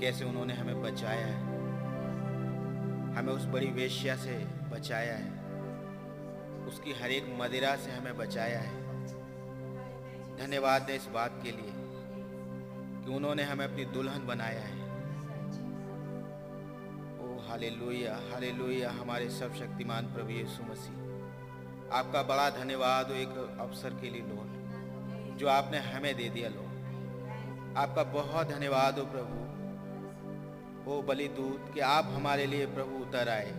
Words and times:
कैसे 0.00 0.24
उन्होंने 0.24 0.54
हमें 0.54 0.82
बचाया 0.82 1.26
है? 1.26 1.42
हमें 3.16 3.32
उस 3.32 3.46
बड़ी 3.46 3.66
वेश्या 3.66 4.16
से 4.16 4.46
बचाया 4.70 5.16
है। 5.16 5.38
उसकी 6.66 6.92
हर 6.92 7.10
एक 7.10 7.36
मदिरा 7.40 7.76
से 7.76 7.90
हमें 7.90 8.16
बचाया 8.16 8.58
है। 8.58 8.88
धन्यवाद 10.36 10.82
है 10.82 10.96
इस 10.96 11.06
बात 11.06 11.40
के 11.42 11.50
लिए 11.50 11.72
कि 13.04 13.14
उन्होंने 13.14 13.42
हमें 13.42 13.64
अपनी 13.64 13.84
दुल्हन 13.84 14.26
बनाया 14.26 14.60
है। 14.60 14.78
ओ 17.18 17.38
हाले 17.48 17.70
लोहिया 17.70 18.14
हालेलुया 18.14 18.32
हालेलुया, 18.32 18.90
हमारे 18.90 19.30
सब 19.30 19.54
शक्तिमान 19.54 20.06
प्रभु 20.06 20.30
यीशु 20.30 20.62
मसीह। 20.72 20.98
आपका 21.92 22.22
बड़ा 22.22 22.50
धन्यवाद 22.50 23.10
एक 23.10 23.56
अवसर 23.60 23.90
के 23.90 24.10
लिए 24.10 24.22
लॉर्ड 24.22 24.58
जो 25.38 25.48
आपने 25.48 25.78
हमें 25.78 26.16
दे 26.16 26.28
दिया 26.28 26.48
लॉर्ड 26.48 26.68
आपका 27.76 28.02
बहुत 28.02 28.48
धन्यवाद 28.48 28.98
हो 28.98 29.04
प्रभु। 29.04 29.47
ओ 30.88 31.00
बलि 31.02 31.26
दूत 31.28 31.70
कि 31.74 31.80
आप 31.84 32.06
हमारे 32.08 32.44
लिए 32.46 32.66
प्रभु 32.66 32.98
उतर 32.98 33.28
आए। 33.28 33.50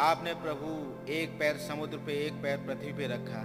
आपने 0.00 0.32
प्रभु 0.34 0.68
एक 1.12 1.32
पैर 1.38 1.56
समुद्र 1.58 1.96
पे, 1.96 2.12
एक 2.26 2.34
पैर 2.42 2.56
पृथ्वी 2.58 2.92
पे 2.92 3.06
रखा, 3.06 3.42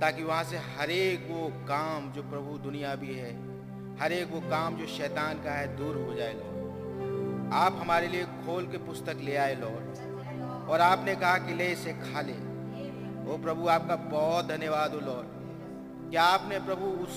ताकि 0.00 0.22
वहाँ 0.22 0.42
से 0.44 0.58
हर 0.70 0.90
एक 0.90 1.26
वो 1.30 1.46
काम 1.68 2.10
जो 2.12 2.22
प्रभु 2.30 2.56
दुनिया 2.58 2.94
भी 2.94 3.14
है, 3.14 3.30
हर 4.00 4.12
एक 4.12 4.32
वो 4.32 4.40
काम 4.50 4.76
जो 4.76 4.86
शैतान 4.86 5.42
का 5.44 5.52
है, 5.52 5.76
दूर 5.76 5.96
हो 5.98 6.14
जाए 6.14 6.32
लॉर्ड 6.32 7.52
आप 7.54 7.78
हमारे 7.80 8.08
लिए 8.08 8.24
खोल 8.42 8.66
के 8.66 8.78
पुस्तक 8.86 9.20
ले 9.22 9.36
आए 9.36 9.54
लॉर्ड 9.54 10.68
और 10.70 10.80
आपने 10.80 11.14
कहा 11.16 11.38
कि 11.38 11.54
ले 11.54 11.70
इसे 11.72 11.92
खा 11.94 12.20
ले। 12.20 12.32
ओ 12.32 13.38
प्रभु, 13.38 13.68
आपका 13.68 13.96
बहुत 13.96 14.48
धन्यवाद 14.48 14.94
हो 14.94 15.00
लॉर्ड 15.00 16.10
कि 16.10 16.16
आपने 16.16 16.58
प्रभु 16.66 16.86
उस 17.04 17.16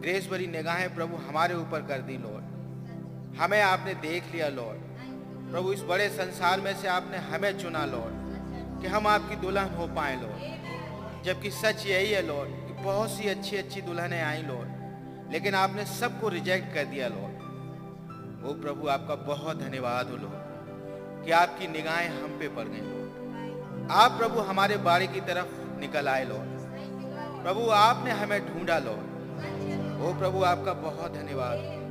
ग्रेस 0.00 0.28
भरी 0.30 0.46
निगाहें 0.46 0.94
प्रभु 0.94 1.16
हमारे 1.28 1.54
ऊपर 1.56 1.86
कर 1.88 2.00
दी 2.02 2.16
लॉर्ड 2.18 2.43
हमें 3.38 3.60
आपने 3.62 3.94
देख 4.02 4.32
लिया 4.32 4.48
लॉर्ड 4.48 4.80
प्रभु, 5.50 5.72
इस 5.72 5.82
बड़े 5.82 6.08
संसार 6.10 6.60
में 6.60 6.74
से 6.74 6.88
आपने 6.88 7.16
हमें 7.30 7.58
चुना 7.58 7.84
लॉर्ड 7.86 8.80
कि 8.82 8.86
हम 8.88 9.06
आपकी 9.06 9.36
दुल्हन 9.36 9.74
हो 9.76 9.86
पाए 9.96 10.14
लॉर्ड 10.16 11.24
जबकि 11.24 11.50
सच 11.52 11.86
यही 11.86 12.10
है 12.10 12.22
लॉर्ड 12.26 12.50
कि 12.66 12.82
बहुत 12.82 13.10
सी 13.10 13.28
अच्छी 13.28 13.56
अच्छी 13.56 13.80
दुल्हनें 13.82 14.22
आई 14.22 14.42
लॉर्ड 14.42 15.32
लेकिन 15.32 15.54
आपने 15.54 15.84
सबको 15.90 16.28
रिजेक्ट 16.28 16.74
कर 16.74 16.84
दिया 16.84 17.08
लॉर्ड 17.08 17.42
ओ 18.44 18.54
प्रभु, 18.62 18.88
आपका 18.88 19.14
बहुत 19.26 19.58
धन्यवाद 19.58 20.10
हो 20.10 20.16
लॉर्ड 20.16 21.24
कि 21.24 21.30
आपकी 21.32 21.66
निगाहें 21.68 22.08
हम 22.10 22.38
पे 22.38 22.48
पड़ 22.56 22.66
गई 22.66 22.80
लॉर्ड 22.80 23.90
आप 23.92 24.18
प्रभु 24.18 24.40
हमारे 24.48 24.76
बाड़ी 24.88 25.06
की 25.06 25.20
तरफ़ 25.28 25.80
निकल 25.80 26.08
आए 26.08 26.24
लॉर्ड 26.24 26.52
प्रभु, 27.44 27.68
आपने 27.70 28.10
हमें 28.12 28.40
ढूंढा 28.46 28.78
लॉर्ड 28.78 30.02
ओ 30.02 30.18
प्रभु, 30.18 30.42
आपका 30.44 30.72
बहुत 30.82 31.14
धन्यवाद। 31.14 31.82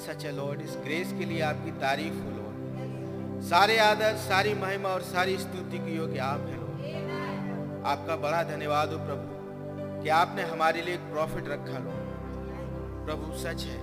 सच 0.00 0.24
है 0.24 0.32
लॉर्ड 0.32 0.60
इस 0.60 0.76
ग्रेस 0.84 1.12
के 1.18 1.24
लिए 1.24 1.40
आपकी 1.42 1.70
तारीफ़ 1.80 2.14
हो 2.14 2.30
लॉर्ड 2.30 3.42
सारे 3.44 3.78
आदर, 3.78 4.16
सारी 4.18 4.54
महिमा 4.54 4.88
और 4.88 5.02
सारी 5.02 5.36
स्तुति 5.38 5.78
की 5.78 5.96
योग्य 5.96 6.18
आप 6.18 6.40
हैं 6.40 6.56
लॉर्ड 6.56 7.84
आपका 7.86 8.16
बड़ा 8.16 8.42
धन्यवाद 8.42 8.92
हो, 8.92 8.98
प्रभु, 8.98 10.02
कि 10.02 10.08
आपने 10.08 10.42
हमारे 10.42 10.82
लिए 10.82 10.94
एक 10.94 11.10
प्रॉफिट 11.12 11.48
रखा 11.48 11.78
लॉर्ड 11.78 12.08
प्रभु, 13.06 13.32
सच 13.38 13.64
है, 13.64 13.78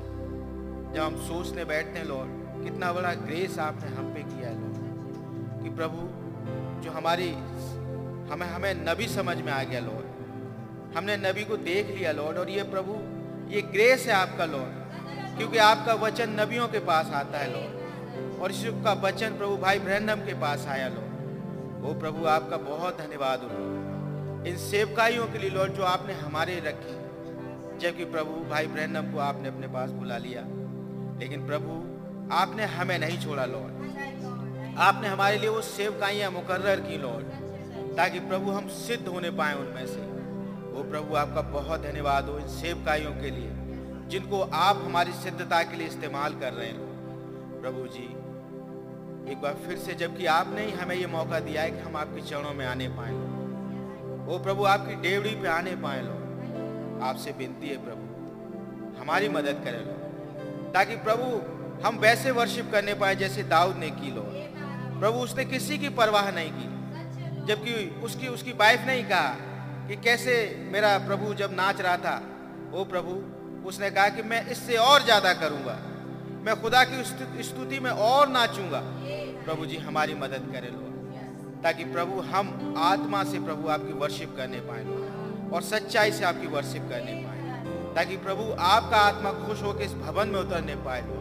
जब 0.94 1.02
हम 1.02 1.16
सोचने 1.28 1.66
बैठते 1.66 2.00
हैं 2.00 2.06
लॉर्ड 2.06 2.64
कितना 2.64 2.92
बड़ा 2.94 3.14
ग्रेस 3.22 3.60
आपने 3.60 3.90
हम 3.90 4.14
पे 4.14 4.24
किया 4.24 4.50
है 4.50 4.56
लॉर्ड 4.56 5.64
कि 5.64 5.76
प्रभु, 5.76 6.08
जो 6.84 6.92
हमारी, 6.92 7.30
हमें 8.32 8.48
हमें 8.48 8.74
नबी 8.86 9.08
समझ 9.08 9.38
में 9.38 9.52
आ 9.52 9.62
गया 9.64 9.80
लॉर्ड 9.82 10.96
हमने 10.98 11.18
नबी 11.20 11.44
को 11.46 11.58
देख 11.64 11.88
लिया 11.90 12.12
लॉर्ड 12.12 12.38
और 12.38 12.50
ये 12.50 12.64
प्रभु, 12.74 12.94
ये 13.54 13.62
ग्रेस 13.74 14.06
है 14.08 14.14
आपका 14.14 14.46
लॉर्ड 14.46 14.86
क्योंकि 15.38 15.58
आपका 15.58 15.94
वचन 15.94 16.30
नबियों 16.30 16.68
के 16.68 16.80
पास 16.80 17.12
आता 17.14 17.38
है, 17.38 17.54
लॉर्ड। 17.54 17.78
और 18.42 18.52
यीशु 18.52 18.72
का 18.72 18.94
वचन 18.94 19.30
प्रभु 19.30 19.58
भाई 19.58 19.80
ब्रहणम 19.80 20.16
के 20.16 20.34
पास 20.34 20.68
आया, 20.68 20.88
लॉर्ड। 20.88 21.08
वो 21.82 21.94
प्रभु, 21.94 22.26
आपका 22.26 22.58
बहुत 22.58 22.98
धन्यवाद 22.98 23.40
हो 23.40 23.78
इन 24.46 24.58
सेवकाइयों 24.58 25.28
के 25.28 25.38
लिए, 25.38 25.50
लॉर्ड, 25.50 25.74
जो 25.74 25.84
आपने 25.84 26.14
हमारे 26.14 26.60
रखी, 26.60 26.94
जबकि 27.80 28.06
प्रभु 28.06 28.50
भाई 28.50 28.68
ब्रहणम 28.68 29.12
को 29.12 29.20
आपने 29.20 29.48
अपने 29.48 29.68
पास 29.68 29.90
बुला 29.90 30.18
लिया। 30.18 30.42
लेकिन 31.20 31.48
प्रभु, 31.48 31.72
आपने 32.36 32.66
हमें 32.66 33.00
नहीं 33.00 33.20
छोड़ा, 33.20 33.46
लॉर्ड। 33.46 33.74
आपने 34.78 35.08
हमारे 35.08 35.38
लिए 35.38 35.50
वो 35.50 35.62
सेवकाइयाँ 35.62 36.32
मुकर्र 36.32 36.76
की, 36.76 36.98
लॉर्ड, 36.98 37.26
ताकि 37.98 38.20
प्रभु 38.20 38.52
हम 38.52 38.68
सिद्ध 38.68 39.08
होने 39.08 39.32
पाए 39.32 39.54
उनमें 39.54 39.88
से। 39.88 40.02
वो 40.72 40.84
प्रभु, 40.84 41.16
आपका 41.16 41.42
बहुत 41.42 41.82
धन्यवाद 41.82 42.26
हो 42.26 42.40
इन 42.40 42.48
सेवकाइयों 42.48 43.12
के 43.12 43.30
लिए। 43.32 43.67
जिनको 44.08 44.42
आप 44.42 44.82
हमारी 44.86 45.12
सिद्धता 45.14 45.62
के 45.64 45.78
लिए 45.78 45.88
इस्तेमाल 45.88 46.34
कर 46.40 46.54
रहे 46.54 46.68
हैं। 46.68 47.62
प्रभु 47.62 47.88
जी, 47.88 48.08
एक 49.32 49.42
बार 49.42 49.56
फिर 49.66 49.78
से 49.78 49.94
जबकि 49.96 50.26
आपने 50.26 50.66
ही 50.66 50.72
हमें 50.72 50.96
ये 50.96 51.08
मौका 51.08 51.40
दिया 51.40 51.62
है 51.62 51.72
कि 51.72 51.80
हम 51.80 51.96
आपके 51.98 52.22
चरणों 52.22 52.54
में 52.54 52.66
आने 52.66 52.88
पाए। 52.90 53.12
वो 54.28 54.38
प्रभु, 54.40 54.64
आपकी 54.66 54.96
डेवड़ी 55.02 55.36
पे 55.36 55.48
आने 55.48 55.76
पाए 55.76 56.02
लो 56.02 56.16
आपसे 57.06 57.32
विनती 57.32 57.68
है 57.68 57.78
प्रभु, 57.86 59.02
हमारी 59.02 59.30
मदद 59.30 59.62
करें 59.66 59.80
लो 59.80 60.72
ताकि 60.74 60.96
प्रभु 61.04 61.26
हम 61.86 61.98
वैसे 61.98 62.32
वर्शिप 62.32 62.72
करने 62.72 62.94
पाए 62.94 63.16
जैसे 63.16 63.44
दाऊद 63.46 63.78
ने 63.78 63.90
की 63.92 64.12
लो 64.12 64.24
प्रभु, 65.00 65.20
उसने 65.20 65.46
किसी 65.46 65.78
की 65.78 65.90
परवाह 65.92 66.32
नहीं 66.32 66.52
की, 66.52 67.46
जबकि 67.46 67.74
उसकी 68.04 68.28
उसकी 68.28 68.52
वाइफ 68.54 68.86
ने 68.88 68.94
ही 68.94 69.04
कहा 69.04 69.30
कि 69.88 69.96
कैसे 70.04 70.34
मेरा 70.72 70.98
प्रभु 70.98 71.34
जब 71.34 71.54
नाच 71.54 71.82
रहा 71.82 71.98
था 71.98 72.22
वो 72.72 72.84
प्रभु 72.86 73.12
उसने 73.68 73.90
कहा 73.92 74.10
कि 74.10 74.22
मैं 74.24 74.46
इससे 74.48 74.76
और 74.80 75.04
ज़्यादा 75.04 75.34
करूँगा। 75.36 75.78
मैं 76.44 76.56
खुदा 76.62 76.84
की 76.86 77.44
स्तुति 77.44 77.80
में 77.80 77.90
और 77.92 78.30
नाचूँगा। 78.30 78.82
प्रभु 79.46 79.66
जी, 79.66 79.78
हमारी 79.80 80.14
मदद 80.18 80.52
करें 80.54 80.70
लो 80.72 80.86
ताकि 81.64 81.84
प्रभु 81.88 82.22
हम 82.28 82.76
आत्मा 82.80 83.24
से 83.26 83.40
प्रभु 83.42 83.70
आपकी 83.70 83.94
वर्शिप 84.00 84.36
करने 84.38 84.60
पाए 84.62 84.84
और 85.52 85.62
सच्चाई 85.64 86.12
से 86.12 86.26
आपकी 86.26 86.48
वर्शिप 86.48 86.84
करने 86.90 87.14
पाए, 87.18 87.40
ताकि 87.96 88.18
प्रभु 88.20 88.44
आपका 88.66 88.98
आत्मा 89.04 89.32
खुश 89.38 89.62
होकर 89.64 89.84
इस 89.84 89.94
भवन 89.98 90.28
में 90.30 90.40
उतरने 90.40 90.76
पाए 90.86 91.02
लो 91.02 91.16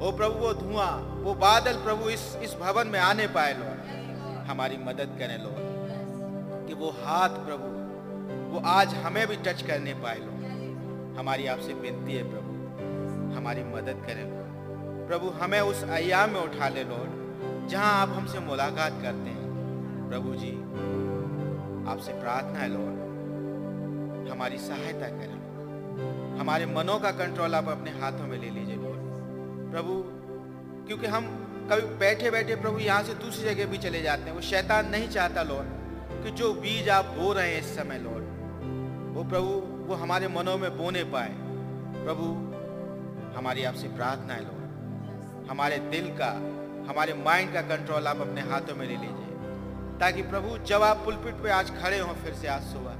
ओ 0.00 0.10
प्रभु, 0.12 0.34
वो 0.36 0.52
धुआँ, 0.54 0.92
वो 1.24 1.34
बादल 1.36 1.76
प्रभु 1.82 2.08
इस 2.10 2.24
इस 2.42 2.54
भवन 2.60 2.86
में 2.88 2.98
आने 3.00 3.26
पाए 3.34 3.52
लो 3.54 3.66
हमारी 4.48 4.76
मदद 4.84 5.16
करें 5.18 5.38
लो 5.38 5.54
कि 6.66 6.74
वो 6.74 6.90
हाथ 6.98 7.32
प्रभु, 7.46 7.68
वो 8.52 8.62
आज 8.70 8.94
हमें 9.04 9.26
भी 9.28 9.36
टच 9.44 9.62
करने 9.62 9.94
पाए 10.02 10.18
लो 10.18 10.31
हमारी 11.18 11.46
आपसे 11.46 11.72
विनती 11.72 12.12
है 12.12 12.22
प्रभु, 12.30 12.52
हमारी 13.36 13.62
मदद 13.64 14.04
करें। 14.06 14.24
प्रभु, 15.08 15.28
हमें 15.28 15.60
उस 15.60 15.84
अयाम 15.84 16.30
में 16.30 16.40
उठा 16.40 16.68
ले, 16.68 16.84
लॉर्ड, 16.84 17.68
जहाँ 17.68 18.02
आप 18.02 18.08
हमसे 18.08 18.38
मुलाकात 18.38 18.92
करते 18.92 19.30
हैं। 19.30 20.08
प्रभु 20.08 20.34
जी, 20.34 20.52
आपसे 21.92 22.12
प्रार्थना 22.12 22.58
है, 22.58 22.68
लॉर्ड, 22.68 24.28
हमारी 24.28 24.58
सहायता 24.58 25.08
करें। 25.08 26.38
हमारे 26.38 26.66
मनों 26.66 26.98
का 26.98 27.10
कंट्रोल 27.10 27.54
आप 27.54 27.68
अपने 27.68 27.90
हाथों 27.90 28.26
में 28.26 28.38
ले 28.38 28.50
लीजिए, 28.50 28.76
लॉर्ड। 28.76 29.70
प्रभु, 29.72 30.02
क्योंकि 30.86 31.06
हम 31.06 31.26
कभी 31.72 31.86
बैठे 31.96 32.30
बैठे 32.30 32.56
प्रभु 32.56 32.78
यहाँ 32.78 33.02
से 33.02 33.14
दूसरी 33.14 33.54
जगह 33.54 33.66
भी 33.66 33.78
चले 33.78 34.02
जाते 34.02 34.22
हैं, 34.22 34.32
वो 34.32 34.40
शैतान 34.40 34.88
नहीं 34.88 35.08
चाहता, 35.08 35.42
लॉर्ड, 35.42 35.68
कि 36.24 36.30
जो 36.30 36.52
बीज 36.54 36.88
आप 36.88 37.04
बो 37.04 37.32
रहे 37.32 37.52
हैं 37.52 37.60
इस 37.60 37.76
समय, 37.76 37.98
लॉर्ड, 37.98 38.24
वो 39.16 39.24
प्रभु 39.24 39.71
वो 39.92 39.96
हमारे 39.96 40.28
मनों 40.28 40.58
में 40.58 40.78
बोने 40.78 41.04
पाए। 41.04 41.32
प्रभु, 42.04 42.24
हमारी 43.38 43.64
आपसे 43.64 43.88
प्रार्थना 43.88 44.34
है 44.34 44.40
लॉर्ड 44.40 45.50
हमारे 45.50 45.78
दिल 45.78 46.06
का, 46.06 46.28
हमारे 46.90 47.14
माइंड 47.14 47.52
का 47.52 47.62
कंट्रोल 47.62 48.06
आप 48.06 48.20
अपने 48.20 48.40
हाथों 48.40 48.76
में 48.76 48.86
ले 48.86 48.96
लीजिए। 48.96 49.36
ताकि 50.00 50.22
प्रभु, 50.22 50.58
जब 50.58 50.82
आप 50.82 50.96
पुलपिट 50.96 51.34
पे 51.34 51.50
आज 51.50 51.82
खड़े 51.82 51.98
हों, 51.98 52.14
फिर 52.14 52.34
से 52.34 52.48
आज 52.48 52.62
सुबह। 52.62 52.90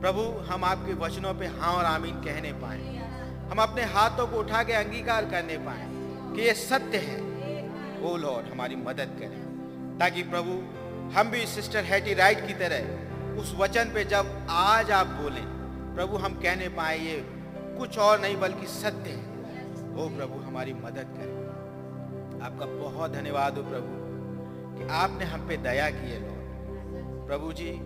प्रभु, 0.00 0.52
हम 0.52 0.64
आपके 0.64 0.94
वचनों 0.94 1.34
पे 1.34 1.46
हाँ 1.46 1.74
और 1.74 1.84
आमीन 1.84 2.14
कहने 2.14 2.52
पाए। 2.52 2.96
हम 3.50 3.58
अपने 3.58 3.82
हाथों 3.82 4.26
को 4.26 4.36
उठा 4.36 4.62
के 4.62 4.72
अंगीकार 4.72 5.24
करने 5.24 5.58
पाए 5.58 5.86
कि 6.36 6.42
ये 6.42 6.54
सत्य 6.54 6.98
है। 6.98 7.20
ओ 8.02 8.16
लॉर्ड 8.16 8.52
हमारी 8.52 8.76
मदद 8.76 9.16
करें। 9.20 9.98
ताकि 9.98 10.22
प्रभु, 10.22 10.62
हम 11.18 11.30
भी 11.30 11.46
सिस्टर 11.46 11.84
हैटी 11.84 12.14
राइट 12.14 12.46
की 12.46 12.54
तरह 12.54 13.08
उस 13.40 13.54
वचन 13.58 13.84
पे 13.84 14.04
जब 14.04 14.46
आज 14.50 14.90
आप 14.90 15.06
बोलें 15.06 15.57
प्रभु, 15.98 16.16
हम 16.16 16.34
कहने 16.34 16.68
पाए 16.68 16.98
ये 16.98 17.26
कुछ 17.78 17.98
और 17.98 18.20
नहीं, 18.20 18.36
बल्कि 18.36 18.66
सत्य 18.66 19.10
है। 19.10 19.18
ओ 19.96 20.08
प्रभु, 20.08 20.40
हमारी 20.40 20.74
मदद 20.74 21.06
करें। 21.18 22.40
आपका 22.42 22.66
बहुत 22.66 23.12
धन्यवाद 23.12 23.56
हो 23.56 23.62
प्रभु, 23.62 23.94
कि 24.78 24.88
आपने 24.90 25.24
हम 25.24 25.48
पे 25.48 25.56
दया 25.56 25.90
की 25.90 26.10
है, 26.10 26.20
लॉर्ड। 26.20 27.26
प्रभु 27.26 27.52
जी, 27.52 27.80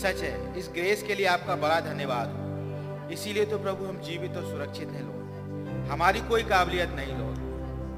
सच 0.00 0.22
है, 0.22 0.58
इस 0.58 0.70
ग्रेस 0.74 1.02
के 1.02 1.14
लिए 1.14 1.26
आपका 1.26 1.56
बड़ा 1.56 1.80
धन्यवाद 1.80 2.28
हो। 2.28 3.10
इसीलिए 3.10 3.46
तो 3.46 3.58
प्रभु, 3.58 3.84
हम 3.84 4.00
जीवित 4.00 4.36
और 4.36 4.44
सुरक्षित 4.44 4.88
हैं, 4.88 5.02
लॉर्ड। 5.02 5.90
हमारी 5.90 6.20
कोई 6.20 6.42
काबिलियत 6.42 6.90
नहीं, 6.90 7.18
लॉर्ड। 7.18 7.38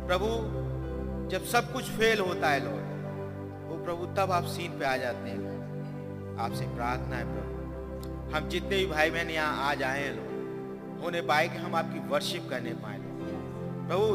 प्रभु, 0.07 0.27
जब 1.31 1.45
सब 1.45 1.73
कुछ 1.73 1.85
फेल 1.85 2.19
होता 2.19 2.49
है, 2.49 2.65
लॉर्ड 2.65 2.85
वो 3.71 3.85
प्रभु, 3.85 4.07
तब 4.07 4.33
आप 4.33 4.45
सीन 4.45 4.79
पे 4.79 4.85
आ 4.85 4.97
जाते 4.97 5.31
हैं। 5.31 6.39
आपसे 6.41 6.65
प्रार्थना 6.65 7.17
है, 7.17 7.25
प्रभु। 7.25 7.44
हम 8.33 8.49
जितने 8.49 8.77
भी 8.77 8.87
भाई 8.87 9.11
बहन 9.11 9.31
यहाँ 9.31 9.71
आज 9.71 9.83
आए 9.83 10.03
हैं 10.03 10.15
लोग 10.15 11.03
होने 11.03 11.21
पाए 11.21 11.49
कि 11.49 11.57
हम 11.57 11.75
आपकी 11.75 11.99
वर्शिप 12.09 12.49
करने 12.51 12.73
पाए 12.75 12.99
लोग। 12.99 13.13
प्रभु, 13.89 14.07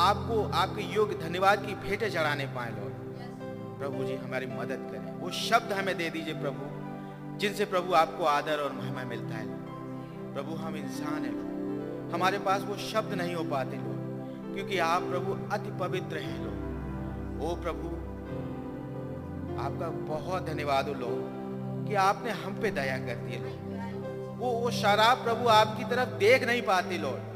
आपको, 0.00 0.42
आपके 0.54 0.82
योग्य 0.94 1.14
धन्यवाद 1.14 1.66
की 1.66 1.74
भेंटें 1.74 2.10
चढ़ाने 2.10 2.46
पाए 2.46 2.70
लोग। 2.70 2.92
प्रभु 3.78 4.04
जी, 4.04 4.14
हमारी 4.14 4.46
मदद 4.46 4.88
करें। 4.92 5.14
वो 5.14 5.30
शब्द 5.30 5.72
हमें 5.72 5.96
दे 5.96 6.10
दीजिए 6.10 6.34
प्रभु, 6.34 7.38
जिनसे 7.38 7.64
प्रभु 7.64 7.92
आपको 7.92 8.24
आदर 8.24 8.58
और 8.58 8.72
महिमा 8.72 9.04
मिलता 9.04 9.34
है। 9.34 9.46
प्रभु, 10.34 10.54
हम 10.54 10.76
इंसान 10.76 11.24
हैं 11.24 12.12
हमारे 12.12 12.38
पास 12.38 12.62
वो 12.62 12.76
शब्द 12.76 13.14
नहीं 13.14 13.34
हो 13.34 13.44
पाते 13.44 13.76
लोग, 13.76 14.54
क्योंकि 14.54 14.78
आप 14.78 15.02
प्रभु 15.02 15.32
अति 15.52 15.70
पवित्र 15.80 16.18
हैं 16.18 16.38
लोग। 16.44 17.42
ओ 17.42 17.54
प्रभु, 17.56 17.88
आपका 19.62 19.88
बहुत 20.14 20.46
धन्यवाद 20.46 20.88
हो 20.88 20.94
लोग। 20.94 21.33
कि 21.88 21.94
आपने 21.94 22.30
हम 22.38 22.60
पे 22.62 22.70
दया 22.70 22.96
कर 22.98 23.16
दी 23.24 23.38
लोग 23.38 23.56
वो 24.38 24.50
वो 24.52 24.70
शराब 24.70 25.22
प्रभु 25.24 25.48
आपकी 25.48 25.84
तरफ़ 25.84 26.08
देख 26.18 26.44
नहीं 26.44 26.62
पाती 26.62 26.98
लोग 26.98 27.32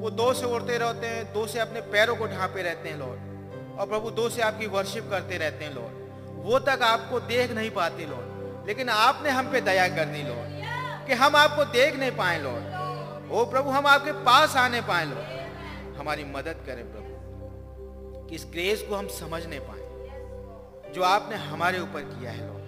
वो 0.00 0.10
दो 0.12 0.32
से 0.34 0.46
उड़ते 0.46 0.78
रहते 0.78 1.06
हैं, 1.06 1.32
दो 1.32 1.46
से 1.46 1.58
अपने 1.58 1.80
पैरों 1.92 2.16
को 2.16 2.26
ढांपे 2.26 2.62
रहते 2.62 2.88
हैं 2.88 2.96
लोग 2.98 3.78
और 3.78 3.86
प्रभु 3.86 4.10
दो 4.10 4.28
से 4.28 4.42
आपकी 4.42 4.66
वर्शिप 4.66 5.08
करते 5.10 5.38
रहते 5.38 5.64
हैं 5.64 5.74
लोग 5.74 6.42
वो 6.44 6.58
तक 6.58 6.82
आपको 6.82 7.20
देख 7.28 7.52
नहीं 7.52 7.70
पाते 7.70 8.06
लोग 8.06 8.66
लेकिन 8.66 8.88
आपने 8.88 9.30
हम 9.30 9.50
पे 9.52 9.60
दया 9.60 9.88
कर 9.88 10.04
दी 10.06 10.22
लोग 10.22 11.06
कि 11.06 11.14
हम 11.14 11.36
आपको 11.36 11.64
देख 11.72 11.96
नहीं 11.96 12.12
पाए 12.12 12.38
लोग 12.42 13.32
ओ 13.32 13.44
प्रभु, 13.44 13.70
हम 13.70 13.86
आपके 13.86 14.12
पास 14.24 14.56
आने 14.56 14.80
पाए 14.80 15.04
लोग 15.04 15.98
हमारी 15.98 16.24
मदद 16.24 16.56
करें, 16.66 16.84
प्रभु, 16.92 18.28
कि 18.28 18.34
इस 18.34 18.46
ग्रेस 18.52 18.82
को 18.82 18.94
हम 18.94 19.08
समझ 19.10 19.44
नहीं 19.46 19.60
पाए, 19.60 20.92
जो 20.92 21.02
आपने 21.02 21.36
हमारे 21.44 21.80
ऊपर 21.80 22.00
किया 22.02 22.30
है 22.30 22.46
लॉर्ड 22.46 22.63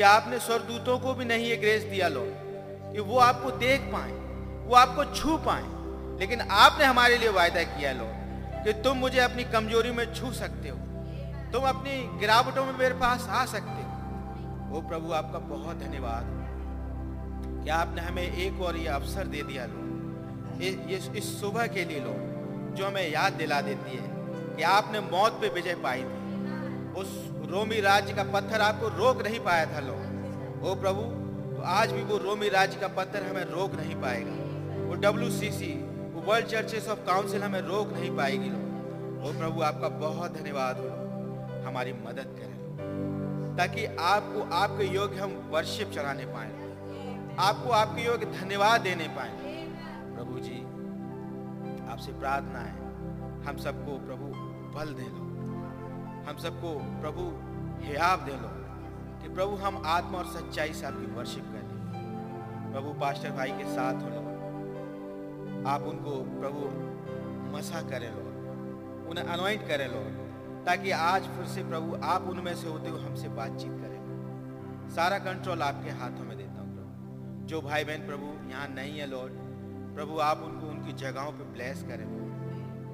कि 0.00 0.04
आपने 0.04 0.38
स्वर्गदूतों 0.38 0.98
को 0.98 1.14
भी 1.14 1.24
नहीं 1.24 1.46
ये 1.46 1.56
ग्रेस 1.56 1.82
दिया 1.82 2.08
लॉर्ड 2.08 2.32
कि 2.94 3.00
वो 3.00 3.18
आपको 3.18 3.50
देख 3.50 3.80
पाए 3.80 4.12
वो 4.66 4.74
आपको 4.74 5.04
छू 5.04 5.36
पाए। 5.36 5.62
लेकिन 6.20 6.40
आपने 6.40 6.84
हमारे 6.84 7.18
लिए 7.18 7.28
वायदा 7.28 7.62
किया 7.62 7.92
लॉर्ड 7.92 8.14
कि 8.64 8.82
तुम 8.82 8.96
मुझे 8.96 9.20
अपनी 9.20 9.44
कमज़ोरी 9.44 9.90
में 9.90 10.14
छू 10.14 10.32
सकते 10.32 10.68
हो। 10.68 10.76
तुम 11.52 11.62
अपनी 11.62 12.18
गिरावटों 12.18 12.64
में 12.64 12.78
मेरे 12.78 12.94
पास 12.94 13.26
आ 13.28 13.46
सकते 13.46 13.82
हो। 13.82 13.88
वो 14.68 14.80
प्रभु 14.80 15.12
आपका 15.12 15.38
बहुत 15.38 15.76
धन्यवाद। 15.76 16.24
कि 17.64 17.70
आपने 17.70 18.02
हमें 18.02 18.22
एक 18.22 18.60
और 18.60 18.76
ये 18.76 18.88
अवसर 18.88 19.26
दे 19.26 19.42
दिया 19.42 19.66
लो 19.66 19.74
इस, 20.96 21.10
इस 21.16 21.40
सुबह 21.40 21.66
के 21.66 21.84
लिए 21.84 22.00
लोग 22.00 22.74
जो 22.74 22.86
हमें 22.86 23.10
याद 23.10 23.32
दिला 23.32 23.60
देती 23.60 23.90
है 23.90 24.08
कि 24.56 24.62
आपने 24.62 25.00
मौत 25.00 25.40
पे 25.40 25.48
विजय 25.48 25.74
पाई 25.74 26.02
थी। 26.02 26.30
उस 26.92 27.29
रोमी 27.50 27.80
राज्य 27.80 28.14
का 28.14 28.22
पत्थर 28.32 28.60
आपको 28.60 28.88
रोक 28.96 29.22
नहीं 29.22 29.40
पाया 29.40 29.64
था, 29.66 29.80
लोग। 29.80 30.00
ओ 30.62 30.74
प्रभु 30.74 31.02
तो 31.52 31.62
आज 31.68 31.92
भी 31.92 32.02
वो 32.02 32.16
रोमी 32.18 32.48
राज्य 32.48 32.80
का 32.80 32.88
पत्थर 32.96 33.22
हमें 33.22 33.44
रोक 33.46 33.74
नहीं 33.74 33.94
पाएगा। 33.96 34.34
वो 34.84 34.94
डब्ल्यू 34.96 35.30
सी 35.30 35.50
सी 35.52 35.72
वो 36.12 36.22
वर्ल्ड 36.22 36.46
चर्चेस 36.46 36.88
ऑफ़ 36.88 36.98
काउंसिल 37.06 37.42
हमें 37.42 37.60
रोक 37.62 37.92
नहीं 37.92 38.10
पाएगी, 38.16 38.48
लोग। 38.48 38.68
ओ 39.20 39.32
प्रभु, 39.38 39.62
आपका 39.62 39.88
बहुत 40.00 40.36
धन्यवाद 40.36 40.78
हो 40.78 40.88
हमारी 41.66 41.92
मदद 42.00 42.28
करें 42.38 43.56
ताकि 43.56 43.84
आपको 44.00 44.42
आपके 44.54 44.84
योग्य 44.86 45.20
हम 45.20 45.32
वर्शिप 45.50 45.90
चढ़ाने 45.92 46.26
पाए 46.26 46.50
आपको 47.40 47.70
आपके 47.72 48.04
योग्य 48.04 48.26
धन्यवाद 48.32 48.80
देने 48.80 49.08
पाए। 49.08 49.32
प्रभु 50.14 50.38
जी, 50.40 50.58
आपसे 51.90 52.12
प्रार्थना 52.12 52.60
है। 52.60 52.74
हम 53.44 53.56
सबको, 53.58 53.98
प्रभु, 54.06 54.26
बल 54.74 54.94
दे 54.94 55.08
लो 55.08 55.19
हम 56.28 56.36
सबको 56.36 57.00
प्रभु 57.00 57.22
हियाब 57.86 58.24
दे 58.24 58.32
लो 58.32 58.48
कि 59.22 59.34
प्रभु 59.34 59.56
हम 59.56 59.82
आत्मा 59.86 60.18
और 60.18 60.26
सच्चाई 60.26 60.72
से 60.72 60.86
आपकी 60.86 61.06
वर्शिप 61.06 61.44
करें 61.44 62.72
प्रभु 62.72 62.92
पास्टर 63.00 63.30
भाई 63.30 63.50
के 63.50 63.64
साथ 63.64 63.94
हो 63.94 64.08
लो। 64.08 64.20
आप 65.68 65.82
उनको 65.82 66.12
प्रभु 66.40 66.60
मसा 67.56 67.82
करें 67.82 68.10
लो। 68.10 68.24
उन्हें 69.10 69.24
अनॉइंट 69.24 69.68
करें 69.68 69.88
लो। 69.88 70.02
ताकि 70.64 70.90
आज 70.90 71.22
फिर 71.22 71.46
से 71.46 71.64
प्रभु 71.64 71.98
आप 72.02 72.22
उनमें 72.22 72.54
से 72.54 72.68
होते 72.68 72.88
हुए 72.88 73.00
हमसे 73.00 73.28
बातचीत 73.28 73.72
करें। 73.72 74.90
सारा 74.90 75.18
कंट्रोल 75.18 75.62
आपके 75.62 75.90
हाथों 75.90 76.24
में 76.24 76.36
देता 76.38 76.60
हूँ 76.60 76.74
प्रभु। 76.74 77.46
जो 77.46 77.60
भाई 77.60 77.84
बहन 77.84 78.06
प्रभु 78.06 78.50
यहाँ 78.50 78.68
नहीं 78.68 78.98
है 78.98 79.06
लॉर्ड 79.06 79.32
प्रभु 79.94 80.18
आप 80.18 80.42
उनको 80.42 80.66
उनकी 80.66 80.92
जगहों 80.92 81.32
पे 81.32 81.44
ब्लेस 81.44 81.82
करें। 81.82 82.06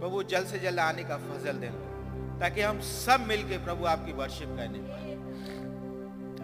प्रभु 0.01 0.23
जल्द 0.23 0.47
से 0.47 0.59
जल्द 0.59 0.79
आने 0.79 1.05
का 1.05 1.17
फजल 1.17 1.59
दे। 1.59 1.96
ताकि 2.41 2.61
हम 2.61 2.81
सब 2.81 3.25
मिलके 3.29 3.59
प्रभु 3.59 3.85
आपकी 3.85 4.13
वर्शिप 4.13 4.49
करने 4.49 4.79
पाए। 4.79 5.15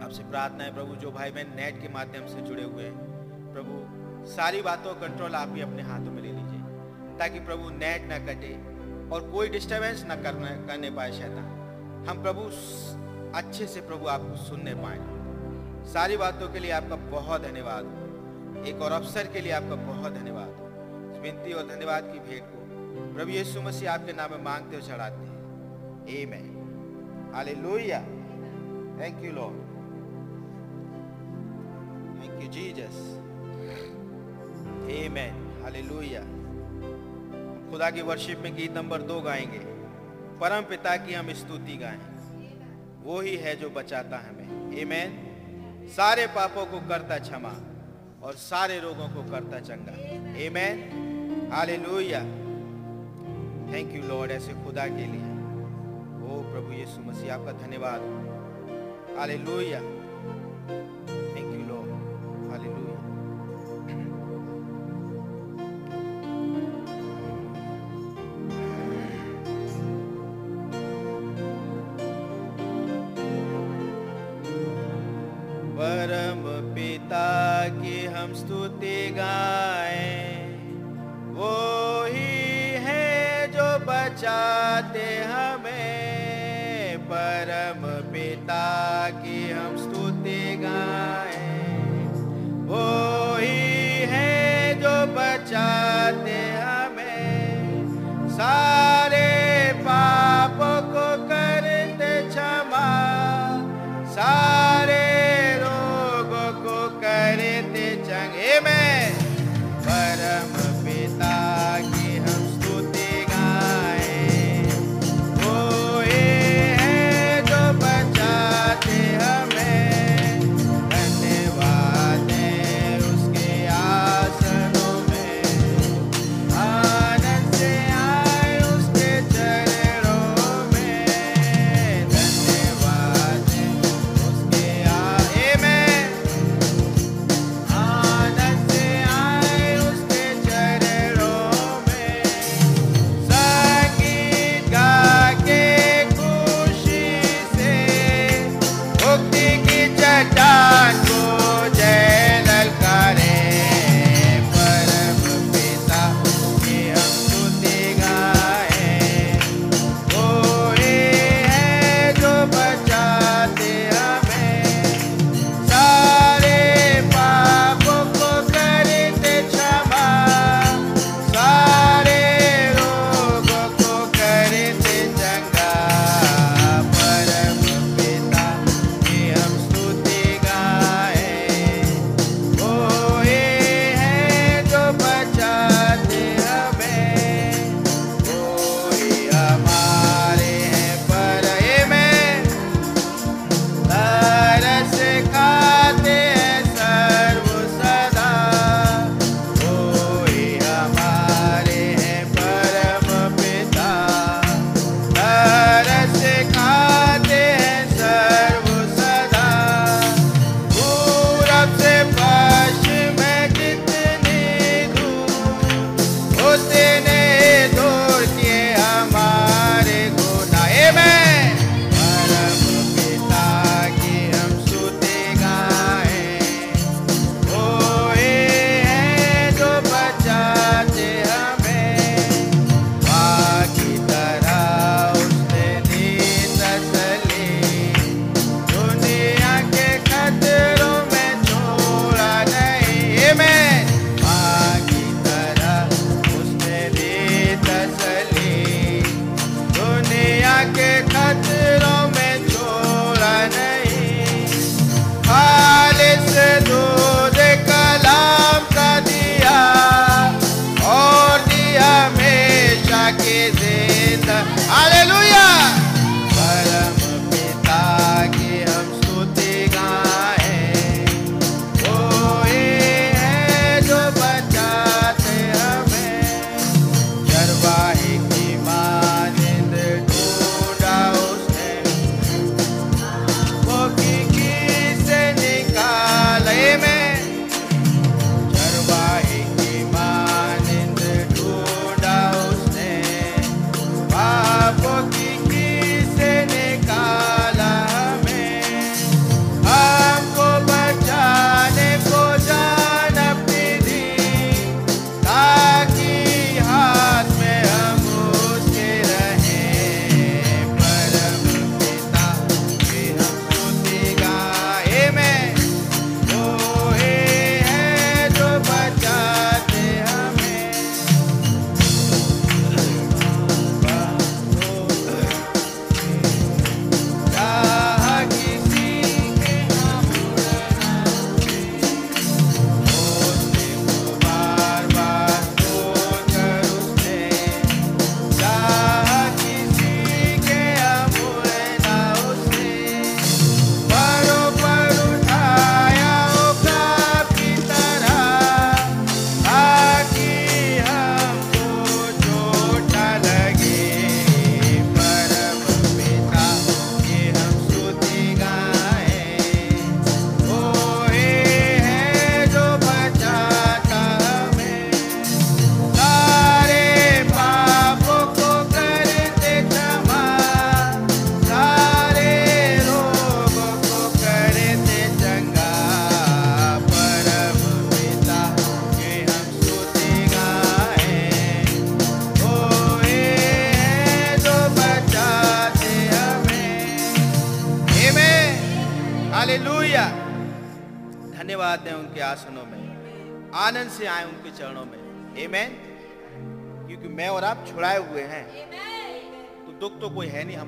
आपसे 0.04 0.22
प्रार्थना 0.22 0.64
है 0.64 0.74
प्रभु, 0.74 0.94
जो 0.94 1.10
भाई 1.10 1.30
बहन 1.30 1.56
नेट 1.56 1.80
के 1.82 1.88
माध्यम 1.88 2.26
से 2.26 2.40
जुड़े 2.40 2.62
हुए 2.62 2.84
हैं, 2.84 3.52
प्रभु, 3.52 4.28
सारी 4.30 4.62
बातों 4.62 4.94
का 4.94 5.06
कंट्रोल 5.06 5.34
आप 5.34 5.54
ही 5.54 5.60
अपने 5.60 5.82
हाथों 5.82 6.12
में 6.12 6.22
ले 6.22 6.28
लीजिए, 6.28 7.18
ताकि 7.18 7.40
प्रभु 7.40 7.70
नेट 7.70 8.08
ना 8.08 8.18
कटे 8.18 8.52
और 9.14 9.30
कोई 9.30 9.48
डिस्टरबेंस 9.48 10.04
ना 10.04 10.16
करने 10.16 10.50
करने 10.68 10.90
पाए 10.90 11.12
शैतान। 11.12 12.06
हम 12.08 12.22
प्रभु 12.22 12.42
अच्छे 13.38 13.66
से 13.66 13.80
प्रभु 13.80 14.06
आपको 14.06 14.36
सुनने 14.36 14.74
पाए। 14.74 14.98
सारी 15.92 16.16
बातों 16.16 16.48
के 16.48 16.58
लिए 16.58 16.70
आपका 16.70 16.96
बहुत 17.10 17.42
धन्यवाद। 17.42 18.64
एक 18.66 18.82
और 18.82 18.92
अवसर 18.92 19.26
के 19.26 19.40
लिए 19.40 19.52
आपका 19.52 19.74
बहुत 19.74 20.12
धन्यवाद। 20.12 21.20
विनती 21.22 21.52
और 21.52 21.66
धन्यवाद 21.66 22.10
की 22.12 22.18
भेंट 22.18 22.44
को 22.44 23.14
प्रभु 23.14 23.30
यीशु 23.30 23.62
मसीह 23.62 23.92
आपके 23.92 24.12
नाम 24.12 24.30
में 24.30 24.42
मांगते 24.44 24.76
और 24.76 24.82
चढ़ाते 24.82 25.31
Amen. 26.08 27.30
Hallelujah. 27.32 28.04
Thank 28.98 29.22
you, 29.22 29.32
Lord. 29.32 29.54
Thank 32.20 32.42
you, 32.42 32.48
Jesus. 32.48 32.94
Amen. 34.88 35.34
Hallelujah. 35.62 36.24
खुदा 37.70 37.90
की 37.90 38.02
वर्शिप 38.02 38.38
में 38.44 38.54
गीत 38.56 38.72
नंबर 38.76 39.02
दो 39.08 39.20
गाएँगे 39.20 39.58
परम 40.40 40.62
पिता 40.68 40.96
की 41.04 41.14
हम 41.14 41.32
स्तुति 41.32 41.76
गाएँ 41.82 42.00
वो 43.04 43.20
ही 43.20 43.36
है 43.44 43.54
जो 43.56 43.70
बचाता 43.70 44.18
हमें 44.26 44.76
एमेन 44.78 45.88
सारे 45.96 46.26
पापों 46.36 46.66
को 46.66 46.80
करता 46.88 47.18
क्षमा 47.18 47.54
और 48.26 48.34
सारे 48.38 48.78
रोगों 48.80 49.08
को 49.14 49.30
करता 49.30 49.60
चंगा 49.60 49.94
amen 50.44 51.50
hallelujah 51.52 52.20
thank 53.72 53.94
you 53.96 54.02
lord 54.08 54.30
ऐसे 54.30 54.52
खुदा 54.64 54.86
के 54.96 55.06
लिए 55.12 55.31
प्रभु 56.52 56.72
यीशु 56.72 57.00
मसीह 57.10 57.34
आपका 57.34 57.52
धन्यवाद। 57.52 58.00
आले 59.18 59.36
थैंक 59.38 60.01
बचाते 96.12 96.41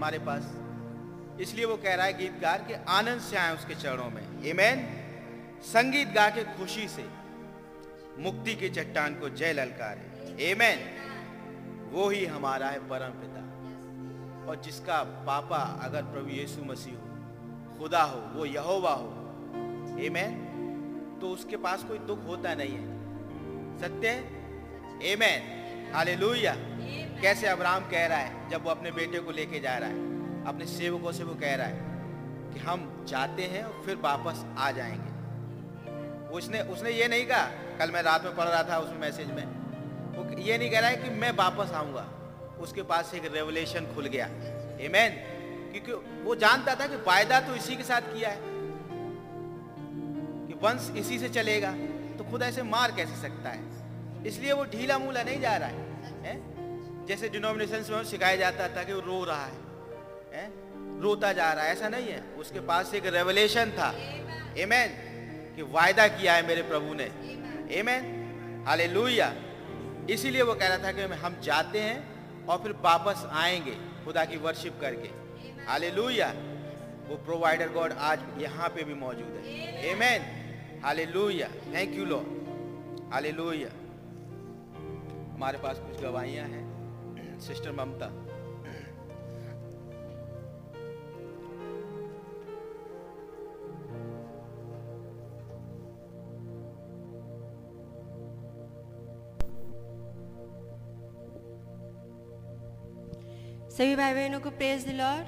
हमारे 0.05 0.19
पास। 0.19 1.41
इसलिए 1.41 1.65
वो 1.65 1.77
कह 1.77 1.95
रहा 1.95 2.07
है 2.07 2.17
गीतकार 2.19 2.65
के 2.69 2.75
आनंद 2.93 3.21
से 3.21 3.37
आए 3.37 3.55
उसके 3.55 3.75
चरणों 3.75 4.09
में। 4.11 4.23
आमेन 4.51 4.83
संगीत 5.63 6.09
गा 6.09 6.29
के 6.31 6.43
खुशी 6.45 6.89
से, 6.89 7.05
मुक्ति 8.19 8.55
के 8.55 8.69
चट्टान 8.69 9.15
को 9.15 9.29
जय 9.29 9.53
ललकारे। 9.53 10.53
आमेन 10.53 10.83
वो 11.93 12.09
ही 12.09 12.25
हमारा 12.27 12.69
है 12.69 12.81
परम 12.89 13.13
पिता। 13.13 13.43
और 14.51 14.61
जिसका 14.61 15.03
पापा 15.27 15.63
अगर 15.83 16.03
प्रभु 16.03 16.31
यीशु 16.31 16.65
मसीह 16.65 16.95
हो, 16.95 17.79
खुदा 17.79 18.03
हो, 18.03 18.21
वो 18.35 18.45
यहोवा 18.45 18.93
हो। 18.93 19.09
एमेन 20.01 21.19
तो 21.21 21.31
उसके 21.31 21.57
पास 21.57 21.85
कोई 21.85 21.99
दुख 21.99 22.27
होता 22.27 22.55
नहीं 22.55 22.75
है। 22.75 22.87
सत्य 23.81 24.09
एमेन 25.03 25.93
हालेलुया 25.95 26.55
कैसे 27.25 27.47
अब्राहम 27.47 27.85
कह 27.91 28.07
रहा 28.07 28.19
है 28.19 28.49
जब 28.51 28.65
वो 28.65 28.71
अपने 28.71 28.91
बेटे 28.91 29.19
को 29.19 29.31
लेके 29.31 29.61
जा 29.61 29.77
रहा 29.79 29.89
है? 29.89 30.45
अपने 30.45 30.67
सेवकों 30.67 31.13
से 31.13 31.25
वो 31.25 31.35
कह 31.35 31.55
रहा 31.55 31.67
है 31.67 31.79
कि 32.55 32.61
हम 32.61 33.07
जाते 33.09 33.43
हैं 33.43 33.63
और 33.65 33.83
फिर 33.87 33.97
वापस 33.97 34.45
आ 34.59 34.71
जाएँगे। 34.71 36.29
उसने 36.29 36.61
उसने 36.61 36.91
ये 36.91 37.09
नहीं 37.09 37.27
कहा 37.27 37.45
कल 37.79 37.91
मैं 37.91 38.03
रात 38.03 38.25
में 38.25 38.37
पढ़ 38.37 38.45
रहा 38.45 38.63
था 38.63 38.79
उसमें 38.79 38.99
मैसेज 38.99 39.31
में। 39.31 39.45
वो 40.17 40.39
ये 40.39 40.59
नहीं 40.59 40.71
कह 40.71 40.81
रहा 40.81 40.91
है 40.91 40.97
कि 40.97 41.11
मैं 41.11 41.33
वापस 41.33 41.73
आऊँगा। 41.73 42.07
उसके 42.61 42.83
पास 42.83 43.15
एक 43.15 43.35
रेवलेशन 43.35 43.87
खुल 43.95 44.07
गया। 44.07 44.27
एमेन 44.81 45.11
क्योंकि 45.73 46.23
वो 46.25 46.35
जानता 46.35 46.75
था 46.75 46.87
कि 46.87 46.97
वायदा 46.97 47.41
तो 47.41 47.55
इसी 47.55 47.77
के 47.77 47.83
साथ 47.83 48.01
किया 48.01 48.31
है। 48.31 48.41
कि 50.47 50.55
वंश 50.63 50.93
इसी 50.97 51.19
से 51.19 51.29
चलेगा 51.29 51.73
तो 52.19 52.31
खुद 52.31 52.43
ऐसे 52.43 52.63
मार 52.63 52.93
कैसे 52.93 53.23
सकता 53.23 53.51
है? 53.51 53.63
इसलिए 54.27 54.53
वो 54.53 54.65
ढीला 54.65 54.99
मूला 54.99 55.23
नहीं 55.23 55.41
जा 55.41 55.57
रहा 55.57 55.69
है, 55.69 56.03
है? 56.23 56.54
जैसे 57.09 57.29
डिनोमिनेशन 57.29 57.93
में 57.93 58.05
सिखाया 58.05 58.37
जाता 58.37 58.69
था 58.69 58.85
कि 58.85 58.93
वो 58.93 59.01
रो 59.01 59.25
रहा 59.25 59.45
है, 59.45 59.57
है? 60.33 60.65
रोता 61.01 61.33
जा 61.33 61.53
रहा 61.53 61.65
है 61.65 61.73
ऐसा 61.73 61.89
नहीं 61.89 62.09
है। 62.09 62.21
उसके 62.21 62.61
पास 62.61 62.95
एक 62.95 63.07
रेवलेशन 63.07 63.71
था। 63.71 63.95
एमेन 64.59 64.89
कि 65.57 65.63
वायदा 65.63 66.09
किया 66.09 66.35
है 66.35 66.47
मेरे 66.47 66.63
प्रभु 66.63 66.95
ने। 66.95 67.05
एमेन 67.75 68.25
हाले 68.67 68.85
इसीलिए 70.13 70.43
वो 70.43 70.55
कह 70.55 70.69
रहा 70.69 70.79
था 70.79 70.93
कि 70.93 71.03
हम 71.03 71.41
जाते 71.41 71.81
हैं 71.81 72.15
और 72.47 72.59
फिर 72.59 72.73
वापस 72.73 73.29
आएँगे 73.31 74.05
खुदा 74.05 74.25
की 74.25 74.37
वर्शिप 74.37 74.81
करके। 74.81 75.09
हाले 75.65 75.91
वो 77.09 77.17
प्रोवाइडर 77.17 77.69
गॉड 77.69 77.93
आज 77.93 78.21
यहाँ 78.39 78.69
पे 78.69 78.85
भी 78.85 78.95
मौजूद 78.95 79.43
है। 79.45 79.87
एमेन 79.87 80.23
हाले 80.85 81.07
थैंक 81.47 81.95
यू 81.95 82.05
लॉर्ड 82.05 82.29
हाले 83.13 83.31
हमारे 85.35 85.59
पास 85.59 85.79
कुछ 85.79 86.01
गवाहियाँ 86.01 86.47
हैं। 86.47 86.74
सिस्टर 87.41 87.73
ममता 87.73 88.11
सभी 103.71 103.97
भाई 103.97 104.15
बहनों 104.15 104.41
को 104.41 104.51
प्रेज 104.51 104.89
लॉर्ड 104.89 105.27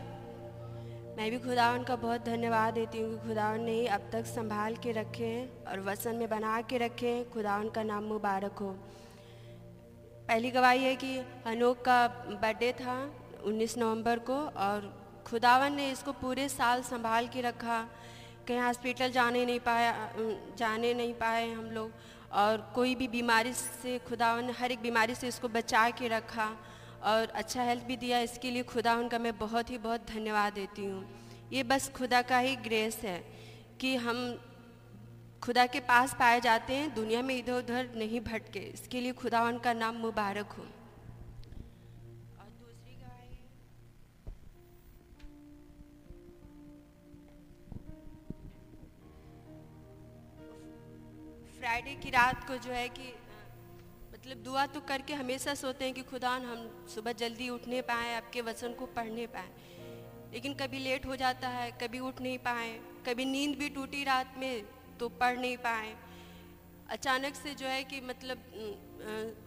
मैं 1.19 1.31
भी 1.31 1.39
खुदावन 1.39 1.83
का 1.83 1.97
बहुत 1.97 2.25
धन्यवाद 2.25 2.75
देती 2.75 3.01
हूँ 3.01 3.11
कि 3.11 3.29
खुदावन 3.29 3.61
ने 3.61 3.87
अब 3.87 4.01
तक 4.13 4.27
संभाल 4.27 4.77
के 4.77 4.93
रखे 4.93 5.25
हैं 5.25 5.65
और 5.65 5.81
वसन 5.81 6.17
में 6.17 6.29
बना 6.29 6.61
के 6.61 6.79
रखे 6.79 7.09
हैं। 7.09 7.31
खुदावन 7.31 7.69
का 7.69 7.83
नाम 7.83 8.05
मुबारक 8.05 8.53
हो। 8.53 8.77
पहली 10.29 10.51
गवाही 10.51 10.83
है 10.85 10.95
कि 10.97 11.17
अनोख 11.47 11.83
का 11.85 12.07
बर्थडे 12.43 12.71
था 12.75 12.95
19 13.47 13.77
नवंबर 13.79 14.19
को 14.21 14.37
और 14.61 14.89
खुदावन 15.27 15.73
ने 15.73 15.91
इसको 15.91 16.13
पूरे 16.13 16.49
साल 16.49 16.83
संभाल 16.83 17.27
के 17.29 17.41
रखा। 17.41 17.79
कहीं 18.49 18.59
हॉस्पिटल 18.59 19.11
जाने 19.11 19.45
नहीं 19.47 19.61
पाया 19.61 19.93
जाने 20.59 20.93
नहीं 20.95 21.13
पाए 21.15 21.51
हम 21.53 21.65
लोग 21.71 21.93
और 22.35 22.71
कोई 22.75 22.95
भी 22.95 23.09
बीमारी 23.09 23.53
से 23.53 23.99
खुदावन 24.09 24.45
ने 24.45 24.53
हर 24.53 24.73
एक 24.73 24.81
बीमारी 24.83 25.15
से 25.15 25.29
इसको 25.29 25.49
बचा 25.49 25.89
के 25.93 26.09
रखा 26.09 26.51
और 27.05 27.29
अच्छा 27.35 27.63
हेल्थ 27.63 27.85
भी 27.85 27.97
दिया। 27.97 28.19
इसके 28.21 28.51
लिए 28.51 28.63
खुदा 28.65 28.95
उनका 28.97 29.19
मैं 29.19 29.37
बहुत 29.39 29.71
ही 29.71 29.79
बहुत 29.79 30.07
धन्यवाद 30.09 30.53
देती 30.53 30.85
हूँ। 30.85 31.05
ये 31.53 31.63
बस 31.63 31.91
खुदा 31.97 32.23
का 32.25 32.39
ही 32.39 32.57
ग्रेस 32.67 33.01
है 33.05 33.19
कि 33.81 33.95
हम 33.97 34.19
खुदा 35.43 35.67
के 35.67 35.81
पास 35.81 36.15
पाए 36.15 36.41
जाते 36.41 36.75
हैं, 36.75 36.95
दुनिया 36.95 37.21
में 37.23 37.35
इधर 37.37 37.53
उधर 37.53 37.91
नहीं 37.97 38.21
भटके। 38.21 38.59
इसके 38.59 39.01
लिए 39.01 39.13
खुदा 39.13 39.43
उनका 39.43 39.73
नाम 39.73 39.97
मुबारक 39.97 40.53
हो। 40.53 40.65
फ्राइडे 51.59 51.95
की 51.95 52.11
रात 52.11 52.47
को 52.49 52.57
जो 52.57 52.73
है 52.73 52.89
कि 52.89 53.15
मतलब 54.13 54.43
दुआ 54.43 54.67
तो 54.67 54.81
करके 54.81 55.15
हमेशा 55.15 55.55
सोते 55.55 55.85
हैं 55.85 55.95
कि 55.95 56.03
खुदा 56.03 56.31
हम 56.31 56.87
सुबह 56.95 57.13
जल्दी 57.13 57.49
उठने 57.49 57.81
पाए, 57.83 58.15
आपके 58.15 58.41
वचन 58.41 58.75
को 58.75 58.87
पढ़ने 58.87 59.27
पाए। 59.27 59.49
लेकिन 60.33 60.55
कभी 60.55 60.79
लेट 60.79 61.07
हो 61.07 61.17
जाता 61.17 61.49
है, 61.49 61.71
कभी 61.83 61.99
उठ 61.99 62.21
नहीं 62.21 62.39
पाए, 62.39 62.73
कभी 63.07 63.25
नींद 63.25 63.57
भी 63.59 63.69
टूटी 63.69 64.05
रात 64.05 64.35
में 64.39 64.76
तो 64.99 65.09
पढ़ 65.21 65.39
नहीं 65.39 65.57
पाए। 65.59 65.95
अचानक 66.91 67.35
से 67.35 67.55
जो 67.55 67.67
है 67.67 67.83
कि 67.85 68.01
मतलब 68.01 68.39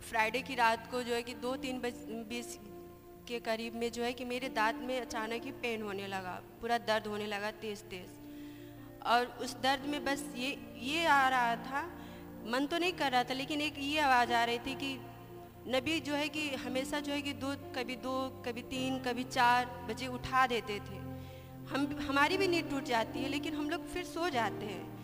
फ्राइडे 0.09 0.41
की 0.41 0.55
रात 0.55 0.89
को 0.91 1.03
जो 1.03 1.13
है 1.13 1.21
कि 1.23 1.33
दो 1.35 1.55
तीन 1.57 1.79
बज, 1.79 1.93
बीस 2.29 2.57
के 3.27 3.39
करीब 3.39 3.75
में 3.75 3.91
जो 3.91 4.03
है 4.03 4.13
कि 4.13 4.25
मेरे 4.25 4.49
दांत 4.49 4.81
में 4.83 4.99
अचानक 5.01 5.43
ही 5.43 5.51
पेन 5.61 5.81
होने 5.81 6.07
लगा, 6.07 6.41
पूरा 6.61 6.77
दर्द 6.79 7.07
होने 7.07 7.27
लगा 7.27 7.51
तेज़ 7.61 7.83
तेज़। 7.83 8.17
और 9.05 9.25
उस 9.41 9.55
दर्द 9.61 9.85
में 9.85 10.03
बस 10.05 10.23
ये 10.35 10.49
ये 10.81 11.05
आ 11.05 11.27
रहा 11.29 11.55
था, 11.57 11.83
मन 12.45 12.65
तो 12.65 12.77
नहीं 12.77 12.93
कर 12.93 13.11
रहा 13.11 13.23
था, 13.23 13.33
लेकिन 13.33 13.61
एक 13.61 13.79
ये 13.79 13.99
आवाज़ 13.99 14.33
आ 14.33 14.43
रही 14.43 14.59
थी 14.59 14.75
कि 14.75 14.97
नबी 15.67 15.99
जो 15.99 16.13
है 16.13 16.27
कि 16.29 16.49
हमेशा 16.57 16.99
जो 16.99 17.11
है 17.13 17.21
कि 17.21 17.33
दो, 17.35 17.55
कभी 17.75 17.95
दो, 17.95 18.43
कभी 18.45 18.61
तीन, 18.67 18.99
कभी 18.99 19.23
चार 19.23 19.65
बजे 19.89 20.07
उठा 20.09 20.45
देते 20.47 20.79
थे। 20.79 20.97
हम, 21.71 21.87
हमारी 22.01 22.37
भी 22.37 22.47
नींद 22.47 22.69
टूट 22.69 22.83
जाती 22.85 23.19
है, 23.19 23.29
लेकिन 23.29 23.53
हम 23.53 23.69
लोग 23.69 23.87
फिर 23.87 24.03
सो 24.05 24.29
जाते 24.29 24.65
हैं। 24.65 24.98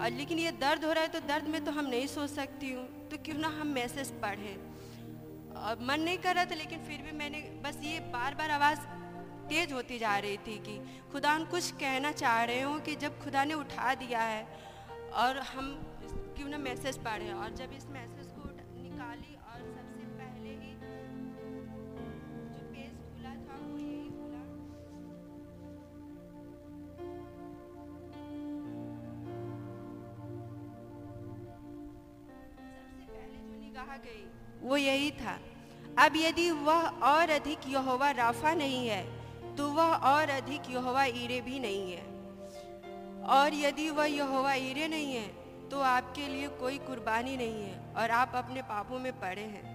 और 0.00 0.10
लेकिन 0.10 0.38
ये 0.38 0.50
दर्द 0.50 0.84
हो 0.84 0.92
रहा 0.92 1.02
है 1.02 1.08
तो 1.08 1.20
दर्द 1.20 1.48
में 1.48 1.64
तो 1.64 1.72
हम 1.72 1.86
नहीं 1.86 2.06
सोच 2.06 2.30
सकती 2.30 2.72
हूँ। 2.72 3.08
तो 3.08 3.16
क्यों 3.16 3.38
ना 3.38 3.48
हम 3.48 3.66
मैसेज 3.66 4.10
पढ़ें। 4.10 4.56
और 5.56 5.78
मन 5.80 6.00
नहीं 6.00 6.18
कर 6.18 6.34
रहा 6.34 6.44
था 6.44 6.54
लेकिन 6.54 6.78
फिर 6.78 7.02
भी 7.02 7.12
मैंने 7.12 7.40
बस 7.64 7.78
ये 7.82 8.00
बार 8.00 8.34
बार 8.34 8.50
आवाज़ 8.50 8.78
तेज 9.48 9.72
होती 9.72 9.98
जा 9.98 10.16
रही 10.18 10.36
थी 10.36 10.58
कि 10.58 10.76
खुदा 11.12 11.38
कुछ 11.44 11.70
कहना 11.70 12.12
चाह 12.12 12.44
रहे 12.44 12.60
हो 12.60 12.78
कि 12.78 12.94
जब 12.96 13.22
खुदा 13.24 13.44
ने 13.44 13.54
उठा 13.54 13.94
दिया 13.94 14.20
है 14.20 14.42
और 15.14 15.38
हम 15.38 15.80
क्यों 16.36 16.48
ना 16.48 16.58
मैसेज 16.58 16.98
पढ़ें 16.98 17.32
और 17.32 17.50
जब 17.50 17.72
इस 17.72 17.86
मैसेज 17.86 18.13
निगाह 33.74 33.96
गई। 33.98 34.24
वो 34.62 34.76
यही 34.76 35.10
था। 35.12 35.38
अब 35.98 36.16
यदि 36.16 36.50
वह 36.66 36.82
और 37.04 37.30
अधिक 37.30 37.68
यहोवा 37.68 38.10
राफा 38.12 38.52
नहीं 38.54 38.86
है 38.88 39.02
तो 39.56 39.68
वह 39.70 39.94
और 40.08 40.30
अधिक 40.30 40.70
यहोवा 40.70 41.04
ईरे 41.14 41.40
भी 41.40 41.58
नहीं 41.58 41.92
है। 41.92 42.02
और 43.30 43.54
यदि 43.54 43.88
वह 43.90 44.06
यहोवा 44.06 44.52
ईरे 44.62 44.86
नहीं 44.88 45.14
है 45.14 45.26
तो 45.70 45.80
आपके 45.82 46.28
लिए 46.28 46.48
कोई 46.60 46.78
कुर्बानी 46.86 47.36
नहीं 47.36 47.62
है, 47.62 47.74
और 47.94 48.10
आप 48.12 48.32
अपने 48.36 48.62
पापों 48.64 48.98
में 48.98 49.12
पड़े 49.20 49.42
हैं। 49.44 49.72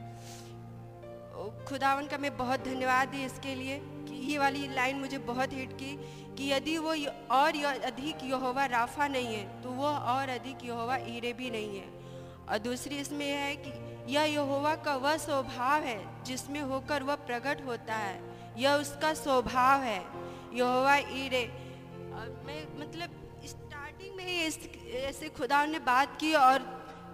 खुदावन 1.68 2.08
का 2.08 2.18
मैं 2.18 2.36
बहुत 2.38 2.64
धन्यवाद 2.64 3.08
दी 3.08 3.24
इसके 3.26 3.56
लिए 3.56 3.80
कि 4.08 4.16
ये 4.24 4.38
वाली 4.38 4.68
लाइन 4.76 5.00
मुझे 5.00 5.18
बहुत 5.28 5.54
हिट 5.54 5.74
की 5.74 5.96
कि 6.38 6.52
यदि 6.52 6.78
वो 6.78 6.96
और 7.34 7.64
अधिक 7.66 8.24
यहोवा 8.24 8.66
राफा 8.72 9.08
नहीं 9.10 9.36
है 9.36 9.62
तो 9.62 9.70
वो 9.74 9.88
और 10.16 10.30
अधिक 10.30 10.66
यहोवा 10.66 10.98
ईरे 11.10 11.34
भी 11.34 11.50
नहीं 11.50 11.80
है। 11.80 11.88
और 12.50 12.58
दूसरी 12.60 12.98
इसमें 12.98 13.26
यह 13.28 13.40
है 13.40 13.56
कि 13.58 13.72
यह 14.10 14.24
यहोवा 14.24 14.74
का 14.76 14.96
वह 14.98 15.18
स्वभाव 15.18 15.84
है 15.84 16.24
जिसमें 16.24 16.62
होकर 16.64 17.04
वह 17.04 17.16
प्रकट 17.28 17.66
होता 17.66 17.96
है। 17.96 18.20
यह 18.58 18.74
उसका 18.76 19.14
स्वभाव 19.16 19.82
है। 19.82 20.00
यहोवा 20.54 20.96
ईरे 20.96 21.44
मैं 22.46 22.62
मतलब 22.80 23.10
स्टार्टिंग 23.48 24.16
में 24.16 24.26
ही 24.26 24.38
ऐसे 25.00 25.30
खुदा 25.30 25.66
ने 25.66 25.80
बात 25.82 26.18
की 26.20 26.34
और 26.36 26.66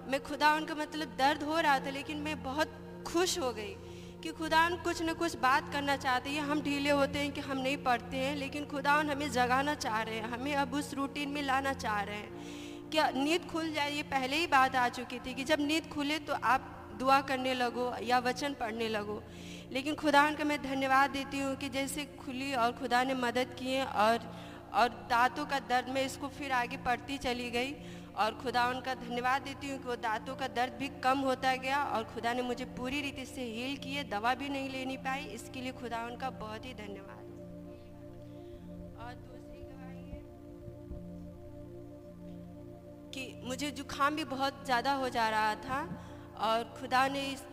मैं 0.09 0.23
खुदा 0.23 0.53
उनका 0.53 0.75
मतलब 0.75 1.15
दर्द 1.17 1.43
हो 1.43 1.59
रहा 1.59 1.79
था, 1.79 1.89
लेकिन 1.89 2.17
मैं 2.17 2.41
बहुत 2.43 2.71
खुश 3.07 3.37
हो 3.39 3.51
गई 3.53 3.75
कि 4.23 4.31
खुदान 4.31 4.75
कुछ 4.77 5.01
न 5.01 5.13
कुछ 5.13 5.35
बात 5.37 5.71
करना 5.73 5.95
चाहते 5.97 6.29
हैं। 6.29 6.41
हम 6.41 6.61
ढीले 6.61 6.89
होते 6.91 7.19
हैं 7.19 7.31
कि 7.31 7.41
हम 7.41 7.57
नहीं 7.57 7.77
पढ़ते 7.77 8.17
हैं, 8.17 8.35
लेकिन 8.35 8.65
खुदान 8.65 9.09
हमें 9.09 9.29
जगाना 9.31 9.75
चाह 9.75 10.01
रहे 10.01 10.15
हैं, 10.15 10.29
हमें 10.29 10.53
अब 10.55 10.73
उस 10.73 10.93
रूटीन 10.93 11.29
में 11.29 11.41
लाना 11.41 11.73
चाह 11.75 12.01
रहे 12.01 12.15
हैं। 12.15 12.89
क्या 12.91 13.09
नींद 13.09 13.45
खुल 13.51 13.71
जाए, 13.73 13.91
ये 13.91 14.03
पहले 14.05 14.37
ही 14.37 14.47
बात 14.47 14.75
आ 14.75 14.87
चुकी 14.89 15.19
थी 15.19 15.33
कि 15.33 15.43
जब 15.43 15.59
नींद 15.61 15.89
खुले 15.89 16.19
तो 16.19 16.33
आप 16.45 16.71
दुआ 16.97 17.19
करने 17.23 17.53
लगो 17.53 17.91
या 18.03 18.19
वचन 18.21 18.53
पढ़ने 18.53 18.87
लगो। 18.89 19.21
लेकिन 19.71 19.95
खुदा 19.95 20.29
का 20.31 20.43
मैं 20.43 20.61
धन्यवाद 20.63 21.09
देती 21.11 21.39
हूँ 21.39 21.55
कि 21.55 21.69
जैसे 21.69 22.05
खुली 22.17 22.53
और 22.55 22.71
खुदा 22.71 23.03
ने 23.03 23.13
मदद 23.15 23.55
किए 23.59 23.83
और 23.83 24.33
और 24.75 24.89
दांतों 25.09 25.45
का 25.45 25.59
दर्द 25.69 25.89
में 25.89 26.01
इसको 26.03 26.27
फिर 26.29 26.51
आगे 26.53 26.77
पढ़ती 26.85 27.17
चली 27.17 27.49
गई। 27.49 27.75
और 28.15 28.33
खुदा 28.33 28.65
उनका 28.69 28.93
धन्यवाद 28.95 29.41
देती 29.41 29.69
हूँ 29.69 29.77
कि 29.79 29.87
वो 29.87 29.95
दांतों 29.97 30.35
का 30.35 30.47
दर्द 30.49 30.73
भी 30.79 30.87
कम 31.03 31.19
होता 31.21 31.55
गया 31.57 31.83
और 31.85 32.03
खुदा 32.03 32.33
ने 32.33 32.41
मुझे 32.41 32.65
पूरी 32.77 33.01
रीति 33.01 33.25
से 33.25 33.43
हील 33.45 33.77
किए 33.77 34.03
दवा 34.11 34.33
भी 34.33 34.49
नहीं 34.49 34.69
लेनी 34.69 34.97
पाई। 34.99 35.23
इसके 35.33 35.61
लिए 35.61 35.71
खुदा 35.73 36.03
उनका 36.05 36.29
बहुत 36.39 36.65
ही 36.65 36.73
धन्यवाद। 36.73 37.23
और 38.99 39.13
दूसरी 39.15 39.63
कि 43.13 43.23
मुझे 43.43 43.69
जुकाम 43.71 44.15
भी 44.15 44.23
बहुत 44.25 44.63
ज़्यादा 44.65 44.93
हो 44.93 45.09
जा 45.09 45.27
रहा 45.29 45.53
था। 45.57 45.79
और 46.37 46.63
खुदा 46.79 47.07
ने 47.07 47.25
इस 47.25 47.43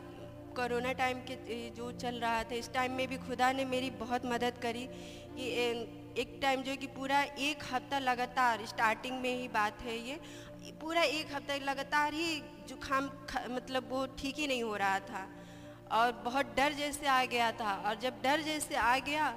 कोरोना 0.57 0.93
टाइम 0.93 1.18
के 1.20 1.37
जो 1.70 1.91
चल 1.93 2.14
रहा 2.16 2.43
था, 2.45 2.55
इस 2.55 2.72
टाइम 2.72 2.93
में 2.93 3.07
भी 3.09 3.16
खुदा 3.18 3.53
ने 3.53 3.64
मेरी 3.64 3.91
बहुत 3.99 4.26
मदद 4.26 4.59
करी 4.62 4.87
कि 5.37 5.49
एक 6.20 6.39
टाइम 6.43 6.62
जो 6.62 6.76
कि 6.76 6.87
पूरा 6.87 7.22
एक 7.22 7.62
हफ़्ता 7.72 7.99
लगातार 7.99 8.64
स्टार्टिंग 8.66 9.20
में 9.20 9.35
ही 9.37 9.49
बात 9.49 9.83
है 9.83 9.97
ये। 10.09 10.18
पूरा 10.80 11.03
एक 11.03 11.35
हफ़्ता 11.35 11.57
लगातार 11.64 12.14
ही 12.14 12.43
जुकाम 12.68 13.11
मतलब 13.51 13.89
वो 13.91 14.07
ठीक 14.18 14.39
ही 14.39 14.47
नहीं 14.47 14.62
हो 14.62 14.76
रहा 14.76 14.99
था 15.01 15.26
और 15.93 16.12
बहुत 16.24 16.55
डर 16.57 16.72
जैसे 16.72 17.07
आ 17.07 17.24
गया 17.26 17.51
था। 17.53 17.74
और 17.87 17.99
जब 18.01 18.20
डर 18.22 18.41
जैसे 18.41 18.74
आ 18.76 18.99
गया 18.99 19.28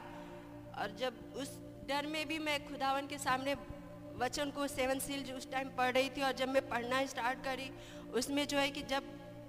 और 0.80 0.96
जब 1.00 1.14
उस 1.38 1.58
डर 1.90 2.08
में 2.08 2.26
भी 2.28 2.40
मैं 2.40 2.64
खुदावन 2.68 3.08
के 3.08 3.18
सामने 3.18 3.56
वचन 4.18 4.52
को 4.52 4.68
सेवन 4.68 5.00
सील 5.00 5.24
जो 5.24 5.36
उस 5.36 5.52
टाइम 5.52 5.70
पढ़ 5.78 5.92
रही 5.94 6.10
थी 6.10 6.22
और 6.22 6.32
जब 6.34 6.50
मैं 6.50 6.68
पढ़ना 6.70 7.06
स्टार्ट 7.06 7.44
करी, 7.46 7.70
उसमें 8.14 8.48
जो 8.48 8.58
है 8.58 8.70
कि 8.72 8.82
जब 8.84 9.04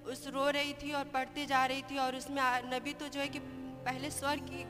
उस 0.06 0.26
रो 0.28 0.48
रही 0.50 0.72
थी 0.74 0.92
और 0.92 1.04
पढ़ते 1.04 1.46
जा 1.46 1.64
रही 1.66 1.82
थी 1.82 1.98
और 1.98 2.16
उसमें 2.16 2.42
नबी 2.66 2.92
तो 2.92 3.08
जो 3.08 3.20
है 3.20 3.28
कि 3.28 3.38
पहले 3.38 4.10
स्वर्ग 4.10 4.40
की 4.50 4.64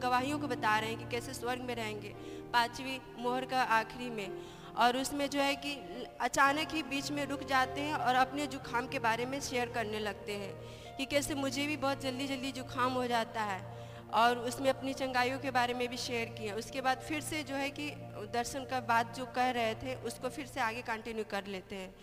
गवाहियों 0.00 0.38
को 0.38 0.48
बता 0.48 0.78
रहे 0.78 0.90
हैं 0.90 0.98
कि 0.98 1.10
कैसे 1.10 1.34
स्वर्ग 1.34 1.60
में 1.60 1.74
रहेंगे 1.74 2.08
पांचवी 2.52 2.98
मोहर 3.18 3.44
का 3.44 3.62
आखिरी 3.72 4.10
में। 4.10 4.30
और 4.76 4.96
उसमें 4.96 5.28
जो 5.30 5.40
है 5.40 5.54
कि 5.56 5.74
अचानक 6.20 6.72
ही 6.74 6.82
बीच 6.82 7.10
में 7.10 7.24
रुक 7.26 7.42
जाते 7.48 7.80
हैं 7.80 7.94
और 7.94 8.14
अपने 8.14 8.46
जुकाम 8.46 8.86
के 8.86 8.98
बारे 8.98 9.26
में 9.26 9.40
शेयर 9.40 9.68
करने 9.68 9.98
लगते 9.98 10.32
हैं 10.32 10.96
कि 10.96 11.04
कैसे 11.06 11.34
मुझे 11.34 11.66
भी 11.66 11.76
बहुत 11.76 12.00
जल्दी 12.00 12.26
जल्दी 12.26 12.52
जुकाम 12.52 12.92
हो 12.92 13.06
जाता 13.06 13.42
है। 13.42 13.62
और 14.14 14.38
उसमें 14.38 14.68
अपनी 14.70 14.92
चंगाइयों 14.94 15.38
के 15.38 15.50
बारे 15.50 15.74
में 15.74 15.88
भी 15.88 15.96
शेयर 15.96 16.28
किया 16.30 16.54
उसके 16.54 16.80
बाद 16.80 16.98
फिर 16.98 17.20
से 17.20 17.42
जो 17.42 17.54
है 17.54 17.70
कि 17.70 17.90
दर्शन 18.32 18.64
का 18.64 18.80
बात 18.82 19.16
जो 19.16 19.24
कह 19.26 19.50
रहे 19.50 19.74
थे, 19.74 19.94
उसको 20.02 20.28
फिर 20.28 20.46
से 20.46 20.60
आगे 20.60 20.82
कंटिन्यू 20.82 21.24
कर 21.30 21.46
लेते 21.46 21.76
हैं। 21.76 21.94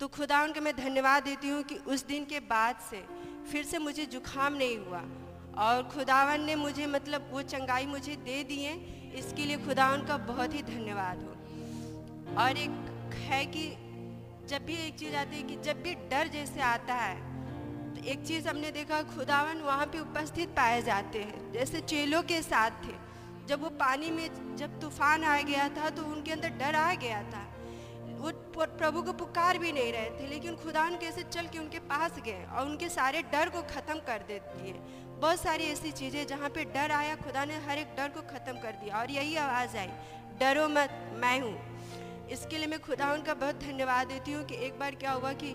तो 0.00 0.08
खुदा 0.08 0.42
उनके 0.42 0.60
मैं 0.60 0.74
धन्यवाद 0.76 1.22
देती 1.22 1.48
हूँ 1.48 1.62
कि 1.62 1.74
उस 1.86 2.06
दिन 2.06 2.24
के 2.24 2.40
बाद 2.40 2.76
से 2.90 3.02
फिर 3.52 3.64
से 3.64 3.78
मुझे 3.78 4.04
जुकाम 4.06 4.54
नहीं 4.54 4.76
हुआ। 4.78 5.02
और 5.58 5.82
खुदावन 5.84 6.40
ने 6.40 6.54
मुझे 6.56 6.86
मतलब 6.86 7.28
वो 7.32 7.42
चंगाई 7.44 7.86
मुझे 7.86 8.14
दे 8.24 8.42
दिए 8.44 8.72
इसके 9.18 9.44
लिए 9.44 9.56
खुदा 9.56 9.90
उनका 9.92 10.16
बहुत 10.26 10.54
ही 10.54 10.62
धन्यवाद 10.64 11.22
हो। 11.22 12.36
और 12.42 12.56
एक 12.56 13.14
है 13.22 13.44
कि 13.46 13.64
जब 14.48 14.64
भी 14.66 14.76
एक 14.86 14.98
चीज़ 14.98 15.16
आती 15.16 15.36
है 15.36 15.42
कि 15.42 15.56
जब 15.62 15.82
भी 15.82 15.94
डर 16.10 16.28
जैसे 16.28 16.60
आता 16.62 16.94
है 16.94 17.16
तो 17.94 18.04
एक 18.04 18.24
चीज़ 18.26 18.48
हमने 18.48 18.70
देखा, 18.70 19.02
खुदावन 19.08 19.60
वहाँ 19.62 19.86
पे 19.86 20.00
उपस्थित 20.00 20.48
पाए 20.56 20.82
जाते 20.82 21.18
हैं। 21.20 21.52
जैसे 21.52 21.80
चेलों 21.82 22.22
के 22.22 22.42
साथ 22.42 22.70
थे, 22.84 22.94
जब 23.48 23.62
वो 23.62 23.68
पानी 23.78 24.10
में 24.10 24.56
जब 24.56 24.80
तूफ़ान 24.80 25.24
आ 25.24 25.40
गया 25.42 25.68
था 25.76 25.90
तो 25.90 26.04
उनके 26.06 26.32
अंदर 26.32 26.48
डर 26.58 26.74
आ 26.76 26.92
गया 26.96 27.22
था। 27.24 27.46
वो 28.18 28.30
प्रभु 28.56 29.02
को 29.02 29.12
पुकार 29.14 29.58
भी 29.58 29.72
नहीं 29.72 29.92
रहे 29.92 30.10
थे, 30.10 30.26
लेकिन 30.28 30.56
खुदा 30.56 30.84
उनके 30.84 31.06
कैसे 31.06 31.22
चल 31.24 31.46
के 31.46 31.58
उनके 31.58 31.78
पास 31.88 32.18
गए 32.20 32.44
और 32.46 32.66
उनके 32.66 32.88
सारे 32.90 33.22
डर 33.32 33.48
को 33.48 33.62
ख़त्म 33.64 33.98
कर 34.06 34.24
देती 34.28 34.68
है। 34.68 34.74
बहुत 35.20 35.40
सारी 35.40 35.64
ऐसी 35.66 35.90
चीज़ें 35.92 36.26
जहाँ 36.26 36.48
पे 36.50 36.64
डर 36.66 36.90
आया, 36.92 37.14
खुदा 37.16 37.44
ने 37.44 37.56
हर 37.60 37.78
एक 37.78 37.94
डर 37.96 38.08
को 38.08 38.20
ख़त्म 38.28 38.52
कर 38.58 38.72
दिया 38.82 38.98
और 38.98 39.10
यही 39.10 39.36
आवाज़ 39.38 39.76
आई, 39.76 39.90
डरो 40.40 40.68
मत, 40.68 40.90
मैं 41.16 41.40
हूँ। 41.40 41.56
इसके 42.28 42.58
लिए 42.58 42.66
मैं 42.66 42.78
खुदा 42.80 43.12
उनका 43.12 43.34
बहुत 43.36 43.60
धन्यवाद 43.60 44.06
देती 44.06 44.32
हूँ 44.32 44.44
कि 44.44 44.54
एक 44.66 44.78
बार 44.78 44.94
क्या 44.94 45.12
हुआ 45.12 45.32
कि 45.34 45.50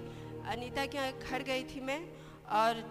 अनीता 0.47 0.85
के 0.85 1.11
घर 1.11 1.43
गई 1.43 1.63
थी 1.65 1.79
मैं 1.81 1.99
और 2.53 2.83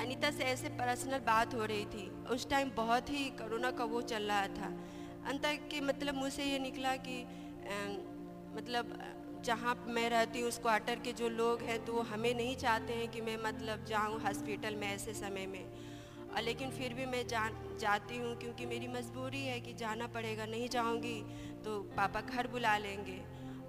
अनीता 0.00 0.30
से 0.30 0.44
ऐसे 0.44 0.68
पर्सनल 0.78 1.18
बात 1.26 1.54
हो 1.54 1.64
रही 1.64 1.84
थी। 1.86 2.10
उस 2.30 2.48
टाइम 2.50 2.70
बहुत 2.76 3.10
ही 3.10 3.24
कोरोना 3.38 3.70
का 3.70 3.84
वो 3.86 4.00
चल 4.04 4.22
रहा 4.22 4.46
था। 4.50 4.72
अंत 5.28 5.46
के 5.70 5.80
मतलब 5.82 6.14
मुझसे 6.14 6.44
ये 6.44 6.58
निकला 6.58 6.94
कि 7.06 7.16
मतलब 8.56 8.98
जहाँ 9.44 9.74
मैं 9.88 10.08
रहती 10.10 10.40
हूँ, 10.40 10.48
उस 10.48 10.58
क्वार्टर 10.58 10.98
के 10.98 11.12
जो 11.12 11.28
लोग 11.28 11.62
हैं 11.62 11.84
तो 11.84 11.92
वो 11.92 12.02
हमें 12.04 12.34
नहीं 12.34 12.56
चाहते 12.56 12.92
हैं 12.92 13.08
कि 13.08 13.20
मैं 13.20 13.36
मतलब 13.42 13.84
जाऊँ 13.84 14.20
हॉस्पिटल 14.20 14.76
में 14.76 14.86
ऐसे 14.88 15.14
समय 15.14 15.46
में। 15.46 15.64
और 16.26 16.42
लेकिन 16.42 16.70
फिर 16.70 16.94
भी 16.94 17.06
मैं 17.06 17.26
जा, 17.28 17.48
जाती 17.80 18.16
हूँ 18.16 18.34
क्योंकि 18.36 18.66
मेरी 18.66 18.88
मजबूरी 18.88 19.42
है 19.42 19.60
कि 19.60 19.72
जाना 19.74 20.06
पड़ेगा, 20.06 20.46
नहीं 20.46 20.68
जाऊँगी 20.68 21.20
तो 21.64 21.78
पापा 21.96 22.20
घर 22.20 22.46
बुला 22.46 22.76
लेंगे। 22.78 23.20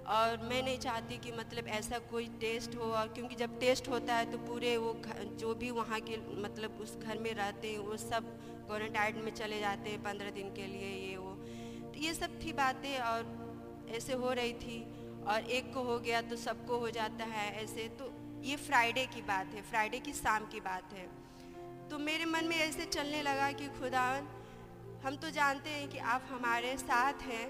और 0.08 0.36
मैं 0.42 0.62
नहीं 0.62 0.78
चाहती 0.78 1.16
कि 1.18 1.32
मतलब 1.32 1.66
ऐसा 1.68 1.98
कोई 2.10 2.26
टेस्ट 2.40 2.76
हो, 2.76 2.84
और 2.84 3.08
क्योंकि 3.08 3.34
जब 3.36 3.58
टेस्ट 3.60 3.88
होता 3.88 4.14
है 4.14 4.30
तो 4.32 4.38
पूरे 4.40 4.76
वो 4.76 4.94
जो 5.38 5.54
भी 5.54 5.70
वहाँ 5.70 6.00
के 6.00 6.16
मतलब 6.42 6.78
उस 6.80 6.96
घर 6.98 7.18
में 7.18 7.32
रहते 7.34 7.70
हैं, 7.70 7.78
वो 7.78 7.96
सब 7.98 8.36
क्वारंटाइन 8.66 9.18
में 9.24 9.34
चले 9.34 9.58
जाते 9.60 9.90
हैं, 9.90 10.02
पंद्रह 10.02 10.30
दिन 10.30 10.48
के 10.54 10.66
लिए 10.66 10.88
ये 11.00 11.16
वो। 11.16 11.34
तो 11.84 12.00
ये 12.00 12.14
सब 12.14 12.38
थी 12.40 12.52
बातें, 12.54 12.98
और 12.98 13.36
ऐसे 13.96 14.12
हो 14.12 14.32
रही 14.32 14.52
थी 14.52 14.80
और 15.28 15.50
एक 15.50 15.72
को 15.74 15.82
हो 15.82 15.98
गया 15.98 16.20
तो 16.22 16.36
सबको 16.36 16.78
हो 16.78 16.90
जाता 16.90 17.24
है 17.24 17.46
ऐसे। 17.64 17.88
तो 17.98 18.10
ये 18.44 18.56
फ्राइडे 18.56 19.06
की 19.06 19.22
बात 19.22 19.54
है 19.54 19.62
फ्राइडे 19.62 19.98
की 19.98 20.12
शाम 20.12 20.44
की 20.44 20.60
बात 20.60 20.92
है। 20.92 21.06
तो 21.88 21.98
मेरे 21.98 22.24
मन 22.24 22.44
में 22.44 22.56
ऐसे 22.56 22.84
चलने 22.84 23.22
लगा 23.22 23.50
कि 23.52 23.68
खुदा, 23.78 24.08
हम 25.04 25.16
तो 25.16 25.30
जानते 25.30 25.70
हैं 25.70 25.88
कि 25.88 25.98
आप 25.98 26.28
हमारे 26.30 26.76
साथ 26.76 27.22
हैं 27.22 27.46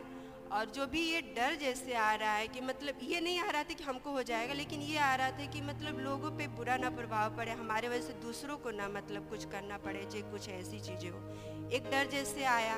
और 0.52 0.70
जो 0.70 0.86
भी 0.86 1.00
ये 1.02 1.20
डर 1.36 1.54
जैसे 1.54 1.94
आ 1.94 2.14
रहा 2.14 2.32
है 2.32 2.46
कि 2.48 2.60
मतलब 2.60 2.98
ये 3.02 3.20
नहीं 3.20 3.38
आ 3.40 3.50
रहा 3.50 3.62
था 3.62 3.74
कि 3.74 3.84
हमको 3.84 4.10
हो 4.10 4.22
जाएगा, 4.22 4.54
लेकिन 4.54 4.80
ये 4.80 4.98
आ 4.98 5.14
रहा 5.14 5.30
था 5.30 5.46
कि 5.46 5.60
मतलब 5.60 5.98
लोगों 5.98 6.30
पे 6.30 6.46
बुरा 6.56 6.76
ना 6.76 6.90
प्रभाव 6.90 7.36
पड़े, 7.36 7.52
हमारे 7.52 7.88
वजह 7.88 8.00
से 8.00 8.12
दूसरों 8.22 8.56
को 8.56 8.70
ना 8.70 8.88
मतलब 8.88 9.28
कुछ 9.30 9.44
करना 9.44 9.78
पड़े, 9.78 10.04
जो 10.04 10.22
कुछ 10.30 10.48
ऐसी 10.48 10.80
चीज़ें 10.80 11.10
हो। 11.10 11.68
एक 11.68 11.90
डर 11.90 12.06
जैसे 12.06 12.44
आया। 12.44 12.76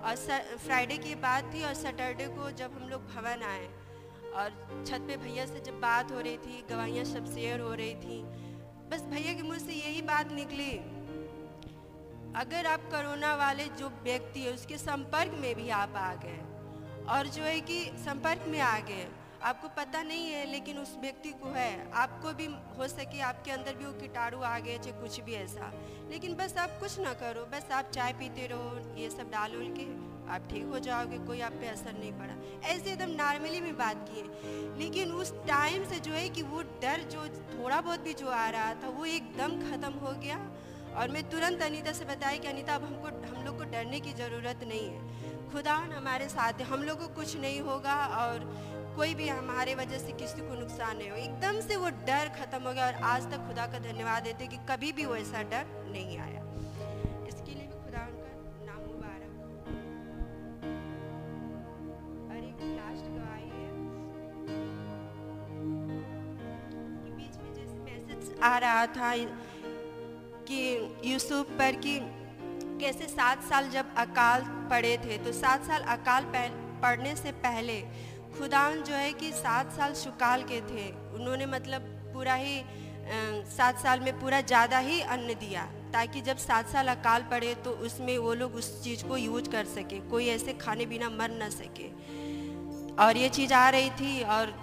और 0.00 0.16
फ्राइडे 0.58 0.96
की 0.98 1.14
बात 1.14 1.52
थी 1.54 1.62
और 1.62 1.74
सैटरडे 1.74 2.26
को 2.28 2.50
जब 2.50 2.74
हम 2.74 2.88
लोग 2.88 3.06
भवन 3.06 3.42
आए, 3.42 3.66
और 4.34 4.84
छत 4.86 5.04
पे 5.08 5.16
भैया 5.16 5.46
से 5.46 5.60
जब 5.60 5.80
बात 5.80 6.12
हो 6.12 6.20
रही 6.20 6.36
थी, 6.36 6.62
गवाहियाँ 6.70 7.04
सब 7.04 7.26
शेयर 7.34 7.60
हो 7.60 7.74
रही 7.74 7.94
थी, 7.96 8.22
बस 8.90 9.02
भैया 9.10 9.34
के 9.34 9.42
मुँह 9.42 9.58
से 9.58 9.72
यही 9.72 10.02
बात 10.02 10.32
निकली। 10.32 10.70
अगर 12.36 12.66
आप 12.66 12.80
कोरोना 12.90 13.34
वाले 13.34 13.64
जो 13.78 13.88
व्यक्ति 14.02 14.40
है, 14.40 14.52
उसके 14.52 14.78
संपर्क 14.78 15.32
में 15.40 15.54
भी 15.54 15.68
आप 15.74 15.96
आ 15.96 16.14
गए। 16.14 16.38
और 17.08 17.26
जो 17.26 17.42
है 17.42 17.60
कि 17.60 17.84
संपर्क 17.84 18.44
में 18.48 18.60
आ 18.60 18.78
गए। 18.78 19.08
आपको 19.42 19.68
पता 19.68 20.02
नहीं 20.02 20.26
है, 20.26 20.50
लेकिन 20.50 20.78
उस 20.78 20.96
व्यक्ति 21.00 21.28
को 21.28 21.48
है। 21.48 21.90
आपको 21.92 22.32
भी 22.32 22.46
हो 22.78 22.88
सके, 22.88 23.20
आपके 23.20 23.50
अंदर 23.50 23.74
भी 23.74 23.84
वो 23.84 23.92
कीटाणु 23.92 24.42
आ 24.42 24.58
गए, 24.58 24.78
चाहे 24.78 25.00
कुछ 25.00 25.20
भी 25.20 25.34
ऐसा। 25.34 25.72
लेकिन 26.10 26.34
बस 26.34 26.56
आप 26.56 26.70
कुछ 26.80 26.98
ना 26.98 27.12
करो, 27.12 27.44
बस 27.44 27.70
आप 27.72 27.90
चाय 27.90 28.12
पीते 28.12 28.46
रहो, 28.46 28.96
ये 28.96 29.10
सब 29.10 29.30
डाल 29.30 29.56
उल 29.56 29.74
के, 29.78 30.10
आप 30.32 30.48
ठीक 30.50 30.64
हो 30.64 30.78
जाओगे, 30.78 31.18
कोई 31.18 31.40
आप 31.40 31.52
पे 31.52 31.66
असर 31.66 31.92
नहीं 31.92 32.12
पड़ा। 32.12 32.34
ऐसे 32.68 32.92
एकदम 32.92 33.10
नॉर्मली 33.10 33.60
में 33.60 33.76
बात 33.76 34.08
किए 34.08 34.22
लेकिन 34.78 35.12
उस 35.12 35.32
टाइम 35.32 35.84
से 35.84 36.00
जो 36.00 36.12
है 36.12 36.28
कि 36.28 36.42
वो 36.42 36.62
डर 36.62 37.00
जो 37.00 37.26
थोड़ा 37.28 37.80
बहुत 37.80 38.00
भी 38.00 38.14
जो 38.14 38.28
आ 38.28 38.48
रहा 38.48 38.74
था, 38.74 38.88
वो 38.88 39.04
एकदम 39.04 39.70
ख़त्म 39.70 39.92
हो 39.92 40.12
गया। 40.12 40.50
और 40.96 41.08
मैं 41.08 41.30
तुरंत 41.30 41.62
अनीता 41.62 41.92
से 41.92 42.04
बताया 42.04 42.36
कि 42.36 42.48
अनीता, 42.48 42.74
अब 42.74 42.84
हमको, 42.84 43.36
हम 43.36 43.44
लोग 43.44 43.58
को 43.58 43.64
डरने 43.64 44.00
की 44.00 44.12
ज़रूरत 44.12 44.64
नहीं 44.64 44.88
है। 44.88 45.19
खुदा 45.52 45.74
हमारे 45.92 46.28
साथ 46.28 46.60
है। 46.60 46.64
हम 46.66 46.82
लोगों 46.82 47.06
को 47.08 47.14
कुछ 47.14 47.36
नहीं 47.36 47.60
होगा 47.60 47.94
और 48.18 48.44
कोई 48.96 49.14
भी 49.14 49.28
हमारे 49.28 49.74
वजह 49.74 49.98
से 49.98 50.12
किसी 50.12 50.40
को 50.40 50.54
नुकसान 50.54 50.96
नहीं 50.96 51.10
हो 51.10 51.16
एकदम 51.16 51.60
से 51.60 51.76
वो 51.76 51.88
डर 52.06 52.28
खत्म 52.36 52.62
हो 52.62 52.72
गया 52.72 52.86
और 52.86 52.94
आज 53.10 53.30
तक 53.32 53.46
खुदा 53.48 53.66
का 53.66 53.78
धन्यवाद 53.80 54.22
देते 54.22 54.46
कि 54.46 54.56
कभी 54.70 54.92
भी 54.92 55.04
वो 55.04 55.16
ऐसा 55.16 55.42
डर 55.52 55.64
नहीं 55.88 56.18
आया। 56.18 56.42
इसके 57.28 57.54
लिए 57.54 57.66
भी 57.66 57.76
खुदा 57.84 58.04
का 58.06 58.30
नाम 58.66 58.80
मुबारक 58.82 59.32
और 62.28 62.38
एक 62.44 62.58
लास्ट 62.70 63.04
गवाही 63.08 63.50
है 63.56 63.68
बीच 67.16 67.34
में 67.36 67.52
जैसे 67.54 67.76
मैसेज 67.80 68.22
आ 68.42 68.56
रहा 68.58 68.86
था 68.96 69.12
कि 70.48 70.62
यूसुफ 71.04 71.46
पर 71.58 71.72
कि 71.84 71.98
कैसे 72.80 73.06
सात 73.08 73.42
साल 73.44 73.68
जब 73.70 73.94
अकाल 73.98 74.42
पड़े 74.70 74.96
थे 74.98 75.18
तो 75.18 75.32
सात 75.34 75.64
साल 75.64 75.82
अकाल 75.94 76.24
पढ़ने 76.82 77.14
से 77.16 77.32
पहले 77.40 77.80
खुदावन 78.38 78.82
जो 78.82 78.94
है 78.94 79.12
कि 79.14 79.30
सात 79.34 79.72
साल 79.72 79.94
सुकाल 79.96 80.42
के 80.44 80.60
थे। 80.62 80.88
उन्होंने 81.14 81.46
मतलब 81.48 81.82
पूरा 82.14 82.34
ही 82.34 82.62
सात 83.50 83.78
साल 83.78 84.00
में 84.00 84.18
पूरा 84.20 84.40
ज़्यादा 84.42 84.78
ही 84.78 85.00
अन्न 85.02 85.34
दिया, 85.36 85.62
ताकि 85.92 86.20
जब 86.20 86.36
सात 86.38 86.68
साल 86.68 86.88
अकाल 86.88 87.22
पड़े 87.30 87.54
तो 87.64 87.70
उसमें 87.86 88.16
वो 88.18 88.34
लोग 88.34 88.54
उस 88.54 88.82
चीज़ 88.84 89.04
को 89.04 89.16
यूज़ 89.16 89.48
कर 89.50 89.64
सके, 89.66 89.98
कोई 90.10 90.26
ऐसे 90.28 90.52
खाने 90.56 90.86
बिना 90.86 91.08
मर 91.10 91.30
ना 91.32 91.48
सके। 91.50 91.88
और 93.04 93.16
ये 93.16 93.28
चीज़ 93.30 93.52
आ 93.54 93.68
रही 93.70 93.90
थी 93.92 94.22
और 94.24 94.54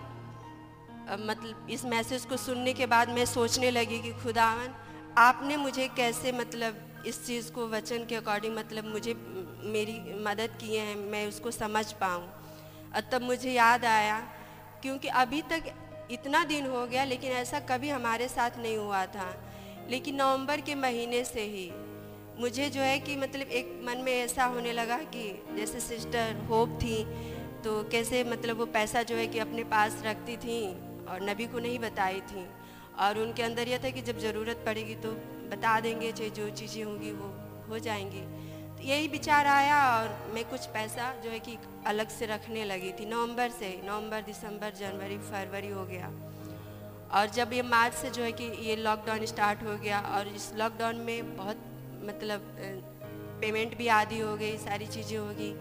मतलब 1.19 1.67
इस 1.71 1.85
मैसेज 1.87 2.25
को 2.25 2.37
सुनने 2.37 2.73
के 2.73 2.85
बाद 2.87 3.09
मैं 3.09 3.25
सोचने 3.27 3.71
लगी 3.71 3.99
कि 3.99 4.11
खुदावन, 4.23 4.73
आपने 5.17 5.57
मुझे 5.57 5.87
कैसे 5.97 6.31
मतलब 6.31 6.83
इस 7.05 7.25
चीज़ 7.27 7.51
को, 7.51 7.67
वचन 7.67 8.05
के 8.05 8.15
अकॉर्डिंग 8.15 8.55
मतलब 8.55 8.85
मुझे, 8.85 9.13
मेरी 9.63 10.23
मदद 10.23 10.57
किए 10.61 10.79
हैं, 10.79 10.95
मैं 10.95 11.27
उसको 11.27 11.51
समझ 11.51 11.93
पाऊँ। 11.93 12.23
और 12.95 13.01
तब 13.11 13.21
मुझे 13.21 13.51
याद 13.51 13.85
आया, 13.85 14.19
क्योंकि 14.81 15.07
अभी 15.07 15.41
तक 15.41 15.63
इतना 16.11 16.43
दिन 16.43 16.65
हो 16.65 16.85
गया, 16.87 17.03
लेकिन 17.03 17.31
ऐसा 17.31 17.59
कभी 17.59 17.89
हमारे 17.89 18.27
साथ 18.27 18.51
नहीं 18.57 18.77
हुआ 18.77 19.05
था। 19.05 19.43
लेकिन 19.89 20.15
नवंबर 20.15 20.61
के 20.61 20.75
महीने 20.75 21.23
से 21.23 21.41
ही 21.41 21.71
मुझे 22.41 22.69
जो 22.69 22.81
है 22.81 22.99
कि 22.99 23.15
मतलब 23.15 23.47
एक 23.47 23.81
मन 23.85 23.97
में 23.97 24.13
ऐसा 24.13 24.45
होने 24.45 24.73
लगा 24.73 24.97
कि, 24.97 25.43
जैसे 25.55 25.79
सिस्टर 25.79 26.35
होप 26.35 26.69
थी 26.69 27.03
तो 27.63 27.83
कैसे 27.83 28.23
मतलब 28.23 28.57
वो 28.57 28.65
पैसा 28.65 29.03
जो 29.03 29.15
है 29.15 29.27
कि 29.27 29.39
अपने 29.39 29.63
पास 29.63 30.01
रखती 30.05 30.37
थी 30.37 30.67
और 31.05 31.19
नबी 31.21 31.47
को 31.47 31.59
नहीं 31.59 31.79
बताई 31.79 32.21
थी। 32.21 32.45
और 32.99 33.19
उनके 33.19 33.43
अंदर 33.43 33.67
यह 33.67 33.77
था 33.77 33.89
कि 33.89 34.01
जब 34.01 34.19
ज़रूरत 34.19 34.63
पड़ेगी 34.65 34.95
तो 34.95 35.11
बता 35.49 35.79
देंगे, 35.79 36.11
चाहे 36.11 36.29
जो 36.29 36.49
चीज़ें 36.49 36.83
होंगी 36.83 37.11
वो 37.11 37.33
हो 37.69 37.79
जाएँगी। 37.79 38.21
तो 38.77 38.83
यही 38.83 39.07
विचार 39.07 39.47
आया 39.47 39.77
और 39.91 40.31
मैं 40.33 40.43
कुछ 40.45 40.65
पैसा 40.65 41.13
जो 41.23 41.29
है 41.29 41.39
कि 41.39 41.57
अलग 41.87 42.09
से 42.09 42.25
रखने 42.25 42.65
लगी 42.65 42.91
थी। 42.91 43.05
नवंबर 43.05 43.49
से, 43.49 43.81
नवंबर, 43.85 44.21
दिसंबर, 44.21 44.73
जनवरी, 44.79 45.17
फरवरी 45.17 45.69
हो 45.69 45.85
गया। 45.85 46.11
और 47.13 47.29
जब 47.29 47.53
ये 47.53 47.61
मार्च 47.61 47.93
से 47.93 48.09
जो 48.09 48.23
है 48.23 48.31
कि 48.31 48.43
ये 48.43 48.75
लॉकडाउन 48.75 49.25
स्टार्ट 49.25 49.63
हो 49.63 49.77
गया 49.77 49.99
और 49.99 50.27
इस 50.27 50.51
लॉकडाउन 50.55 50.95
में 50.95 51.35
बहुत 51.37 51.57
मतलब 52.03 52.55
पेमेंट 53.41 53.77
भी 53.77 53.87
आदि 53.87 54.19
हो 54.19 54.35
गई, 54.37 54.57
सारी 54.57 54.87
चीज़ें 54.87 55.17
हो 55.17 55.27
गई, 55.27 55.51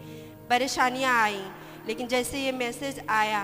परेशानियाँ 0.49 1.21
आई। 1.21 1.41
लेकिन 1.87 2.07
जैसे 2.07 2.39
ये 2.39 2.51
मैसेज 2.51 2.99
आया, 3.09 3.43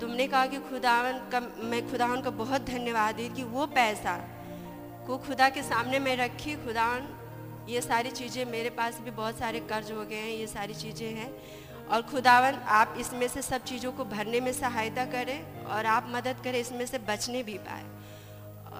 तुमने 0.00 0.26
कहा 0.26 0.46
कि 0.46 0.58
खुदावन 0.60 1.18
का, 1.32 1.40
मैं 1.40 1.90
खुदावन 1.90 2.20
का 2.20 2.30
बहुत 2.30 2.62
धन्यवाद 2.62 3.14
दी 3.14 3.28
कि 3.28 3.42
वो 3.42 3.66
पैसा 3.66 4.14
को 5.06 5.18
खुदा 5.18 5.48
के 5.48 5.62
सामने 5.62 5.98
मैं 5.98 6.16
रखी 6.16 6.54
खुदा 6.56 6.90
ये 7.68 7.80
सारी 7.80 8.10
चीज़ें 8.10 8.44
मेरे 8.44 8.70
पास 8.70 9.00
भी 9.00 9.10
बहुत 9.10 9.38
सारे 9.38 9.60
कर्ज 9.60 9.90
हो 9.92 10.04
गए 10.04 10.16
हैं, 10.16 10.30
ये 10.30 10.46
सारी 10.46 10.74
चीज़ें 10.74 11.08
हैं। 11.08 11.30
और 11.88 12.02
खुदावन, 12.02 12.54
आप 12.68 12.94
इसमें 12.98 13.26
से 13.28 13.42
सब 13.42 13.64
चीज़ों 13.64 13.92
को 13.92 14.04
भरने 14.04 14.40
में 14.40 14.52
सहायता 14.52 15.04
करें 15.04 15.64
और 15.64 15.86
आप 15.86 16.06
मदद 16.08 16.36
करें, 16.44 16.58
इसमें 16.60 16.84
से 16.86 16.98
बचने 16.98 17.42
भी 17.42 17.56
पाए। 17.58 17.84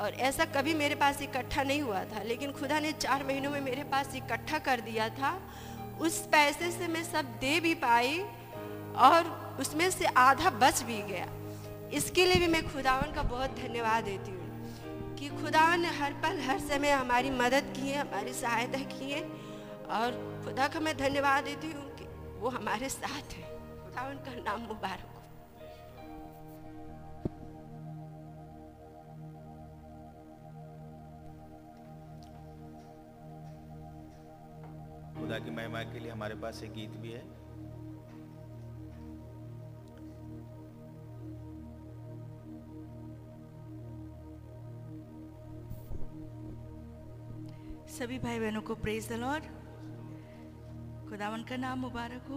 और 0.01 0.15
ऐसा 0.21 0.45
कभी 0.57 0.75
मेरे 0.75 0.95
पास 0.95 1.23
इकट्ठा 1.23 1.63
नहीं 1.63 1.81
हुआ 1.83 2.03
था, 2.05 2.23
लेकिन 2.23 2.53
खुदा 2.53 2.81
ने 2.81 2.93
चार 2.93 3.25
महीनों 3.25 3.51
में 3.51 3.61
मेरे 3.61 3.85
पास 3.85 4.15
इकट्ठा 4.15 4.59
कर 4.59 4.81
दिया 4.81 5.09
था। 5.11 5.33
उस 6.01 6.19
पैसे 6.33 6.71
से 6.71 6.89
मैं 6.89 7.03
सब 7.05 7.25
दे 7.41 7.59
भी 7.61 7.75
पाई 7.77 8.19
और 8.99 9.57
उसमें 9.61 9.91
से 9.91 10.07
आधा 10.19 10.51
बच 10.51 10.83
भी 10.83 11.01
गया। 11.03 11.27
इसके 11.93 12.25
लिए 12.27 12.37
भी 12.37 12.47
मैं 12.47 12.63
खुदावन 12.69 13.13
का 13.13 13.23
बहुत 13.23 13.59
धन्यवाद 13.59 14.05
देती 14.05 14.31
हूँ। 14.31 14.40
कि 15.21 15.29
खुदावन 15.29 15.81
ने 15.81 15.89
हर 15.89 16.13
पल 16.23 16.39
हर 16.41 16.59
समय 16.59 16.91
हमारी 16.91 17.31
मदद 17.31 17.73
की 17.77 17.89
है, 17.89 17.99
हमारी 18.01 18.33
सहायता 18.33 18.79
की 18.93 19.11
है 19.11 19.23
और 19.97 20.15
खुदा 20.45 20.69
का 20.69 20.81
मैं 20.81 20.97
धन्यवाद 20.97 21.45
देती 21.45 21.73
हूँ 21.73 21.89
कि 21.97 22.05
वो 22.41 22.49
हमारे 22.49 22.89
साथ 22.89 23.35
है। 23.35 23.43
खुदावन 23.83 24.17
का 24.19 24.35
नाम 24.43 24.61
मुबारक 24.61 25.05
हो। 25.07 25.21
खुदा 35.21 35.39
की 35.39 35.51
महिमा 35.51 35.83
के 35.83 35.99
लिए 35.99 36.11
हमारे 36.11 36.35
पास 36.37 36.63
एक 36.63 36.73
गीत 36.73 36.97
भी 36.97 37.13
है। 37.13 37.40
सभी 47.91 48.19
भाई 48.19 48.39
बहनों 48.39 48.61
को 48.63 48.75
प्रेज 48.75 49.09
द 49.09 49.13
लॉर्ड 49.13 49.45
खुदावन 51.09 51.43
का 51.43 51.57
नाम 51.57 51.79
मुबारक 51.79 52.27
हो। 52.31 52.37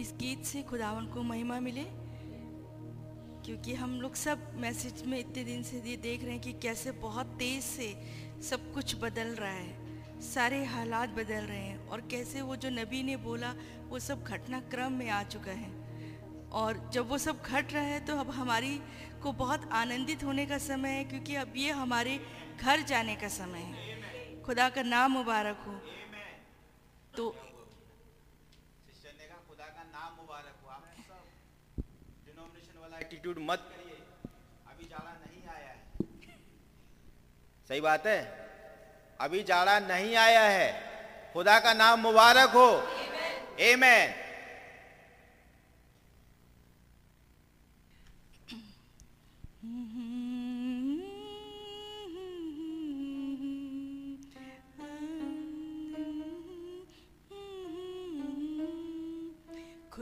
इस 0.00 0.12
गीत 0.20 0.44
से 0.44 0.62
खुदावन 0.62 1.06
को 1.06 1.22
महिमा 1.22 1.58
मिले, 1.60 1.84
क्योंकि 3.44 3.74
हम 3.74 4.00
लोग 4.00 4.14
सब 4.14 4.50
मैसेज 4.56 5.02
में 5.06 5.18
इतने 5.18 5.44
दिन 5.44 5.62
से 5.62 5.80
ये 5.80 5.96
देख 5.96 6.22
रहे 6.22 6.32
हैं 6.32 6.40
कि 6.40 6.52
कैसे 6.62 6.92
बहुत 7.02 7.36
तेज 7.38 7.62
से 7.62 7.92
सब 8.42 8.72
कुछ 8.74 8.96
बदल 9.02 9.34
रहा 9.34 9.50
है, 9.50 10.20
सारे 10.24 10.64
हालात 10.66 11.10
बदल 11.10 11.44
रहे 11.44 11.58
हैं, 11.58 11.88
और 11.88 12.00
कैसे 12.10 12.42
वो 12.42 12.56
जो 12.56 12.70
नबी 12.72 13.02
ने 13.02 13.16
बोला, 13.18 13.54
वो 13.88 13.98
सब 13.98 14.24
घटनाक्रम 14.24 14.92
में 14.92 15.08
आ 15.10 15.22
चुका 15.24 15.52
है। 15.54 15.70
और 16.52 16.88
जब 16.94 17.08
वो 17.08 17.18
सब 17.18 17.42
घट 17.42 17.72
रहा 17.72 17.82
है 17.82 18.00
तो 18.06 18.16
अब 18.16 18.30
हमारी 18.30 18.78
को 19.22 19.32
बहुत 19.34 19.68
आनंदित 19.74 20.24
होने 20.24 20.46
का 20.46 20.58
समय 20.60 20.90
है, 20.90 21.04
क्योंकि 21.04 21.34
अब 21.36 21.52
ये 21.56 21.70
हमारे 21.74 22.18
घर 22.60 22.80
जाने 22.80 23.16
का 23.16 23.28
समय 23.28 23.60
है। 23.60 24.42
खुदा 24.42 24.68
का 24.68 24.82
नाम 24.82 25.12
मुबारक 25.12 25.58
हो। 25.66 25.74
तो 27.16 27.36
एटीट्यूड 33.00 33.36
मत 33.40 33.60
अभी 34.66 34.84
जाड़ा 34.84 35.12
नहीं 35.12 35.42
आया 35.48 35.70
है। 35.70 35.82
सही 37.68 37.80
बात 37.80 38.06
है? 38.06 38.20
अभी 39.20 39.42
जाड़ा 39.42 39.78
नहीं 39.80 40.16
आया 40.16 40.42
है। 40.42 40.68
खुदा 41.32 41.58
का 41.60 41.72
नाम 41.74 42.00
मुबारक 42.00 42.50
हो। 42.50 42.70
एमेन 43.60 44.25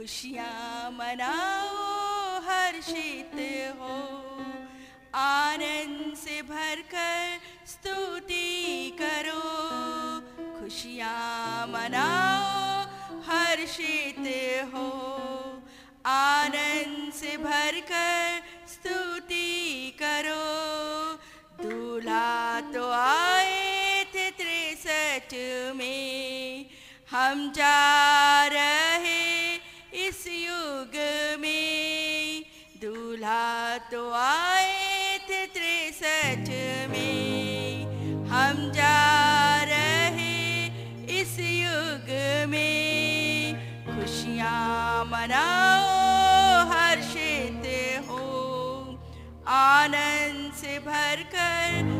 खुशियाँ 0.05 0.91
मनाओ, 0.91 1.73
हर्षित 2.41 3.31
हो। 3.79 3.95
आनंद 5.15 6.17
से 6.17 6.41
भरकर 6.41 7.39
स्तुति 7.67 8.97
करो। 9.01 9.41
खुशियाँ 10.59 11.67
मनाओ, 11.67 12.81
हर्षित 13.21 14.21
हो। 14.75 14.91
आनंद 16.05 17.13
से 17.13 17.37
भरकर 17.37 18.43
स्तुति 18.67 19.95
करो। 20.01 20.43
दूल्हा 21.63 22.61
तो 22.61 22.91
आए 22.91 24.05
थे 24.15 24.31
त्रेसठ 24.31 25.33
में। 25.75 26.65
हम 27.11 27.51
जा 27.51 28.47
रहे 28.47 28.94
युग 30.27 30.95
में 31.39 32.43
दूल्हा 32.81 33.77
तो 33.91 34.01
आए 34.13 35.17
थे 35.29 35.45
त्रेसठ 35.47 36.49
में। 36.91 38.27
हम 38.29 38.71
जा 38.71 39.63
रहे 39.63 40.65
इस 41.19 41.37
युग 41.39 42.09
में 42.49 43.55
खुशियाँ 43.85 45.05
मनाओ, 45.05 45.93
हर्षित 46.71 47.65
हो, 48.09 48.23
आनंद 49.55 50.51
से 50.53 50.79
भरकर 50.79 51.94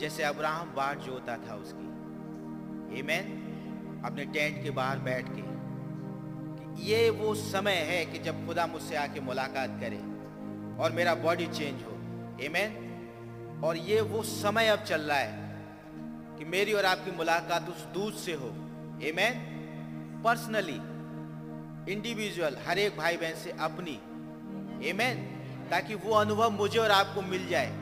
जैसे 0.00 0.22
अब्राहम 0.22 0.68
बाट 0.76 0.98
जोता 0.98 1.36
था 1.36 1.54
उसकी 1.54 1.88
Amen? 3.00 3.26
अपने 4.04 4.24
टेंट 4.24 4.62
के 4.62 4.70
बाहर 4.70 4.98
बैठ 4.98 5.26
के 5.28 5.48
ये 6.84 7.10
वो 7.10 7.34
समय 7.34 7.74
है 7.90 8.04
कि 8.06 8.18
जब 8.18 8.46
खुदा 8.46 8.66
मुझसे 8.66 8.96
आके 8.96 9.20
मुलाकात 9.20 9.76
करे 9.80 9.98
और 10.82 10.92
मेरा 10.92 11.14
बॉडी 11.24 11.46
चेंज 11.46 11.82
हो 11.82 11.96
Amen? 12.46 12.78
और 13.64 13.76
ये 13.76 14.00
वो 14.12 14.22
समय 14.22 14.68
अब 14.68 14.84
चल 14.84 15.00
रहा 15.00 15.18
है 15.18 16.38
कि 16.38 16.44
मेरी 16.44 16.72
और 16.72 16.84
आपकी 16.84 17.16
मुलाकात 17.16 17.68
उस 17.68 17.84
दूध 17.94 18.14
से 18.14 18.34
हो 18.34 18.48
Amen? 19.10 19.36
पर्सनली 20.24 20.80
इंडिविजुअल 21.92 22.56
हर 22.66 22.78
एक 22.78 22.96
भाई 22.96 23.16
बहन 23.16 23.34
से 23.34 23.50
अपनी 23.60 23.98
Amen? 24.92 25.22
ताकि 25.70 25.94
वो 25.94 26.14
अनुभव 26.14 26.50
मुझे 26.50 26.78
और 26.78 26.90
आपको 26.90 27.22
मिल 27.22 27.46
जाए 27.48 27.79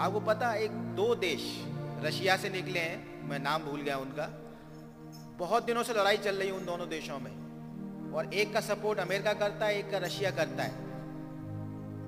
आपको 0.00 0.20
पता, 0.20 0.54
एक 0.54 0.70
दो 0.70 1.14
देश 1.14 1.64
रशिया 2.04 2.36
से 2.36 2.48
निकले 2.50 2.80
हैं, 2.80 3.28
मैं 3.28 3.38
नाम 3.38 3.62
भूल 3.62 3.80
गया 3.80 3.96
उनका। 3.96 4.26
बहुत 5.38 5.64
दिनों 5.64 5.82
से 5.82 5.92
लड़ाई 5.92 6.16
चल 6.16 6.36
रही 6.36 6.48
है 6.48 6.54
उन 6.54 6.66
दोनों 6.66 6.88
देशों 6.88 7.18
में। 7.18 8.12
और 8.12 8.34
एक 8.34 8.52
का 8.52 8.60
सपोर्ट 8.60 8.98
अमेरिका 8.98 9.32
करता 9.32 9.66
है, 9.66 9.78
एक 9.78 9.90
का 9.90 9.98
रशिया 9.98 10.30
करता 10.30 10.62
है। 10.62 10.70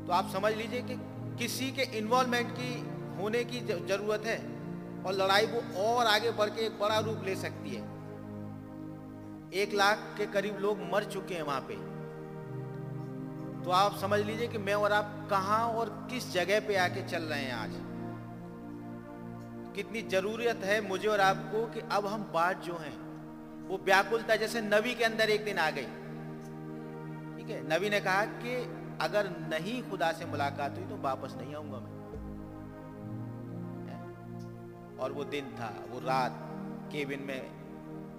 तो 0.06 0.12
आप 0.12 0.30
समझ 0.32 0.54
लीजिए 0.54 0.82
कि 0.82 0.94
किसी 1.38 1.70
के 1.70 1.82
इन्वॉल्वमेंट 1.82 2.52
की, 2.52 2.90
होने 3.22 3.44
की 3.44 3.60
ज़रूरत 3.60 4.22
है, 4.26 4.38
और 5.06 5.12
लड़ाई 5.12 5.46
वो 5.46 5.82
और 5.82 6.06
आगे 6.06 6.30
बढ़ 6.30 6.48
के 6.48 6.66
एक 6.66 6.78
बड़ा 6.78 6.98
रूप 6.98 7.22
ले 7.24 7.36
सकती 7.36 7.70
है। 7.70 7.82
एक 9.52 9.74
लाख 9.74 10.14
के 10.18 10.26
करीब 10.26 10.58
लोग 10.58 10.78
मर 10.92 11.04
चुके 11.04 11.34
हैं 11.34 11.42
वहाँ 11.42 11.60
पे। 11.60 11.97
तो 13.68 13.72
आप 13.72 13.96
समझ 13.96 14.18
लीजिए 14.20 14.46
कि 14.48 14.58
मैं 14.58 14.74
और 14.74 14.92
आप 14.92 15.08
कहाँ 15.30 15.58
और 15.70 15.88
किस 16.10 16.32
जगह 16.32 16.60
पे 16.60 16.76
आके 16.76 17.02
चल 17.08 17.22
रहे 17.22 17.40
हैं 17.40 17.54
आज। 17.54 17.72
कितनी 19.76 20.02
ज़रूरत 20.02 20.64
है 20.64 20.80
मुझे 20.88 21.08
और 21.08 21.20
आपको 21.20 21.64
कि 21.66 21.80
अब 21.92 22.06
हम 22.06 22.22
बात 22.34 22.62
जो 22.62 22.76
हैं, 22.76 22.92
वो 23.68 23.80
व्याकुलता 23.84 24.36
जैसे 24.36 24.62
नबी 24.62 24.94
के 24.94 25.04
अंदर 25.04 25.30
एक 25.30 25.44
दिन 25.44 25.58
आ 25.58 25.68
गई। 25.70 25.90
ठीक 27.36 27.50
है, 27.50 27.60
नबी 27.74 27.90
ने 27.90 28.00
कहा 28.00 28.24
कि 28.40 28.56
अगर 29.00 29.30
नहीं 29.50 29.78
खुदा 29.90 30.10
से 30.12 30.26
मुलाकात 30.26 30.78
हुई 30.78 30.86
तो 30.86 31.02
वापस 31.02 31.36
नहीं 31.36 31.54
आऊँगा 31.54 31.78
मैं। 31.78 31.96
और 34.98 35.12
वो 35.12 35.24
दिन 35.28 35.54
था, 35.54 35.72
वो 35.90 35.98
रात 36.00 36.44
केबिन 36.92 37.22
में 37.22 37.42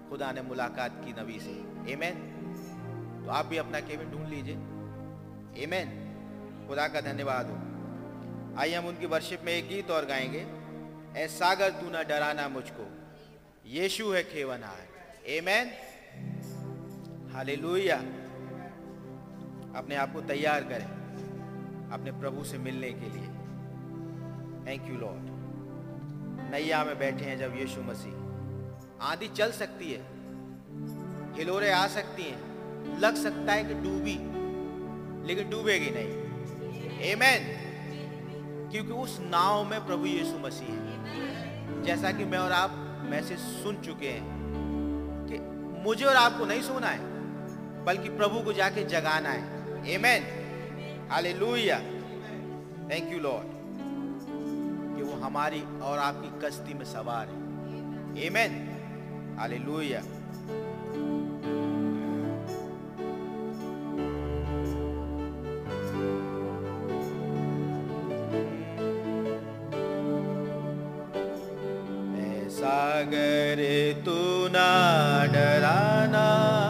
खुदा 0.10 0.32
ने 0.32 0.42
मुलाकात 0.42 1.06
की 1.06 1.22
नबी 1.22 1.40
से। 1.40 1.62
एमेन 1.94 2.16
तो 3.26 3.32
आप 3.32 3.46
भी 3.46 3.58
अपना 3.58 3.80
केबिन 3.80 4.12
ढूंढ 4.12 4.30
लीजिए। 4.30 4.78
एमेन 5.60 5.96
खुदा 6.68 6.88
का 6.88 7.02
धन्यवाद 7.02 7.50
हो। 7.50 8.60
आइए 8.60 8.76
हम 8.76 8.86
उनकी 8.86 9.06
वर्शिप 9.06 9.42
में 9.44 9.54
एक 9.54 9.68
गीत 9.70 9.92
और 9.92 10.06
गाएँगे। 10.06 10.48
ए 11.24 11.28
सागर, 11.28 11.70
तू 11.70 11.90
ना 11.90 12.04
डराना 12.04 12.50
मुझको। 12.50 12.88
यीशु 13.66 14.12
है 14.12 14.24
खेवनहार। 14.24 14.88
एमेन 15.28 15.72
हालेलुया 17.34 17.98
अपने 19.80 19.96
आप 19.96 20.14
को 20.14 20.22
तैयार 20.22 20.64
करें 20.64 20.88
अपने 21.92 22.12
प्रभु 22.12 22.44
से 22.44 22.58
मिलने 22.58 22.94
के 22.94 23.10
लिए। 23.10 23.28
थैंक 24.68 24.92
यू 24.92 24.98
लॉर्ड 24.98 25.22
नैया 26.52 26.84
में 26.84 27.00
बैठे 27.00 27.26
हैं 27.26 27.38
जब 27.38 27.56
यीशु 27.58 27.82
मसीह। 27.82 28.14
आंधी 29.02 29.28
चल 29.28 29.52
सकती 29.52 29.92
है 29.92 30.02
हिलोरे 31.38 31.72
आ 31.72 31.88
सकती 31.88 32.24
हैं, 32.24 32.40
लग 33.00 33.16
सकता 33.16 33.54
है 33.54 33.64
कि 33.64 33.74
डूबी। 33.74 34.39
लेकिन 35.30 35.50
डूबेगी 35.50 35.90
नहीं। 35.90 37.02
एमेन 37.02 37.44
क्योंकि 38.72 38.92
उस 38.92 39.18
नाव 39.22 39.64
में 39.66 39.86
प्रभु 39.86 40.06
यीशु 40.06 40.38
मसीह 40.40 40.70
है। 40.70 41.84
जैसा 41.84 42.12
कि 42.12 42.26
मैं 42.26 42.38
और 42.38 42.52
आप 42.52 42.72
मैसेज 43.10 43.40
सुन 43.40 43.82
चुके 43.82 44.08
हैं 44.08 45.28
कि 45.30 45.38
मुझे 45.84 46.06
और 46.06 46.16
आपको 46.16 46.46
नहीं 46.46 46.62
सोना 46.62 46.88
है, 46.88 47.00
बल्कि 47.86 48.10
प्रभु 48.10 48.40
को 48.40 48.54
जाके 48.54 48.84
जगाना 48.84 49.30
है। 49.30 49.94
Amen 49.94 50.24
hallelujah 51.12 51.80
thank 52.90 53.14
you 53.14 53.20
lord 53.20 53.48
कि 54.98 55.04
वो 55.04 55.22
हमारी 55.22 55.62
और 55.82 56.00
आपकी 56.00 56.48
कश्ती 56.48 56.74
में 56.74 56.86
सवार 56.86 57.28
है। 57.28 58.26
एमेन 58.26 58.52
हालेलुया 59.40 60.02
ऐ 73.00 73.06
सागर 73.06 74.02
तू 74.06 74.48
ना 74.48 74.68
डराना। 75.26 76.69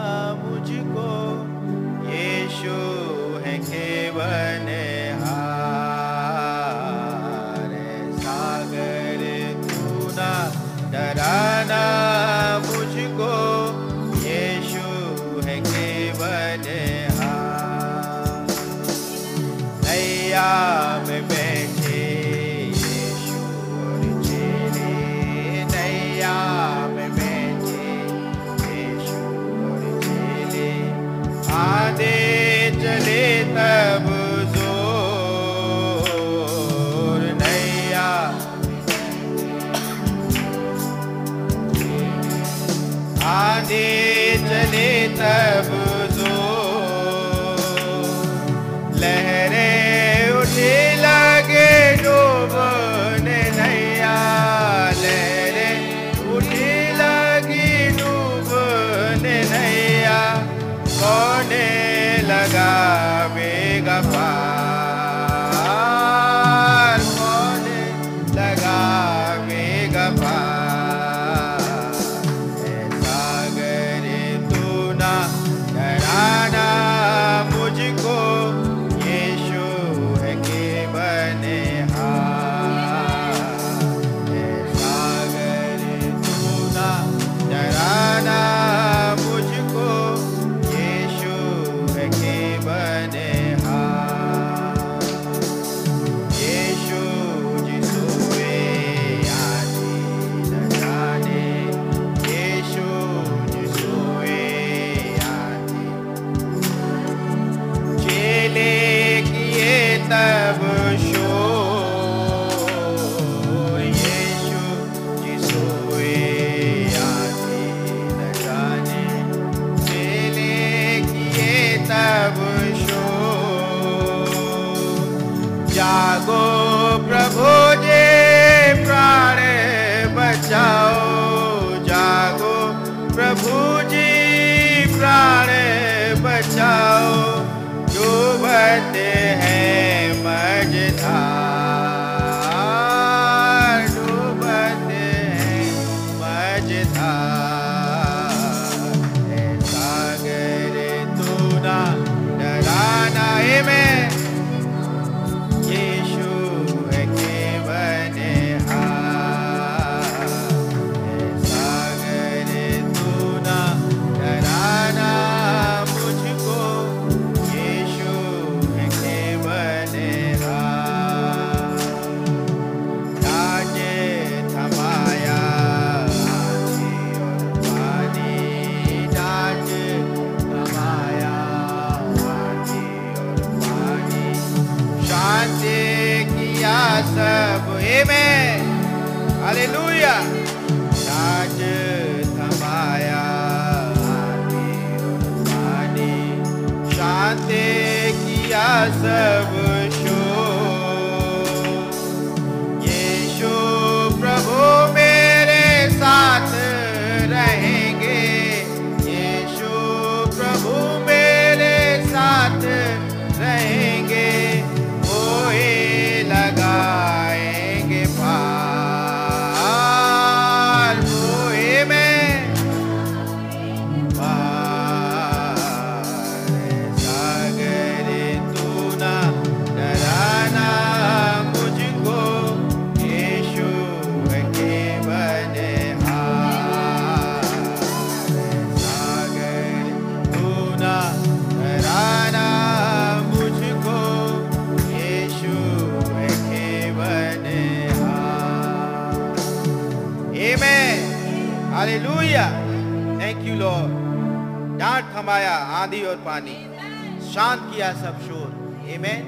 किया 257.80 257.92
सब 257.96 258.16
शोर 258.20 258.48
Amen. 258.94 259.22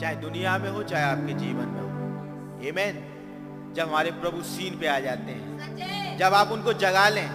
चाहे 0.00 0.14
दुनिया 0.16 0.56
में 0.58 0.68
हो 0.70 0.82
चाहे 0.82 1.04
आपके 1.04 1.32
जीवन 1.40 1.66
में 1.68 1.80
हो 1.80 2.70
Amen. 2.70 2.94
जब 3.76 3.88
हमारे 3.88 4.10
प्रभु 4.22 4.42
सीन 4.42 4.78
पे 4.80 4.86
आ 4.88 4.98
जाते 4.98 5.32
हैं 5.32 6.16
जब 6.18 6.34
आप 6.34 6.52
उनको 6.52 6.72
जगा 6.84 7.08
लें 7.08 7.26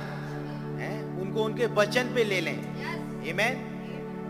हैं? 0.80 0.96
उनको 1.22 1.44
उनके 1.44 1.66
वचन 1.76 2.14
पे 2.16 2.24
ले 2.24 2.42
लें 2.42 2.58
Amen. 3.32 3.62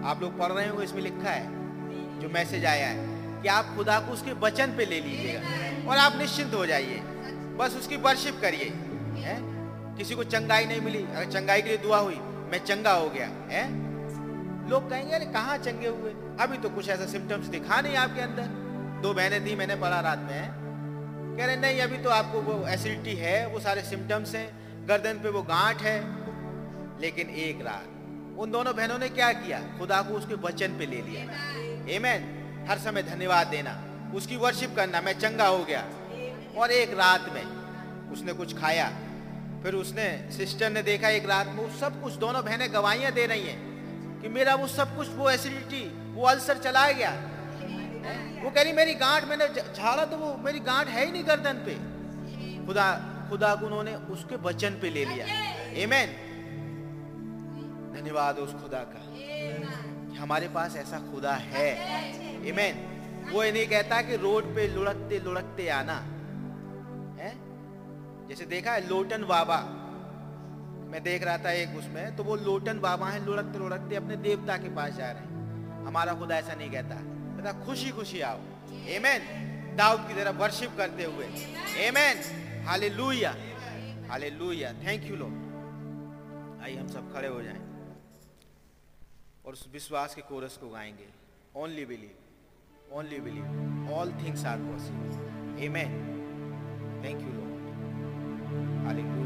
आप 0.06 0.22
लोग 0.22 0.38
पढ़ 0.40 0.52
रहे 0.52 0.68
हो 0.68 0.82
इसमें 0.82 1.02
लिखा 1.02 1.30
है 1.30 2.20
जो 2.20 2.30
मैसेज 2.30 2.66
आया 2.66 2.88
है 2.88 3.42
कि 3.42 3.48
आप 3.48 3.74
खुदा 3.78 4.00
को 4.00 4.14
उसके 4.14 4.34
वचन 4.44 4.76
पे 4.78 4.86
ले 4.86 5.00
लीजिएगा 5.00 5.90
और 5.90 5.98
आप 5.98 6.18
निश्चिंत 6.20 6.54
हो 6.54 6.66
जाइए 6.66 7.02
बस 7.60 7.78
उसकी 7.80 7.98
वर्शिप 8.04 8.42
करिए 8.42 8.72
हैं? 9.24 9.40
किसी 9.98 10.16
को 10.16 10.24
चंगाई 10.36 10.66
नहीं 10.66 10.82
मिली 10.82 11.06
अगर 11.06 11.32
चंगाई 11.32 11.62
के 11.62 11.70
लिए 11.70 11.78
दुआ 11.90 12.00
हुई 12.00 12.20
मैं 12.52 12.64
चंगा 12.66 12.92
हो 12.94 13.10
गया 13.10 13.32
है 13.52 13.66
लोग 14.68 14.90
कहेंगे, 14.90 15.16
अरे, 15.16 15.26
कहाँ 15.26 15.58
चंगे 15.58 15.88
हुए? 15.88 16.12
अभी 16.40 16.58
तो 16.58 16.70
कुछ 16.70 16.90
ऐसा 16.90 17.06
सिम्टम्स 17.06 17.46
दिखा 17.46 17.82
नहीं 17.82 17.96
आपके 17.96 18.22
अंदर। 18.22 18.68
दो 19.02 19.14
बहनें 19.14 19.46
थी, 19.46 19.56
मैंने 19.56 19.76
पढ़ा 19.76 20.00
रात 20.00 20.20
में। 20.20 20.68
कह 21.38 21.46
रहे, 21.46 21.56
नहीं, 21.56 21.82
अभी 21.82 21.98
तो 21.98 22.10
आपको 22.10 22.42
वो 22.42 22.68
एसिडिटी 22.68 23.16
है, 23.16 23.48
वो 23.48 23.60
सारे 23.60 23.82
सिम्टम्स 23.82 24.36
हैं, 24.36 24.68
गर्दन 24.88 25.14
पे 25.14 25.30
वो 25.30 25.42
गांठ 25.42 25.82
है। 25.82 26.02
लेकिन 27.02 27.30
एक 27.30 27.62
रात, 27.62 27.86
उन 28.40 28.52
दोनों 28.52 28.76
बहनों 28.76 29.00
ने 29.00 29.10
क्या 29.10 29.34
किया? 29.34 29.60
खुदा 29.80 30.02
को 30.02 30.14
उसके 30.14 30.34
वचन 30.34 30.68
पे 30.68 30.86
ले 30.86 31.02
लिया। 31.02 31.26
Amen. 31.86 32.38
हर 32.70 32.78
समय 32.78 33.04
धन्यवाद 33.04 33.48
देना। 33.48 33.84
उसकी 34.16 34.36
वर्शिप 34.36 34.76
करना, 34.76 35.02
मैं 35.02 35.20
चंगा 35.20 35.48
हो 35.48 35.64
गया। 35.64 35.82
और 36.58 36.72
एक 36.72 36.94
रात 36.94 37.30
में 37.34 37.46
उसने 38.12 38.34
कुछ 38.34 38.58
खाया। 38.58 38.90
फिर 39.64 39.74
उसने 39.74 40.30
सिस्टर 40.32 40.70
ने 40.70 40.84
देखा 40.84 41.10
एक 41.10 41.30
रात 41.30 41.48
में, 41.48 41.78
सब 41.78 42.02
कुछ, 42.02 42.14
दोनों 42.14 42.46
बहनें 42.46 42.74
गवाहियाँ 42.74 43.12
दे 43.12 43.26
रही 43.26 43.48
हैं। 43.48 43.77
कि 44.22 44.30
मेरा 44.30 44.56
वो 44.56 44.68
सब 44.68 44.98
कुछ, 44.98 45.10
वो 45.10 45.30
एसिडिटी 45.30 46.14
वो 46.14 46.26
अल्सर 46.26 46.58
चला 46.58 46.92
गया। 46.92 47.12
वो 48.44 48.52
कह 48.52 48.62
रही, 48.62 48.74
मेरी 48.74 48.94
गांठ 48.94 49.26
मैंने 49.26 49.48
झाड़ा 49.74 50.06
तो 50.06 50.18
वो, 50.18 50.38
मेरी 50.38 50.60
गांठ 50.60 50.88
है 50.88 51.06
ही 51.06 51.12
नहीं 51.12 51.28
गर्दन 51.28 51.54
पे। 51.54 51.98
खुदा 52.66 53.14
खुदा 53.30 53.56
को 53.56 53.66
उन्होंने 53.66 53.96
उसके 53.96 54.36
वचन 54.36 54.70
पे 54.70 54.90
ले 54.90 55.06
लिया। 55.06 55.26
Amen. 55.74 56.08
धन्यवाद 57.98 58.38
उस 58.38 58.54
खुदा 58.54 58.80
का 58.80 60.22
हमारे 60.22 60.48
पास 60.48 60.76
ऐसा 60.76 61.00
खुदा 61.00 61.34
है। 61.34 61.70
Amen. 62.44 62.98
वो 63.34 63.44
ये 63.44 63.52
नहीं 63.52 63.68
कहता 63.68 64.02
कि 64.02 64.16
रोड 64.16 64.56
पे 64.56 64.68
लुढ़कते 64.68 65.20
लुढ़कते 65.20 65.70
आना। 65.70 65.96
है? 67.24 67.36
जैसे 68.28 68.46
देखा 68.46 68.72
है, 68.72 68.88
लोटन 68.88 69.24
बाबा। 69.24 69.84
मैं 70.88 71.04
देख 71.04 71.24
रहा 71.24 71.38
था 71.38 71.52
एक 71.52 71.70
उसमें 71.70 72.16
तो 72.16 72.24
वो 72.24 72.36
लोटन 72.36 72.80
बाबा 72.80 73.10
हैं 73.10 73.26
लुढ़कते 73.26 73.60
लुढ़कते 73.60 73.96
अपने 73.96 74.16
देवता 74.16 74.58
के 74.58 74.76
पास 74.76 74.94
जा 74.94 75.12
रहे 75.12 75.22
हैं। 75.22 75.28
हमारा 75.86 76.14
खुदा 76.14 76.38
ऐसा 76.38 76.54
नहीं 76.54 76.72
कहता। 76.72 76.96
कहता, 76.96 77.66
खुशी 77.66 77.92
खुशी 77.92 78.22
आओ। 78.22 78.38
Amen. 78.68 79.20
दाऊद 79.78 80.08
की 80.08 80.14
तरह 80.14 80.32
वर्शिप 80.32 80.72
करते 80.78 81.04
हुए। 81.04 81.26
Amen. 81.90 82.16
Hallelujah 82.66 83.36
hallelujah 84.10 84.74
thank 84.74 85.04
you 85.04 85.16
lord 85.16 85.34
आइए, 86.64 86.78
हम 86.78 86.88
सब 86.88 87.14
खड़े 87.14 87.28
हो 87.28 87.42
जाएँ। 87.42 87.60
और 89.46 89.54
उस 89.54 89.70
विश्वास 89.74 90.16
के 90.16 90.22
कोरस 90.22 90.58
को 90.58 90.70
गाएँगे। 90.70 91.08
Only 91.56 91.86
believe 91.86 92.12
only 92.94 93.20
believe 93.20 93.46
all 93.94 94.12
things 94.12 94.46
are 94.46 94.58
possible 94.58 95.68
amen 95.68 95.92
thank 97.04 97.22
you 97.22 97.28
lord 97.28 97.48
hallelujah 98.88 99.17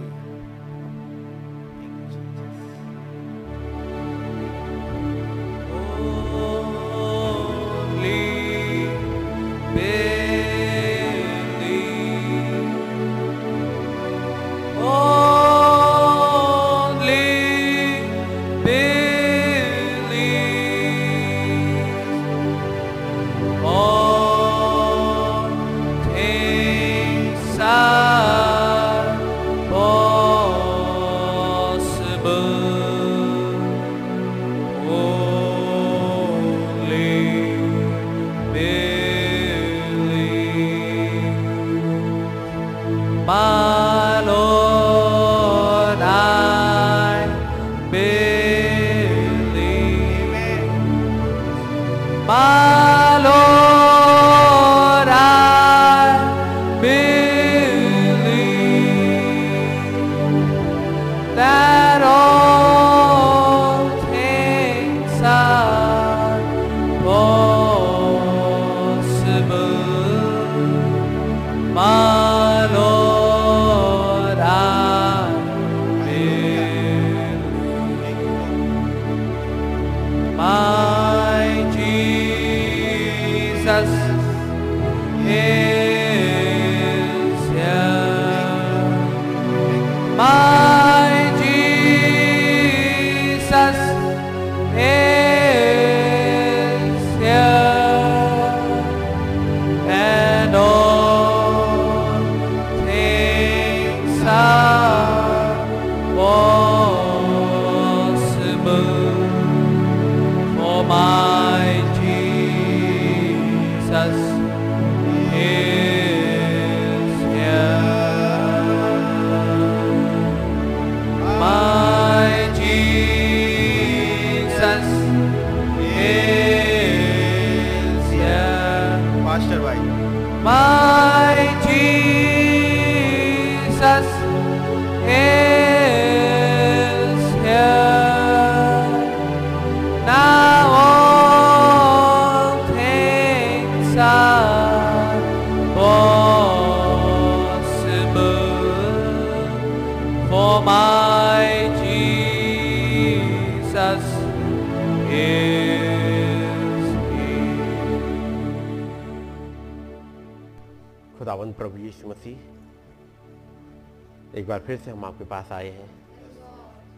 बार 164.52 164.60
फिर 164.60 164.78
से 164.78 164.92
हम 164.92 165.06
आपके 165.06 165.24
पास 165.24 165.52
आए 165.52 165.70
हैं। 165.70 166.02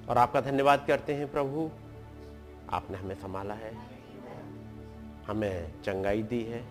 और 0.08 0.18
आपका 0.18 0.42
धन्यवाद 0.42 0.86
करते 0.88 1.14
हैं 1.14 1.32
प्रभु। 1.32 1.72
आपने 2.70 2.98
हमें 2.98 3.16
संभाला 3.16 3.54
है। 3.54 3.78
हमें 5.28 5.82
चंगाई 5.82 6.24
दी 6.24 6.44
है। 6.44 6.64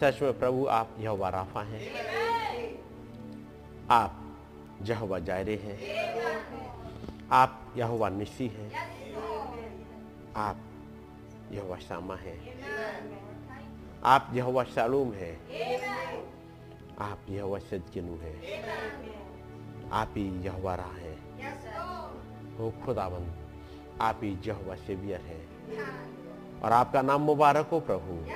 सच 0.00 0.22
में 0.22 0.38
प्रभु, 0.38 0.66
आप 0.66 0.96
यहोवा 0.98 1.28
राफा 1.28 1.62
हैं। 1.62 1.90
आप 3.90 4.38
यहोवा 4.82 5.18
जायरे 5.18 5.56
हैं। 5.56 5.78
आप 7.32 7.74
यहोवा 7.76 8.08
निशी 8.08 8.48
हैं। 8.48 8.72
आप 10.36 10.56
यहोवा 11.52 11.76
शामा 11.76 12.16
हैं। 12.16 12.62
आप 14.04 14.30
यहोवा 14.32 14.64
शालूम 14.64 15.12
हैं। 15.12 15.40
आप 16.98 17.18
यहोवा 17.28 17.58
सदकिनु 17.58 18.16
हैं। 18.16 19.05
आप 19.92 20.14
ही 20.16 20.42
यहोवा 20.42 20.74
राह 20.74 20.92
हैं। 20.92 21.16
हो 22.58 22.72
खुदावंद 22.84 23.36
आप 24.00 24.20
ही 24.22 24.38
यहोवा 24.46 24.74
सेवियर 24.74 25.20
हैं। 25.20 25.48
और 26.60 26.72
आपका 26.72 27.02
नाम 27.02 27.20
मुबारक 27.20 27.66
हो 27.66 27.80
प्रभु। 27.80 28.30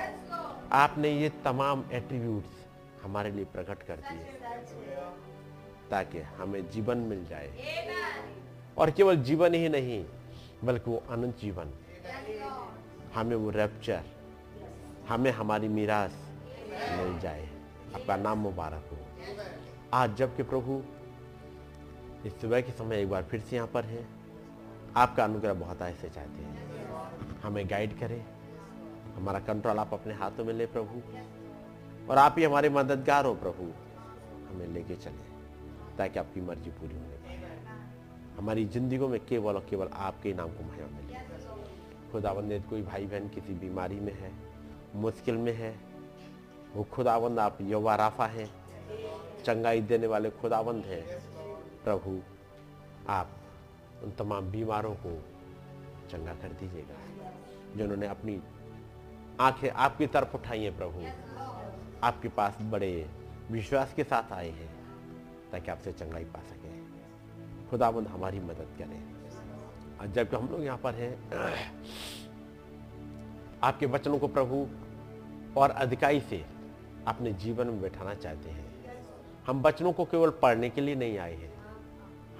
आपने 0.71 1.09
ये 1.09 1.29
तमाम 1.29 1.85
एट्रीब्यूट्स 1.91 2.49
हमारे 3.03 3.31
लिए 3.31 3.45
प्रकट 3.45 3.83
कर 3.83 3.95
दिए। 3.95 4.23
ताकि 5.89 6.19
हमें 6.19 6.69
जीवन 6.69 6.97
मिल 6.97 7.25
जाए। 7.25 7.57
और 8.77 8.91
केवल 8.91 9.15
जीवन 9.15 9.53
ही 9.53 9.69
नहीं 9.69 10.05
बल्कि 10.63 10.91
वो 10.91 11.03
अनंत 11.09 11.37
जीवन। 11.37 11.73
हमें 13.15 13.35
वो 13.35 13.49
रैप्चर 13.49 14.03
हमें 15.09 15.31
हमारी 15.31 15.67
मीरास 15.67 16.13
मिल 16.91 17.19
जाए। 17.19 17.49
आपका 17.95 18.15
नाम 18.15 18.37
मुबारक 18.37 18.89
हो। 18.91 18.97
आज 19.93 20.15
जबकि 20.15 20.43
प्रभु 20.43 20.83
इस 22.25 22.41
सुबह 22.41 22.61
के 22.61 22.71
समय 22.71 23.01
एक 23.01 23.09
बार 23.09 23.23
फिर 23.23 23.39
से 23.39 23.55
यहाँ 23.55 23.67
पर 23.67 23.83
है। 23.83 24.05
आपका 24.95 25.23
अनुग्रह 25.23 25.53
बहुत 25.53 25.81
ऐसे 25.81 26.09
चाहते 26.09 26.43
हैं। 26.43 27.39
हमें 27.41 27.69
गाइड 27.69 27.99
करें। 27.99 28.25
हमारा 29.15 29.39
कंट्रोल 29.39 29.77
आप 29.77 29.93
अपने 29.93 30.13
हाथों 30.13 30.45
में 30.45 30.53
ले 30.53 30.65
प्रभु। 30.65 31.01
और 32.09 32.17
आप 32.17 32.35
ही 32.37 32.43
हमारे 32.43 32.69
मददगार 32.69 33.25
हो 33.25 33.33
प्रभु। 33.35 33.71
हमें 34.49 34.67
लेके 34.67 34.95
चले, 34.95 35.29
ताकि 35.97 36.19
आपकी 36.19 36.41
मर्ज़ी 36.41 36.71
पूरी 36.71 36.95
होने 36.95 37.19
हमारी 38.37 38.65
ज़िंदगी 38.65 38.97
में 38.97 39.19
केवल 39.25 39.55
और 39.55 39.65
केवल 39.69 39.87
आपके 39.93 40.33
नाम 40.33 40.49
को 40.49 40.63
महिमा 40.63 40.87
मिले। 40.87 41.19
खुदावंद 42.11 42.51
यदि 42.51 42.69
कोई 42.69 42.81
भाई 42.81 43.05
बहन 43.05 43.27
किसी 43.27 43.53
बीमारी 43.53 43.99
में 43.99 44.13
है, 44.13 44.31
मुश्किल 44.95 45.35
में 45.35 45.53
है, 45.53 45.75
वो 46.75 46.83
खुदावंद 46.83 47.39
आप 47.39 47.57
यवा 47.61 47.95
राफा 47.95 48.25
हैं। 48.25 48.49
चंगाई 49.45 49.81
देने 49.81 50.07
वाले 50.07 50.29
खुदावंद 50.29 50.85
हैं। 50.85 51.30
प्रभु, 51.83 52.21
आप 53.09 53.29
उन 54.03 54.11
तमाम 54.11 54.51
बीमारों 54.51 54.95
को 54.95 55.23
चंगा 56.09 56.33
कर 56.33 56.47
दीजिएगा, 56.47 56.95
जिन्होंने 57.77 58.07
अपनी 58.07 58.41
आँखें 59.39 59.69
आपकी 59.69 60.07
तरफ़ 60.07 60.35
उठाई 60.35 60.63
हैं 60.63 60.77
प्रभु। 60.77 61.05
आपके 62.03 62.29
पास 62.29 62.57
बड़े 62.61 63.09
विश्वास 63.51 63.93
के 63.93 64.03
साथ 64.03 64.31
आए 64.31 64.49
हैं, 64.49 64.69
ताकि 65.51 65.71
आपसे 65.71 65.91
चंगाई 65.91 66.23
पा 66.23 66.39
सके। 66.39 66.71
खुदावंद 67.69 68.07
हमारी 68.07 68.39
मदद 68.39 68.67
करें। 68.77 69.03
और 69.99 70.07
जबकि 70.07 70.35
हम 70.35 70.49
लोग 70.49 70.63
यहाँ 70.63 70.77
पर 70.77 70.93
हैं, 70.93 71.31
आपके 73.63 73.85
वचनों 73.85 74.19
को 74.19 74.27
प्रभु 74.27 74.67
और 75.59 75.69
अधिकाई 75.69 76.21
से 76.21 76.45
अपने 77.07 77.33
जीवन 77.33 77.67
में 77.67 77.81
बैठाना 77.81 78.13
चाहते 78.13 78.49
हैं। 78.49 78.71
हम 79.47 79.61
वचनों 79.61 79.93
को 79.93 80.05
केवल 80.05 80.29
पढ़ने 80.29 80.69
के 80.69 80.81
लिए 80.81 80.95
नहीं 80.95 81.17
आए 81.17 81.33
हैं 81.33 81.50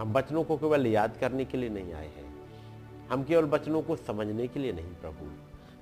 हम 0.01 0.13
बचनों 0.13 0.43
को 0.43 0.57
केवल 0.57 0.87
याद 0.87 1.17
करने 1.17 1.45
के 1.45 1.57
लिए 1.57 1.69
नहीं 1.69 1.93
आए 1.93 2.07
हैं। 2.07 2.41
हम 3.09 3.23
केवल 3.23 3.45
बचनों 3.45 3.81
को 3.81 3.95
समझने 3.95 4.47
के 4.47 4.59
लिए 4.59 4.71
नहीं 4.71 4.95
प्रभु, 4.95 5.25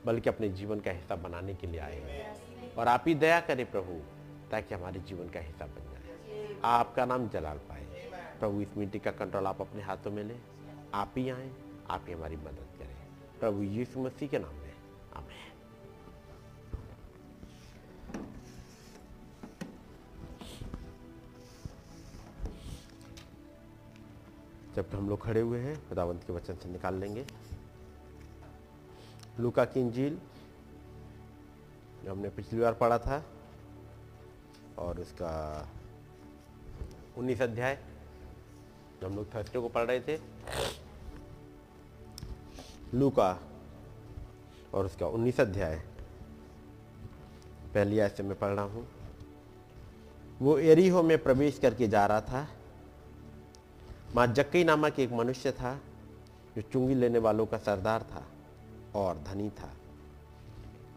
बल्कि 0.05 0.30
अपने 0.30 0.49
जीवन 0.49 0.80
का 0.80 0.91
हिस्सा 0.91 1.15
बनाने 1.15 1.53
के 1.53 1.67
लिए 1.67 1.80
आए 1.80 1.99
हैं। 1.99 2.36
और 2.76 2.88
आप 2.88 3.03
ही 3.07 3.15
दया 3.15 3.39
करें 3.39 3.72
प्रभु, 3.72 4.01
ताकि 4.51 4.76
हमारे 4.76 4.99
जीवन 4.99 5.30
का 5.30 5.39
हिस्सा 5.39 5.65
बन 5.65 5.93
जाए। 5.93 6.55
आपका 6.63 7.05
नाम 7.05 7.30
जलाल 7.30 7.57
पाए। 7.57 7.84
प्रभु, 8.39 8.61
इस 8.61 8.78
मीटिंग 8.78 9.03
का 9.03 9.11
कंट्रोल 9.11 9.47
आप 9.47 9.61
अपने 9.61 9.82
हाथों 9.82 10.11
में 10.11 10.24
लें। 10.24 10.41
आप 10.93 11.13
ही 11.17 11.30
आए, 11.30 11.51
आप 11.89 12.05
ही 12.07 12.13
हमारी 12.13 12.36
मदद 12.36 12.80
करें। 12.80 12.95
प्रभु 13.39 13.63
यीशु 13.63 13.99
मसीह 13.99 14.30
के 14.30 14.39
नाम 14.39 14.55
में, 14.55 14.74
आमेन। 15.15 15.48
जब 24.80 24.89
हम 24.93 25.09
लोग 25.09 25.21
खड़े 25.21 25.41
हुए 25.41 25.59
हैं, 25.59 25.89
खुदावंत 25.89 26.23
के 26.23 26.34
वचन 26.34 26.55
से 26.55 26.69
निकाल 26.69 26.95
लेंगे। 26.95 27.25
लूका 29.39 29.65
की 29.65 29.80
इंजील, 29.80 30.17
जो 32.03 32.11
हमने 32.11 32.30
पिछली 32.30 32.59
बार 32.59 32.73
पढ़ा 32.73 32.97
था, 32.97 33.25
और 34.77 34.99
उसका 34.99 35.32
19 37.17 37.41
अध्याय, 37.41 37.75
जो 39.01 39.07
हम 39.07 39.15
लोग 39.15 39.34
थर्सडे 39.36 39.59
को 39.59 39.69
पढ़ 39.69 39.84
रहे 39.84 39.99
थे। 39.99 40.17
लूका 42.93 43.39
और 44.73 44.86
उसका 44.86 45.07
19 45.07 45.39
अध्याय, 45.39 45.75
पहली 47.73 47.99
आयत 47.99 48.11
से 48.11 48.23
मैं 48.23 48.39
पढ़ 48.39 48.49
रहा 48.49 48.65
हूँ। 48.65 48.88
वो 50.39 50.57
एरीहो 50.57 51.03
में 51.03 51.17
प्रवेश 51.23 51.59
करके 51.59 51.88
जा 51.88 52.05
रहा 52.05 52.21
था। 52.21 52.47
माँ 54.16 54.26
जक्कई 54.28 54.64
नामक 54.64 54.99
एक 54.99 55.12
मनुष्य 55.12 55.51
था, 55.51 55.74
जो 56.55 56.62
चुंगी 56.62 56.95
लेने 56.95 57.20
वालों 57.20 57.45
का 57.45 57.57
सरदार 57.57 58.03
था 58.03 58.24
और 58.95 59.18
धनी 59.18 59.49
था। 59.49 59.70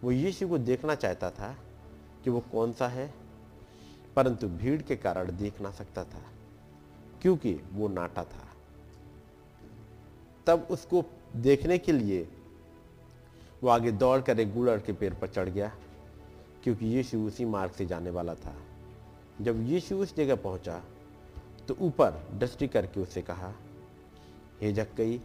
वो 0.04 0.10
यीशु 0.10 0.48
को 0.48 0.58
देखना 0.58 0.94
चाहता 0.94 1.30
था 1.30 1.56
कि 2.24 2.30
वो 2.30 2.40
कौन 2.52 2.72
सा 2.72 2.88
है, 2.88 3.12
परंतु 4.16 4.48
भीड़ 4.48 4.80
के 4.82 4.96
कारण 4.96 5.36
देख 5.36 5.60
ना 5.60 5.70
सकता 5.70 6.04
था, 6.04 6.22
क्योंकि 7.22 7.52
वो 7.72 7.88
नाटा 7.88 8.24
था। 8.24 8.46
तब 10.46 10.66
उसको 10.70 11.04
देखने 11.36 11.78
के 11.78 11.92
लिए 11.92 12.28
वो 13.62 13.68
आगे 13.68 13.92
दौड़ 13.92 14.20
कर 14.20 14.40
एक 14.40 14.54
गुड़र 14.54 14.78
के 14.78 14.92
पेड़ 14.92 15.12
पर 15.14 15.28
चढ़ 15.28 15.48
गया, 15.48 15.70
क्योंकि 16.64 16.86
यीशु 16.86 17.18
उसी 17.18 17.44
मार्ग 17.44 17.72
से 17.72 17.86
जाने 17.86 18.10
वाला 18.10 18.34
था। 18.34 18.54
जब 19.40 19.62
यीशु 19.68 19.96
उस 19.96 20.16
जगह 20.16 20.36
पहुँचा 20.36 20.82
तो 21.72 21.76
ऊपर 21.80 22.14
दृष्टि 22.32 22.66
करके 22.68 23.00
उसे 23.00 23.20
कहा, 23.22 23.52
हे 24.60 24.72
जक्कई, 24.72 25.20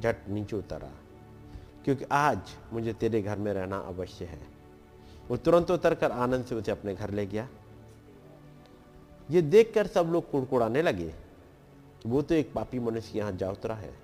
झट 0.00 0.28
नीचे 0.28 0.56
उतरा, 0.56 0.90
क्योंकि 1.84 2.04
आज 2.12 2.54
मुझे 2.72 2.92
तेरे 2.92 3.20
घर 3.22 3.38
में 3.38 3.52
रहना 3.52 3.78
अवश्य 3.78 4.24
है। 4.24 4.40
वो 5.28 5.36
तुरंत 5.36 5.70
उतर 5.70 5.94
कर 5.94 6.10
आनंद 6.12 6.44
से 6.44 6.54
उसे 6.54 6.72
अपने 6.72 6.94
घर 6.94 7.10
ले 7.10 7.26
गया। 7.26 7.48
ये 9.28 9.42
देखकर 9.42 9.86
सब 9.86 10.10
लोग 10.12 10.30
कुड़कुड़ाने 10.30 10.82
लगे, 10.82 11.12
वो 12.06 12.22
तो 12.22 12.34
एक 12.34 12.52
पापी 12.52 12.78
मनुष्य 12.78 13.18
यहाँ 13.18 13.32
जा 13.32 13.50
उतरा 13.50 13.74
है। 13.74 13.94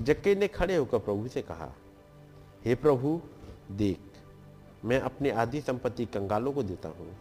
जक्के 0.00 0.34
ने 0.34 0.48
खड़े 0.48 0.76
होकर 0.76 0.98
प्रभु 0.98 1.28
से 1.28 1.42
कहा, 1.42 1.72
हे 2.64 2.74
प्रभु, 2.74 3.20
देख, 3.72 3.98
मैं 4.84 5.00
अपनी 5.00 5.30
आधी 5.30 5.60
संपत्ति 5.60 6.04
कंगालों 6.06 6.52
को 6.52 6.62
देता 6.62 6.88
हूँ। 6.88 7.16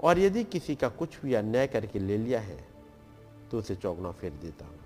और 0.00 0.18
यदि 0.18 0.44
किसी 0.44 0.76
का 0.76 0.88
कुछ 0.88 1.20
भी 1.20 1.34
अन्याय 1.34 1.66
करके 1.66 1.98
ले 1.98 2.18
लिया 2.18 2.40
है 2.40 2.68
तो 3.50 3.58
उसे 3.58 3.76
चौगना 3.76 4.12
फेर 4.12 4.32
देता 4.32 4.66
हूँ। 4.66 4.78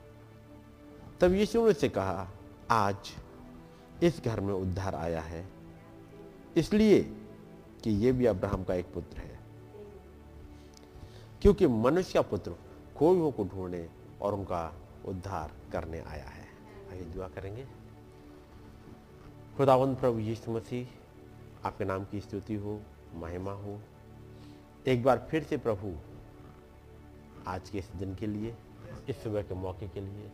तब 1.20 1.32
यीशु 1.32 1.64
ने 1.64 1.70
उसे 1.70 1.88
कहा, 1.88 2.28
आज 2.70 2.96
इस 4.02 4.22
घर 4.24 4.40
में 4.40 4.54
उद्धार 4.54 4.94
आया 4.94 5.20
है। 5.20 5.48
इसलिए 6.56 7.02
कि 7.84 7.90
यह 7.90 8.12
भी 8.12 8.26
अब्राहम 8.26 8.64
का 8.64 8.74
एक 8.74 8.92
पुत्र 8.94 9.18
है। 9.18 9.38
क्योंकि 11.42 11.66
मनुष्य 11.66 12.12
का 12.14 12.22
पुत्र 12.22 12.52
खोई 12.96 13.32
को 13.32 13.44
ढूँढने 13.44 13.88
और 14.22 14.34
उनका 14.34 14.74
उद्धार 15.06 15.52
करने 15.72 16.00
आया 16.00 16.24
है। 16.24 16.46
आइए 16.90 17.02
दुआ 17.02 17.28
करेंगे। 17.28 17.66
खुदावंत 19.56 19.98
प्रभु 19.98 20.18
यीशु 20.18 20.50
मसीह, 20.50 20.88
आपके 21.66 21.84
नाम 21.84 22.04
की 22.04 22.20
स्तुति 22.20 22.54
हो, 22.54 22.80
महिमा 23.14 23.52
हो। 23.52 23.80
एक 24.89 25.03
बार 25.05 25.26
फिर 25.31 25.43
से 25.43 25.57
प्रभु, 25.57 25.93
आज 27.47 27.68
के 27.70 27.78
इस 27.78 27.89
दिन 27.97 28.14
के 28.14 28.26
लिए, 28.26 28.55
इस 29.09 29.22
सुबह 29.22 29.43
के 29.43 29.55
मौके 29.55 29.89
के 29.89 30.01
लिए, 30.01 30.31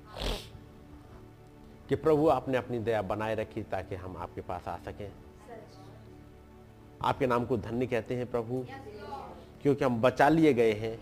कि 1.88 1.94
प्रभु 1.94 2.28
आपने 2.28 2.58
अपनी 2.58 2.78
दया 2.78 3.02
बनाए 3.02 3.34
रखी 3.34 3.62
ताकि 3.62 3.94
हम 3.94 4.16
आपके 4.16 4.40
पास 4.40 4.68
आ 4.68 4.76
सकें। 4.76 5.10
आपके 7.02 7.26
नाम 7.26 7.44
को 7.46 7.56
धन्य 7.56 7.86
कहते 7.86 8.16
हैं 8.16 8.26
प्रभु, 8.26 8.64
क्योंकि 9.62 9.84
हम 9.84 10.00
बचा 10.02 10.28
लिए 10.28 10.54
गए 10.54 10.72
हैं, 10.72 10.98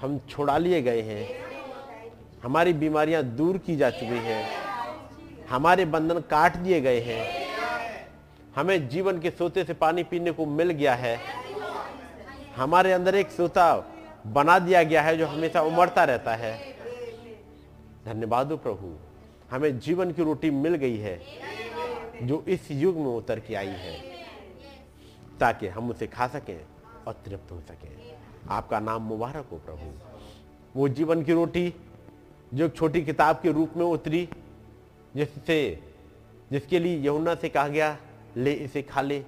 हम 0.00 0.18
छोड़ा 0.28 0.58
लिए 0.58 0.82
गए 0.82 1.02
हैं, 1.02 1.26
हमारी 2.42 2.72
बीमारियाँ 2.72 3.22
दूर 3.22 3.58
की 3.58 3.76
जा 3.76 3.90
चुकी 3.90 4.18
हैं, 4.24 4.44
हमारे 5.50 5.84
बंधन 5.86 6.20
काट 6.20 6.56
दिए 6.56 6.80
गए 6.80 7.00
हैं, 7.00 7.24
हमें 8.56 8.88
जीवन 8.88 9.18
के 9.20 9.30
सोते 9.30 9.64
से 9.64 9.74
पानी 9.74 10.02
पीने 10.02 10.30
को 10.30 10.46
मिल 10.46 10.70
गया 10.70 10.94
है 10.94 11.16
हमारे 12.58 12.92
अंदर 12.92 13.14
एक 13.14 13.30
सोता 13.30 13.66
बना 14.26 14.58
दिया 14.58 14.82
गया 14.82 15.02
है 15.02 15.16
जो 15.16 15.26
हमेशा 15.26 15.62
उमड़ता 15.62 16.04
रहता 16.04 16.34
है। 16.34 16.52
धन्यवाद 18.04 18.52
प्रभु, 18.52 18.94
हमें 19.50 19.78
जीवन 19.78 20.12
की 20.12 20.24
रोटी 20.24 20.50
मिल 20.50 20.74
गई 20.74 20.96
है 20.96 21.20
जो 22.22 22.44
इस 22.48 22.70
युग 22.70 22.96
में 22.96 23.06
उतर 23.06 23.40
के 23.40 23.54
आई 23.54 23.66
है, 23.66 24.00
ताकि 25.40 25.66
हम 25.66 25.90
उसे 25.90 26.06
खा 26.06 26.26
सकें 26.28 26.60
और 27.06 27.12
तृप्त 27.26 27.52
हो 27.52 27.60
सकें। 27.60 28.18
आपका 28.48 28.80
नाम 28.80 29.02
मुबारक 29.02 29.46
हो 29.52 29.56
प्रभु। 29.56 29.92
वो 30.76 30.88
जीवन 30.88 31.22
की 31.22 31.32
रोटी 31.32 31.74
जो 32.54 32.68
छोटी 32.68 33.02
किताब 33.02 33.40
के 33.42 33.52
रूप 33.52 33.76
में 33.76 33.84
उतरी, 33.84 34.28
जिससे, 35.16 35.78
जिसके 36.52 36.78
लिए 36.78 37.08
यमुना 37.08 37.34
से 37.34 37.48
कहा 37.48 37.68
गया, 37.68 37.96
ले 38.36 38.52
इसे 38.52 38.82
खा 38.82 39.00
ले। 39.00 39.24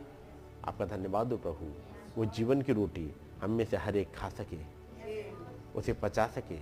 आपका 0.65 0.85
धन्यवाद 0.85 1.33
हो 1.33 1.37
प्रभु। 1.37 1.73
वो 2.17 2.25
जीवन 2.27 2.63
की 2.63 2.73
रोटी 2.73 3.11
हम 3.41 3.51
में 3.51 3.65
से 3.65 3.77
हर 3.77 3.97
एक 3.97 4.15
खा 4.15 4.29
सके, 4.29 4.59
उसे 5.75 5.93
पचा 5.93 6.27
सके, 6.27 6.57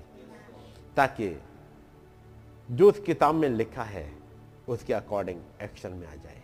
ताकि 0.97 1.43
जो 2.71 2.89
उस 2.89 3.01
किताब 3.01 3.35
में 3.35 3.49
लिखा 3.49 3.83
है, 3.83 4.19
उसके 4.69 4.93
अकॉर्डिंग 4.93 5.41
एक्शन 5.63 5.93
में 5.93 6.07
आ 6.09 6.15
जाए। 6.15 6.43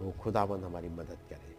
वो 0.00 0.12
खुदाबंद 0.12 0.64
हमारी 0.64 0.88
मदद 0.88 1.18
करे। 1.30 1.56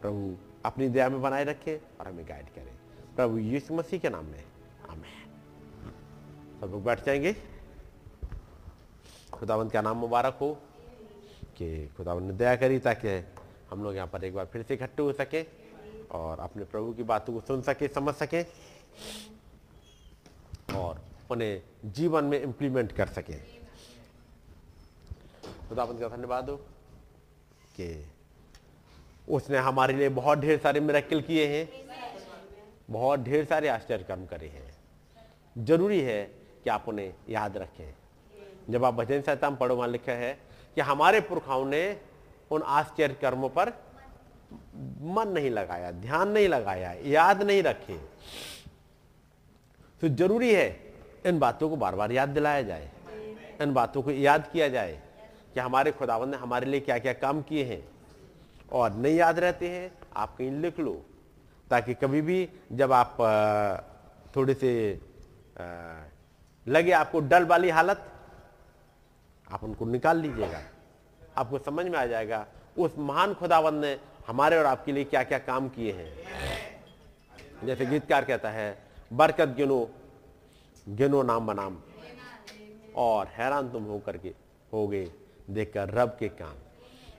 प्रभु 0.00 0.36
अपनी 0.64 0.88
दया 0.88 1.08
में 1.08 1.22
बनाए 1.22 1.44
रखे 1.44 1.80
और 2.00 2.08
हमें 2.08 2.28
गाइड 2.28 2.46
करे। 2.46 2.72
प्रभु 3.16 3.38
यीशु 3.38 3.74
मसीह 3.74 4.00
के 4.00 4.08
नाम 4.08 4.24
में, 4.24 4.44
आमेन। 4.90 6.60
सब 6.60 6.66
लोग 6.66 6.84
बैठ 6.84 7.04
जाएँगे। 7.04 7.36
खुदावंत 9.32 9.72
का 9.72 9.82
नाम 9.82 9.96
मुबारक 9.96 10.38
हो 10.40 10.58
कि 11.56 11.86
खुदावंत 11.96 12.22
ने 12.22 12.32
दया 12.32 12.56
करी 12.56 12.78
ताकि 12.78 13.08
हम 13.70 13.84
लोग 13.84 13.94
यहाँ 13.94 14.08
पर 14.08 14.24
एक 14.24 14.34
बार 14.34 14.46
फिर 14.46 14.62
से 14.62 14.74
इकट्ठे 14.74 15.02
हो 15.02 15.12
सके। 15.12 15.61
और 16.12 16.40
अपने 16.40 16.64
प्रभु 16.64 16.92
की 16.92 17.02
बातों 17.02 17.32
को 17.34 17.40
सुन 17.40 17.62
सके, 17.62 17.88
समझ 17.88 18.14
सके 18.14 18.42
और 20.76 21.00
उन्हें 21.30 21.62
जीवन 21.92 22.24
में 22.24 22.40
इंप्लीमेंट 22.42 22.92
कर 22.92 23.08
सके। 23.08 23.36
खुदाबंद 25.68 26.00
का 26.00 26.08
धन्यवाद 26.08 26.50
हो 26.50 26.56
कि 27.76 28.06
उसने 29.28 29.58
हमारे 29.58 29.94
लिए 29.94 30.08
बहुत 30.08 30.38
ढेर 30.38 30.58
सारे 30.58 30.80
मेरेकल 30.80 31.20
किए 31.20 31.46
हैं, 31.46 31.68
बहुत 32.90 33.20
ढेर 33.20 33.44
सारे 33.44 33.68
आश्चर्य 33.68 34.04
कर्म 34.04 34.26
करे 34.26 34.48
हैं। 34.48 35.64
ज़रूरी 35.64 36.00
है 36.00 36.22
कि 36.64 36.70
आप 36.70 36.88
उन्हें 36.88 37.14
याद 37.28 37.56
रखें। 37.56 37.94
जब 38.70 38.84
आप 38.84 38.94
भजन 38.94 39.20
संहिता 39.20 39.50
में 39.50 39.58
पढ़ो 39.58 39.76
वहाँ 39.76 39.88
लिखा 39.88 40.12
है 40.12 40.32
कि 40.74 40.80
हमारे 40.80 41.20
पुरखाओं 41.20 41.64
ने 41.64 42.00
उन 42.50 42.62
आश्चर्य 42.62 43.14
कर्मों 43.14 43.48
पर 43.48 43.70
मन 45.06 45.28
नहीं 45.28 45.50
लगाया, 45.50 45.90
ध्यान 45.92 46.28
नहीं 46.28 46.48
लगाया, 46.48 46.92
याद 47.06 47.42
नहीं 47.42 47.62
रखे। 47.62 47.98
तो 50.02 50.08
ज़रूरी 50.10 50.52
है 50.54 50.68
इन 51.26 51.38
बातों 51.38 51.68
को 51.70 51.76
बार 51.76 51.94
बार 51.94 52.12
याद 52.12 52.28
दिलाया 52.28 52.62
जाए, 52.62 52.90
इन 53.60 53.72
बातों 53.74 54.02
को 54.02 54.10
याद 54.10 54.48
किया 54.52 54.68
जाए 54.68 55.00
कि 55.54 55.60
हमारे 55.60 55.92
खुदावन 55.92 56.28
ने 56.28 56.36
हमारे 56.36 56.66
लिए 56.66 56.80
क्या 56.80 56.98
क्या 56.98 57.12
काम 57.14 57.42
किए 57.42 57.64
हैं 57.64 57.82
और 58.72 58.92
नहीं 58.92 59.16
याद 59.16 59.38
रहते 59.38 59.68
हैं, 59.68 59.90
आप 60.16 60.36
कहीं 60.36 60.50
लिख 60.52 60.78
लो, 60.80 60.94
ताकि 61.70 61.94
कभी 61.94 62.20
भी 62.22 62.48
जब 62.72 62.92
आप 62.92 63.16
थोड़े 64.36 64.54
से 64.54 64.72
लगे 66.66 66.92
आपको 66.92 67.20
डल 67.22 67.44
वाली 67.46 67.70
हालत, 67.70 68.08
आप 69.46 69.64
उनको 69.64 69.84
निकाल 69.86 70.16
लीजिएगा। 70.18 70.60
आपको 71.38 71.58
समझ 71.60 71.86
में 71.86 71.98
आ 71.98 72.04
जाएगा, 72.06 72.46
उस 72.78 72.94
महान 72.98 73.34
खुदावन 73.34 73.74
ने 73.74 73.96
हमारे 74.26 74.56
और 74.56 74.66
आपके 74.66 74.92
लिए 74.92 75.04
क्या 75.04 75.22
क्या 75.22 75.38
काम 75.38 75.68
किए 75.68 75.92
हैं? 75.92 76.10
जैसे 77.64 77.86
गीतकार 77.86 78.24
कहता 78.24 78.50
है, 78.50 78.78
बरकत 79.12 79.48
गिनो 79.48 79.88
गिनो 80.88 81.22
नाम 81.22 81.46
बनाम 81.46 81.76
और 82.96 83.26
हैरान 83.28 83.70
तुम 83.70 83.84
हो 83.84 83.98
करके 83.98 84.34
हो 84.72 84.86
गए 84.88 85.10
देखकर 85.50 85.90
रब 85.90 86.16
के 86.20 86.28
काम। 86.28 86.54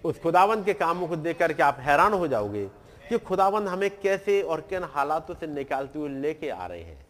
उस 0.03 0.19
खुदावंत 0.21 0.65
के 0.65 0.73
कामों 0.73 1.07
को 1.07 1.15
देख 1.15 1.37
करके 1.39 1.63
आप 1.63 1.77
हैरान 1.79 2.13
हो 2.13 2.27
जाओगे 2.27 2.65
कि 3.09 3.17
खुदावंत 3.19 3.67
हमें 3.67 3.89
कैसे 3.99 4.41
और 4.41 4.61
किन 4.61 4.83
हालातों 4.83 5.35
से 5.35 5.47
निकालते 5.47 5.99
हुए 5.99 6.09
लेके 6.11 6.49
आ 6.49 6.65
रहे 6.65 6.81
हैं 6.81 7.05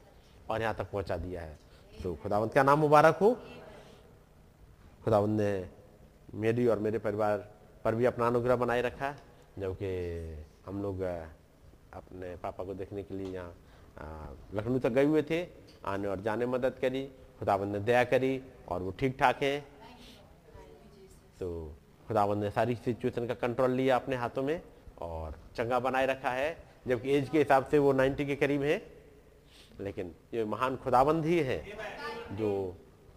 और 0.50 0.62
यहाँ 0.62 0.76
तक 0.76 0.92
पहुँचा 0.92 1.18
दिया 1.18 1.42
है। 1.42 1.58
तो 2.04 2.14
खुदावंत 2.16 2.54
का 2.54 2.64
नाम 2.64 2.80
मुबारक 2.80 3.18
हो। 3.18 3.32
खुदावंत 5.04 5.40
ने 5.40 5.70
मेरी 6.34 6.68
और 6.68 6.80
मेरे 6.80 7.00
परिवार 7.00 7.38
पर 7.86 7.96
भी 7.96 8.06
अपना 8.06 8.28
अनुग्रह 8.28 8.56
बनाए 8.56 8.82
रखा 8.82 9.06
है। 9.06 9.33
जबकि 9.60 9.90
हम 10.66 10.82
लोग 10.84 11.02
अपने 11.02 12.36
पापा 12.36 12.64
को 12.64 12.74
देखने 12.74 13.04
के 13.04 13.14
लिए 13.14 13.34
यहाँ 13.34 13.54
लखनऊ 14.54 14.80
तक 14.80 14.90
गए 14.90 15.06
हुए 15.06 15.22
थे। 15.22 15.46
आने 15.86 16.08
और 16.08 16.22
जाने 16.22 16.46
मदद 16.46 16.78
करी 16.82 17.04
खुदाबंद 17.40 17.74
ने 17.74 17.80
दया 17.82 18.04
करी 18.04 18.42
और 18.68 18.82
वो 18.82 18.92
ठीक 18.92 19.18
ठाक 19.20 19.44
हैं। 19.44 19.62
तो 21.40 21.50
खुदाबंद 22.08 22.44
ने 22.44 22.50
सारी 22.52 22.76
सिचुएशन 22.76 23.28
का 23.28 23.34
कंट्रोल 23.36 23.72
लिया 23.72 23.96
अपने 23.96 24.16
हाथों 24.16 24.44
में 24.44 24.62
और 25.02 25.36
चंगा 25.56 25.80
बनाए 25.80 26.06
रखा 26.06 26.30
है। 26.32 26.56
जबकि 26.88 27.12
एज 27.12 27.30
के 27.30 27.38
हिसाब 27.38 27.66
से 27.66 27.80
वो 27.80 27.94
90 27.94 28.26
के 28.26 28.36
करीब 28.36 28.64
है। 28.64 28.82
लेकिन 29.80 30.14
ये 30.34 30.44
महान 30.46 30.76
खुदाबंद 30.78 31.26
ही 31.26 31.40
है 31.40 31.58
जो 32.32 32.50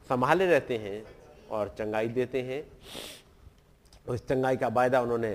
संभाले 0.08 0.46
रहते 0.46 0.76
हैं 0.78 1.02
और 1.50 1.74
चंगाई 1.78 2.08
देते 2.10 2.42
हैं। 2.42 2.62
उस 4.08 4.26
चंगाई 4.28 4.56
का 4.56 4.68
वायदा 4.68 5.00
उन्होंने 5.00 5.34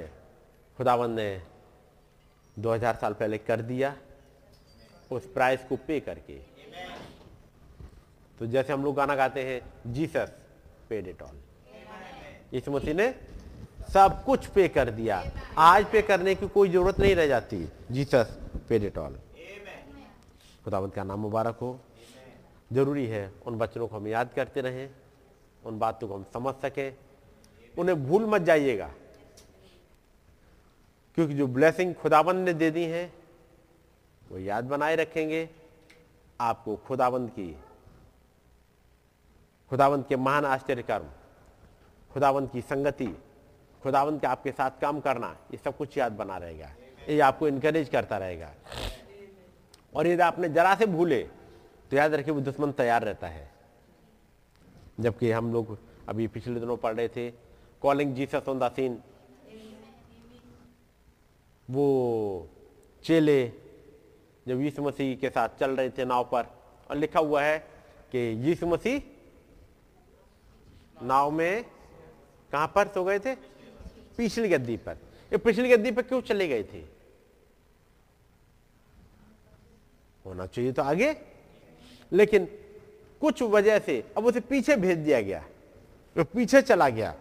खुदावन 0.81 1.11
ने 1.11 1.41
2000 2.57 2.95
साल 2.95 3.13
पहले 3.13 3.37
कर 3.37 3.61
दिया, 3.61 3.93
उस 5.11 5.25
प्राइस 5.33 5.63
को 5.69 5.75
पे 5.77 5.99
करके। 5.99 6.37
तो 8.39 8.45
जैसे 8.45 8.73
हम 8.73 8.83
लोग 8.83 8.95
गाना 8.95 9.15
गाते 9.15 9.43
हैं, 9.43 9.61
जीसस 9.93 10.31
पेड 10.89 11.07
इट 11.07 11.21
ऑल 11.21 11.37
इस 12.53 12.69
मसीह 12.69 12.93
ने 12.93 13.07
सब 13.93 14.23
कुछ 14.25 14.47
पे 14.47 14.67
कर 14.67 14.89
दिया। 14.89 15.21
आज 15.57 15.85
पे 15.85 16.01
करने 16.01 16.33
की 16.35 16.47
कोई 16.47 16.69
ज़रूरत 16.69 16.99
नहीं 16.99 17.15
रह 17.15 17.27
जाती। 17.27 17.63
जीसस 17.91 18.35
पेड 18.69 18.83
इट 18.83 18.97
ऑल 18.97 19.19
खुदावंत 20.63 20.93
का 20.93 21.03
नाम 21.03 21.19
मुबारक 21.19 21.57
हो? 21.61 21.79
ज़रूरी 22.73 23.05
है 23.07 23.23
उन 23.45 23.57
बच्चों 23.57 23.87
को 23.87 23.95
हम 23.95 24.07
याद 24.07 24.33
करते 24.35 24.61
रहें, 24.61 24.89
उन 25.63 25.79
बातों 25.79 26.07
को 26.07 26.15
हम 26.15 26.25
समझ 26.33 26.55
सकें। 26.55 26.97
उन्हें 27.77 28.03
भूल 28.05 28.25
मत 28.25 28.41
जाइएगा। 28.41 28.91
क्योंकि 31.17 31.33
जो 31.33 31.47
ब्लेसिंग 31.47 31.93
खुदाबंद 31.95 32.45
ने 32.45 32.53
दे 32.53 32.69
दी 32.71 32.83
है, 32.83 33.05
वो 34.29 34.37
याद 34.37 34.63
बनाए 34.63 34.95
रखेंगे, 34.95 35.49
आपको 36.39 36.75
खुदाबंद 36.77 37.29
की 37.29 37.55
खुदावंत 39.71 40.07
के 40.07 40.15
महान 40.15 40.45
आश्चर्य 40.45 40.83
कर्म 40.83 41.09
खुदावंत 42.11 42.51
की 42.51 42.61
संगति 42.61 43.07
खुदावंत 43.83 44.21
के 44.21 44.27
आपके 44.27 44.51
साथ 44.51 44.71
काम 44.81 44.99
करना, 44.99 45.35
ये 45.51 45.57
सब 45.57 45.77
कुछ 45.77 45.97
याद 45.97 46.11
बना 46.11 46.37
रहेगा। 46.37 46.69
ये 47.09 47.19
आपको 47.19 47.47
इनकरेज 47.47 47.89
करता 47.89 48.17
रहेगा। 48.17 48.51
और 49.95 50.07
यदि 50.07 50.21
आपने 50.21 50.49
जरा 50.49 50.75
से 50.75 50.85
भूले 50.85 51.21
तो 51.91 51.97
याद 51.97 52.13
रखिए, 52.13 52.33
वो 52.33 52.41
दुश्मन 52.41 52.71
तैयार 52.71 53.03
रहता 53.03 53.27
है। 53.27 53.49
जबकि 54.99 55.31
हम 55.31 55.51
लोग 55.53 55.77
अभी 56.09 56.27
पिछले 56.27 56.59
दिनों 56.59 56.77
पढ़ 56.77 56.95
रहे 56.95 57.07
थे 57.07 57.29
calling 57.81 58.13
Jesus 58.15 58.49
on 58.49 58.59
the 58.59 58.71
scene 58.71 59.01
वो 61.71 62.49
चेले 63.03 63.51
जब 64.45 64.61
यीशु 64.61 64.81
मसीह 64.83 65.15
के 65.15 65.29
साथ 65.29 65.49
चल 65.59 65.71
रहे 65.71 65.89
थे 65.89 66.05
नाव 66.05 66.23
पर, 66.23 66.43
और 66.89 66.97
लिखा 66.97 67.19
हुआ 67.19 67.43
है 67.43 67.57
कि 68.11 68.19
यीशु 68.47 68.67
मसीह 68.67 69.01
नाव 71.05 71.31
में 71.31 71.63
कहाँ 72.51 72.67
पर 72.75 72.87
सो 72.87 73.03
गए 73.03 73.19
थे? 73.19 73.35
पिछली 74.17 74.49
गद्दी 74.49 74.77
पर। 74.77 74.97
ये 75.31 75.37
पिछली 75.37 75.69
गद्दी 75.69 75.91
पर 75.91 76.01
क्यों 76.01 76.21
चले 76.21 76.47
गए 76.47 76.63
थे? 76.63 76.79
होना 80.25 80.45
चाहिए 80.45 80.71
तो 80.71 80.81
आगे। 80.81 81.15
लेकिन 82.11 82.45
कुछ 83.21 83.41
वजह 83.41 83.79
से 83.79 84.03
अब 84.17 84.25
उसे 84.25 84.39
पीछे 84.39 84.75
भेज 84.75 84.97
दिया 84.97 85.21
गया। 85.21 85.45
वो 86.15 86.23
पीछे 86.23 86.61
चला 86.61 86.89
गया 86.89 87.11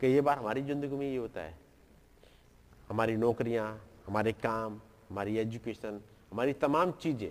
कि 0.00 0.06
ये 0.06 0.20
बार 0.20 0.38
हमारी 0.38 0.62
ज़िंदगी 0.62 0.96
में 0.96 1.06
ये 1.10 1.16
होता 1.16 1.40
है। 1.40 1.61
हमारी 2.92 3.16
नौकरियाँ, 3.16 3.66
हमारे 4.06 4.32
काम, 4.34 4.80
हमारी 5.10 5.36
एजुकेशन, 5.38 6.00
हमारी 6.32 6.52
तमाम 6.52 6.90
चीज़ें, 6.92 7.30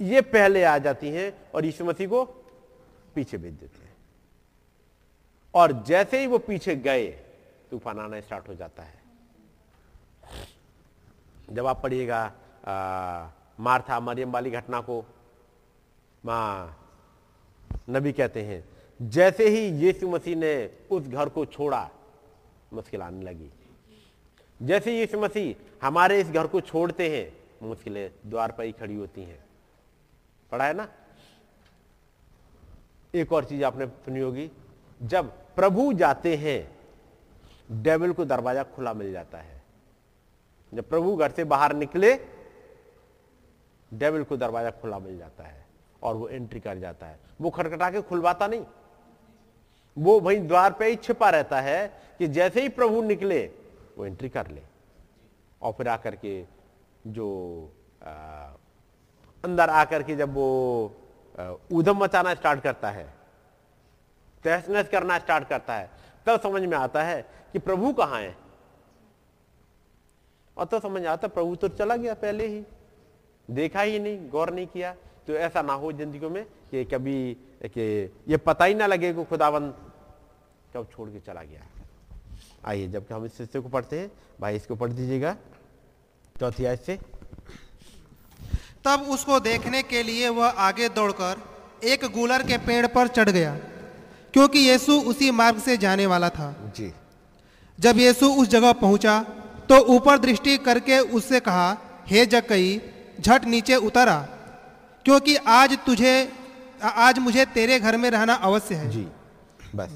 ये 0.00 0.20
पहले 0.22 0.62
आ 0.64 0.76
जाती 0.78 1.08
हैं 1.10 1.32
और 1.50 1.64
यीशु 1.64 1.84
मसीह 1.84 2.08
को 2.08 2.24
पीछे 3.14 3.38
भेज 3.38 3.54
देते 3.54 3.84
हैं। 3.84 3.96
और 5.54 5.72
जैसे 5.82 6.20
ही 6.20 6.26
वो 6.26 6.38
पीछे 6.38 6.76
गए, 6.76 7.06
तूफ़ान 7.70 7.98
आना 7.98 8.20
स्टार्ट 8.20 8.48
हो 8.48 8.54
जाता 8.54 8.82
है। 8.82 9.00
जब 11.50 11.66
आप 11.66 11.82
पढ़िएगा 11.82 12.20
मारथा, 13.60 13.98
मरियम 14.00 14.30
वाली 14.32 14.50
घटना 14.50 14.80
को, 14.80 15.04
माँ, 16.24 16.78
नबी 17.90 18.12
कहते 18.12 18.42
हैं, 18.42 18.62
जैसे 19.00 19.48
ही 19.48 19.66
यीशु 19.78 20.08
मसीह 20.08 20.36
ने 20.36 20.54
उस 20.90 21.08
घर 21.08 21.28
को 21.28 21.44
छोड़ा 21.46 21.88
मुश्किल 22.72 23.02
आने 23.02 23.22
लगी। 23.24 23.50
जैसे 24.62 24.98
यीशु 24.98 25.18
मसीह 25.20 25.86
हमारे 25.86 26.20
इस 26.20 26.30
घर 26.30 26.46
को 26.46 26.60
छोड़ते 26.60 27.08
हैं 27.10 27.68
मुश्किलें 27.68 28.10
द्वार 28.26 28.52
पर 28.52 28.64
ही 28.64 28.72
खड़ी 28.72 28.94
होती 28.94 29.22
हैं। 29.22 29.38
पढ़ा 30.52 30.64
है 30.64 30.74
ना? 30.74 30.88
एक 33.14 33.32
और 33.32 33.44
चीज़ 33.44 33.64
आपने 33.64 33.86
सुनी 33.86 34.20
होगी, 34.20 34.50
जब 35.00 35.30
प्रभु 35.56 35.92
जाते 35.92 36.34
हैं 36.36 36.70
डेविल 37.82 38.12
को 38.12 38.24
दरवाज़ा 38.24 38.62
खुला 38.64 38.92
मिल 38.94 39.12
जाता 39.12 39.38
है। 39.38 39.62
जब 40.72 40.88
प्रभु 40.88 41.16
घर 41.16 41.30
से 41.30 41.44
बाहर 41.44 41.74
निकले 41.76 42.14
डेविल 43.92 44.24
को 44.24 44.36
दरवाज़ा 44.36 44.70
खुला 44.70 44.98
मिल 44.98 45.18
जाता 45.18 45.44
है 45.44 45.64
और 46.02 46.14
वो 46.16 46.28
एंट्री 46.28 46.60
कर 46.60 46.78
जाता 46.78 47.06
है। 47.06 47.18
वो 47.40 47.50
खटखटा 47.50 47.90
के 47.90 48.02
खुलवाता 48.02 48.46
नहीं। 48.46 48.64
वो 49.96 50.18
वहीं 50.20 50.46
द्वार 50.48 50.72
पे 50.72 50.88
ही 50.88 50.96
छिपा 50.96 51.30
रहता 51.30 51.60
है 51.60 51.86
कि 52.18 52.28
जैसे 52.28 52.62
ही 52.62 52.68
प्रभु 52.68 53.02
निकले 53.02 53.42
वो 53.96 54.06
एंट्री 54.06 54.28
कर 54.28 54.50
ले। 54.50 54.62
और 55.62 55.72
फिर 55.72 55.88
आकर 55.88 56.16
के 56.16 56.34
जो 57.06 57.28
आ, 58.02 58.12
अंदर 59.44 59.70
आकर 59.70 60.02
के 60.02 60.16
जब 60.16 60.34
वो 60.34 60.48
ऊधम 61.72 61.96
मचाना 61.98 62.34
स्टार्ट 62.34 62.60
करता 62.62 62.90
है 62.90 63.04
तहस 64.44 64.68
नहस 64.68 64.88
करना 64.88 65.18
स्टार्ट 65.18 65.48
करता 65.48 65.74
है 65.74 65.90
तब 66.26 66.36
तो 66.36 66.42
समझ 66.42 66.62
में 66.62 66.76
आता 66.78 67.02
है 67.02 67.20
कि 67.52 67.58
प्रभु 67.60 67.92
कहाँ 67.92 68.20
है। 68.20 68.36
और 70.56 70.64
तो 70.66 70.80
समझ 70.80 71.04
आता 71.06 71.28
प्रभु 71.28 71.54
तो 71.56 71.68
चला 71.70 71.96
गया 71.96 72.14
पहले 72.16 72.46
ही। 72.46 72.64
देखा 73.48 73.80
ही 73.82 73.98
नहीं 73.98 74.28
गौर 74.30 74.52
नहीं 74.54 74.66
किया। 74.66 74.94
तो 75.26 75.32
ऐसा 75.34 75.62
ना 75.62 75.72
हो 75.74 75.92
ज़िंदगी 75.92 76.28
में 76.28 76.44
कि 76.70 76.84
कभी 76.84 77.16
कि 77.66 77.82
ये 78.28 78.36
पता 78.38 78.64
ही 78.64 78.74
ना 78.74 78.86
लगे 78.86 79.12
कि 79.14 79.24
खुदावन 79.24 79.70
कब 80.74 80.88
छोड़ 80.92 81.08
के 81.10 81.20
चला 81.20 81.42
गया 81.42 81.66
आइए 82.64 82.88
जब 82.88 83.06
हम 83.12 83.24
इस 83.26 83.40
हिस्से 83.40 83.60
को 83.60 83.68
पढ़ते 83.68 83.98
हैं 83.98 84.10
भाई 84.40 84.56
इसको 84.56 84.74
पढ़ 84.76 84.92
दीजिएगा। 84.92 85.36
चौथी 86.36 86.64
आयत 86.64 86.80
से। 86.80 86.98
तब 88.84 89.06
उसको 89.10 89.38
देखने 89.40 89.82
के 89.84 90.02
लिए 90.02 90.28
वह 90.30 90.60
आगे 90.60 90.88
दौड़कर 90.90 91.42
एक 91.84 92.04
गुलर 92.14 92.42
के 92.42 92.58
पेड़ 92.58 92.86
पर 92.86 93.08
चढ़ 93.08 93.30
गया 93.30 93.54
क्योंकि 94.34 94.58
यीशु 94.60 94.92
उसी 95.10 95.30
मार्ग 95.32 95.58
से 95.60 95.76
जाने 95.76 96.06
वाला 96.06 96.28
था। 96.28 96.54
जी। 96.76 96.92
जब 97.78 97.98
यीशु 97.98 98.26
उस 98.32 98.48
जगह 98.48 98.72
पहुँचा 98.80 99.18
तो 99.68 99.78
ऊपर 99.94 100.18
दृष्टि 100.18 100.56
करके 100.58 100.98
उससे 101.10 101.40
कहा 101.40 101.76
हे 102.06 102.24
जकई 102.26 102.80
झट 103.20 103.44
नीचे 103.44 103.76
उतर 103.82 104.10
क्योंकि 105.06 105.36
आज 105.36 105.78
तुझे 105.86 106.14
आज 106.82 107.18
मुझे 107.18 107.44
तेरे 107.54 107.78
घर 107.80 107.96
में 107.96 108.10
रहना 108.10 108.34
अवश्य 108.44 108.74
है। 108.74 108.88
जी। 108.90 109.06
बस। 109.74 109.90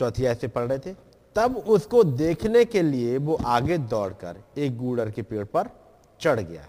चौथी 0.00 0.24
ऐसे 0.26 0.48
पढ़ 0.48 0.68
रहे 0.68 0.78
थे 0.78 0.94
तब 1.36 1.56
उसको 1.68 2.02
देखने 2.04 2.64
के 2.64 2.82
लिए 2.82 3.16
वो 3.18 3.34
आगे 3.46 3.78
दौड़कर 3.78 4.42
एक 4.58 4.76
गूड़र 4.78 5.10
के 5.10 5.22
पेड़ 5.22 5.44
पर 5.46 5.70
चढ़ 6.20 6.40
गया। 6.40 6.64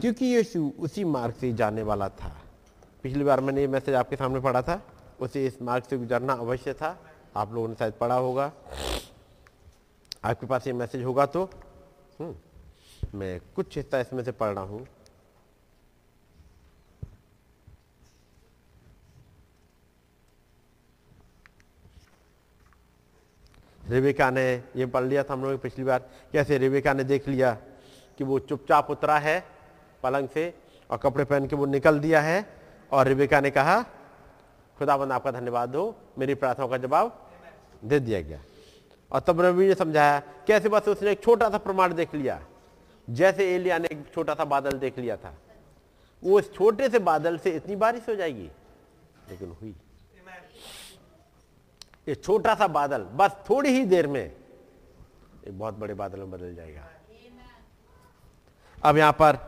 क्योंकि 0.00 0.26
यीशु 0.26 0.70
उसी 0.78 1.04
मार्ग 1.06 1.34
से 1.34 1.52
जाने 1.52 1.82
वाला 1.82 2.08
था। 2.10 2.32
पिछली 3.02 3.24
बार 3.24 3.40
मैंने 3.40 3.60
ये 3.60 3.66
मैसेज 3.68 3.94
आपके 3.94 4.16
सामने 4.16 4.40
पढ़ा 4.40 4.62
था 4.62 4.80
उसे 5.20 5.44
इस 5.46 5.60
मार्ग 5.62 5.84
से 5.90 5.98
गुजरना 5.98 6.32
अवश्य 6.34 6.72
था। 6.72 6.96
आप 7.36 7.52
लोगों 7.54 7.68
ने 7.68 7.74
शायद 7.74 7.92
पढ़ा 8.00 8.14
होगा। 8.16 8.52
आपके 10.24 10.46
पास 10.46 10.66
ये 10.66 10.72
मैसेज 10.72 11.04
होगा 11.04 11.26
तो 11.26 11.44
हम्म, 12.20 12.34
मैं 13.14 13.40
कुछ 13.56 13.76
हिस्सा 13.76 14.00
इसमें 14.00 14.22
से 14.24 14.32
पढ़ 14.32 14.54
रहा 14.54 14.64
हूँ। 14.64 14.86
रेबिका 23.88 24.30
ने 24.30 24.62
ये 24.76 24.86
पढ़ 24.86 25.04
लिया 25.04 25.22
था 25.22 25.32
हम 25.32 25.42
लोग 25.44 25.60
पिछली 25.60 25.84
बार। 25.84 26.08
कैसे? 26.32 26.58
रेबिका 26.58 26.92
ने 26.92 27.04
देख 27.04 27.28
लिया 27.28 27.58
कि 28.18 28.24
वो 28.24 28.38
चुपचाप 28.38 28.90
उतरा 28.90 29.18
है 29.18 29.44
पलंग 30.02 30.28
से 30.28 30.54
और 30.90 30.98
कपड़े 30.98 31.24
पहन 31.24 31.46
के 31.46 31.56
वो 31.56 31.66
निकल 31.66 31.98
दिया 31.98 32.20
है 32.20 32.46
और 32.92 33.06
रेबिका 33.06 33.40
ने 33.40 33.50
कहा, 33.50 33.82
खुदाबंद, 34.78 35.12
आपका 35.12 35.30
धन्यवाद 35.30 35.76
हो। 35.76 35.96
मेरी 36.18 36.34
प्रार्थनाओं 36.34 36.68
का 36.68 36.76
जवाब 36.76 37.30
दे 37.84 38.00
दिया 38.00 38.20
गया। 38.20 38.40
और 39.12 39.20
तब 39.20 39.40
रवि 39.40 39.66
ने 39.66 39.74
समझाया, 39.74 40.22
कैसे 40.46 40.68
बस 40.68 40.88
उसने 40.88 41.10
एक 41.10 41.22
छोटा 41.22 41.50
सा 41.50 41.58
प्रमाण 41.58 41.94
देख 41.94 42.14
लिया? 42.14 42.46
जैसे 43.10 43.54
एलिया 43.54 43.78
ने 43.78 43.88
एक 43.92 44.04
छोटा 44.14 44.34
सा 44.34 44.44
बादल 44.44 44.70
देख 44.70 44.98
लिया 44.98 45.16
था। 45.16 45.34
वो 46.24 46.40
इस 46.40 46.54
छोटे 46.54 46.88
से 46.88 46.98
बादल 46.98 47.38
से 47.38 47.50
इतनी 47.50 47.76
बारिश 47.76 48.08
हो 48.08 48.14
जाएगी? 48.14 48.50
लेकिन 49.30 49.56
हुई। 49.62 49.74
ये 52.08 52.14
छोटा 52.14 52.54
सा 52.54 52.66
बादल, 52.68 53.02
बस 53.14 53.36
थोड़ी 53.50 53.70
ही 53.70 53.84
देर 53.84 54.06
में 54.06 54.20
एक 54.20 55.58
बहुत 55.58 55.74
बड़े 55.74 55.94
बादल 55.94 56.18
में 56.18 56.30
बदल 56.30 56.54
जाएगा। 56.54 56.86
अब 58.84 58.96
यहाँ 58.96 59.12
पर 59.12 59.38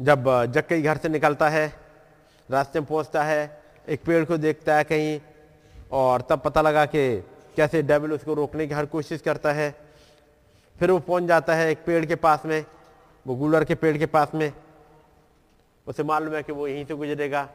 जब 0.00 0.24
जक्कई 0.52 0.82
घर 0.82 0.96
से 0.96 1.08
निकलता 1.08 1.48
है, 1.48 1.66
रास्ते 2.48 2.80
में 2.80 2.88
पहुँचता 2.88 3.22
है, 3.24 3.62
एक 3.88 4.04
पेड़ 4.04 4.24
को 4.24 4.36
देखता 4.36 4.76
है 4.76 4.84
कहीं, 4.84 5.20
और 5.92 6.20
तब 6.20 6.40
पता 6.40 6.62
लगा 6.62 6.84
कि 6.86 7.04
कैसे 7.56 7.82
डेविल 7.82 8.12
उसको 8.12 8.34
रोकने 8.34 8.66
की 8.66 8.74
हर 8.74 8.86
कोशिश 8.86 9.20
करता 9.20 9.52
है। 9.52 9.70
फिर 10.76 10.90
वो 10.90 10.98
पहुँच 10.98 11.24
जाता 11.24 11.54
है 11.54 11.70
एक 11.70 11.84
पेड़ 11.84 12.04
के 12.06 12.14
पास 12.16 12.46
में, 12.46 12.64
वो 13.26 13.34
गुलर 13.36 13.64
के 13.64 13.74
पेड़ 13.74 13.96
के 13.98 14.06
पास 14.06 14.34
में। 14.34 14.52
उसे 15.86 16.02
मालूम 16.02 16.34
है 16.34 16.42
कि 16.42 16.52
वो 16.52 16.68
यहीं 16.68 16.84
से 16.84 16.94
गुजरेगा। 16.94 17.48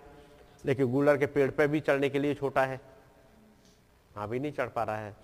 लेकिन 0.66 0.92
गुलर 0.92 1.18
के 1.18 1.26
पेड़ 1.26 1.50
पर 1.52 1.68
भी 1.68 1.80
चढ़ने 1.80 2.10
के 2.10 2.20
लिए 2.20 2.34
छोटा 2.34 2.62
है। 2.62 2.80
वहाँ 4.16 4.28
भी 4.30 4.40
नहीं 4.40 4.52
चढ़ 4.52 4.70
पा 4.70 4.84
रहा 4.84 4.98
है। 4.98 5.16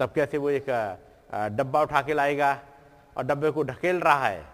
तब 0.00 0.12
कैसे 0.12 0.38
वो 0.38 0.50
एक 0.50 0.66
डब्बा 1.52 1.82
उठा 1.82 2.02
के 2.02 2.14
लाएगा 2.14 2.58
और 3.16 3.24
डब्बे 3.24 3.50
को 3.50 3.62
ढकेल 3.62 4.00
रहा 4.00 4.26
है। 4.26 4.44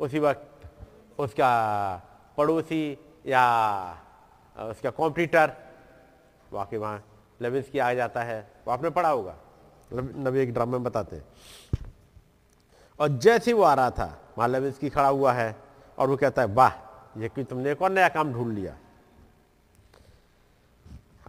उसी 0.00 0.18
वक्त 0.18 0.70
उसका 1.18 1.50
पड़ोसी 2.36 2.98
या 3.26 3.44
उसका 4.58 4.90
कॉम्पिटिटर 4.90 5.52
वाकई 6.52 6.76
वहाँ 6.76 7.04
लेविस 7.42 7.68
की 7.70 7.78
आ 7.78 7.92
जाता 7.94 8.22
है। 8.22 8.40
वो 8.66 8.72
आपने 8.72 8.90
पढ़ा 8.90 9.08
होगा। 9.08 9.34
नबी 9.92 10.40
एक 10.40 10.52
ड्रामा 10.54 10.72
में 10.72 10.82
बताते 10.82 11.16
हैं। 11.16 11.24
और 13.00 13.08
जैसे 13.08 13.52
वो 13.52 13.62
आ 13.62 13.74
रहा 13.74 13.90
था, 13.90 14.18
वहाँ 14.38 14.48
लेविस 14.48 14.78
की 14.78 14.90
खड़ा 14.90 15.08
हुआ 15.08 15.32
है 15.32 15.54
और 15.98 16.08
वो 16.08 16.16
कहता 16.16 16.42
है, 16.42 16.48
वाह, 16.48 17.20
ये 17.20 17.28
कि 17.28 17.44
तुमने 17.44 17.72
एक 17.72 17.82
और 17.82 17.90
नया 17.90 18.08
काम 18.08 18.32
ढूंढ 18.32 18.54
लिया? 18.54 18.76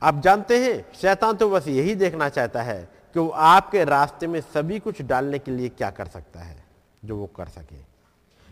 आप 0.04 0.20
जानते 0.20 0.58
हैं, 0.60 0.94
शैतान 0.94 1.36
तो 1.38 1.50
बस 1.50 1.68
यही 1.68 1.96
देखना 1.96 2.30
चाहता 2.30 2.62
है 2.62 2.90
कि 3.14 3.20
वो 3.20 3.30
आपके 3.30 3.84
रास्ते 3.84 4.28
में 4.28 4.40
सभी 4.42 4.80
कुछ 4.80 5.02
डालने 5.02 5.40
के 5.40 5.52
लिए 5.52 5.70
क्या 5.70 5.90
कर 5.92 6.08
सकता 6.08 6.40
है, 6.40 6.64
जो 7.06 7.18
वो 7.18 7.28
कर 7.28 7.48
सके। 7.48 7.82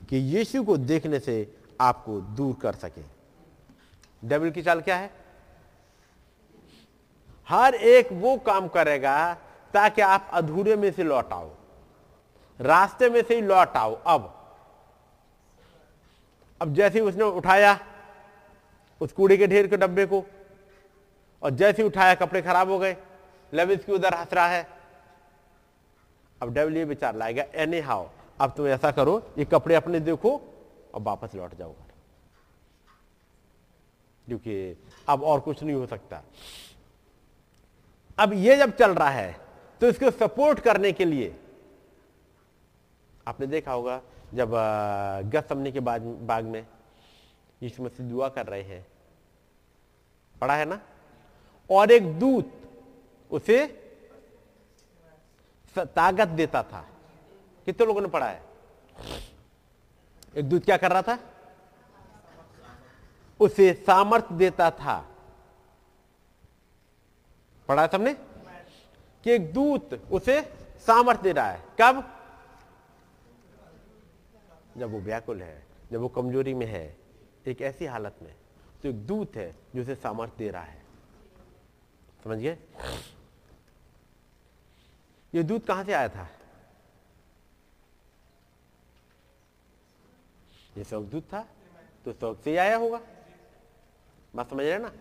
कि 0.05 0.17
यीशु 0.17 0.63
को 0.63 0.77
देखने 0.77 1.19
से 1.19 1.55
आपको 1.81 2.19
दूर 2.19 2.55
कर 2.61 2.75
सके। 2.75 3.03
डेविल 4.23 4.51
की 4.51 4.61
चाल 4.61 4.81
क्या 4.81 4.97
है? 4.97 5.11
हर 7.49 7.75
एक 7.75 8.09
वो 8.13 8.37
काम 8.37 8.67
करेगा 8.67 9.33
ताकि 9.73 10.01
आप 10.01 10.29
अधूरे 10.33 10.75
में 10.75 10.91
से 10.91 11.03
लौट 11.03 11.33
आओ, 11.33 11.51
रास्ते 12.59 13.09
में 13.09 13.21
से 13.23 13.35
ही 13.35 13.41
लौट 13.41 13.77
आओ। 13.77 13.95
अब 14.07 14.33
अब 16.61 16.73
जैसे 16.73 16.99
ही 16.99 17.05
उसने 17.05 17.23
उठाया, 17.23 17.79
उस 19.01 19.11
कूड़े 19.11 19.37
के 19.37 19.47
ढेर 19.47 19.67
के 19.67 19.77
डब्बे 19.77 20.05
को 20.05 20.23
और 21.43 21.51
जैसे 21.51 21.83
उठाया 21.83 22.15
कपड़े 22.15 22.41
खराब 22.41 22.69
हो 22.69 22.79
गए, 22.79 22.95
लेविस 23.53 23.83
की 23.85 23.91
उधर 23.91 24.13
हंस 24.13 24.33
रहा 24.33 24.47
है। 24.47 24.67
अब 26.41 26.53
डेविल 26.53 26.77
ये 26.77 26.83
विचार 26.85 27.15
लाएगा 27.15 27.43
एनी 27.55 27.79
हाउ 27.81 28.07
अब 28.39 28.53
तुम 28.57 28.67
ऐसा 28.67 28.91
करो, 28.91 29.21
ये 29.37 29.45
कपड़े 29.45 29.75
अपने 29.75 29.99
देखो 30.01 30.31
और 30.93 31.01
वापस 31.01 31.35
लौट 31.35 31.55
जाओ 31.57 31.73
क्योंकि 34.27 34.77
अब 35.07 35.23
और 35.23 35.39
कुछ 35.39 35.63
नहीं 35.63 35.75
हो 35.75 35.85
सकता। 35.87 36.21
अब 38.17 38.33
ये 38.35 38.55
जब 38.57 38.75
चल 38.75 38.93
रहा 38.93 39.09
है 39.09 39.35
तो 39.81 39.87
इसको 39.87 40.11
सपोर्ट 40.11 40.59
करने 40.59 40.91
के 40.91 41.05
लिए, 41.05 41.35
आपने 43.27 43.47
देखा 43.47 43.71
होगा 43.71 44.01
जब 44.33 44.51
गसमने 45.33 45.71
के 45.71 45.79
बाद, 45.79 46.01
बाग 46.01 46.45
में, 46.45 46.65
यीशु 47.61 47.83
मसीह 47.83 48.05
दुआ 48.07 48.29
कर 48.29 48.45
रहे 48.45 48.63
हैं। 48.63 48.85
पढ़ा 50.35 50.55
है 50.55 50.65
ना? 50.65 50.79
और 51.71 51.91
एक 51.91 52.19
दूत 52.19 52.51
उसे 53.31 53.67
ताकत 55.77 56.27
देता 56.27 56.63
था। 56.63 56.89
कितने 57.65 57.85
लोगों 57.85 58.01
ने 58.01 58.07
पढ़ा 58.07 58.27
है? 58.27 58.43
एक 60.35 60.49
दूत 60.49 60.65
क्या 60.65 60.77
कर 60.77 60.91
रहा 60.91 61.01
था? 61.01 61.19
उसे 63.39 63.73
सामर्थ्य 63.73 64.35
देता 64.35 64.71
था। 64.71 65.09
पढ़ा 67.67 67.81
है 67.81 67.87
सबने? 67.87 68.13
कि 69.23 69.31
एक 69.31 69.53
दूत 69.53 69.93
उसे 70.11 70.41
सामर्थ्य 70.87 71.23
दे 71.23 71.31
रहा 71.31 71.47
है। 71.47 71.63
कब? 71.81 72.03
जब 74.77 74.91
वो 74.91 74.99
व्याकुल 74.99 75.41
है, 75.41 75.65
जब 75.91 75.99
वो 75.99 76.07
कमज़ोरी 76.07 76.53
में 76.53 76.65
है, 76.65 76.97
एक 77.47 77.61
ऐसी 77.61 77.85
हालत 77.85 78.15
में 78.21 78.35
तो 78.83 78.89
एक 78.89 79.05
दूत 79.07 79.35
है 79.35 79.55
जो 79.75 79.81
उसे 79.81 79.95
सामर्थ्य 79.95 80.35
दे 80.37 80.49
रहा 80.49 80.63
है। 80.63 80.86
समझ 82.23 82.37
गए? 82.37 82.57
ये 85.33 85.43
दूध 85.43 85.65
कहाँ 85.65 85.83
से 85.83 85.93
आया 85.93 86.09
था? 86.09 86.29
ये 90.77 90.83
शौक 90.83 91.05
दूध 91.05 91.23
था? 91.23 91.47
तो 92.05 92.13
शौक 92.13 92.41
से 92.43 92.49
ही 92.51 92.57
आया 92.57 92.77
होगा। 92.77 93.01
बात 94.35 94.49
समझ 94.49 94.65
रहे 94.65 94.77
ना? 94.77 94.91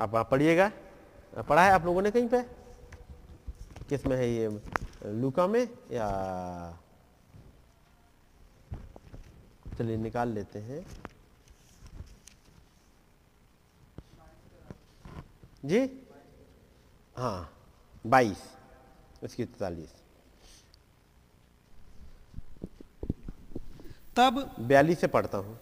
आप 0.00 0.14
आप 0.14 0.30
पढ़िएगा। 0.30 0.72
पढ़ा 1.48 1.64
है 1.64 1.70
आप 1.70 1.84
लोगों 1.84 2.02
ने 2.02 2.10
कहीं 2.10 2.28
पे? 2.28 2.42
किसमें 3.88 4.16
है 4.16 4.28
ये? 4.28 4.60
लूका 5.06 5.46
में 5.46 5.68
या? 5.90 6.78
चलिए 9.78 9.96
निकाल 9.96 10.28
लेते 10.28 10.58
हैं। 10.58 10.86
जी? 15.64 16.03
हाँ 17.16 17.50
बाईस 18.06 18.42
उसकी 19.22 19.44
तैतालीस। 19.44 19.92
तब 24.16 24.56
बयालीस 24.60 25.00
से 25.00 25.06
पढ़ता 25.06 25.38
हूँ। 25.38 25.58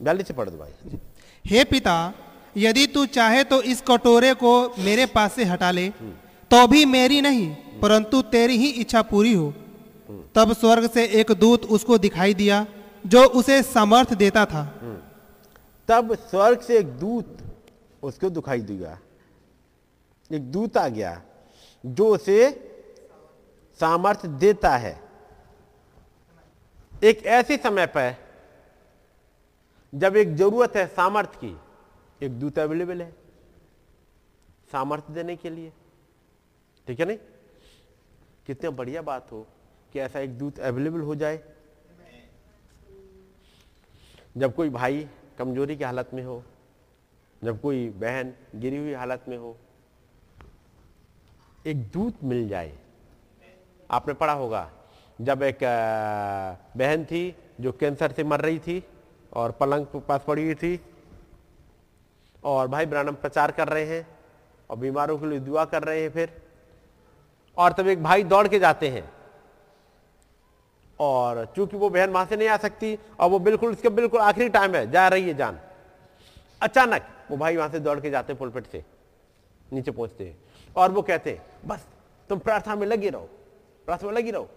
बयालीस 0.00 0.26
से 0.26 0.34
पढ़ 0.34 0.48
दो 0.48 0.56
भाई। 0.58 0.98
हे 1.44 1.64
पिता 1.64 2.12
यदि 2.56 2.86
तू 2.86 3.04
चाहे 3.06 3.44
तो 3.44 3.60
इस 3.62 3.82
कटोरे 3.88 4.32
को 4.34 4.52
मेरे 4.78 5.06
पास 5.06 5.32
से 5.32 5.44
हटा 5.44 5.70
ले। 5.70 5.88
तो 6.50 6.66
भी 6.66 6.84
मेरी 6.84 7.20
नहीं 7.20 7.54
परंतु 7.80 8.22
तेरी 8.30 8.56
ही 8.56 8.68
इच्छा 8.80 9.02
पूरी 9.02 9.32
हो। 9.32 9.52
तब 10.34 10.52
स्वर्ग 10.52 10.90
से 10.90 11.04
एक 11.20 11.30
दूत 11.32 11.64
उसको 11.66 11.98
दिखाई 11.98 12.34
दिया 12.34 12.66
जो 13.04 13.24
उसे 13.24 13.62
समर्थ 13.62 14.14
देता 14.14 14.44
था। 14.44 14.64
तब 15.88 16.14
स्वर्ग 16.30 16.60
से 16.60 16.78
एक 16.78 16.86
दूत 16.98 17.38
उसको 18.02 18.30
दिखाई 18.30 18.60
दिया। 18.62 18.98
एक 20.32 20.50
दूत 20.52 20.76
आ 20.76 20.88
गया, 20.88 21.22
जो 21.86 22.06
उसे 22.14 22.50
सामर्थ्य 23.80 24.28
देता 24.28 24.76
है। 24.76 25.00
एक 27.04 27.26
ऐसे 27.26 27.56
समय 27.56 27.86
पर 27.86 28.14
जब 29.94 30.16
एक 30.16 30.36
ज़रूरत 30.36 30.76
है 30.76 30.86
सामर्थ्य 30.86 31.38
की, 31.44 31.56
एक 32.26 32.32
दूत 32.32 32.58
अवेलेबल 32.58 33.02
है 33.02 33.10
सामर्थ्य 34.72 35.12
देने 35.12 35.36
के 35.36 35.50
लिए। 35.50 35.72
ठीक 36.86 37.00
है 37.00 37.06
नहीं? 37.06 37.18
कितनी 38.46 38.70
बढ़िया 38.70 39.02
बात 39.02 39.32
हो 39.32 39.46
कि 39.92 40.00
ऐसा 40.00 40.20
एक 40.20 40.38
दूत 40.38 40.58
अवेलेबल 40.58 41.00
हो 41.00 41.14
जाए। 41.14 41.42
जब 44.36 44.54
कोई 44.54 44.70
भाई 44.70 45.08
कमज़ोरी 45.38 45.76
की 45.76 45.84
हालत 45.84 46.10
में 46.14 46.22
हो, 46.24 46.42
जब 47.44 47.60
कोई 47.60 47.88
बहन 47.90 48.32
गिरी 48.54 48.76
हुई 48.76 48.92
हालत 48.92 49.24
में 49.28 49.36
हो 49.38 49.56
एक 51.64 51.82
दूत 51.92 52.22
मिल 52.24 52.48
जाए। 52.48 52.72
आपने 53.90 54.14
पढ़ा 54.14 54.32
होगा, 54.34 54.70
जब 55.18 55.42
एक 55.42 55.58
बहन 56.76 57.04
थी 57.04 57.34
जो 57.60 57.72
कैंसर 57.72 58.12
से 58.12 58.24
मर 58.24 58.40
रही 58.40 58.58
थी 58.58 58.82
और 59.32 59.50
पलंग 59.52 59.86
के 59.86 60.00
पास 60.00 60.20
पड़ी 60.26 60.44
हुई 60.44 60.54
थी 60.54 60.80
और 62.42 62.68
भाई 62.68 62.86
ब्रानम 62.86 63.14
प्रचार 63.14 63.50
कर 63.52 63.68
रहे 63.68 63.84
हैं 63.86 64.06
और 64.70 64.76
बीमारों 64.78 65.18
के 65.18 65.26
लिए 65.26 65.40
दुआ 65.40 65.64
कर 65.66 65.82
रहे 65.82 66.02
हैं 66.02 66.10
फिर 66.10 66.32
और 67.56 67.72
तब 67.72 67.88
एक 67.88 68.02
भाई 68.02 68.24
दौड़ 68.24 68.46
के 68.48 68.58
जाते 68.58 68.88
हैं 68.88 69.08
और 70.98 71.44
चूँकि 71.56 71.76
वो 71.76 71.88
बहन 71.90 72.10
वहाँ 72.10 72.26
से 72.26 72.36
नहीं 72.36 72.48
आ 72.48 72.56
सकती 72.58 72.98
और 73.20 73.30
वो 73.30 73.38
बिल्कुल 73.38 73.72
उसके 73.72 73.88
बिल्कुल 73.90 74.20
आखिरी 74.20 74.48
टाइम 74.48 74.74
है, 74.74 74.90
जा 74.90 75.08
रही 75.08 75.28
है 75.28 75.34
जान। 75.34 75.58
अचानक 76.62 77.06
वो 77.30 77.36
भाई 77.36 77.56
वहाँ 77.56 77.68
से 77.68 77.80
दौड़ 77.80 78.00
के 78.00 78.10
जाते 78.10 78.32
हैं 78.32 78.38
पुलपिट 78.38 78.66
से, 78.66 78.84
नीचे 79.66 79.90
पहुँचते 79.90 80.24
हैं। 80.24 80.36
और 80.76 80.92
वो 80.92 81.02
कहते, 81.02 81.40
बस, 81.66 81.86
तुम 82.28 82.38
प्रार्थना 82.38 82.74
में 82.74 82.86
लगी 82.86 83.08
रहो, 83.08 83.28
प्रार्थना 83.86 84.10
में 84.10 84.16
लगी 84.16 84.30
रहो। 84.30 84.48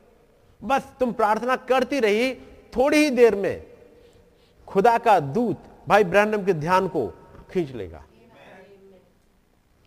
बस, 0.63 0.91
तुम 0.99 1.11
प्रार्थना 1.13 1.55
करती 1.55 1.99
रही 1.99 2.35
थोड़ी 2.73 2.97
ही 2.97 3.09
देर 3.09 3.35
में, 3.35 3.65
खुदा 4.67 4.97
का 4.97 5.19
दूत 5.19 5.63
भाई 5.87 6.03
ब्रहणम 6.03 6.45
के 6.45 6.53
ध्यान 6.53 6.87
को 6.87 7.07
खींच 7.51 7.71
लेगा। 7.71 8.03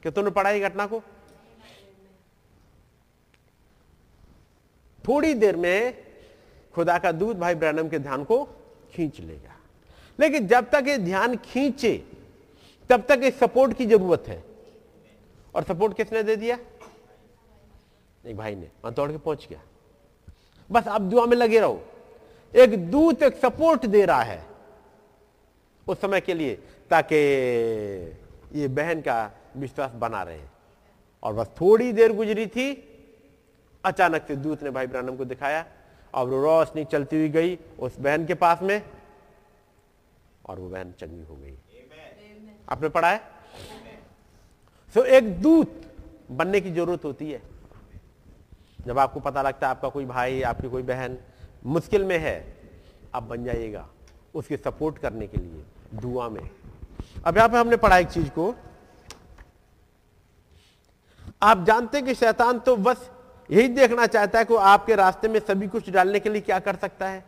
क्या 0.02 0.12
तुमने 0.12 0.30
पढ़ा 0.30 0.58
घटना 0.58 0.86
को? 0.86 1.02
थोड़ी 5.08 5.34
देर 5.34 5.56
में 5.56 6.06
खुदा 6.74 6.98
का 6.98 7.12
दूत 7.12 7.36
भाई 7.36 7.54
ब्रहणम 7.54 7.88
के 7.88 7.98
ध्यान 7.98 8.24
को 8.24 8.44
खींच 8.94 9.20
लेगा। 9.20 9.56
लेकिन 10.20 10.46
जब 10.46 10.70
तक 10.70 10.84
ये 10.88 10.98
ध्यान 10.98 11.36
खींचे, 11.36 12.04
तब 12.90 13.04
तक 13.08 13.20
इस 13.22 13.38
सपोर्ट 13.38 13.76
की 13.76 13.86
ज़रूरत 13.86 14.24
है। 14.26 14.44
और 15.56 15.64
सपोर्ट 15.64 15.96
किसने 15.96 16.22
दे 16.22 16.36
दिया? 16.36 16.58
एक 18.24 18.36
भाई 18.36 18.54
ने 18.54 18.66
वहाँ 18.84 18.92
दौड़ 18.94 19.10
के 19.12 19.18
पहुँच 19.18 19.46
गया। 19.50 19.60
बस 20.70 20.88
अब 20.88 21.08
दुआ 21.10 21.24
में 21.26 21.36
लगे 21.36 21.60
रहो। 21.60 21.80
एक 22.54 22.90
दूत 22.90 23.22
एक 23.22 23.36
सपोर्ट 23.36 23.86
दे 23.86 24.04
रहा 24.04 24.22
है 24.22 24.44
उस 25.86 26.00
समय 26.00 26.20
के 26.20 26.34
लिए 26.34 26.54
ताकि 26.90 27.16
ये 28.54 28.68
बहन 28.68 29.00
का 29.00 29.18
विश्वास 29.56 29.92
बना 29.94 30.22
रहे। 30.22 30.40
और 31.22 31.34
बस 31.34 31.50
थोड़ी 31.60 31.92
देर 31.92 32.12
गुजरी 32.12 32.46
थी 32.46 32.72
अचानक 33.84 34.26
से 34.28 34.36
दूत 34.36 34.62
ने 34.62 34.70
भाई 34.70 34.86
ब्रानम 34.86 35.16
को 35.16 35.24
दिखाया 35.24 35.64
और 36.14 36.28
रोशनी 36.30 36.84
चलती 36.84 37.16
हुई 37.16 37.28
गई 37.28 37.58
उस 37.78 37.98
बहन 37.98 38.26
के 38.26 38.34
पास 38.34 38.62
में 38.62 38.82
और 40.46 40.58
वो 40.58 40.68
बहन 40.68 40.92
चंगी 40.92 41.22
हो 41.22 41.36
गई। 41.36 41.56
आपने 42.68 42.88
पढ़ा 42.88 43.10
है? 43.10 43.35
सो 44.96 45.02
एक 45.04 45.24
दूत 45.42 45.80
बनने 46.32 46.60
की 46.60 46.70
ज़रूरत 46.70 47.04
होती 47.04 47.30
है। 47.30 47.40
जब 48.86 48.98
आपको 48.98 49.20
पता 49.20 49.42
लगता 49.42 49.66
है 49.66 49.70
आपका 49.70 49.88
कोई 49.88 50.04
भाई, 50.04 50.40
आपकी 50.42 50.68
कोई 50.68 50.82
बहन 50.82 51.18
मुश्किल 51.66 52.04
में 52.04 52.18
है, 52.18 52.56
आप 53.14 53.22
बन 53.22 53.44
जाइएगा 53.44 53.86
उसके 54.34 54.56
सपोर्ट 54.56 54.98
करने 54.98 55.26
के 55.26 55.38
लिए, 55.38 55.64
दुआ 55.94 56.28
में। 56.28 56.48
अब 57.26 57.36
यहाँ 57.36 57.48
पे 57.48 57.58
हमने 57.58 57.76
पढ़ा 57.76 57.98
एक 57.98 58.08
चीज़ 58.08 58.28
को। 58.28 58.54
आप 61.42 61.64
जानते 61.64 61.98
हैं 61.98 62.06
कि 62.06 62.14
शैतान 62.14 62.58
तो 62.58 62.76
बस 62.76 63.10
यही 63.50 63.68
देखना 63.68 64.06
चाहता 64.06 64.38
है 64.38 64.44
कि 64.44 64.56
आपके 64.56 64.94
रास्ते 64.94 65.28
में 65.28 65.40
सभी 65.40 65.68
कुछ 65.68 65.90
डालने 65.90 66.20
के 66.20 66.30
लिए 66.30 66.40
क्या 66.40 66.58
कर 66.58 66.76
सकता 66.76 67.08
है। 67.08 67.24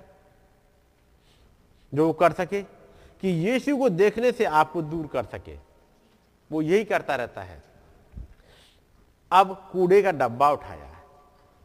जो 1.93 2.07
वो 2.07 2.13
कर 2.13 2.33
सके, 2.33 2.63
कि 2.63 3.29
यीशु 3.29 3.77
को 3.77 3.89
देखने 3.89 4.33
से 4.33 4.45
आपको 4.45 4.83
दूर 4.83 5.07
कर 5.07 5.25
सके। 5.25 5.68
वो 6.51 6.63
यही 6.63 6.85
करता 6.85 7.15
रहता 7.17 7.43
है। 7.43 7.63
अब 9.31 9.55
कूड़े 9.73 10.03
का 10.03 10.13
डब्बा 10.13 10.51
उठाया 10.51 10.87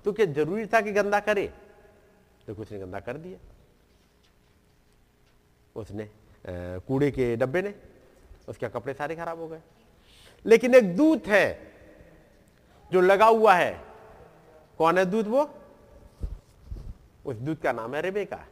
तो 0.06 0.12
क्या 0.14 0.26
ज़रूरी 0.28 0.66
था 0.66 0.82
कि 0.82 0.92
गंदा 0.92 1.20
करे? 1.20 1.48
तो 2.48 2.56
कुछ 2.56 2.72
ने 2.72 2.80
गंदा 2.80 3.00
कर 3.00 3.18
दिया। 3.18 3.38
उसने 5.76 6.10
कूड़े 6.88 7.10
के 7.12 7.36
डब्बे 7.36 7.62
ने, 7.62 7.74
उसके 8.50 8.70
कपड़े 8.70 8.94
सारे 8.94 9.16
खराब 9.16 9.40
हो 9.40 9.48
गए। 9.48 9.62
लेकिन 10.46 10.76
एक 10.76 10.96
दूत 10.96 11.28
है 11.28 11.72
जो 12.92 13.02
लगा 13.02 13.26
हुआ 13.26 13.54
है। 13.56 13.80
कौन 14.80 14.98
है 14.98 15.06
दूत 15.06 15.28
वो? 15.28 15.50
उस 17.26 17.36
दूत 17.38 17.62
का 17.62 17.72
नाम 17.72 17.96
है 17.96 18.02
रेबेका। 18.02 18.44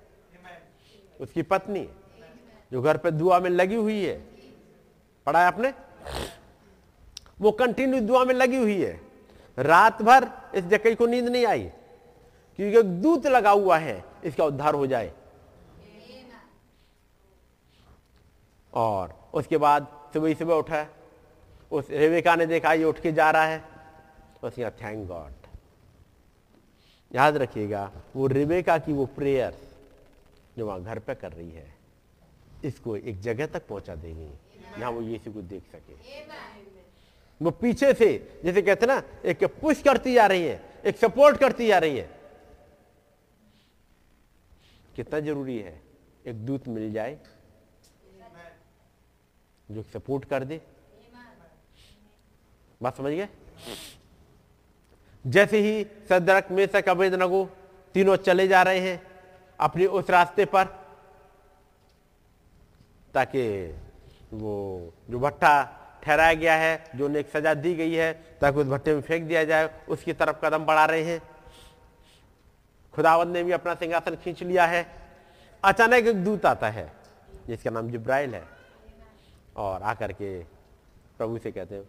उसकी 1.19 1.41
पत्नी 1.43 1.87
जो 2.71 2.81
घर 2.81 2.97
पे 2.97 3.11
दुआ 3.11 3.39
में 3.39 3.49
लगी 3.49 3.75
हुई 3.75 4.03
है। 4.05 4.17
पढ़ा 5.27 5.39
है 5.39 5.47
आपने? 5.47 5.73
वो 7.41 7.51
कंटिन्यू 7.53 7.99
दुआ 8.01 8.23
में 8.25 8.33
लगी 8.33 8.57
हुई 8.57 8.81
है। 8.81 8.99
रात 9.57 10.01
भर 10.01 10.27
इस 10.55 10.63
जकई 10.65 10.95
को 10.95 11.05
नींद 11.07 11.27
नहीं 11.27 11.45
आई, 11.45 11.63
क्योंकि 12.59 12.81
दूत 13.01 13.25
लगा 13.27 13.51
हुआ 13.51 13.77
है, 13.77 14.03
इसका 14.23 14.45
उद्धार 14.45 14.75
हो 14.75 14.87
जाए। 14.87 15.11
और 18.73 19.13
उसके 19.33 19.57
बाद 19.57 19.87
सुबह 20.13 20.33
सुबह 20.33 20.55
उठा, 20.55 20.85
उस 21.71 21.89
रेवेका 21.91 22.35
ने 22.35 22.45
देखा, 22.45 22.73
ये 22.73 22.83
उठ 22.83 22.99
के 22.99 23.11
जा 23.11 23.29
रहा 23.31 23.45
है। 23.45 23.63
उसने 24.43 24.69
थैंक 24.71 25.07
गॉड 25.07 25.33
याद 27.11 27.37
रखिएगा, 27.37 27.91
वो 28.15 28.27
रेवेका 28.27 28.77
की 28.77 28.93
वो 28.93 29.05
प्रेयर 29.07 29.57
जो 30.57 30.65
वहाँ 30.65 30.83
घर 30.83 30.99
पे 30.99 31.15
कर 31.15 31.31
रही 31.31 31.51
है, 31.51 31.73
इसको 32.63 32.95
एक 32.95 33.19
जगह 33.21 33.45
तक 33.47 33.67
पहुँचा 33.67 33.95
देगी। 33.95 34.29
जहाँ 34.77 34.91
वो 34.91 35.01
यीशु 35.01 35.31
को 35.31 35.41
देख 35.41 35.63
सके। 35.71 35.93
वो 37.41 37.51
पीछे 37.51 37.93
से 37.93 38.07
जैसे 38.43 38.61
कहते 38.61 38.85
ना 38.85 39.01
एक 39.25 39.43
पुश 39.61 39.81
करती 39.81 40.13
जा 40.13 40.25
रही 40.27 40.43
है 40.43 40.61
एक 40.85 40.97
सपोर्ट 40.97 41.37
करती 41.37 41.67
जा 41.67 41.77
रही 41.79 41.97
है। 41.97 42.09
कितना 44.95 45.19
ज़रूरी 45.19 45.57
है? 45.59 45.81
एक 46.27 46.45
दूत 46.45 46.67
मिल 46.67 46.91
जाए 46.93 47.17
जो 49.69 49.83
सपोर्ट 49.83 50.25
कर 50.25 50.43
दे। 50.43 50.61
बात 52.81 52.97
समझ 52.97 53.11
गए? 53.13 53.27
जैसे 55.25 55.59
ही 55.59 55.83
सदरक 56.09 56.47
में 56.51 56.65
से 56.67 56.81
अवैध 56.81 57.13
नगो 57.13 57.43
तीनों 57.95 58.15
चले 58.17 58.47
जा 58.47 58.61
रहे 58.63 58.79
हैं 58.79 59.01
अपने 59.59 59.85
उस 59.85 60.09
रास्ते 60.09 60.45
पर 60.45 60.65
ताकि 63.13 63.41
वो 64.33 64.93
जो 65.09 65.19
भट्टा 65.19 65.77
ठहराया 66.03 66.33
गया 66.33 66.55
है, 66.55 66.83
जो 66.95 67.05
उन्हें 67.05 67.19
एक 67.19 67.29
सजा 67.29 67.53
दी 67.53 67.75
गई 67.75 67.93
है, 67.93 68.13
ताकि 68.13 68.57
उस 68.57 68.67
भट्टे 68.67 68.95
में 68.95 69.01
फेंक 69.01 69.23
दिया 69.23 69.43
जाए, 69.43 69.81
उसकी 69.89 70.13
तरफ़ 70.13 70.45
कदम 70.45 70.65
बढ़ा 70.65 70.85
रहे 70.85 71.03
हैं। 71.03 71.21
खुदावंद 72.93 73.33
ने 73.33 73.43
भी 73.43 73.51
अपना 73.51 73.75
सिंहासन 73.75 74.15
खींच 74.15 74.43
लिया 74.43 74.65
है। 74.65 74.95
अचानक 75.63 76.05
एक 76.05 76.23
दूत 76.23 76.45
आता 76.45 76.69
है, 76.69 76.93
जिसका 77.47 77.69
नाम 77.69 77.91
जिब्राइल 77.91 78.35
है। 78.35 78.45
और 79.55 79.83
आकर 79.83 80.11
के 80.11 80.43
प्रभु 81.17 81.37
से 81.37 81.51
कहते 81.51 81.75
हैं, 81.75 81.83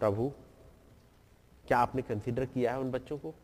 प्रभु, 0.00 0.32
क्या 1.68 1.78
आपने 1.78 2.02
कंसीडर 2.02 2.44
किया 2.44 2.72
है 2.72 2.78
उन 2.78 2.90
बच्चों 2.90 3.18
को? 3.18 3.34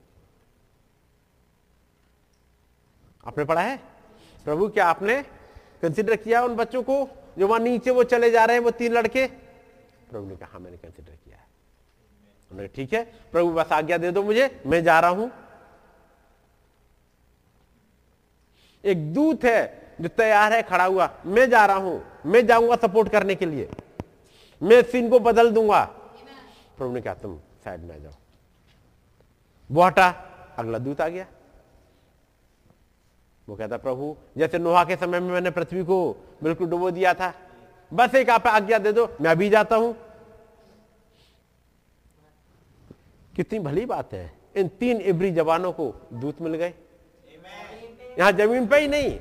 आपने 3.26 3.44
पढ़ा 3.44 3.62
है? 3.62 3.76
प्रभु, 4.44 4.68
क्या 4.68 4.86
आपने 4.86 5.22
कंसीडर 5.82 6.16
किया 6.16 6.40
है 6.40 6.44
उन 6.44 6.56
बच्चों 6.56 6.82
को? 6.82 7.08
जो 7.36 7.46
वहाँ 7.48 7.60
नीचे 7.60 7.90
वो 7.90 8.04
चले 8.04 8.30
जा 8.30 8.44
रहे 8.44 8.56
हैं 8.56 8.64
वो 8.64 8.70
तीन 8.72 8.92
लड़के। 8.92 9.26
प्रभु 9.26 10.26
ने 10.26 10.36
कहा 10.36 10.48
हाँ, 10.52 10.60
मैंने 10.60 10.76
कंसिडर 10.76 11.12
किया 11.14 11.36
है। 11.36 11.46
उन्होंने 12.50 12.68
ठीक 12.74 12.92
है 12.94 13.02
प्रभु 13.32 13.52
बस 13.52 13.72
आज्ञा 13.72 13.98
दे 13.98 14.10
दो 14.10 14.22
मुझे 14.22 14.50
मैं 14.66 14.82
जा 14.84 14.98
रहा 15.00 15.10
हूँ। 15.10 15.30
एक 18.84 19.12
दूत 19.14 19.44
है 19.44 19.60
जो 20.00 20.08
तैयार 20.08 20.52
है 20.52 20.62
खड़ा 20.62 20.84
हुआ 20.84 21.10
मैं 21.26 21.48
जा 21.50 21.64
रहा 21.66 21.76
हूँ 21.76 22.02
मैं 22.26 22.46
जाऊँगा 22.46 22.76
सपोर्ट 22.78 23.08
करने 23.08 23.34
के 23.34 23.46
लिए। 23.46 23.68
मैं 24.62 24.82
सीन 24.82 25.08
को 25.10 25.18
बदल 25.20 25.50
दूँगा। 25.50 25.84
प्रभु 26.78 26.92
ने 26.92 27.00
कहा 27.00 27.14
तुम 27.14 27.38
साइड 27.64 27.80
में 27.80 28.02
जाओ। 28.02 28.12
वो 29.70 29.82
हटा 29.82 30.08
अगला 30.58 30.78
दूत 30.78 31.00
आ 31.00 31.08
गया। 31.08 31.26
वो 33.48 33.56
कहता, 33.56 33.76
प्रभु, 33.76 34.16
जैसे 34.36 34.58
नोहा 34.58 34.84
के 34.84 34.96
समय 34.96 35.20
में 35.20 35.30
मैंने 35.30 35.50
पृथ्वी 35.50 35.82
को 35.84 36.12
बिल्कुल 36.42 36.68
डुबो 36.68 36.90
दिया 36.90 37.14
था, 37.14 37.32
बस 37.92 38.14
एक 38.14 38.30
आप 38.30 38.46
आज्ञा 38.46 38.78
दे 38.78 38.92
दो, 38.92 39.08
मैं 39.20 39.30
अभी 39.30 39.48
जाता 39.50 39.76
हूँ। 39.76 39.94
कितनी 43.36 43.58
भली 43.58 43.84
बात 43.86 44.12
है। 44.14 44.32
इन 44.56 44.68
तीन 44.68 45.00
इब्री 45.00 45.30
जवानों 45.30 45.72
को 45.72 45.94
दूत 46.12 46.40
मिल 46.40 46.54
गए। 46.54 46.74
यहाँ 48.18 48.32
ज़मीन 48.32 48.66
पे 48.66 48.78
ही 48.78 48.88
नहीं। 48.88 49.18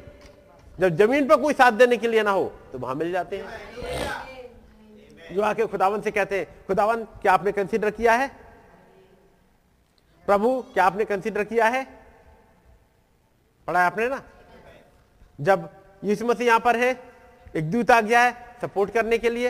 जब 0.80 0.95
ज़मीन 0.95 1.27
पर 1.27 1.41
कोई 1.41 1.53
साथ 1.53 1.72
देने 1.72 1.98
के 1.98 2.07
लिए 2.07 2.23
ना 2.23 2.31
हो 2.31 2.52
तो 2.72 2.80
वहाँ 2.80 2.95
मिल 2.95 3.11
जाते 3.11 3.38
हैं। 3.38 3.45
जो 5.35 5.41
आके 5.41 5.65
खुदावन 5.65 6.02
से 6.02 6.11
कहते 6.11 6.39
हैं, 6.39 6.48
खुदावन, 6.68 7.03
क्या 7.22 7.34
आपने 7.34 7.52
कंसीडर 7.52 7.91
किया 7.91 8.14
है? 8.14 8.27
प्रभु, 10.26 10.61
क्या 10.73 10.85
आपने 10.85 11.06
कंसीडर 11.06 11.43
किया 11.43 11.65
है? 11.65 11.85
पढ़ा 13.67 13.85
आपने 13.85 14.07
ना? 14.09 14.21
जब 15.39 15.69
यीशु 16.03 16.25
मसीह 16.25 16.47
यहाँ 16.47 16.59
पर 16.59 16.75
है, 16.75 16.91
एक 17.53 17.71
दूत 17.71 17.91
आ 17.91 17.99
गया 18.01 18.21
है 18.21 18.57
सपोर्ट 18.61 18.91
करने 18.91 19.17
के 19.17 19.29
लिए। 19.29 19.47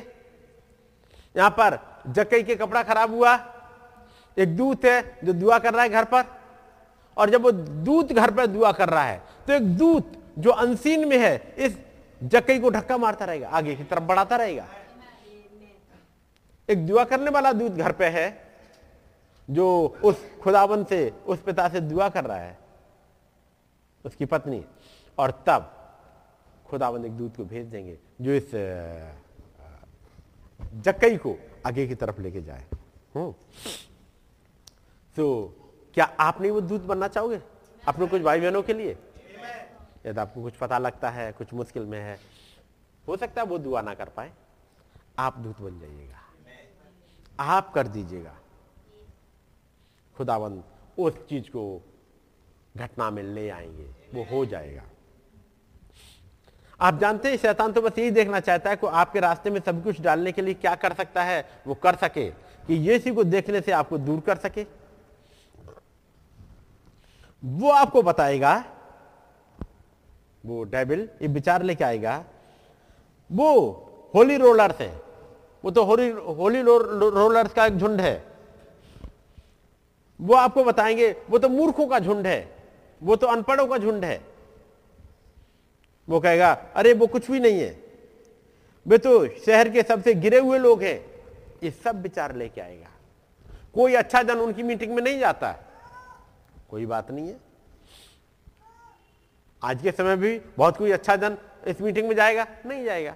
यहाँ 1.35 1.49
पर 1.51 1.79
जकई 2.09 2.43
के 2.43 2.55
कपड़ा 2.55 2.83
खराब 2.83 3.13
हुआ, 3.13 3.33
एक 4.37 4.55
दूत 4.57 4.85
है 4.85 5.17
जो 5.23 5.33
दुआ 5.33 5.57
कर 5.59 5.73
रहा 5.73 5.83
है 5.83 5.89
घर 5.89 6.05
पर। 6.05 6.23
और 7.17 7.29
जब 7.29 7.41
वो 7.43 7.51
दूत 7.51 8.11
घर 8.13 8.31
पर 8.31 8.45
दुआ 8.47 8.71
कर 8.71 8.89
रहा 8.89 9.03
है 9.03 9.21
तो 9.47 9.53
एक 9.53 9.63
दूत 9.77 10.11
जो 10.39 10.51
अनसीन 10.51 11.07
में 11.07 11.17
है, 11.17 11.53
इस 11.57 11.77
जकई 12.21 12.59
को 12.59 12.71
धक्का 12.71 12.97
मारता 12.97 13.25
रहेगा, 13.25 13.49
आगे 13.49 13.75
की 13.75 13.83
तरफ़ 13.83 14.03
बढ़ाता 14.03 14.35
रहेगा। 14.35 14.65
एक 16.69 16.85
दुआ 16.87 17.03
करने 17.03 17.31
वाला 17.31 17.51
दूत 17.53 17.71
घर 17.71 17.91
पे 17.91 18.05
है, 18.07 18.27
जो 19.49 19.99
उस 20.03 20.25
खुदावन 20.43 20.83
से, 20.83 21.11
उस 21.27 21.41
पिता 21.41 21.67
से 21.69 21.79
दुआ 21.81 22.09
कर 22.09 22.23
रहा 22.23 22.37
है। 22.37 22.57
उसकी 24.05 24.25
पत्नी। 24.25 24.65
और 25.19 25.43
तब 25.47 25.77
खुदावन 26.65 27.05
एक 27.05 27.11
दूत 27.11 27.37
को 27.37 27.45
भेज 27.45 27.67
देंगे 27.67 27.99
जो 28.21 28.31
इस 28.31 28.51
जक्कई 30.73 31.17
को 31.17 31.35
आगे 31.67 31.87
की 31.87 31.95
तरफ़ 31.95 32.21
लेके 32.21 32.41
जाए। 32.41 32.65
हम्म। 33.15 33.33
तो 35.15 35.55
क्या 35.93 36.05
आप 36.19 36.41
नहीं 36.41 36.51
वो 36.51 36.61
दूत 36.61 36.81
बनना 36.81 37.07
चाहोगे? 37.07 37.41
अपने 37.87 38.07
कुछ 38.07 38.21
भाई 38.21 38.41
बहनों 38.41 38.63
के 38.63 38.73
लिए? 38.73 38.97
यदि 40.05 40.19
आपको 40.19 40.41
कुछ 40.43 40.53
पता 40.53 40.77
लगता 40.77 41.09
है, 41.09 41.31
कुछ 41.31 41.53
मुश्किल 41.53 41.85
में 41.85 41.99
है? 41.99 42.19
हो 43.07 43.17
सकता 43.17 43.41
है 43.41 43.47
वो 43.47 43.57
दुआ 43.57 43.81
ना 43.81 43.93
कर 43.93 44.09
पाए। 44.09 44.31
आप 45.19 45.37
दूत 45.37 45.61
बन 45.61 45.79
जाइएगा। 45.79 46.19
आप 47.39 47.73
कर 47.73 47.87
दीजिएगा। 47.87 48.35
खुदावन 50.17 50.63
उस 50.97 51.27
चीज़ 51.27 51.49
को 51.49 51.90
घटना 52.75 53.09
में 53.11 53.23
ले 53.23 53.49
आएँगे 53.49 53.85
वो 54.13 54.23
हो 54.31 54.45
जाएगा। 54.45 54.83
आप 56.79 56.99
जानते 56.99 57.29
हैं 57.29 57.37
शैतान 57.37 57.71
तो 57.71 57.81
बस 57.81 57.97
यही 57.99 58.11
देखना 58.11 58.39
चाहता 58.39 58.69
है 58.69 58.75
कि 58.75 58.87
आपके 58.87 59.19
रास्ते 59.19 59.49
में 59.49 59.59
सब 59.65 59.83
कुछ 59.83 59.99
डालने 60.01 60.31
के 60.31 60.41
लिए 60.41 60.53
क्या 60.53 60.75
कर 60.75 60.93
सकता 60.93 61.23
है 61.23 61.45
वो 61.67 61.73
कर 61.73 61.95
सके 61.95 62.29
कि 62.67 62.73
यीशु 62.89 63.13
को 63.15 63.23
देखने 63.23 63.61
से 63.61 63.71
आपको 63.71 63.97
दूर 63.97 64.19
कर 64.19 64.37
सके। 64.37 64.65
वो 67.43 67.69
आपको 67.71 68.01
बताएगा 68.01 68.53
वो 70.43 70.63
डेबिल 70.63 71.07
ये 71.21 71.27
विचार 71.27 71.63
लेके 71.63 71.83
आएगा 71.83 72.23
वो 73.29 73.49
होली 74.13 74.37
रोलर्स 74.37 74.79
है। 74.79 74.91
वो 75.63 75.71
तो 75.71 75.83
होली 75.83 76.09
होली 76.09 76.61
रो, 76.61 76.77
रोलर्स 77.09 77.53
का 77.53 77.65
एक 77.65 77.77
झुंड 77.77 78.01
है। 78.01 78.23
वो 80.19 80.35
आपको 80.35 80.63
बताएँगे 80.63 81.11
वो 81.29 81.37
तो 81.37 81.49
मूर्खों 81.49 81.87
का 81.87 81.99
झुंड 81.99 82.27
है। 82.27 82.60
वो 83.03 83.15
तो 83.15 83.27
अनपढ़ों 83.27 83.67
का 83.67 83.77
झुंड 83.77 84.05
है। 84.05 84.25
वो 86.09 86.19
कहेगा, 86.19 86.51
अरे, 86.75 86.93
वो 86.93 87.07
कुछ 87.07 87.31
भी 87.31 87.39
नहीं 87.39 87.61
है। 87.61 87.83
वे 88.87 88.97
तो 88.97 89.27
शहर 89.27 89.69
के 89.69 89.83
सबसे 89.83 90.13
गिरे 90.13 90.39
हुए 90.39 90.57
लोग 90.57 90.83
हैं। 90.83 91.11
ये 91.63 91.71
सब 91.71 92.01
विचार 92.01 92.35
लेके 92.35 92.61
आएगा। 92.61 92.87
कोई 93.73 93.93
अच्छा 93.93 94.23
जन 94.23 94.37
उनकी 94.37 94.63
मीटिंग 94.63 94.95
में 94.95 95.03
नहीं 95.03 95.19
जाता। 95.19 95.55
कोई 96.69 96.85
बात 96.85 97.11
नहीं 97.11 97.27
है। 97.27 97.39
आज 99.63 99.81
के 99.81 99.91
समय 99.91 100.15
भी 100.15 100.39
बहुत 100.39 100.77
कोई 100.77 100.91
अच्छा 100.91 101.15
जन 101.15 101.37
इस 101.67 101.81
मीटिंग 101.81 102.07
में 102.07 102.15
जाएगा, 102.15 102.47
नहीं 102.65 102.83
जाएगा। 102.83 103.15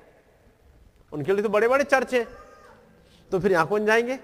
उनके 1.13 1.33
लिए 1.33 1.43
तो 1.43 1.49
बड़े 1.49 1.67
बड़े 1.67 1.83
चर्च 1.83 2.13
हैं। 2.13 2.27
तो 3.31 3.39
फिर 3.39 3.51
यहाँ 3.51 3.67
कौन 3.67 3.85
जाएँगे? 3.85 4.19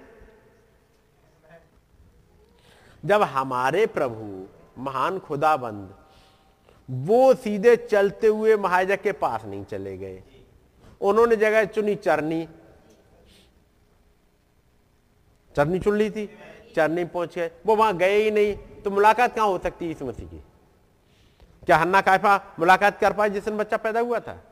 जब 3.06 3.22
हमारे 3.22 3.86
प्रभु 3.86 4.48
महान 4.82 5.20
खुदाबंद, 5.20 5.94
वो 6.90 7.34
सीधे 7.34 7.76
चलते 7.76 8.28
हुए 8.28 8.56
महाजक 8.56 9.02
के 9.02 9.12
पास 9.12 9.46
नहीं 9.46 9.66
चले 9.66 9.98
गए। 9.98 10.24
उन्होंने 11.02 11.36
जगह 11.36 11.66
चुनी 11.66 11.96
चरनी। 11.96 12.48
चरनी 15.56 15.80
चुन 15.80 15.98
ली 15.98 16.10
थी, 16.10 16.26
चरनी 16.76 17.06
पहुँच 17.06 17.36
गए। 17.36 17.52
वो 17.66 17.76
वहाँ 17.76 17.98
गए 17.98 18.22
ही 18.24 18.32
नहीं 18.32 18.56
तो 18.82 18.92
मुलाकात 18.92 19.36
कहाँ 19.36 19.48
हो 19.48 19.58
सकती 19.58 19.92
इस 19.92 20.02
मसीह 20.02 20.28
की? 20.28 20.44
क्या 21.66 21.78
हन्ना 21.78 22.02
कायफा 22.02 22.56
मुलाकात 22.60 23.00
कर 23.00 23.14
पाए 23.14 23.30
जिस 23.30 23.46
दिन 23.46 23.58
बच्चा 23.58 23.78
पैदा 23.78 24.00
हुआ 24.00 24.20
था? 24.20 24.44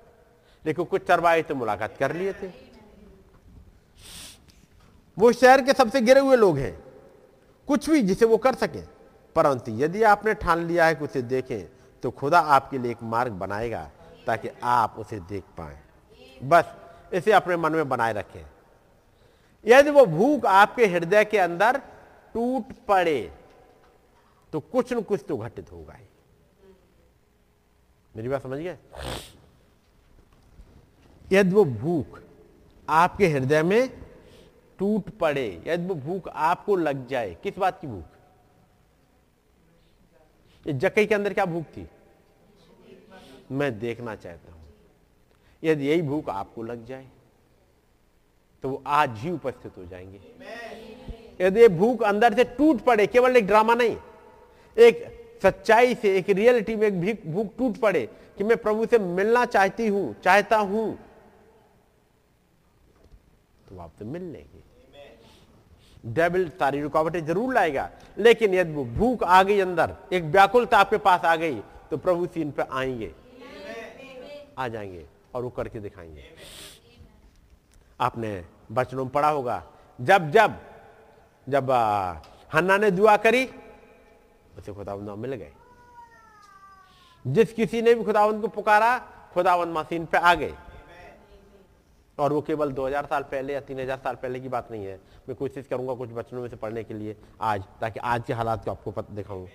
लेकिन 0.65 0.85
कुछ 0.85 1.07
चरवाए 1.07 1.41
तो 1.41 1.55
मुलाकात 1.55 1.97
कर 1.97 2.15
लिए 2.15 2.33
थे। 2.33 2.51
वो 5.17 5.31
शहर 5.31 5.61
के 5.61 5.73
सबसे 5.73 6.01
गिरे 6.01 6.19
हुए 6.19 6.35
लोग 6.35 6.57
हैं। 6.57 6.83
कुछ 7.67 7.89
भी 7.89 8.01
जिसे 8.01 8.25
वो 8.25 8.37
कर 8.37 8.55
सके। 8.55 8.98
परंतु 9.35 9.71
यदि 9.71 10.03
आपने 10.03 10.33
ठान 10.33 10.65
लिया 10.67 10.85
है 10.85 10.95
कि 10.95 11.03
उसे 11.03 11.21
देखें 11.21 11.67
तो 12.03 12.11
खुदा 12.11 12.39
आपके 12.39 12.77
लिए 12.77 12.91
एक 12.91 13.03
मार्ग 13.03 13.31
बनाएगा 13.33 13.89
ताकि 14.27 14.49
आप 14.63 14.95
उसे 14.99 15.19
देख 15.19 15.43
पाए। 15.57 15.79
बस, 16.43 16.75
इसे 17.13 17.31
अपने 17.31 17.55
मन 17.57 17.71
में 17.71 17.89
बनाए 17.89 18.13
रखें। 18.13 18.45
यदि 19.65 19.89
वो 19.89 20.05
भूख 20.05 20.45
आपके 20.45 20.85
हृदय 20.85 21.25
के 21.25 21.37
अंदर 21.37 21.77
टूट 22.35 22.73
पड़े 22.87 23.31
तो 24.53 24.59
कुछ 24.59 24.93
न 24.93 25.01
कुछ 25.01 25.23
तो 25.27 25.37
घटित 25.37 25.71
होगा 25.71 25.93
ही। 25.93 26.05
मेरी 28.15 28.29
बात 28.29 28.43
समझ 28.43 28.59
गए? 28.59 28.77
यदि 31.31 31.55
वो 31.55 31.65
भूख 31.65 32.19
आपके 32.89 33.27
हृदय 33.27 33.63
में 33.63 33.89
टूट 34.79 35.09
पड़े, 35.09 35.63
यदि 35.67 35.87
वो 35.87 35.95
भूख 35.95 36.27
आपको 36.27 36.75
लग 36.75 37.07
जाए, 37.07 37.35
किस 37.43 37.57
बात 37.57 37.81
की 37.81 37.87
भूख? 37.87 38.05
ये 40.65 40.73
जकई 40.75 41.05
के 41.05 41.15
अंदर 41.15 41.33
क्या 41.33 41.45
भूख 41.45 41.63
थी? 41.67 41.87
मैं 43.51 43.79
देखना 43.79 44.15
चाहता 44.15 44.51
हूँ। 44.51 44.61
यदि 45.63 45.87
यही 45.87 46.01
भूख 46.01 46.29
आपको 46.29 46.63
लग 46.63 46.85
जाए 46.85 47.07
तो 48.63 48.69
वो 48.69 48.81
आज 48.87 49.17
ही 49.17 49.31
उपस्थित 49.31 49.77
हो 49.77 49.85
जाएँगे। 49.85 50.19
यदि 51.41 51.59
ये 51.61 51.67
भूख 51.69 52.01
अंदर 52.03 52.33
से 52.33 52.43
टूट 52.57 52.81
पड़े, 52.81 53.07
केवल 53.07 53.37
एक 53.37 53.47
ड्रामा 53.47 53.73
नहीं, 53.75 53.97
एक 54.77 55.05
सच्चाई 55.43 55.95
से, 55.95 56.17
एक 56.17 56.29
रियलिटी 56.29 56.75
में 56.75 56.87
एक 56.87 57.21
भूख 57.27 57.55
टूट 57.57 57.77
पड़े 57.77 58.05
कि 58.37 58.43
मैं 58.43 58.57
प्रभु 58.57 58.85
से 58.85 58.99
मिलना 58.99 59.45
चाहती 59.47 59.87
हूँ, 59.87 60.13
चाहता 60.21 60.57
हूँ 60.57 60.97
तो 63.69 63.77
आपसे 63.79 64.05
मिल 64.05 64.21
लेंगे। 64.23 64.63
डेबिल 66.09 66.49
सारी 66.49 66.81
रुकावटें 66.81 67.25
ज़रूर 67.25 67.53
लाएगा। 67.53 67.89
लेकिन 68.17 68.53
यदि 68.53 68.83
भूख 68.93 69.23
आ 69.23 69.41
गई 69.43 69.59
अंदर, 69.59 69.95
एक 70.13 70.23
व्याकुलता 70.25 70.77
आपके 70.77 70.97
पास 70.99 71.25
आ 71.25 71.35
गई 71.35 71.59
तो 71.91 71.97
प्रभु 71.97 72.27
सीन 72.27 72.51
पे 72.51 72.63
आएँगे। 72.71 73.11
आ 74.57 74.67
जाएँगे 74.67 75.05
और 75.35 75.43
वो 75.43 75.49
करके 75.49 75.79
दिखाएँगे। 75.79 76.23
आपने 77.99 78.43
बचनों 78.71 79.03
में 79.05 79.11
पढ़ा 79.13 79.29
होगा, 79.29 79.63
जब 79.99 80.29
जब 80.31 80.55
जब 81.47 81.71
हन्ना 82.51 82.77
ने 82.77 82.89
दुआ 82.91 83.15
करी, 83.17 83.43
उसे 84.57 84.73
खुदावंद 84.73 85.09
मिल 85.19 85.33
गए। 85.33 85.51
जिस 87.25 87.53
किसी 87.53 87.81
ने 87.81 87.93
भी 87.95 88.03
खुदावंद 88.03 88.41
को 88.41 88.47
पुकारा, 88.47 88.97
खुदावंद 89.33 89.77
मशीन 89.77 90.05
पे 90.05 90.17
आ 90.17 90.33
गए। 90.33 90.53
और 92.19 92.33
वो 92.33 92.41
केवल 92.41 92.71
2000 92.71 93.05
साल 93.05 93.23
पहले 93.23 93.53
या 93.53 93.59
3000 93.61 93.97
साल 93.97 94.15
पहले 94.15 94.39
की 94.39 94.49
बात 94.49 94.71
नहीं 94.71 94.85
है। 94.85 94.99
मैं 95.27 95.35
कोशिश 95.37 95.67
करूँगा 95.67 95.93
कुछ 95.93 96.09
बचनों 96.11 96.41
में 96.41 96.49
से 96.49 96.55
पढ़ने 96.55 96.83
के 96.83 96.93
लिए 96.93 97.15
आज, 97.41 97.63
ताकि 97.81 97.99
आज 98.01 98.23
के 98.27 98.33
हालात 98.33 98.65
को 98.65 98.71
आपको 98.71 99.01
दिखाऊँ। 99.11 99.47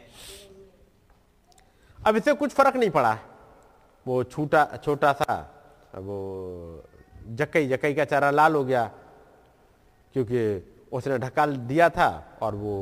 अब 1.98 2.16
इससे 2.16 2.32
कुछ 2.34 2.52
फ़र्क 2.52 2.76
नहीं 2.76 2.90
पड़ा। 2.90 3.18
वो 4.06 4.22
छोटा 4.24 4.64
छोटा 4.84 5.12
सा 5.14 5.34
वो 5.96 6.84
जकई 7.30 7.68
जकई 7.68 7.94
का 7.94 8.04
चारा 8.04 8.30
लाल 8.30 8.54
हो 8.54 8.64
गया, 8.64 8.84
क्योंकि 10.14 10.40
उसने 10.92 11.18
ढका 11.18 11.46
दिया 11.46 11.88
था 11.90 12.38
और 12.42 12.54
वो 12.54 12.74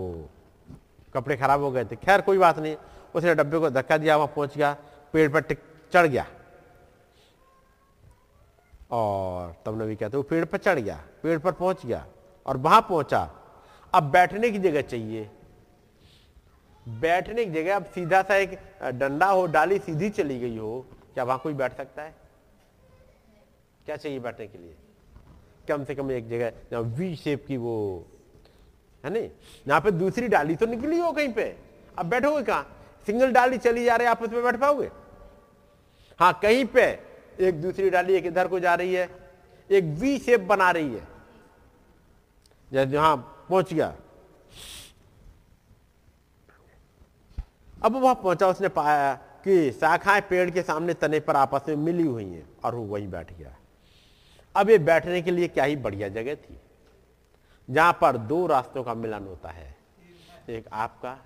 कपड़े 1.14 1.36
खराब 1.36 1.60
हो 1.60 1.70
गए 1.70 1.84
थे। 1.84 1.96
खैर, 1.96 2.20
कोई 2.20 2.38
बात 2.38 2.58
नहीं, 2.58 2.76
उसने 3.14 3.34
डब्बे 3.34 3.58
को 3.58 3.70
धक्का 3.70 3.96
दिया, 3.98 4.16
वहाँ 4.16 4.32
पहुँच 4.34 4.56
गया, 4.56 4.76
पेड़ 5.14 5.30
पर 5.32 5.40
टिक, 5.42 5.58
चढ़ 5.92 6.06
गया। 6.06 6.26
और 8.92 9.54
तब 9.66 9.82
नबी 9.82 9.96
कहते, 9.96 10.16
वो 10.16 10.22
पेड़ 10.22 10.44
पर 10.44 10.58
चढ़ 10.58 10.78
गया, 10.78 11.02
पेड़ 11.22 11.38
पर 11.38 11.52
पहुँच 11.52 11.86
गया 11.86 12.06
और 12.46 12.56
वहाँ 12.56 12.80
पहुँचा। 12.80 13.30
अब 13.92 14.02
बैठने 14.02 14.50
की 14.50 14.58
जगह 14.58 14.82
चाहिए। 14.82 15.30
बैठने 16.86 17.44
की 17.44 17.50
जगह, 17.52 17.76
अब 17.76 17.84
सीधा 17.84 18.22
सा 18.22 18.36
एक 18.36 18.58
डंडा 18.84 19.26
हो, 19.26 19.46
डाली 19.46 19.78
सीधी 19.78 20.10
चली 20.10 20.38
गई 20.40 20.56
हो, 20.56 20.86
क्या 21.14 21.24
वहाँ 21.24 21.38
कोई 21.38 21.54
बैठ 21.54 21.76
सकता 21.76 22.02
है? 22.02 22.14
क्या 23.86 23.96
चाहिए 23.96 24.18
बैठने 24.18 24.46
के 24.46 24.58
लिए? 24.58 24.74
कम 25.68 25.84
से 25.84 25.94
कम 25.94 26.10
एक 26.10 26.28
जगह, 26.28 26.50
जहाँ 26.70 26.82
वी 26.82 27.14
शेप 27.16 27.44
की 27.46 27.56
वो, 27.56 28.06
है 29.04 29.10
नहीं? 29.10 29.30
यहाँ 29.68 29.80
पे 29.80 29.90
दूसरी 29.90 30.28
डाली 30.28 30.56
तो 30.56 30.66
निकली 30.66 30.98
हो 30.98 31.12
कहीं 31.12 31.32
पे। 31.32 31.44
अब 31.98 32.06
बैठोगे 32.06 32.42
कहा? 32.42 32.64
सिंगल 33.06 33.32
डाली 33.32 33.58
चली 33.58 33.84
जा 33.84 33.96
रही 33.96 34.06
है, 34.06 34.10
आपस 34.10 34.28
में 34.28 34.42
बैठ 34.42 34.56
पाओगे? 34.56 34.90
हाँ 36.18 36.32
कहीं 36.42 36.64
पे 36.64 37.11
एक 37.40 37.60
दूसरी 37.62 37.90
डाली, 37.90 38.14
एक 38.14 38.26
इधर 38.26 38.48
को 38.48 38.60
जा 38.60 38.74
रही 38.74 38.94
है, 38.94 39.08
एक 39.70 39.84
वी 40.00 40.18
शेप 40.18 40.40
बना 40.42 40.70
रही 40.70 40.94
है। 40.94 41.06
जैसे 42.70 42.94
यहाँ 42.94 43.16
पहुँच 43.48 43.72
गया। 43.74 43.94
अब 47.82 47.96
वहाँ 47.96 48.14
पहुँचा, 48.14 48.48
उसने 48.48 48.68
पाया 48.68 49.14
कि 49.44 49.70
शाखाएँ 49.72 50.20
पेड़ 50.20 50.50
के 50.50 50.62
सामने 50.62 50.94
तने 50.94 51.20
पर 51.20 51.36
आपस 51.36 51.68
में 51.68 51.76
मिली 51.76 52.06
हुई 52.06 52.24
हैं 52.24 52.46
और 52.64 52.74
वो 52.74 52.84
वहीं 52.84 53.08
बैठ 53.10 53.32
गया। 53.32 53.56
अब 54.54 54.70
ये 54.70 54.78
बैठने 54.80 55.22
के 55.22 55.30
लिए 55.30 55.48
क्या 55.48 55.64
ही 55.64 55.76
बढ़िया 55.76 56.08
जगह 56.10 56.34
थी, 56.34 56.58
जहाँ 57.68 57.92
पर 58.00 58.16
दो 58.18 58.46
रास्तों 58.46 58.82
का 58.84 58.94
मिलन 58.94 59.26
होता 59.26 59.48
है, 59.48 59.74
एक 60.48 60.64
आपका 60.72 61.18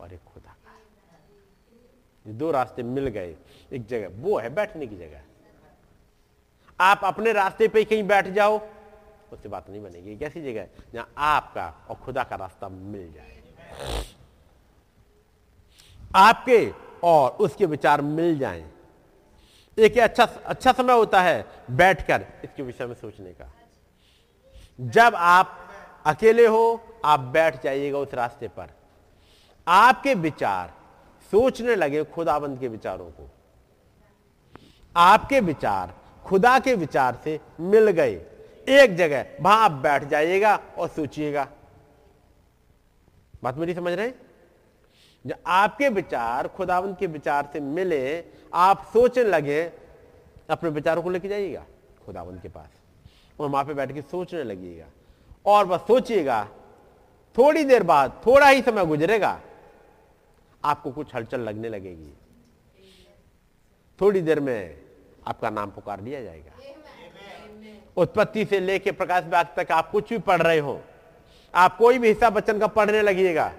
और 0.00 0.12
एक 0.12 0.20
खुदा 0.24 0.54
का। 0.54 2.32
दो 2.32 2.50
रास्ते 2.50 2.82
मिल 2.82 3.06
गए, 3.08 3.36
एक 3.72 3.86
जगह, 3.86 4.08
वो 4.18 4.38
है 4.38 4.54
बैठने 4.54 4.86
की 4.86 4.96
जगह। 4.96 5.22
आप 6.80 7.00
अपने 7.04 7.32
रास्ते 7.32 7.68
पे 7.68 7.84
कहीं 7.84 8.02
बैठ 8.02 8.26
जाओ, 8.28 8.60
उससे 9.32 9.48
बात 9.48 9.70
नहीं 9.70 9.82
बनेगी। 9.82 10.12
एक 10.12 10.22
ऐसी 10.22 10.42
जगह 10.42 10.66
जहाँ 10.94 11.12
आपका 11.16 11.86
और 11.90 11.96
खुदा 11.96 12.24
का 12.24 12.36
रास्ता 12.36 12.68
मिल 12.68 13.12
जाए। 13.12 14.04
आपके 16.14 16.72
और 17.04 17.30
उसके 17.30 17.66
विचार 17.66 18.00
मिल 18.00 18.38
जाएँ। 18.38 18.64
एक 19.78 19.98
अच्छा 19.98 20.24
अच्छा 20.24 20.72
समय 20.72 20.92
होता 20.92 21.22
है 21.22 21.44
बैठकर 21.70 22.26
इसके 22.44 22.62
विषय 22.62 22.86
में 22.86 22.94
सोचने 22.94 23.32
का। 23.32 23.52
जब 24.80 25.14
आप 25.14 25.58
अकेले 26.06 26.46
हो, 26.46 26.80
आप 27.04 27.20
बैठ 27.20 27.62
जाइएगा 27.62 27.98
उस 27.98 28.14
रास्ते 28.14 28.48
पर। 28.48 28.70
आपके 29.66 30.14
विचार, 30.14 30.72
सोचने 31.32 31.74
लगे 31.74 32.04
खुदाबंद 32.04 32.60
के 32.60 32.68
विचारों 32.68 33.10
को। 33.10 33.30
आपके 34.96 35.40
विचार 35.40 35.94
खुदा 36.26 36.58
के 36.58 36.74
विचार 36.74 37.18
से 37.24 37.38
मिल 37.60 37.90
गए। 37.90 38.14
एक 38.70 38.94
जगह 38.96 39.26
वहाँ 39.40 39.64
आप 39.64 39.72
बैठ 39.72 40.04
जाइएगा 40.04 40.54
और 40.78 40.88
सोचिएगा। 40.88 41.48
बात 43.42 43.56
मेरी 43.56 43.74
समझ 43.74 43.92
रहे 43.92 44.12
जब 45.24 45.36
आपके 45.46 45.88
विचार, 45.88 46.48
खुदावंत 46.48 46.98
के 46.98 47.06
विचार 47.06 47.48
से 47.52 47.60
मिले, 47.60 48.24
आप 48.54 48.84
सोचने 48.92 49.24
लगे, 49.24 49.62
अपने 50.50 50.70
विचारों 50.70 51.02
को 51.02 51.10
लेके 51.10 51.28
जाइएगा 51.28 51.64
खुदावन 52.06 52.38
के 52.38 52.48
पास। 52.48 52.68
और 53.38 53.48
वहाँ 53.48 53.64
पे 53.64 53.74
बैठ 53.74 53.92
के 53.92 54.02
सोचने 54.02 54.42
लगिएगा 54.42 54.86
और 55.46 55.66
बस 55.66 55.80
सोचिएगा, 55.80 56.44
थोड़ी 57.36 57.64
देर 57.64 57.82
बाद 57.82 58.20
थोड़ा 58.26 58.48
ही 58.48 58.62
समय 58.62 58.86
गुजरेगा, 58.86 59.40
आपको 60.64 60.90
कुछ 60.90 61.14
हलचल 61.14 61.40
लगने 61.40 61.68
लगेगी। 61.68 62.12
थोड़ी 63.98 64.20
देर 64.20 64.40
में 64.40 64.85
आपका 65.26 65.50
नाम 65.50 65.70
पुकार 65.70 66.00
लिया 66.00 66.22
जाएगा। 66.22 66.52
उत्पत्ति 67.96 68.44
से 68.44 68.60
लेकर 68.60 68.92
प्रकाश 68.92 69.24
बाग 69.24 69.46
तक 69.56 69.72
आप 69.72 69.90
कुछ 69.90 70.08
भी 70.10 70.18
पढ़ 70.20 70.42
रहे 70.42 70.58
हो 70.58 70.80
आप 71.54 71.76
कोई 71.76 71.98
भी 71.98 72.08
हिस्सा 72.08 72.30
बचन 72.30 72.58
का 72.58 72.66
पढ़ने 72.68 73.02
लगिएगा 73.02 73.52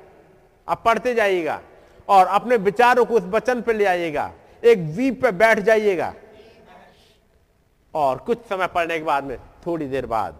आप 0.67 0.81
पढ़ते 0.85 1.13
जाइएगा 1.13 1.61
और 2.09 2.27
अपने 2.27 2.55
विचारों 2.57 3.05
को 3.05 3.13
उस 3.13 3.23
वचन 3.25 3.61
पे 3.61 3.73
ले 3.73 3.85
आइएगा 3.85 4.31
एक 4.63 4.79
वीप 4.95 5.21
पे 5.21 5.31
बैठ 5.33 5.59
जाइएगा। 5.59 6.13
और 7.93 8.17
कुछ 8.17 8.45
समय 8.45 8.67
पढ़ने 8.67 8.97
के 8.99 9.05
बाद 9.05 9.23
में 9.23 9.37
थोड़ी 9.65 9.87
देर 9.87 10.05
बाद 10.05 10.39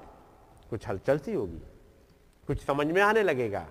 कुछ 0.69 0.87
हलचल 0.87 1.17
सी 1.17 1.33
होगी 1.33 1.61
कुछ 2.47 2.65
समझ 2.65 2.85
में 2.87 3.01
आने 3.01 3.23
लगेगा। 3.23 3.65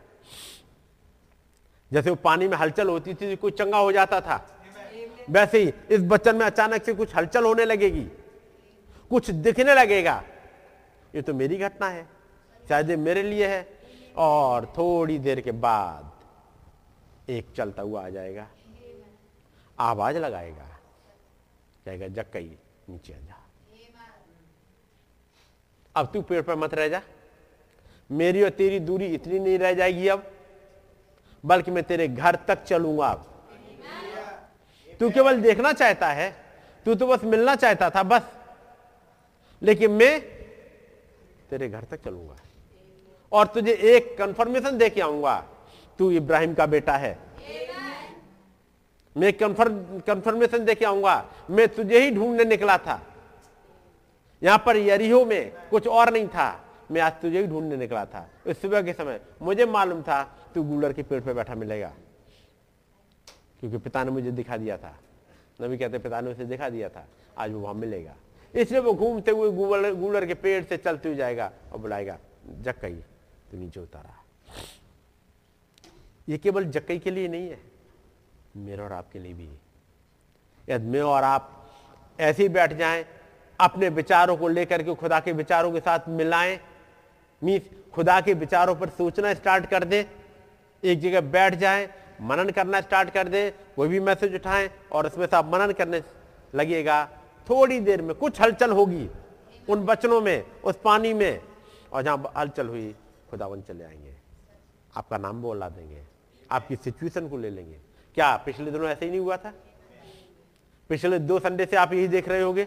जैसे 1.91 2.11
वो 2.11 2.17
पानी 2.17 2.49
में 2.49 2.57
हलचल 2.57 2.89
होती 2.89 3.15
थी 3.15 3.37
कुछ 3.37 3.59
चंगा 3.59 3.79
हो 3.79 3.93
जाता 3.93 4.21
था। 4.21 4.37
वैसे 5.31 5.59
ही 5.59 5.73
इस 5.91 6.01
बच्चन 6.01 6.37
में 6.37 6.47
अचानक 6.47 6.85
से 6.85 6.95
कुछ 6.95 7.17
हलचल 7.17 7.45
होने 7.45 7.65
लगेगी। 7.65 8.05
कुछ 9.11 9.31
दिखने 9.31 9.75
लगेगा। 9.75 10.25
ये 11.15 11.23
तो 11.23 11.35
मेरी 11.35 11.57
घटना 11.57 11.89
है। 11.89 12.09
शायद 12.69 12.91
ये 12.91 12.97
मेरे 12.97 13.23
लिए 13.23 13.47
है। 13.47 13.79
और 14.17 14.67
थोड़ी 14.67 15.19
देर 15.19 15.41
के 15.41 15.53
बाद 15.53 16.13
एक 17.31 17.47
चलता 17.57 17.83
हुआ 17.83 18.07
आ 18.07 18.09
जाएगा। 18.09 18.49
आवाज़ 19.79 20.17
लगाएगा। 20.17 20.79
कहेगा 21.87 22.09
जक्कई 22.09 22.59
नीचे 22.89 23.13
आ 23.13 23.17
जा। 23.17 23.43
अब 25.95 26.11
तू 26.13 26.23
पेड़ 26.23 26.43
पर 26.43 26.57
मत 26.57 26.75
रह 26.75 26.89
जा। 26.89 27.03
मेरी 28.11 28.43
और 28.43 28.51
तेरी 28.51 28.81
दूरी 28.81 29.07
इतनी 29.07 29.39
नहीं 29.39 29.59
रह 29.59 29.73
जाएगी 29.73 30.09
अब, 30.09 30.33
बल्कि 31.45 31.71
मैं 31.71 31.85
तेरे 31.85 32.09
घर 32.09 32.35
तक 32.35 32.65
चलूँगा 32.65 33.07
अब। 33.07 33.36
तू 35.01 35.11
केवल 35.11 35.41
देखना 35.41 35.73
चाहता 35.73 36.09
है, 36.09 36.31
तू 36.87 36.95
तो 36.95 37.07
बस 37.07 37.25
मिलना 37.25 37.55
चाहता 37.55 37.91
था, 37.91 38.03
बस। 38.03 38.23
लेकिन 39.63 39.91
मैं 39.91 40.21
तेरे 41.51 41.69
घर 41.69 41.85
तक 41.85 42.05
चलूँगा। 42.05 42.37
और 43.33 43.47
तुझे 43.47 43.73
एक 43.73 44.17
कंफर्मेशन 44.19 44.79
दे 44.79 44.89
के 44.91 45.01
आऊँगा, 45.01 45.37
तू 45.99 46.11
इब्राहिम 46.11 46.55
का 46.55 46.67
बेटा 46.67 46.97
है। 46.97 47.19
मैं 49.17 49.33
कंफर्म 49.33 50.01
कंफर्मेशन 50.07 50.65
दे 50.65 50.75
के 50.75 50.85
आऊँगा, 50.85 51.25
मैं 51.51 51.69
तुझे 51.69 52.01
ही 52.01 52.11
ढूँढने 52.11 52.45
निकला 52.45 52.79
था। 52.79 53.01
यहाँ 54.43 54.63
पर 54.67 54.77
यरीहो 54.77 55.25
में 55.25 55.53
कुछ 55.71 55.87
और 55.87 56.13
नहीं 56.13 56.29
था, 56.29 56.65
मैं 56.91 57.01
आज 57.01 57.13
तुझे 57.13 57.41
ही 57.41 57.47
ढूँढने 57.47 57.77
निकला 57.77 58.05
था। 58.05 58.29
इस 58.47 58.61
सुबह 58.63 58.83
के 58.83 58.93
समय 58.93 59.21
मुझे 59.43 59.67
मालूम 59.67 60.03
था, 60.03 60.23
तू 60.55 60.63
गुलर 60.63 60.93
के 60.93 61.03
पेड़ 61.03 61.21
पे 61.21 61.35
बैठा 61.35 61.55
मिलेगा। 61.55 61.93
क्योंकि 63.63 63.79
पिता 63.79 64.05
ने 64.05 64.11
मुझे 64.11 64.31
दिखा 64.33 64.57
दिया 64.57 64.77
था। 64.79 64.95
नबी 65.61 65.79
कहते, 65.79 65.99
पिता 65.99 66.21
ने 66.21 66.31
उसे 66.31 66.45
दिखा 66.45 66.69
दिया 66.71 66.89
था। 66.89 67.07
आज 67.39 67.53
वो 67.53 67.61
वहाँ 67.61 67.75
मिलेगा। 67.75 68.15
इसलिए 68.55 68.81
वो 68.81 68.93
घूमते 68.95 69.31
हुए 69.31 69.51
गुलर 69.93 70.27
के 70.27 70.35
पेड़ 70.35 70.65
से 70.65 70.77
चलते 70.77 71.09
हुए 71.09 71.17
जाएगा 71.17 71.51
और 71.73 71.79
बुलाएगा, 71.79 72.19
जक्कई 72.63 72.95
तो 73.51 73.57
नीचे 73.57 73.81
उतारा 73.81 74.15
ये 76.29 76.39
केवल 76.39 76.65
जक्कई 76.67 76.99
के 76.99 77.11
लिए 77.11 77.29
नहीं 77.29 77.49
है, 77.49 77.59
मेरे 78.57 78.83
और 78.83 78.93
आपके 78.93 79.19
लिए 79.19 79.33
भी। 79.33 79.49
यदि 80.69 80.87
मैं 80.87 81.01
और 81.03 81.25
आप 81.25 81.53
ऐसे 82.19 82.43
ही 82.43 82.49
बैठ 82.49 82.73
जाएँ, 82.73 83.05
अपने 83.61 83.89
विचारों 83.91 84.37
को 84.37 84.49
लेकर 84.49 84.83
के, 84.83 84.95
खुदा 84.95 85.21
के 85.21 85.33
विचारों 85.33 85.73
के 85.73 85.81
साथ 85.81 86.09
मिलाएँ 86.09 86.59
मीस 87.43 87.71
खुदा 87.95 88.21
के 88.21 88.35
विचारों 88.35 88.75
पर 88.77 88.89
सोचना 88.89 89.33
स्टार्ट 89.35 89.67
कर 89.67 89.85
दें, 89.85 90.05
एक 90.83 91.01
जगह 91.01 91.21
बैठ 91.23 91.55
जाएँ 91.55 91.89
मनन 92.21 92.51
करना 92.51 92.81
स्टार्ट 92.81 93.11
कर 93.11 93.29
दें, 93.29 93.53
कोई 93.77 93.89
भी 93.89 94.01
मैसेज 94.01 94.35
उठाएँ 94.35 94.71
और 94.93 95.07
उसमें 95.07 95.27
से 95.27 95.37
आप 95.37 95.47
मनन 95.47 95.73
करने 95.73 96.03
लगेगा। 96.55 97.05
थोड़ी 97.51 97.81
देर 97.81 98.03
में 98.03 98.15
कुछ 98.15 98.41
हलचल 98.41 98.71
होगी 98.71 99.09
उन 99.69 99.85
बचनों 99.85 100.21
में, 100.21 100.45
उस 100.65 100.79
पानी 100.85 101.13
में। 101.15 101.41
और 101.93 102.03
जहाँ 102.03 102.33
हलचल 102.37 102.69
हुई 102.69 102.95
खुदावन 103.31 103.63
चले 103.63 103.85
आएँगे। 103.85 104.15
आपका 104.97 105.19
नाम 105.19 105.43
बोला 105.43 105.69
देंगे। 105.69 106.03
आपकी 106.51 106.77
सिचुएशन 106.77 107.29
को 107.29 107.37
ले 107.37 107.51
लेंगे। 107.51 107.79
क्या 108.15 108.37
पिछले 108.37 108.71
दिनों 108.71 108.89
ऐसे 108.89 109.05
ही 109.05 109.11
नहीं 109.11 109.21
हुआ 109.21 109.37
था? 109.37 109.53
पिछले 110.89 111.19
दो 111.19 111.39
संडे 111.39 111.67
से 111.67 111.77
आप 111.77 111.93
यही 111.93 112.09
देख 112.09 112.29
रहे 112.29 112.43
होंगे? 112.43 112.67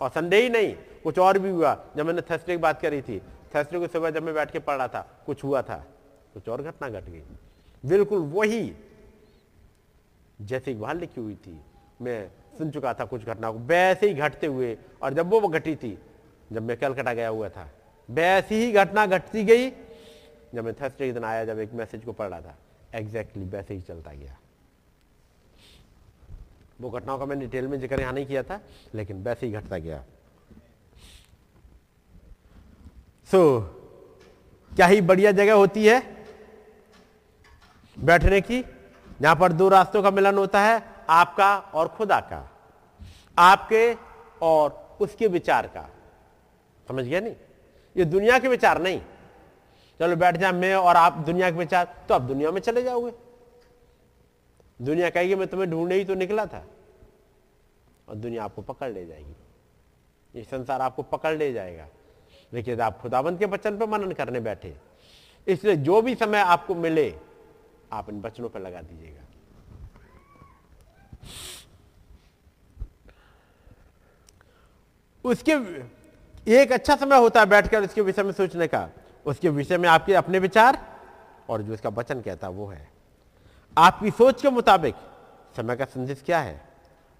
और 0.00 0.10
संडे 0.10 0.42
ही 0.42 0.48
नहीं, 0.48 0.74
कुछ 1.04 1.18
और 1.18 1.38
भी 1.38 1.50
हुआ। 1.50 1.74
जब 1.96 2.06
मैंने 2.06 2.20
थर्सडे 2.20 2.52
की 2.52 2.56
बात 2.56 2.80
करी 2.80 3.02
थी 3.02 3.20
थर्सडे 3.54 3.78
को 3.78 3.86
सुबह 3.86 4.10
जब 4.10 4.22
मैं 4.22 4.34
बैठ 4.34 4.50
के 4.50 4.58
पढ़ 4.58 4.76
रहा 4.76 4.88
था, 4.88 5.22
कुछ 5.26 5.44
हुआ 5.44 5.62
था, 5.62 5.84
कुछ 6.34 6.48
और 6.48 6.62
घटना 6.62 6.88
घट 6.88 7.04
गई। 7.04 7.22
बिल्कुल 7.84 8.18
वही। 8.32 8.72
जैसे 10.40 10.74
वहाँ 10.74 10.94
लिखी 10.94 11.20
हुई 11.20 11.34
थी 11.36 11.60
मैं 12.02 12.30
सुन 12.58 12.70
चुका 12.70 12.92
था 12.94 13.04
कुछ 13.04 13.24
घटना 13.24 13.50
को 13.52 13.58
वैसे 13.58 14.08
ही 14.08 14.14
घटते 14.14 14.46
हुए 14.46 14.76
और 15.02 15.14
जब 15.14 15.30
वो 15.30 15.48
घटी 15.48 15.74
थी 15.76 15.96
जब 16.52 16.62
मैं 16.62 16.76
कलकत्ता 16.76 17.12
गया 17.14 17.28
हुआ 17.28 17.48
था 17.48 17.68
वैसी 18.08 18.54
ही 18.54 18.72
घटना 18.72 19.06
घटती 19.06 19.44
गई 19.44 19.70
जब 20.54 20.64
मैं 20.64 20.74
थर्सडे 20.74 21.06
के 21.06 21.12
दिन 21.12 21.24
आया 21.24 21.44
जब 21.44 21.58
एक 21.58 21.72
मैसेज 21.74 22.04
को 22.04 22.12
पढ़ 22.12 22.28
रहा 22.28 22.40
था 22.40 22.56
एग्जैक्टली 22.94 23.42
exactly 23.42 23.54
वैसे 23.54 23.74
ही 23.74 23.80
चलता 23.80 24.12
गया। 24.12 24.36
वो 26.80 26.90
घटनाओं 26.90 27.18
का 27.18 27.24
मैंने 27.26 27.40
डिटेल 27.40 27.66
में 27.68 27.78
ज़िक्र 27.80 28.00
यहाँ 28.00 28.12
नहीं 28.12 28.26
किया 28.26 28.42
था 28.42 28.60
लेकिन 28.94 29.22
वैसे 29.22 29.46
ही 29.46 29.52
घटता 29.52 29.78
गया। 29.78 30.02
सो 33.30 33.58
so, 33.58 34.76
क्या 34.76 34.86
ही 34.86 35.00
बढ़िया 35.02 35.32
जगह 35.32 35.52
होती 35.54 35.86
है। 35.86 36.00
बैठने 38.00 38.40
की। 38.40 38.58
यहाँ 39.22 39.36
पर 39.36 39.52
दो 39.52 39.68
रास्तों 39.68 40.02
का 40.02 40.10
मिलन 40.10 40.38
होता 40.38 40.60
है, 40.60 40.82
आपका 41.08 41.58
और 41.58 41.88
खुदा 41.88 42.20
का। 42.20 42.50
आपके 43.38 43.96
और 44.42 44.96
उसके 45.00 45.26
विचार 45.26 45.66
का। 45.66 45.90
समझ 46.88 47.04
गया 47.04 47.20
नहीं? 47.20 47.36
ये 47.96 48.04
दुनिया 48.04 48.38
के 48.38 48.48
विचार 48.48 48.82
नहीं। 48.82 49.00
चलो 50.00 50.16
बैठ 50.16 50.36
जाए, 50.36 50.52
मैं 50.52 50.74
और 50.74 50.96
आप 50.96 51.12
दुनिया 51.12 51.50
के 51.50 51.56
विचार 51.56 52.04
तो 52.08 52.14
आप 52.14 52.22
दुनिया 52.22 52.50
में 52.50 52.60
चले 52.60 52.82
जाओगे। 52.82 53.12
दुनिया 54.82 55.10
कहेगी, 55.10 55.34
मैं 55.34 55.48
तुम्हें 55.48 55.70
ढूँढने 55.70 55.94
ही 55.94 56.04
तो 56.04 56.14
निकला 56.14 56.46
था। 56.46 56.66
और 58.08 58.14
दुनिया 58.14 58.44
आपको 58.44 58.62
पकड़ 58.62 58.90
ले 58.90 59.06
जाएगी। 59.06 59.36
ये 60.34 60.44
संसार 60.44 60.80
आपको 60.80 61.02
पकड़ 61.02 61.36
ले 61.36 61.52
जाएगा। 61.52 61.86
लेकिन 62.52 62.80
आप 62.80 63.00
खुदाबंद 63.00 63.38
के 63.38 63.46
बचन 63.46 63.78
पर 63.78 63.86
मनन 63.86 64.12
करने 64.12 64.40
बैठे। 64.40 64.76
इसलिए 65.46 65.76
जो 65.76 66.02
भी 66.02 66.14
समय 66.14 66.38
आपको 66.38 66.74
मिले 66.74 67.14
आप 67.92 68.08
इन 68.10 68.20
बचनों 68.20 68.48
पर 68.48 68.60
लगा 68.60 68.80
दीजिएगा। 68.80 69.22
उसके 75.24 75.52
एक 76.52 76.72
अच्छा 76.72 76.96
समय 76.96 77.18
होता 77.18 77.40
है 77.40 77.46
बैठकर 77.46 77.84
उसके 77.84 78.00
विषय 78.00 78.22
में 78.22 78.32
सोचने 78.32 78.66
का। 78.66 78.88
उसके 79.26 79.48
विषय 79.48 79.78
में 79.78 79.88
आपके 79.88 80.14
अपने 80.14 80.38
विचार 80.38 80.78
और 81.48 81.62
जो 81.62 81.72
उसका 81.74 81.88
वचन 81.88 82.20
कहता 82.20 82.46
है 82.46 82.52
वो 82.52 82.66
है। 82.66 82.88
आपकी 83.76 84.10
सोच 84.10 84.42
के 84.42 84.50
मुताबिक 84.50 84.94
समय 85.56 85.76
का 85.76 85.84
संदेश 85.84 86.22
क्या 86.26 86.40
है 86.40 86.60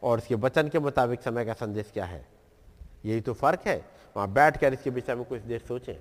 और 0.02 0.18
उसके 0.18 0.34
वचन 0.34 0.68
के 0.68 0.78
मुताबिक 0.78 1.22
समय 1.22 1.44
का 1.44 1.52
संदेश 1.52 1.90
क्या 1.94 2.05
है? 2.05 2.26
यही 3.05 3.20
तो 3.20 3.34
फ़र्क 3.34 3.66
है। 3.66 3.76
वहाँ 4.16 4.28
बैठकर 4.32 4.72
इसके 4.72 4.90
विषय 4.90 5.14
में 5.14 5.24
कुछ 5.24 5.40
देर 5.40 5.60
सोचें। 5.68 5.94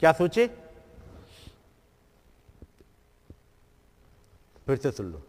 क्या 0.00 0.12
सोचे? 0.12 0.46
फिर 4.70 4.78
से 4.78 4.90
सुन 4.92 5.06
लो। 5.06 5.22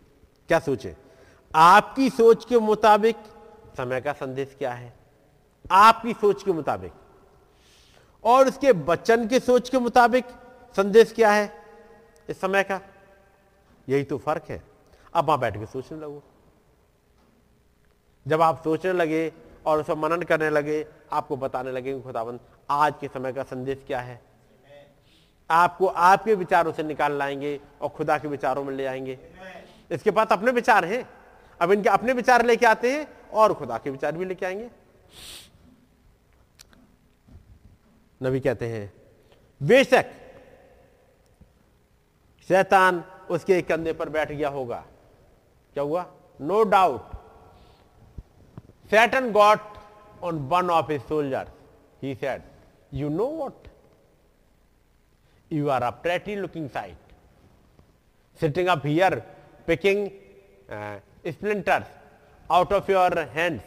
क्या 0.48 0.60
सोचे? 0.60 0.96
आपकी 1.56 2.10
सोच 2.10 2.46
के 2.46 2.60
मुताबिक 2.60 3.16
समय 3.78 4.02
का 4.02 4.14
संदेश 4.14 4.56
क्या 4.58 4.74
है? 4.74 4.94
आपकी 5.72 6.14
सोच 6.14 6.44
के 6.44 6.52
मुताबिक। 6.52 6.92
और 8.24 8.48
उसके 8.48 8.74
बच्चन 8.74 9.28
के 9.28 9.40
सोच 9.40 9.70
के 9.70 9.80
मुताबिक 9.80 10.26
संदेश 10.76 11.14
क्या 11.14 11.32
है 11.32 11.54
इस 12.30 12.42
समय 12.42 12.64
का? 12.64 12.82
यही 13.90 14.04
तो 14.04 14.18
फ़र्क 14.18 14.44
है। 14.50 14.64
अब 15.14 15.26
वहाँ 15.26 15.40
बैठ 15.40 15.58
के 15.58 15.66
सोचने 15.66 16.00
लगो। 16.00 16.24
जब 18.28 18.42
आप 18.42 18.64
सोचने 18.64 18.94
लगे 18.94 19.34
और 19.66 19.80
उसे 19.80 19.96
मनन 19.96 20.22
करने 20.22 20.50
लगे, 20.50 20.88
आपको 21.12 21.38
बताने 21.38 21.72
लगे 21.72 22.02
खुदाबंद 22.02 22.40
आज 22.70 22.94
के 23.02 23.08
समय 23.08 23.34
का 23.34 23.44
संदेश 23.44 23.84
क्या 23.88 24.00
है? 24.00 24.22
आपको 25.52 25.88
आपके 25.88 26.34
विचारों 26.36 26.72
से 26.74 26.84
निकाल 26.84 27.18
लाएँगे 27.18 27.60
और 27.82 27.90
खुदा 27.90 28.18
के 28.18 28.28
विचारों 28.28 28.64
में 28.64 28.74
ले 28.74 28.86
आएँगे। 28.86 29.18
इसके 29.92 30.12
पास 30.12 30.28
अपने 30.32 30.52
विचार 30.52 30.86
हैं। 30.86 31.04
अब 31.60 31.72
इनके 31.72 31.90
अपने 31.90 32.14
विचार 32.14 32.46
लेके 32.46 32.66
आते 32.66 32.92
हैं 32.92 33.08
और 33.34 33.54
खुदा 33.54 33.78
के 33.78 33.90
विचार 33.90 34.18
भी 34.18 34.26
लेके 34.26 34.46
आएँगे। 34.46 34.70
नबी 38.22 38.40
कहते 38.40 38.68
हैं, 38.68 38.92
बेशक 39.62 40.12
शैतान 42.50 43.04
उसके 43.30 43.62
कंधे 43.62 43.94
पर 43.94 44.10
बैठ 44.10 44.32
गया 44.32 44.50
होगा। 44.50 44.84
क्या 45.76 45.84
हुआ? 45.84 46.06
No 46.42 46.64
doubt 46.64 47.12
Satan 48.92 49.32
got 49.32 49.60
on 50.24 50.40
one 50.50 50.70
of 50.70 50.92
a 50.92 50.98
soldier 51.00 51.52
he 52.04 52.16
said 52.16 52.42
you 52.94 53.10
know 53.10 53.26
you 55.52 55.68
are 55.68 55.84
a 55.84 55.90
pretty 56.04 56.36
looking 56.36 56.70
sight 56.70 56.98
sitting 58.40 58.68
up 58.68 58.86
here 58.86 59.16
picking 59.68 60.08
splinters 61.28 61.88
out 62.52 62.74
of 62.74 62.92
your 62.92 63.20
hands 63.30 63.64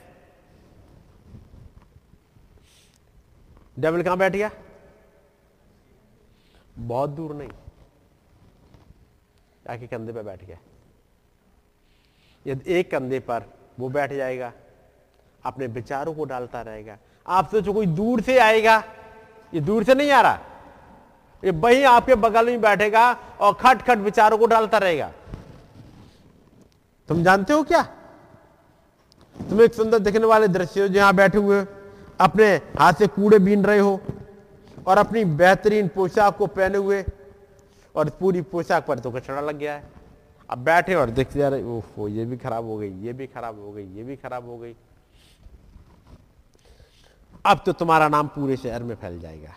devil 3.78 4.02
कहाँ 4.02 4.16
बैठ 4.19 4.32
गया? 4.32 4.51
बहुत 6.78 7.11
दूर 7.11 7.35
नहीं। 7.35 7.48
आके 9.70 9.86
कंधे 9.86 10.12
पे 10.12 10.23
बैठ 10.23 10.44
गया। 10.44 10.59
यदि 12.47 12.74
एक 12.74 12.90
कंधे 12.90 13.19
पर 13.20 13.44
वो 13.78 13.89
बैठ 13.89 14.12
जाएगा, 14.12 14.52
अपने 15.44 15.66
विचारों 15.69 16.15
को 16.15 16.24
डालता 16.24 16.62
रहेगा। 16.62 16.98
आप 17.27 17.48
सोचो 17.51 17.73
कोई 17.73 17.86
दूर 17.86 18.20
से 18.20 18.39
आएगा, 18.39 18.77
ये 19.52 19.61
दूर 19.61 19.85
से 19.85 19.94
नहीं 19.94 20.11
आ 20.11 20.20
रहा। 20.20 20.53
ये 21.45 21.51
वही 21.53 21.83
आपके 21.85 22.15
बगल 22.16 22.47
में 22.47 22.61
बैठेगा 22.61 23.11
और 23.41 23.53
खट 23.55 23.83
खट 23.83 23.99
विचारों 24.01 24.39
को 24.39 24.47
डालता 24.47 24.79
रहेगा। 24.79 25.11
तुम 27.09 27.23
जानते 27.25 27.53
हो 27.53 27.62
क्या? 27.62 27.83
तुम 29.41 29.61
एक 29.62 29.75
सुंदर 29.75 29.99
दिखने 29.99 30.27
वाले 30.27 30.49
दृश्य 30.49 30.81
हो, 30.81 30.89
जहाँ 30.89 31.15
बैठे 31.15 31.39
हुए 31.39 31.65
अपने 32.21 32.47
हाथ 32.79 32.93
से 32.93 33.07
कूड़े 33.07 33.39
बीन 33.39 33.65
रहे 33.65 33.79
हो 33.79 34.01
और 34.87 34.99
अपनी 34.99 35.25
बेहतरीन 35.25 35.89
पोशाक 35.89 36.37
को 36.37 36.47
पहने 36.49 36.79
हुए 36.79 37.05
और 37.95 38.11
पूरी 38.11 38.43
पोशाक 38.43 38.87
पर 38.87 38.99
तो 38.99 39.11
कचरा 39.11 39.41
लग 39.41 39.59
गया 39.59 39.75
है। 39.75 39.93
अब 40.51 40.59
बैठे 40.59 40.95
और 40.95 41.11
देखते 41.11 41.39
जा 41.39 41.49
रहे 41.49 41.62
ओहो, 41.62 42.09
ये 42.09 42.25
भी 42.25 42.37
खराब 42.37 42.65
हो 42.65 42.77
गई, 42.77 42.91
ये 43.01 43.12
भी 43.12 43.27
खराब 43.27 43.61
हो 43.61 43.73
गई, 43.73 43.85
ये 43.87 44.03
भी 44.03 44.16
खराब 44.16 44.49
हो 44.49 44.59
गई। 44.59 44.75
अब 47.45 47.62
तो 47.66 47.73
तुम्हारा 47.73 48.09
नाम 48.09 48.27
पूरे 48.29 48.57
शहर 48.57 48.83
में 48.83 48.95
फैल 48.95 49.21
जाएगा। 49.21 49.55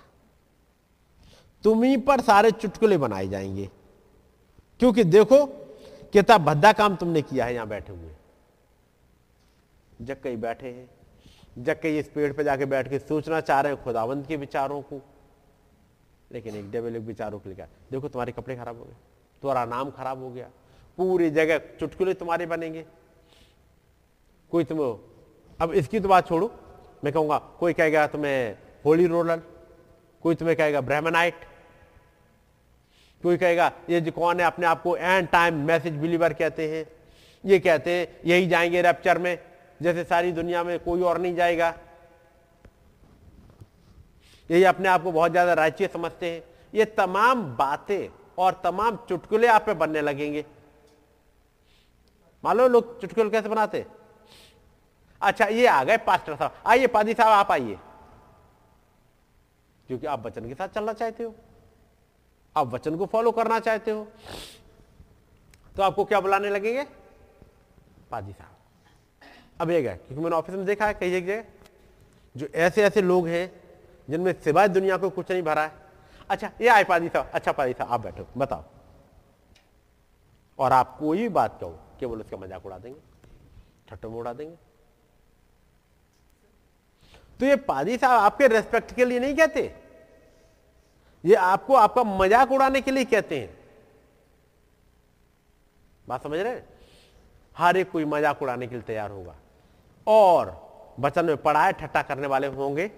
तुम्ही 1.63 1.97
पर 1.97 2.21
सारे 2.21 2.51
चुटकुले 2.51 2.97
बनाए 2.97 3.27
जाएँगे। 3.27 3.69
क्योंकि 4.79 5.03
देखो, 5.03 5.45
कितना 6.13 6.37
भद्दा 6.37 6.71
काम 6.73 6.95
तुमने 6.95 7.21
किया 7.21 7.45
है 7.45 7.53
यहाँ 7.53 7.67
बैठे 7.67 7.93
हुए। 7.93 8.11
जग 10.01 10.17
कई 10.23 10.35
बैठे 10.35 10.67
हैं, 10.67 10.89
जग 11.57 11.79
कई 11.83 11.97
इस 11.99 12.07
पेड़ 12.07 12.31
पे 12.33 12.43
जाके 12.43 12.65
बैठ 12.65 12.89
के 12.89 12.99
सोचना 12.99 13.39
चाह 13.41 13.61
रहे 13.61 13.73
हैं 13.73 13.83
खुदावंत 13.83 14.27
के 14.27 14.35
विचारों 14.35 14.81
को। 14.81 15.01
लेकिन 16.31 16.55
एक 16.55 16.69
डेवलप 16.71 17.03
विचारों 17.03 17.39
को 17.39 17.49
लेकर 17.49 17.67
देखो, 17.91 18.07
तुम्हारे 18.07 18.31
कपड़े 18.31 18.55
खराब 18.55 18.77
हो 18.77 18.85
गए, 18.85 18.95
तुम्हारा 19.43 19.65
नाम 19.65 19.91
खराब 19.91 20.23
हो 20.23 20.29
गया, 20.29 20.49
पूरी 20.97 21.29
जगह 21.29 21.57
चुटकुले 21.79 22.13
तुम्हारे 22.13 22.45
बनेंगे। 22.45 22.85
कोई 24.51 24.63
तुम 24.63 24.79
अब 25.59 25.71
इसकी 25.73 25.99
तो 25.99 26.09
बात 26.09 26.27
छोड़ो, 26.27 26.51
मैं 27.03 27.13
कहूँगा, 27.13 27.37
कोई 27.59 27.73
कहेगा, 27.73 28.07
तुम्हें 28.07 28.57
होली 28.85 29.05
रोलर 29.07 29.41
कोई 30.23 30.35
तुम्हें 30.35 30.57
कहेगा 30.57 30.81
ब्राह्मणाइट 30.81 31.45
कोई 33.23 33.37
कहेगा, 33.37 33.71
ये 33.89 34.01
जो 34.01 34.11
कौन 34.11 34.39
है, 34.39 34.45
अपने 34.45 34.65
आप 34.65 34.81
को 34.81 34.95
एंड 34.97 35.27
टाइम 35.27 35.55
मैसेज 35.65 35.93
बिलीवर 35.93 36.33
कहते 36.33 36.67
हैं। 36.69 36.85
ये 37.43 37.59
कहते 37.59 37.91
हैं, 37.91 38.07
यही 38.25 38.47
जाएँगे 38.47 38.81
रैप्चर 38.81 39.17
में, 39.17 39.37
जैसे 39.81 40.03
सारी 40.03 40.31
दुनिया 40.31 40.63
में 40.63 40.77
कोई 40.79 41.01
और 41.01 41.17
नहीं 41.17 41.35
जाएगा। 41.35 41.73
यही 44.49 44.63
अपने 44.63 44.89
आप 44.89 45.03
को 45.03 45.11
बहुत 45.11 45.31
ज़्यादा 45.31 45.53
राज्य 45.53 45.87
समझते 45.87 46.31
हैं। 46.31 46.43
ये 46.73 46.85
तमाम 46.85 47.41
बातें 47.55 48.07
और 48.37 48.61
तमाम 48.63 48.95
चुटकुले 49.09 49.47
आप 49.47 49.65
पे 49.65 49.73
बनने 49.73 50.01
लगेंगे। 50.01 50.45
लो 52.43 52.67
लोग 52.67 52.99
चुटकुले 53.01 53.29
कैसे 53.29 53.49
बनाते 53.49 53.85
अच्छा 55.21 55.45
ये 55.45 55.65
आ 55.67 55.83
गए 55.83 55.97
पास्टर 55.97 56.35
साहब। 56.35 56.53
आइए, 56.65 56.87
पादी 56.87 57.13
साहब, 57.13 57.29
आप 57.29 57.51
आइए। 57.51 57.77
क्योंकि 59.89 60.07
आप 60.07 60.25
वचन 60.25 60.47
के 60.47 60.55
साथ 60.55 60.67
चलना 60.67 60.93
चाहते 60.93 61.23
हो। 61.23 61.33
आप 62.55 62.67
वचन 62.67 62.97
को 62.97 63.05
फॉलो 63.05 63.31
करना 63.31 63.59
चाहते 63.59 63.91
हो। 63.91 64.07
तो 65.75 65.83
आपको 65.83 66.05
क्या 66.05 66.19
बुलाने 66.19 66.49
लगेंगे? 66.49 66.83
पादी 68.11 68.31
साहब। 68.31 68.55
अब 69.61 69.71
ये 69.71 69.81
गए, 69.81 69.95
क्योंकि 69.95 70.23
मैंने 70.23 70.35
ऑफ़िस 70.35 70.55
में 70.55 70.65
देखा 70.65 70.87
है 70.87 70.93
कई 70.93 71.13
एक 71.13 71.25
जगह, 71.25 71.43
जो 72.35 72.47
ऐसे 72.47 72.83
ऐसे 72.83 73.01
लोग 73.01 73.27
हैं, 73.27 73.51
जिनमें 74.09 74.33
सिवाय 74.41 74.67
दुनिया 74.67 74.97
को 74.97 75.09
कुछ 75.09 75.31
नहीं 75.31 75.43
भरा 75.43 75.63
है। 75.63 75.71
अच्छा 76.29 76.51
ये 76.61 76.67
आए 76.67 76.83
पादी 76.83 77.09
साहब। 77.09 77.31
अच्छा 77.33 77.51
पादी 77.51 77.73
साहब, 77.73 77.91
आप 77.91 78.01
बैठो, 78.01 78.27
बताओ। 78.37 78.63
और 80.59 80.73
आप 80.73 80.97
कोई 80.99 81.17
भी 81.17 81.29
बात 81.29 81.57
कहो, 81.61 81.79
केवल 81.99 82.19
उसका 82.19 82.37
मज़ाक 82.37 82.65
उड़ा 82.65 82.77
देंगे 82.77 82.99
ठट्टो 83.89 84.09
में 84.09 84.17
उड़ा 84.17 84.33
देंगे। 84.33 84.55
तो 87.39 87.45
ये 87.45 87.55
पादी 87.65 87.97
साहब 87.97 88.21
आपके 88.21 88.47
रेस्पेक्ट 88.47 88.95
के 88.95 89.05
लिए 89.05 89.19
नहीं 89.19 89.35
कहते? 89.35 89.71
ये 91.23 91.35
आपको 91.35 91.75
आपका 91.75 92.03
मज़ाक 92.03 92.51
उड़ाने 92.51 92.81
के 92.81 92.91
लिए 92.91 93.05
कहते 93.05 93.39
हैं। 93.39 93.49
बात 96.05 96.23
समझ 96.23 96.39
रहे 96.39 96.61
हर 97.55 97.77
एक 97.77 97.91
कोई 97.91 98.05
मज़ाक 98.05 98.41
उड़ाने 98.41 98.67
के 98.67 98.75
लिए 98.75 98.83
तैयार 98.83 99.11
होगा। 99.11 99.35
और 100.07 100.55
वचन 100.99 101.25
में 101.25 101.37
पढ़ा 101.37 101.65
है 101.65 101.71
ठट्टा 101.73 102.01
करने 102.03 102.27
वाले 102.27 102.47
होंगे। 102.49 102.89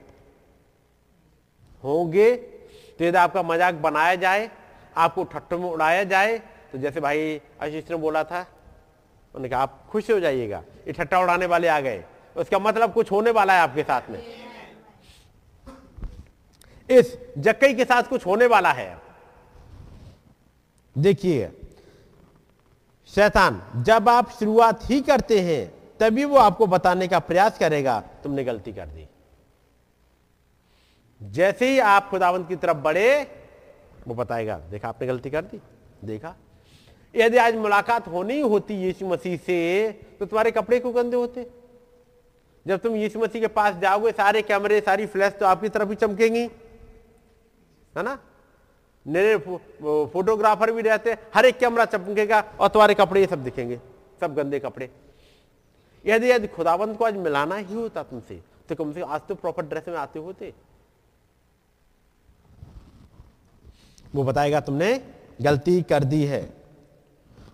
होंगे। 1.83 2.35
तो 2.35 3.05
यदि 3.05 3.17
आपका 3.17 3.43
मज़ाक 3.43 3.75
बनाया 3.75 4.15
जाए, 4.17 4.49
आपको 4.95 5.23
ठट्टो 5.25 5.57
में 5.57 5.69
उड़ाया 5.69 6.03
जाए 6.05 6.37
तो 6.71 6.77
जैसे 6.77 6.99
भाई 7.01 7.41
आशीष 7.61 7.89
ने 7.89 7.95
बोला 7.97 8.23
था, 8.23 8.39
उन्होंने 8.39 9.49
कहा, 9.49 9.61
आप 9.61 9.87
खुश 9.89 10.09
हो 10.11 10.19
जाइएगा। 10.19 10.63
ये 10.87 10.93
ठट्टा 10.93 11.19
उड़ाने 11.19 11.45
वाले 11.45 11.67
आ 11.67 11.79
गए। 11.79 12.03
उसका 12.39 12.59
मतलब 12.59 12.93
कुछ 12.93 13.11
होने 13.11 13.31
वाला 13.31 13.53
है 13.53 13.59
आपके 13.59 13.83
साथ 13.83 14.09
में। 14.09 14.23
इस 16.89 17.17
जक्कई 17.37 17.73
के 17.73 17.85
साथ 17.85 18.03
कुछ 18.03 18.25
होने 18.25 18.45
वाला 18.45 18.71
है। 18.71 18.97
देखिए, 20.97 21.51
शैतान, 23.07 23.83
जब 23.83 24.09
आप 24.09 24.29
शुरुआत 24.29 24.89
ही 24.89 25.01
करते 25.01 25.39
हैं, 25.39 25.73
तभी 25.99 26.25
वो 26.25 26.37
आपको 26.37 26.67
बताने 26.67 27.07
का 27.07 27.19
प्रयास 27.19 27.57
करेगा, 27.57 27.99
तुमने 28.23 28.43
गलती 28.43 28.73
कर 28.73 28.85
दी। 28.85 29.07
जैसे 31.21 31.69
ही 31.69 31.79
आप 31.79 32.09
खुदावंत 32.09 32.47
की 32.47 32.55
तरफ़ 32.55 32.77
बढ़े, 32.77 33.21
वो 34.07 34.15
बताएगा, 34.15 34.57
देखा 34.59 34.89
आपने 34.89 35.07
गलती 35.07 35.29
कर 35.29 35.41
दी? 35.41 35.59
देखा। 36.03 36.35
यदि 37.15 37.37
आज 37.37 37.55
मुलाकात 37.55 38.07
होनी 38.07 38.39
होती 38.39 38.73
यीशु 38.73 39.07
मसीह 39.07 39.37
से 39.37 39.91
तो 40.19 40.25
तुम्हारे 40.25 40.51
कपड़े 40.51 40.79
क्यों 40.79 40.95
गंदे 40.95 41.17
होते? 41.17 41.49
जब 42.65 42.79
तुम 42.79 42.95
यीशु 42.95 43.19
मसीह 43.19 43.41
के 43.41 43.47
पास 43.49 43.75
जाओगे, 43.75 44.11
सारे 44.11 44.41
कैमरे, 44.41 44.79
सारी 44.81 45.05
फ्लैश 45.05 45.33
तो 45.33 45.45
आपकी 45.45 45.69
तरफ़ 45.69 45.89
ही 45.89 45.95
चमकेंगी। 45.95 46.43
है 47.93 48.03
ना? 48.03 48.17
मेरे 49.05 49.37
फोटोग्राफर 50.07 50.71
भी 50.71 50.81
रहते, 50.81 51.17
हर 51.35 51.45
एक 51.45 51.57
कैमरा 51.59 51.85
चमकेगा 51.87 52.39
और 52.59 52.67
तुम्हारे 52.67 52.93
कपड़े 52.93 53.21
ये 53.21 53.27
सब 53.27 53.43
दिखेंगे, 53.43 53.79
सब 54.21 54.35
गंदे 54.35 54.59
कपड़े। 54.59 54.89
यदि 56.05 56.29
यदि 56.31 56.47
खुदाबंद 56.47 56.97
को 56.97 57.05
आज 57.05 57.15
मिलाना 57.17 57.55
ही 57.55 57.75
होता 57.75 58.03
तुमसे 58.03 58.41
तो 58.69 58.75
कम 58.75 58.91
से 58.93 59.01
कम 59.01 59.07
आज 59.07 59.21
तो 59.27 59.35
प्रॉपर 59.35 59.65
ड्रेस 59.65 59.87
में 59.87 59.97
आते 59.97 60.19
होते। 60.19 60.53
वो 64.15 64.23
बताएगा 64.23 64.59
तुमने, 64.61 64.93
गलती 65.41 65.81
कर 65.81 66.03
दी 66.03 66.23
है। 66.25 66.41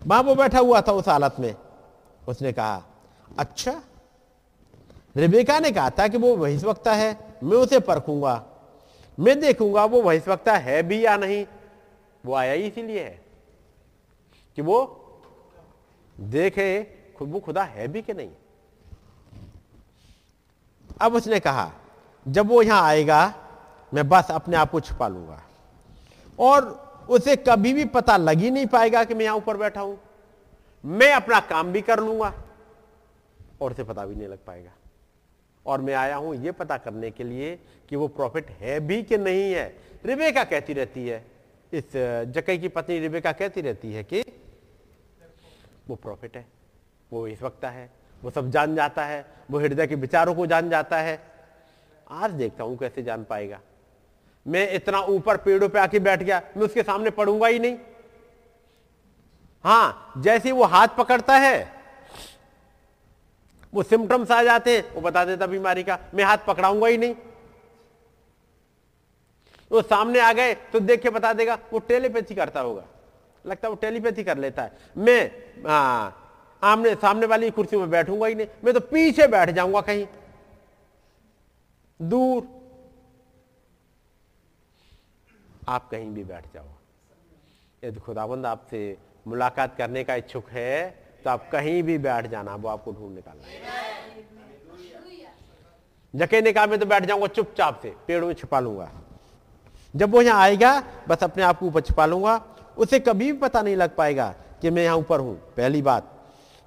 वहाँ 0.02 0.22
वो 0.24 0.36
बैठा 0.36 0.60
हुआ 0.60 0.82
था 0.82 0.92
उस 0.92 1.08
हालत 1.08 1.36
में। 1.40 1.56
उसने 2.28 2.52
कहा 2.54 2.84
अच्छा 3.40 3.82
रिबेका 5.16 5.60
ने 5.60 5.72
कहा 5.72 5.90
था 5.90 6.08
कि 6.08 6.18
वो 6.18 6.36
वक्ता 6.36 6.94
है, 6.94 7.18
मैं 7.44 7.58
उसे 7.58 7.80
परखूँगा। 7.80 8.44
मैं 9.18 9.40
देखूँगा 9.40 9.86
वो 9.86 10.02
वक्ता 10.02 10.58
है 10.58 10.82
भी 10.84 11.06
या 11.06 11.16
नहीं। 11.18 11.46
वो 12.24 12.34
आया 12.34 12.54
ही 12.54 12.64
इसीलिए 12.64 13.04
है 13.04 13.20
कि 14.58 14.62
वो 14.62 14.78
देखे 16.16 16.66
वो 17.22 17.40
खुदा 17.40 17.64
है 17.64 17.88
भी 17.88 18.02
कि 18.02 18.14
नहीं। 18.14 18.30
अब 21.02 21.16
उसने 21.16 21.40
कहा, 21.40 21.72
जब 22.26 22.48
वो 22.48 22.62
यहाँ 22.62 22.82
आएगा, 22.84 23.34
मैं 23.94 24.08
बस 24.10 24.32
अपने 24.32 24.58
आप 24.58 24.72
को 24.72 24.80
छुपा 24.80 25.08
लूँगा। 25.08 25.42
और 26.40 26.64
उसे 27.10 27.36
कभी 27.36 27.74
भी 27.74 27.86
पता 27.86 28.18
लग 28.18 28.40
ही 28.40 28.52
नहीं 28.52 28.66
पाएगा 28.66 29.04
कि 29.04 29.14
मैं 29.14 29.26
यहाँ 29.26 29.38
ऊपर 29.38 29.58
बैठा 29.58 29.82
हूँ। 29.82 29.98
मैं 30.84 31.12
अपना 31.14 31.40
काम 31.40 31.72
भी 31.72 31.82
कर 31.82 32.00
लूँगा 32.00 32.34
और 33.62 33.72
उसे 33.72 33.84
पता 33.84 34.06
भी 34.06 34.16
नहीं 34.16 34.28
लग 34.28 34.46
पाएगा। 34.48 34.72
और 35.66 35.82
मैं 35.82 35.94
आया 35.94 36.16
हूँ 36.16 36.36
यह 36.36 36.52
पता 36.52 36.78
करने 36.78 37.12
के 37.12 37.24
लिए 37.24 37.56
कि 37.90 37.96
वो 37.96 38.08
प्रॉफिट 38.08 38.50
है 38.52 38.80
भी 38.80 39.02
कि 39.04 39.18
नहीं 39.18 39.52
है? 39.54 39.68
रिबेका 40.06 40.44
कहती 40.44 40.74
रहती 40.74 41.08
है। 41.08 41.24
इस 41.72 41.92
जकई 42.34 42.58
की 42.58 42.68
पत्नी 42.68 43.00
रिबेका 43.00 43.32
कहती 43.32 43.62
रहती 43.62 43.94
है 43.94 44.04
कि 44.04 44.24
वो 45.90 45.96
प्रॉफिट 45.96 46.36
है, 46.38 46.46
वो 47.12 47.28
इस 47.28 47.42
वक्त 47.42 47.66
है, 47.66 47.90
वो 48.22 48.32
सब 48.32 48.50
जान 48.52 48.76
जाता 48.76 49.06
है, 49.06 49.26
वो 49.52 49.60
हृदय 49.60 49.88
के 49.88 49.96
विचारों 49.96 50.36
को 50.36 50.46
जान 50.46 50.70
जाता 50.70 50.98
है। 50.98 51.20
आज 52.12 52.32
देखता 52.32 52.64
हूँ 52.64 52.78
कैसे 52.78 53.04
जान 53.04 53.24
पाएगा। 53.24 53.60
मैं 54.46 54.72
इतना 54.74 55.00
ऊपर 55.02 55.38
पेड़ों 55.38 55.70
पे 55.70 55.80
आके 55.80 56.00
बैठ 56.00 56.24
गया, 56.24 56.42
मैं 56.58 56.64
उसके 56.64 56.84
सामने 56.84 57.10
पढ़ूँगा 57.10 57.48
ही 57.48 57.60
नहीं। 57.60 57.78
हाँ, 59.66 60.14
जैसे 60.18 60.52
वो 60.52 60.64
हाथ 60.64 60.88
पकड़ता 60.98 61.38
है 61.38 61.75
वो 63.76 63.84
सिम्टम्स 63.84 64.32
आ 64.32 64.42
जाते 64.44 64.76
हैं। 64.78 64.94
वो 64.94 65.02
बता 65.02 65.24
देता 65.26 65.46
बीमारी 65.48 65.84
का 65.84 66.00
मैं 66.14 66.24
हाथ 66.24 66.38
पकड़ाऊँगा 66.48 66.88
ही 66.88 66.98
नहीं। 66.98 67.16
वो 69.72 69.82
सामने 69.82 70.20
आ 70.20 70.32
गए 70.34 70.54
तो 70.74 70.80
देख 70.80 71.02
के 71.02 71.10
बता 71.10 71.34
देगा 71.34 71.58
वो 71.74 71.80
टेलीपैथी 71.80 72.36
करता 72.36 72.60
होगा। 72.60 72.86
लगता 73.46 73.68
है 73.68 73.70
वो 73.70 73.76
टेलीपैथी 73.76 74.24
कर 74.24 74.38
लेता 74.38 74.64
है। 74.64 74.78
मैं 74.98 75.64
आ, 75.68 76.12
आमने 76.62 76.94
सामने 76.96 77.26
वाली 77.26 77.50
कुर्सी 77.52 77.78
में 77.78 77.90
बैठूँगा 77.90 78.28
ही 78.28 78.36
नहीं। 78.36 78.48
मैं 78.64 78.74
तो 78.74 78.80
पीछे 78.80 79.28
बैठ 79.28 79.50
जाऊँगा 79.50 79.82
कहीं। 79.82 80.06
दूर। 82.00 82.48
आप 85.68 85.90
कहीं 85.90 86.14
भी 86.14 86.24
बैठ 86.24 86.46
जाओ। 86.54 86.66
यदि 87.84 88.00
खुदाबंद 88.00 88.46
आपसे 88.46 88.98
मुलाकात 89.28 89.76
करने 89.78 90.04
का 90.04 90.16
इच्छुक 90.16 90.50
है 90.50 91.05
तो 91.26 91.30
आप 91.30 91.50
कहीं 91.52 91.82
भी 91.84 91.98
बैठ 91.98 92.28
जाना 92.28 92.56
वो 92.56 92.70
आपको 92.70 92.92
ढूंढ 92.94 93.16
निकालना 93.16 93.44
जके 96.14 96.42
ने 96.42 96.52
कहा 96.54 96.66
मैं 96.66 96.80
तो 96.80 96.86
बैठ 96.86 97.06
जाऊँगा 97.06 97.28
चुपचाप 97.28 97.80
से, 97.82 97.90
पेड़ 98.08 98.24
में 98.26 98.34
छिपा 98.34 98.60
लूँगा। 98.60 98.90
जब 99.94 100.12
वो 100.12 100.22
यहाँ 100.22 100.42
आएगा, 100.42 100.84
बस 101.08 101.24
अपने 101.24 101.44
आप 101.44 101.60
को 101.60 101.66
ऊपर 101.66 101.82
छुपा 101.82 102.06
लूँगा, 102.06 102.42
उसे 102.78 103.00
कभी 103.00 103.32
भी 103.32 103.38
पता 103.40 103.62
नहीं 103.62 103.76
लग 103.76 103.96
पाएगा 103.96 104.28
कि 104.62 104.70
मैं 104.70 104.84
यहाँ 104.84 104.96
ऊपर 104.98 105.20
हूँ। 105.20 105.36
पहली 105.58 105.82
बात, 105.82 106.12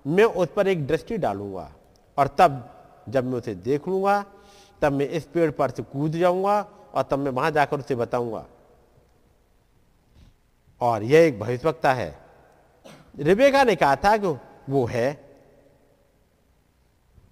मैं 0.04 0.24
उस 0.24 0.48
पर 0.56 0.68
एक 0.68 0.86
दृष्टि 0.86 1.18
डालूँगा 1.18 1.70
और 2.18 2.26
तब 2.38 2.62
जब 3.08 3.24
मैं 3.24 3.38
उसे 3.38 3.54
देख 3.54 3.88
लूँगा, 3.88 4.24
तब 4.82 4.92
मैं 4.92 5.08
इस 5.08 5.24
पेड़ 5.24 5.50
पर 5.50 5.70
से 5.70 5.82
कूद 5.84 6.16
जाऊँगा 6.16 6.60
और 6.94 7.02
तब 7.10 7.18
मैं 7.18 7.30
वहाँ 7.30 7.50
जाकर 7.50 7.78
उसे 7.78 7.94
बताऊँगा। 7.94 8.44
और 10.80 11.02
यह 11.04 11.26
एक 11.26 11.40
भविष्यवक्ता 11.40 11.92
है। 11.92 12.14
रिबेका 13.20 13.64
ने 13.64 13.74
कहा 13.76 13.96
था 13.96 14.16
कि 14.16 14.36
वो 14.68 14.84
है। 14.86 15.08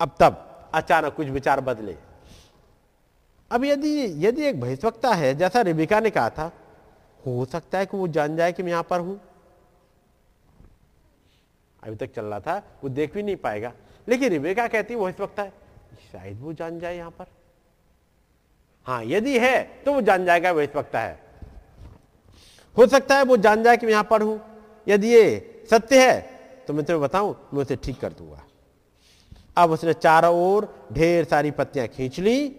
अब 0.01 0.15
तब 0.21 0.71
अचानक 0.75 1.15
कुछ 1.15 1.29
विचार 1.29 1.61
बदले। 1.61 1.97
अब 3.51 3.65
यदि 3.65 4.27
यदि 4.27 4.43
एक 4.43 4.61
भविष्यवक्ता 4.61 5.13
है, 5.15 5.35
जैसा 5.35 5.61
रिबिका 5.61 6.01
ने 6.01 6.11
कहा 6.11 6.31
था, 6.31 6.53
हो 7.27 7.45
सकता 7.45 7.79
है 7.79 7.87
कि 7.87 7.97
वो 7.97 8.09
जान 8.09 8.37
जाए 8.37 8.53
कि 8.53 8.63
मैं 8.63 8.71
यहाँ 8.71 8.83
पर 8.83 9.01
हूँ। 9.01 9.21
अभी 11.83 11.97
तक 11.97 12.13
चल 12.15 12.25
रहा 12.25 12.41
था, 12.41 12.63
वो 12.85 12.89
देख 12.89 13.15
भी 13.15 13.23
नहीं 13.23 13.37
पाएगा। 13.37 13.73
लेकिन 14.09 14.31
रिबेका 14.31 14.67
कहती 14.69 14.95
वो 14.95 15.09
इस 15.09 15.21
है, 15.43 15.53
शायद 16.13 16.41
वो 16.41 16.53
जान 16.53 16.79
जाए 16.81 16.97
यहाँ 16.97 17.11
पर। 17.11 17.27
हाँ 18.87 19.03
यदि 19.05 19.39
है 19.39 19.63
तो 19.85 19.93
वो 19.93 20.01
जान 20.01 20.25
जाएगा 20.25 20.51
इस 20.63 20.77
है। 20.95 21.19
हो 22.77 22.87
सकता 22.87 23.17
है 23.17 23.25
वो 23.25 23.37
जान 23.37 23.63
जाए 23.63 23.77
कि 23.77 23.87
मैं 23.87 23.93
यहाँ 23.93 24.07
पर 24.11 24.23
हूँ। 24.23 24.41
यदि 24.87 25.09
ये 25.09 25.67
सत्य 25.71 26.07
है 26.07 26.36
तो 26.67 26.75
मैं 26.75 26.85
तुम्हें 26.85 27.03
बताऊँ, 27.03 27.49
मैं 27.55 27.63
उसे 27.63 27.77
ठीक 27.77 28.01
कर 28.01 28.13
दूँगा। 28.13 28.43
अब 29.57 29.71
उसने 29.71 29.93
चारों 29.93 30.35
ओर 30.35 30.87
ढेर 30.93 31.25
सारी 31.25 31.51
पत्तियाँ 31.51 31.87
खींच 31.87 32.19
ली 32.21 32.57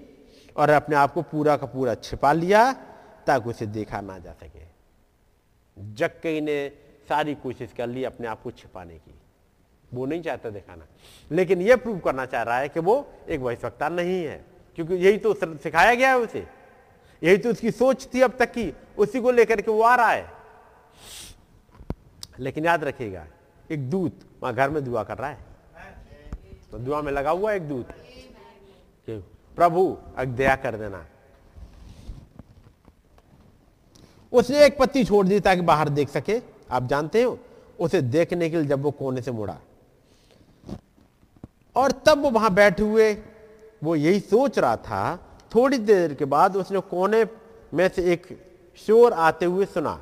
और 0.58 0.70
अपने 0.70 0.96
आप 0.96 1.14
को 1.14 1.22
पूरा 1.22 1.58
का 1.58 1.68
पूरा 1.68 1.96
छिपा 1.96 2.32
लिया 2.34 2.72
ताकि 3.28 3.50
उसे 3.50 3.66
देखा 3.66 4.02
ना 4.02 4.18
जा 4.20 4.34
सके। 4.34 4.66
जक्कई 5.94 6.42
ने 6.42 6.70
सारी 7.10 7.36
कोशिश 7.36 7.74
कर 7.78 7.88
ली 7.88 8.04
अपने 8.04 8.28
आप 8.28 8.42
को 8.42 8.52
छिपाने 8.52 8.94
की। 8.94 9.14
वो 9.94 10.06
नहीं 10.06 10.22
चाहता 10.22 10.50
दिखाना। 10.50 10.86
लेकिन 11.32 11.62
यह 11.62 11.76
प्रूव 11.76 12.00
करना 12.00 12.26
चाह 12.26 12.44
रहा 12.44 12.58
है 12.58 12.70
कि 12.70 12.80
वो 12.80 13.08
एक 13.30 13.40
वैश्वक्ता 13.40 13.90
नहीं 13.90 14.24
है, 14.26 14.46
क्योंकि 14.76 14.94
यही 14.94 15.18
तो 15.18 15.34
सिखाया 15.34 15.94
गया 15.94 16.10
है 16.10 16.18
उसे। 16.18 16.48
यही 17.22 17.38
तो 17.38 17.50
उसकी 17.50 17.72
सोच 17.72 18.08
थी 18.14 18.22
अब 18.22 18.34
तक 18.40 18.52
की। 18.52 18.74
उसी 18.98 19.20
को 19.20 19.32
लेकर 19.32 19.62
के 19.62 19.72
वो 19.72 19.82
आ 19.82 19.96
रहा 19.96 20.12
है। 20.12 20.32
लेकिन 22.40 22.66
याद 22.66 22.84
रखिएगा 22.84 23.28
एक 23.72 23.90
दूत 23.90 24.20
वहाँ 24.44 24.54
घर 24.56 24.70
में 24.70 24.84
दुआ 24.86 25.04
कर 25.04 25.18
रहा 25.18 25.30
है। 25.30 25.46
तो 26.72 26.78
दुआ 26.78 27.02
में 27.02 27.12
लगा 27.12 27.32
हुआ 27.32 27.52
एक 27.54 27.70
दूत। 27.70 27.88
प्रभु 29.58 29.98
अग 30.18 30.28
दया 30.28 30.56
कर 30.56 30.76
देना। 30.76 31.06
उसने 34.34 34.66
एक 34.66 34.78
पत्ती 34.78 35.04
छोड़ 35.04 35.26
दी 35.28 35.40
ताकि 35.40 35.62
बाहर 35.62 35.90
देख 35.90 36.10
सके। 36.10 36.42
आप 36.72 36.84
जानते 36.84 37.22
हो, 37.24 37.40
उसे 37.80 38.02
देखने 38.02 38.50
के 38.50 38.58
लिए 38.58 38.66
जब 38.66 38.82
वो 38.82 38.92
कोने 38.92 39.22
से 39.22 39.32
मुड़ा। 39.32 39.58
और 41.76 41.92
तब 41.92 42.22
वो 42.22 42.30
वहाँ 42.30 42.54
बैठे 42.54 42.84
हुए, 42.84 43.14
वो 43.84 43.96
यही 43.96 44.20
सोच 44.20 44.60
रहा 44.60 44.76
था, 44.78 45.18
थोड़ी 45.56 45.78
देर 45.78 46.14
के 46.14 46.26
बाद 46.26 46.58
उसने 46.58 46.80
कोने 46.80 47.26
में 47.74 47.88
से 47.90 48.14
एक 48.14 48.28
शोर 48.78 49.14
आते 49.14 49.46
हुए 49.46 49.66
सुना। 49.66 50.02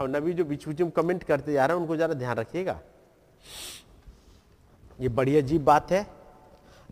और 0.00 0.08
नबी 0.08 0.32
जो 0.32 0.44
बीच 0.44 0.68
बीच 0.68 0.80
में 0.80 0.90
कमेंट 0.90 1.22
करते 1.22 1.52
जा 1.52 1.66
रहे 1.66 1.76
हैं, 1.76 1.82
उनको 1.82 1.96
जरा 1.96 2.14
ध्यान 2.14 2.36
रखिएगा। 2.36 2.80
ये 5.00 5.08
बड़ी 5.08 5.36
अजीब 5.38 5.64
बात 5.64 5.92
है। 5.92 6.06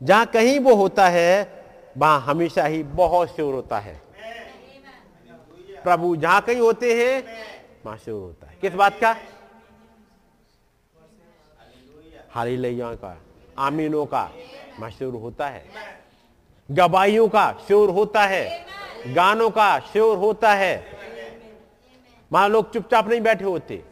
जहाँ 0.03 0.27
कहीं 0.27 0.59
वो 0.61 0.74
होता 0.74 1.09
है, 1.09 1.65
वहाँ 1.99 2.20
हमेशा 2.20 2.65
ही 2.65 2.83
बहुत 2.83 3.37
शोर 3.37 3.55
होता 3.55 3.79
है। 3.79 4.03
प्रभु 5.85 6.16
जहाँ 6.16 6.41
कहीं 6.41 6.61
होते 6.61 6.95
हैं, 6.95 7.24
वहाँ 7.87 7.99
शोर 7.99 8.23
होता 8.23 8.47
है। 8.47 8.57
किस 8.61 8.74
बात 8.74 9.01
का? 9.01 9.16
हाली 12.31 12.57
लैया 12.57 12.95
का, 12.95 13.20
आमीनों 13.59 14.07
का 14.07 14.31
मशहूर 14.81 15.15
होता 15.15 15.49
है। 15.49 15.65
गवाइयों 16.70 17.29
का 17.29 17.53
शोर 17.69 17.91
होता 17.91 18.23
है। 18.23 18.66
गानों 19.15 19.51
का 19.51 19.79
शोर 19.81 20.19
होता 20.19 20.55
है। 20.55 21.02
वहाँ 22.33 22.49
लोग 22.49 22.73
चुपचाप 22.73 23.09
नहीं 23.09 23.21
बैठे 23.21 23.45
होते। 23.45 23.83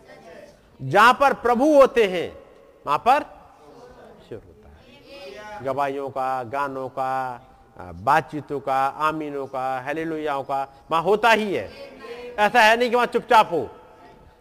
जहाँ 0.83 1.12
पर 1.15 1.33
प्रभु 1.35 1.75
होते 1.75 2.05
हैं, 2.05 2.39
वहाँ 2.87 2.99
पर 2.99 3.23
शोर 4.29 4.39
होता 4.39 4.69
है। 4.69 5.65
गवाइयों 5.65 6.09
का, 6.11 6.43
गानों 6.43 6.89
का, 6.89 7.47
बातचीतों 7.81 8.61
का, 8.61 8.87
आमीनों 8.87 9.47
का 9.47 9.81
हेलेलुयाओं 9.81 10.43
का, 10.43 10.62
वहाँ 10.91 11.03
होता 11.03 11.31
ही 11.31 11.55
है। 11.55 11.71
ऐसा 12.39 12.62
है 12.62 12.77
नहीं 12.77 12.91
कि 12.91 12.97
वहाँ 12.97 13.07
चुपचाप 13.07 13.53
हो। 13.53 13.71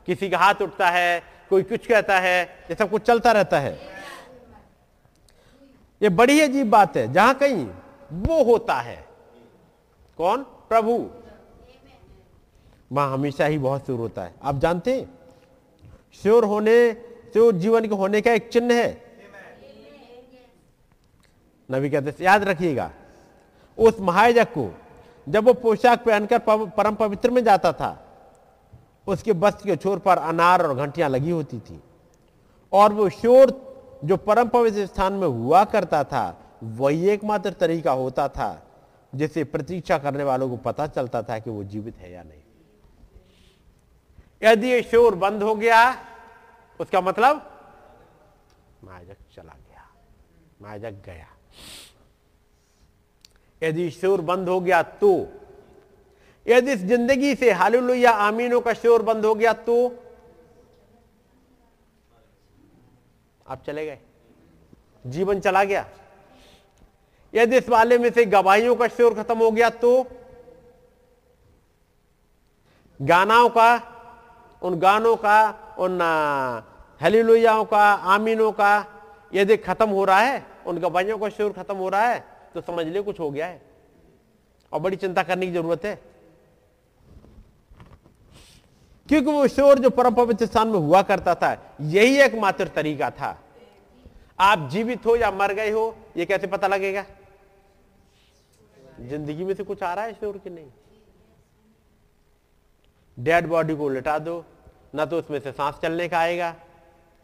किसी 0.05 0.29
का 0.29 0.37
हाथ 0.37 0.61
उठता 0.61 0.89
है, 0.89 1.23
कोई 1.49 1.63
कुछ 1.63 1.87
कहता 1.87 2.19
है, 2.19 2.43
ये 2.69 2.75
सब 2.75 2.89
कुछ 2.89 3.01
चलता 3.01 3.31
रहता 3.31 3.59
है। 3.59 3.79
ये 6.01 6.09
बड़ी 6.09 6.41
अजीब 6.41 6.69
बात 6.69 6.97
है, 6.97 7.13
जहाँ 7.13 7.33
कहीं 7.33 7.67
वो 8.13 8.43
होता 8.43 8.73
है। 8.73 9.07
कौन? 10.17 10.43
प्रभु। 10.43 11.09
वहाँ 12.91 13.13
हमेशा 13.13 13.45
ही 13.45 13.57
बहुत 13.57 13.85
शोर 13.87 13.99
होता 13.99 14.23
है। 14.23 14.33
आप 14.43 14.59
जानते 14.59 14.93
हैं? 14.93 15.09
शोर 16.13 16.45
होने 16.45 16.93
शोर 17.33 17.53
जीवन 17.55 17.87
के 17.87 17.95
होने 17.95 18.21
का 18.21 18.31
एक 18.31 18.49
चिन्ह 18.49 18.73
है। 18.73 18.89
नबी 21.69 21.89
कहते 21.89 22.23
याद 22.23 22.43
रखिएगा, 22.43 22.91
उस 23.77 23.99
महायजक 23.99 24.47
को 24.49 24.69
जब 25.27 25.45
वो 25.45 25.53
पोशाक 25.53 26.03
पहनकर 26.05 26.39
परम 26.69 26.95
पवित्र 26.95 27.29
में 27.29 27.43
जाता 27.43 27.71
था, 27.71 27.91
उसके 29.07 29.31
वस्त्र 29.31 29.65
के 29.65 29.75
छोर 29.75 29.99
पर 29.99 30.17
अनार 30.17 30.65
और 30.65 30.75
घंटियाँ 30.75 31.09
लगी 31.09 31.29
होती 31.29 31.59
थी 31.59 31.79
और 32.73 32.93
वो 32.93 33.09
शोर 33.09 33.53
जो 34.05 34.17
परम 34.17 34.47
पवित्र 34.47 34.85
स्थान 34.85 35.13
में 35.13 35.27
हुआ 35.27 35.63
करता 35.65 36.03
था, 36.03 36.37
वही 36.63 37.09
एकमात्र 37.09 37.51
तरीका 37.51 37.91
होता 37.91 38.27
था, 38.27 38.51
जिससे 39.13 39.43
प्रतीक्षा 39.43 39.97
करने 39.97 40.23
वालों 40.23 40.49
को 40.49 40.57
पता 40.57 40.87
चलता 40.87 41.21
था 41.21 41.39
कि 41.39 41.49
वो 41.49 41.63
जीवित 41.63 41.97
है 41.97 42.11
या 42.11 42.23
नहीं। 42.23 42.38
यदि 44.41 44.67
ये 44.69 44.81
शोर 44.83 45.15
बंद 45.17 45.43
हो 45.43 45.55
गया, 45.55 45.79
उसका 46.79 47.01
मतलब 47.01 47.45
माजक 48.83 49.17
चला 49.35 49.53
गया, 49.53 49.83
माजक 50.61 51.01
गया। 51.05 51.27
यदि 53.61 53.89
शोर 53.91 54.21
बंद 54.23 54.49
हो 54.49 54.59
गया 54.61 54.81
तो 55.01 55.11
यदि 56.45 56.71
इस 56.71 56.79
ज़िंदगी 56.81 57.33
से 57.35 57.51
हालुलुया 57.51 58.11
आमीनों 58.11 58.61
का 58.61 58.73
शोर 58.75 59.01
बंद 59.03 59.25
हो 59.25 59.33
गया 59.35 59.53
तो 59.65 59.75
आप 63.45 63.63
चले 63.65 63.85
गए, 63.85 63.99
जीवन 65.05 65.39
चला 65.39 65.63
गया। 65.63 65.85
यदि 67.33 67.57
इस 67.57 67.69
वाले 67.69 67.97
में 67.97 68.09
से 68.11 68.25
गवाहियों 68.27 68.75
का 68.75 68.87
शोर 68.87 69.13
खत्म 69.15 69.37
हो 69.37 69.51
गया 69.51 69.69
तो 69.77 69.91
गानाओं 72.99 73.49
का 73.49 73.77
उन 74.61 74.79
गानों 74.79 75.15
का, 75.15 75.75
उन 75.79 75.99
हेलीलुयाओं 77.01 77.65
का, 77.65 77.83
आमीनों 77.83 78.51
का 78.51 78.85
यदि 79.33 79.57
खत्म 79.57 79.89
हो 79.89 80.03
रहा 80.05 80.19
है 80.19 80.45
उन 80.65 80.77
गवाहियों 80.79 81.17
का 81.17 81.29
शोर 81.29 81.51
खत्म 81.53 81.75
हो 81.75 81.89
रहा 81.89 82.07
है 82.07 82.23
तो 82.53 82.61
समझ 82.61 82.85
ले 82.87 83.01
कुछ 83.01 83.19
हो 83.19 83.29
गया 83.31 83.47
है। 83.47 83.61
और 84.71 84.79
बड़ी 84.79 84.97
चिंता 84.97 85.23
करने 85.23 85.45
की 85.45 85.51
ज़रूरत 85.53 85.85
है। 85.85 85.95
क्योंकि 89.09 89.31
वो 89.31 89.47
शोर 89.47 89.79
जो 89.79 89.89
परम 89.89 90.15
पवित्र 90.15 90.45
स्थान 90.45 90.67
में 90.67 90.79
हुआ 90.79 91.01
करता 91.01 91.35
था, 91.35 91.51
यही 91.81 92.17
एकमात्र 92.17 92.67
तरीका 92.67 93.09
था। 93.11 93.37
आप 94.39 94.67
जीवित 94.71 95.05
हो 95.05 95.15
या 95.15 95.31
मर 95.31 95.53
गए 95.53 95.69
हो, 95.69 95.95
ये 96.17 96.25
कैसे 96.25 96.47
पता 96.47 96.67
लगेगा? 96.67 97.05
ज़िंदगी 99.01 99.43
में 99.43 99.53
से 99.53 99.63
कुछ 99.63 99.83
आ 99.83 99.93
रहा 99.93 100.05
है 100.05 100.13
शोर 100.13 100.37
की 100.37 100.49
नहीं? 100.49 100.65
डेड 103.19 103.47
बॉडी 103.47 103.75
को 103.75 103.89
लिटा 103.89 104.17
दो, 104.19 104.43
ना 104.95 105.05
तो 105.05 105.17
उसमें 105.19 105.39
से 105.39 105.51
सांस 105.51 105.75
चलने 105.81 106.07
का 106.09 106.19
आएगा, 106.19 106.51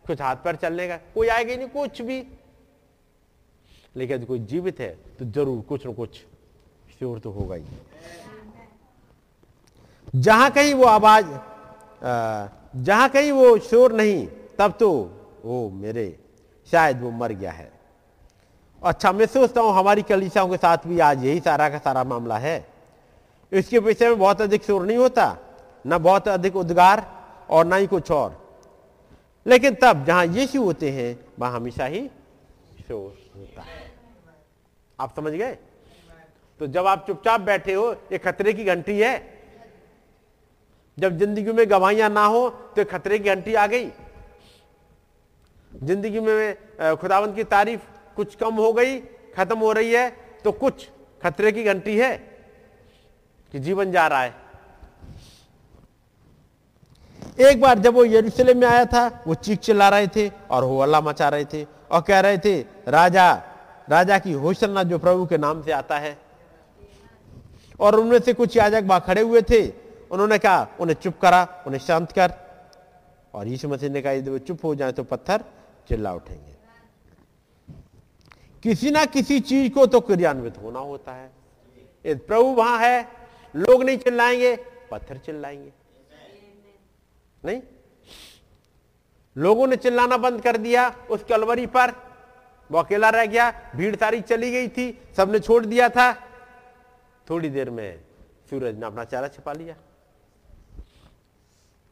कुछ 0.05 0.21
हाथ 0.21 0.35
पैर 0.35 0.55
चलने 0.55 0.87
का, 0.87 0.97
कोई 1.13 1.27
आएगा 1.27 1.51
ही 1.51 1.57
नहीं, 1.57 1.67
कुछ 1.69 2.01
भी। 2.01 2.25
लेकिन 3.95 4.25
कोई 4.25 4.39
जीवित 4.41 4.79
है 4.79 4.89
तो 5.19 5.25
ज़रूर 5.25 5.61
कुछ 5.61 5.85
ना 5.85 5.91
कुछ 5.93 6.15
शोर 6.99 7.19
तो 7.19 7.31
होगा 7.31 7.55
ही। 7.55 7.63
जहाँ 10.15 10.49
कहीं 10.51 10.73
वो 10.73 10.85
आवाज़ 10.85 11.25
जहाँ 12.77 13.09
कहीं 13.09 13.31
वो 13.31 13.57
शोर 13.59 13.93
नहीं, 13.93 14.27
तब 14.59 14.73
तो 14.79 14.89
ओ 15.45 15.69
मेरे, 15.71 16.17
शायद 16.69 17.01
वो 17.01 17.11
मर 17.11 17.31
गया 17.33 17.51
है। 17.51 17.71
अच्छा 18.81 19.11
मैं 19.11 19.25
सोचता 19.25 19.61
हूँ 19.61 19.73
हमारी 19.73 20.01
कलिसाओं 20.01 20.49
के 20.49 20.57
साथ 20.57 20.87
भी 20.87 20.99
आज 20.99 21.23
यही 21.25 21.39
सारा 21.39 21.69
का 21.69 21.77
सारा 21.77 22.03
मामला 22.03 22.37
है। 22.37 22.65
इसके 23.51 23.79
पीछे 23.79 24.07
में 24.09 24.17
बहुत 24.19 24.41
अधिक 24.41 24.63
शोर 24.63 24.85
नहीं 24.85 24.97
होता। 24.97 25.37
ना 25.85 25.97
बहुत 25.99 26.27
अधिक 26.27 26.55
उद्गार 26.55 27.05
और 27.49 27.65
ना 27.65 27.75
ही 27.75 27.87
कुछ 27.87 28.11
और। 28.11 28.43
लेकिन 29.45 29.75
तब 29.81 30.03
जहाँ 30.05 30.25
यीशु 30.27 30.61
होते 30.63 30.89
हैं, 30.91 31.17
वहाँ 31.39 31.53
हमेशा 31.53 31.85
ही 31.85 32.07
शोर 32.79 33.17
होता 33.37 33.61
है। 33.61 33.83
आप 34.99 35.15
समझ 35.15 35.33
गए? 35.33 35.57
तो 36.59 36.67
जब 36.67 36.85
आप 36.87 37.05
चुपचाप 37.07 37.41
बैठे 37.41 37.73
हो, 37.73 37.91
ये 38.11 38.17
खतरे 38.17 38.53
की 38.53 38.63
घंटी 38.65 38.99
है। 38.99 39.33
जब 40.97 41.17
ज़िंदगी 41.17 41.51
में 41.51 41.69
गवाहियाँ 41.69 42.09
ना 42.09 42.25
हो 42.25 42.49
तो 42.75 42.85
खतरे 42.85 43.17
की 43.19 43.29
घंटी 43.29 43.53
आ 43.53 43.65
गई। 43.67 43.89
ज़िंदगी 45.71 46.19
में 46.19 46.97
खुदावंत 46.97 47.35
की 47.35 47.43
तारीफ़ 47.45 47.81
कुछ 48.15 48.35
कम 48.35 48.55
हो 48.55 48.71
गई, 48.73 48.99
खत्म 49.35 49.57
हो 49.59 49.71
रही 49.73 49.91
है 49.93 50.09
तो 50.43 50.51
कुछ 50.53 50.87
खतरे 51.23 51.51
की 51.51 51.63
घंटी 51.63 51.97
है 51.97 52.15
कि 53.53 53.59
जीवन 53.59 53.91
जा 53.91 54.07
रहा 54.07 54.21
है। 54.21 54.33
एक 57.39 57.61
बार 57.61 57.79
जब 57.79 57.93
वो 57.93 58.05
यरूशलेम 58.05 58.57
में 58.57 58.67
आया 58.67 58.85
था, 58.85 59.23
वो 59.27 59.33
चीख 59.35 59.59
चिल्ला 59.59 59.89
रहे 59.89 60.07
थे 60.07 60.31
और 60.51 60.63
हो 60.63 60.77
अल्लाह 60.79 61.01
मचा 61.01 61.29
रहे 61.29 61.45
थे 61.45 61.63
और 61.91 62.01
कह 62.01 62.19
रहे 62.19 62.37
थे, 62.37 62.65
राजा 62.87 63.43
राजा 63.89 64.17
की 64.19 64.31
होशलना 64.31 64.83
जो 64.83 64.97
प्रभु 64.99 65.25
के 65.25 65.37
नाम 65.37 65.61
से 65.63 65.71
आता 65.71 65.97
है। 65.97 66.17
और 67.79 67.95
उनमें 67.95 68.19
से 68.19 68.33
कुछ 68.33 68.57
याजक 68.57 68.83
वहाँ 68.85 69.01
खड़े 69.01 69.21
हुए 69.21 69.41
थे। 69.41 69.67
उन्होंने 70.11 70.37
कहा, 70.37 70.67
उन्हें 70.79 70.95
चुप 70.95 71.17
करा, 71.21 71.63
उन्हें 71.67 71.81
शांत 71.81 72.11
कर। 72.11 72.33
और 73.33 73.47
यीशु 73.47 73.69
मसीह 73.69 73.89
ने 73.89 74.01
कहा, 74.01 74.11
यदि 74.11 74.29
वो 74.29 74.37
चुप 74.37 74.65
हो 74.65 74.75
जाए 74.75 74.91
तो 74.91 75.03
पत्थर 75.03 75.43
चिल्ला 75.89 76.13
उठेंगे। 76.13 76.53
किसी 78.63 78.91
ना 78.91 79.05
किसी 79.05 79.39
चीज़ 79.39 79.73
को 79.73 79.85
तो 79.85 79.99
क्रियान्वित 79.99 80.57
होना 80.63 80.79
होता 80.79 81.11
है। 81.11 81.31
प्रभु 82.07 82.43
वहाँ 82.43 82.79
है, 82.79 83.07
लोग 83.55 83.83
नहीं 83.83 83.97
चिल्लाएँगे, 83.97 84.55
पत्थर 84.91 85.17
चिल्लाएँगे। 85.17 85.84
नहीं? 87.45 87.61
लोगों 89.37 89.67
ने 89.67 89.75
चिल्लाना 89.75 90.17
बंद 90.17 90.41
कर 90.41 90.57
दिया 90.57 90.89
उस 91.09 91.23
कलवरी 91.23 91.65
पर। 91.65 91.93
वो 92.71 92.77
अकेला 92.77 93.09
रह 93.09 93.25
गया, 93.25 93.71
भीड़ 93.75 93.95
सारी 93.95 94.21
चली 94.21 94.51
गई 94.51 94.67
थी, 94.67 95.01
सबने 95.17 95.39
छोड़ 95.39 95.65
दिया 95.65 95.89
था। 95.89 96.13
थोड़ी 97.29 97.49
देर 97.49 97.69
में 97.69 98.03
सूरज 98.49 98.75
ने 98.75 98.85
अपना 98.85 99.03
चेहरा 99.03 99.27
छिपा 99.27 99.53
लिया। 99.53 99.75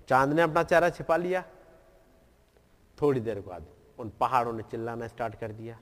चाँद 0.09 0.34
ने 0.34 0.41
अपना 0.41 0.63
चेहरा 0.63 0.89
छिपा 0.89 1.17
लिया। 1.17 1.43
थोड़ी 3.01 3.19
देर 3.19 3.39
बाद 3.39 3.65
उन 3.99 4.11
पहाड़ों 4.19 4.53
ने 4.53 4.63
चिल्लाना 4.63 5.07
स्टार्ट 5.07 5.35
कर 5.35 5.51
दिया। 5.51 5.77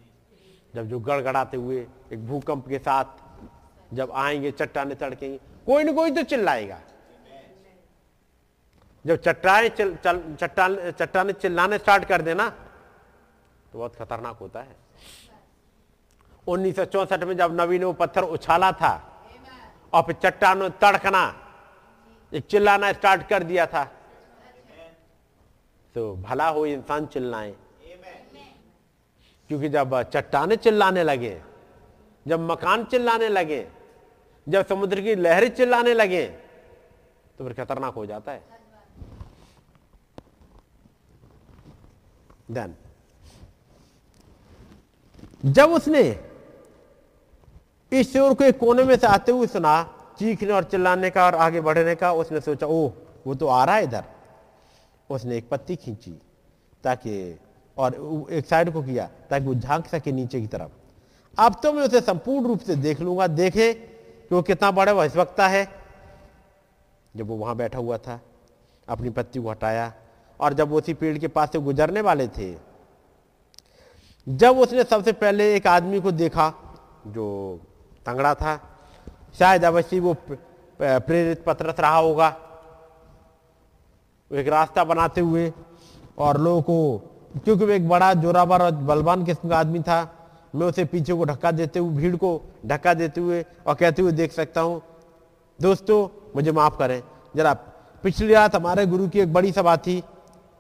जब 0.76 0.88
जो 0.88 1.00
गड़गड़ाते 1.00 1.58
हुए 1.58 1.88
एक 2.14 2.28
भूकंप 2.28 2.68
के 2.68 2.80
साथ 2.80 3.06
जब 3.94 4.12
आएँगे, 4.12 4.52
चट्टाने 4.52 4.96
तड़केंगे, 4.96 5.38
कोई 5.66 5.84
ना 5.84 5.92
कोई 5.92 6.12
तो 6.12 6.24
चिल्लाएगा। 6.24 6.82
जब 9.06 9.16
चट्टाने 9.18 9.70
चट्टान, 9.70 10.92
चट्टाने 10.92 11.34
चिल्लाने 11.34 11.78
स्टार्ट 11.78 12.06
कर 12.06 12.22
देना 12.22 12.50
तो 12.50 13.78
बहुत 13.78 13.96
खतरनाक 13.96 14.38
होता 14.38 14.60
है। 14.60 14.76
उन्नीस 16.48 16.76
सौ 16.76 16.86
चौसठ 16.86 17.24
में 17.24 17.36
जब 17.38 17.60
नवी 17.62 17.80
ने 17.80 17.86
वो 17.86 17.94
पत्थर 17.94 18.24
उछाला 18.26 18.72
था, 18.72 18.94
और 19.94 20.02
फिर 20.04 20.16
चट्टानों 20.24 20.70
तड़कना, 20.82 21.24
एक 22.32 22.46
चिल्लाना 22.46 22.92
स्टार्ट 22.94 23.28
कर 23.28 23.44
दिया 23.44 23.66
था। 23.66 23.84
तो 25.96 26.14
भला 26.18 26.48
हो 26.48 26.66
इंसान 26.66 27.06
चिल्लाए। 27.06 27.56
क्योंकि 29.50 29.70
जब 29.70 30.02
चट्टाने 30.04 30.56
चिल्लाने 30.58 31.04
लगे, 31.04 31.42
जब 32.26 32.40
मकान 32.42 32.84
चिल्लाने 32.84 33.30
लगे, 33.30 33.68
जब 34.48 34.66
समुद्र 34.68 35.02
की 35.02 35.16
लहरें 35.16 35.50
चिल्लाने 35.56 35.94
लगे 35.94 36.26
तो 37.38 37.44
फिर 37.44 37.54
खतरनाक 37.56 37.94
हो 37.94 38.06
जाता 38.06 38.32
है। 38.32 38.61
देन 42.54 42.76
जब 45.46 45.70
उसने 45.70 46.02
इस 47.92 48.14
चोर 48.14 48.34
को 48.34 48.44
एक 48.44 48.58
कोने 48.60 48.84
में 48.84 48.96
से 48.96 49.08
आते 49.08 49.32
हुए 49.32 49.48
सुना, 49.48 49.84
चीखने 50.20 50.52
और 50.52 50.64
चिल्लाने 50.64 51.10
का 51.10 51.26
और 51.26 51.36
आगे 51.36 51.62
बढ़ने 51.62 51.96
का, 51.96 52.12
उसने 52.14 52.42
सोचा, 52.42 52.68
ओह, 52.68 52.92
वो 53.28 53.36
तो 53.36 53.48
आ 53.48 53.64
रहा 53.66 53.76
है 53.76 53.84
इधर। 53.84 54.04
उसने 55.10 55.38
एक 55.38 55.50
पत्ती 55.50 55.76
खींची 55.76 56.12
ताकि, 56.84 57.40
और 57.78 58.28
एक 58.32 58.46
साइड 58.46 58.72
को 58.74 58.82
किया 58.84 59.10
ताकि 59.30 59.46
वो 59.46 59.56
झाँक 59.56 59.88
सके 59.88 60.12
नीचे 60.12 60.42
की 60.42 60.48
तरफ़। 60.48 60.72
अब 61.38 61.56
तो 61.64 61.74
मैं 61.74 61.84
उसे 61.84 62.02
संपूर्ण 62.02 62.48
रूप 62.48 62.60
से 62.60 62.76
देख 62.76 63.02
लूँगा, 63.02 63.28
देखे 63.28 63.74
कि 63.74 64.36
वो 64.36 64.42
कितना 64.42 64.72
बड़ा 64.72 64.94
वह 64.94 65.12
वक्ता 65.16 65.48
है। 65.48 65.68
जब 67.16 67.28
वो 67.28 67.36
वहाँ 67.36 67.56
बैठा 67.56 67.80
हुआ 67.80 67.98
था, 67.98 68.20
अपनी 68.88 69.10
पत्ती 69.10 69.42
को 69.42 69.50
हटाया 69.50 69.94
और 70.42 70.54
जब 70.54 70.74
उसी 70.74 70.94
पेड़ 70.94 71.18
के 71.18 71.28
पास 71.28 71.52
से 71.52 71.60
गुजरने 71.60 72.02
वाले 72.02 72.28
थे, 72.28 72.54
जब 74.28 74.58
उसने 74.60 74.84
सबसे 74.84 75.12
पहले 75.14 75.54
एक 75.56 75.68
आदमी 75.68 76.00
को 76.02 76.12
देखा, 76.12 76.54
जो 77.08 77.60
तंगड़ा 78.06 78.34
था, 78.36 78.60
शायद 79.40 79.66
अवश्य 79.66 80.00
वो 80.00 80.16
प्रेरित 80.80 81.44
पत्रस 81.46 81.80
रहा 81.80 81.98
होगा। 81.98 82.28
एक 84.32 84.48
रास्ता 84.48 84.84
बनाते 84.84 85.22
हुए 85.22 85.52
और 86.18 86.38
लोगों 86.38 86.62
को, 86.62 86.98
क्योंकि 87.44 87.66
वो 87.66 87.72
एक 87.72 87.88
बड़ा 87.90 88.14
जोरावर 88.16 88.62
और 88.62 88.72
बलवान 88.72 89.26
किस्म 89.26 89.50
का 89.50 89.58
आदमी 89.58 89.80
था, 89.80 90.00
मैं 90.56 90.68
उसे 90.68 90.86
पीछे 90.86 91.14
को 91.14 91.26
धक्का 91.26 91.52
देते 91.52 91.80
हुए, 91.80 91.96
भीड़ 91.98 92.16
को 92.16 92.42
धक्का 92.66 92.94
देते 92.94 93.22
हुए 93.22 93.44
और 93.68 93.76
कहते 93.76 94.02
हुए 94.02 94.12
देख 94.12 94.32
सकता 94.32 94.62
हूँ, 94.62 94.82
दोस्तों, 95.60 96.08
मुझे 96.36 96.52
माफ़ 96.52 96.78
करें। 96.78 97.02
जरा 97.36 97.54
पिछली 98.04 98.34
रात 98.34 98.56
हमारे 98.56 98.86
गुरु 98.86 99.08
की 99.10 99.20
एक 99.20 99.34
बड़ी 99.34 99.52
सभा 99.52 99.76
थी 99.78 100.02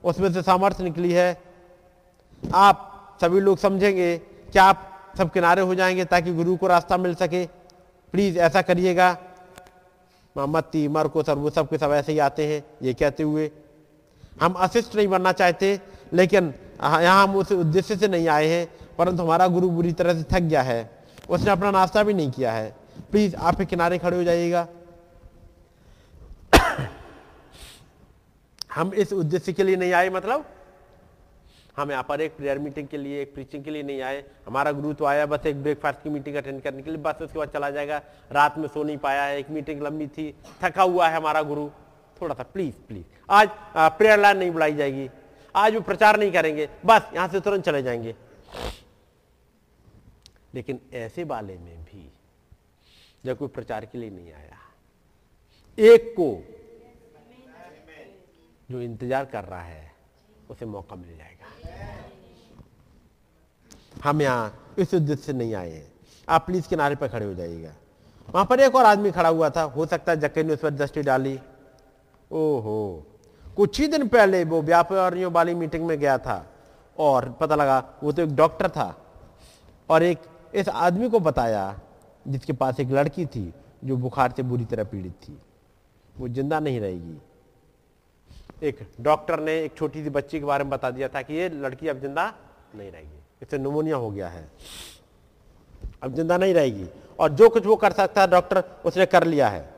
उसमें 0.03 0.31
से 0.33 0.41
सामर्थ्य 0.41 0.83
निकली 0.83 1.11
है। 1.11 1.41
आप 2.55 2.87
सभी 3.21 3.39
लोग 3.39 3.57
समझेंगे 3.57 4.17
कि 4.17 4.59
आप 4.59 4.87
सब 5.17 5.31
किनारे 5.31 5.61
हो 5.61 5.75
जाएँगे 5.75 6.05
ताकि 6.05 6.33
गुरु 6.33 6.55
को 6.57 6.67
रास्ता 6.67 6.97
मिल 6.97 7.15
सके। 7.15 7.45
प्लीज़ 8.13 8.39
ऐसा 8.39 8.61
करिएगा। 8.61 9.17
मोहम्मद 10.37 10.87
मर 10.91 11.07
को 11.07 11.23
सर 11.23 11.33
वो 11.33 11.49
सब 11.49 11.69
के 11.69 11.77
सब 11.77 11.91
ऐसे 11.91 12.11
ही 12.11 12.19
आते 12.19 12.47
हैं, 12.47 12.63
ये 12.81 12.93
कहते 12.93 13.23
हुए। 13.23 13.51
हम 14.41 14.53
असिस्ट 14.53 14.95
नहीं 14.95 15.07
बनना 15.07 15.31
चाहते, 15.31 15.79
लेकिन 16.13 16.53
यहाँ 16.83 17.23
हम 17.23 17.35
उस 17.35 17.51
उद्देश्य 17.51 17.95
से 17.95 18.07
नहीं 18.07 18.27
आए 18.27 18.47
हैं, 18.47 18.67
परंतु 18.97 19.23
हमारा 19.23 19.47
गुरु 19.47 19.69
बुरी 19.69 19.91
तरह 19.93 20.13
से 20.13 20.23
थक 20.23 20.39
गया 20.39 20.61
है। 20.61 20.89
उसने 21.29 21.51
अपना 21.51 21.71
नाश्ता 21.71 22.03
भी 22.03 22.13
नहीं 22.13 22.31
किया 22.31 22.51
है। 22.51 22.75
प्लीज़ 23.11 23.35
आप 23.35 23.61
किनारे 23.61 23.97
खड़े 23.97 24.17
हो 24.17 24.23
जाइएगा। 24.23 24.67
हम 28.73 28.93
इस 28.93 29.13
उद्देश्य 29.13 29.53
के 29.53 29.63
लिए 29.63 29.75
नहीं 29.75 29.93
आए 29.93 30.09
मतलब? 30.09 30.45
हम 31.77 31.91
यहाँ 31.91 32.03
पर 32.03 32.21
एक 32.21 32.35
प्रेयर 32.37 32.59
मीटिंग 32.59 32.87
के 32.87 32.97
लिए, 32.97 33.21
एक 33.21 33.33
प्रीचिंग 33.33 33.63
के 33.63 33.71
लिए 33.71 33.83
नहीं 33.83 34.01
आए। 34.01 34.23
हमारा 34.45 34.71
गुरु 34.71 34.93
तो 34.93 35.05
आया, 35.05 35.25
बस 35.25 35.45
एक 35.45 35.61
ब्रेकफास्ट 35.63 36.03
की 36.03 36.09
मीटिंग 36.09 36.35
अटेंड 36.35 36.61
करने 36.61 36.81
के 36.81 36.89
लिए, 36.89 36.99
बस 36.99 37.21
उसके 37.21 37.39
बाद 37.39 37.49
चला 37.49 37.69
जाएगा। 37.69 38.01
रात 38.31 38.57
में 38.57 38.67
सो 38.67 38.83
नहीं 38.83 38.97
पाया 38.97 39.29
एक 39.29 39.49
मीटिंग 39.49 39.81
लंबी 39.81 40.07
थी, 40.07 40.33
थका 40.63 40.83
हुआ 40.83 41.07
है 41.09 41.15
हमारा 41.15 41.41
गुरु। 41.41 41.69
थोड़ा 42.21 42.35
सा 42.35 42.43
प्लीज़ 42.43 42.75
प्लीज़ 42.87 43.05
आज 43.29 43.49
प्रेयर 43.77 44.19
लाइन 44.19 44.37
नहीं 44.37 44.51
बुलाई 44.51 44.73
जाएगी। 44.75 45.09
आज 45.55 45.75
वो 45.75 45.81
प्रचार 45.81 46.19
नहीं 46.19 46.31
करेंगे। 46.31 46.69
बस, 46.85 47.09
यहाँ 47.13 47.27
से 47.27 47.39
तुरंत 47.39 47.63
चले 47.63 47.83
जाएँगे। 47.83 48.15
लेकिन 50.55 50.79
ऐसे 50.93 51.23
वाले 51.23 51.57
में 51.57 51.83
भी 51.83 52.11
जब 53.25 53.37
कोई 53.37 53.47
प्रचार 53.47 53.85
के 53.85 53.97
लिए 53.97 54.09
नहीं 54.09 54.33
आया, 54.33 54.57
एक 55.77 56.11
को 56.19 56.29
जो 58.71 58.81
इंतज़ार 58.81 59.25
कर 59.25 59.43
रहा 59.43 59.61
है, 59.61 59.91
उसे 60.49 60.65
मौका 60.65 60.95
मिल 60.95 61.17
जाएगा। 61.17 61.47
हम 64.03 64.21
यहाँ 64.21 64.73
इस 64.77 64.93
उद्देश्य 64.93 65.21
से 65.21 65.33
नहीं 65.33 65.53
आए 65.55 65.71
हैं। 65.71 65.91
आप 66.27 66.45
प्लीज़ 66.45 66.67
किनारे 66.69 66.95
पर 66.95 67.07
खड़े 67.07 67.25
हो 67.25 67.33
जाइएगा। 67.33 67.73
वहाँ 68.27 68.45
पर 68.45 68.59
एक 68.59 68.75
और 68.75 68.85
आदमी 68.85 69.11
खड़ा 69.11 69.29
हुआ 69.29 69.49
था। 69.49 69.61
हो 69.63 69.85
सकता 69.85 70.11
है 70.11 70.19
जक्के 70.19 70.43
ने 70.43 70.53
उस 70.53 70.59
पर 70.59 70.69
दृष्टि 70.71 71.01
डाली। 71.03 71.39
ओहो, 72.31 73.05
कुछ 73.57 73.79
ही 73.79 73.87
दिन 73.87 74.07
पहले 74.07 74.43
वो 74.43 74.61
व्यापारियों 74.61 75.31
वाली 75.31 75.53
मीटिंग 75.55 75.85
में 75.85 75.97
गया 75.99 76.17
था 76.17 76.45
और 76.97 77.29
पता 77.39 77.55
लगा 77.55 77.83
वो 78.03 78.11
तो 78.11 78.21
एक 78.21 78.35
डॉक्टर 78.35 78.69
था 78.69 78.95
और 79.89 80.03
एक 80.03 80.21
इस 80.53 80.69
आदमी 80.69 81.09
को 81.09 81.19
बताया 81.19 81.79
जिसके 82.25 82.53
पास 82.53 82.79
एक 82.79 82.91
लड़की 82.91 83.25
थी 83.25 83.51
जो 83.83 83.97
बुखार 83.97 84.33
से 84.37 84.43
बुरी 84.43 84.65
तरह 84.65 84.83
पीड़ित 84.83 85.13
थी। 85.23 85.37
वो 86.15 86.27
ज़िंदा 86.27 86.59
नहीं 86.59 86.79
रहेगी। 86.79 87.17
एक 88.61 88.79
डॉक्टर 89.01 89.39
ने 89.39 89.53
एक 89.59 89.77
छोटी 89.77 90.03
सी 90.03 90.09
बच्ची 90.09 90.39
के 90.39 90.45
बारे 90.45 90.63
में 90.63 90.71
बता 90.71 90.89
दिया 90.91 91.07
था 91.07 91.21
कि 91.21 91.33
ये 91.33 91.47
लड़की 91.49 91.87
अब 91.87 91.99
ज़िंदा 91.99 92.25
नहीं 92.75 92.91
रहेगी। 92.91 93.19
इसे 93.41 93.57
नुमोनिया 93.57 93.95
हो 93.95 94.09
गया 94.11 94.27
है। 94.27 94.47
अब 96.03 96.13
ज़िंदा 96.15 96.37
नहीं 96.37 96.53
रहेगी। 96.53 96.85
और 97.19 97.29
जो 97.29 97.49
कुछ 97.49 97.65
वो 97.65 97.75
कर 97.75 97.91
सकता 97.91 98.21
है 98.21 98.27
डॉक्टर, 98.27 98.63
उसने 98.85 99.05
कर 99.05 99.23
लिया 99.23 99.47
है। 99.49 99.69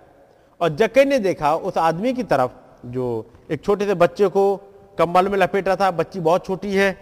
और 0.61 0.69
जक्के 0.69 1.05
ने 1.05 1.19
देखा, 1.19 1.55
उस 1.55 1.77
आदमी 1.77 2.13
की 2.13 2.23
तरफ़ 2.23 2.51
जो 2.85 3.25
एक 3.51 3.63
छोटे 3.63 3.85
से 3.85 3.93
बच्चे 3.93 4.27
को 4.27 4.55
कंबल 4.97 5.27
में 5.29 5.37
लपेट 5.37 5.67
रहा 5.67 5.75
था, 5.75 5.91
बच्ची 5.91 6.19
बहुत 6.19 6.45
छोटी 6.45 6.73
है। 6.75 6.97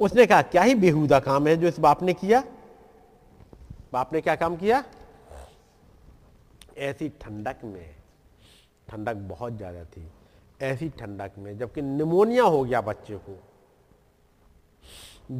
उसने 0.00 0.26
कहा, 0.26 0.42
क्या 0.42 0.62
ही 0.62 0.74
बेहुदा 0.74 1.18
काम 1.20 1.46
है 1.46 1.56
जो 1.56 1.68
इस 1.68 1.78
बाप 1.80 2.02
ने 2.02 2.12
किया? 2.14 2.42
बाप 3.92 4.12
ने 4.12 4.20
क्या 4.20 4.34
काम 4.36 4.56
किया? 4.56 4.82
ऐसी 6.78 7.08
ठंडक 7.20 7.64
में, 7.64 7.94
ठंडक 8.88 9.16
बहुत 9.28 9.56
ज़्यादा 9.56 9.84
थी, 9.84 10.06
ऐसी 10.62 10.88
ठंडक 10.90 11.32
में 11.38 11.56
जबकि 11.58 11.82
निमोनिया 11.82 12.44
हो 12.44 12.62
गया 12.64 12.80
बच्चे 12.80 13.16
को। 13.18 13.38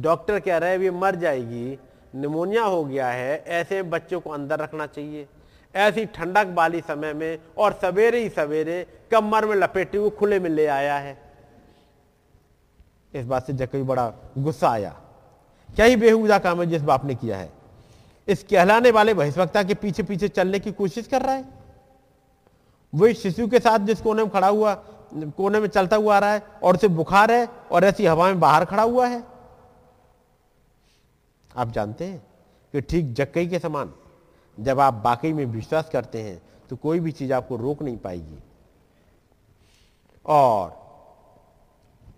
डॉक्टर 0.01 0.39
कह 0.39 0.57
रहे 0.57 0.71
हैं 0.71 0.79
ये 0.79 0.91
मर 0.91 1.15
जाएगी, 1.15 1.77
निमोनिया 2.15 2.63
हो 2.63 2.83
गया 2.85 3.09
है, 3.09 3.37
ऐसे 3.37 3.81
बच्चों 3.83 4.19
को 4.19 4.29
अंदर 4.29 4.59
रखना 4.59 4.85
चाहिए। 4.87 5.27
ऐसी 5.75 6.05
ठंडक 6.05 6.53
वाली 6.55 6.81
समय 6.81 7.13
में 7.13 7.39
और 7.57 7.73
सवेरे 7.73 8.19
ही 8.19 8.29
सवेरे 8.29 8.85
कमर 9.11 9.45
में 9.45 9.55
लपेटे 9.55 9.97
हुए 9.97 10.09
खुले 10.09 10.39
में 10.39 10.49
ले 10.49 10.65
आया 10.67 10.97
है। 10.97 11.17
इस 13.13 13.25
बात 13.25 13.47
से 13.47 13.53
जब 13.53 13.83
बड़ा 13.85 14.07
गुस्सा 14.37 14.69
आया। 14.69 14.89
क्या 15.69 15.85
ही 15.85 15.95
बेहुदा 15.95 16.37
काम 16.39 16.59
है 16.61 16.65
जिस 16.65 16.81
बाप 16.81 17.05
ने 17.05 17.15
किया 17.15 17.37
है। 17.37 17.51
इस 18.27 18.43
कहलाने 18.43 18.91
वाले 18.91 19.13
बहिष्वक्ता 19.13 19.63
के 19.63 19.73
पीछे 19.73 20.03
पीछे 20.03 20.27
चलने 20.27 20.59
की 20.59 20.71
कोशिश 20.71 21.07
कर 21.07 21.21
रहा 21.21 21.35
है। 21.35 21.45
वही 22.93 23.13
शिशु 23.13 23.47
के 23.47 23.59
साथ 23.59 23.79
जिस 23.79 24.01
कोने 24.01 24.23
में 24.23 24.31
खड़ा 24.31 24.47
हुआ, 24.47 24.73
कोने 25.13 25.59
में 25.59 25.67
चलता 25.67 25.95
हुआ 25.95 26.15
आ 26.15 26.19
रहा 26.19 26.33
है 26.33 26.43
और 26.63 26.75
उसे 26.75 26.87
बुखार 26.89 27.31
है 27.31 27.47
और 27.71 27.83
ऐसी 27.83 28.05
हवा 28.05 28.27
में 28.27 28.39
बाहर 28.39 28.65
खड़ा 28.65 28.83
हुआ 28.83 29.07
है। 29.07 29.23
आप 31.55 31.71
जानते 31.71 32.05
हैं 32.05 32.19
कि 32.73 32.81
ठीक 32.81 33.13
जक्कई 33.13 33.47
के 33.47 33.59
समान 33.59 33.93
जब 34.57 34.79
आप 34.79 34.93
बाकी 34.93 35.33
में 35.33 35.45
विश्वास 35.45 35.89
करते 35.89 36.21
हैं 36.21 36.41
तो 36.69 36.75
कोई 36.75 36.99
भी 36.99 37.11
चीज़ 37.11 37.33
आपको 37.33 37.55
रोक 37.55 37.81
नहीं 37.81 37.97
पाएगी। 37.97 38.37
और 40.25 40.81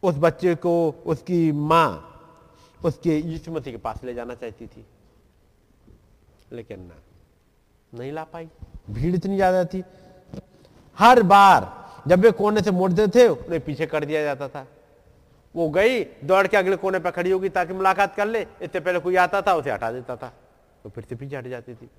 उस 0.04 0.16
बच्चे 0.18 0.56
को, 0.56 1.04
उसकी 1.06 1.52
माँ, 1.52 2.12
उसके 2.82 3.18
यीशु 3.18 3.52
मसीह 3.52 3.74
के 3.74 3.78
पास 3.78 4.04
ले 4.04 4.14
जाना 4.14 4.36
चाहती 4.36 4.68
थी। 4.68 4.86
लेकिन 6.56 6.80
ना। 6.82 6.96
नहीं 7.94 8.12
ला 8.12 8.24
पाई। 8.24 8.48
भीड़ 8.90 9.16
इतनी 9.16 9.36
ज़्यादा 9.36 9.64
थी। 9.66 9.84
हर 10.98 11.22
बार 11.24 11.74
जब 12.08 12.20
वे 12.20 12.32
कोने 12.32 12.62
से 12.62 12.72
मुड़ते 12.72 13.08
थे, 13.08 13.28
उन्हें 13.28 13.60
पीछे 13.62 13.86
कर 13.86 14.06
दिया 14.06 14.24
जाता 14.24 14.48
था। 14.48 14.66
वो 15.56 15.70
गई, 15.70 16.04
दौड़ 16.24 16.48
के 16.48 16.58
अगले 16.58 16.76
कोने 16.76 17.00
पर 17.00 17.12
खड़ी 17.12 17.32
होगी 17.32 17.50
ताकि 17.50 17.74
मुलाकात 17.74 18.16
कर 18.16 18.28
ले। 18.28 18.42
इससे 18.62 18.80
पहले 18.80 19.00
कोई 19.00 19.16
आता 19.18 19.42
था, 19.42 19.54
उसे 19.56 19.72
हटा 19.72 19.92
देता 19.92 20.16
था। 20.16 20.32
तो 20.84 20.90
फिर 20.90 21.04
से 21.04 21.16
पीछे 21.16 21.38
हट 21.38 21.48
जाती 21.48 21.74
थी। 21.74 21.90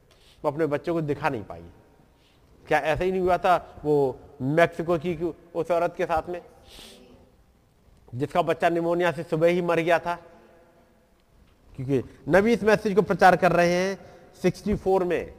वो 0.45 0.51
अपने 0.51 0.67
बच्चों 0.67 0.95
को 0.95 1.01
दिखा 1.01 1.29
नहीं 1.29 1.43
पाई। 1.43 1.65
क्या 2.67 2.79
ऐसा 2.79 3.05
ही 3.05 3.11
नहीं 3.11 3.21
हुआ 3.21 3.39
था, 3.39 3.57
वो 3.85 4.19
मैक्सिको 4.43 4.99
की 4.99 5.15
उस 5.55 5.71
औरत 5.71 5.95
के 5.97 6.07
साथ 6.07 6.29
में, 6.29 6.41
जिसका 8.15 8.43
बच्चा 8.43 8.69
निमोनिया 8.69 9.13
से 9.13 9.23
सुबह 9.23 9.49
ही 9.49 9.63
मर 9.63 9.81
गया 9.81 9.99
था? 9.99 10.15
क्योंकि 11.77 12.03
नबी 12.29 12.53
इस 12.53 12.63
मैसेज 12.63 12.95
को 12.95 13.03
प्रचार 13.03 13.37
कर 13.37 13.53
रहे 13.53 13.73
हैं 13.73 13.99
64 14.45 15.03
में, 15.03 15.35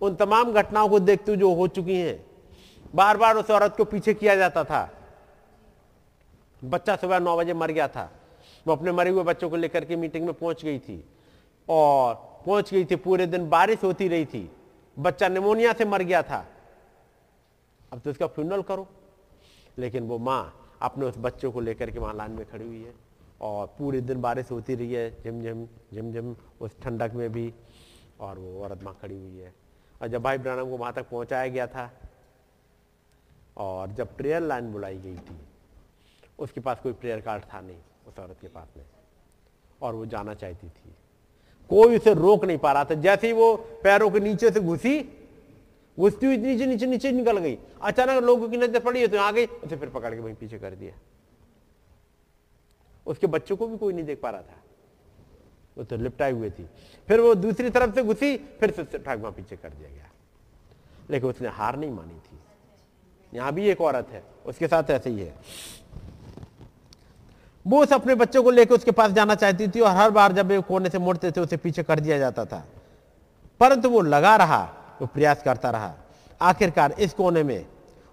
उन 0.00 0.14
तमाम 0.14 0.52
घटनाओं 0.52 0.88
को 0.88 0.98
देखते 0.98 1.32
हुए 1.32 1.38
जो 1.40 1.54
हो 1.54 1.68
चुकी 1.68 1.96
हैं 1.96 2.26
बार 2.94 3.16
बार 3.16 3.36
उस 3.36 3.50
औरत 3.50 3.74
को 3.76 3.84
पीछे 3.84 4.14
किया 4.14 4.36
जाता 4.36 4.64
था। 4.64 4.90
बच्चा 6.64 6.96
सुबह 6.96 7.18
नौ 7.20 7.36
बजे 7.36 7.54
मर 7.54 7.70
गया 7.70 7.88
था। 7.88 8.12
वो 8.66 8.72
अपने 8.72 8.92
मरे 8.92 9.10
हुए 9.10 9.22
बच्चों 9.22 9.50
को 9.50 9.56
लेकर 9.56 9.84
के 9.84 9.96
मीटिंग 9.96 10.24
में 10.24 10.34
पहुँच 10.34 10.64
गई 10.64 10.78
थी 10.78 11.04
और 11.68 12.14
पहुँच 12.46 12.70
गई 12.70 12.84
थी, 12.84 12.96
पूरे 12.96 13.26
दिन 13.26 13.48
बारिश 13.48 13.82
होती 13.84 14.08
रही 14.08 14.24
थी। 14.24 14.50
बच्चा 14.98 15.28
निमोनिया 15.28 15.72
से 15.72 15.84
मर 15.84 16.02
गया 16.02 16.22
था। 16.22 16.46
अब 17.92 18.00
तो 18.00 18.10
इसका 18.10 18.26
फ्यूनल 18.26 18.62
करो। 18.62 18.88
लेकिन 19.78 20.08
वो 20.08 20.18
माँ 20.18 20.54
अपने 20.82 21.06
उस 21.06 21.14
बच्चों 21.18 21.52
को 21.52 21.60
लेकर 21.60 21.90
के 21.90 21.98
वहाँ 21.98 22.14
लाइन 22.14 22.30
में 22.30 22.46
खड़ी 22.46 22.66
हुई 22.66 22.82
है 22.82 22.94
और 23.40 23.66
पूरे 23.66 24.00
दिन 24.00 24.20
बारिश 24.20 24.50
होती 24.50 24.74
रही 24.74 24.92
है, 24.92 25.22
झिमझिम 25.22 25.64
झिम 25.64 25.66
झिम 25.94 26.12
झिम 26.12 26.36
उस 26.60 26.70
ठंडक 26.82 27.12
में 27.14 27.32
भी। 27.32 27.54
और 28.20 28.38
वो 28.38 28.62
औरत 28.64 28.82
माँ 28.82 28.96
खड़ी 29.02 29.16
हुई 29.16 29.38
है। 29.38 29.52
और 30.00 30.08
जब 30.08 30.22
भाई 30.22 30.38
ब्रानम 30.38 30.70
को 30.70 30.76
वहाँ 30.76 30.92
तक 30.92 31.08
पहुँचाया 31.10 31.48
गया 31.48 31.66
था 31.66 31.90
और 33.56 33.92
जब 33.92 34.16
प्रेयर 34.16 34.42
लाइन 34.42 34.72
बुलाई 34.72 34.98
गई 34.98 35.16
थी, 35.16 35.38
उसके 36.38 36.60
पास 36.60 36.80
कोई 36.82 36.92
प्रेयर 36.94 37.20
कार्ड 37.20 37.44
था 37.44 37.60
नहीं 37.60 37.76
उस 38.08 38.18
औरत 38.18 38.36
के 38.40 38.48
पास 38.48 38.68
में 38.76 38.84
और 39.82 39.94
वो 39.94 40.06
जाना 40.06 40.34
चाहती 40.34 40.68
थी। 40.68 40.94
कोई 41.70 41.96
उसे 41.96 42.14
रोक 42.14 42.44
नहीं 42.44 42.58
पा 42.58 42.72
रहा 42.72 42.84
था। 42.84 42.94
जैसे 42.96 43.26
ही 43.26 43.32
वो 43.32 43.54
पैरों 43.84 44.10
के 44.10 44.20
नीचे 44.20 44.50
से 44.50 44.60
घुसी, 44.60 45.00
घुसती 45.98 46.26
हुई 46.26 46.36
नीचे 46.36 46.66
नीचे 46.66 46.86
नीचे 46.86 47.12
निकल 47.12 47.38
गई। 47.38 47.58
अचानक 47.82 48.22
लोगों 48.22 48.48
की 48.48 48.56
नज़र 48.56 48.80
पड़ी 48.80 49.06
तो 49.06 49.18
आ 49.18 49.30
गई, 49.30 49.46
उसे 49.46 49.76
फिर 49.76 49.88
पकड़ 49.88 50.14
के 50.14 50.20
वहीं 50.20 50.34
पीछे 50.34 50.58
कर 50.58 50.74
दिया। 50.74 50.94
उसके 53.06 53.26
बच्चों 53.26 53.56
को 53.56 53.66
भी 53.66 53.78
कोई 53.78 53.92
नहीं 53.92 54.04
देख 54.04 54.20
पा 54.20 54.30
रहा 54.30 54.42
था। 54.42 54.62
वो 55.78 55.84
तो 55.84 55.96
लिपटाई 55.96 56.32
हुई 56.32 56.50
थी। 56.50 56.70
फिर 57.08 57.20
वो 57.20 57.34
दूसरी 57.34 57.70
तरफ़ 57.70 57.94
से 57.94 58.02
घुसी, 58.02 58.36
फिर 58.36 58.70
से 58.70 58.98
वहाँ 58.98 59.32
पीछे 59.32 59.56
कर 59.56 59.68
दिया 59.68 59.90
गया। 59.90 60.04
लेकिन 61.10 61.30
उसने 61.30 61.48
हार 61.48 61.76
नहीं 61.76 61.90
मानी 61.90 62.14
थी। 62.14 62.38
यहाँ 63.34 63.52
भी 63.52 63.66
एक 63.66 63.80
औरत 63.80 64.08
है, 64.10 64.22
उसके 64.46 64.68
साथ 64.68 64.90
ऐसे 64.90 65.10
ही 65.10 65.20
है। 65.20 65.34
वो 67.66 67.82
उस 67.82 67.92
अपने 67.92 68.14
बच्चों 68.14 68.42
को 68.42 68.50
लेकर 68.50 68.74
उसके 68.74 68.90
पास 68.90 69.10
जाना 69.10 69.34
चाहती 69.34 69.68
थी 69.68 69.80
और 69.80 69.90
हर 69.90 70.10
बार 70.10 70.32
जब 70.32 70.46
वे 70.46 70.60
कोने 70.60 70.90
से 70.90 70.98
मुड़ते 70.98 71.30
थे, 71.30 71.40
उसे 71.40 71.56
पीछे 71.56 71.82
कर 71.82 72.00
दिया 72.00 72.18
जाता 72.18 72.44
था। 72.44 72.66
परंतु 73.60 73.90
वो 73.90 74.00
लगा 74.00 74.36
रहा, 74.36 74.70
वो 75.00 75.06
प्रयास 75.06 75.42
करता 75.42 75.70
रहा। 75.70 75.94
आखिरकार 76.40 76.92
इस 76.92 77.12
कोने 77.14 77.42
में 77.42 77.66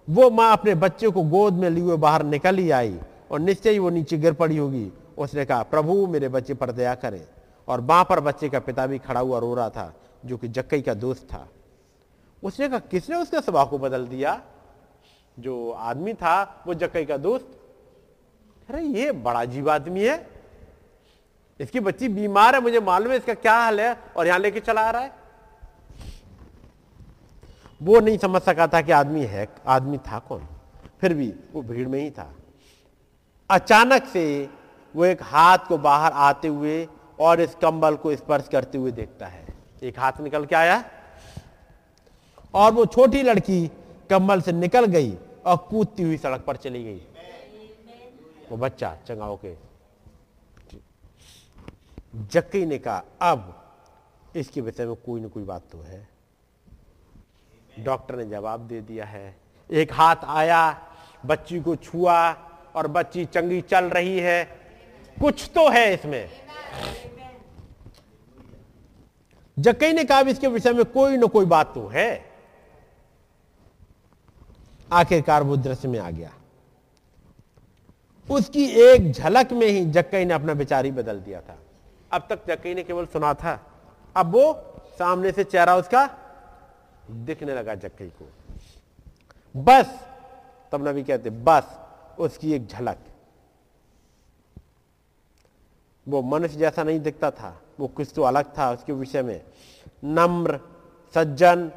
वो 0.09 0.29
माँ 0.29 0.53
अपने 0.53 0.75
बच्चे 0.75 1.07
को 1.07 1.23
गोद 1.23 1.53
में 1.53 1.69
लिए 1.69 1.95
बाहर 1.95 2.23
निकल 2.23 2.57
ही 2.57 2.71
आई 2.71 2.99
और 3.31 3.39
निश्चय 3.39 3.69
ही 3.69 3.79
वो 3.79 3.89
नीचे 3.89 4.17
गिर 4.17 4.33
पड़ी 4.33 4.57
होगी। 4.57 4.91
उसने 5.17 5.45
कहा, 5.45 5.63
प्रभु, 5.63 6.07
मेरे 6.07 6.29
बच्चे 6.29 6.53
पर 6.53 6.71
दया 6.71 6.95
करे। 6.95 7.25
और 7.67 7.81
बाँ 7.81 8.03
पर 8.03 8.19
बच्चे 8.19 8.49
का 8.49 8.59
पिता 8.59 8.87
भी 8.87 8.99
खड़ा 8.99 9.19
हुआ 9.19 9.39
रो 9.39 9.55
रहा 9.55 9.69
था, 9.69 9.93
जो 10.25 10.37
कि 10.37 10.47
जक्कई 10.47 10.81
का 10.81 10.93
दोस्त 10.93 11.23
था। 11.23 11.47
उसने 12.43 12.69
कहा, 12.69 12.79
किसने 12.79 13.15
उसके 13.15 13.41
स्वभाव 13.41 13.67
को 13.67 13.77
बदल 13.77 14.07
दिया? 14.07 14.41
जो 15.39 15.71
आदमी 15.71 16.13
था, 16.13 16.63
वो 16.67 16.73
जक्कई 16.73 17.05
का 17.05 17.17
दोस्त? 17.17 17.59
अरे 18.69 18.83
ये 18.83 19.11
बड़ा 19.11 19.41
अजीब 19.41 19.69
आदमी 19.69 20.03
है। 20.03 20.29
इसकी 21.59 21.79
बच्ची 21.79 22.09
बीमार 22.09 22.55
है, 22.55 22.61
मुझे 22.61 22.79
मालूम 22.79 23.11
है, 23.11 23.17
इसका 23.17 23.33
क्या 23.33 23.53
हाल 23.53 23.81
है, 23.81 23.97
और 24.17 24.27
यहाँ 24.27 24.39
लेके 24.39 24.59
चला 24.59 24.81
आ 24.81 24.89
रहा 24.89 25.01
है। 25.01 25.13
वो 27.81 27.99
नहीं 27.99 28.17
समझ 28.17 28.41
सका 28.41 28.67
था 28.67 28.81
कि 28.81 28.91
आदमी 28.91 29.23
है, 29.23 29.47
आदमी 29.67 29.97
था 29.97 30.19
कौन। 30.19 30.47
फिर 31.01 31.13
भी 31.13 31.33
वो 31.53 31.61
भीड़ 31.61 31.87
में 31.87 31.99
ही 31.99 32.11
था। 32.11 32.35
अचानक 33.49 34.05
से 34.05 34.49
वो 34.95 35.05
एक 35.05 35.23
हाथ 35.23 35.57
को 35.57 35.77
बाहर 35.77 36.11
आते 36.11 36.47
हुए 36.47 36.87
और 37.19 37.41
इस 37.41 37.55
कंबल 37.55 37.95
को 37.95 38.15
स्पर्श 38.15 38.47
करते 38.47 38.77
हुए 38.77 38.91
देखता 38.91 39.27
है। 39.27 39.45
एक 39.83 39.99
हाथ 39.99 40.19
निकल 40.21 40.45
के 40.45 40.55
आया 40.55 40.83
और 42.53 42.71
वो 42.73 42.85
छोटी 42.85 43.21
लड़की 43.23 43.67
कंबल 44.09 44.41
से 44.41 44.51
निकल 44.51 44.85
गई 44.85 45.13
और 45.45 45.57
कूदती 45.69 46.03
हुई 46.03 46.17
सड़क 46.17 46.41
पर 46.41 46.55
चली 46.55 46.83
गई। 46.83 47.01
वो 48.51 48.57
बच्चा 48.57 48.95
चंगा 49.07 49.25
होके 49.25 49.53
जक्की 52.15 52.65
ने 52.65 52.77
कहा, 52.77 53.03
अब 53.21 53.61
इसके 54.35 54.61
विषय 54.61 54.85
में 54.85 54.95
कोई 54.95 55.21
ना 55.21 55.27
कोई 55.27 55.43
बात 55.43 55.63
तो 55.71 55.77
है। 55.81 56.07
डॉक्टर 57.79 58.15
ने 58.15 58.25
जवाब 58.25 58.59
दे 58.59 58.81
दिया 58.81 59.05
है। 59.05 59.35
एक 59.69 59.93
हाथ 59.93 60.15
आया, 60.25 60.81
बच्ची 61.25 61.59
को 61.59 61.75
छुआ 61.75 62.31
और 62.75 62.87
बच्ची 62.87 63.25
चंगी 63.25 63.61
चल 63.61 63.85
रही 63.85 64.19
है। 64.19 64.43
कुछ 65.21 65.51
तो 65.55 65.69
है 65.69 65.93
इसमें। 65.93 66.29
जक्कई 69.59 69.93
ने 69.93 70.03
कहा 70.03 70.19
इसके 70.19 70.47
विषय 70.47 70.73
में 70.73 70.85
कोई 70.85 71.17
ना 71.17 71.27
कोई 71.27 71.45
बात 71.45 71.73
तो 71.73 71.87
है। 71.87 72.25
आखिरकार 74.91 75.43
वो 75.43 75.57
दृश्य 75.57 75.87
में 75.87 75.99
आ 75.99 76.09
गया। 76.11 76.31
उसकी 78.29 78.65
एक 78.65 79.11
झलक 79.11 79.51
में 79.51 79.67
ही 79.67 79.85
जक्कई 79.85 80.25
ने 80.25 80.33
अपना 80.33 80.53
विचार 80.53 80.85
ही 80.85 80.91
बदल 80.91 81.19
दिया 81.19 81.41
था। 81.41 81.57
अब 82.11 82.27
तक 82.29 82.47
जक्कई 82.47 82.73
ने 82.73 82.83
केवल 82.83 83.05
सुना 83.05 83.33
था। 83.33 83.71
अब 84.15 84.31
वो 84.31 84.53
सामने 84.99 85.31
से 85.31 85.43
चेहरा 85.43 85.75
उसका 85.75 86.09
दिखने 87.11 87.55
लगा 87.55 87.75
जक्कई 87.75 88.07
को। 88.07 88.29
बस, 89.61 89.99
तब 90.71 90.87
नबी 90.87 91.03
कहते, 91.03 91.29
बस, 91.29 91.79
उसकी 92.19 92.53
एक 92.53 92.67
झलक। 92.67 92.97
वो 96.07 96.21
मनुष्य 96.21 96.57
जैसा 96.57 96.83
नहीं 96.83 96.99
दिखता 96.99 97.31
था, 97.31 97.55
वो 97.79 97.87
कुछ 97.87 98.11
तो 98.15 98.21
अलग 98.21 98.57
था 98.57 98.71
उसके 98.71 98.93
विषय 98.93 99.21
में। 99.21 99.41
नम्र, 100.03 100.59
सज्जन, 101.15 101.71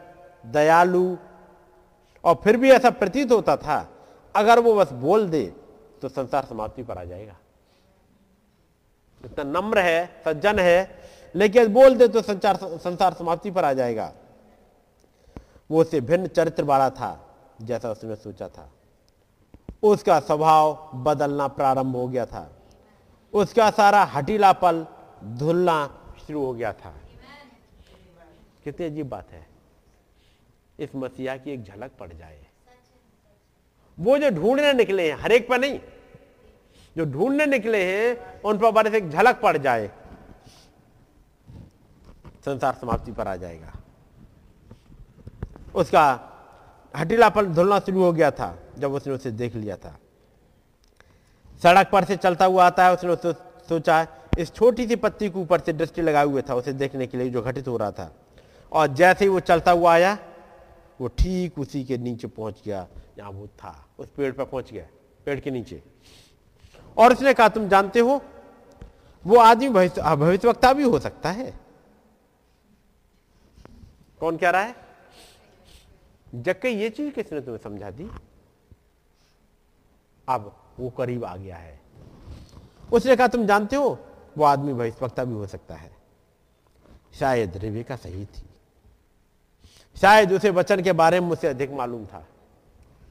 दयालु, 0.46 1.16
और 2.24 2.34
फिर 2.34 2.56
भी 2.56 2.70
ऐसा 2.70 2.90
प्रतीत 2.90 3.32
होता 3.32 3.56
था, 3.56 3.88
अगर 4.34 4.58
वो 4.58 4.74
बस 4.74 4.92
बोल 4.92 5.28
दे 5.28 5.44
तो 6.02 6.08
संसार 6.08 6.44
समाप्ति 6.44 6.82
पर 6.82 6.98
आ 6.98 7.04
जाएगा। 7.04 7.36
इतना 9.24 9.60
नम्र 9.60 9.78
है, 9.78 10.22
सज्जन 10.24 10.58
है, 10.58 10.98
लेकिन 11.34 11.72
बोल 11.72 11.96
दे 11.96 12.08
तो 12.08 12.22
संसार 12.22 12.56
संसार 12.56 13.14
समाप्ति 13.14 13.50
पर 13.50 13.64
आ 13.64 13.72
जाएगा। 13.72 14.12
वो 15.70 15.80
उसे 15.80 16.00
भिन्न 16.00 16.26
चरित्र 16.26 16.64
वाला 16.64 16.90
था, 16.90 17.10
जैसा 17.62 17.90
उसने 17.90 18.16
सोचा 18.16 18.48
था। 18.48 18.70
उसका 19.82 20.20
स्वभाव 20.20 20.90
बदलना 20.94 21.48
प्रारंभ 21.48 21.96
हो 21.96 22.06
गया 22.08 22.26
था। 22.26 22.48
उसका 23.32 23.70
सारा 23.70 24.02
हटीलापल 24.04 24.86
धुलना 25.24 25.86
शुरू 26.26 26.44
हो 26.46 26.52
गया 26.54 26.72
था। 26.72 26.94
कितनी 28.64 28.86
अजीब 28.86 29.08
बात 29.08 29.32
है। 29.32 29.46
इस 30.78 30.94
मसीहा 30.96 31.36
की 31.36 31.50
एक 31.50 31.64
झलक 31.64 31.90
पड़ 32.00 32.12
जाए। 32.12 32.46
वो 33.98 34.18
जो 34.18 34.30
ढूँढने 34.30 34.72
निकले 34.72 35.10
हैं 35.10 35.18
हरेक 35.18 35.48
पर 35.48 35.58
नहीं, 35.60 35.80
जो 36.96 37.04
ढूँढने 37.04 37.46
निकले 37.46 37.84
हैं, 37.84 38.40
उन 38.42 38.58
पर 38.58 38.70
बड़े 38.70 38.90
से 38.90 38.96
एक 38.96 39.10
झलक 39.10 39.40
पड़ 39.40 39.56
जाए। 39.56 39.90
संसार 42.44 42.74
समाप्ति 42.74 43.12
पर 43.12 43.28
आ 43.28 43.36
जाएगा। 43.36 43.72
उसका 45.74 46.04
हटीलापन 46.96 47.54
धुलना 47.54 47.78
शुरू 47.78 48.02
हो 48.02 48.12
गया 48.12 48.30
था, 48.30 48.58
जब 48.78 48.92
उसने 48.92 49.12
उसे 49.12 49.30
देख 49.30 49.54
लिया 49.54 49.76
था। 49.76 49.98
सड़क 51.62 51.90
पर 51.92 52.04
से 52.04 52.16
चलता 52.16 52.44
हुआ 52.44 52.66
आता 52.66 52.86
है, 52.86 52.92
उसने 52.94 53.10
उसे 53.10 53.32
सोचा 53.68 54.06
इस 54.38 54.52
छोटी 54.54 54.86
सी 54.86 54.96
पत्ती 54.96 55.28
के 55.30 55.38
ऊपर 55.38 55.60
से 55.60 55.72
दृष्टि 55.72 56.02
लगाए 56.02 56.24
हुए 56.24 56.42
था, 56.42 56.54
उसे 56.54 56.72
देखने 56.72 57.06
के 57.06 57.18
लिए 57.18 57.30
जो 57.30 57.42
घटित 57.42 57.68
हो 57.68 57.76
रहा 57.76 57.90
था। 57.90 58.14
और 58.72 58.86
जैसे 58.86 59.24
ही 59.24 59.28
वो 59.28 59.40
चलता 59.40 59.70
हुआ 59.70 59.92
आया, 59.92 60.16
वो 61.00 61.08
ठीक 61.08 61.58
उसी 61.58 61.84
के 61.84 61.98
नीचे 61.98 62.26
पहुँच 62.26 62.60
गया, 62.64 62.86
जहाँ 63.16 63.30
वो 63.30 63.46
था, 63.46 63.86
उस 63.98 64.08
पेड़ 64.08 64.32
पर 64.32 64.44
पहुँच 64.44 64.72
गया, 64.72 64.86
पेड़ 65.26 65.38
के 65.40 65.50
नीचे। 65.50 65.82
और 66.96 67.12
उसने 67.12 67.34
कहा, 67.34 67.48
तुम 67.48 67.68
जानते 67.68 68.00
हो, 68.00 68.20
वो 69.24 69.36
आदमी 69.36 69.68
भविष्यवक्ता 69.68 70.72
भी 70.72 70.82
हो 70.82 70.98
सकता 70.98 71.30
है। 71.30 71.52
कौन 74.20 74.36
कह 74.36 74.50
रहा 74.50 74.62
है? 74.62 74.74
जबकि 76.34 76.68
ये 76.68 76.88
चीज़ 76.90 77.10
किसने 77.14 77.40
तुम्हें 77.40 77.62
समझा 77.62 77.90
दी? 77.90 78.08
अब 80.28 80.57
वो 80.78 80.90
करीब 80.90 81.24
आ 81.24 81.36
गया 81.36 81.56
है। 81.56 81.80
उसने 82.92 83.16
कहा, 83.16 83.28
तुम 83.28 83.46
जानते 83.46 83.76
हो, 83.76 83.98
वो 84.38 84.44
आदमी 84.44 84.74
भविष्यवक्ता 84.74 85.24
भी 85.24 85.34
हो 85.34 85.46
सकता 85.46 85.74
है। 85.74 85.96
शायद 87.18 87.56
रेबिका 87.56 87.96
सही 87.96 88.26
थी। 88.26 88.50
शायद 90.00 90.32
उसे 90.32 90.50
वचन 90.50 90.82
के 90.82 90.92
बारे 90.92 91.20
में 91.20 91.28
मुझसे 91.28 91.48
अधिक 91.48 91.70
मालूम 91.70 92.06
था। 92.06 92.26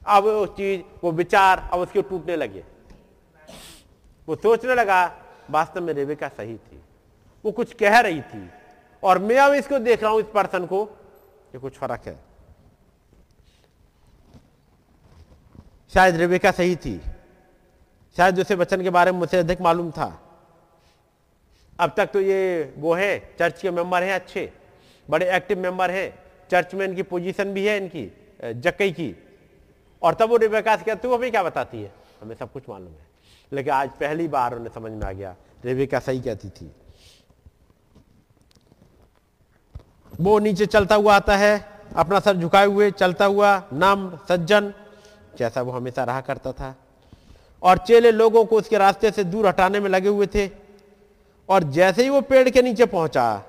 अब 0.06 0.24
वो 0.24 0.46
चीज़, 0.46 0.82
वो 1.04 1.12
विचार, 1.12 1.70
अब 1.72 1.80
उसके 1.80 2.02
टूटने 2.02 2.36
लगे। 2.36 2.64
वो 4.28 4.36
सोचने 4.36 4.74
लगा, 4.74 5.22
वास्तव 5.50 5.80
में 5.80 5.92
रेबिका 5.94 6.28
सही 6.28 6.56
थी। 6.56 6.82
वो 7.44 7.52
कुछ 7.52 7.74
कह 7.74 7.98
रही 8.00 8.22
थी। 8.22 8.50
और 9.02 9.18
मैं 9.18 9.38
अब 9.38 9.52
इसको 9.52 9.78
देख 9.78 10.02
रहा 10.02 10.12
हूँ, 10.12 10.20
इस 10.20 10.26
पर्सन 10.34 10.66
को। 10.66 10.88
ये 11.54 11.58
कुछ 11.58 11.72
फ़र्क 11.72 12.02
है। 12.06 12.20
शायद 15.94 16.16
रेबिका 16.16 16.50
सही 16.50 16.76
थी। 16.76 17.00
शायद 18.18 18.38
उसे 18.40 18.54
वचन 18.54 18.82
के 18.82 18.90
बारे 18.90 19.12
में 19.12 19.18
मुझसे 19.18 19.38
अधिक 19.38 19.60
मालूम 19.60 19.90
था। 19.90 20.06
अब 21.78 21.92
तक 21.96 22.06
तो 22.06 22.20
ये 22.20 22.74
वो 22.78 22.94
है, 22.94 23.18
चर्च 23.38 23.60
के 23.62 23.70
मेंबर 23.70 24.02
हैं 24.02 24.14
अच्छे, 24.14 24.50
बड़े 25.08 25.30
एक्टिव 25.36 25.58
मेंबर 25.58 25.90
हैं, 25.90 26.14
चर्च 26.50 26.74
में 26.74 26.86
इनकी 26.86 27.02
पोजीशन 27.04 27.52
भी 27.54 27.66
है, 27.66 27.76
इनकी 27.76 28.10
जक्कई 28.56 28.90
की। 28.92 29.14
और 30.02 30.14
तब 30.14 30.30
वो 30.30 30.36
रेबिका 30.36 30.76
से 30.76 30.84
कहते 30.84 31.08
हमें 31.08 31.30
क्या 31.30 31.42
बताती 31.42 31.82
है? 31.82 31.92
हमें 32.20 32.34
सब 32.34 32.52
कुछ 32.52 32.68
मालूम 32.68 32.88
है। 32.88 33.06
लेकिन 33.52 33.72
आज 33.72 33.90
पहली 33.90 34.26
बार 34.28 34.54
उन्हें 34.54 34.72
समझ 34.74 34.92
में 34.92 35.06
आ 35.06 35.12
गया, 35.12 35.34
रेबिका 35.64 35.98
सही 35.98 36.20
कहती 36.20 36.48
थी। 36.50 36.70
वो 40.12 40.38
नीचे 40.38 40.66
चलता 40.66 40.94
हुआ 40.94 41.16
आता 41.16 41.36
है, 41.36 41.54
अपना 41.96 42.20
सर 42.20 42.36
झुकाए 42.36 42.66
हुए 42.66 42.90
चलता 42.90 43.24
हुआ, 43.24 43.56
नाम 43.72 44.10
सज्जन, 44.28 44.72
जैसा 45.38 45.62
वो 45.62 45.72
हमेशा 45.72 46.04
रहा 46.04 46.20
करता 46.20 46.52
था। 46.52 46.74
और 47.62 47.78
चेले 47.78 48.10
लोगों 48.12 48.44
को 48.44 48.56
उसके 48.56 48.78
रास्ते 48.78 49.10
से 49.10 49.24
दूर 49.24 49.46
हटाने 49.46 49.80
में 49.80 49.88
लगे 49.90 50.08
हुए 50.08 50.26
थे 50.26 50.48
और 51.48 51.62
जैसे 51.62 52.02
ही 52.02 52.08
वो 52.08 52.20
पेड़ 52.20 52.48
के 52.50 52.62
नीचे 52.62 52.86
पहुँचा, 52.86 53.42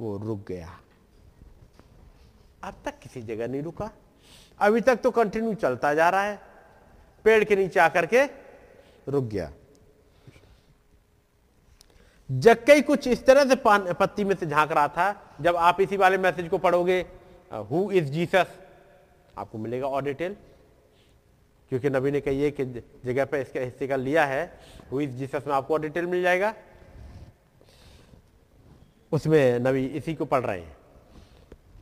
वो 0.00 0.16
रुक 0.18 0.44
गया। 0.48 0.78
अब 2.64 2.74
तक 2.84 2.98
किसी 2.98 3.22
जगह 3.22 3.48
नहीं 3.48 3.62
रुका। 3.62 3.90
अभी 4.60 4.80
तक 4.80 4.96
तो 4.96 5.10
कंटिन्यू 5.10 5.54
चलता 5.54 5.94
जा 5.94 6.08
रहा 6.10 6.22
है। 6.22 6.38
पेड़ 7.24 7.42
के 7.44 7.56
नीचे 7.56 7.80
आकर 7.80 8.06
के 8.06 8.24
रुक 9.08 9.24
गया। 9.24 9.50
जक्कई 12.28 12.82
कुछ 12.82 13.06
इस 13.06 13.24
तरह 13.26 13.44
से 13.44 13.56
पत्ती 13.94 14.24
में 14.24 14.34
से 14.36 14.46
झाँक 14.46 14.72
रहा 14.72 14.88
था। 14.88 15.36
जब 15.40 15.56
आप 15.56 15.80
इसी 15.80 15.96
वाले 15.96 16.18
मैसेज 16.18 16.48
को 16.48 16.58
पढ़ोगे 16.58 17.00
हु 17.70 17.90
इज़ 17.90 18.04
जीसस 18.04 18.46
आपको 19.38 19.58
मिलेगा 19.58 19.86
और 19.86 20.02
डिटेल 20.04 20.36
क्योंकि 21.72 21.90
नबी 21.90 22.10
ने 22.10 22.20
कही 22.20 22.50
कि 22.50 22.64
जगह 23.04 23.24
पर 23.24 23.38
इसका 23.38 23.60
हिस्से 23.60 23.86
का 23.88 23.96
लिया 23.96 24.24
है 24.26 24.42
हु 24.90 25.00
इज़ 25.00 25.10
जीसस 25.10 25.44
में 25.46 25.54
आपको 25.54 25.76
डिटेल 25.76 26.06
मिल 26.06 26.22
जाएगा। 26.22 26.52
उसमें 29.12 29.58
नबी 29.58 29.84
इसी 29.86 30.14
को 30.14 30.24
पढ़ 30.24 30.40
रहे 30.40 30.58
हैं। 30.60 30.76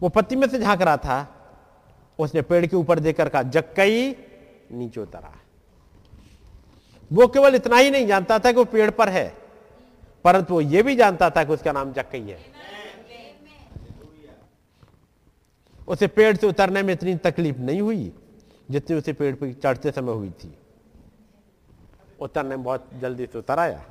वो 0.00 0.08
पत्ती 0.08 0.36
में 0.36 0.46
से 0.48 0.58
झाँक 0.58 0.82
रहा 0.82 0.96
था, 0.96 1.18
उसने 2.18 2.42
पेड़ 2.42 2.64
के 2.66 2.76
ऊपर 2.76 2.98
देकर 2.98 3.28
कहा, 3.28 3.42
जक्कई 3.42 4.14
नीचे 4.72 5.00
उतरा 5.00 5.32
वो 7.10 7.26
केवल 7.26 7.54
इतना 7.54 7.76
ही 7.76 7.90
नहीं 7.90 8.06
जानता 8.06 8.38
था 8.38 8.52
कि 8.52 8.58
वो 8.58 8.64
पेड़ 8.64 8.90
पर 8.92 9.08
है, 9.08 9.28
परंतु 10.24 10.54
वो 10.54 10.60
ये 10.60 10.82
भी 10.82 10.96
जानता 10.96 11.30
था 11.30 11.44
कि 11.44 11.52
उसका 11.52 11.72
नाम 11.72 11.92
जक्कई 11.92 12.20
है। 12.20 12.38
उसे 15.88 16.06
पेड़ 16.06 16.36
से 16.36 16.46
उतरने 16.46 16.82
में 16.82 16.94
इतनी 16.94 17.14
तकलीफ़ 17.16 17.58
नहीं 17.58 17.80
हुई। 17.80 18.12
जितनी 18.70 18.96
उसे 18.96 19.12
पेड़ 19.12 19.34
पर 19.34 19.52
चढ़ते 19.52 19.90
समय 19.90 20.12
हुई 20.12 20.30
थी। 20.30 20.58
उतरने 22.20 22.48
में 22.48 22.62
बहुत 22.62 22.90
जल्दी 23.00 23.26
से 23.26 23.38
उतर 23.38 23.58
आया 23.58 23.84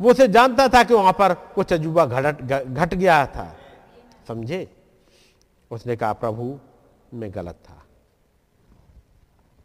वो 0.00 0.10
उसे 0.10 0.28
जानता 0.28 0.68
था 0.68 0.82
कि 0.84 0.94
वहाँ 0.94 1.12
पर 1.12 1.34
कुछ 1.34 1.72
अजूबा 1.72 2.04
घट 2.06 2.40
घट 2.64 2.94
गया 2.94 3.26
था। 3.26 3.56
समझे? 4.28 4.76
उसने 5.70 5.96
कहा, 5.96 6.12
प्रभु, 6.12 6.58
मैं 7.14 7.34
गलत 7.34 7.54
था। 7.54 7.82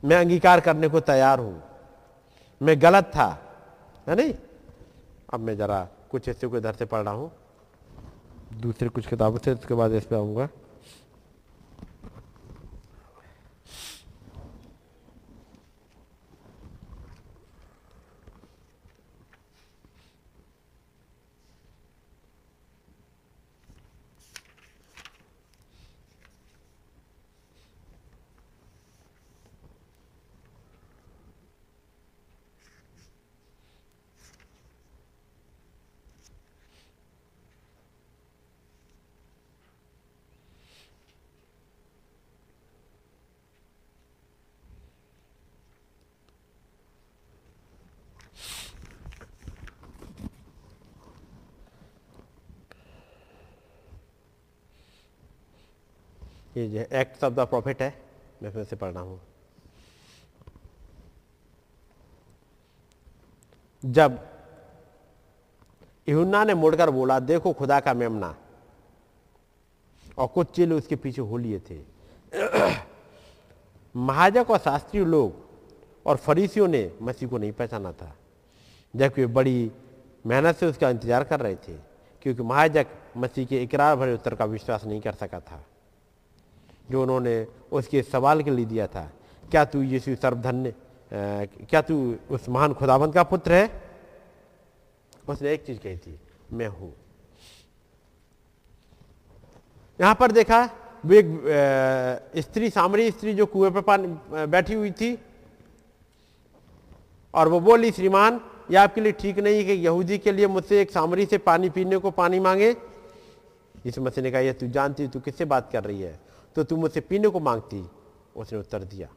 मैं 0.05 0.17
अंगीकार 0.17 0.59
करने 0.59 0.87
को 0.87 0.99
तैयार 0.99 1.39
हूँ। 1.39 1.63
मैं 2.61 2.81
गलत 2.81 3.03
था, 3.03 3.27
है 4.09 4.15
नहीं? 4.15 4.33
अब 5.33 5.39
मैं 5.39 5.57
जरा 5.57 5.87
कुछ 6.09 6.27
हिस्से 6.27 6.47
को 6.47 6.57
इधर 6.57 6.73
से 6.73 6.85
पढ़ 6.85 7.01
रहा 7.01 7.13
हूँ। 7.13 7.31
दूसरे 8.53 8.89
कुछ 8.89 9.07
किताबों 9.07 9.37
से, 9.37 9.53
उसके 9.53 9.73
बाद 9.73 9.91
इस 9.91 10.05
पर 10.05 10.15
आऊँगा। 10.15 10.49
ये 56.55 56.67
जो 56.69 56.79
है 56.79 56.87
एक्ट 57.01 57.23
ऑफ़ 57.23 57.33
द 57.33 57.39
प्रॉफिट 57.47 57.81
है, 57.81 57.93
मैं 58.43 58.51
फिर 58.51 58.63
से 58.63 58.75
पढ़ 58.75 58.91
रहा 58.91 59.03
हूँ। 59.03 59.19
जब 63.83 64.19
इहुन्ना 66.07 66.43
ने 66.43 66.53
मुड़कर 66.53 66.89
बोला, 66.89 67.19
देखो 67.21 67.53
खुदा 67.53 67.79
का 67.79 67.93
मेमना। 67.93 68.35
और 70.17 70.27
कुछ 70.27 70.51
चिल 70.55 70.73
उसके 70.73 70.95
पीछे 70.95 71.21
हो 71.21 71.37
लिए 71.37 71.59
थे। 71.69 71.79
महाजक 73.95 74.49
और 74.49 74.57
शास्त्रीय 74.59 75.05
लोग 75.05 75.43
और 76.05 76.17
फरीसियों 76.17 76.67
ने 76.67 76.89
मसीह 77.01 77.29
को 77.29 77.37
नहीं 77.37 77.51
पहचाना 77.51 77.91
था, 77.91 78.15
जबकि 78.93 79.21
वे 79.21 79.33
बड़ी 79.33 79.71
मेहनत 80.25 80.55
से 80.55 80.65
उसका 80.65 80.89
इंतज़ार 80.89 81.23
कर 81.23 81.39
रहे 81.39 81.55
थे, 81.57 81.77
क्योंकि 82.25 82.43
महाजक 82.43 82.87
मसीह 83.17 83.45
के 83.45 83.61
इकरार 83.63 83.95
भरे 83.95 84.13
उत्तर 84.13 84.35
का 84.35 84.45
विश्वास 84.45 84.85
नहीं 84.85 85.01
कर 85.01 85.13
सका 85.15 85.39
था। 85.39 85.63
जो 86.91 87.01
उन्होंने 87.01 87.45
उसके 87.71 88.01
सवाल 88.03 88.41
के 88.43 88.51
लिए 88.51 88.65
दिया 88.65 88.87
था। 88.87 89.09
क्या 89.43 89.65
तू 89.65 89.81
यीशु 89.83 90.15
सर्वधन्य 90.15 90.73
क्या 91.11 91.81
तू 91.81 91.95
उस 92.31 92.47
महान 92.49 92.73
खुदाबंद 92.73 93.13
का 93.13 93.23
पुत्र 93.23 93.53
है? 93.53 93.69
उसने 95.29 95.51
एक 95.53 95.65
चीज़ 95.65 95.77
कही 95.79 95.97
थी, 95.97 96.19
मैं 96.53 96.67
हूँ। 96.67 96.93
यहाँ 99.99 100.15
पर 100.15 100.31
देखा, 100.31 100.63
वो 101.05 101.13
एक 101.13 102.41
स्त्री, 102.41 102.69
सामरी 102.69 103.09
स्त्री 103.11 103.33
जो 103.33 103.45
कुएँ 103.45 103.71
पर 103.71 104.47
बैठी 104.47 104.73
हुई 104.73 104.91
थी, 104.91 105.17
और 107.33 107.47
वो 107.47 107.59
बोली, 107.59 107.91
श्रीमान, 107.91 108.39
ये 108.71 108.77
आपके 108.77 109.01
लिए 109.01 109.11
ठीक 109.13 109.39
नहीं 109.39 109.57
है 109.57 109.63
कि 109.63 109.71
यहूदी 109.85 110.17
के 110.17 110.31
लिए 110.31 110.47
मुझसे 110.47 110.81
एक 110.81 110.91
सामरी 110.91 111.25
से 111.25 111.37
पानी 111.39 111.69
पीने 111.69 111.97
को 111.97 112.11
पानी 112.11 112.39
मांगे? 112.39 112.75
इस 113.85 113.99
मसीह 113.99 114.23
ने 114.23 114.31
कहा 114.31 114.41
ये 114.41 114.53
तू 114.53 114.67
जानती 114.67 115.07
तू 115.07 115.19
किससे 115.19 115.45
बात 115.45 115.69
कर 115.71 115.83
रही 115.83 116.01
है? 116.01 116.19
तो 116.55 116.63
तुम 116.63 116.79
मुझसे 116.79 117.01
पीने 117.01 117.27
को 117.27 117.39
मांगती, 117.39 117.89
उसने 118.35 118.59
उत्तर 118.59 118.83
दिया। 118.83 119.07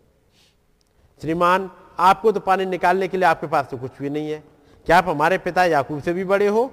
श्रीमान, 1.20 1.70
आपको 1.98 2.32
तो 2.32 2.40
पानी 2.40 2.66
निकालने 2.66 3.08
के 3.08 3.16
लिए 3.16 3.26
आपके 3.26 3.46
पास 3.46 3.68
तो 3.70 3.78
कुछ 3.78 3.90
भी 3.98 4.10
नहीं 4.10 4.30
है। 4.30 4.44
क्या 4.86 4.98
आप 4.98 5.08
हमारे 5.08 5.38
पिता 5.38 5.64
याकूब 5.64 6.02
से 6.02 6.12
भी 6.12 6.24
बड़े 6.24 6.46
हो? 6.46 6.72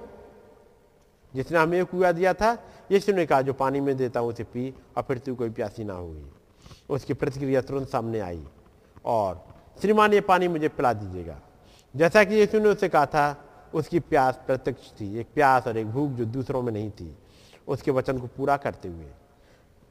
जिसने 1.34 1.58
हमें 1.58 1.86
कुआ 1.86 2.12
दिया 2.12 2.34
था, 2.34 2.58
यीशु 2.92 3.12
ने 3.12 3.26
कहा, 3.26 3.42
जो 3.42 3.52
पानी 3.52 3.80
में 3.80 3.96
देता 3.96 4.20
हूँ, 4.20 4.28
उसे 4.28 4.44
पी, 4.44 4.74
और 4.96 5.02
फिर 5.02 5.18
तू 5.18 5.34
कोई 5.34 5.50
प्यासी 5.50 5.84
ना 5.84 5.94
होगी। 5.94 6.32
उसकी 6.90 7.14
प्रतिक्रिया 7.14 7.60
तुरंत 7.60 7.88
सामने 7.88 8.20
आई, 8.20 8.44
और, 9.04 9.46
श्रीमान, 9.80 10.12
ये 10.12 10.20
पानी 10.20 10.48
मुझे 10.48 10.68
पिला 10.68 10.92
दीजिएगा। 10.92 11.40
जैसा 11.96 12.24
कि 12.24 12.34
यीशु 12.34 12.58
ने 12.58 12.68
उसे 12.68 12.88
कहा 12.88 13.06
था, 13.06 13.44
उसकी 13.74 14.00
प्यास 14.00 14.40
प्रत्यक्ष 14.46 14.92
थी, 14.92 15.18
एक 15.18 15.26
प्यास 15.34 15.66
और 15.66 15.76
एक 15.76 15.86
भूख 15.86 16.10
जो 16.10 16.24
दूसरों 16.24 16.62
में 16.62 16.72
नहीं 16.72 16.90
थी। 16.90 17.18
उसके 17.68 17.90
वचन 17.90 18.18
को 18.18 18.26
पूरा 18.26 18.56
करते 18.56 18.88
हुए 18.88 19.06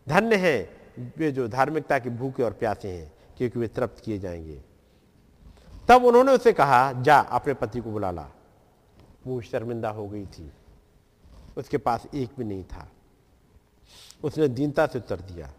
धन्य 0.09 0.35
हैं, 0.35 0.69
वे 1.17 1.31
जो 1.31 1.47
धार्मिकता 1.47 1.99
की 1.99 2.09
भूखे 2.09 2.43
और 2.43 2.53
प्यासे 2.53 2.89
हैं, 2.89 3.13
क्योंकि 3.37 3.59
वे 3.59 3.67
तृप्त 3.67 4.03
किए 4.03 4.19
जाएँगे। 4.19 4.61
तब 5.89 6.05
उन्होंने 6.05 6.31
उसे 6.31 6.53
कहा, 6.53 6.91
जा, 6.91 7.19
अपने 7.19 7.53
पति 7.53 7.79
को 7.79 7.91
बुला 7.91 8.11
ला। 8.11 8.27
वो 9.27 9.41
शर्मिंदा 9.41 9.89
हो 9.89 10.07
गई 10.07 10.25
थी। 10.25 10.51
उसके 11.57 11.77
पास 11.77 12.07
एक 12.15 12.29
भी 12.37 12.43
नहीं 12.43 12.63
था। 12.63 12.91
उसने 14.23 14.47
दीनता 14.47 14.87
से 14.87 14.99
उत्तर 14.99 15.15
दिया। 15.15 15.53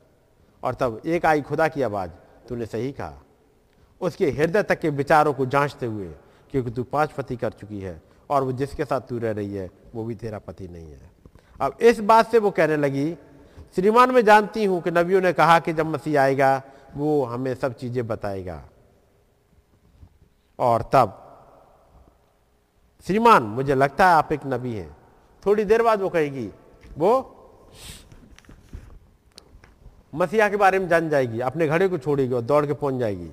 और 0.63 0.75
तब 0.75 1.03
एक 1.07 1.27
आई 1.27 1.43
खुदा 1.43 1.69
की 1.69 1.83
आवाज़, 1.83 2.11
तूने 2.49 2.67
सही 2.67 2.93
कहा। 2.93 3.23
उसके 4.01 4.31
हृदय 4.31 4.63
तक 4.63 4.81
के 4.81 4.89
विचारों 4.89 5.33
को 5.33 5.47
जांचते 5.47 5.87
हुए, 5.87 6.15
क्योंकि 6.51 6.71
तू 6.71 6.85
पाँच 6.85 7.13
पति 7.13 7.37
कर 7.37 7.51
चुकी 7.51 7.81
है, 7.81 8.03
और 8.31 8.43
वो 8.43 8.53
जिसके 8.53 8.85
साथ 8.85 9.01
तू 9.01 9.19
रह 9.19 9.31
रही 9.31 9.55
है, 9.55 9.71
वो 9.95 10.05
भी 10.05 10.15
तेरा 10.15 10.39
पति 10.39 10.69
नहीं 10.69 10.93
है। 10.93 11.11
अब 11.61 11.77
इस 11.81 12.01
बात 12.01 12.31
से 12.31 12.39
वो 12.39 12.51
कहने 12.51 12.77
लगी 12.77 13.17
श्रीमान, 13.77 14.11
मैं 14.11 14.25
जानती 14.25 14.65
हूँ 14.65 14.83
कि 14.83 14.91
नबियों 14.91 15.21
ने 15.21 15.33
कहा 15.33 15.59
कि 15.59 15.73
जब 15.73 15.87
मसीह 15.87 16.21
आएगा, 16.21 16.63
वो 16.95 17.25
हमें 17.25 17.55
सब 17.55 17.75
चीज़ें 17.75 18.07
बताएगा। 18.07 18.63
और 20.59 20.83
तब, 20.83 21.23
श्रीमान, 23.07 23.43
मुझे 23.43 23.75
लगता 23.75 24.09
है 24.09 24.15
आप 24.15 24.33
एक 24.33 24.41
नबी 24.47 24.75
हैं। 24.75 24.97
थोड़ी 25.47 25.65
देर 25.65 25.83
बाद 25.83 26.01
वो 26.01 26.09
कहेगी, 26.09 26.51
वो 26.99 27.33
मसीहा 30.15 30.49
के 30.49 30.57
बारे 30.57 30.79
में 30.79 30.89
जान 30.89 31.09
जाएगी, 31.09 31.41
अपने 31.41 31.69
घड़े 31.69 31.89
को 31.89 31.99
छोड़ेगी 31.99 32.35
और 32.35 32.41
दौड़ 32.41 32.67
के 32.67 32.73
पहुँच 32.73 32.95
जाएगी। 32.95 33.31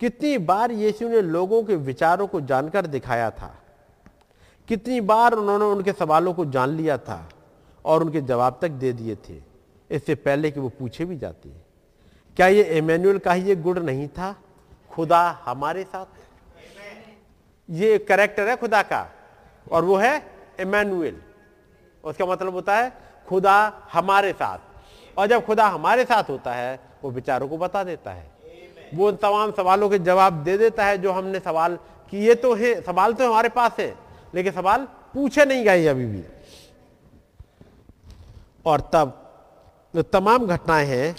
कितनी 0.00 0.38
बार 0.38 0.72
यीशु 0.72 1.08
ने 1.08 1.22
लोगों 1.22 1.62
के 1.62 1.76
विचारों 1.76 2.26
को 2.26 2.40
जानकर 2.40 2.86
दिखाया 2.86 3.30
था। 3.30 3.54
कितनी 4.68 5.00
बार 5.00 5.32
उन्होंने 5.32 5.64
उनके 5.64 5.92
सवालों 5.92 6.34
को 6.34 6.44
जान 6.44 6.68
लिया 6.68 6.98
था। 6.98 7.28
और 7.84 8.02
उनके 8.02 8.20
जवाब 8.20 8.58
तक 8.62 8.70
दे 8.70 8.92
दिए 8.92 9.16
थे। 9.28 9.40
इससे 9.90 10.14
पहले 10.14 10.50
कि 10.50 10.60
वो 10.60 10.68
पूछे 10.68 11.04
भी 11.04 11.16
जाते 11.16 11.48
क्या 12.36 12.46
ये 12.46 12.62
एमेनुअल 12.72 13.18
का 13.18 13.32
ही 13.32 13.42
ये 13.42 13.56
गुण 13.56 13.80
नहीं 13.80 14.08
था? 14.08 14.34
खुदा 14.90 15.20
हमारे 15.44 15.82
साथ 15.84 16.06
ये 17.68 17.98
करेक्टर 17.98 18.48
है 18.48 18.56
खुदा 18.56 18.82
का, 18.82 19.08
और 19.72 19.84
वो 19.84 19.96
है 19.96 20.22
इमैनुअल। 20.60 21.16
उसका 22.04 22.26
मतलब 22.26 22.54
होता 22.54 22.76
है 22.76 22.92
खुदा 23.28 23.56
हमारे 23.92 24.32
साथ। 24.32 25.18
और 25.18 25.26
जब 25.26 25.44
खुदा 25.46 25.66
हमारे 25.66 26.04
साथ 26.04 26.30
होता 26.30 26.54
है, 26.54 26.78
वो 27.04 27.10
विचारों 27.10 27.48
को 27.48 27.58
बता 27.58 27.84
देता 27.84 28.10
है। 28.10 28.30
वो 28.94 29.08
उन 29.08 29.16
तमाम 29.16 29.52
सवालों 29.52 29.88
के 29.90 29.98
जवाब 29.98 30.42
दे 30.44 30.56
देता 30.58 30.84
है 30.84 30.98
जो 30.98 31.12
हमने 31.12 31.40
सवाल 31.40 31.76
किए 32.10 32.34
तो 32.34 32.54
है, 32.54 32.80
सवाल 32.82 33.14
तो 33.14 33.28
हमारे 33.28 33.48
पास 33.48 33.76
है, 33.78 33.94
लेकिन 34.34 34.52
सवाल 34.52 34.88
पूछे 35.14 35.44
नहीं 35.44 35.64
गए 35.64 35.86
अभी 35.86 36.06
भी। 36.06 36.24
और 38.66 38.90
तब 38.92 39.18
जो 39.94 40.02
तमाम 40.02 40.46
घटनाएँ 40.46 40.86
हैं, 40.86 41.16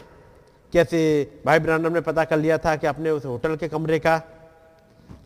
कैसे 0.73 1.31
भाई 1.45 1.59
ब्रांडम 1.59 1.93
ने 1.93 2.01
पता 2.01 2.23
कर 2.23 2.37
लिया 2.37 2.57
था 2.57 2.75
कि 2.75 2.87
अपने 2.87 3.09
उस 3.09 3.25
होटल 3.25 3.55
के 3.55 3.67
कमरे 3.67 3.99
का, 3.99 4.17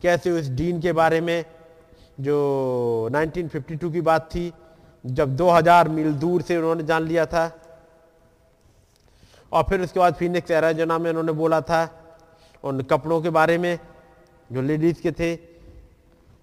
कैसे 0.02 0.30
उस 0.30 0.48
डीन 0.48 0.80
के 0.80 0.92
बारे 0.92 1.20
में 1.20 1.44
जो 2.20 3.08
1952 3.12 3.92
की 3.92 4.00
बात 4.00 4.30
थी, 4.34 4.52
जब 5.06 5.36
2000 5.36 5.88
मील 5.88 6.12
दूर 6.12 6.42
से 6.42 6.56
उन्होंने 6.56 6.82
जान 6.82 7.02
लिया 7.02 7.26
था। 7.26 7.60
और 9.52 9.62
फिर 9.62 9.80
उसके 9.80 10.00
बाद 10.00 10.14
फिनिक्स 10.14 10.50
एराजोना 10.50 10.98
में 10.98 11.10
उन्होंने 11.10 11.32
बोला 11.32 11.60
था 11.60 12.12
उन 12.64 12.80
कपड़ों 12.80 13.22
के 13.22 13.30
बारे 13.30 13.58
में, 13.58 13.78
जो 14.52 14.62
लेडीज़ 14.62 15.02
के 15.02 15.12
थे। 15.12 15.38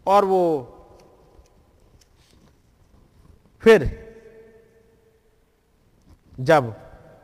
और 0.08 0.26
वो 0.26 0.72
फिर 3.60 4.05
जब 6.40 6.74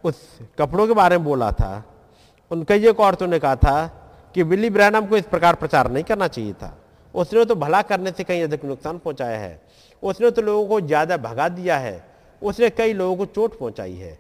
उस 0.03 0.21
कपड़ों 0.59 0.87
के 0.87 0.93
बारे 0.93 1.17
में 1.17 1.25
बोला 1.25 1.51
था 1.51 1.83
उन 2.51 2.63
कई 2.63 2.87
एक 2.87 2.99
औरतों 2.99 3.27
ने 3.27 3.39
कहा 3.39 3.55
था 3.55 3.87
कि 4.35 4.43
विली 4.43 4.69
ब्रैनम 4.69 5.05
को 5.07 5.17
इस 5.17 5.25
प्रकार 5.25 5.55
प्रचार 5.55 5.89
नहीं 5.91 6.03
करना 6.03 6.27
चाहिए 6.27 6.53
था। 6.53 6.77
उसने 7.13 7.43
तो 7.45 7.55
भला 7.55 7.81
करने 7.81 8.11
से 8.11 8.23
कहीं 8.23 8.43
अधिक 8.43 8.63
नुकसान 8.65 8.97
पहुँचाया 8.97 9.37
है। 9.39 9.61
उसने 10.03 10.31
तो 10.31 10.41
लोगों 10.41 10.67
को 10.67 10.79
ज़्यादा 10.81 11.17
भगा 11.17 11.47
दिया 11.49 11.77
है। 11.77 12.03
उसने 12.41 12.69
कई 12.69 12.93
लोगों 12.93 13.15
को 13.17 13.25
चोट 13.25 13.57
पहुंचाई 13.59 13.95
है। 13.95 14.17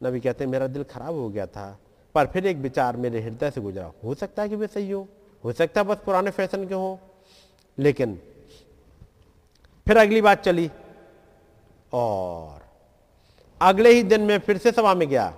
नबी 0.00 0.20
कहते 0.20 0.46
मेरा 0.46 0.66
दिल 0.66 0.84
खराब 0.84 1.14
हो 1.14 1.28
गया 1.28 1.46
था, 1.46 1.78
पर 2.14 2.26
फिर 2.26 2.46
एक 2.46 2.56
विचार 2.58 2.96
मेरे 2.96 3.20
हृदय 3.20 3.50
से 3.50 3.60
गुजरा। 3.60 3.90
हो 4.04 4.14
सकता 4.14 4.42
है 4.42 4.48
कि 4.48 4.56
वे 4.56 4.66
सही 4.66 4.90
हो? 4.90 5.06
हो 5.44 5.52
सकता 5.52 5.80
है 5.80 5.86
बस 5.86 5.96
पुराने 6.04 6.30
फ़ैशन 6.30 6.66
के 6.68 6.74
हो? 6.74 6.98
लेकिन 7.78 8.18
फिर 9.86 9.96
अगली 9.98 10.20
बात 10.22 10.42
चली 10.44 10.70
और 11.92 12.60
अगले 13.60 13.90
ही 13.90 14.02
दिन 14.04 14.20
में 14.20 14.38
फिर 14.38 14.58
से 14.58 14.72
सभा 14.72 14.94
में 14.94 15.08
गया। 15.08 15.32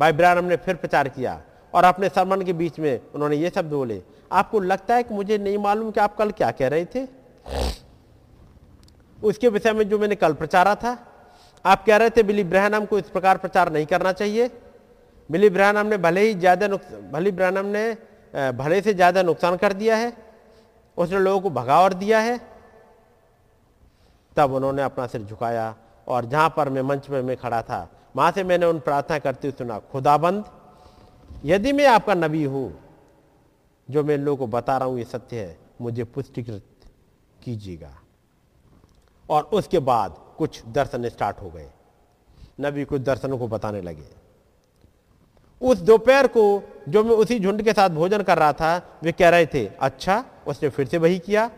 भाई 0.00 0.12
ब्रानम 0.12 0.44
ने 0.44 0.56
फिर 0.58 0.74
प्रचार 0.76 1.08
किया 1.08 1.40
और 1.74 1.84
अपने 1.84 2.08
सरमन 2.08 2.42
के 2.42 2.52
बीच 2.52 2.78
में 2.78 3.00
उन्होंने 3.14 3.36
ये 3.36 3.50
शब्द 3.50 3.70
बोले, 3.70 4.00
आपको 4.32 4.60
लगता 4.60 4.94
है 4.94 5.02
कि 5.02 5.14
मुझे 5.14 5.38
नहीं 5.38 5.58
मालूम 5.58 5.90
कि 5.90 6.00
आप 6.00 6.16
कल 6.16 6.30
क्या 6.32 6.50
कह 6.50 6.68
रहे 6.68 6.84
थे? 6.86 7.06
उसके 9.18 9.48
विषय 9.48 9.72
में 9.72 9.88
जो 9.88 9.98
मैंने 9.98 10.14
कल 10.16 10.32
प्रचारा 10.34 10.74
था, 10.74 10.96
आप 11.64 11.84
कह 11.86 11.96
रहे 11.96 12.10
थे, 12.10 12.22
बिली 12.22 12.44
ब्रहनम 12.44 12.84
को 12.84 12.98
इस 12.98 13.08
प्रकार 13.10 13.38
प्रचार 13.38 13.72
नहीं 13.72 13.86
करना 13.86 14.12
चाहिए। 14.12 14.50
बिली 15.30 15.50
ब्रहनम 15.50 15.86
ने 15.86 15.96
भले 15.98 16.20
ही 16.20 16.34
ज़्यादा 16.36 16.68
भली 17.12 17.30
ब्रहनम 17.32 17.66
ने 17.68 18.52
भले 18.54 18.80
से 18.82 18.94
ज़्यादा 18.94 19.22
नुकसान 19.22 19.56
कर 19.56 19.72
दिया 19.74 19.96
है, 19.96 20.12
उसने 20.98 21.18
लोगों 21.20 21.40
को 21.40 21.50
भगा 21.52 21.80
और 21.80 21.94
दिया 21.94 22.20
है 22.20 22.40
तब 24.36 24.52
उन्होंने 24.52 24.82
अपना 24.82 25.06
सिर 25.06 25.22
झुकाया 25.22 25.74
और 26.06 26.24
जहाँ 26.24 26.52
पर 26.56 26.68
मैं 26.68 26.82
मंच 26.82 27.08
में 27.10 27.20
मैं 27.22 27.36
खड़ा 27.36 27.62
था, 27.62 27.88
वहाँ 28.16 28.30
से 28.32 28.44
मैंने 28.44 28.66
उन 28.66 28.78
प्रार्थना 28.80 29.18
करते 29.18 29.48
हुए 29.48 29.56
सुना, 29.58 29.78
खुदाबंद, 29.92 30.44
यदि 31.44 31.72
मैं 31.72 31.86
आपका 31.86 32.14
नबी 32.14 32.44
हूँ, 32.44 32.72
जो 33.88 34.04
मैं 34.04 34.16
लोगों 34.18 34.46
को 34.46 34.52
बता 34.52 34.76
रहा 34.76 34.88
हूँ 34.88 34.98
ये 34.98 35.04
सत्य 35.04 35.40
है, 35.40 35.58
मुझे 35.80 36.04
पुष्टिकृत 36.04 36.64
कीजिएगा। 37.44 37.92
और 39.28 39.42
उसके 39.52 39.78
बाद 39.80 40.16
कुछ 40.38 40.62
दर्शन 40.68 41.08
स्टार्ट 41.08 41.40
हो 41.42 41.50
गए। 41.50 41.68
नबी 42.60 42.84
कुछ 42.84 43.00
दर्शनों 43.02 43.38
को 43.38 43.48
बताने 43.48 43.80
लगे। 43.80 44.04
उस 45.62 45.78
दोपहर 45.80 46.26
को 46.26 46.42
जो 46.88 47.02
मैं 47.04 47.14
उसी 47.14 47.38
झुंड 47.40 47.62
के 47.62 47.72
साथ 47.72 47.90
भोजन 47.90 48.22
कर 48.22 48.38
रहा 48.38 48.52
था, 48.52 48.98
वे 49.02 49.12
कह 49.12 49.28
रहे 49.28 49.46
थे 49.46 49.66
अच्छा 49.66 50.24
उसने 50.46 50.68
फिर 50.68 50.86
से 50.88 50.98
वही 50.98 51.18
किया, 51.18 51.50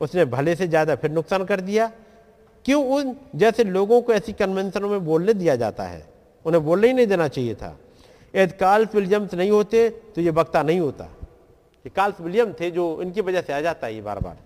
उसने 0.00 0.24
भले 0.26 0.54
से 0.56 0.68
ज़्यादा 0.68 0.94
फिर 0.96 1.10
नुकसान 1.10 1.44
कर 1.44 1.60
दिया 1.60 1.90
क्यों 2.64 2.84
उन 2.86 3.14
जैसे 3.36 3.64
लोगों 3.64 4.00
को 4.02 4.12
ऐसी 4.12 4.32
कन्वेंशनों 4.32 4.88
में 4.88 5.04
बोलने 5.04 5.34
दिया 5.34 5.56
जाता 5.56 5.84
है? 5.84 6.06
उन्हें 6.44 6.64
बोलने 6.64 6.86
ही 6.88 6.94
नहीं 6.94 7.06
देना 7.06 7.28
चाहिए 7.28 7.54
था। 7.54 7.76
यदि 8.34 8.56
कार्ल्स 8.58 8.94
विलियम्स 8.94 9.34
नहीं 9.34 9.50
होते 9.50 9.88
तो 10.14 10.20
ये 10.20 10.30
वक्ता 10.30 10.62
नहीं 10.62 10.80
होता। 10.80 11.04
ये 11.04 11.90
कार्ल्स 11.90 12.20
विलियम 12.20 12.52
थे 12.52 12.70
जो 12.70 12.86
इनकी 13.02 13.20
वजह 13.20 13.42
से 13.42 13.52
आ 13.52 13.60
जाता 13.60 13.86
है 13.86 13.94
ये 13.94 14.00
बार 14.02 14.18
बार 14.18 14.36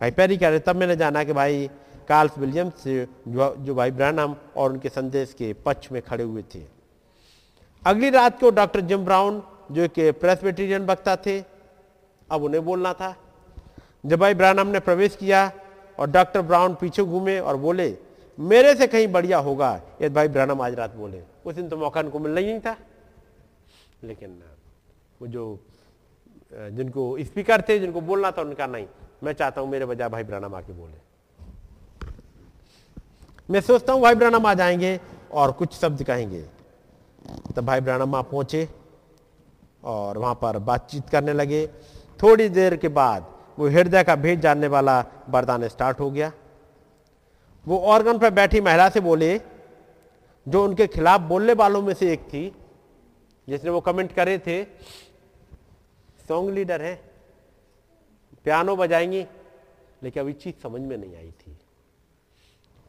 भाई 0.00 0.10
पैरी 0.10 0.36
कह 0.36 0.48
रहे 0.48 0.58
तब 0.58 0.76
मैंने 0.76 0.96
जाना 0.96 1.22
कि 1.24 1.32
भाई 1.32 1.68
कार्ल्स 2.08 2.38
विलियम्स 2.38 2.86
जो, 2.86 3.54
जो 3.58 3.74
भाई 3.74 3.90
ब्रानम 3.90 4.34
और 4.56 4.72
उनके 4.72 4.88
संदेश 4.88 5.34
के 5.38 5.52
पक्ष 5.64 5.90
में 5.92 6.00
खड़े 6.02 6.24
हुए 6.24 6.42
थे। 6.54 6.62
अगली 7.82 8.10
रात 8.10 8.40
को 8.40 8.50
डॉक्टर 8.50 8.80
जिम 8.82 9.04
ब्राउन 9.04 9.42
जो 9.72 9.82
एक 9.82 10.20
प्रेसबेटेरियन 10.20 10.86
वक्ता 10.86 11.16
थे 11.16 11.38
अब 12.30 12.42
उन्हें 12.42 12.64
बोलना 12.64 12.92
था। 12.92 13.14
जब 14.06 14.18
भाई 14.20 14.34
ब्रानम 14.34 14.66
ने 14.66 14.80
प्रवेश 14.80 15.16
किया 15.16 15.50
और 15.98 16.10
डॉक्टर 16.10 16.42
ब्राउन 16.42 16.74
पीछे 16.74 17.02
घूमे 17.02 17.38
और 17.38 17.56
बोले, 17.56 17.98
मेरे 18.38 18.74
से 18.74 18.86
कहीं 18.86 19.08
बढ़िया 19.08 19.38
होगा। 19.38 19.80
यदि 20.02 20.14
भाई 20.14 20.28
ब्रानम 20.28 20.60
आज 20.62 20.74
रात 20.74 20.94
बोले। 20.94 21.22
उस 21.44 21.54
दिन 21.54 21.68
तो 21.68 21.76
मौका 21.76 22.00
उनको 22.00 22.18
मिलना 22.18 22.40
ही 22.40 22.46
नहीं 22.46 22.60
था। 22.60 22.76
लेकिन, 24.04 24.42
वो 25.22 25.26
जो, 25.26 25.58
जिनको 26.52 27.16
स्पीकर 27.20 27.62
थे, 27.62 27.78
जिनको 27.78 28.00
बोलना 28.00 28.30
था, 28.30 28.42
उनका 28.42 28.66
नहीं। 28.66 28.86
मैं 29.22 29.32
चाहता 29.32 29.60
हूँ 29.60 29.70
मेरे 29.70 29.86
बजाय 29.86 30.08
भाई 30.08 30.24
ब्रानम 30.24 30.54
आके 30.54 30.72
बोले। 30.72 31.00
मैं 33.50 33.60
सोचता 33.60 33.92
हूँ 33.92 34.02
भाई 34.02 34.14
ब्रानम 34.14 34.46
आ 34.46 34.54
जाएँगे 34.54 35.00
और 35.32 35.52
कुछ 35.52 35.74
शब्द 35.74 36.02
कहेंगे। 36.02 36.44
तब 37.56 37.64
भाई 37.66 37.80
ब्रानम 37.80 38.14
आ 38.14 38.22
पहुँचे 38.22 38.68
और 39.84 40.18
वहाँ 40.18 40.34
पर 40.34 40.58
बातचीत 40.58 41.08
करने 41.08 41.32
लगे। 41.32 41.66
थोड़ी 42.22 42.48
देर 42.48 42.76
के 42.76 42.88
बाद 42.88 43.26
वो 43.58 43.68
हृदय 43.68 44.02
का 44.04 44.16
भेद 44.16 44.40
जानने 44.40 44.66
वाला 44.66 45.04
वरदान 45.28 45.68
स्टार्ट 45.68 46.00
हो 46.00 46.10
गया। 46.10 46.32
वो 47.66 47.78
ऑर्गन 47.86 48.18
पर 48.18 48.30
बैठी 48.30 48.60
महिला 48.60 48.88
से 48.88 49.00
बोले 49.00 49.40
जो 50.46 50.64
उनके 50.64 50.86
खिलाफ 50.86 51.20
बोलने 51.20 51.52
वालों 51.52 51.82
में 51.82 51.94
से 51.94 52.12
एक 52.12 52.20
थी 52.22 52.44
जिसने 53.48 53.70
वो 53.70 53.80
कमेंट 53.80 54.12
करे 54.12 54.38
थे 54.38 54.62
सॉन्ग 56.28 56.50
लीडर 56.50 56.82
है 56.82 56.94
पियानो 58.44 58.76
बजाएँगी 58.76 59.26
लेकिन 60.02 60.22
अभी 60.22 60.32
चीज़ 60.32 60.62
समझ 60.62 60.80
में 60.80 60.96
नहीं 60.96 61.16
आई 61.16 61.30
थी। 61.30 61.58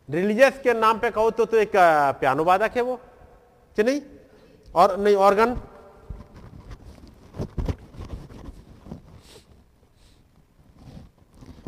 रिलीजियस 0.09 0.59
के 0.59 0.73
नाम 0.73 0.99
पे 0.99 1.11
कहो 1.11 1.29
तो, 1.31 1.45
तो 1.45 1.57
एक 1.57 1.71
पियानो 1.75 2.43
वादक 2.43 2.71
है 2.75 2.81
वो 2.81 2.95
कि 3.77 3.83
नहीं? 3.83 4.01
और 4.75 4.97
नहीं 4.99 5.15
ऑर्गन 5.15 5.55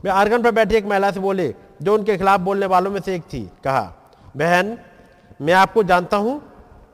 मैं 0.06 0.11
आर्गन 0.11 0.44
पर 0.44 0.52
बैठी 0.52 0.76
एक 0.76 0.86
महिला 0.86 1.11
से 1.11 1.19
बोले, 1.19 1.56
जो 1.82 1.94
उनके 1.94 2.18
खिलाफ 2.18 2.40
बोलने 2.40 2.65
वालों 2.65 2.91
में 2.91 3.02
से 3.02 3.15
एक 3.15 3.22
थी। 3.22 3.52
कहा, 3.64 3.94
बहन, 4.38 4.77
मैं 5.41 5.53
आपको 5.53 5.84
जानता 5.84 6.18
हूँ, 6.18 6.41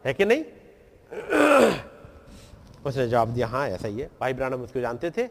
है 0.06 0.14
कि 0.14 0.26
नहीं? 0.26 0.44
उसने 2.86 3.08
जवाब 3.08 3.28
दिया 3.28 3.48
हाँ 3.48 3.68
ऐसा 3.68 3.88
ही 3.88 4.00
है। 4.00 4.10
भाई 4.22 4.34
ब्रानम 4.34 4.56
उसको 4.56 4.80
जानते 4.80 5.12
थे। 5.12 5.28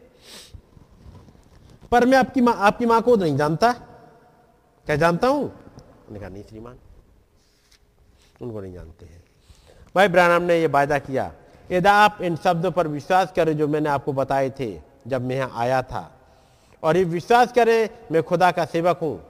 पर 1.90 2.06
मैं 2.06 2.18
आपकी 2.18 2.40
माँ, 2.40 2.54
आपकी 2.54 2.86
माँ 2.86 3.02
को 3.02 3.16
नहीं 3.16 3.36
जानता। 3.36 3.72
क्या 4.86 4.96
जानता 4.96 5.28
हूँ? 5.28 5.44
उन्होंने 5.44 6.20
कहा, 6.20 6.28
नहीं 6.28 6.42
श्रीमान, 6.42 6.78
उनको 8.42 8.60
नहीं 8.60 8.74
जानते 8.74 9.06
हैं। 9.06 9.24
भाई 9.94 10.08
ब्रानम 10.08 10.42
ने 10.42 10.62
यह 10.62 10.68
वायदा 10.68 10.98
किया, 10.98 11.32
यदि 11.72 11.88
आप 11.88 12.18
इन 12.22 12.36
शब्दों 12.36 12.70
पर 12.70 12.88
विश्वास 12.88 13.32
करें 13.36 13.56
जो 13.56 13.68
मैंने 13.68 13.88
आपको 13.88 14.12
बताए 14.12 14.50
थे, 14.50 14.80
जब 15.06 15.22
मैं 15.22 15.36
यहाँ 15.36 15.52
आया 15.54 15.82
था 15.82 16.19
और 16.82 16.96
ये 16.96 17.04
विश्वास 17.06 17.52
करें, 17.52 17.88
मैं 18.12 18.22
खुदा 18.22 18.50
का 18.50 18.64
सेवक 18.64 18.98
हूँ। 19.02 19.20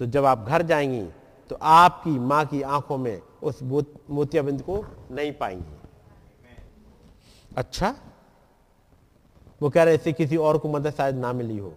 तो 0.00 0.06
जब 0.06 0.24
आप 0.24 0.46
घर 0.48 0.62
जाएँगी 0.62 1.04
तो 1.50 1.56
आपकी 1.62 2.10
माँ 2.10 2.44
की 2.46 2.62
आँखों 2.62 2.96
में 2.98 3.20
उस 3.42 3.62
मोतियाबिंद 3.62 4.62
को 4.62 4.84
नहीं 5.10 5.32
पाएँगी। 5.32 5.76
अच्छा? 7.56 7.94
वो 9.62 9.70
कह 9.70 9.82
रहे, 9.82 9.94
इससे 9.94 10.12
किसी 10.12 10.36
और 10.36 10.58
को 10.58 10.68
मदद 10.68 10.94
शायद 10.94 11.16
ना 11.16 11.32
मिली 11.32 11.58
हो। 11.58 11.72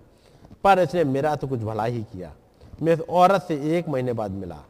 पर 0.63 0.79
इसने 0.79 1.03
मेरा 1.03 1.35
तो 1.35 1.47
कुछ 1.47 1.59
भला 1.61 1.83
ही 1.85 2.03
किया। 2.03 2.33
मैं 2.81 2.93
इस 2.93 2.99
औरत 3.01 3.41
से 3.41 3.55
एक 3.77 3.89
महीने 3.89 4.13
बाद 4.13 4.31
मिला 4.31 4.63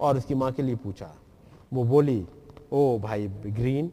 और 0.00 0.16
उसकी 0.16 0.34
माँ 0.34 0.50
के 0.52 0.62
लिए 0.62 0.76
पूछा। 0.76 1.10
वो 1.72 1.84
बोली, 1.84 2.26
ओ 2.72 2.98
भाई 2.98 3.26
ग्रीन, 3.28 3.90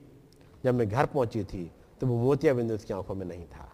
जब 0.63 0.75
मैं 0.75 0.89
घर 0.89 1.05
पहुँची 1.05 1.43
थी 1.43 1.69
तो 2.01 2.07
वो 2.07 2.17
मोतिया 2.17 2.53
बिंदु 2.53 2.75
उसकी 2.75 2.93
आँखों 2.93 3.15
में 3.15 3.25
नहीं 3.25 3.45
था। 3.45 3.66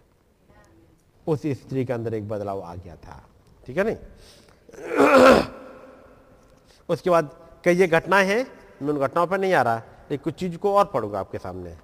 उस 1.26 1.42
स्त्री 1.46 1.84
के 1.84 1.92
अंदर 1.92 2.14
एक 2.14 2.28
बदलाव 2.28 2.60
आ 2.60 2.74
गया 2.74 2.96
था। 2.96 3.24
ठीक 3.66 3.76
है 3.76 3.84
नहीं? 3.84 3.96
उसके 6.88 7.10
बाद 7.10 7.30
कई 7.64 7.74
ये 7.74 7.86
घटनाएँ 7.86 8.26
हैं, 8.26 8.46
मैं 8.82 8.94
उन 8.94 9.00
घटनाओं 9.00 9.26
पर 9.26 9.38
नहीं 9.38 9.54
आ 9.54 9.62
रहा। 9.62 9.82
एक 10.12 10.22
कुछ 10.22 10.34
चीज़ 10.34 10.56
को 10.56 10.74
और 10.74 10.84
पढ़ूँगा 10.84 11.20
आपके 11.20 11.38
सामने। 11.38 11.76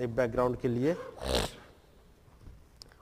एक 0.00 0.16
बैकग्राउंड 0.16 0.56
के 0.56 0.68
लिए। 0.68 0.96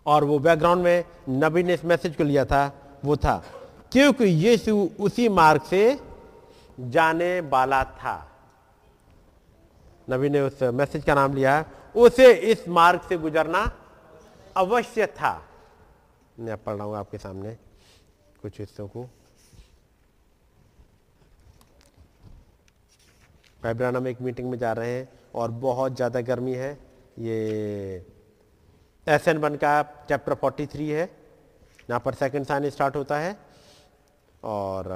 और 0.07 0.25
वो 0.25 0.39
बैकग्राउंड 0.39 0.83
में 0.83 1.05
नबी 1.29 1.63
ने 1.63 1.75
इस 1.75 1.85
मैसेज 1.85 2.17
को 2.17 2.25
लिया 2.25 2.45
था, 2.45 2.73
वो 3.05 3.17
था, 3.17 3.45
क्योंकि 3.93 4.25
यीशु 4.25 4.89
उसी 5.01 5.29
मार्ग 5.29 5.63
से 5.63 6.01
जाने 6.81 7.41
वाला 7.41 7.85
था। 7.85 8.33
नबी 10.11 10.29
ने 10.29 10.41
उस 10.41 10.63
मैसेज 10.63 11.05
का 11.05 11.15
नाम 11.15 11.35
लिया, 11.35 11.65
उसे 11.97 12.33
इस 12.33 12.69
मार्ग 12.69 13.01
से 13.01 13.19
गुजरना 13.19 13.73
अवश्य 14.57 15.07
था 15.13 15.33
मैं 16.39 16.57
पढ़ 16.65 16.75
रहा 16.75 16.85
हूँ 16.85 16.97
आपके 16.97 17.19
सामने 17.19 17.57
कुछ 18.43 18.59
हिस्सों 18.61 18.87
को। 18.89 19.03
पैब्राना 23.63 24.01
में 24.01 24.11
एक 24.11 24.21
मीटिंग 24.23 24.51
में 24.51 24.59
जा 24.59 24.73
रहे 24.73 24.91
हैं 24.91 25.09
और 25.35 25.51
बहुत 25.63 25.97
ज़्यादा 25.97 26.21
गर्मी 26.23 26.55
है। 26.55 26.73
ये 27.19 28.05
एस 29.07 29.29
एन 29.29 29.39
वन 29.39 29.57
का 29.57 29.83
चैप्टर 30.09 30.35
43 30.37 30.91
है। 30.91 31.05
यहाँ 31.89 32.01
पर 32.01 32.15
सेकंड 32.15 32.47
साइन 32.47 32.69
स्टार्ट 32.71 32.97
होता 32.97 33.19
है 33.19 33.37
और, 34.45 34.87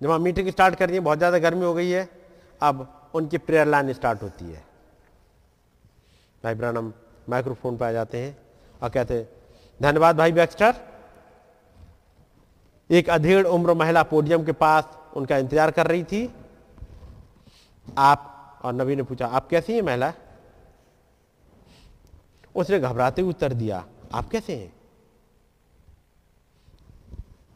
जब 0.00 0.10
हम 0.10 0.22
मीटिंग 0.22 0.48
स्टार्ट 0.50 0.74
कर 0.74 0.88
रही 0.88 0.96
है, 0.96 1.02
बहुत 1.02 1.18
ज़्यादा 1.18 1.38
गर्मी 1.38 1.64
हो 1.64 1.74
गई 1.74 1.90
है। 1.90 2.08
अब 2.60 3.10
उनकी 3.14 3.38
प्रेयर 3.38 3.66
लाइन 3.66 3.92
स्टार्ट 3.92 4.22
होती 4.22 4.44
है। 4.44 4.64
भाई 6.44 6.54
ब्रानम 6.54 6.92
माइक्रोफोन 7.28 7.76
पर 7.76 7.86
आ 7.86 7.92
जाते 7.92 8.18
हैं 8.18 8.36
और 8.82 8.90
कहते 8.90 9.14
हैं, 9.14 9.28
धन्यवाद 9.80 10.16
भाई 10.16 10.32
बैक्स्टर। 10.32 10.74
एक 12.90 13.10
अधेड़ 13.10 13.46
उम्र 13.46 13.74
महिला 13.74 14.02
पोडियम 14.04 14.44
के 14.44 14.52
पास 14.54 14.98
उनका 15.16 15.36
इंतज़ार 15.38 15.70
कर 15.70 15.86
रही 15.86 16.04
थी। 16.04 16.28
आप 17.86 18.60
और 18.64 18.72
नबी 18.74 18.96
ने 18.96 19.02
पूछा, 19.02 19.26
आप 19.26 19.48
कैसी 19.48 19.72
हैं 19.72 19.82
महिला? 19.82 20.12
उसने 22.54 22.78
घबराते 22.80 23.22
हुए 23.22 23.30
उत्तर 23.30 23.52
दिया, 23.54 23.84
आप 24.14 24.28
कैसे 24.30 24.56
हैं? 24.56 24.72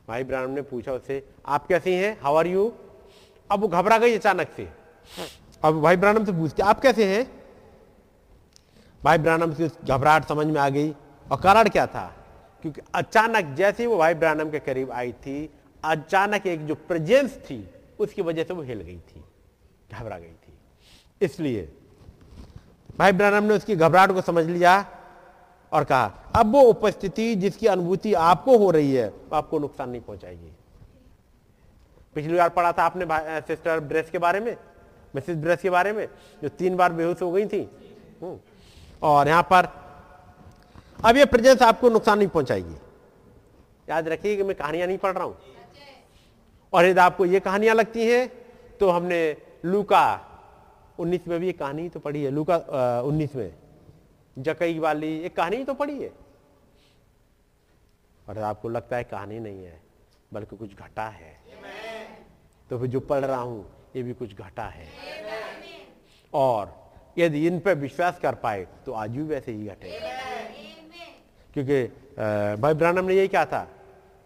भाई 0.09 0.25
ब्राह्मण 0.25 0.55
ने 0.55 0.63
पूछा 0.63 0.93
उससे, 0.93 1.23
आप 1.47 1.67
कैसे 1.67 1.97
हैं? 1.97 2.19
हाउ 2.21 2.35
आर 2.37 2.47
यू 2.47 2.73
अब 3.51 3.61
वो 3.61 3.69
घबरा 3.69 3.99
गई 3.99 4.15
अचानक 4.15 4.49
से। 4.57 4.69
अब 5.63 5.81
भाई 5.83 5.97
ब्राह्मण 5.97 6.25
से 6.25 6.33
पूछते 6.33 6.63
आप 6.63 6.81
कैसे 6.81 7.05
हैं? 7.07 7.25
भाई 9.05 9.19
ब्राह्मण 9.19 9.55
से 9.55 9.71
घबराहट 9.85 10.25
समझ 10.25 10.47
में 10.47 10.61
आ 10.61 10.69
गई। 10.69 10.95
और 11.33 11.41
कारण 11.41 11.69
क्या 11.69 11.87
था? 11.87 12.15
क्योंकि 12.63 12.81
अचानक 12.95 13.45
जैसे 13.45 13.83
ही 13.83 13.87
वो 13.87 13.97
भाई 13.97 14.15
ब्राह्मण 14.15 14.51
के 14.51 14.59
करीब 14.59 14.91
आई 14.91 15.13
थी, 15.13 15.51
अचानक 15.85 16.47
एक 16.47 16.67
जो 16.67 16.75
प्रेजेंस 16.75 17.35
थी, 17.35 17.71
उसकी 17.99 18.23
वजह 18.23 18.45
से 18.45 18.55
वो 18.55 18.63
हिल 18.63 18.81
गई 18.81 18.99
थी, 18.99 19.25
घबरा 19.93 20.19
गई 20.19 20.33
थी। 20.33 20.59
इसलिए 21.23 21.73
भाई 22.99 23.13
ब्रम 23.13 23.45
ने 23.45 23.55
उसकी 23.55 23.77
घबराहट 23.77 24.13
को 24.13 24.21
समझ 24.21 24.45
लिया 24.45 24.87
और 25.73 25.85
कहा, 25.85 26.33
अब 26.37 26.53
वो 26.53 26.61
उपस्थिति 26.61 27.35
जिसकी 27.35 27.67
अनुभूति 27.67 28.15
आपको 28.15 28.59
हो 28.59 28.71
रही 28.71 28.95
है 28.95 29.13
आपको 29.33 29.59
नुकसान 29.59 29.91
नहीं 29.91 30.01
पहुंचाएगी। 30.01 30.53
पिछली 32.15 32.37
बार 32.37 32.49
पढ़ा 32.49 32.73
था 32.73 32.83
आपने 32.83 33.07
सिस्टर 33.41 33.81
ब्रेस 33.81 34.11
के 34.11 34.19
बारे 34.19 34.41
में? 34.41 34.57
मिसिस 35.15 35.37
ब्रेस 35.37 35.63
के 35.63 35.71
बारे 35.71 35.93
में? 35.93 36.09
जो 36.43 36.49
तीन 36.49 36.77
बार 36.77 36.93
बेहोश 36.93 37.23
हो 37.23 37.33
गई 37.33 37.47
थी? 37.47 37.71
हम्म। 38.23 38.39
और 39.03 39.29
यहाँ 39.29 39.43
पर 39.53 39.69
अब 41.05 41.17
ये 41.17 41.25
प्रेजेंस 41.25 41.63
आपको 41.63 41.89
नुकसान 41.91 42.19
नहीं 42.19 42.29
पहुंचाएगी। 42.29 42.77
याद 43.89 44.09
रखिए 44.09 44.37
कि 44.37 44.43
मैं 44.43 44.57
कहानियाँ 44.57 44.87
नहीं 44.87 44.99
पढ़ 44.99 45.13
रहा 45.13 45.25
हूँ। 45.25 45.37
और 46.73 46.87
यदि 46.87 47.01
आपको 47.01 47.25
ये 47.25 47.41
कहानियाँ 47.41 47.75
लगती 47.75 48.07
हैं 48.07 48.29
तो 48.81 48.91
हमने 48.91 49.21
लूका 49.65 50.05
उन्नीस 50.99 51.27
में 51.29 51.39
भी 51.41 51.49
एक 51.49 51.59
कहानी 51.59 51.89
तो 51.89 52.01
पढ़ी 52.01 52.23
है 52.23 52.31
लूका 52.31 52.57
उन्नीस 53.03 53.35
में। 53.37 53.53
जकई 54.37 54.79
वाली 54.79 55.17
एक 55.19 55.37
कहानी 55.37 55.65
तो 55.65 55.75
पढ़ी 55.75 56.03
है। 56.03 56.13
और 58.27 58.39
आपको 58.41 58.69
लगता 58.69 58.97
है 58.97 59.05
कहानी 59.05 59.39
नहीं 59.41 59.65
है 59.65 59.81
बल्कि 60.33 60.57
कुछ 60.57 60.75
घटा 60.75 61.09
है। 61.09 61.35
तो 62.71 62.79
फिर 62.79 62.89
जो 62.91 63.01
पढ़ 63.03 63.25
रहा 63.25 63.41
हूँ 63.41 63.65
ये 63.97 64.03
भी 64.03 64.13
कुछ 64.15 64.35
घटा 64.37 64.65
है। 64.69 64.89
और 66.33 66.75
यदि 67.19 67.47
इन 67.47 67.59
पर 67.61 67.75
विश्वास 67.77 68.19
कर 68.19 68.35
पाए 68.35 68.67
तो 68.87 68.93
आज 68.93 69.11
भी 69.11 69.23
वैसे 69.25 69.53
ही 69.53 69.67
घटेगा। 69.67 70.09
क्योंकि 71.55 71.83
भाई 72.63 72.75
ब्रानम 72.75 73.05
ने 73.05 73.15
यही 73.15 73.29
कहा 73.29 73.45
था, 73.45 73.67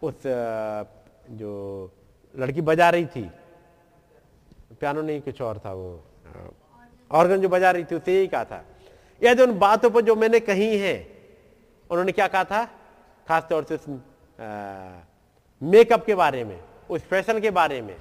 उस 0.03 0.23
जो 1.33 1.53
लड़की 2.35 2.61
बजा 2.63 2.89
रही 2.91 3.07
थी, 3.07 3.23
पियानो 4.73 5.03
नहीं, 5.03 5.21
कुछ 5.21 5.41
और 5.43 5.59
था 5.59 5.73
वो 5.73 6.05
ऑर्गन 7.11 7.41
जो 7.41 7.49
बजा 7.49 7.71
रही 7.71 7.85
थी 7.85 7.95
उसे 7.95 8.17
यही 8.17 8.27
कहा 8.27 8.45
था। 8.45 8.65
यदि 9.23 9.43
उन 9.43 9.59
बातों 9.59 9.91
पर 9.91 10.01
जो 10.01 10.15
मैंने 10.17 10.41
कही 10.41 10.77
है, 10.79 10.95
उन्होंने 11.91 12.13
क्या 12.13 12.27
कहा 12.29 12.45
था? 12.45 12.65
खासतौर 13.29 13.65
से 13.65 13.75
उस 13.75 13.87
मेकअप 15.63 16.05
के 16.05 16.15
बारे 16.15 16.45
में, 16.45 16.61
उस 16.91 17.01
फ़ैशन 17.03 17.41
के 17.41 17.51
बारे 17.53 17.81
में। 17.83 17.97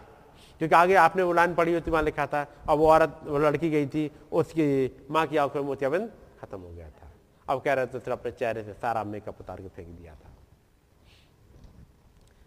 क्योंकि 0.60 0.76
आगे 0.76 0.96
आपने 0.96 1.24
वो 1.24 1.34
लाइन 1.34 1.56
पढ़ी 1.56 1.74
होती, 1.74 1.92
वहाँ 1.92 2.04
लिखा 2.04 2.26
था, 2.28 2.48
अब 2.70 2.78
वो 2.78 2.88
औरत, 2.88 3.20
वो 3.24 3.38
लड़की 3.40 3.70
गई 3.70 3.88
थी, 3.88 4.12
उसकी 4.32 4.98
माँ 5.12 5.28
की 5.28 5.38
आँखों 5.38 5.60
में 5.60 5.68
मोतियाबंद 5.68 6.12
खत्म 6.42 6.60
हो 6.60 6.70
गया 6.70 6.90
था। 6.90 7.12
अब 7.50 7.62
कह 7.62 7.74
रहे 7.74 7.86
थे 7.86 7.92
सिर्फ़ 7.92 8.10
अपने 8.10 8.32
चेहरे 8.32 8.64
से 8.64 8.74
सारा 8.74 9.04
मेकअप 9.04 9.40
उतार 9.40 9.58
के 9.58 9.68
फेंक 9.68 9.88
दिया 9.88 10.14
था। 10.14 10.30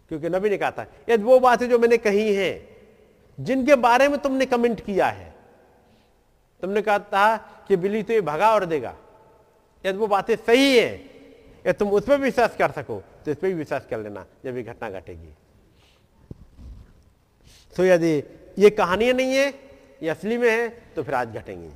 क्योंकि 0.09 0.29
नबी 0.29 0.49
ने 0.49 0.57
कहा 0.57 0.71
था 0.71 0.85
यदि 1.09 1.23
वो 1.23 1.39
बातें 1.39 1.69
जो 1.69 1.79
मैंने 1.79 1.97
कही 1.97 2.33
हैं, 2.35 2.77
जिनके 3.39 3.75
बारे 3.75 4.07
में 4.07 4.19
तुमने 4.19 4.45
कमेंट 4.45 4.81
किया 4.81 5.07
है। 5.07 5.33
तुमने 6.61 6.81
कहा 6.81 6.99
था 6.99 7.37
कि 7.67 7.75
बिल्ली 7.75 8.03
तो 8.03 8.13
ये 8.13 8.21
भगा 8.21 8.53
और 8.53 8.65
देगा। 8.65 8.95
यदि 9.85 9.97
वो 9.97 10.07
बातें 10.07 10.35
सही 10.35 10.77
है। 10.77 10.95
या 11.67 11.73
तुम 11.73 11.89
उस 11.89 12.05
पर 12.05 12.17
विश्वास 12.17 12.55
कर 12.57 12.71
सको 12.71 13.03
तो 13.25 13.31
इस 13.31 13.37
पर 13.37 13.47
भी 13.47 13.53
विश्वास 13.53 13.85
कर 13.89 13.99
लेना, 13.99 14.25
जब 14.45 14.57
ये 14.57 14.63
घटना 14.63 14.89
घटेगी। 14.89 15.29
तो 17.75 17.85
यदि 17.85 18.11
ये 18.57 18.69
कहानियाँ 18.69 19.13
नहीं 19.13 19.35
है, 19.35 19.47
ये 20.03 20.09
असली 20.09 20.37
में 20.37 20.49
है 20.49 20.67
तो 20.95 21.03
फिर 21.03 21.15
आज 21.15 21.35
घटेंगी। 21.35 21.69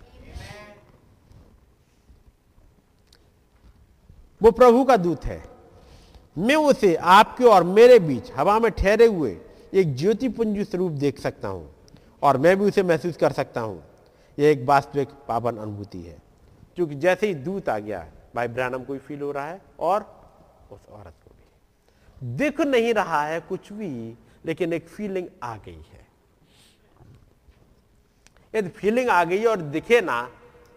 वो 4.41 4.51
प्रभु 4.51 4.83
का 4.83 4.97
दूत 4.97 5.25
है। 5.25 5.41
मैं 6.37 6.55
उसे 6.55 6.95
आपके 6.95 7.43
और 7.45 7.63
मेरे 7.65 7.97
बीच 7.99 8.31
हवा 8.31 8.57
में 8.59 8.71
ठहरे 8.71 9.05
हुए 9.05 9.37
एक 9.73 9.95
ज्योति 9.95 10.29
पुंज 10.29 10.59
स्वरूप 10.61 10.91
देख 10.93 11.19
सकता 11.19 11.47
हूँ 11.47 11.69
और 12.23 12.37
मैं 12.37 12.57
भी 12.59 12.65
उसे 12.65 12.83
महसूस 12.83 13.17
कर 13.17 13.31
सकता 13.31 13.61
हूँ। 13.61 13.83
यह 14.37 14.49
एक 14.49 14.63
वास्तविक 14.65 15.09
पावन 15.27 15.57
अनुभूति 15.57 16.01
है 16.01 16.17
क्योंकि 16.75 16.95
जैसे 16.95 17.27
ही 17.27 17.33
दूत 17.35 17.69
आ 17.69 17.77
गया, 17.79 18.05
भाई 18.35 18.47
ब्रानम 18.47 18.83
को 18.83 18.93
भी 18.93 18.99
फील 18.99 19.21
हो 19.21 19.31
रहा 19.31 19.45
है 19.45 19.61
और 19.79 20.01
उस 20.71 20.79
औरत 20.89 21.13
को 21.23 21.31
भी। 21.31 22.35
दिख 22.37 22.61
नहीं 22.61 22.93
रहा 22.93 23.23
है 23.25 23.39
कुछ 23.39 23.71
भी 23.73 23.89
लेकिन 24.47 24.73
एक 24.73 24.87
फीलिंग 24.87 25.27
आ 25.43 25.55
गई 25.57 25.81
है। 25.93 26.05
यदि 28.55 28.69
फीलिंग 28.69 29.09
आ 29.09 29.23
गई 29.23 29.43
और 29.43 29.61
दिखे 29.71 30.01
ना 30.01 30.21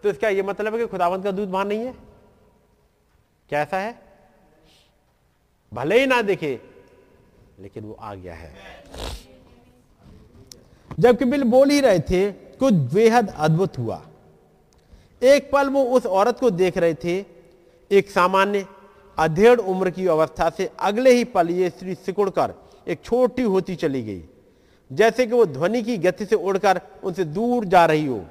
तो 0.03 0.09
इसका 0.09 0.29
यह 0.29 0.43
मतलब 0.43 0.73
है 0.73 0.79
कि 0.79 0.87
खुदावंत 0.87 1.23
का 1.23 1.31
दूध 1.31 1.49
वहाँ 1.49 1.65
नहीं 1.65 1.79
है। 1.79 1.93
कैसा 3.49 3.77
है? 3.77 3.99
भले 5.71 5.99
ही 5.99 6.05
ना 6.05 6.21
दिखे, 6.21 6.59
लेकिन 7.59 7.83
वो 7.83 7.93
आ 7.93 8.13
गया 8.15 8.35
है। 8.35 8.53
जबकि 10.99 11.25
बिल 11.25 11.43
बोल 11.43 11.69
ही 11.69 11.79
रहे 11.79 11.99
थे, 11.99 12.31
कुछ 12.31 12.73
बेहद 12.93 13.29
अद्भुत 13.29 13.77
हुआ। 13.77 14.01
एक 15.21 15.49
पल 15.51 15.69
वो 15.69 15.83
उस 15.85 16.05
औरत 16.05 16.39
को 16.39 16.49
देख 16.51 16.77
रहे 16.77 16.93
थे, 16.93 17.25
एक 17.91 18.09
सामान्य, 18.11 18.65
अधेड़ 19.17 19.59
उम्र 19.59 19.89
की 19.89 20.07
अवस्था 20.07 20.49
से 20.49 20.69
अगले 20.79 21.13
ही 21.13 21.23
पल 21.25 21.49
ये 21.49 21.69
स्त्री 21.69 21.95
सिकुड़कर 21.95 22.53
एक 22.91 23.03
छोटी 23.03 23.41
होती 23.43 23.75
चली 23.75 24.01
गई। 24.03 24.23
जैसे 24.91 25.25
कि 25.25 25.33
वो 25.33 25.45
ध्वनि 25.47 25.81
की 25.83 25.97
गति 25.97 26.25
से 26.25 26.35
उड़कर 26.37 26.81
उनसे 27.03 27.23
दूर 27.25 27.65
जा 27.65 27.85
रही 27.85 28.05
हो, 28.05 28.23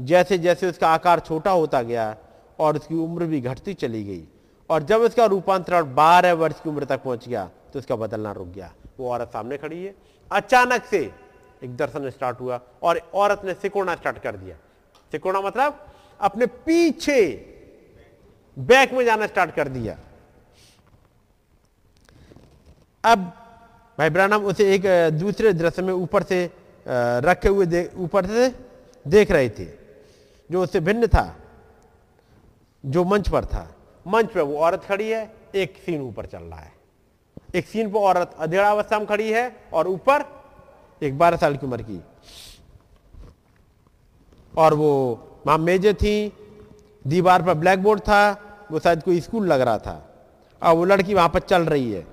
जैसे 0.00 0.38
जैसे 0.38 0.68
उसका 0.68 0.88
आकार 0.88 1.20
छोटा 1.20 1.50
होता 1.50 1.82
गया 1.82 2.16
और 2.58 2.76
उसकी 2.76 2.94
उम्र 2.94 3.26
भी 3.26 3.40
घटती 3.40 3.74
चली 3.74 4.02
गई। 4.04 4.26
और 4.70 4.82
जब 4.82 5.00
उसका 5.00 5.24
रूपांतरण 5.26 5.94
बारह 5.94 6.32
वर्ष 6.34 6.60
की 6.60 6.68
उम्र 6.70 6.84
तक 6.84 7.02
पहुँच 7.02 7.28
गया 7.28 7.44
तो 7.72 7.78
उसका 7.78 7.96
बदलना 7.96 8.32
रुक 8.32 8.48
गया। 8.48 8.72
वो 8.98 9.10
औरत 9.10 9.28
सामने 9.32 9.56
खड़ी 9.56 9.84
है। 9.84 9.94
अचानक 10.30 10.84
से 10.84 10.98
एक 11.64 11.76
दर्शन 11.76 12.08
स्टार्ट 12.10 12.40
हुआ 12.40 12.60
और 12.82 13.00
औरत 13.14 13.44
ने 13.44 13.54
सिकोड़ना 13.54 13.94
स्टार्ट 13.94 14.18
कर 14.18 14.36
दिया। 14.36 14.56
सिकोड़ा 15.12 15.40
मतलब 15.40 15.86
अपने 16.20 16.46
पीछे 16.46 17.20
बैक 18.56 18.92
में 18.92 19.04
जाना 19.04 19.26
स्टार्ट 19.26 19.54
कर 19.54 19.68
दिया। 19.68 19.96
अब 23.04 23.32
भाई 23.98 24.10
ब्रानम 24.10 24.44
उसे 24.44 24.64
एक 24.74 24.82
दूसरे 25.12 25.52
दृश्य 25.52 25.82
में 25.82 25.92
ऊपर 25.92 26.22
से 26.22 26.38
रखे 26.86 27.48
हुए 27.48 27.84
ऊपर 27.98 28.26
से 28.26 28.48
देख 29.06 29.30
रहे 29.30 29.48
थे, 29.48 29.64
जो 30.50 30.62
उससे 30.62 30.80
भिन्न 30.80 31.06
था, 31.06 31.36
जो 32.84 33.04
मंच 33.04 33.28
पर 33.28 33.44
था। 33.44 33.66
मंच 34.06 34.30
पर 34.32 34.40
वो 34.40 34.58
औरत 34.58 34.84
खड़ी 34.84 35.08
है, 35.08 35.22
एक 35.54 35.76
सीन 35.86 36.00
ऊपर 36.02 36.26
चल 36.26 36.38
रहा 36.38 36.60
है। 36.60 36.72
एक 37.54 37.66
सीन 37.66 37.90
पर 37.90 37.98
औरत 37.98 38.34
अधेड़ावस्था 38.38 38.98
में 38.98 39.06
खड़ी 39.06 39.30
है 39.30 39.50
और 39.72 39.88
ऊपर 39.88 40.24
एक 41.02 41.18
बारह 41.18 41.36
साल 41.36 41.56
की 41.56 41.66
उम्र 41.66 41.82
की। 41.82 42.00
और 44.54 44.74
वो 44.74 44.92
वहाँ 45.46 45.58
मेजे 45.58 45.92
थी, 45.94 46.32
दीवार 47.04 47.42
पर 47.42 47.54
ब्लैक 47.54 47.82
बोर्ड 47.82 48.00
था, 48.00 48.22
वो 48.70 48.80
शायद 48.80 49.02
कोई 49.02 49.20
स्कूल 49.20 49.46
लग 49.46 49.60
रहा 49.60 49.78
था। 49.78 50.04
और 50.62 50.74
वो 50.74 50.84
लड़की 50.84 51.14
वहाँ 51.14 51.28
पर 51.28 51.40
चल 51.40 51.62
रही 51.64 51.92
है। 51.92 52.06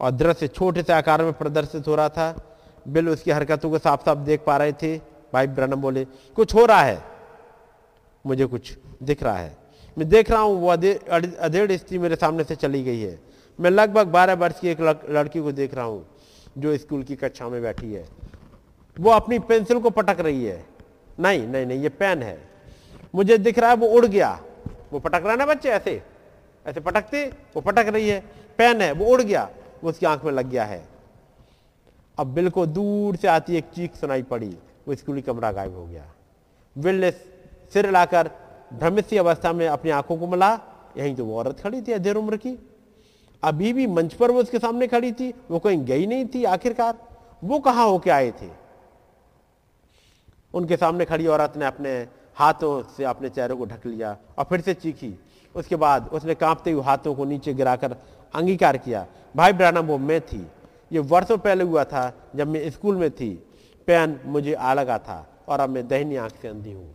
और 0.00 0.10
दृश्य 0.10 0.48
छोटे 0.48 0.82
से 0.82 0.92
आकार 0.92 1.22
में 1.22 1.32
प्रदर्शित 1.32 1.88
हो 1.88 1.94
रहा 1.94 2.08
था। 2.08 2.34
बिल 2.88 3.08
उसकी 3.08 3.30
हरकतों 3.30 3.70
को 3.70 3.78
साफ़ 3.78 4.04
साफ़ 4.04 4.18
देख 4.18 4.42
पा 4.46 4.56
रहे 4.56 4.72
थे। 4.72 4.96
भाई 5.32 5.46
ब्रनम 5.46 5.76
बोले, 5.76 6.04
कुछ 6.36 6.54
हो 6.54 6.64
रहा 6.66 6.82
है? 6.82 7.02
मुझे 8.24 8.46
कुछ 8.46 8.76
दिख 9.02 9.22
रहा 9.22 9.36
है। 9.36 9.56
मैं 9.96 10.08
देख 10.08 10.30
रहा 10.30 10.40
हूँ, 10.40 10.60
वो 10.60 10.68
अधेड़ 10.68 11.72
स्त्री 11.72 11.98
मेरे 11.98 12.16
सामने 12.16 12.44
से 12.44 12.54
चली 12.54 12.82
गई 12.82 13.00
है। 13.00 13.18
मैं 13.58 13.70
लगभग 13.70 14.06
बारह 14.06 14.34
वर्ष 14.34 14.60
की 14.60 14.68
एक 14.68 14.80
लड़की 15.10 15.40
को 15.40 15.52
देख 15.52 15.74
रहा 15.74 15.84
हूँ, 15.84 16.06
जो 16.58 16.76
स्कूल 16.76 17.02
की 17.02 17.16
कक्षा 17.16 17.48
में 17.48 17.60
बैठी 17.62 17.92
है। 17.92 18.08
वो 18.96 19.10
अपनी 19.10 19.38
पेंसिल 19.38 19.78
को 19.78 19.90
पटक 19.90 20.20
रही 20.20 20.44
है। 20.44 20.64
नहीं 21.20 21.46
नहीं 21.48 21.66
नहीं, 21.66 21.80
ये 21.80 21.88
पेन 21.88 22.22
है। 22.22 22.38
मुझे 23.14 23.38
दिख 23.38 23.58
रहा 23.58 23.70
है 23.70 23.76
वो 23.76 23.88
उड़ 23.88 24.06
गया। 24.06 24.40
वो 24.92 24.98
पटक 24.98 25.14
रहा 25.14 25.32
है 25.32 25.36
ना 25.36 25.46
बच्चे, 25.46 25.68
ऐसे? 25.68 26.02
ऐसे 26.66 26.80
पटकते? 26.80 27.24
वो 27.56 27.60
पटक 27.60 27.86
रही 27.88 28.08
है। 28.08 28.20
पेन 28.58 28.80
है, 28.82 28.92
वो 28.92 29.06
उड़ 29.06 29.22
गया। 29.22 29.48
वो 29.84 29.90
उसकी 29.90 30.06
आँख 30.06 30.24
में 30.24 30.32
लग 30.32 30.46
गया 30.46 30.64
है। 30.64 30.88
अब 32.18 32.26
बिल 32.26 32.50
को 32.50 32.66
दूर 32.66 33.16
से 33.16 33.28
आती 33.28 33.56
एक 33.56 33.64
चीख 33.64 33.94
सुनाई 33.94 34.22
पड़ी, 34.22 34.58
वो 34.88 34.94
स्कूली 34.94 35.22
कमरा 35.22 35.52
गायब 35.52 35.74
हो 35.74 35.86
गया। 35.86 36.04
बिल 36.78 37.00
ने 37.00 37.10
सिर 37.72 37.90
लाकर 37.90 38.30
भ्रमित 38.72 39.14
अवस्था 39.14 39.52
में 39.52 39.68
अपनी 39.68 39.90
आँखों 39.90 40.16
को 40.16 40.26
मिला, 40.26 40.60
यहीं 40.96 41.16
तो 41.16 41.24
वो 41.24 41.38
औरत 41.38 41.60
खड़ी 41.60 41.82
थी 41.82 41.92
अधेर 41.92 42.16
उम्र 42.16 42.36
की। 42.36 42.58
अभी 43.42 43.72
भी 43.72 43.86
मंच 43.86 44.14
पर 44.14 44.30
वो 44.30 44.40
उसके 44.40 44.58
सामने 44.58 44.86
खड़ी 44.86 45.12
थी, 45.12 45.34
वो 45.50 45.58
कहीं 45.58 45.84
गई 45.84 46.06
नहीं 46.06 46.26
थी 46.26 46.44
आखिरकार, 46.44 46.98
वो 47.44 47.58
कहाँ 47.58 47.86
होके 47.86 48.10
आए 48.10 48.30
थे? 48.30 48.50
उनके 50.54 50.76
सामने 50.76 51.04
खड़ी 51.04 51.26
औरत 51.26 51.52
ने 51.56 51.64
अपने 51.64 52.06
हाथों 52.34 52.82
से 52.96 53.04
अपने 53.04 53.28
चेहरे 53.28 53.54
को 53.54 53.66
ढक 53.66 53.86
लिया 53.86 54.16
और 54.38 54.44
फिर 54.44 54.60
से 54.60 54.74
चीखी। 54.74 55.18
उसके 55.54 55.76
बाद 55.76 56.08
उसने 56.12 56.34
कांपते 56.34 56.70
हुए 56.70 56.82
हाथों 56.82 57.14
को 57.14 57.24
नीचे 57.24 57.54
गिराकर 57.54 57.96
अंगीकार 58.34 58.76
किया। 58.76 59.06
भाई 59.36 59.52
ब्रानम 59.52 59.86
वो 59.86 59.98
मैं 59.98 60.20
थी। 60.20 60.46
ये 60.92 60.98
वर्षों 61.00 61.36
पहले 61.38 61.64
हुआ 61.64 61.84
था 61.84 62.12
जब 62.36 62.48
मैं 62.48 62.70
स्कूल 62.70 62.96
में 62.96 63.10
थी। 63.10 63.34
पेन 63.88 64.20
मुझे 64.24 64.54
आ 64.54 64.72
लगा 64.74 64.98
था 64.98 65.26
और 65.48 65.60
अब 65.60 65.70
मैं 65.70 65.86
दहनी 65.88 66.16
आँख 66.16 66.36
से 66.42 66.48
अंधी 66.48 66.72
हूँ। 66.72 66.94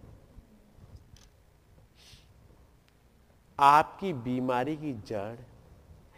आपकी 3.60 4.14
बीमारी 4.16 4.76
की 4.78 4.94
जड़ 5.08 5.38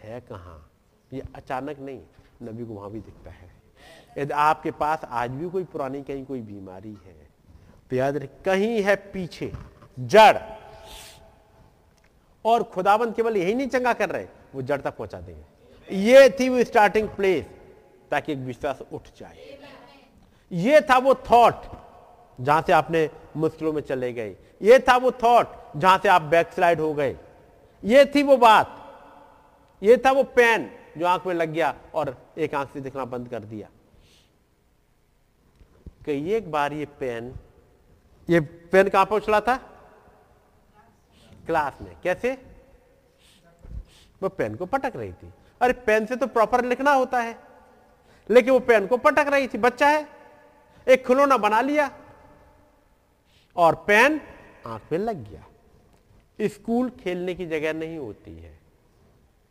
है 0.02 0.20
कहाँ? 0.22 0.70
ये 1.12 1.24
अचानक 1.36 1.80
नहीं, 1.80 2.02
नबी 2.44 2.66
को 2.66 2.74
वहाँ 2.74 2.92
भी 2.92 3.00
दिखता 3.00 3.32
है। 3.32 3.52
यदि 4.18 4.34
आपके 4.34 4.72
पास 4.74 5.04
आज 5.06 5.32
भी 5.32 5.50
कोई 5.50 5.64
पुरानी 5.66 6.02
कहीं 6.04 6.26
कोई 6.26 6.42
बीमारी 6.42 6.98
है 7.06 7.16
तो 7.90 7.96
याद 7.96 8.18
रहे, 8.18 8.28
कहीं 8.46 8.82
है 8.82 8.96
पीछे 9.14 9.52
जड़। 9.98 10.38
और 12.46 12.64
खुदाबंद 12.66 13.16
केवल 13.16 13.38
यही 13.38 13.54
नहीं 13.56 13.68
चंगा 13.68 13.94
कर 13.94 14.10
रहे, 14.10 14.28
वो 14.56 14.62
जड़ 14.62 14.82
तक 14.82 14.96
पहुँचा 14.98 15.20
देंगे। 15.20 15.53
ये 15.92 16.30
थी 16.30 16.50
वो 16.50 16.64
स्टार्टिंग 16.64 17.10
प्लेस 17.10 17.46
ताकि 18.12 18.32
एक 18.34 18.40
विश्वास 18.40 18.80
उठ 18.94 19.08
जाए। 19.18 19.60
ये 20.52 20.82
था 20.82 20.98
वो 20.98 21.14
थॉट 21.16 21.66
जहाँ 22.42 22.62
से 22.62 22.74
आपने 22.74 23.10
मुश्किलों 23.38 23.74
में 23.74 23.82
चले 23.82 24.14
गए। 24.14 24.36
ये 24.62 24.80
था 24.80 24.98
वो 24.98 25.12
थॉट 25.12 25.48
जहाँ 25.78 25.98
से 25.98 26.10
आप 26.10 26.22
बैकस्लाइड 26.22 26.80
हो 26.80 26.94
गए। 26.94 27.18
ये 27.84 28.06
थी 28.06 28.24
वो 28.24 28.38
बात। 28.38 28.80
ये 29.84 29.98
था 29.98 30.12
वो 30.12 30.24
पेन 30.24 30.70
जो 30.98 31.06
आँख 31.06 31.28
में 31.28 31.34
लग 31.34 31.50
गया 31.50 31.76
और 31.96 32.16
एक 32.38 32.56
आँख 32.56 32.74
से 32.74 32.82
दिखना 32.82 33.06
बंद 33.06 33.30
कर 33.30 33.40
दिया। 33.40 33.70
कि 36.06 36.34
एक 36.34 36.52
बार 36.52 36.74
ये 36.74 36.86
पेन 37.00 37.34
ये 38.30 38.40
पेन 38.40 38.90
कहाँ 38.90 39.06
पर 39.06 39.16
उछला 39.16 39.40
था? 39.42 39.56
क्लास 41.46 41.78
में। 41.82 41.96
कैसे? 42.04 42.38
वो 44.22 44.30
पेन 44.30 44.56
को 44.56 44.66
पटक 44.66 44.96
रही 44.96 45.14
थी। 45.14 45.32
अरे 45.64 45.74
पेन 45.74 46.06
से 46.06 46.16
तो 46.16 46.28
प्रॉपर 46.28 46.66
लिखना 46.66 46.92
होता 46.92 47.22
है। 47.22 47.40
लेकिन 48.30 48.54
वो 48.54 48.60
पेन 48.60 48.88
को 48.88 48.98
पटक 48.98 49.26
रही 49.28 49.48
थी, 49.48 49.58
बच्चा 49.58 49.88
है। 49.88 50.08
एक 50.88 51.08
खिलौना 51.08 51.38
बना 51.38 51.62
लिया 51.62 51.92
और 53.56 53.76
पेन 53.76 54.22
आँख 54.68 54.82
में 54.92 55.00
लग 55.00 55.30
गया। 55.30 55.46
स्कूल 56.42 56.90
खेलने 56.90 57.36
की 57.36 57.46
जगह 57.46 57.74
नहीं 57.74 57.98
होती 57.98 58.38
है। 58.38 58.60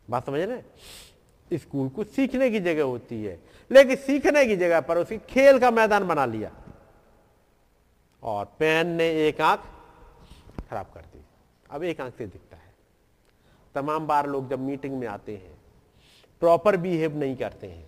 बात 0.09 0.25
समझ 0.25 0.39
रहे 0.39 1.57
स्कूल 1.57 1.89
को 1.89 2.03
सीखने 2.03 2.49
की 2.49 2.59
जगह 2.59 2.83
होती 2.83 3.23
है। 3.23 3.39
लेकिन 3.71 3.95
सीखने 3.95 4.45
की 4.45 4.55
जगह 4.55 4.81
पर 4.81 4.97
उसकी 4.97 5.17
खेल 5.17 5.59
का 5.59 5.71
मैदान 5.71 6.07
बना 6.07 6.25
लिया। 6.25 6.51
और 8.23 8.45
पेन 8.59 8.87
ने 8.87 9.27
एक 9.27 9.41
आँख 9.41 9.59
खराब 10.69 10.85
कर 10.93 11.01
दी। 11.01 11.25
अब 11.71 11.83
एक 11.83 12.01
आँख 12.01 12.13
से 12.17 12.27
दिखता 12.27 12.57
है। 12.57 12.73
तमाम 13.75 14.07
बार 14.07 14.27
लोग 14.27 14.49
जब 14.49 14.59
मीटिंग 14.59 14.99
में 14.99 15.07
आते 15.07 15.35
हैं 15.35 15.52
प्रॉपर 16.43 16.75
बिहेव 16.77 17.17
नहीं 17.17 17.35
करते 17.35 17.67
हैं। 17.67 17.85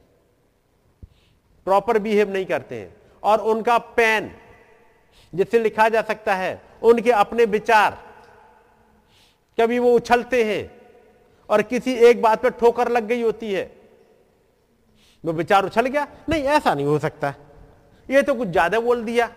प्रॉपर 1.68 1.98
बिहेव 2.00 2.30
नहीं 2.34 2.46
करते 2.46 2.80
हैं। 2.80 2.94
और 3.24 3.40
उनका 3.44 3.78
पेन 3.78 4.32
जिससे 5.34 5.60
लिखा 5.60 5.88
जा 5.90 6.02
सकता 6.02 6.36
है, 6.36 6.62
उनके 6.82 7.12
अपने 7.14 7.46
विचार, 7.48 7.98
कभी 9.58 9.80
वो 9.80 9.94
उछलते 9.94 10.44
हैं 10.44 10.72
और 11.50 11.62
किसी 11.64 11.94
एक 12.06 12.22
बात 12.22 12.42
पर 12.44 12.50
ठोकर 12.52 12.92
लग 12.92 13.08
गई 13.08 13.22
होती 13.22 13.54
है, 13.54 13.72
वो 15.24 15.34
विचार 15.34 15.66
उछल 15.66 15.88
गया। 15.88 16.08
नहीं, 16.30 16.44
ऐसा 16.44 16.74
नहीं 16.74 16.86
हो 16.86 17.00
सकता। 17.00 17.34
ये 18.10 18.22
तो 18.22 18.36
कुछ 18.36 18.48
ज़्यादा 18.48 18.80
बोल 18.80 19.04
दिया। 19.04 19.32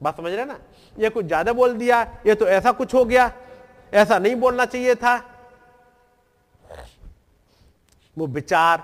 बात 0.00 0.16
समझ 0.16 0.32
रहे 0.32 0.44
ना? 0.44 0.58
ये 0.96 1.08
कुछ 1.08 1.24
ज़्यादा 1.26 1.52
बोल 1.52 1.78
दिया, 1.78 2.02
ये 2.26 2.34
तो 2.34 2.46
ऐसा 2.48 2.72
कुछ 2.72 2.94
हो 2.94 3.04
गया। 3.04 3.32
ऐसा 3.92 4.18
नहीं 4.18 4.34
बोलना 4.36 4.64
चाहिए 4.64 4.94
था। 4.94 5.16
वो 8.18 8.26
विचार, 8.26 8.82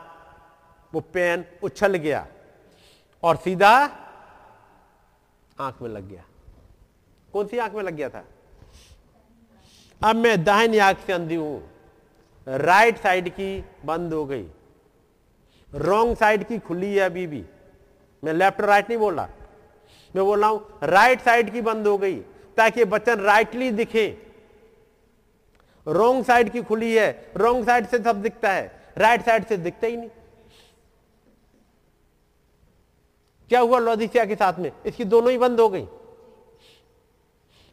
वो 0.92 1.00
पेन 1.00 1.44
उछल 1.62 1.96
गया 1.96 2.26
और 3.22 3.36
सीधा 3.36 3.70
आँख 5.60 5.82
में 5.82 5.88
लग 5.90 6.08
गया। 6.08 6.24
कौन 7.32 7.46
सी 7.46 7.58
आँख 7.58 7.72
में 7.72 7.82
लग 7.82 7.94
गया 7.94 8.08
था? 8.08 8.24
अब 10.02 10.16
मैं 10.16 10.44
दाहिनी 10.44 10.78
आँख 10.78 10.98
से 11.06 11.12
अंधी 11.12 11.34
हूँ। 11.34 11.70
राइट 12.46 12.98
साइड 12.98 13.28
की 13.28 13.64
बंद 13.84 14.12
हो 14.12 14.24
गई। 14.24 14.46
रॉन्ग 15.74 16.16
साइड 16.16 16.44
की 16.44 16.58
खुली 16.58 16.94
है 16.94 17.00
अभी 17.00 17.26
भी। 17.26 17.44
मैं 18.24 18.32
लेफ़्ट 18.32 18.60
और 18.60 18.66
राइट 18.66 18.88
नहीं 18.88 18.98
बोल 18.98 19.14
रहा। 19.14 19.28
मैं 20.16 20.24
बोल 20.24 20.40
रहा 20.40 20.50
हूँ, 20.50 20.78
राइट 20.82 21.20
साइड 21.20 21.52
की 21.52 21.60
बंद 21.60 21.86
हो 21.86 21.98
गई 21.98 22.14
ताकि 22.56 22.84
बच्चन 22.84 23.20
राइटली 23.20 23.70
दिखे। 23.70 24.06
रॉन्ग 25.86 26.24
साइड 26.24 26.50
की 26.50 26.62
खुली 26.62 26.94
है। 26.94 27.32
रॉन्ग 27.36 27.66
साइड 27.66 27.86
से 27.86 27.98
सब 27.98 28.22
दिखता 28.22 28.52
है। 28.52 28.83
राइट 28.96 29.24
साइड 29.24 29.46
से 29.46 29.56
दिखता 29.56 29.86
ही 29.86 29.96
नहीं। 29.96 30.10
क्या 33.48 33.60
हुआ 33.60 33.78
लोधिसिया 33.78 34.24
के 34.24 34.34
साथ 34.34 34.58
में? 34.58 34.70
इसकी 34.86 35.04
दोनों 35.04 35.30
ही 35.30 35.38
बंद 35.38 35.60
हो 35.60 35.68
गई। 35.68 35.86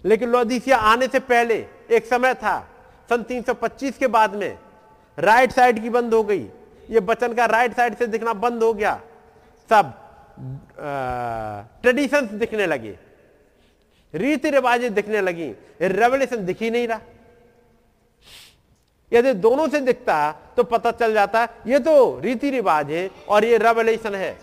लेकिन 0.06 0.30
लोधिसिया 0.30 0.78
आने 0.78 1.08
से 1.08 1.20
पहले, 1.20 1.56
एक 1.92 2.06
समय 2.06 2.34
था, 2.34 2.60
सन 3.10 3.24
325 3.24 3.98
के 3.98 4.08
बाद 4.08 4.36
में, 4.36 4.58
राइट 5.20 5.52
साइड 5.52 5.82
की 5.82 5.90
बंद 5.90 6.14
हो 6.14 6.24
गई। 6.24 6.50
ये 6.90 7.00
बचन 7.00 7.34
का 7.34 7.46
राइट 7.46 7.76
साइड 7.76 7.96
से 7.96 8.08
दिखना 8.08 8.34
बंद 8.34 8.64
हो 8.64 8.74
गया। 8.74 9.02
सब 9.70 9.94
ट्रेडिशंस 11.82 12.30
दिखने 12.32 12.66
लगे। 12.68 12.98
रीति 14.14 14.50
रिवाजें 14.50 14.94
दिखने 14.94 15.22
लगी। 15.22 15.52
रेवल्यूशन 15.82 16.46
दिख 16.46 16.62
ही 16.62 16.70
नहीं 16.72 16.88
रहा। 16.88 17.00
यदि 19.12 19.34
दोनों 19.36 19.68
से 19.68 19.80
दिखता 19.82 20.32
तो 20.58 20.64
पता 20.66 20.92
चल 20.94 21.14
जाता, 21.14 21.48
ये 21.68 21.80
तो 21.80 22.20
रीति 22.20 22.50
रिवाज 22.52 22.92
है 22.92 23.10
और 23.30 23.46
ये 23.46 23.58
रेवलेशन 23.60 24.16
है। 24.16 24.38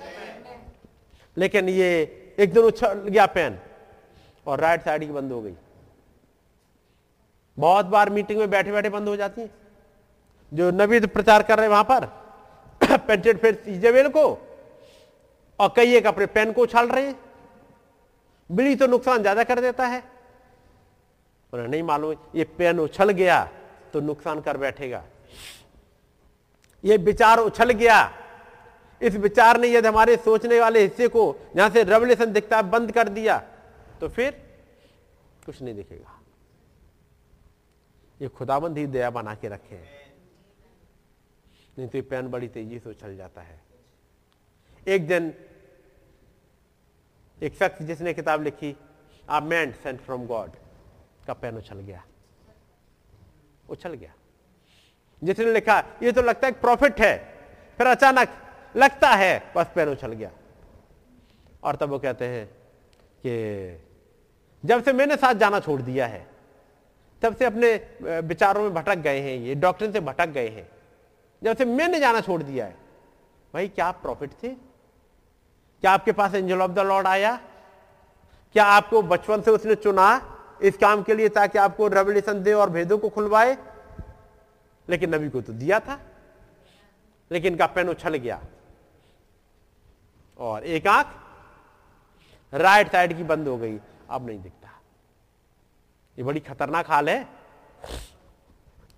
लेकिन 1.37 1.69
ये 1.69 1.91
एक 2.39 2.53
दिन 2.53 2.65
उछल 2.65 3.09
गया 3.09 3.27
पेन 3.29 3.59
और 4.47 4.61
राइट 4.61 4.85
साइड 4.85 5.01
की 5.03 5.13
बंद 5.13 5.33
हो 5.33 5.41
गई। 5.43 5.55
बहुत 7.59 7.87
बार 7.87 8.11
मीटिंग 8.11 8.39
में 8.39 8.51
बैठे 8.51 8.73
बैठे 8.73 8.89
बंद 8.89 9.09
हो 9.09 9.17
जाती 9.17 9.41
है। 9.41 9.51
जो 10.53 10.71
नबी 10.73 11.01
प्रचार 11.09 11.43
कर 11.43 11.57
रहे 11.57 11.67
हैं 11.67 11.71
वहाँ 11.71 11.85
पर 11.85 12.07
पेंटेड 13.07 13.39
फिर 13.39 13.63
इजेबेल 13.69 14.09
को 14.09 14.27
और 15.59 15.73
कई 15.77 15.95
एक 15.97 16.07
अपने 16.07 16.27
पेन 16.29 16.53
को 16.53 16.63
उछाल 16.63 16.89
रहे 16.89 17.07
हैं। 17.07 17.17
बिड़ी 18.51 18.77
तो 18.77 18.87
नुकसान 18.87 19.23
ज़्यादा 19.23 19.45
कर 19.45 19.61
देता 19.61 19.87
है। 19.87 20.03
नहीं 21.53 21.83
मालूम 21.83 22.15
ये 22.35 22.45
पेन 22.59 22.79
उछल 22.81 23.11
गया। 23.13 23.49
तो 23.93 24.01
नुकसान 24.01 24.41
कर 24.41 24.57
बैठेगा। 24.57 25.05
ये 26.85 26.97
विचार 26.99 27.39
उछल 27.39 27.71
गया। 27.73 27.99
इस 29.01 29.15
विचार 29.17 29.61
ने 29.61 29.69
यदि 29.69 29.89
हमारे 29.89 30.17
सोचने 30.17 30.61
वाले 30.61 30.83
हिस्से 30.83 31.09
को 31.09 31.35
जहाँ 31.57 31.71
से 31.71 31.83
रेवल्यूशन 31.85 32.33
दिखता 32.33 32.57
है, 32.57 32.63
बंद 32.63 32.93
कर 32.93 33.09
दिया 33.09 33.39
तो 34.01 34.09
फिर 34.09 34.31
कुछ 35.47 35.61
नहीं 35.63 35.75
दिखेगा। 35.75 36.15
ये 38.21 38.29
खुदाबंद 38.29 38.79
ही 38.79 38.87
दया 38.89 39.11
बना 39.11 39.35
के 39.35 39.49
रखे। 39.49 39.75
हैं 39.75 40.13
नहीं 41.79 41.89
तो 41.89 41.99
ये 41.99 42.03
पेन 42.03 42.29
बड़ी 42.29 42.49
तेज़ी 42.49 42.79
से 42.79 42.91
उछल 42.91 43.17
जाता 43.17 43.43
है। 43.43 43.61
एक 44.87 45.07
दिन 45.09 45.33
एक 47.41 47.55
शख्स 47.55 47.83
जिसने 47.83 48.15
किताब 48.15 48.43
लिखी 48.43 48.75
a 49.31 49.41
man 49.41 49.73
sent 49.83 50.01
from 50.01 50.27
God 50.27 50.51
का 51.27 51.33
पेन 51.35 51.57
उछल 51.57 51.81
गया। 51.81 52.05
उछल 53.69 53.95
गया। 53.95 54.13
जिसने 55.25 55.53
लिखा, 55.53 55.85
ये 56.03 56.13
तो 56.13 56.23
लगता 56.23 56.47
है 56.47 56.53
प्रॉफिट 56.53 57.01
है। 57.01 57.39
फिर 57.79 57.87
अचानक 57.87 58.29
लगता 58.77 59.09
है, 59.09 59.53
बस 59.57 59.67
पेन 59.75 59.89
उछल 59.89 60.13
गया। 60.13 60.31
और 61.63 61.77
तब 61.77 61.89
वो 61.89 61.99
कहते 61.99 62.25
हैं 62.25 62.47
कि, 63.27 63.89
जब 64.65 64.85
से 64.85 64.93
मैंने 64.93 65.17
साथ 65.17 65.35
जाना 65.35 65.61
छोड़ 65.61 65.83
दिया 65.83 66.07
है, 66.07 66.27
तब 67.23 67.37
से 67.37 67.45
अपने 67.45 67.75
विचारों 68.21 68.63
में 68.63 68.75
भटक 68.75 68.95
गए 68.95 69.21
हैं 69.21 69.39
ये 69.39 69.55
डॉक्टर 69.55 69.93
से 69.93 70.01
भटक 70.01 70.27
गए 70.27 70.49
हैं। 70.49 70.69
जब 71.43 71.57
से 71.57 71.65
मैंने 71.65 72.01
जाना 72.01 72.21
छोड़ 72.21 72.43
दिया 72.43 72.65
है। 72.65 72.77
भाई, 73.55 73.69
क्या 73.69 73.91
प्रॉफिट 73.91 74.31
थे? 74.43 74.49
क्या 75.81 75.91
आपके 75.91 76.13
पास 76.13 76.35
एंजल 76.35 76.61
ऑफ़ 76.61 76.73
द 76.73 76.79
लॉर्ड 76.79 77.07
आया? 77.07 77.41
क्या 78.53 78.65
आपको 78.65 79.03
बचपन 79.03 79.43
से 79.43 79.51
उसने 79.51 79.75
चुना? 79.75 80.38
इस 80.63 80.77
काम 80.77 81.03
के 81.03 81.15
लिए 81.15 81.29
ताकि 81.29 81.59
आपको 81.59 81.89
रेवल्यूशन 81.89 82.43
दे 82.43 82.53
और 82.53 82.71
भेदों 82.71 82.99
को 82.99 83.09
खुलवाए। 83.09 83.59
लेकिन 84.89 85.15
नबी 85.15 85.29
को 85.29 85.41
तो 85.41 85.53
दिया 85.53 85.81
था। 85.81 86.01
लेकिन 87.33 87.53
इनका 87.53 87.67
पेन 87.67 87.89
उछल 87.89 88.17
गया। 88.17 88.43
और 90.39 90.65
एक 90.65 90.87
आँख 90.87 91.07
राइट 92.55 92.93
साइड 92.93 93.17
की 93.17 93.23
बंद 93.23 93.49
हो 93.49 93.57
गई। 93.57 93.81
अब 94.11 94.27
नहीं 94.27 94.43
दिखता। 94.43 94.69
ये 96.19 96.25
बड़ी 96.25 96.41
खतरनाक 96.41 96.89
हाल 96.89 97.09
है। 97.09 97.29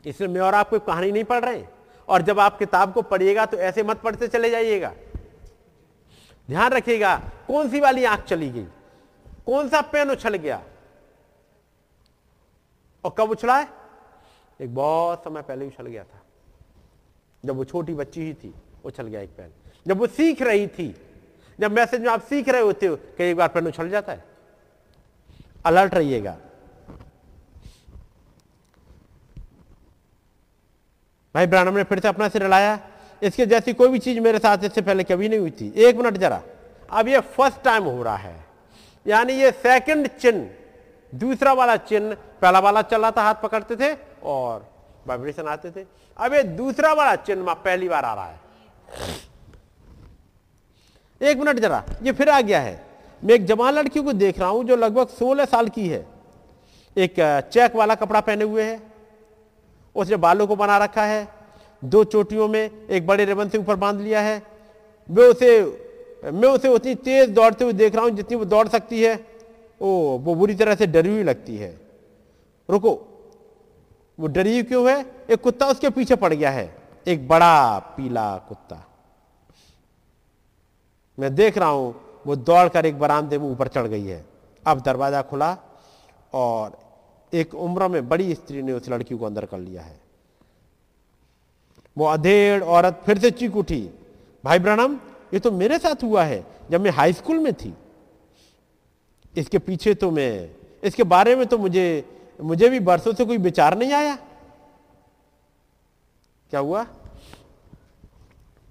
इसलिए 0.06 0.28
मैं 0.28 0.40
और 0.40 0.54
आप 0.54 0.68
कोई 0.68 0.78
कहानी 0.78 1.12
नहीं 1.12 1.24
पढ़ 1.24 1.44
रहे। 1.44 1.66
और 2.08 2.22
जब 2.22 2.40
आप 2.40 2.58
किताब 2.58 2.92
को 2.92 3.02
पढ़िएगा 3.02 3.46
तो 3.46 3.56
ऐसे 3.56 3.82
मत 3.82 4.00
पढ़ते 4.00 4.28
चले 4.28 4.50
जाइएगा। 4.50 4.92
ध्यान 6.48 6.70
रखिएगा, 6.72 7.16
कौन 7.46 7.70
सी 7.70 7.80
वाली 7.80 8.04
आँख 8.04 8.20
चली 8.20 8.50
गई? 8.50 8.64
कौन 9.46 9.68
सा 9.68 9.80
पेन 9.80 10.10
उछल 10.10 10.36
गया? 10.36 10.62
और 13.04 13.14
कब 13.18 13.30
उछला 13.30 13.58
है 13.58 13.68
एक 14.60 14.74
बहुत 14.74 15.24
समय 15.24 15.42
पहले 15.42 15.66
उछल 15.66 15.86
गया 15.86 16.04
था। 16.04 16.20
जब 17.44 17.56
वो 17.56 17.64
छोटी 17.64 17.94
बच्ची 17.94 18.20
ही 18.20 18.34
थी 18.34 18.54
उछल 18.84 19.06
गया 19.06 19.20
एक 19.20 19.30
पेन 19.30 19.52
जब 19.86 19.98
वो 19.98 20.06
सीख 20.06 20.42
रही 20.42 20.66
थी, 20.66 20.94
जब 21.60 21.72
मैसेज 21.72 22.00
में 22.00 22.08
आप 22.08 22.22
सीख 22.22 22.48
रहे 22.48 22.62
होते 22.62 22.86
हो 22.86 22.98
कई 23.18 23.34
बार 23.34 23.48
पेन 23.48 23.66
उछल 23.66 23.88
जाता 23.90 24.12
है। 24.12 24.24
अलर्ट 25.66 25.94
रहिएगा। 25.94 26.36
भाई 31.34 31.46
ब्राह्मण 31.46 31.74
ने 31.74 31.84
फिर 31.84 32.00
से 32.00 32.08
अपना 32.08 32.28
सिर 32.28 32.42
हिलाया। 32.42 32.78
इसके 33.22 33.46
जैसी 33.46 33.72
कोई 33.72 33.88
भी 33.88 33.98
चीज़ 33.98 34.20
मेरे 34.20 34.38
साथ 34.38 34.64
इससे 34.64 34.82
पहले 34.82 35.04
कभी 35.04 35.28
नहीं 35.28 35.38
हुई 35.38 35.50
थी। 35.50 35.72
एक 35.76 35.96
मिनट 35.96 36.16
जरा। 36.16 36.42
अब 36.90 37.08
ये 37.08 37.20
फ़र्स्ट 37.20 37.62
टाइम 37.62 37.84
हो 37.84 38.02
रहा 38.02 38.16
है। 38.16 38.44
यानी 39.06 39.32
ये 39.32 39.50
सेकंड 39.52 40.08
चिन्ह, 40.08 40.50
दूसरा 41.14 41.52
वाला 41.52 41.76
चिन्ह 41.76 42.16
पहला 42.42 42.58
वाला 42.58 42.82
चल 42.82 43.00
रहा 43.00 43.10
था, 43.10 43.22
हाथ 43.22 43.34
पकड़ते 43.42 43.76
थे 43.76 43.96
और 44.24 44.66
वाइब्रेशन 45.06 45.46
आते 45.46 45.70
थे। 45.70 45.84
अब 46.16 46.34
ये 46.34 46.42
दूसरा 46.42 46.92
वाला 46.92 47.14
चिन्ह 47.16 47.54
पहली 47.54 47.88
बार 47.88 48.04
आ 48.04 48.14
रहा 48.14 48.26
है। 48.26 48.40
एक 51.20 51.38
मिनट 51.38 51.58
जरा, 51.58 51.84
ये 52.02 52.12
फिर 52.12 52.28
आ 52.28 52.40
गया 52.40 52.60
है। 52.60 52.86
मैं 53.24 53.34
एक 53.34 53.44
जवान 53.46 53.74
लड़की 53.74 54.02
को 54.02 54.12
देख 54.12 54.38
रहा 54.38 54.48
हूँ 54.48 54.64
जो 54.64 54.76
लगभग 54.76 55.08
16 55.08 55.44
साल 55.44 55.68
की 55.68 55.88
है। 55.88 56.06
एक 56.96 57.14
चेक 57.52 57.76
वाला 57.76 57.94
कपड़ा 57.94 58.20
पहने 58.20 58.44
हुए 58.44 58.62
है। 58.62 58.80
उसने 59.96 60.16
बालों 60.16 60.46
को 60.46 60.56
बना 60.56 60.78
रखा 60.78 61.02
है। 61.02 61.28
दो 61.84 62.04
चोटियों 62.04 62.48
में 62.48 62.88
एक 62.88 63.06
बड़े 63.06 63.24
रिबन 63.24 63.48
से 63.48 63.58
ऊपर 63.58 63.76
बाँध 63.76 64.00
लिया 64.00 64.20
है। 64.20 64.42
मैं 65.08 65.24
उसे 65.24 65.60
मैं 66.24 66.48
उसे 66.48 66.68
उतनी 66.68 66.94
तेज 66.94 67.30
दौड़ते 67.30 67.64
हुए 67.64 67.72
देख 67.72 67.94
रहा 67.94 68.04
हूँ 68.04 68.10
जितनी 68.10 68.36
वो 68.36 68.44
दौड़ 68.44 68.66
सकती 68.68 69.02
है। 69.02 69.14
ओ, 69.80 69.88
वो 70.18 70.34
बुरी 70.34 70.54
तरह 70.54 70.74
से 70.74 70.86
डरी 70.86 71.10
हुई 71.10 71.22
लगती 71.22 71.56
है। 71.56 71.89
रुको। 72.70 72.92
वो 74.18 74.26
डरी 74.26 74.62
क्यों 74.62 74.88
है? 74.90 75.04
एक 75.30 75.40
कुत्ता 75.40 75.66
उसके 75.66 75.90
पीछे 75.90 76.16
पड़ 76.16 76.32
गया 76.32 76.50
है। 76.50 76.68
एक 77.06 77.26
बड़ा 77.28 77.78
पीला 77.96 78.36
कुत्ता। 78.48 78.84
मैं 81.18 81.34
देख 81.34 81.58
रहा 81.58 81.68
हूँ, 81.68 81.94
वो 82.26 82.36
दौड़कर 82.36 82.86
एक 82.86 82.98
बरामदे 82.98 83.38
में 83.38 83.46
ऊपर 83.46 83.68
चढ़ 83.68 83.86
गई 83.86 84.04
है। 84.04 84.24
अब 84.64 84.80
दरवाज़ा 84.80 85.22
खुला 85.22 85.56
और 86.32 86.78
एक 87.32 87.54
उम्र 87.54 87.88
में 87.88 88.08
बड़ी 88.08 88.34
स्त्री 88.34 88.62
ने 88.62 88.72
उस 88.72 88.88
लड़की 88.88 89.16
को 89.16 89.26
अंदर 89.26 89.44
कर 89.44 89.58
लिया 89.58 89.82
है। 89.82 89.98
वो 91.96 92.06
अधेड़ 92.06 92.62
औरत 92.62 93.02
फिर 93.06 93.18
से 93.18 93.30
चीख 93.30 93.56
उठी, 93.56 93.80
भाई 94.44 94.58
ब्रणम 94.58 94.98
ये 95.34 95.40
तो 95.40 95.50
मेरे 95.50 95.78
साथ 95.78 96.02
हुआ 96.02 96.24
है, 96.24 96.44
जब 96.70 96.80
मैं 96.80 96.90
हाई 96.90 97.12
स्कूल 97.12 97.38
में 97.38 97.52
थी। 97.54 97.72
इसके 99.34 99.58
पीछे 99.58 99.94
तो 99.94 100.10
मैं, 100.10 100.50
इसके 100.82 101.02
बारे 101.04 101.34
में 101.36 101.46
तो 101.46 101.58
मुझे 101.58 101.84
मुझे 102.40 102.68
भी 102.68 102.80
बरसों 102.80 103.12
से 103.14 103.24
कोई 103.24 103.38
विचार 103.38 103.78
नहीं 103.78 103.92
आया। 103.92 104.16
क्या 106.50 106.60
हुआ? 106.60 106.86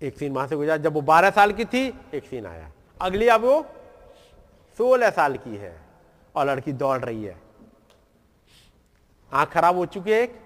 एक 0.01 0.17
सीन 0.17 0.33
वहाँ 0.33 0.47
से 0.47 0.55
गुजरा, 0.55 0.77
जब 0.77 0.93
वो 0.93 1.01
बारह 1.01 1.29
साल 1.29 1.51
की 1.51 1.65
थी, 1.65 1.93
एक 2.13 2.23
सीन 2.23 2.45
आया। 2.45 2.71
अगली 3.01 3.27
अब 3.27 3.41
वो 3.41 3.65
सोलह 4.77 5.09
साल 5.09 5.37
की 5.37 5.55
है 5.55 5.81
और 6.35 6.49
लड़की 6.49 6.73
दौड़ 6.73 6.99
रही 6.99 7.23
है। 7.23 7.41
आँख 9.33 9.49
खराब 9.49 9.75
हो 9.75 9.85
चुकी 9.85 10.11
है 10.11 10.21
एक। 10.21 10.39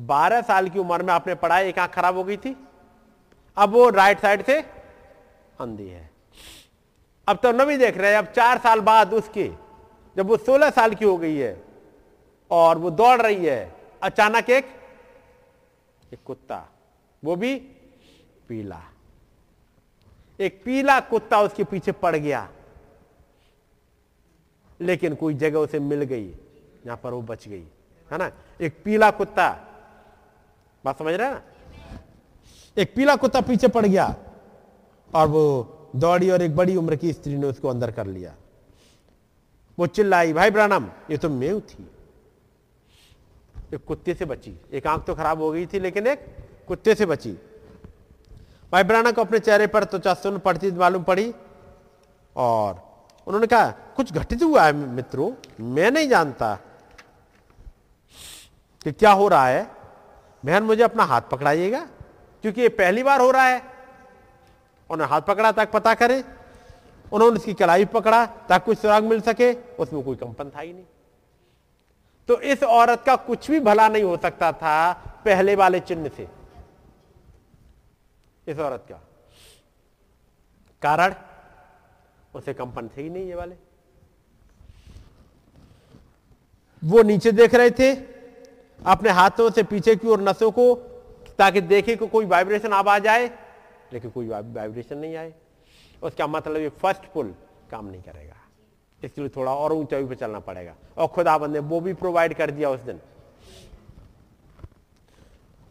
बारह 0.00 0.40
साल 0.40 0.68
की 0.68 0.78
उम्र 0.78 1.02
में 1.02 1.12
आपने 1.12 1.34
पढ़ा 1.34 1.58
एक 1.58 1.78
आँख 1.78 1.94
खराब 1.94 2.16
हो 2.16 2.24
गई 2.24 2.36
थी। 2.36 2.56
अब 3.56 3.70
वो 3.70 3.88
राइट 3.90 4.20
साइड 4.20 4.44
से 4.44 4.60
अंधी 5.60 5.88
है। 5.88 6.10
अब 7.28 7.36
तो 7.36 7.52
नवी 7.52 7.76
देख 7.76 7.96
रहे 7.98 8.10
हैं, 8.10 8.18
अब 8.18 8.26
चार 8.26 8.58
साल 8.58 8.80
बाद 8.80 9.14
उसके 9.14 9.67
जब 10.18 10.26
वो 10.26 10.36
सोलह 10.36 10.70
साल 10.70 10.94
की 10.94 11.04
हो 11.04 11.16
गई 11.16 11.36
है 11.36 11.50
और 12.50 12.78
वो 12.78 12.90
दौड़ 12.90 13.20
रही 13.22 13.44
है, 13.46 13.72
अचानक 14.02 14.50
एक 14.50 14.70
एक 16.12 16.18
कुत्ता, 16.26 16.68
वो 17.22 17.36
भी 17.36 17.54
पीला। 18.48 18.80
एक 20.40 20.60
पीला 20.64 20.98
कुत्ता 21.00 21.40
उसके 21.40 21.64
पीछे 21.64 21.92
पड़ 21.92 22.14
गया, 22.16 22.48
लेकिन 24.80 25.14
कोई 25.14 25.34
जगह 25.34 25.58
उसे 25.58 25.78
मिल 25.80 26.02
गई 26.02 26.26
यहाँ 26.26 26.96
पर 26.96 27.12
वो 27.12 27.22
बच 27.22 27.48
गई, 27.48 27.64
है 28.10 28.18
ना? 28.18 28.30
एक 28.60 28.82
पीला 28.84 29.10
कुत्ता, 29.12 29.48
बात 30.84 30.98
समझ 30.98 31.14
रहे 31.14 31.30
ना? 31.30 31.42
एक 32.76 32.94
पीला 32.96 33.16
कुत्ता 33.16 33.40
पीछे 33.40 33.68
पड़ 33.68 33.86
गया 33.86 34.14
और 35.10 35.28
वो 35.28 35.44
दौड़ी 35.96 36.30
और 36.30 36.42
एक 36.42 36.56
बड़ी 36.56 36.76
उम्र 36.76 36.96
की 36.96 37.12
स्त्री 37.12 37.36
ने 37.36 37.46
उसको 37.46 37.68
अंदर 37.68 37.90
कर 37.92 38.06
लिया। 38.06 38.34
वो 39.78 39.86
चिल्लाई 39.86 40.32
भाई 40.32 40.50
ब्रानम, 40.50 40.86
ये 41.10 41.16
तो 41.16 41.28
मेव 41.28 41.60
थी। 41.60 41.90
एक 43.74 43.84
कुत्ते 43.84 44.14
से 44.14 44.24
बची। 44.24 44.54
एक 44.72 44.86
आँख 44.86 45.04
तो 45.04 45.14
खराब 45.14 45.40
हो 45.40 45.50
गई 45.52 45.66
थी, 45.66 45.78
लेकिन 45.78 46.06
एक 46.06 46.24
कुत्ते 46.68 46.94
से 46.94 47.06
बची। 47.06 47.32
भाई 48.72 48.84
ब्राना 48.84 49.12
को 49.12 49.20
अपने 49.20 49.38
चेहरे 49.38 49.66
पर 49.66 49.84
तो 49.84 49.98
चस्तुन 49.98 50.38
पड़ती, 50.38 50.70
मालूम 50.70 51.02
पड़ी, 51.02 51.32
और 52.36 52.82
उन्होंने 53.26 53.46
कहा, 53.46 53.70
कुछ 53.96 54.12
घटित 54.12 54.42
हुआ 54.42 54.64
है 54.64 54.72
मित्रों? 54.72 55.30
मैं 55.60 55.90
नहीं 55.90 56.08
जानता 56.08 56.54
कि 58.84 58.92
क्या 58.92 59.12
हो 59.12 59.28
रहा 59.28 59.46
है। 59.46 59.62
बहन, 60.44 60.62
मुझे 60.62 60.82
अपना 60.82 61.04
हाथ 61.04 61.22
पकड़ाइएगा, 61.30 61.80
क्योंकि 62.44 62.60
ये 62.60 62.68
पहली 62.68 63.02
बार 63.02 63.20
हो 63.20 63.30
रहा 63.30 63.44
है। 63.44 63.58
उन्होंने 64.90 65.10
हाथ 65.10 65.20
पकड़ा, 65.20 65.52
तक 65.52 65.70
पता 65.70 65.94
करें 65.94 66.22
उन्होंने 67.12 67.36
उसकी 67.36 67.54
कलाई 67.54 67.84
पकड़ा 67.84 68.24
ताकि 68.26 68.64
कुछ 68.64 68.78
सुराग 68.78 69.04
मिल 69.04 69.20
सके, 69.20 69.52
उसमें 69.52 70.02
कोई 70.02 70.16
कंपन 70.16 70.50
था 70.50 70.60
ही 70.60 70.72
नहीं। 70.72 70.84
तो 72.28 72.40
इस 72.42 72.62
औरत 72.62 73.02
का 73.06 73.14
कुछ 73.16 73.50
भी 73.50 73.60
भला 73.60 73.88
नहीं 73.88 74.02
हो 74.02 74.16
सकता 74.16 74.52
था 74.52 74.92
पहले 75.24 75.54
वाले 75.56 75.80
चिन्ह 75.80 76.08
से। 76.08 76.28
इस 78.46 78.58
औरत 78.58 78.84
का 78.88 79.00
कारण, 80.82 81.14
उसे 82.34 82.54
कंपन 82.54 82.88
थे 82.88 83.02
ही 83.02 83.10
नहीं 83.10 83.26
ये 83.26 83.34
वाले। 83.34 83.56
वो 86.82 87.02
नीचे 87.02 87.32
देख 87.32 87.54
रहे 87.54 87.70
थे, 87.70 87.92
अपने 88.82 89.10
हाथों 89.10 89.50
से 89.50 89.62
पीछे 89.62 89.96
की 89.96 90.08
ओर 90.08 90.20
नसों 90.20 90.50
को, 90.50 90.74
ताकि 91.38 91.60
देखे 91.62 91.96
को 91.96 92.06
कोई 92.06 92.26
वाइब्रेशन 92.26 92.72
आवाज़ 92.72 93.08
आए 93.08 93.26
लेकिन 93.92 94.10
कोई 94.10 94.28
वाइब्रेशन 94.28 94.98
नहीं 94.98 95.16
आए। 95.16 95.32
उसका 96.02 96.26
मतलब 96.26 96.56
ये 96.56 96.68
फ़र्स्ट 96.68 97.12
पुल 97.14 97.34
काम 97.70 97.86
नहीं 97.86 98.02
करेगा। 98.02 98.34
इसके 99.04 99.20
लिए 99.20 99.30
थोड़ा 99.36 99.54
और 99.54 99.72
ऊंचाई 99.72 100.04
पर 100.04 100.14
चलना 100.14 100.38
पड़ेगा। 100.40 100.74
और 100.98 101.06
खुदाबंद 101.06 101.52
ने 101.52 101.58
वो 101.58 101.80
भी 101.80 101.94
प्रोवाइड 101.94 102.34
कर 102.34 102.50
दिया 102.50 102.70
उस 102.70 102.80
दिन। 102.80 103.00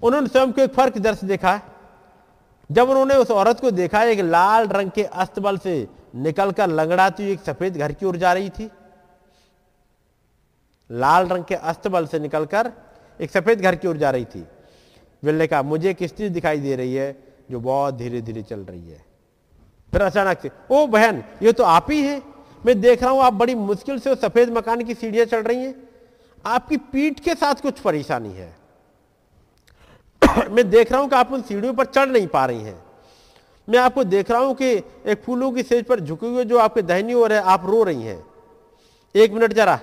उन्होंने 0.03 0.27
स्वयं 0.27 0.51
को 0.51 0.61
एक 0.61 0.73
फ़र्क 0.73 0.97
दर्श 0.97 1.23
देखा। 1.23 1.59
जब 2.71 2.89
उन्होंने 2.89 3.15
उस 3.15 3.31
औरत 3.31 3.59
को 3.59 3.71
देखा, 3.71 4.03
एक 4.03 4.19
लाल 4.19 4.67
रंग 4.67 4.91
के 4.91 5.03
अस्तबल 5.03 5.57
से 5.57 5.87
निकलकर 6.15 6.67
लंगड़ाती 6.67 7.23
हुई 7.23 7.31
एक 7.33 7.39
सफ़ेद 7.39 7.77
घर 7.77 7.91
की 7.91 8.05
ओर 8.05 8.17
जा 8.17 8.33
रही 8.33 8.49
थी। 8.49 8.69
लाल 10.89 11.27
रंग 11.27 11.43
के 11.43 11.55
अस्तबल 11.55 12.07
से 12.07 12.19
निकलकर 12.19 12.71
एक 13.19 13.31
सफ़ेद 13.31 13.61
घर 13.61 13.75
की 13.75 13.87
ओर 13.87 13.97
जा 13.97 14.11
रही 14.11 14.25
थी। 14.25 14.45
विल 15.23 15.47
कहा, 15.47 15.61
मुझे 15.61 15.89
एक 15.89 16.03
स्त्री 16.03 16.29
दिखाई 16.29 16.59
दे 16.59 16.75
रही 16.75 16.95
है 16.95 17.11
जो 17.51 17.59
बहुत 17.59 17.93
धीरे 17.93 18.21
धीरे 18.21 18.43
चल 18.43 18.59
रही 18.59 18.89
है? 18.89 19.06
फिर 19.93 20.01
अचानक 20.01 20.39
से, 20.41 20.51
ओ 20.71 20.85
बहन, 20.87 21.23
ये 21.43 21.51
तो 21.51 21.63
आप 21.63 21.91
ही 21.91 22.01
हैं। 22.01 22.21
मैं 22.65 22.79
देख 22.81 23.03
रहा 23.03 23.11
हूँ 23.11 23.21
आप 23.21 23.33
बड़ी 23.33 23.55
मुश्किल 23.55 23.99
से 23.99 24.15
सफ़ेद 24.15 24.49
मकान 24.49 24.83
की 24.83 24.93
सीढ़ियाँ 24.93 25.25
चढ़ 25.25 25.45
रही 25.47 25.57
हैं। 25.57 25.75
आपकी 26.45 26.77
पीठ 26.77 27.19
के 27.19 27.35
साथ 27.35 27.61
कुछ 27.61 27.79
परेशानी 27.79 28.31
है। 28.31 28.55
मैं 30.51 30.69
देख 30.69 30.91
रहा 30.91 31.01
हूँ 31.01 31.09
कि 31.09 31.15
आप 31.15 31.31
उन 31.33 31.41
सीढ़ियों 31.41 31.73
पर 31.73 31.85
चढ़ 31.85 32.09
नहीं 32.09 32.27
पा 32.27 32.45
रही 32.45 32.61
हैं। 32.61 32.81
मैं 33.67 33.79
आपको 33.79 34.03
देख 34.03 34.31
रहा 34.31 34.39
हूँ 34.39 34.55
कि 34.55 34.71
एक 35.05 35.21
फूलों 35.23 35.51
की 35.51 35.63
सेज 35.63 35.85
पर 35.85 35.99
झुके 35.99 36.27
हुए 36.27 36.43
जो 36.45 36.57
आपके 36.59 36.81
दहनी 36.81 37.13
ओर 37.13 37.33
है, 37.33 37.41
आप 37.41 37.65
रो 37.65 37.83
रही 37.83 38.03
हैं। 38.03 38.23
एक 39.15 39.31
मिनट 39.31 39.53
जरा। 39.53 39.79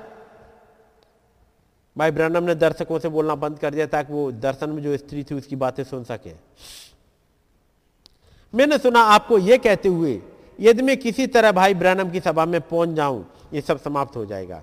भाई 1.96 2.10
ब्रैंडम 2.10 2.44
ने 2.44 2.54
दर्शकों 2.54 2.98
से 2.98 3.08
बोलना 3.08 3.34
बंद 3.34 3.58
कर 3.58 3.74
दिया 3.74 3.86
ताकि 3.86 4.12
वो 4.12 4.30
दर्शन 4.32 4.70
में 4.70 4.82
जो 4.82 4.96
स्त्री 4.96 5.24
थी 5.24 5.34
उसकी 5.34 5.56
बातें 5.56 5.84
सुन 5.84 6.04
सके। 6.04 6.30
मैंने 8.54 8.78
सुना 8.78 9.00
आपको 9.02 9.38
यह 9.38 9.56
कहते 9.56 9.88
हुए, 9.88 10.20
यदि 10.58 10.82
मैं 10.82 10.96
किसी 10.96 11.26
तरह 11.26 11.52
भाई 11.52 11.74
ब्रैनम 11.74 12.10
की 12.10 12.20
सभा 12.20 12.44
में 12.44 12.60
पहुँच 12.60 12.88
जाऊँ, 12.88 13.24
ये 13.52 13.60
सब 13.60 13.80
समाप्त 13.80 14.16
हो 14.16 14.24
जाएगा। 14.26 14.62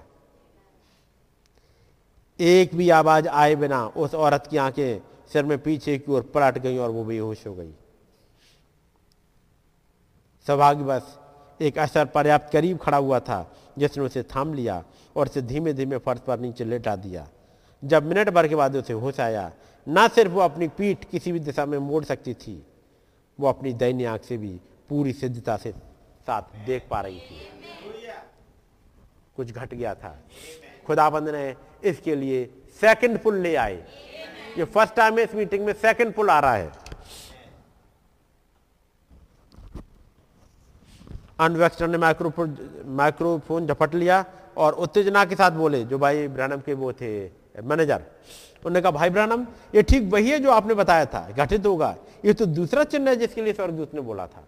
एक 2.39 2.75
भी 2.75 2.89
आवाज़ 2.89 3.27
आए 3.27 3.55
बिना 3.55 3.85
उस 3.87 4.15
औरत 4.15 4.47
की 4.47 4.57
आँखें 4.57 5.01
सिर 5.33 5.43
में 5.45 5.57
पीछे 5.57 5.97
की 5.97 6.11
ओर 6.11 6.21
पलट 6.33 6.57
गई 6.57 6.77
और 6.77 6.89
वो 6.89 7.03
बेहोश 7.03 7.45
हो 7.47 7.53
गई। 7.53 7.71
सौभाग्यवश, 10.47 11.17
एक 11.59 11.77
असर 11.79 12.05
पर्याप्त 12.05 12.51
करीब 12.53 12.77
खड़ा 12.77 12.97
हुआ 12.97 13.19
था, 13.19 13.51
जिसने 13.77 14.03
उसे 14.03 14.23
थाम 14.25 14.53
लिया 14.53 14.83
और 15.15 15.27
उसे 15.27 15.41
धीमे 15.41 15.73
धीमे 15.73 15.97
फर्श 15.97 16.19
पर 16.19 16.39
नीचे 16.39 16.65
लेटा 16.65 16.95
दिया। 16.95 17.27
जब 17.83 18.03
मिनट 18.03 18.29
भर 18.29 18.47
के 18.47 18.55
बाद 18.55 18.75
उसे 18.75 18.93
होश 18.93 19.19
आया, 19.19 19.51
ना 19.87 20.07
सिर्फ़ 20.07 20.31
वो 20.31 20.41
अपनी 20.41 20.67
पीठ 20.67 21.05
किसी 21.11 21.31
भी 21.31 21.39
दिशा 21.39 21.65
में 21.65 21.77
मोड़ 21.77 22.03
सकती 22.03 22.33
थी 22.33 22.61
वो 23.39 23.47
अपनी 23.47 23.73
दैन्य 23.73 24.05
आँख 24.05 24.23
से 24.23 24.37
भी 24.37 24.59
पूरी 24.89 25.13
सिद्धता 25.13 25.57
से 25.57 25.71
साथ 26.27 26.65
देख 26.65 26.87
पा 26.89 27.01
रही 27.01 27.19
थी। 27.19 27.47
कुछ 29.35 29.51
घट 29.51 29.73
गया 29.73 29.93
था। 29.95 30.17
खुदाबंद 30.87 31.29
ने 31.29 31.55
इसके 31.83 32.15
लिए 32.15 32.45
सेकंड 32.81 33.19
पुल 33.19 33.37
ले 33.37 33.55
आए। 33.55 33.75
ये 34.57 34.63
फ़र्स्ट 34.65 34.95
टाइम 34.95 35.19
इस 35.19 35.35
मीटिंग 35.35 35.65
में 35.65 35.73
सेकंड 35.73 36.13
पुल 36.13 36.29
आ 36.29 36.39
रहा 36.39 36.55
है। 36.55 36.71
अनवेक्स्टर 41.39 41.87
ने 41.87 41.97
माइक्रोफोन 41.97 42.57
माइक्रोफोन 42.97 43.67
झपट 43.67 43.93
लिया 43.95 44.23
और 44.57 44.73
उत्तेजना 44.75 45.23
के 45.25 45.35
साथ 45.35 45.51
बोले, 45.51 45.83
जो 45.85 45.97
भाई 45.99 46.27
ब्रानम 46.27 46.59
के 46.61 46.73
वो 46.73 46.91
थे 46.93 47.11
मैनेजर 47.63 48.03
उन्होंने 48.65 48.81
कहा, 48.81 48.91
भाई 48.91 49.09
ब्रानम, 49.09 49.45
ये 49.75 49.81
ठीक 49.81 50.11
वही 50.13 50.29
है 50.31 50.39
जो 50.39 50.51
आपने 50.51 50.73
बताया 50.73 51.05
था, 51.05 51.27
घटित 51.31 51.65
होगा। 51.65 51.95
ये 52.25 52.33
तो 52.33 52.45
दूसरा 52.47 52.83
चिन्ह 52.83 53.09
है 53.09 53.15
जिसके 53.15 53.41
लिए 53.41 53.53
स्वर्गदूत 53.53 53.93
ने 53.95 54.01
बोला 54.01 54.27
था। 54.27 54.43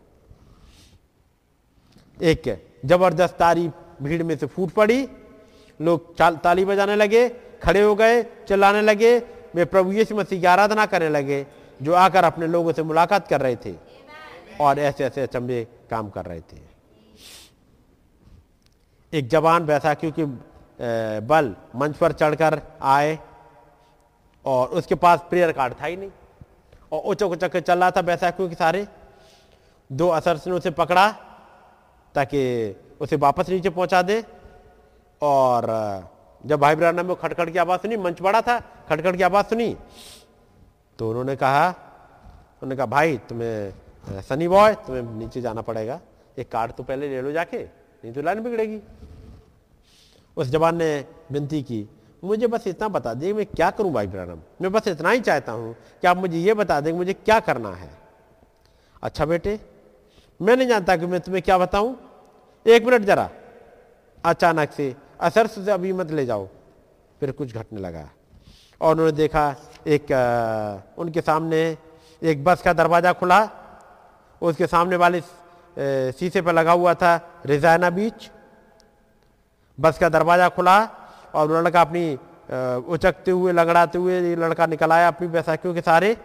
एक, 2.17 2.43
ज़बरदस्त 2.85 3.35
तारी 3.35 3.69
भीड़ 4.01 4.23
में 4.23 4.37
से 4.37 4.45
फूट 4.47 4.71
पड़ी। 4.71 5.07
लोग 5.79 6.15
ताली 6.17 6.65
बजाने 6.65 6.95
लगे, 6.95 7.27
खड़े 7.63 7.81
हो 7.81 7.95
गए, 7.95 8.21
चिल्लाने 8.47 8.81
लगे। 8.81 9.17
वे 9.55 9.65
प्रभु 9.65 9.91
यीशु 9.91 10.15
मसीह 10.15 10.39
की 10.39 10.45
आराधना 10.45 10.85
करने 10.85 11.09
लगे, 11.09 11.45
जो 11.79 11.93
आकर 11.93 12.23
अपने 12.23 12.47
लोगों 12.47 12.73
से 12.73 12.83
मुलाकात 12.83 13.27
कर 13.27 13.41
रहे 13.41 13.55
थे। 13.55 13.75
और 14.61 14.79
ऐसे 14.79 15.03
ऐसे 15.05 15.21
अचंबे 15.21 15.63
काम 15.89 16.09
कर 16.09 16.25
रहे 16.25 16.41
थे। 16.41 16.61
एक 19.13 19.27
जवान 19.29 19.65
बैठा, 19.65 19.93
क्योंकि 19.93 20.25
बल 21.23 21.55
मंच 21.75 21.95
पर 21.97 22.11
चढ़कर 22.11 22.61
आए। 22.81 23.17
और 24.45 24.67
उसके 24.69 24.95
पास 24.95 25.25
प्रेयर 25.29 25.51
कार्ड 25.51 25.73
था 25.73 25.85
ही 25.85 25.95
नहीं। 25.97 26.11
और 26.91 27.01
उचक 27.01 27.25
उचक 27.25 27.57
चल 27.57 27.79
रहा 27.79 27.91
था 27.91 28.01
बैसाखियों 28.01 28.49
के 28.49 28.55
सारे। 28.55 28.87
दो 29.89 30.07
असर 30.09 30.39
ने 30.47 30.51
उसे 30.51 30.71
पकड़ा 30.71 31.09
ताकि 32.15 32.41
उसे 33.01 33.15
वापस 33.17 33.49
नीचे 33.49 33.69
पहुँचा 33.69 34.01
दे। 34.01 34.23
और 35.21 35.67
जब 36.43 36.59
भाई 36.59 36.75
ब्राह्मण 36.75 37.03
में 37.03 37.15
खटखट 37.15 37.51
की 37.51 37.59
आवाज़ 37.59 37.81
सुनी, 37.81 37.97
मंच 37.97 38.21
बड़ा 38.21 38.41
था, 38.41 38.59
खटखट 38.89 39.15
की 39.17 39.23
आवाज़ 39.23 39.45
सुनी 39.45 39.75
तो 40.99 41.09
उन्होंने 41.09 41.35
कहा 41.35 41.67
उन्होंने 41.67 42.75
कहा, 42.75 42.85
भाई, 42.85 43.17
तुम्हें 43.19 44.21
सनी 44.21 44.47
बॉय 44.47 44.73
तुम्हें 44.77 45.03
नीचे 45.19 45.41
जाना 45.41 45.61
पड़ेगा। 45.61 45.99
एक 46.37 46.51
कार्ड 46.51 46.71
तो 46.71 46.83
पहले 46.83 47.07
ले 47.09 47.21
लो 47.21 47.31
जाके, 47.31 47.57
नहीं 47.57 48.13
तो 48.13 48.21
लाइन 48.21 48.43
बिगड़ेगी। 48.43 48.79
उस 50.37 50.47
जवान 50.47 50.75
ने 50.77 51.05
विनती 51.31 51.61
की 51.61 51.87
मुझे 52.23 52.47
बस 52.47 52.67
इतना 52.67 52.87
बता 52.87 53.13
दिए 53.13 53.33
मैं 53.33 53.45
क्या 53.45 53.69
करूँ 53.71 53.91
भाई 53.93 54.07
ब्रम 54.07 54.39
मैं 54.61 54.71
बस 54.71 54.87
इतना 54.87 55.09
ही 55.09 55.19
चाहता 55.21 55.51
हूँ 55.51 55.75
कि 56.01 56.07
आप 56.07 56.17
मुझे 56.17 56.37
ये 56.39 56.53
बता 56.53 56.79
दें 56.81 56.91
मुझे 56.93 57.13
क्या 57.15 57.39
करना 57.41 57.71
है। 57.71 57.89
अच्छा 59.03 59.25
बेटे 59.25 59.59
मैं 60.39 60.55
नहीं 60.57 60.67
जानता 60.67 60.95
कि 60.97 61.05
मैं 61.05 61.19
तुम्हें 61.19 61.41
क्या 61.43 61.57
बताऊँ। 61.57 61.95
एक 62.65 62.85
मिनट 62.85 63.01
जरा 63.03 63.29
अचानक 64.23 64.71
से 64.71 64.95
असर 65.21 65.47
से 65.47 65.71
अभी 65.71 65.93
मत 65.93 66.11
ले 66.11 66.25
जाओ। 66.25 66.47
फिर 67.19 67.31
कुछ 67.31 67.53
घटने 67.53 67.79
लगा 67.81 68.09
और 68.81 68.91
उन्होंने 68.91 69.11
देखा 69.11 69.55
एक 69.87 70.11
आ, 70.11 70.79
उनके 70.97 71.21
सामने 71.21 71.77
एक 72.21 72.43
बस 72.43 72.61
का 72.61 72.73
दरवाज़ा 72.73 73.13
खुला। 73.13 73.39
उसके 74.41 74.67
सामने 74.67 74.95
वाले 74.95 75.21
शीशे 76.13 76.41
पर 76.41 76.53
लगा 76.53 76.71
हुआ 76.71 76.93
था 76.93 77.41
रिजाना 77.45 77.89
बीच। 77.89 78.29
बस 79.77 79.97
का 79.99 80.09
दरवाज़ा 80.09 80.49
खुला। 80.49 80.77
और 81.35 81.51
लड़का 81.51 81.81
अपनी 81.81 82.13
उचकते 82.87 83.31
हुए, 83.31 83.51
लगड़ाते 83.51 83.97
हुए 83.97 84.19
ये 84.21 84.35
लड़का 84.35 84.65
निकल 84.65 84.91
आया 84.91 85.07
अपनी 85.07 85.27
बैसाखियों 85.27 85.73
के 85.73 85.81
सारे 85.81 86.17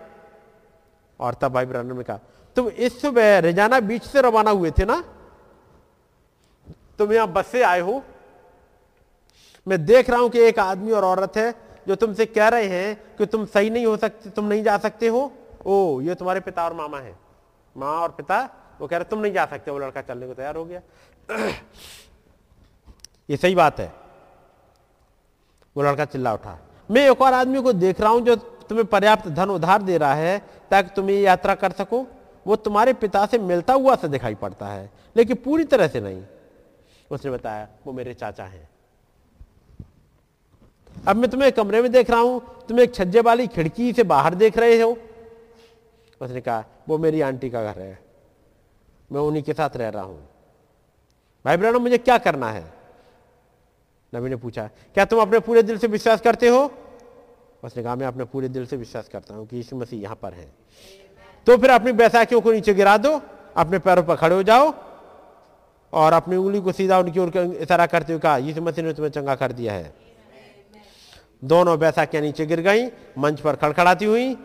और 1.20 1.34
तब 1.34 1.52
भाई 1.52 1.66
ब्रहण 1.66 1.94
ने 1.96 2.02
कहा, 2.02 2.18
तुम 2.56 2.68
इस 2.68 3.00
सुबह 3.02 3.38
रेजाना 3.38 3.80
बीच 3.80 4.02
से 4.04 4.20
रवाना 4.20 4.50
हुए 4.50 4.70
थे 4.70 4.84
ना? 4.84 5.02
तुम 6.98 7.12
यहाँ 7.12 7.28
बस 7.32 7.46
से 7.46 7.62
आए 7.62 7.80
हो? 7.80 8.02
मैं 9.66 9.84
देख 9.84 10.10
रहा 10.10 10.20
हूँ 10.20 10.30
कि 10.30 10.40
एक 10.40 10.58
आदमी 10.58 10.92
और 10.92 11.04
औरत 11.04 11.36
है 11.36 11.54
जो 11.88 11.94
तुमसे 11.94 12.26
कह 12.26 12.48
रहे 12.48 12.66
हैं 12.66 13.16
कि 13.18 13.26
तुम 13.26 13.44
सही 13.46 13.70
नहीं 13.70 13.86
हो 13.86 13.96
सकते, 13.96 14.30
तुम 14.30 14.44
नहीं 14.44 14.62
जा 14.62 14.76
सकते 14.78 15.08
हो। 15.08 15.20
ओ, 15.66 16.00
ये 16.00 16.14
तुम्हारे 16.14 16.40
पिता 16.40 16.64
और 16.64 16.72
मामा 16.74 16.98
है। 16.98 17.14
माँ 17.76 17.94
और 18.00 18.08
पिता, 18.10 18.40
वो 18.80 18.86
कह 18.86 18.96
रहे, 18.96 19.04
तुम 19.04 19.20
नहीं 19.20 19.32
जा 19.32 19.46
सकते 19.46 19.70
वो 19.70 19.78
लड़का 19.78 20.00
चलने 20.02 20.26
को 20.26 20.34
तैयार 20.34 20.56
हो 20.56 20.64
गया। 20.64 20.80
ये 23.30 23.36
सही 23.36 23.54
बात 23.54 23.80
है। 23.80 23.92
वो 25.76 25.82
लड़का 25.82 26.04
चिल्ला 26.04 26.32
उठा, 26.34 26.58
मैं 26.88 27.10
एक 27.10 27.20
और 27.22 27.32
आदमी 27.34 27.62
को 27.62 27.72
देख 27.74 28.00
रहा 28.00 28.10
हूँ 28.10 28.20
जो 28.20 28.36
तुम्हें 28.36 28.86
पर्याप्त 28.86 29.28
धन 29.28 29.50
उधार 29.50 29.82
दे 29.82 29.98
रहा 29.98 30.14
है, 30.14 30.38
ताकि 30.70 30.90
तुम 30.96 31.10
ये 31.10 31.20
यात्रा 31.20 31.54
कर 31.54 31.72
सको। 31.72 32.06
वो 32.46 32.56
तुम्हारे 32.56 32.92
पिता 32.94 33.24
से 33.26 33.38
मिलता 33.38 33.72
हुआ 33.74 33.94
से 33.96 34.08
दिखाई 34.08 34.34
पड़ता 34.36 34.66
है, 34.66 34.90
लेकिन 35.16 35.36
पूरी 35.44 35.64
तरह 35.64 35.88
से 35.88 36.00
नहीं। 36.00 36.22
उसने 37.10 37.30
बताया, 37.30 37.68
वो 37.86 37.92
मेरे 37.92 38.14
चाचा 38.14 38.44
हैं। 38.44 38.68
अब 41.06 41.16
मैं 41.16 41.30
तुम्हें 41.30 41.50
कमरे 41.52 41.82
में 41.82 41.90
देख 41.92 42.10
रहा 42.10 42.20
हूँ, 42.20 42.40
तुम 42.68 42.80
एक 42.80 42.94
छज्जे 42.94 43.20
वाली 43.20 43.46
खिड़की 43.48 43.92
से 43.92 44.02
बाहर 44.04 44.34
देख 44.34 44.58
रहे 44.58 44.80
हो। 44.80 44.96
उसने 46.20 46.40
कहा, 46.40 46.64
वो 46.88 46.98
मेरी 46.98 47.20
आंटी 47.20 47.50
का 47.50 47.62
घर 47.62 47.80
है, 47.80 47.98
मैं 49.10 49.20
उन्हीं 49.20 49.42
के 49.42 49.52
साथ 49.52 49.76
रह 49.76 49.88
रहा 49.88 50.02
हूँ। 50.02 50.18
भाई 51.44 51.56
बहनों 51.56 51.80
मुझे 51.80 51.98
क्या 51.98 52.18
करना 52.18 52.50
है? 52.50 52.64
नबी 54.12 54.28
ने 54.28 54.36
पूछा, 54.36 54.68
क्या 54.94 55.04
तुम 55.04 55.20
अपने 55.20 55.38
पूरे 55.38 55.62
दिल 55.62 55.78
से 55.78 55.86
विश्वास 55.86 56.20
करते 56.20 56.48
हो? 56.48 56.70
उसने 57.64 57.82
कहा, 57.82 57.94
मैं 57.96 58.06
अपने 58.06 58.24
पूरे 58.24 58.48
दिल 58.48 58.66
से 58.66 58.76
विश्वास 58.76 59.08
करता 59.08 59.34
हूँ 59.34 59.46
कि 59.46 59.56
यीशु 59.56 59.76
मसीह 59.76 60.00
यहाँ 60.02 60.18
पर 60.22 60.32
है। 60.32 60.46
तो 61.46 61.56
फिर 61.56 61.70
अपनी 61.70 61.92
बैसाखियों 61.92 62.40
को 62.40 62.52
नीचे 62.52 62.74
गिरा 62.74 62.96
दो, 62.98 63.20
अपने 63.56 63.78
पैरों 63.78 64.02
पर 64.02 64.16
खड़े 64.16 64.34
हो 64.34 64.42
जाओ 64.42 64.72
और 65.92 66.12
अपनी 66.12 66.36
उंगली 66.36 66.60
को 66.60 66.72
सीधा 66.72 66.98
उनकी 66.98 67.20
ओर 67.20 67.36
इशारा 67.36 67.86
करते 67.86 68.12
हुए 68.12 68.20
कहा, 68.20 68.36
यीशु 68.38 68.62
मसीह 68.62 68.84
ने 68.84 68.92
तुम्हें 68.92 69.10
चंगा 69.12 69.34
कर 69.34 69.52
दिया 69.52 69.72
है। 69.72 69.92
दोनों 71.44 71.78
बैसाखियाँ 71.78 72.22
नीचे 72.24 72.46
गिर 72.46 72.60
गई, 72.60 72.86
मंच 73.18 73.40
पर 73.40 73.56
खड़खड़ाती 73.56 74.04
हुई 74.04 74.36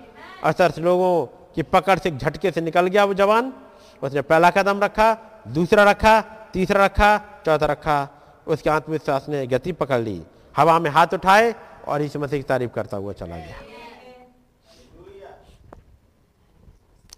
असर 0.43 0.73
लोगों 0.79 1.25
की 1.55 1.63
पकड़ 1.63 1.97
से 1.99 2.11
झटके 2.11 2.51
से 2.51 2.61
निकल 2.61 2.87
गया 2.87 3.03
वो 3.05 3.13
जवान। 3.13 3.53
उसने 4.01 4.21
पहला 4.23 4.49
कदम 4.49 4.79
रखा, 4.79 5.13
दूसरा 5.47 5.83
रखा, 5.83 6.19
तीसरा 6.53 6.85
रखा, 6.85 7.17
चौथा 7.45 7.65
रखा 7.65 7.97
उसके 8.47 8.69
आत्मविश्वास 8.69 9.25
ने 9.29 9.45
गति 9.47 9.71
पकड़ 9.71 9.99
ली। 10.01 10.21
हवा 10.57 10.79
में 10.79 10.89
हाथ 10.91 11.13
उठाए 11.13 11.53
और 11.87 12.01
इस 12.01 12.15
मसीह 12.17 12.39
की 12.39 12.43
तारीफ़ 12.43 12.71
करता 12.71 12.97
हुआ 12.97 13.13
चला 13.13 13.37
गया। 13.37 13.61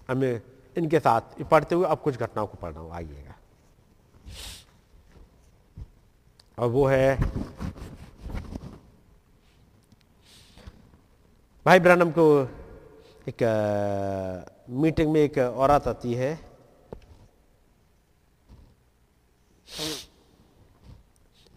हमें 0.10 0.42
इनके 0.78 1.00
साथ 1.00 1.44
पढ़ते 1.52 1.76
हुए 1.76 1.86
अब 1.86 2.02
कुछ 2.02 2.18
घटनाओं 2.18 2.48
को 2.48 2.58
पढ़ना 2.58 2.94
आइएगा। 2.96 3.36
और 6.60 6.70
वो 6.70 6.86
है, 6.88 7.18
भाई 11.66 11.80
ब्रनम 11.80 12.12
को 12.12 12.26
एक 13.28 13.42
मीटिंग 14.70 15.12
में 15.12 15.20
एक 15.22 15.38
औरत 15.38 15.88
आती 15.88 16.14
है। 16.14 16.34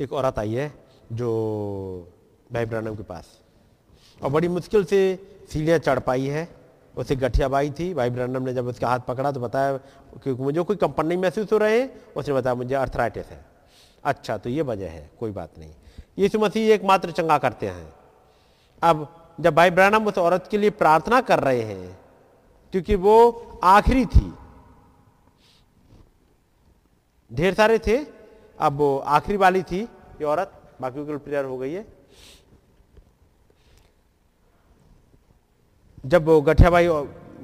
एक 0.01 0.13
औरत 0.13 0.39
आई 0.39 0.55
है 0.55 0.73
जो 1.13 1.29
भाई 2.53 2.67
ब्रनम 2.67 2.95
के 2.95 3.03
पास। 3.03 3.27
और 4.21 4.31
बड़ी 4.31 4.49
मुश्किल 4.49 4.85
से 4.85 5.01
सीढ़ियाँ 5.53 5.79
चढ़ 5.79 5.99
पाई 5.99 6.27
है। 6.27 6.49
उसे 6.95 7.17
गठिया 7.17 7.49
बाई 7.49 7.71
थी 7.71 7.93
भाई 7.95 8.11
ब्रनम 8.11 8.43
ने 8.43 8.53
जब 8.55 8.67
उसका 8.67 8.89
हाथ 8.89 9.01
पकड़ा 9.01 9.31
तो 9.33 9.41
बताया 9.41 9.77
कि 10.25 10.33
मुझे 10.33 10.63
कोई 10.63 10.77
कंपन 10.77 11.07
नहीं 11.07 11.19
महसूस 11.19 11.53
हो 11.53 11.59
रहे 11.59 11.81
हैं, 11.81 11.91
उसने 12.17 12.35
बताया 12.35 12.55
मुझे 12.55 12.75
अर्थराइटिस 12.75 13.27
है। 13.27 13.45
अच्छा 14.05 14.37
तो 14.37 14.51
ये 14.51 14.63
वजह 14.63 14.91
है, 14.91 15.11
कोई 15.21 15.31
बात 15.31 15.59
नहीं। 15.59 15.71
यीशु 16.19 16.39
मसीह 16.39 16.73
एकमात्र 16.75 17.11
चंगा 17.11 17.39
करते 17.39 17.69
हैं। 17.69 17.93
अब 18.83 19.07
जब 19.41 19.55
भाई 19.55 19.71
ब्रहणम 19.71 20.07
उस 20.07 20.19
औरत 20.19 20.49
के 20.51 20.59
लिए 20.59 20.71
प्रार्थना 20.73 21.21
कर 21.21 21.41
रहे 21.41 21.63
हैं, 21.63 21.99
क्योंकि 22.73 22.95
वो 22.97 23.61
आखिरी 23.65 24.05
थी, 24.07 24.33
ढेर 27.31 27.55
सारे 27.55 27.79
थे 27.79 27.99
अब 28.61 29.03
आखिरी 29.07 29.37
वाली 29.37 29.63
थी, 29.63 29.81
ये 29.81 30.25
औरत, 30.25 30.53
बाकी 30.81 31.07
के 31.07 31.17
प्लेयर 31.17 31.45
हो 31.45 31.59
गई 31.59 31.73
है। 31.73 31.87
जब 36.07 36.25
वो 36.25 36.41
गठियाबाई 36.41 36.89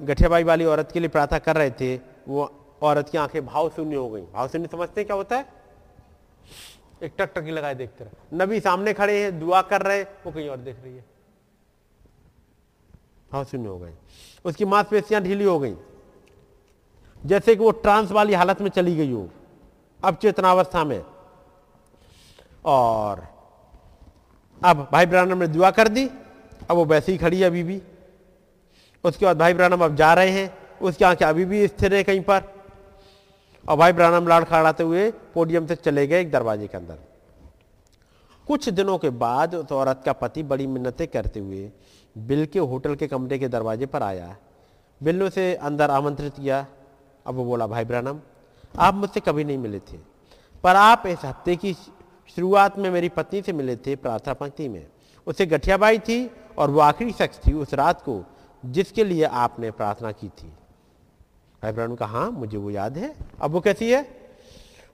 गठियाबाई 0.01 0.44
वाली 0.44 0.65
औरत 0.65 0.93
के 0.93 1.01
लिए 1.01 1.09
प्रार्थना 1.09 1.39
कर 1.39 1.57
रहे 1.57 1.70
थे, 1.70 1.97
वो 2.28 2.51
औरत 2.83 3.09
की 3.09 3.18
आँखें 3.18 3.47
भाव 3.47 3.68
शून्य 3.70 3.97
हो 3.97 4.09
गई। 4.10 4.23
भाव 4.23 4.49
शून्य 4.49 4.68
समझते 4.68 5.01
हैं 5.01 5.07
क्या 5.07 5.17
होता 5.17 5.36
है? 5.36 5.47
एक 7.02 7.12
टक 7.18 7.25
टकटकी 7.25 7.51
लगाए 7.51 7.75
देखते 7.75 8.05
रहे। 8.05 8.36
नबी 8.36 8.60
सामने 8.60 8.93
खड़े 8.93 9.23
हैं, 9.23 9.39
दुआ 9.41 9.62
कर 9.62 9.83
रहे 9.83 10.02
वो 10.02 10.33
कहीं 10.33 10.49
और 10.49 10.57
देख 10.57 10.76
रही 10.84 10.97
है। 10.97 11.05
भाव 13.33 13.44
शून्य 13.44 13.68
हो 13.68 13.78
गए 13.78 13.94
उसकी 14.44 14.65
मांसपेशियाँ 14.65 15.23
ढीली 15.23 15.44
हो 15.44 15.59
गई। 15.59 15.75
जैसे 17.26 17.57
कि 17.57 17.62
वो 17.62 17.70
ट्रांस 17.70 18.10
वाली 18.10 18.34
हालत 18.34 18.60
में 18.60 18.70
चली 18.70 18.97
गई 18.97 19.12
हो। 19.12 19.28
अब 20.05 20.15
चेतनावस्था 20.15 20.84
में। 20.84 21.05
और 22.65 23.26
अब 24.65 24.89
भाई 24.92 25.07
ब्रानम 25.07 25.39
ने 25.39 25.47
दुआ 25.47 25.70
कर 25.70 25.89
दी, 25.89 26.07
अब 26.70 26.73
वो 26.73 26.84
वैसे 26.84 27.12
ही 27.12 27.18
खड़ी 27.18 27.41
है 27.41 27.47
अभी 27.47 27.62
भी। 27.62 27.83
उसके 29.05 29.24
बाद 29.26 29.39
भाई 29.39 29.55
ब्रानम 29.55 29.84
अब 29.84 29.97
जा 29.97 30.15
रहे 30.15 30.31
हैं, 30.31 30.58
उसकी 30.83 31.05
आँखें 31.05 31.26
अभी 31.26 31.44
भी 31.44 31.66
स्थिर 31.68 31.94
है 31.94 32.02
कहीं 32.02 32.20
पर। 32.20 32.42
और 33.68 33.76
भाई 33.76 33.92
ब्रानम 33.92 34.28
लाड़ 34.28 34.44
खड़ाते 34.44 34.83
हुए 34.83 35.10
पोडियम 35.10 35.66
से 35.66 35.74
चले 35.74 36.07
गए 36.07 36.20
एक 36.20 36.31
दरवाजे 36.31 36.66
के 36.66 36.76
अंदर। 36.76 36.99
कुछ 38.47 38.68
दिनों 38.68 38.99
के 38.99 39.10
बाद 39.10 39.55
उस 39.55 39.73
औरत 39.73 40.02
का 40.05 40.12
पति 40.12 40.42
बड़ी 40.42 40.66
मिन्नतें 40.66 41.08
करते 41.08 41.41
हुए 41.41 41.73
बिल 42.18 42.47
के 42.47 42.58
होटल 42.58 42.94
के 42.94 43.07
कमरे 43.07 43.39
के 43.39 43.49
दरवाजे 43.49 43.86
पर 43.86 44.02
आया। 44.02 44.36
बिल 45.02 45.18
ने 45.18 45.24
उसे 45.24 45.55
अंदर 45.55 45.91
आमंत्रित 45.91 46.34
किया। 46.34 46.66
अब 47.26 47.34
वो 47.34 47.44
बोला, 47.44 47.66
भाई 47.66 47.84
ब्रानम 47.84 48.20
आप 48.78 48.94
मुझसे 48.94 49.20
कभी 49.20 49.44
नहीं 49.44 49.58
मिले 49.58 49.78
थे। 49.80 49.98
पर 50.64 50.76
आप 50.76 51.02
इस 51.06 51.24
हफ़्ते 51.24 51.56
की 51.56 51.72
शुरुआत 52.36 52.78
में 52.78 52.90
मेरी 52.90 53.08
पत्नी 53.08 53.42
से 53.42 53.52
मिले 53.52 53.76
थे 53.76 53.96
प्रार्थना 53.96 54.34
पंक्ति 54.34 54.68
में। 54.68 54.86
उसे 55.26 55.46
गठियाबाई 55.46 55.98
थी 55.98 56.30
और 56.58 56.70
वो 56.70 56.80
आखिरी 56.80 57.12
शख्स 57.12 57.40
थी 57.46 57.52
उस 57.52 57.74
रात 57.74 58.00
को 58.02 58.22
जिसके 58.64 59.04
लिए 59.04 59.24
आपने 59.24 59.70
प्रार्थना 59.70 60.12
की 60.12 60.28
थी। 60.28 60.48
भाई 61.62 61.72
ब्राह्मण 61.72 61.94
कहा 61.94 62.18
हाँ 62.18 62.30
मुझे 62.30 62.56
वो 62.58 62.70
याद 62.70 62.98
है। 62.98 63.14
अब 63.40 63.50
वो 63.50 63.60
कैसी 63.60 63.90
है? 63.92 64.06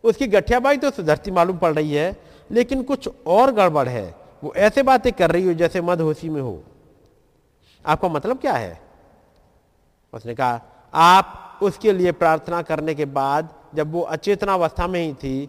उसकी 0.05 0.27
गठियाबाई 0.27 0.77
तो 0.77 0.91
सुधरती 0.91 1.31
मालूम 1.31 1.59
पड़ 1.59 1.75
रही 1.75 1.95
है, 1.95 2.17
लेकिन 2.51 2.83
कुछ 2.83 3.09
और 3.27 3.53
गड़बड़ 3.53 3.89
है। 3.89 4.15
वो 4.45 4.53
ऐसे 4.57 4.83
बातें 4.83 5.13
कर 5.13 5.31
रही 5.31 5.47
हो 5.47 5.55
जैसे 5.55 5.81
मदहोशी 5.81 6.29
में 6.29 6.41
हो। 6.41 6.63
आपका 7.87 8.09
मतलब 8.09 8.39
क्या 8.39 8.53
है? 8.53 8.81
उसने 10.13 10.35
कहा, 10.35 10.61
आप 10.95 11.47
उसके 11.63 11.93
लिए 11.93 12.13
प्रार्थना 12.13 12.63
करने 12.63 12.95
के 12.95 13.05
बाद 13.05 13.55
जब 13.75 13.93
वो 13.93 14.01
अचेतना 14.01 14.55
अवस्था 14.55 14.87
में 14.87 15.01
ही 15.01 15.13
थी 15.15 15.49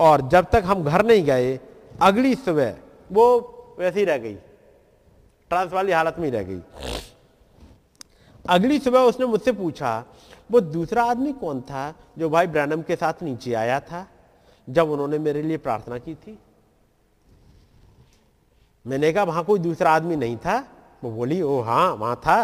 और 0.00 0.28
जब 0.28 0.46
तक 0.52 0.62
हम 0.66 0.84
घर 0.84 1.04
नहीं 1.06 1.24
गए, 1.24 1.58
अगली 2.02 2.34
सुबह 2.34 2.74
वो 3.12 3.76
वैसी 3.78 4.04
रह 4.04 4.18
गई 4.18 4.34
ट्रांस 5.50 5.72
वाली 5.72 5.92
हालत 5.92 6.16
में 6.18 6.24
ही 6.24 6.30
रह 6.30 6.42
गई। 6.42 6.60
अगली 8.44 8.78
सुबह 8.78 9.00
उसने 9.00 9.26
मुझसे 9.26 9.52
पूछा, 9.52 10.04
वो 10.50 10.60
दूसरा 10.60 11.04
आदमी 11.04 11.32
कौन 11.32 11.60
था 11.60 11.94
जो 12.18 12.30
भाई 12.30 12.46
ब्रैनम 12.46 12.82
के 12.82 12.96
साथ 12.96 13.22
नीचे 13.22 13.54
आया 13.54 13.80
था 13.80 14.06
जब 14.68 14.90
उन्होंने 14.90 15.18
मेरे 15.18 15.42
लिए 15.42 15.56
प्रार्थना 15.56 15.98
की 15.98 16.14
थी? 16.14 16.38
मैंने 18.86 19.12
कहा, 19.12 19.24
वहाँ 19.24 19.44
कोई 19.44 19.58
दूसरा 19.58 19.90
आदमी 19.90 20.16
नहीं 20.16 20.36
था? 20.36 20.58
वो 21.04 21.10
बोली, 21.10 21.40
ओ 21.42 21.60
हाँ 21.60 21.92
वहाँ 21.94 22.16
था। 22.16 22.42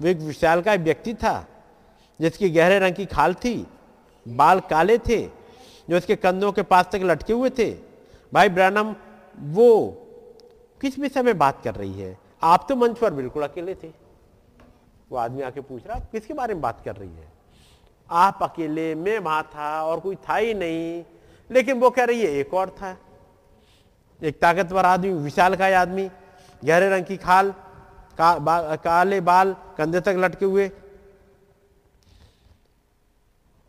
वो 0.00 0.08
एक 0.08 0.18
विशाल 0.18 0.62
का 0.62 0.74
व्यक्ति 0.74 1.14
था। 1.14 1.46
जिसकी 2.22 2.50
गहरे 2.50 2.78
रंग 2.78 2.94
की 2.94 3.06
खाल 3.06 3.34
थी 3.34 3.54
बाल 4.26 4.60
काले 4.60 4.98
थे 4.98 5.20
जो 5.90 5.96
उसके 5.96 6.16
कंधों 6.16 6.52
के 6.52 6.62
पास 6.62 6.88
तक 6.92 7.00
लटके 7.02 7.32
हुए 7.32 7.50
थे। 7.50 7.70
भाई 8.32 8.48
ब्रैनम 8.48 8.94
वो 9.52 9.68
किस 10.80 10.98
विषय 10.98 11.22
में 11.22 11.36
बात 11.38 11.62
कर 11.64 11.74
रही 11.74 11.92
है? 11.92 12.16
आप 12.42 12.66
तो 12.68 12.76
मंच 12.76 12.98
पर 12.98 13.14
बिल्कुल 13.14 13.42
अकेले 13.42 13.74
थे। 13.74 13.88
वो 15.10 15.16
आदमी 15.18 15.42
आके 15.42 15.60
पूछ 15.60 15.86
रहा 15.86 15.98
किसके 16.12 16.34
बारे 16.34 16.54
में 16.54 16.60
बात 16.62 16.82
कर 16.84 16.96
रही 16.96 17.08
है? 17.08 17.28
आप 18.10 18.38
अकेले 18.42 18.94
मैं 18.94 19.18
वहाँ 19.18 19.42
था 19.54 19.82
और 19.82 20.00
कोई 20.00 20.16
था 20.28 20.36
ही 20.36 20.54
नहीं 20.54 21.02
लेकिन 21.50 21.80
वो 21.80 21.90
कह 21.90 22.04
रही 22.04 22.20
है 22.20 22.30
एक 22.32 22.54
और 22.54 22.70
था। 22.70 22.96
एक 24.22 24.38
ताकतवर 24.40 24.86
आदमी 24.86 25.12
विशाल 25.14 25.54
का 25.56 25.66
आदमी 25.80 26.08
गहरे 26.64 26.88
रंग 26.90 27.04
की 27.04 27.16
खाल 27.16 27.50
का, 28.18 28.38
बा, 28.38 28.76
काले 28.76 29.20
बाल 29.20 29.54
कंधे 29.78 30.00
तक 30.00 30.14
लटके 30.18 30.44
हुए 30.44 30.70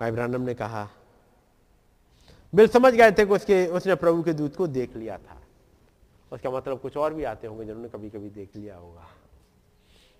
भाई 0.03 0.11
ब्रानम 0.11 0.41
ने 0.41 0.53
कहा, 0.53 0.89
बिल 2.53 2.67
समझ 2.67 2.93
गए 2.93 3.11
थे 3.11 3.25
कि 3.25 3.33
उसके, 3.33 3.67
उसने 3.67 3.95
प्रभु 3.95 4.23
के 4.23 4.33
दूत 4.33 4.55
को 4.55 4.65
देख 4.67 4.95
लिया 4.95 5.17
था। 5.17 5.37
उसका 6.31 6.49
मतलब 6.49 6.79
कुछ 6.79 6.97
और 6.97 7.13
भी 7.13 7.23
आते 7.23 7.47
होंगे 7.47 7.65
जिन्होंने 7.65 7.89
कभी 7.89 8.09
कभी 8.09 8.29
देख 8.29 8.55
लिया 8.55 8.75
होगा। 8.75 9.07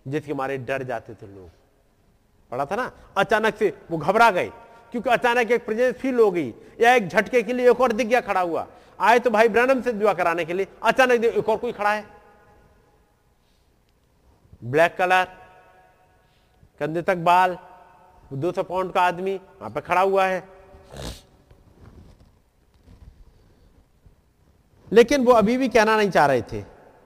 जिसके 0.08 0.34
मारे 0.34 0.58
डर 0.58 0.84
जाते 0.84 1.14
थे 1.14 1.28
लोग। 1.28 1.50
पढ़ा 2.52 2.66
था 2.66 2.76
ना? 2.76 2.92
अचानक 3.18 3.56
से 3.56 3.72
वो 3.92 3.98
घबरा 3.98 4.30
गए, 4.32 4.48
क्योंकि 4.92 5.10
अचानक 5.10 5.52
एक 5.52 5.66
प्रेजेंस 5.66 5.96
फील 5.96 6.20
हो 6.20 6.30
गई। 6.32 6.54
या 6.80 6.94
एक 6.96 7.08
झटके 7.08 7.44
के 7.44 7.54
लिए 7.54 7.70
एक 7.72 7.82
और 7.82 7.92
दिख 7.92 8.08
गया 8.08 8.22
खड़ा 8.22 8.42
हुआ। 8.42 8.68
आए 9.00 9.20
तो 9.20 9.30
भाई 9.30 9.50
ब्रनम 9.50 9.82
से 9.82 9.94
दुआ 9.94 10.14
कराने 10.14 10.46
के 10.46 10.54
लिए 10.54 10.68
अचानक 10.84 11.24
एक 11.26 11.50
और 11.50 11.58
कोई 11.58 11.72
खड़ा 11.74 11.94
है। 11.94 12.08
ब्लैक 14.64 14.98
कलर, 14.98 15.28
कंधे 16.80 17.02
तक 17.02 17.18
बाल 17.18 17.58
दो 18.36 18.52
सौ 18.52 18.64
पाउंड 18.64 18.92
का 18.92 19.02
आदमी 19.02 19.36
वहाँ 19.36 19.70
पर 19.70 19.82
खड़ा 19.82 20.02
हुआ 20.02 20.26
है। 20.26 20.44
लेकिन 24.92 25.26
वो 25.26 25.32
अभी 25.32 25.58
भी 25.58 25.70
कहना 25.70 25.98
नहीं 25.98 26.10
चाह 26.10 26.26
रहे 26.26 26.42
थे, 26.42 26.62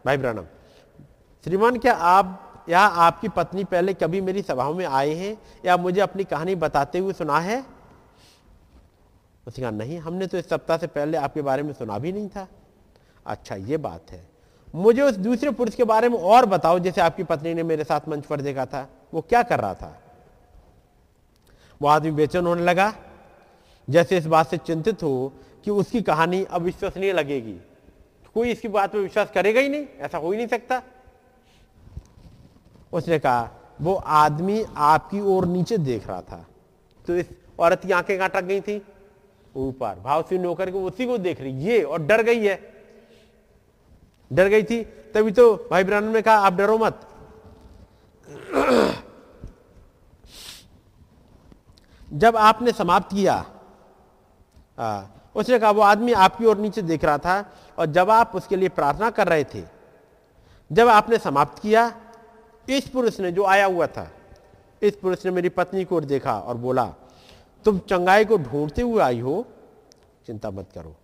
भाई 0.05 0.17
ब्रनम, 0.17 0.45
श्रीमान, 1.43 1.77
क्या 1.77 1.93
आप, 1.93 2.65
या 2.69 2.79
आपकी 2.79 3.27
पत्नी 3.27 3.63
पहले 3.63 3.93
कभी 3.93 4.21
मेरी 4.21 4.41
सभाओं 4.41 4.73
में 4.73 4.85
आए 4.85 5.13
हैं, 5.13 5.37
या 5.65 5.77
मुझे 5.77 6.01
अपनी 6.01 6.23
कहानी 6.23 6.55
बताते 6.55 6.99
हुए 6.99 7.13
सुना 7.13 7.39
है? 7.39 7.65
उसने 9.47 9.61
कहा, 9.61 9.71
नहीं, 9.71 9.99
हमने 9.99 10.27
तो 10.27 10.37
इस 10.37 10.49
सप्ताह 10.49 10.77
से 10.77 10.87
पहले 10.87 11.17
आपके 11.17 11.41
बारे 11.41 11.63
में 11.63 11.73
सुना 11.73 11.99
भी 11.99 12.11
नहीं 12.11 12.29
था। 12.29 12.47
अच्छा 13.25 13.55
ये 13.55 13.77
बात 13.77 14.11
है। 14.11 14.29
मुझे 14.75 15.01
उस 15.01 15.15
दूसरे 15.15 15.51
पुरुष 15.51 15.75
के 15.75 15.83
बारे 15.83 16.09
में 16.09 16.19
और 16.19 16.45
बताओ, 16.45 16.79
जैसे 16.79 17.01
आपकी 17.01 17.23
पत्नी 17.23 17.53
ने 17.53 17.63
मेरे 17.63 17.83
साथ 17.83 18.09
मंच 18.09 18.25
पर 18.25 18.41
देखा 18.41 18.65
था। 18.65 18.87
वो 19.13 19.21
क्या 19.21 19.43
कर 19.43 19.59
रहा 19.59 19.73
था? 19.73 20.01
वो 21.81 21.87
आदमी 21.87 22.11
बेचैन 22.11 22.45
होने 22.45 22.63
लगा। 22.63 22.93
जैसे 23.87 24.17
इस 24.17 24.25
बात 24.27 24.49
से 24.49 24.57
चिंतित 24.57 25.03
हो 25.03 25.33
कि 25.65 25.71
उसकी 25.71 26.01
कहानी 26.01 26.43
अविश्वसनीय 26.45 27.13
लगेगी 27.13 27.57
कोई 28.35 28.51
इसकी 28.51 28.67
बात 28.67 28.91
पर 28.93 28.99
विश्वास 28.99 29.31
करेगा 29.31 29.61
ही 29.61 29.69
नहीं, 29.69 29.85
ऐसा 29.99 30.17
हो 30.17 30.31
ही 30.31 30.37
नहीं 30.37 30.47
सकता। 30.47 30.81
उसने 32.93 33.19
कहा, 33.19 33.49
वो 33.81 33.93
आदमी 33.95 34.63
आपकी 34.77 35.19
ओर 35.21 35.45
नीचे 35.47 35.77
देख 35.79 36.07
रहा 36.07 36.21
था 36.21 36.45
तो 37.07 37.15
इस 37.15 37.25
औरत 37.59 37.81
की 37.81 37.91
आँखें 37.91 38.17
कहाँ 38.17 38.29
टक 38.29 38.43
गई 38.43 38.61
थी। 38.61 38.81
ऊपर 39.55 39.99
भाव 39.99 40.23
से 40.29 40.37
होकर 40.37 40.71
के 40.71 40.77
उसी 40.79 41.05
को 41.05 41.17
देख 41.17 41.41
रही, 41.41 41.51
ये, 41.59 41.81
और 41.83 42.01
डर 42.01 42.21
गई 42.23 42.45
है। 42.45 42.59
डर 44.31 44.47
गई 44.47 44.63
थी, 44.63 44.83
तभी 45.13 45.31
तो 45.31 45.55
भाई 45.71 45.83
ब्राह्मण 45.83 46.13
ने 46.13 46.21
कहा, 46.21 46.35
आप 46.37 46.53
डरो 46.53 46.77
मत। 46.77 47.01
जब 52.11 52.37
आपने 52.37 52.71
समाप्त 52.71 53.09
किया 53.11 53.45
आ, 54.79 55.03
उसने 55.35 55.59
कहा 55.59 55.71
वो 55.71 55.81
आदमी 55.81 56.13
आपकी 56.13 56.45
ओर 56.45 56.57
नीचे 56.57 56.81
देख 56.81 57.03
रहा 57.05 57.17
था 57.17 57.53
और 57.77 57.85
जब 57.85 58.09
आप 58.09 58.31
उसके 58.35 58.55
लिए 58.55 58.69
प्रार्थना 58.69 59.09
कर 59.09 59.27
रहे 59.27 59.43
थे 59.43 59.63
जब 60.71 60.87
आपने 60.87 61.17
समाप्त 61.17 61.61
किया 61.61 61.91
इस 62.69 62.87
पुरुष 62.87 63.19
ने 63.19 63.31
जो 63.31 63.45
आया 63.45 63.65
हुआ 63.65 63.87
था 63.87 64.11
इस 64.81 64.95
पुरुष 64.95 65.25
ने 65.25 65.31
मेरी 65.31 65.49
पत्नी 65.49 65.83
को 65.85 66.01
देखा 66.01 66.39
और 66.39 66.57
बोला 66.57 66.85
तुम 67.65 67.79
चंगाई 67.79 68.25
को 68.25 68.37
ढूंढते 68.37 68.81
हुए 68.81 69.01
आई 69.03 69.19
हो 69.19 69.45
चिंता 70.25 70.51
मत 70.51 70.69
करो। 70.75 70.95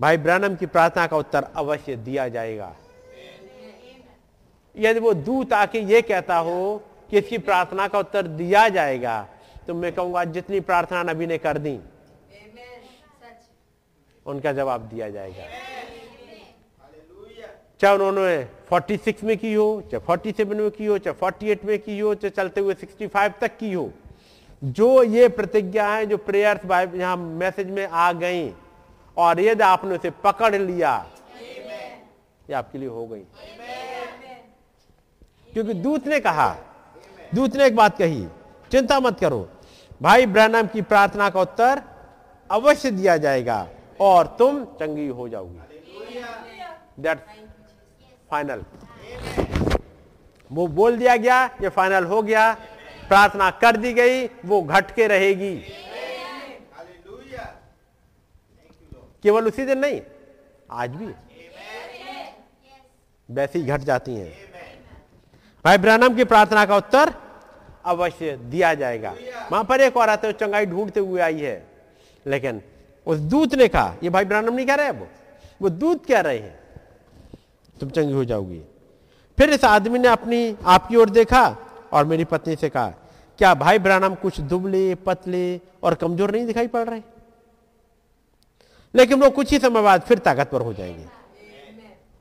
भाई 0.00 0.16
ब्रानम 0.16 0.54
की 0.56 0.66
प्रार्थना 0.66 1.06
का 1.06 1.16
उत्तर 1.16 1.42
अवश्य 1.56 1.96
दिया 1.96 2.28
जाएगा। 2.28 2.74
यदि 4.76 5.00
वो 5.00 5.12
दूत 5.14 5.52
आके 5.52 5.80
ये 5.80 6.02
कहता 6.02 6.36
हो 6.36 6.82
कि 7.10 7.18
इसकी 7.18 7.38
प्रार्थना 7.38 7.88
का 7.88 7.98
उत्तर 7.98 8.26
दिया 8.26 8.68
जाएगा 8.68 9.26
तो 9.66 9.74
मैं 9.74 9.92
कहूँगा 9.92 10.24
जितनी 10.26 10.60
प्रार्थना 10.60 11.02
नबी 11.02 11.26
ने 11.26 11.38
कर 11.38 11.58
दी, 11.58 11.78
उनका 14.26 14.52
जवाब 14.52 14.80
दिया 14.88 15.08
जाएगा। 15.10 15.44
चाहे 17.80 17.94
उन्होंने 17.94 18.44
46 18.70 19.22
में 19.24 19.36
की 19.38 19.52
हो, 19.54 19.82
चाहे 19.90 20.04
47 20.06 20.46
में 20.48 20.70
की 20.70 20.86
हो, 20.86 20.98
चाहे 20.98 21.16
48 21.16 21.64
में 21.64 21.78
की 21.78 21.98
हो, 21.98 22.14
चाहे 22.14 22.30
चलते 22.30 22.60
हुए 22.60 22.74
65 22.74 23.38
तक 23.40 23.56
की 23.58 23.72
हो, 23.72 23.90
जो 24.62 25.02
ये 25.02 25.28
प्रतिज्ञा 25.28 25.88
है, 25.88 26.06
जो 26.06 26.16
प्रेयर्स 26.18 26.64
यहाँ 26.94 27.16
मैसेज 27.16 27.70
में 27.70 27.86
आ 27.86 28.12
गई, 28.14 28.52
और 29.16 29.40
यदि 29.40 29.62
आपने 29.64 29.94
उसे 29.96 30.10
पकड़ 30.24 30.54
लिया, 30.54 30.92
ये 32.48 32.54
आपके 32.54 32.78
लिए 32.78 32.88
हो 32.88 33.06
गई। 33.06 33.24
क्योंकि 35.52 35.74
दूत 35.74 36.06
ने 36.06 36.20
कहा, 36.20 36.56
दूत 37.34 37.56
ने 37.56 37.66
एक 37.66 37.76
बात 37.76 37.96
कही 37.98 38.26
चिंता 38.72 38.98
मत 39.00 39.18
करो। 39.20 39.48
भाई 40.02 40.26
ब्रहणम 40.26 40.66
की 40.66 40.82
प्रार्थना 40.82 41.28
का 41.30 41.40
उत्तर 41.40 41.82
अवश्य 42.50 42.90
दिया 42.90 43.16
जाएगा 43.16 43.66
और 44.00 44.26
तुम 44.38 44.64
चंगी 44.74 45.06
हो 45.08 45.28
जाओगी। 45.28 45.58
दैट 46.98 47.24
फाइनल 48.30 48.64
वो 50.50 50.66
बोल 50.66 50.96
दिया 50.98 51.16
गया, 51.16 51.44
ये 51.62 51.68
फाइनल 51.68 52.04
हो 52.04 52.22
गया। 52.22 52.52
प्रार्थना 53.08 53.50
कर 53.50 53.76
दी 53.76 53.92
गई, 53.92 54.26
वो 54.26 54.62
घट 54.62 54.90
के 54.90 55.06
रहेगी। 55.06 55.56
केवल 59.22 59.46
उसी 59.46 59.64
दिन 59.64 59.78
नहीं, 59.78 60.00
आज 60.70 60.90
भी। 60.90 61.12
वैसे 63.28 63.58
ही 63.58 63.64
घट 63.64 63.80
जाती 63.80 64.14
हैं। 64.14 64.32
भाई 65.64 65.78
ब्रहणम 65.78 66.14
की 66.16 66.24
प्रार्थना 66.24 66.64
का 66.66 66.76
उत्तर 66.76 67.12
अवश्य 67.84 68.36
दिया 68.36 68.74
जाएगा। 68.74 69.14
वहाँ 69.52 69.64
पर 69.64 69.80
एक 69.80 69.96
औरत 69.96 70.22
है, 70.24 70.32
चंगाई 70.32 70.66
ढूंढते 70.66 71.00
हुए 71.00 71.20
आई 71.20 71.40
है। 71.40 71.66
लेकिन 72.26 72.62
उस 73.06 73.18
दूत 73.18 73.54
ने 73.54 73.68
कहा, 73.68 73.94
ये 74.02 74.10
भाई 74.10 74.24
ब्रहणम 74.24 74.54
नहीं 74.54 74.66
कह 74.66 74.74
रहे 74.74 74.86
अब? 74.86 75.08
वो 75.62 75.68
दूत 75.68 76.06
कह 76.06 76.20
रहे 76.20 76.38
हैं। 76.38 76.60
तुम 77.80 77.90
चंगी 77.90 78.12
हो 78.12 78.24
जाओगी। 78.24 78.62
फिर 79.38 79.50
इस 79.50 79.64
आदमी 79.64 79.98
ने 79.98 80.08
अपनी 80.08 80.56
आपकी 80.64 80.96
ओर 80.96 81.10
देखा 81.10 81.56
और 81.92 82.04
मेरी 82.04 82.24
पत्नी 82.24 82.56
से 82.56 82.68
कहा, 82.68 82.90
क्या 83.38 83.54
भाई 83.54 83.78
ब्रानम 83.78 84.14
कुछ 84.14 84.40
दुबले, 84.40 84.94
पतले 84.94 85.60
और 85.82 85.94
कमज़ोर 85.94 86.30
नहीं 86.30 86.46
दिखाई 86.46 86.66
पड़ 86.66 86.88
रहे? 86.88 87.00
लेकिन 88.94 89.20
वो 89.20 89.30
कुछ 89.30 89.50
ही 89.50 89.58
समय 89.58 89.82
बाद 89.82 90.02
फिर 90.02 90.18
ताकतवर 90.18 90.60
हो 90.60 90.72
जाएँगे। 90.72 91.06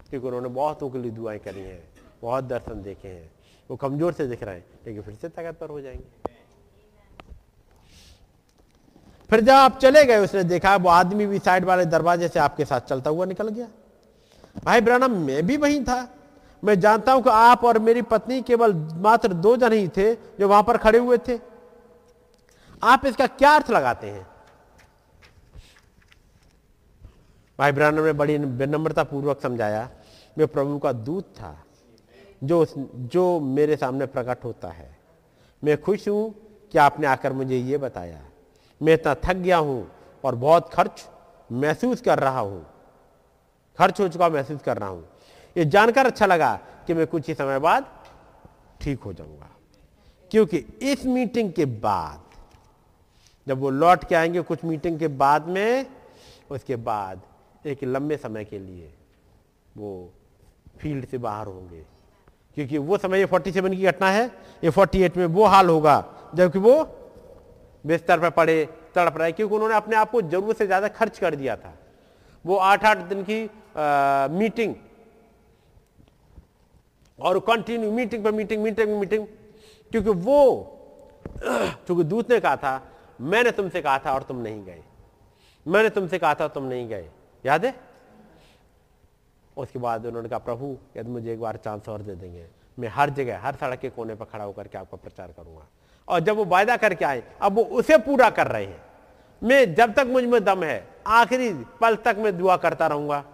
क्योंकि 0.10 0.28
उन्होंने 0.28 0.50
बहुत 0.50 0.84
उगली 0.84 1.12
दुआएँ 1.12 1.40
करी 1.40 1.62
हैं, 1.62 1.84
बहुत 2.22 2.44
दर्शन 2.44 2.82
देखे 2.84 3.08
हैं। 3.08 3.32
वो 3.70 3.76
कमज़ोर 3.78 4.14
से 4.14 4.28
दिख 4.28 4.44
रहे 4.44 4.56
हैं, 4.56 4.66
लेकिन 4.86 5.02
फिर 5.02 5.16
से 5.16 5.30
ताकतवर 5.30 5.70
हो 5.70 5.82
जाएँगे। 5.82 6.38
फिर 9.30 9.42
जब 9.42 9.52
आप 9.52 9.78
चले 9.80 10.04
गए, 10.06 10.18
उसने 10.18 10.44
देखा, 10.44 10.76
वो 10.76 10.90
आदमी 10.90 11.26
भी 11.26 11.40
साइड 11.40 11.66
वाले 11.66 11.86
दरवाजे 11.86 12.28
से 12.28 12.40
आपके 12.40 12.66
साथ 12.66 12.82
चलता 12.82 13.10
हुआ 13.10 13.26
निकल 13.26 13.50
गया। 13.50 13.68
भाई 14.66 14.82
ब्रानम 14.82 15.18
मैं 15.18 15.46
भी 15.48 15.58
वही 15.58 15.84
था। 15.84 16.08
मैं 16.64 16.80
जानता 16.80 17.14
हूँ 17.14 17.22
कि 17.24 17.30
आप 17.30 17.64
और 17.66 17.80
मेरी 17.80 18.02
पत्नी 18.02 18.42
केवल 18.42 18.74
मात्र 18.98 19.34
दो 19.36 19.56
जन 19.58 19.74
ही 19.74 19.88
थे 19.88 20.14
जो 20.14 20.48
वहाँ 20.48 20.64
पर 20.64 20.78
खड़े 20.78 21.00
हुए 21.00 21.18
थे। 21.18 21.38
आप 22.84 23.06
इसका 23.06 23.28
क्या 23.28 23.52
अर्थ 23.52 23.70
लगाते 23.72 24.10
हैं? 24.10 24.26
भाई 27.60 27.72
ब्रानम 27.72 28.06
ने 28.06 28.14
बड़ी 28.14 28.38
विनम्रता 28.38 29.04
पूर्वक 29.04 29.42
समझाया, 29.42 29.90
मैं 30.38 30.48
प्रभु 30.48 30.78
का 30.80 30.92
दूत 30.92 31.34
था। 31.36 31.58
जो 32.43 32.66
जो 32.95 33.40
मेरे 33.40 33.76
सामने 33.77 34.06
प्रकट 34.06 34.43
होता 34.43 34.68
है। 34.68 34.98
मैं 35.64 35.82
खुश 35.82 36.08
हूँ 36.08 36.35
कि 36.72 36.77
आपने 36.77 37.08
आकर 37.08 37.34
मुझे 37.34 37.58
ये 37.58 37.77
बताया। 37.77 38.26
मैं 38.84 38.93
इतना 38.93 39.16
थक 39.16 39.34
गया 39.34 39.58
हूँ 39.58 39.92
और 40.24 40.35
बहुत 40.35 40.74
खर्च 40.74 41.09
महसूस 41.51 42.01
कर 42.01 42.19
रहा 42.19 42.40
हूँ। 42.40 42.66
खर्च 43.80 44.00
हो 44.00 44.08
चुका 44.08 44.30
महसूस 44.30 44.61
कर 44.61 44.77
रहा 44.77 44.90
हूँ। 44.90 45.08
ये 45.58 45.66
जानकर 45.66 46.06
अच्छा 46.06 46.26
लगा 46.26 46.59
कि 46.88 46.93
मैं 46.93 47.08
कुछ 47.08 47.27
ही 47.27 47.34
समय 47.34 47.59
बाद 47.59 47.85
ठीक 48.82 49.00
हो 49.00 49.14
जाऊँगा। 49.14 49.50
क्योंकि 50.32 50.58
इस 50.82 51.06
मीटिंग 51.06 51.53
के 51.53 51.66
बाद, 51.66 52.22
जब 53.48 53.59
वो 53.59 53.69
लौट 53.69 54.03
के 54.03 54.16
आएँगे 54.16 54.42
कुछ 54.42 54.64
मीटिंग 54.66 55.00
के 55.00 55.08
बाद 55.08 55.48
में, 55.48 55.85
उसके 56.51 56.76
बाद 56.76 57.22
एक 57.66 57.84
लंबे 57.84 58.18
समय 58.18 58.45
के 58.45 58.59
लिए 58.59 58.93
वो 59.77 60.14
फ़ील्ड 60.80 61.06
से 61.06 61.18
बाहर 61.18 61.48
होंगे। 61.48 61.99
क्योंकि 62.60 62.78
वो 62.78 62.98
समय 62.98 63.20
ये 63.20 63.26
47 63.26 63.76
की 63.76 63.84
घटना 63.88 64.10
है 64.12 64.26
ये 64.64 64.72
48 64.72 65.18
में 65.18 65.26
वो 65.26 65.46
हाल 65.46 65.70
होगा 65.70 65.94
जबकि 66.36 66.60
वो 66.60 66.74
बिस्तर 67.84 68.20
पर 68.20 68.30
पड़े 68.30 68.56
तड़प 68.96 69.18
रहे 69.18 69.32
क्योंकि 69.32 69.56
उन्होंने 69.56 69.76
अपने 69.76 69.96
आप 69.96 70.12
को 70.12 70.22
ज़रूरत 70.22 70.58
से 70.58 70.66
ज़्यादा 70.66 70.88
खर्च 70.88 71.20
कर 71.20 71.36
दिया 71.36 71.56
था। 71.56 71.74
वो 72.46 72.56
आठ 72.58 72.86
आठ 72.86 72.98
दिन 73.08 73.24
की 73.24 73.40
आ, 73.46 74.28
मीटिंग 74.28 74.76
और 77.20 77.40
कंटिन्यू 77.40 77.92
मीटिंग 77.92 78.24
पर 78.24 78.32
मीटिंग 78.32 78.64
मीटिंग 78.64 79.00
मीटिंग 79.00 79.26
क्योंकि 79.92 80.10
वो 80.10 80.40
क्योंकि 81.40 82.04
दूत 82.04 82.32
ने 82.32 82.40
कहा 82.40 82.56
था 82.56 82.82
मैंने 83.22 83.52
तुमसे 83.52 83.82
कहा 83.82 83.98
था 84.00 84.14
और 84.14 84.24
तुम 84.24 84.38
नहीं 84.38 84.64
गए। 84.66 84.82
मैंने 85.66 85.90
तुमसे 85.90 86.18
कहा 86.20 86.34
था 86.34 86.48
तुम 86.48 86.64
नहीं 86.64 86.88
गए। 86.90 87.10
याद 87.44 87.66
है? 87.66 87.74
उसके 89.60 89.80
बाद 89.80 90.06
उन्होंने 90.06 90.30
कहा, 90.30 90.40
प्रभु, 90.40 90.78
यदि 90.98 91.12
मुझे 91.12 91.34
एक 91.34 91.42
बार 91.42 91.58
चांस 91.58 91.90
और 91.90 92.02
दे 92.02 92.16
देंगे। 92.16 92.48
मैं 92.80 92.88
हर 92.88 93.10
जगह, 93.10 93.40
हर 93.40 93.56
सड़क 93.56 93.80
के 93.80 93.90
कोने 93.90 94.16
पर 94.16 94.26
खड़ा 94.26 94.44
होकर 94.44 94.68
के 94.68 94.78
आपका 94.78 94.98
प्रचार 94.98 95.28
करूँगा। 95.28 95.66
और 96.08 96.20
जब 96.20 96.36
वो 96.36 96.46
वायदा 96.46 96.78
करके 96.78 97.06
आए, 97.06 97.24
अब 97.42 97.54
वो 97.54 97.64
उसे 97.64 97.98
पूरा 97.98 98.30
कर 98.30 98.48
रहे 98.48 98.66
हैं। 98.66 98.84
मैं 99.44 99.76
जब 99.76 99.94
तक 99.94 100.08
मुझमें 100.08 100.44
दम 100.44 100.64
है, 100.64 100.88
आखिरी 101.08 101.54
पल 101.54 101.96
तक 101.96 102.16
मैं 102.20 102.38
दुआ 102.38 102.58
करता 102.58 102.88
रहूँगा। 102.88 103.26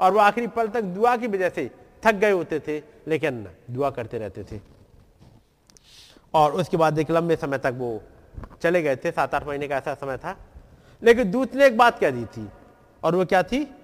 और 0.00 0.12
वो 0.12 0.18
आखिरी 0.18 0.46
पल 0.46 0.68
तक 0.68 0.82
दुआ 0.82 1.16
की 1.16 1.26
वजह 1.26 1.48
से 1.48 1.70
थक 2.06 2.12
गए 2.12 2.30
होते 2.30 2.60
थे, 2.60 2.82
लेकिन 3.08 3.48
दुआ 3.70 3.90
करते 3.90 4.18
रहते 4.18 4.44
थे। 4.44 4.60
और 6.34 6.52
उसके 6.52 6.76
बाद 6.76 6.98
एक 6.98 7.10
लंबे 7.10 7.36
समय 7.36 7.58
तक 7.58 7.74
वो 7.76 8.02
चले 8.62 8.82
गए 8.82 8.96
थे। 8.96 9.10
सात 9.10 9.34
आठ 9.34 9.46
महीने 9.46 9.68
का 9.68 9.76
ऐसा 9.76 9.94
समय 9.94 10.16
था। 10.16 10.36
लेकिन 11.02 11.30
दूत 11.30 11.54
ने 11.54 11.66
एक 11.66 11.76
बात 11.76 11.98
कह 11.98 12.10
दी 12.10 12.24
थी। 12.24 12.48
और 13.04 13.14
वो 13.14 13.24
क्या 13.24 13.42
थी? 13.42 13.74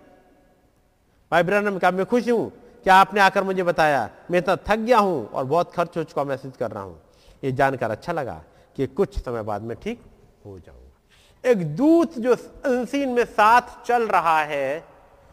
भाई 1.33 1.43
ब्रहण 1.43 1.79
कहा 1.79 1.91
मैं 1.91 2.07
खुश 2.07 2.29
हूँ? 2.29 2.51
कि 2.85 2.91
आपने 2.91 3.21
आकर 3.21 3.45
मुझे 3.45 3.63
बताया? 3.63 4.09
मैं 4.31 4.39
इतना 4.39 4.57
थक 4.57 4.79
गया 4.79 4.99
हूँ 4.99 5.29
और 5.29 5.45
बहुत 5.45 5.73
खर्च 5.75 5.97
हो 5.97 6.03
चुका 6.05 6.25
महसूस 6.25 6.57
कर 6.57 6.71
रहा 6.71 6.83
हूँ। 6.83 7.01
ये 7.43 7.53
जानकर 7.53 7.91
अच्छा 7.91 8.13
लगा 8.13 8.43
कि 8.79 8.87
कुछ 8.87 9.19
समय 9.19 9.43
बाद 9.43 9.63
में 9.63 9.77
ठीक 9.83 10.03
हो 10.47 10.59
जाऊँगा। 10.59 11.51
एक 11.51 11.65
दूत 11.77 12.19
जो 12.19 12.35
अनसीन 12.67 13.09
में 13.09 13.25
साथ 13.25 13.87
चल 13.87 14.07
रहा 14.09 14.39
है, 14.41 14.85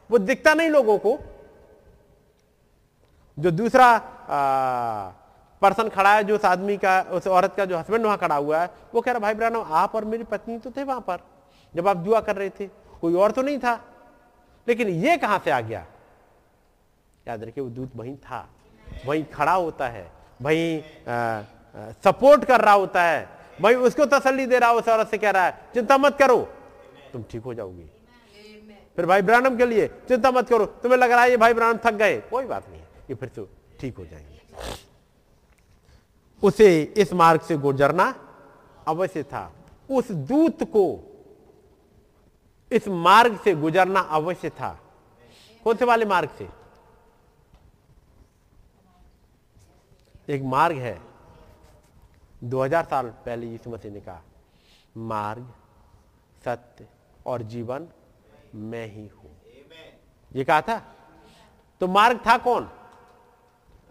वो 0.10 0.18
दिखता 0.18 0.54
नहीं 0.54 0.70
लोगों 0.70 0.98
को। 0.98 1.18
जो 3.38 3.52
दूसरा 3.52 3.98
पर्सन 5.62 5.90
खड़ा 5.90 6.14
है, 6.16 6.24
जो 6.24 6.36
उस 6.36 6.46
आदमी 6.46 6.78
का, 6.78 7.02
उस 7.02 7.28
औरत 7.28 7.54
का 7.58 7.66
जो 7.66 7.78
हस्बैंड 7.78 8.06
वहाँ 8.06 8.18
खड़ा 8.18 8.36
हुआ 8.36 8.62
है, 8.62 8.70
वो 8.94 9.02
कह 9.02 9.12
रहा, 9.12 9.20
भाई 9.20 9.34
ब्रानो 9.34 9.62
आप 9.62 9.96
और 9.96 10.06
मेरी 10.06 10.24
पत्नी 10.24 10.58
तो 10.58 10.72
थे 10.72 10.84
वहाँ 10.84 11.02
पर, 11.02 11.20
जब 11.76 11.88
आप 11.88 11.98
दुआ 11.98 12.20
कर 12.22 12.36
रहे 12.36 12.50
थे, 12.50 12.68
कोई 13.02 13.14
और 13.14 13.32
तो 13.32 13.42
नहीं 13.42 13.60
था? 13.60 13.80
लेकिन 14.68 14.88
ये 14.88 15.18
कहाँ 15.18 15.42
से 15.46 15.52
आ 15.52 15.60
गया? 15.62 15.86
याद 17.26 17.44
रखिए, 17.44 17.64
वो 17.64 17.70
दूत 17.70 17.92
वहीं 17.96 18.16
था, 18.18 18.48
वहीं 19.06 19.24
खड़ा 19.26 19.54
होता 19.54 19.88
है, 19.88 20.12
वहीं 20.42 20.82
सपोर्ट 22.04 22.46
कर 22.46 22.62
रहा 22.62 22.74
होता 22.74 23.04
है, 23.04 23.28
वहीं 23.62 23.76
उसको 23.78 24.06
तसल्ली 24.08 24.46
दे 24.46 24.60
रहा 24.60 24.72
उस 24.72 24.88
औरत 24.90 25.08
से 25.08 25.18
कह 25.18 25.30
रहा 25.30 25.46
है, 25.46 25.60
चिंता 25.74 25.98
मत 25.98 26.18
करो। 26.18 26.38
तुम 27.14 27.24
ठीक 27.24 27.44
हो 27.44 27.54
जाओगी। 27.54 27.90
फिर 28.98 29.06
भाई 29.06 29.22
ब्रानम 29.22 29.58
के 29.58 29.66
लिए, 29.66 29.88
चिंता 30.08 30.32
मत 30.32 30.50
करो, 30.50 30.66
तुम्हें 30.66 31.00
लग 31.00 31.12
रहा 31.12 31.24
है 31.24 31.30
ये 31.30 31.38
भाई 31.38 31.54
ब्रानम 31.54 31.80
थक 31.86 31.94
गए, 31.94 32.20
कोई 32.22 32.46
बात 32.46 32.70
नहीं, 32.70 32.82
ये 32.82 33.16
फिर 33.16 33.30
तो 33.30 33.48
ठीक 33.80 33.98
हो 33.98 34.06
जाएँगे। 34.06 34.40
उसे 36.44 36.82
इस 36.98 37.14
मार्ग 37.14 37.42
से 37.42 37.58
गुजरना 37.58 38.14
अवश्य 38.88 39.24
था। 39.24 39.52
उस 39.90 40.12
दूत 40.12 40.64
को 40.64 40.86
इस 42.72 42.88
मार्ग 42.88 43.40
से 43.40 43.56
गुजरना 43.56 44.00
अवश्य 44.00 44.50
था। 44.50 44.80
कौन 45.64 45.76
से 45.76 45.86
वाले 45.86 46.06
मार्ग 46.06 46.30
से? 46.30 46.50
एक 50.30 50.42
मार्ग 50.42 50.78
है। 50.78 51.02
2000 52.44 52.86
साल 52.86 53.08
पहले 53.08 53.48
यीशु 53.48 53.70
मसीह 53.70 53.92
ने 53.92 54.00
कहा, 54.00 54.22
मार्ग, 54.98 55.54
सत्य 56.46 56.88
और 57.26 57.42
जीवन 57.42 57.88
मैं 58.56 58.88
ही 58.88 59.08
हूँ। 59.08 59.32
ये 60.36 60.44
कहा 60.44 60.62
था? 60.62 60.96
तो 61.80 61.88
मार्ग 61.88 62.20
था 62.28 62.38
कौन? 62.38 62.70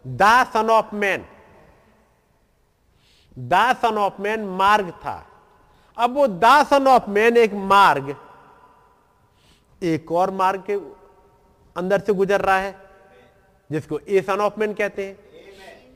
The 0.07 0.23
son 0.23 0.71
of 0.71 0.95
man. 0.95 1.27
The 3.39 3.77
son 3.83 3.99
of 3.99 4.23
man 4.23 4.45
मार्ग 4.45 4.91
था। 4.91 5.27
अब 5.99 6.15
वो 6.15 6.27
द 6.27 6.45
सन 6.45 6.87
ऑफ़ 6.89 7.11
मैन 7.11 7.37
एक 7.37 7.53
मार्ग 7.53 8.17
एक 9.83 10.13
और 10.13 10.31
मार्ग 10.31 10.63
के 10.67 10.75
अंदर 11.77 12.01
से 12.01 12.13
गुजर 12.13 12.41
रहा 12.41 12.59
है, 12.59 12.75
जिसको 13.71 13.99
ए 14.01 14.21
सन 14.21 14.41
ऑफ़ 14.41 14.59
मैन 14.61 14.73
कहते 14.75 15.05
हैं। 15.05 15.19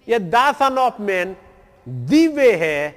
यह 0.09 0.19
द 0.19 0.55
सन 0.55 0.79
ऑफ़ 0.79 1.01
मैन 1.03 1.37
दीवे 1.87 2.53
है। 2.57 2.91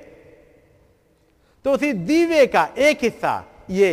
तो 1.66 1.72
उसी 1.72 1.91
दीवे 1.93 2.45
का 2.48 2.69
एक 2.77 3.03
हिस्सा, 3.03 3.43
ये 3.69 3.90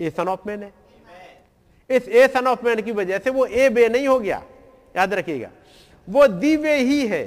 ए 0.00 0.10
सन 0.10 0.28
ऑफ़ 0.28 0.40
मैन 0.46 0.62
है। 0.62 0.72
इस 1.90 2.08
ए 2.08 2.26
सन 2.28 2.46
ऑफ़ 2.46 2.64
मैन 2.64 2.80
की 2.82 2.92
वजह 2.92 3.18
से 3.18 3.30
वो 3.30 3.46
ए 3.46 3.68
बे 3.68 3.88
नहीं 3.88 4.08
हो 4.08 4.18
गया। 4.20 4.42
याद 4.96 5.14
रखिएगा, 5.14 5.50
वो 6.08 6.26
दीवे 6.28 6.76
ही 6.76 7.06
है। 7.06 7.24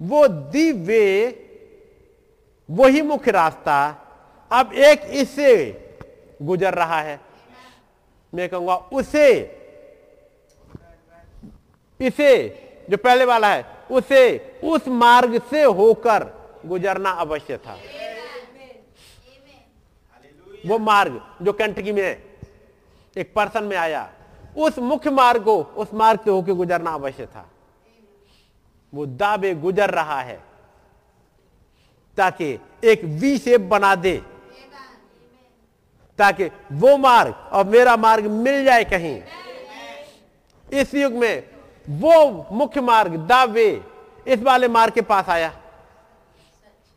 वो 0.00 0.26
दीवे 0.28 1.40
वही 2.68 3.02
मुख्य 3.02 3.30
रास्ता। 3.30 3.76
अब 4.50 4.72
एक 4.72 5.00
इससे 5.12 5.50
गुजर 6.42 6.74
रहा 6.74 7.00
है। 7.00 7.20
मैं 8.34 8.48
कहूँगा, 8.48 8.76
उसे, 8.76 9.30
इसे, 12.00 12.48
जो 12.90 12.96
पहले 12.96 13.24
वाला 13.24 13.54
है, 13.54 13.66
उसे, 13.90 14.38
उस 14.64 14.88
मार्ग 14.88 15.42
से 15.42 15.62
होकर 15.62 16.24
गुजरना 16.66 17.10
अवश्य 17.10 17.56
था। 17.56 17.78
वो 20.66 20.78
मार्ग 20.78 21.20
जो 21.42 21.52
कंटकी 21.52 21.92
में 21.92 22.22
एक 23.16 23.34
पर्सन 23.34 23.64
में 23.64 23.76
आया, 23.76 24.12
उस 24.56 24.78
मुख्य 24.78 25.10
मार्ग 25.10 25.44
को, 25.44 25.62
उस 25.62 25.94
मार्ग 25.94 26.20
से 26.20 26.30
होकर 26.30 26.52
गुजरना 26.52 26.90
अवश्य 26.90 27.26
था। 27.26 27.50
वो 28.94 29.06
दावे 29.06 29.54
गुजर 29.54 29.90
रहा 29.90 30.20
है, 30.20 30.42
ताकि 32.16 32.58
एक 32.84 33.04
वी 33.04 33.38
शेप 33.38 33.60
बना 33.60 33.94
दे 33.94 34.22
ताकि 36.18 36.50
वो 36.72 36.96
मार्ग 36.96 37.34
और 37.52 37.64
मेरा 37.66 37.96
मार्ग 37.96 38.26
मिल 38.26 38.64
जाए 38.64 38.84
कहीं। 38.84 39.20
इस 40.72 40.94
युग 40.94 41.12
में 41.12 41.42
वो 41.90 42.46
मुख्य 42.52 42.80
मार्ग 42.80 43.16
द 43.30 43.48
वे 43.50 43.68
इस 44.26 44.42
वाले 44.42 44.68
मार्ग 44.68 44.92
के 44.94 45.00
पास 45.02 45.28
आया, 45.28 45.48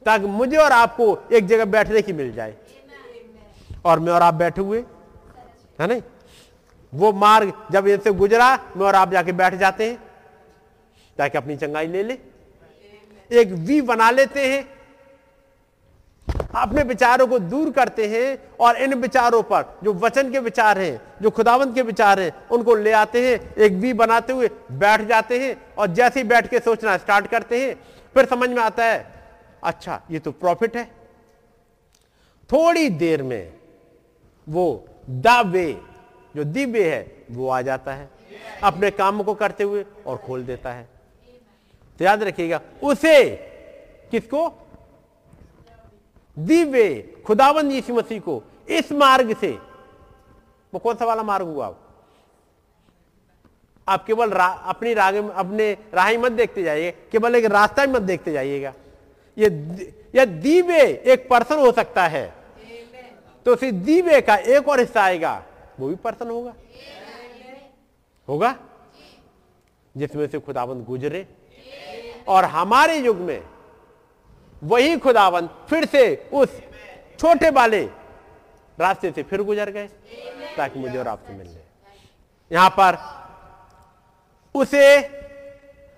ताकि 0.05 0.25
मुझे 0.27 0.57
और 0.57 0.71
आपको 0.71 1.17
एक 1.31 1.47
जगह 1.47 1.65
बैठने 1.65 2.01
की 2.01 2.13
मिल 2.13 2.31
जाए। 2.33 2.55
और 3.85 3.99
मैं 3.99 4.13
और 4.13 4.21
आप 4.21 4.33
बैठे 4.33 4.61
हुए, 4.61 4.79
है 5.79 5.87
नहीं? 5.87 6.01
वो 6.93 7.11
मार्ग 7.13 7.53
जब 7.71 7.87
इनसे 7.87 8.11
गुजरा, 8.13 8.53
मैं 8.77 8.85
और 8.85 8.95
आप 8.95 9.11
जाके 9.11 9.31
बैठ 9.33 9.55
जाते 9.55 9.89
हैं, 9.89 9.97
ताकि 11.17 11.37
अपनी 11.37 11.55
चंगाई 11.57 11.87
ले 11.87 12.03
ले। 12.03 12.17
एक 13.31 13.47
वी 13.47 13.81
बना 13.83 14.09
लेते 14.11 14.45
हैं 14.45 14.76
अपने 16.27 16.83
विचारों 16.83 17.27
को 17.27 17.39
दूर 17.39 17.71
करते 17.71 18.07
हैं 18.07 18.37
और 18.59 18.77
इन 18.77 18.93
विचारों 18.93 19.41
पर 19.43 19.79
जो 19.83 19.93
वचन 19.93 20.31
के 20.31 20.39
विचार 20.39 20.79
हैं, 20.79 21.01
जो 21.21 21.29
खुदावंत 21.29 21.75
के 21.75 21.81
विचार 21.81 22.19
हैं, 22.19 22.31
उनको 22.51 22.75
ले 22.75 22.91
आते 22.91 23.27
हैं, 23.27 23.55
एक 23.55 23.73
वी 23.73 23.93
बनाते 23.93 24.33
हुए 24.33 24.49
बैठ 24.71 25.01
जाते 25.01 25.39
हैं 25.39 25.55
और 25.77 25.87
जैसे 25.87 26.19
ही 26.19 26.27
बैठ 26.27 26.47
के 26.47 26.59
सोचना 26.59 26.97
स्टार्ट 26.97 27.27
करते 27.27 27.65
हैं, 27.65 27.75
फिर 28.15 28.25
समझ 28.25 28.49
में 28.49 28.61
आता 28.63 28.85
है 28.85 29.05
अच्छा 29.63 30.01
ये 30.11 30.19
तो 30.19 30.31
प्रॉफिट 30.31 30.75
है। 30.77 30.85
थोड़ी 32.49 32.89
देर 32.89 33.23
में 33.23 33.53
वो 34.47 34.85
दावे, 35.09 35.81
जो 36.35 36.43
दिव्य 36.43 36.89
है, 36.89 37.25
वो 37.31 37.49
आ 37.49 37.61
जाता 37.61 37.93
है। 37.93 38.09
अपने 38.63 38.91
काम 38.91 39.23
को 39.23 39.33
करते 39.33 39.63
हुए 39.63 39.85
और 40.05 40.17
खोल 40.17 40.43
देता 40.43 40.71
है। 40.71 40.87
तो 41.99 42.05
याद 42.05 42.23
रखिएगा, 42.23 42.61
उसे 42.83 43.25
किसको? 44.11 44.47
दिव्य 46.39 47.01
खुदावन 47.25 47.71
यीशु 47.71 47.93
मसीह 47.93 48.19
को 48.19 48.43
इस 48.69 48.91
मार्ग 48.91 49.35
से। 49.37 49.51
वो 50.73 50.79
कौन 50.79 50.95
सा 50.95 51.05
वाला 51.05 51.23
मार्ग 51.23 51.45
हुआ? 51.45 51.75
आप 53.87 54.05
केवल 54.05 54.29
रा, 54.29 54.45
अपनी 54.45 54.93
राग 54.93 55.15
अपने 55.15 55.77
राह 55.93 56.11
मत 56.11 56.31
देखते 56.31 56.63
जाइए 56.63 56.91
केवल 57.11 57.35
एक 57.35 57.45
रास्ता 57.45 57.85
मत 57.85 58.01
देखते 58.01 58.31
जाइएगा। 58.31 58.73
ये 59.37 59.47
ये 60.15 60.25
दीवे 60.25 60.81
एक 61.05 61.27
पर्सन 61.29 61.59
हो 61.59 61.71
सकता 61.71 62.07
है। 62.07 62.33
तो 63.45 63.53
उसी 63.53 63.71
दीवे 63.71 64.21
का 64.21 64.35
एक 64.35 64.67
और 64.67 64.79
हिस्सा 64.79 65.01
आएगा 65.01 65.43
वो 65.79 65.87
भी 65.87 65.95
पर्सन 65.95 66.29
होगा। 66.29 66.53
होगा? 68.27 68.55
जिसमें 69.97 70.27
से 70.27 70.39
खुदाबंद 70.39 70.85
गुजरे। 70.85 71.27
और 72.27 72.45
हमारे 72.45 72.97
युग 72.97 73.17
में 73.17 73.43
वही 74.63 74.97
खुदावन, 74.97 75.47
फिर 75.69 75.85
से 75.85 76.29
उस 76.33 76.61
छोटे 77.19 77.49
वाले 77.49 77.83
रास्ते 78.77 79.11
से 79.11 79.23
फिर 79.23 79.41
गुजर 79.43 79.69
गए, 79.71 79.87
ताकि 80.57 80.79
मुझे 80.79 80.97
और 80.97 81.07
आपसे 81.07 81.33
मिल 81.33 81.47
जाए 81.47 81.63
यहाँ 82.51 82.69
पर 82.79 82.97
उसे 84.55 84.97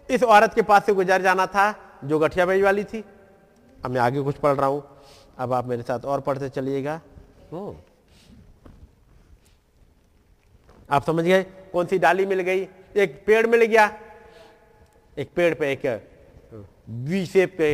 इस 0.09 0.23
औरत 0.25 0.53
के 0.53 0.61
पास 0.61 0.85
से 0.85 0.93
गुजर 0.93 1.21
जाना 1.21 1.45
था, 1.45 1.73
जो 2.03 2.19
गठिया 2.19 2.45
बेज 2.45 2.63
वाली 2.63 2.83
थी। 2.83 3.03
अब 3.85 3.91
मैं 3.91 4.01
आगे 4.01 4.21
कुछ 4.21 4.35
पढ़ 4.37 4.55
रहा 4.55 4.67
हूँ। 4.67 4.83
अब 5.37 5.53
आप 5.53 5.65
मेरे 5.65 5.83
साथ 5.83 6.05
और 6.05 6.21
पढ़ते 6.21 6.49
चलिएगा। 6.49 6.99
आप 10.89 11.03
समझ 11.05 11.23
गए? 11.25 11.43
कौन 11.43 11.85
सी 11.85 11.97
डाली 11.99 12.25
मिल 12.25 12.39
गई? 12.41 12.67
एक 12.95 13.23
पेड़ 13.25 13.45
मिल 13.47 13.63
गया। 13.63 13.91
एक 15.17 15.29
पेड़ 15.35 15.53
पे 15.53 15.71
एक 15.71 15.85
वी 16.89 17.25
शेप 17.25 17.55
पे 17.57 17.69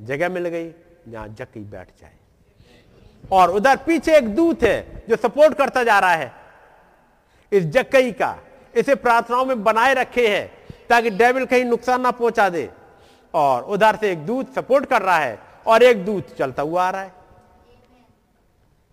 जगह 0.00 0.28
मिल 0.28 0.48
गई, 0.48 0.70
जहाँ 1.08 1.28
जक्की 1.28 1.60
बैठ 1.60 1.88
जाए। 2.00 2.12
और 3.32 3.50
उधर 3.50 3.76
पीछे 3.76 4.16
एक 4.16 4.34
दूत 4.34 4.62
है 4.62 5.02
जो 5.08 5.16
सपोर्ट 5.16 5.54
करता 5.54 5.84
जा 5.84 5.98
रहा 5.98 6.12
है। 6.12 6.32
इस 7.52 7.64
जकई 7.64 8.12
का, 8.12 8.38
इसे 8.74 8.94
प्रार्थनाओं 8.94 9.44
में 9.44 9.64
बनाए 9.64 9.94
रखे 9.94 10.28
है, 10.28 10.46
ताकि 10.88 11.10
डेविल 11.10 11.46
कहीं 11.46 11.64
नुकसान 11.64 12.00
ना 12.00 12.10
पहुँचा 12.10 12.48
दे। 12.48 12.70
और 13.34 13.62
उधर 13.62 13.96
से 13.96 14.12
एक 14.12 14.26
दूत 14.26 14.54
सपोर्ट 14.54 14.86
कर 14.86 15.02
रहा 15.02 15.18
है, 15.18 15.38
और 15.66 15.82
एक 15.82 16.04
दूत 16.04 16.36
चलता 16.38 16.62
हुआ 16.62 16.84
आ 16.84 16.90
रहा 16.90 17.02
है। 17.02 17.12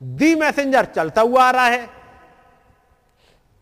दी 0.04 0.36
मैसेंजर 0.36 0.86
चलता 0.86 1.22
हुआ 1.22 1.44
आ 1.44 1.52
रहा 1.52 1.66
है। 1.66 1.90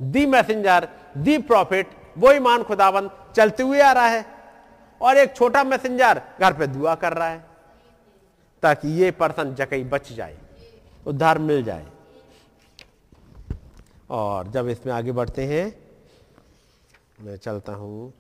दी 0.02 0.26
मैसेंजर, 0.26 0.88
दी 1.18 1.38
प्रॉफिट 1.38 1.88
वो 2.18 2.32
ईमान 2.32 2.64
खुदावन 2.64 3.10
चलते 3.36 3.64
हुए 3.64 3.82
आ 3.82 3.92
रहा 3.92 4.08
है। 4.08 4.33
और 5.04 5.18
एक 5.18 5.36
छोटा 5.36 5.64
मैसेंजर 5.64 6.22
घर 6.40 6.54
पे 6.54 6.68
दुआ 6.68 6.96
कर 6.96 7.14
रहा 7.14 7.30
है 7.30 7.46
ताकि 8.64 8.88
ये 9.02 9.12
पर्सन 9.12 9.54
जकई 9.56 9.84
बच 9.84 10.12
जाए, 10.12 10.38
उद्धार 11.06 11.38
मिल 11.40 11.64
जाए। 11.64 11.86
और 14.10 14.48
जब 14.48 14.68
इसमें 14.70 14.94
आगे 14.94 15.12
बढ़ते 15.12 15.46
हैं, 15.46 15.66
मैं 17.22 17.38
चलता 17.38 17.74
हूँ। 17.74 18.14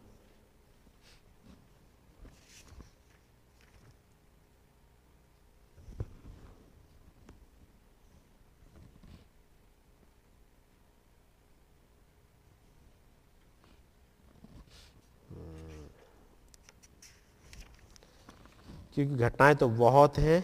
क्योंकि 18.96 19.16
घटनाएँ 19.16 19.56
तो 19.56 19.68
बहुत 19.70 20.18
हैं, 20.18 20.44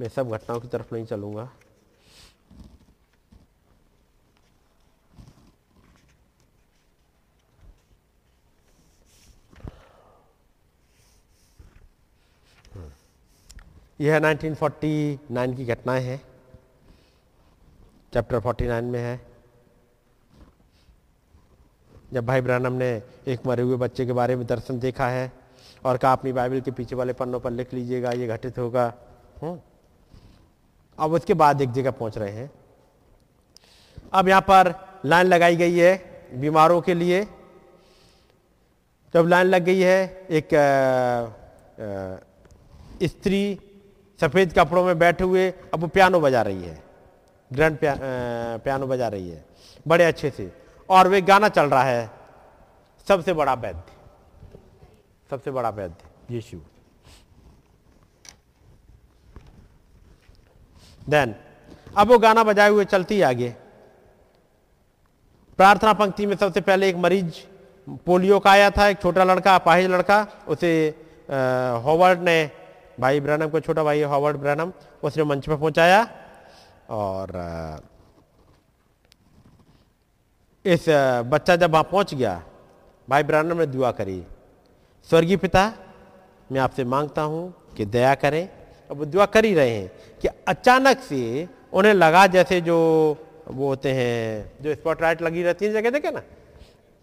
मैं 0.00 0.08
सब 0.08 0.30
घटनाओं 0.30 0.60
की 0.60 0.68
तरफ़ 0.68 0.94
नहीं 0.94 1.04
चलूँगा। 1.06 1.48
यह 14.00 14.18
1949 14.18 15.56
की 15.56 15.64
घटनाएँ 15.64 16.02
हैं, 16.02 16.20
चैप्टर 18.12 18.40
49 18.40 18.84
में 18.84 19.00
है। 19.00 19.20
जब 22.12 22.26
भाई 22.26 22.40
ब्रानम 22.40 22.72
ने 22.72 22.90
एक 23.28 23.46
मरे 23.46 23.62
हुए 23.62 23.76
बच्चे 23.76 24.06
के 24.06 24.12
बारे 24.12 24.36
में 24.36 24.46
दर्शन 24.46 24.78
देखा 24.78 25.08
है 25.08 25.39
और 25.84 25.96
कहा 25.96 26.12
अपनी 26.12 26.32
बाइबल 26.32 26.60
के 26.60 26.70
पीछे 26.70 26.96
वाले 26.96 27.12
पन्नों 27.12 27.40
पर 27.40 27.50
लिख 27.50 27.72
लीजिएगा 27.74 28.10
ये 28.12 28.26
घटित 28.26 28.58
होगा। 28.58 28.92
हम्म। 29.42 29.58
अब 30.98 31.12
उसके 31.12 31.34
बाद 31.34 31.62
एक 31.62 31.72
जगह 31.72 31.90
पहुँच 31.90 32.18
रहे 32.18 32.32
हैं। 32.32 32.50
अब 34.12 34.28
यहाँ 34.28 34.40
पर 34.40 34.74
लाइन 35.04 35.26
लगाई 35.26 35.56
गई 35.56 35.76
है 35.76 35.92
बीमारों 36.34 36.80
के 36.80 36.94
लिए। 36.94 37.24
जब 39.14 39.26
लाइन 39.26 39.46
लग 39.46 39.62
गई 39.62 39.80
है 39.80 40.26
एक 40.30 40.48
स्त्री 43.02 43.60
सफ़ेद 44.20 44.52
कपड़ों 44.52 44.84
में 44.84 44.98
बैठे 44.98 45.24
हुए 45.24 45.50
अब 45.50 45.80
वो 45.80 45.86
पियानो 45.86 46.20
बजा 46.20 46.42
रही 46.42 46.62
है। 46.62 46.82
ग्रैंड 47.50 47.78
पिया, 47.78 47.96
पियानो 48.00 48.86
बजा 48.86 49.08
रही 49.08 49.30
है। 49.30 49.44
बड़े 49.88 50.04
अच्छे 50.04 50.30
से। 50.30 50.52
और 50.88 51.08
वे 51.08 51.20
गाना 51.22 51.48
चल 51.48 51.66
रहा 51.66 51.82
है 51.82 52.10
सबसे 53.08 53.32
बड़ा 53.32 53.54
वैद्य। 53.54 53.82
सबसे 55.30 55.50
बड़ा 55.50 55.70
वैद्य 55.70 56.34
यीशु। 56.34 56.58
देन 61.08 61.34
अब 61.96 62.08
वो 62.08 62.18
गाना 62.18 62.42
बजाए 62.44 62.70
हुए 62.70 62.84
चलती 62.84 63.20
आगे। 63.22 63.48
प्रार्थना 65.58 65.92
पंक्ति 65.92 66.26
में 66.26 66.36
सबसे 66.36 66.60
पहले 66.60 66.88
एक 66.88 66.96
मरीज़, 66.96 67.40
पोलियो 68.06 68.38
का 68.40 68.50
आया 68.50 68.70
था, 68.70 68.86
एक 68.88 69.00
छोटा 69.02 69.24
लड़का, 69.24 69.54
अपाहिज 69.54 69.86
लड़का, 69.90 70.26
उसे 70.48 70.72
हॉवर्ड 71.84 72.20
ने, 72.20 72.50
भाई 73.00 73.20
ब्रैनम 73.20 73.48
को, 73.48 73.60
छोटा 73.60 73.84
भाई 73.84 74.02
हॉवर्ड 74.02 74.36
ब्रैनम, 74.36 74.72
उसने 75.02 75.24
मंच 75.24 75.46
पर 75.46 75.56
पहुँचाया 75.56 76.02
और 76.90 77.32
इस 80.64 80.84
बच्चा 81.26 81.56
जब 81.56 81.70
वहाँ 81.72 81.84
पहुँच 81.84 82.14
गया, 82.14 82.42
भाई 83.08 83.22
ब्रैनम 83.22 83.58
ने 83.58 83.66
दुआ 83.66 83.90
करी। 83.92 84.22
स्वर्गीय 85.08 85.36
पिता, 85.36 85.72
मैं 86.52 86.60
आपसे 86.60 86.84
माँगता 86.84 87.22
हूँ 87.22 87.52
कि 87.76 87.84
दया 87.84 88.14
करें 88.14 88.48
अब 88.90 88.96
वो 88.98 89.04
दुआ 89.04 89.26
कर 89.26 89.44
ही 89.44 89.54
रहे 89.54 89.70
हैं 89.70 89.90
कि 90.22 90.28
अचानक 90.48 90.98
से 90.98 91.48
उन्हें 91.72 91.94
लगा 91.94 92.26
जैसे 92.26 92.60
जो 92.60 92.76
वो 93.48 93.68
होते 93.68 93.92
हैं, 93.92 94.52
जो 94.62 94.74
स्पॉटलाइट 94.74 95.22
लगी 95.22 95.42
रहती 95.42 95.64
है 95.66 95.72
जगह 95.72 95.90
देखे 95.90 96.10
ना 96.10 96.22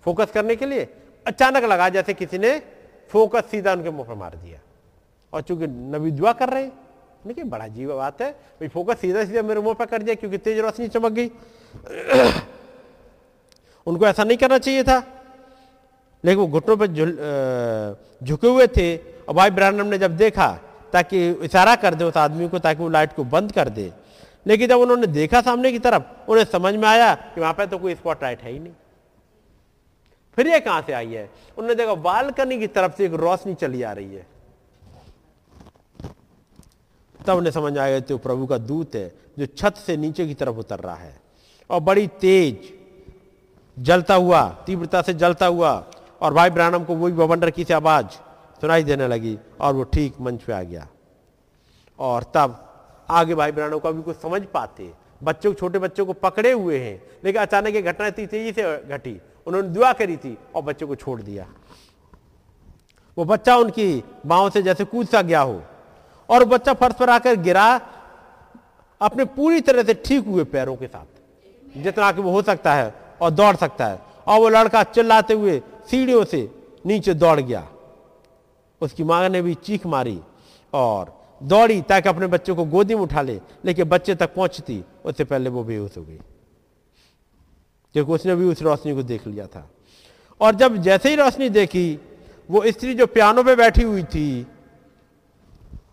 फोकस 0.05 0.31
करने 0.33 0.55
के 0.55 0.65
लिए, 0.65 0.87
अचानक 1.25 1.63
लगा 1.63 1.89
जैसे 1.89 2.13
किसी 2.13 2.37
ने 2.37 2.57
फोकस 3.11 3.45
सीधा 3.51 3.73
उनके 3.73 3.89
मुँह 3.89 4.07
पर 4.07 4.15
मार 4.15 4.35
दिया। 4.35 4.59
और 5.33 5.41
चूँकि 5.41 5.67
नबी 5.67 6.11
दुआ 6.11 6.33
कर 6.33 6.49
रहे 6.49 6.63
हैं 6.63 6.71
देखिए 7.27 7.43
बड़ा 7.43 7.65
अजीब 7.65 7.91
बात 7.91 8.21
है, 8.21 8.31
भाई 8.31 8.67
फोकस 8.67 8.99
सीधा 8.99 9.23
सीधा 9.25 9.41
मेरे 9.41 9.61
मुँह 9.61 9.73
पर 9.73 9.85
कर 9.85 10.01
दिया 10.03 10.15
क्योंकि 10.15 10.37
तेज 10.37 10.59
रोशनी 10.59 10.87
चमक 10.87 11.11
गई। 11.11 11.27
उनको 13.87 14.07
ऐसा 14.07 14.23
नहीं 14.23 14.37
करना 14.37 14.57
चाहिए 14.57 14.83
था। 14.83 14.99
लेकिन 16.27 16.39
वो 16.39 16.47
घुटनों 16.47 16.75
पर 16.77 16.87
झुके 18.23 18.47
हुए 18.47 18.67
थे। 18.67 18.95
और 18.97 19.33
भाई 19.35 19.49
ब्रानम 19.49 19.85
ने 19.85 19.97
जब 19.97 20.15
देखा, 20.17 20.47
ताकि 20.93 21.29
इशारा 21.31 21.75
कर 21.75 21.95
दे 21.95 22.03
उस 22.03 22.17
आदमी 22.17 22.47
को, 22.49 22.59
ताकि 22.59 22.83
वो 22.83 22.89
लाइट 22.89 23.13
को 23.13 23.23
बंद 23.23 23.51
कर 23.51 23.69
दे। 23.69 23.91
लेकिन 24.47 24.69
जब 24.69 24.79
उन्होंने 24.79 25.07
देखा 25.07 25.41
सामने 25.41 25.71
की 25.71 25.79
तरफ़, 25.79 26.03
उन्हें 26.29 26.45
समझ 26.45 26.73
में 26.75 26.87
आया 26.87 27.13
कि 27.15 27.41
वहाँ 27.41 27.53
पे 27.53 27.65
तो 27.67 27.77
कोई 27.77 27.95
स्पॉट 27.95 28.23
लाइट 28.23 28.41
है 28.41 28.51
ही 28.51 28.59
नहीं। 28.59 28.73
फिर 30.37 30.47
ये 30.47 30.59
कहाँ 30.59 30.81
से 30.81 30.93
आई 30.93 31.13
है? 31.13 31.29
उन्होंने 31.57 31.75
देखा, 31.75 31.93
बालकनी 31.95 32.59
की 32.59 32.67
तरफ़ 32.67 32.95
से 32.97 33.05
एक 33.05 33.13
रोशनी 33.13 33.53
चली 33.53 33.81
आ 33.81 33.91
रही 33.91 34.15
है। 34.15 34.25
तब 37.19 37.37
उन्हें 37.37 37.51
समझ 37.51 37.77
आया 37.77 37.99
तो 37.99 38.17
प्रभु 38.17 38.45
का 38.45 38.57
दूत 38.57 38.95
है, 38.95 39.11
जो 39.39 39.45
छत 39.47 39.75
से 39.77 39.97
नीचे 39.97 40.27
की 40.27 40.33
तरफ़ 40.33 40.55
उतर 40.55 40.79
रहा 40.79 40.95
है। 40.95 41.19
और 41.69 41.79
बड़ी 41.79 42.07
तेज 42.21 42.73
जलता 43.77 44.15
हुआ, 44.15 44.47
तीव्रता 44.65 45.01
से 45.01 45.13
जलता 45.13 45.45
हुआ 45.45 45.71
और 46.21 46.33
भाई 46.33 46.49
ब्रानम 46.49 46.83
को 46.83 46.95
वही 46.95 47.13
बवंडर 47.13 47.49
की 47.49 47.63
सी 47.63 47.73
आवाज़ 47.73 48.07
सुनाई 48.61 48.83
देने 48.83 49.07
लगी 49.07 49.37
और 49.61 49.73
वो 49.73 49.83
ठीक 49.83 50.21
मंच 50.21 50.41
पे 50.41 50.53
आ 50.53 50.61
गया। 50.63 50.87
और 51.99 52.23
तब 52.33 52.63
आगे 53.09 53.35
भाई 53.35 53.51
ब्रानम 53.51 53.79
को 53.79 53.89
अभी 53.89 54.01
कुछ 54.01 54.15
समझ 54.15 54.41
पाते। 54.43 54.91
बच्चों, 55.23 55.53
छोटे 55.53 55.79
बच्चों 55.79 56.05
को 56.05 56.13
पकड़े 56.13 56.51
हुए 56.51 56.79
हैं। 56.79 57.01
लेकिन 57.23 57.41
अचानक 57.41 57.75
ये 57.75 57.81
घटना 57.81 58.07
इतनी 58.07 58.25
तेज़ी 58.25 58.51
से 58.51 58.77
घटी। 58.77 59.19
उन्होंने 59.47 59.67
दुआ 59.69 59.93
करी 59.93 60.17
थी 60.17 60.37
और 60.55 60.61
बच्चों 60.61 60.87
को 60.87 60.95
छोड़ 60.95 61.21
दिया। 61.21 61.45
वो 63.17 63.25
बच्चा 63.25 63.55
उनकी 63.57 64.03
बाहों 64.25 64.49
से 64.49 64.61
जैसे 64.61 64.85
कूद 64.85 65.07
सा 65.07 65.21
गया 65.21 65.41
हो 65.41 65.61
और 66.29 66.43
बच्चा 66.45 66.73
फर्श 66.73 66.95
पर 66.95 67.09
आकर 67.09 67.35
गिरा 67.35 67.69
अपने 69.01 69.25
पूरी 69.25 69.61
तरह 69.61 69.83
से 69.83 69.93
ठीक 70.05 70.25
हुए 70.27 70.43
पैरों 70.43 70.75
के 70.75 70.87
साथ, 70.87 71.05
जितना 71.77 72.11
कि 72.11 72.21
वो 72.21 72.31
हो 72.31 72.41
सकता 72.41 72.73
है 72.73 72.93
और 73.21 73.31
दौड़ 73.31 73.55
सकता 73.55 73.85
है। 73.85 74.06
और 74.27 74.39
वो 74.39 74.49
लड़का 74.49 74.83
चिल्लाते 74.83 75.33
हुए 75.33 75.61
सीढ़ियों 75.91 76.25
से 76.25 76.51
नीचे 76.85 77.13
दौड़ 77.13 77.39
गया। 77.39 77.67
उसकी 78.81 79.03
माँ 79.03 79.29
ने 79.29 79.41
भी 79.41 79.53
चीख 79.53 79.85
मारी 79.85 80.21
और 80.73 81.17
दौड़ी 81.43 81.81
ताकि 81.81 82.09
अपने 82.09 82.27
बच्चे 82.27 82.53
को 82.53 82.65
गोदी 82.65 82.95
में 82.95 83.01
उठा 83.01 83.21
ले, 83.21 83.41
लेकिन 83.65 83.85
बच्चे 83.85 84.15
तक 84.15 84.35
पहुँचती, 84.35 84.83
उससे 85.05 85.23
पहले 85.23 85.49
वो 85.49 85.63
बेहोश 85.63 85.97
हो 85.97 86.03
गई। 86.03 86.19
क्योंकि 87.93 88.11
उसने 88.11 88.35
भी 88.35 88.45
उस 88.45 88.61
रोशनी 88.61 88.95
को 88.95 89.03
देख 89.03 89.27
लिया 89.27 89.47
था। 89.47 89.69
और 90.41 90.55
जब 90.55 90.77
जैसे 90.77 91.09
ही 91.09 91.15
रोशनी 91.15 91.49
देखी, 91.49 91.99
वो 92.51 92.63
स्त्री 92.67 92.93
जो 92.93 93.07
पियानो 93.07 93.43
पे 93.43 93.55
बैठी 93.55 93.83
हुई 93.83 94.03
थी, 94.03 94.47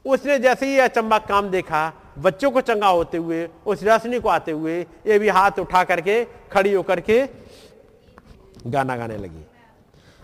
उसने 0.06 0.38
जैसे 0.38 0.66
ही 0.66 0.78
अचंबा 0.78 1.18
काम 1.18 1.48
देखा, 1.48 1.92
बच्चों 2.18 2.50
को 2.50 2.60
चंगा 2.60 2.88
होते 2.88 3.18
हुए, 3.18 3.48
उस 3.66 3.82
रोशनी 3.82 4.20
को 4.20 4.28
आते 4.28 4.52
हुए, 4.52 4.80
ये 4.80 5.18
भी 5.18 5.28
हाथ 5.28 5.50
उठा 5.58 5.84
करके, 5.84 6.24
खड़ी 6.24 6.72
होकर 6.72 7.00
के 7.00 7.43
गाना 8.66 8.96
गाने 8.96 9.16
लगी। 9.16 9.44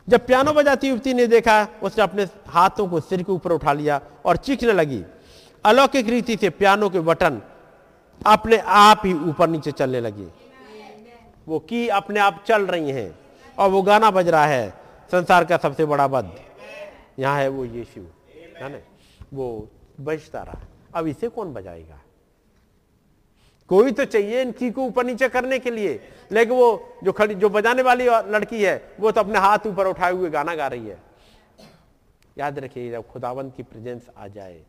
जब 0.09 0.27
पियानो 0.27 0.53
बजाती 0.53 0.89
युवती 0.89 1.15
ने 1.15 1.27
देखा, 1.27 1.67
उसने 1.83 2.05
अपने 2.05 2.27
हाथों 2.49 2.89
को 2.89 3.01
सिर 3.01 3.23
के 3.23 3.33
ऊपर 3.33 3.53
उठा 3.53 3.73
लिया 3.73 4.01
और 4.25 4.37
चीखने 4.37 4.73
लगी। 4.73 5.05
अलौकिक 5.65 6.09
रीति 6.09 6.37
से 6.37 6.51
पियानो 6.51 6.89
के 6.91 7.01
बटन 7.01 7.41
अपने 8.27 8.57
आप 8.59 9.03
ही 9.05 9.13
ऊपर 9.13 9.49
नीचे 9.49 9.73
चलने 9.73 10.01
लगे। 10.01 10.27
वो 11.49 11.59
की 11.59 11.89
अपने 11.89 12.21
आप 12.21 12.43
चल 12.47 12.67
रही 12.67 12.91
हैं 12.91 13.19
और 13.59 13.71
वो 13.71 13.83
गाना 13.83 14.11
बज 14.11 14.29
रहा 14.29 14.47
है, 14.47 14.71
संसार 15.13 15.45
का 15.45 15.57
सबसे 15.57 15.85
बड़ा 15.85 16.09
बद। 16.09 16.33
यहाँ 17.19 17.39
है 17.39 17.49
वो 17.49 17.65
यीशु, 17.65 18.01
है 18.57 18.73
ना? 18.73 18.79
वो 19.35 19.69
बजता 20.01 20.43
रहा। 20.43 20.61
अब 20.95 21.07
इसे 21.07 21.29
कौन 21.29 21.53
बजाएगा? 21.53 21.99
कोई 23.71 23.93
तो 23.93 24.05
चाहिए 24.05 24.43
इनकी 24.43 24.71
को 24.71 24.83
ऊपर 24.83 25.05
नीचे 25.05 25.29
करने 25.29 25.59
के 25.59 25.71
लिए। 25.71 26.11
लेकिन 26.33 26.57
वो 26.57 26.97
जो 27.05 27.13
खड़ी, 27.13 27.35
जो 27.35 27.49
बजाने 27.49 27.83
वाली 27.83 28.07
लड़की 28.09 28.63
है, 28.63 28.93
वो 29.01 29.11
तो 29.11 29.21
अपने 29.21 29.39
हाथ 29.39 29.59
ऊपर 29.67 29.87
उठाए 29.87 30.13
हुए 30.13 30.31
गाना 30.31 30.55
गा 30.55 30.67
रही 30.67 30.87
है। 30.87 30.99
याद 32.39 32.59
रखिए, 32.59 32.91
जब 32.91 33.07
खुदावंत 33.09 33.57
की 33.57 33.63
प्रेजेंस 33.63 34.03
आ 34.19 34.29
जाए, 34.29 34.61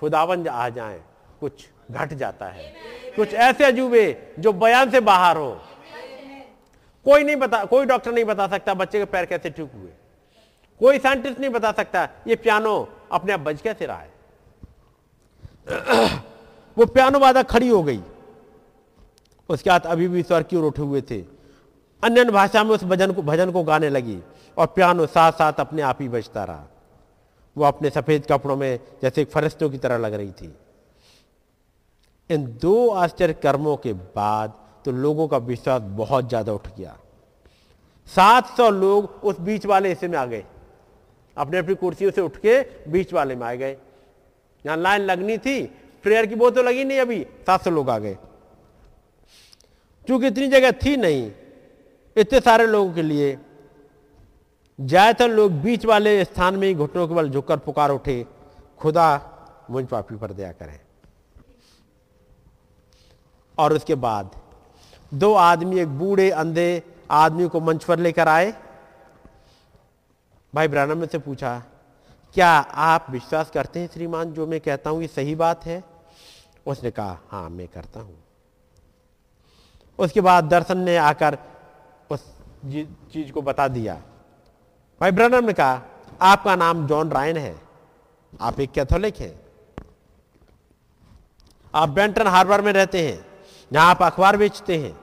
खुदावंत 0.00 0.48
आ 0.48 0.68
जाए, 0.68 1.02
कुछ 1.40 1.52
घट 1.90 2.14
जाता 2.14 2.46
है। 2.46 2.74
कुछ 3.16 3.34
ऐसे 3.34 3.64
अजूबे 3.64 4.34
जो 4.38 4.52
बयान 4.52 4.90
से 4.90 5.00
बाहर 5.00 5.36
हो। 5.36 5.60
कोई 7.04 7.24
नहीं 7.24 7.36
बता, 7.36 7.64
कोई 7.64 7.86
डॉक्टर 7.86 8.12
नहीं 8.12 8.24
बता 8.24 8.48
सकता 8.48 8.74
बच्चे 8.74 8.98
के 8.98 9.04
पैर 9.04 9.24
कैसे 9.24 9.50
ठीक 9.50 9.70
हुए। 9.74 9.90
कोई 10.78 10.98
साइंटिस्ट 10.98 11.40
नहीं 11.40 11.50
बता 11.50 11.72
सकता 11.72 12.08
ये 12.26 12.36
पियानो 12.36 12.88
अपने 13.12 13.32
आप 13.32 13.40
बज 13.40 13.60
कैसे 13.60 13.86
रहा 13.86 13.96
है। 13.96 14.10
वो 16.78 16.86
पियानो 16.86 17.18
वादा 17.18 17.42
खड़ी 17.42 17.68
हो 17.68 17.82
गई। 17.82 18.00
उसके 19.48 19.70
हाथ 19.70 19.80
अभी 19.86 20.08
भी 20.08 20.22
स्वर 20.22 20.42
की 20.42 20.56
ओर 20.56 20.64
उठे 20.64 20.82
हुए 20.82 21.00
थे। 21.00 21.20
अन्य 22.02 22.20
अन्य 22.20 22.32
भाषा 22.32 22.64
में 22.64 22.70
उस 22.70 22.84
भजन 22.84 23.12
को 23.12 23.22
भजन 23.22 23.50
को 23.50 23.62
गाने 23.64 23.88
लगी 23.90 24.18
और 24.56 24.66
पियानो 24.66 25.06
साथ 25.08 25.32
साथ 25.32 25.60
अपने 25.60 25.82
आप 25.82 25.98
ही 26.00 26.08
बजता 26.08 26.44
रहा। 26.44 26.66
वो 27.56 27.64
अपने 27.64 27.90
सफ़ेद 27.90 28.26
कपड़ों 28.30 28.56
में 28.56 28.78
जैसे 29.02 29.22
एक 29.22 29.30
फरिश्तों 29.30 29.70
की 29.70 29.78
तरह 29.78 29.98
लग 29.98 30.14
रही 30.14 30.30
थी। 30.32 30.54
इन 32.30 32.44
दो 32.62 32.88
आश्चर्य 32.90 33.34
कर्मों 33.42 33.76
के 33.76 33.92
बाद 33.92 34.52
तो 34.84 34.92
लोगों 34.92 35.26
का 35.28 35.36
विश्वास 35.38 35.82
बहुत 35.96 36.28
ज़्यादा 36.28 36.52
उठ 36.52 36.68
गया। 36.78 36.96
सात 38.06 38.56
सौ 38.56 38.68
लोग 38.70 39.24
उस 39.24 39.40
बीच 39.40 39.66
वाले 39.66 39.88
हिस्से 39.88 40.08
में 40.08 40.18
आ 40.18 40.24
गए। 40.26 40.44
अपने 41.36 41.58
अपनी 41.58 41.74
कुर्सियों 41.74 42.10
से 42.10 42.20
उठ 42.20 42.36
के 42.36 42.60
बीच 42.90 43.12
वाले 43.12 43.36
में 43.36 43.46
आ 43.46 43.54
गए। 43.54 43.76
यहाँ 44.64 44.76
लाइन 44.76 45.02
लगनी 45.02 45.38
थी, 45.38 45.62
प्रेयर 46.04 46.26
की 46.26 46.34
वो 46.34 46.50
तो 46.50 46.62
लगी 46.62 46.84
नहीं 46.84 47.00
अभी, 47.00 47.22
सात 47.46 47.64
सौ 47.64 47.70
लोग 47.70 47.90
आ 47.90 47.98
गए। 47.98 48.16
क्योंकि 50.06 50.26
इतनी 50.26 50.48
जगह 50.48 50.70
थी 50.84 50.96
नहीं। 50.96 51.30
इतने 52.16 52.40
सारे 52.40 52.66
लोगों 52.66 52.92
के 52.94 53.02
लिए। 53.02 53.36
ज़्यादातर 54.78 55.30
लोग 55.30 55.52
बीच 55.62 55.84
वाले 55.86 56.24
स्थान 56.24 56.56
में 56.56 56.66
ही 56.68 56.74
घुटनों 56.74 57.06
के 57.08 57.14
बल 57.14 57.30
झुककर 57.30 57.56
पुकार 57.58 57.90
उठे। 57.90 58.24
खुदा 58.80 59.08
मुझ 59.70 59.84
पापी 59.86 60.16
पर 60.16 60.32
दया 60.32 60.52
करें। 60.52 60.78
और 63.58 63.72
उसके 63.72 63.94
बाद 63.96 64.30
दो 65.12 65.32
आदमी, 65.34 65.80
एक 65.80 65.88
बूढ़े 65.88 66.30
अंधे 66.32 66.82
आदमी 67.12 67.48
को 67.48 67.60
मंच 67.60 67.84
पर 67.84 67.98
लेकर 67.98 68.28
आए। 68.28 68.52
भाई 70.54 70.68
ब्रानम 70.68 71.06
से 71.06 71.18
पूछा, 71.18 71.58
क्या 72.34 72.50
आप 72.50 73.06
विश्वास 73.10 73.50
करते 73.50 73.80
हैं 73.80 73.88
श्रीमान 73.92 74.32
जो 74.32 74.46
मैं 74.46 74.60
कहता 74.60 74.90
हूँ, 74.90 75.00
ये 75.02 75.08
सही 75.08 75.34
बात 75.34 75.66
है? 75.66 75.82
उसने 76.66 76.90
कहा 76.90 77.18
हाँ 77.30 77.48
मैं 77.50 77.68
करता 77.68 78.00
हूँ। 78.00 78.16
उसके 79.98 80.20
बाद 80.20 80.44
दर्शन 80.44 80.78
ने 80.78 80.96
आकर 80.96 81.38
उस 82.10 82.24
चीज़ 83.12 83.32
को 83.32 83.42
बता 83.42 83.68
दिया। 83.68 83.94
भाई 85.00 85.10
ब्रनर 85.10 85.44
ने 85.44 85.52
कहा, 85.52 85.82
आपका 86.20 86.56
नाम 86.56 86.86
जॉन 86.86 87.10
रायन 87.10 87.36
है। 87.36 87.60
आप 88.40 88.60
एक 88.60 88.70
कैथोलिक 88.72 89.16
हैं। 89.16 89.40
आप 91.74 91.88
बेंटन 91.88 92.26
हार्बर 92.26 92.60
में 92.60 92.72
रहते 92.72 93.08
हैं, 93.08 93.26
जहाँ 93.72 93.90
आप 93.90 94.02
अखबार 94.02 94.36
बेचते 94.36 94.78
हैं, 94.78 94.98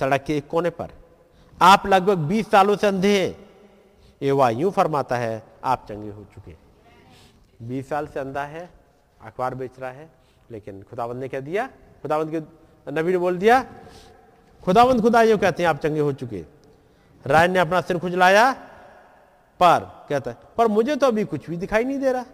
सड़क 0.00 0.24
के 0.24 0.36
एक 0.36 0.48
कोने 0.48 0.70
पर। 0.70 0.88
आप 1.62 1.86
लगभग 1.86 2.18
20 2.18 2.50
सालों 2.50 2.76
से 2.76 2.86
अंधे 2.86 3.26
हैं। 3.26 3.48
एवा 4.22 4.50
यूँ 4.50 4.70
फरमाता 4.70 5.16
है, 5.16 5.42
आप 5.64 5.86
चंगे 5.88 6.10
हो 6.10 6.24
चुके 6.34 6.50
हैं। 6.50 6.58
बीस 7.62 7.88
साल 7.88 8.06
से 8.06 8.20
अंधा 8.20 8.44
है, 8.44 8.70
अखबार 9.22 9.54
बेच 9.54 9.78
रहा 9.78 9.90
है, 9.90 10.10
लेकिन 10.50 10.82
खुदावंद 10.82 11.20
ने 11.20 11.28
कह 11.28 11.40
दिया 11.40 11.66
खुदावंद 12.02 12.30
के 12.30 12.40
नबी 12.92 13.12
ने 13.12 13.18
बोल 13.18 13.38
दिया 13.38 13.64
खुदावंद 14.68 15.00
खुदा 15.00 15.20
यूँ 15.22 15.38
कहते 15.38 15.62
हैं, 15.62 15.68
आप 15.70 15.78
चंगे 15.80 16.00
हो 16.00 16.12
चुके 16.12 16.44
राय 17.24 17.46
ने 17.48 17.58
अपना 17.58 17.80
सिर 17.80 17.98
खुजलाया, 17.98 18.50
पर, 19.60 19.80
कहता 20.08 20.30
है, 20.30 20.36
पर 20.56 20.66
मुझे 20.68 20.96
तो 20.96 21.06
अभी 21.06 21.24
कुछ 21.24 21.48
भी 21.50 21.56
दिखाई 21.56 21.84
नहीं 21.84 21.98
दे 21.98 22.12
रहा। 22.12 22.24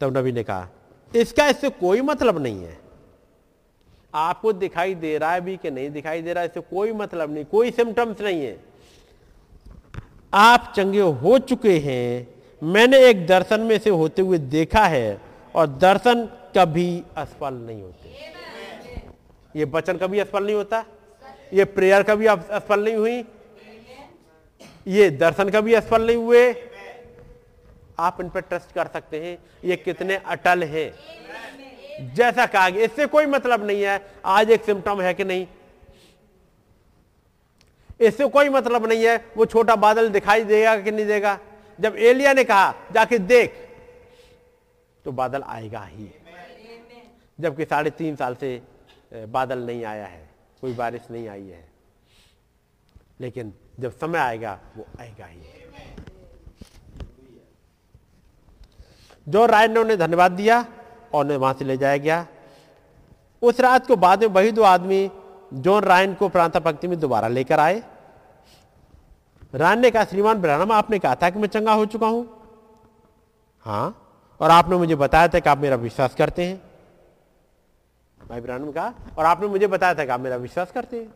तब 0.00 0.16
नबी 0.16 0.32
ने 0.32 0.42
कहा, 0.42 0.68
इसका 1.12 1.46
इससे 1.48 1.68
कोई 1.70 2.00
मतलब 2.00 2.38
नहीं 2.38 2.64
है। 2.64 2.76
आपको 4.14 4.52
दिखाई 4.52 4.94
दे 4.94 5.16
रहा 5.18 5.32
है 5.32 5.40
भी 5.40 5.56
कि 5.56 5.70
नहीं 5.70 5.90
दिखाई 5.90 6.22
दे 6.22 6.32
रहा 6.32 6.42
है, 6.42 6.48
इससे 6.48 6.60
कोई 6.60 6.92
मतलब 6.92 7.32
नहीं, 7.34 7.44
कोई 7.44 7.70
सिम्टम्स 7.70 8.20
नहीं 8.20 8.44
है। 8.44 8.58
आप 10.32 10.72
चंगे 10.76 11.00
हो 11.00 11.38
चुके 11.38 11.78
हैं, 11.78 12.28
मैंने 12.62 12.98
एक 13.08 13.26
दर्शन 13.26 13.60
में 13.60 13.78
से 13.78 13.90
होते 13.90 14.22
हुए 14.22 14.38
देखा 14.38 14.84
है, 14.86 15.20
और 15.54 15.66
दर्शन 15.66 16.24
कभी 16.56 17.02
असफल 17.16 17.54
नहीं 17.54 17.82
होते। 17.82 18.31
ये 19.54 19.64
वचन 19.64 19.96
कभी 19.98 20.18
असफल 20.18 20.44
नहीं 20.44 20.54
होता, 20.56 20.84
ये 21.52 21.64
प्रेयर 21.66 22.02
कभी 22.02 22.26
असफल 22.26 22.84
नहीं 22.84 22.94
हुई, 22.94 23.24
ये 24.86 25.08
दर्शन 25.12 25.50
कभी 25.50 25.74
असफल 25.74 26.06
नहीं 26.06 26.16
हुए। 26.16 26.52
आप 28.00 28.20
इन 28.20 28.28
पर 28.28 28.40
ट्रस्ट 28.42 28.72
कर 28.74 28.86
सकते 28.86 29.20
हैं, 29.20 29.38
ये 29.64 29.76
कितने 29.78 30.16
अटल 30.16 30.62
हैं। 30.64 30.92
जैसा 32.14 32.46
कहा 32.46 32.68
गया, 32.68 32.84
इससे 32.84 33.06
कोई 33.06 33.26
मतलब 33.26 33.66
नहीं 33.66 33.82
है, 33.82 34.00
आज 34.26 34.50
एक 34.50 34.64
सिम्टम 34.64 35.00
है 35.00 35.12
कि 35.14 35.24
नहीं। 35.24 35.46
इससे 38.00 38.26
कोई 38.28 38.48
मतलब 38.48 38.86
नहीं 38.86 39.04
है, 39.04 39.16
वो 39.36 39.46
छोटा 39.46 39.76
बादल 39.76 40.08
दिखाई 40.10 40.44
देगा 40.44 40.76
कि 40.76 40.90
नहीं 40.90 41.06
देगा। 41.06 41.38
जब 41.78 41.96
एलिया 41.98 42.32
ने 42.32 42.44
कहा, 42.44 42.74
जाके 42.92 43.18
देख 43.18 43.54
तो 45.04 45.12
बादल 45.12 45.42
आएगा 45.42 45.82
ही। 45.82 46.08
जबकि 47.38 47.64
साढ़े 47.64 47.90
तीन 47.92 48.16
साल 48.16 48.34
से 48.34 48.60
बादल 49.12 49.58
नहीं 49.58 49.84
आया 49.84 50.06
है, 50.06 50.28
कोई 50.62 50.74
बारिश 50.74 51.02
नहीं 51.10 51.28
आई 51.28 51.46
है। 51.46 51.64
लेकिन 53.20 53.52
जब 53.80 53.98
समय 53.98 54.18
आएगा, 54.18 54.58
वो 54.76 54.86
आएगा 55.00 55.26
ही। 55.26 55.40
जो 59.26 59.44
राय 59.46 59.68
ने 59.68 59.80
उन्हें 59.80 59.98
धन्यवाद 59.98 60.32
दिया 60.32 60.60
और 61.14 61.24
उन्हें 61.24 61.36
वहाँ 61.38 61.54
से 61.54 61.64
ले 61.64 61.76
जाया 61.76 61.96
गया, 61.96 62.26
उस 63.42 63.60
रात 63.60 63.86
को 63.86 63.96
बाद 63.96 64.20
में 64.20 64.28
वही 64.28 64.52
दो 64.52 64.62
आदमी, 64.62 65.10
जॉन 65.54 65.82
रायन 65.82 66.14
को 66.14 66.28
प्रांता 66.28 66.60
पंक्ति 66.60 66.88
में 66.88 66.98
दोबारा 67.00 67.28
लेकर 67.28 67.60
आए। 67.60 67.82
रायन 69.54 69.80
ने 69.80 69.90
कहा, 69.90 70.04
श्रीमान 70.04 70.40
ब्रहणम 70.40 70.72
आपने 70.72 70.98
कहा 70.98 71.14
था 71.14 71.30
कि 71.30 71.38
मैं 71.38 71.48
चंगा 71.48 71.72
हो 71.72 71.86
चुका 71.86 72.06
हूँ? 72.06 72.26
हाँ 73.66 73.96
और 74.40 74.50
आपने 74.50 74.76
मुझे 74.76 74.94
बताया 74.96 75.28
था 75.28 75.38
कि 75.38 75.50
आप 75.50 75.58
मेरा 75.58 75.76
विश्वास 75.76 76.14
करते 76.14 76.44
हैं। 76.44 76.71
भाई 78.28 78.40
ब्रहणम 78.40 78.70
कहा, 78.72 78.92
और 79.18 79.24
आपने 79.24 79.46
मुझे 79.48 79.66
बताया 79.66 79.94
था 79.94 80.04
कि 80.04 80.10
आप 80.10 80.20
मेरा 80.20 80.36
विश्वास 80.36 80.72
करते 80.72 80.96
हैं। 80.96 81.12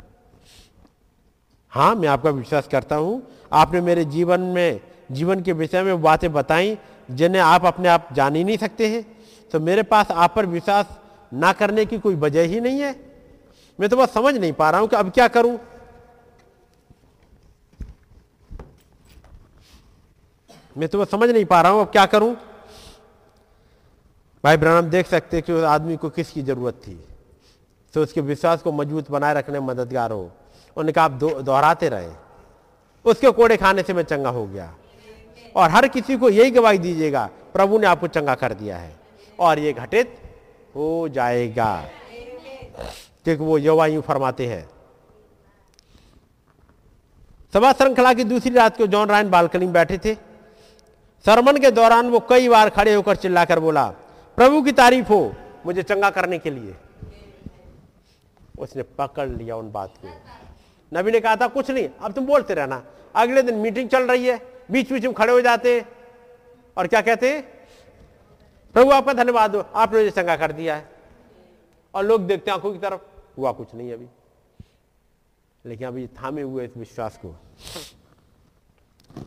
हाँ 1.73 1.94
मैं 1.94 2.09
आपका 2.09 2.31
विश्वास 2.31 2.68
करता 2.68 2.97
हूँ। 2.97 3.23
आपने 3.52 3.81
मेरे 3.81 4.05
जीवन 4.07 4.41
में, 4.41 4.81
जीवन 5.12 5.41
के 5.43 5.52
विषय 5.52 5.83
में 5.83 6.02
बातें 6.02 6.33
बताई 6.33 6.76
जिन्हें 7.09 7.43
आप 7.43 7.65
अपने 7.65 7.89
आप 7.89 8.09
जान 8.12 8.36
ही 8.36 8.44
नहीं 8.44 8.57
सकते 8.57 8.86
हैं। 8.89 9.05
तो 9.52 9.60
मेरे 9.60 9.83
पास 9.85 10.10
आप 10.10 10.35
पर 10.36 10.47
विश्वास 10.47 10.99
ना 11.33 11.52
करने 11.52 11.85
की 11.86 11.99
कोई 11.99 12.15
वजह 12.17 12.43
ही 12.43 12.60
नहीं 12.60 12.81
है। 12.81 12.94
मैं 13.78 13.89
तो 13.89 13.97
बस 13.97 14.12
समझ 14.15 14.35
नहीं 14.35 14.52
पा 14.52 14.70
रहा 14.70 14.81
हूँ 14.81 14.89
कि 14.89 14.97
अब 14.97 15.10
क्या 15.10 15.28
करूँ। 15.28 15.59
मैं 20.76 20.89
तो 20.89 20.99
बस 20.99 21.10
समझ 21.10 21.28
नहीं 21.31 21.44
पा 21.44 21.60
रहा 21.60 21.73
हूँ 21.73 21.81
अब 21.81 21.91
क्या 21.93 22.07
करूँ। 22.07 22.35
भाई 24.47 24.57
ब्रहण 24.57 24.91
देख 24.91 25.07
सकते 25.07 25.41
कि 25.41 25.52
उस 25.52 25.65
आदमी 25.65 25.97
को 25.97 26.10
किसकी 26.10 26.42
ज़रूरत 26.42 26.75
थी? 26.75 27.05
तो 27.94 28.02
उसके 28.02 28.20
विश्वास 28.20 28.62
को 28.62 28.73
मज़बूत 28.73 29.10
बनाए 29.10 29.34
रखने 29.34 29.60
में 29.60 29.66
मददगार 29.66 30.10
हो। 30.10 30.23
उन्होंने 30.23 30.92
कहा, 30.92 31.05
आप 31.05 31.10
दोहराते 31.10 31.89
रहे। 31.89 32.10
उसके 33.05 33.31
कोड़े 33.31 33.57
खाने 33.57 33.83
से 33.83 33.94
मैं 33.94 34.02
चंगा 34.02 34.28
हो 34.28 34.47
गया। 34.47 34.75
और 35.57 35.70
हर 35.70 35.89
किसी 35.89 36.16
को 36.16 36.31
यही 36.31 36.50
गवाही 36.50 36.78
दीजिएगा, 36.78 37.31
प्रभु 37.52 37.78
ने 37.78 37.86
आपको 37.86 38.07
चंगा 38.07 38.34
कर 38.34 38.52
दिया 38.55 38.76
है। 38.76 38.97
और 39.41 39.58
ये 39.58 39.73
घटित 39.73 40.18
हो 40.76 41.08
जाएगा। 41.08 41.84
क्योंकि 43.25 43.44
वो 43.44 43.58
युवा 43.58 43.86
यूँ 43.86 44.02
फरमाते 44.02 44.47
हैं। 44.47 44.70
सभा 47.52 47.73
श्रृंखला 47.73 48.15
की 48.15 48.25
दूसरी 48.25 48.55
रात 48.55 48.76
को 48.76 48.86
जॉन 48.86 49.08
रायन 49.08 49.31
बालकनी 49.31 49.65
में 49.65 49.75
बैठे 49.75 49.99
थे। 49.99 50.15
सरमन 51.25 51.57
के 51.57 51.70
दौरान 51.70 52.10
वो 52.10 52.20
कई 52.20 52.49
बार 52.49 52.70
खड़े 52.70 52.94
होकर 52.94 53.16
चिल्लाकर 53.16 53.60
बोला 53.60 53.94
प्रभु 54.36 54.62
की 54.62 54.73
तारीफ़ 54.73 55.08
हो 55.08 55.34
मुझे 55.66 55.82
चंगा 55.82 56.10
करने 56.10 56.39
के 56.39 56.50
लिए। 56.50 56.76
उसने 58.58 58.82
पकड़ 58.82 59.28
लिया 59.28 59.56
उन 59.56 59.73
बात 59.73 59.94
को। 60.05 60.08
नबी 60.98 61.10
ने 61.10 61.20
कहा 61.20 61.36
था, 61.36 61.47
कुछ 61.47 61.70
नहीं, 61.70 61.89
अब 62.00 62.12
तुम 62.12 62.26
बोलते 62.26 62.55
रहना। 62.55 62.82
अगले 63.15 63.42
दिन 63.42 63.55
मीटिंग 63.55 63.89
चल 63.89 64.02
रही 64.02 64.26
है 64.26 64.40
बीच 64.70 64.92
बीच 64.92 65.05
में 65.05 65.15
खड़े 65.15 65.32
हो 65.32 65.40
जाते 65.40 65.84
और 66.76 66.86
क्या 66.86 67.00
कहते 67.00 67.40
प्रभु, 68.74 68.90
आपका 68.90 69.12
धन्यवाद 69.12 69.56
हो 69.56 69.60
आपने 69.74 69.98
मुझे 69.98 70.10
चंगा 70.10 70.36
कर 70.36 70.52
दिया 70.52 70.76
है। 70.76 70.90
और 71.94 72.05
लोग 72.05 72.26
देखते 72.26 72.50
आँखों 72.50 72.73
की 72.73 72.78
तरफ़, 72.78 73.00
हुआ 73.39 73.52
कुछ 73.52 73.74
नहीं 73.74 73.92
अभी। 73.92 74.06
लेकिन 75.66 75.89
अभी 75.89 76.06
थामे 76.06 76.42
हुए 76.42 76.65
इस 76.65 76.76
विश्वास 76.76 77.20
को। 77.24 77.36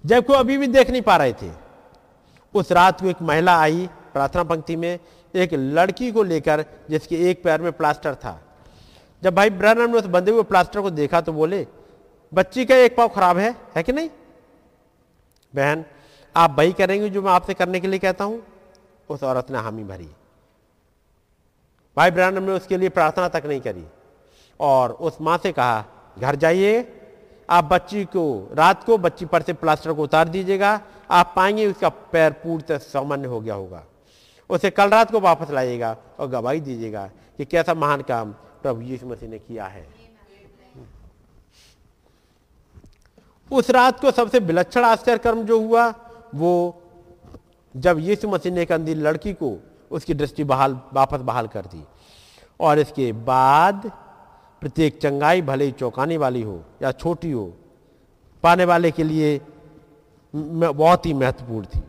जबकि 0.05 0.33
अभी 0.33 0.57
भी 0.57 0.67
देख 0.67 0.89
नहीं 0.89 1.01
पा 1.01 1.17
रहे 1.17 1.33
थे, 1.33 1.51
उस 2.53 2.71
रात 2.71 3.01
को 3.01 3.07
एक 3.07 3.21
महिला 3.21 3.59
आई 3.59 3.89
प्रार्थना 4.13 4.43
पंक्ति 4.43 4.75
में 4.75 4.99
एक 5.33 5.53
लड़की 5.53 6.11
को 6.11 6.23
लेकर 6.23 6.65
जिसके 6.89 7.15
एक 7.29 7.43
पैर 7.43 7.61
में 7.61 7.71
प्लास्टर 7.71 8.15
था। 8.15 8.39
जब 9.23 9.35
भाई 9.35 9.49
ब्रहण 9.49 9.88
ने 9.88 9.97
उस 9.97 10.05
बंधे 10.05 10.31
हुए 10.31 10.43
प्लास्टर 10.43 10.81
को 10.81 10.89
देखा 10.89 11.21
तो 11.21 11.33
बोले, 11.33 11.65
बच्ची 12.31 12.65
का 12.65 12.75
एक 12.75 12.95
पाव 12.95 13.07
खराब 13.07 13.38
है 13.38 13.55
है 13.75 13.83
कि 13.83 13.91
नहीं? 13.91 14.09
बहन, 15.53 15.83
आप 16.35 16.55
वही 16.57 16.71
करेंगे 16.73 17.09
जो 17.09 17.21
मैं 17.21 17.31
आपसे 17.31 17.53
करने 17.53 17.79
के 17.79 17.88
लिए 17.88 17.99
कहता 17.99 18.23
हूँ। 18.23 18.41
उस 19.09 19.23
औरत 19.23 19.51
ने 19.51 19.57
हामी 19.57 19.83
भरी। 19.83 20.09
भाई 21.97 22.11
ब्रहण 22.11 22.39
ने 22.39 22.51
उसके 22.51 22.77
लिए 22.77 22.89
प्रार्थना 22.89 23.27
तक 23.27 23.45
नहीं 23.45 23.61
करी 23.61 23.85
और 24.59 24.91
उस 24.91 25.17
माँ 25.21 25.38
से 25.38 25.51
कहा, 25.51 25.85
घर 26.19 26.35
जाइए, 26.35 26.88
आप 27.49 27.63
बच्ची 27.63 28.03
को, 28.05 28.49
रात 28.53 28.83
को 28.83 28.97
बच्ची 28.97 29.25
पर 29.25 29.41
से 29.41 29.53
प्लास्टर 29.53 29.93
को 29.93 30.03
उतार 30.03 30.27
दीजिएगा, 30.29 30.79
आप 31.11 31.33
पाएँगे 31.35 31.65
उसका 31.67 31.89
पैर 31.89 32.31
पूर्णतः 32.33 32.77
सामान्य 32.77 33.27
हो 33.27 33.39
गया 33.39 33.53
होगा। 33.53 33.83
उसे 34.49 34.69
कल 34.69 34.89
रात 34.89 35.11
को 35.11 35.19
वापस 35.19 35.51
लाइएगा 35.51 35.95
और 36.19 36.27
गवाही 36.27 36.59
दीजिएगा 36.61 37.05
कि 37.37 37.45
कैसा 37.45 37.73
महान 37.73 38.01
काम 38.01 38.31
प्रभु 38.61 38.81
यीशु 38.81 39.07
मसीह 39.07 39.29
ने 39.29 39.39
किया 39.39 39.65
है। 39.67 39.87
उस 43.51 43.69
रात 43.69 43.99
को 43.99 44.11
सबसे 44.11 44.39
विलक्षण 44.39 44.83
आश्चर्य 44.83 45.17
कर्म 45.17 45.43
जो 45.43 45.59
हुआ, 45.59 45.87
वो 46.35 46.81
जब 47.75 47.99
यीशु 47.99 48.27
मसीह 48.27 48.53
ने 48.53 48.61
एक 48.61 48.71
अंधी 48.71 48.93
लड़की 48.95 49.33
को 49.33 49.57
उसकी 49.91 50.13
दृष्टि 50.13 50.43
बहाल, 50.43 50.79
वापस 50.93 51.21
बहाल 51.21 51.47
कर 51.47 51.65
दी 51.65 51.83
और 52.59 52.79
इसके 52.79 53.11
बाद 53.13 53.91
प्रत्येक 54.61 54.99
चंगाई 55.01 55.41
भले 55.41 55.65
ही 55.65 55.71
चौंकाने 55.71 56.17
वाली 56.17 56.41
हो 56.41 56.63
या 56.81 56.91
छोटी 56.91 57.31
हो, 57.31 57.45
पाने 58.43 58.65
वाले 58.65 58.91
के 58.91 59.03
लिए 59.03 59.39
बहुत 60.33 61.05
ही 61.05 61.13
महत्वपूर्ण 61.13 61.65
थी। 61.65 61.81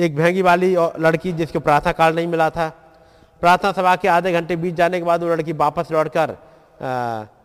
एक 0.00 0.16
भेंगी 0.16 0.42
वाली 0.42 0.74
लड़की 0.98 1.32
जिसको 1.32 1.60
प्रार्थना 1.60 1.92
काल 1.92 2.14
नहीं 2.14 2.26
मिला 2.26 2.48
था। 2.50 2.68
प्रार्थना 3.42 3.72
सभा 3.72 3.94
के 3.96 4.08
आधे 4.08 4.32
घंटे 4.32 4.56
बीत 4.56 4.74
जाने 4.74 4.98
के 4.98 5.04
बाद 5.04 5.22
वो 5.22 5.28
लड़की 5.28 5.52
वापस 5.52 5.90
लौटकर 5.92 6.36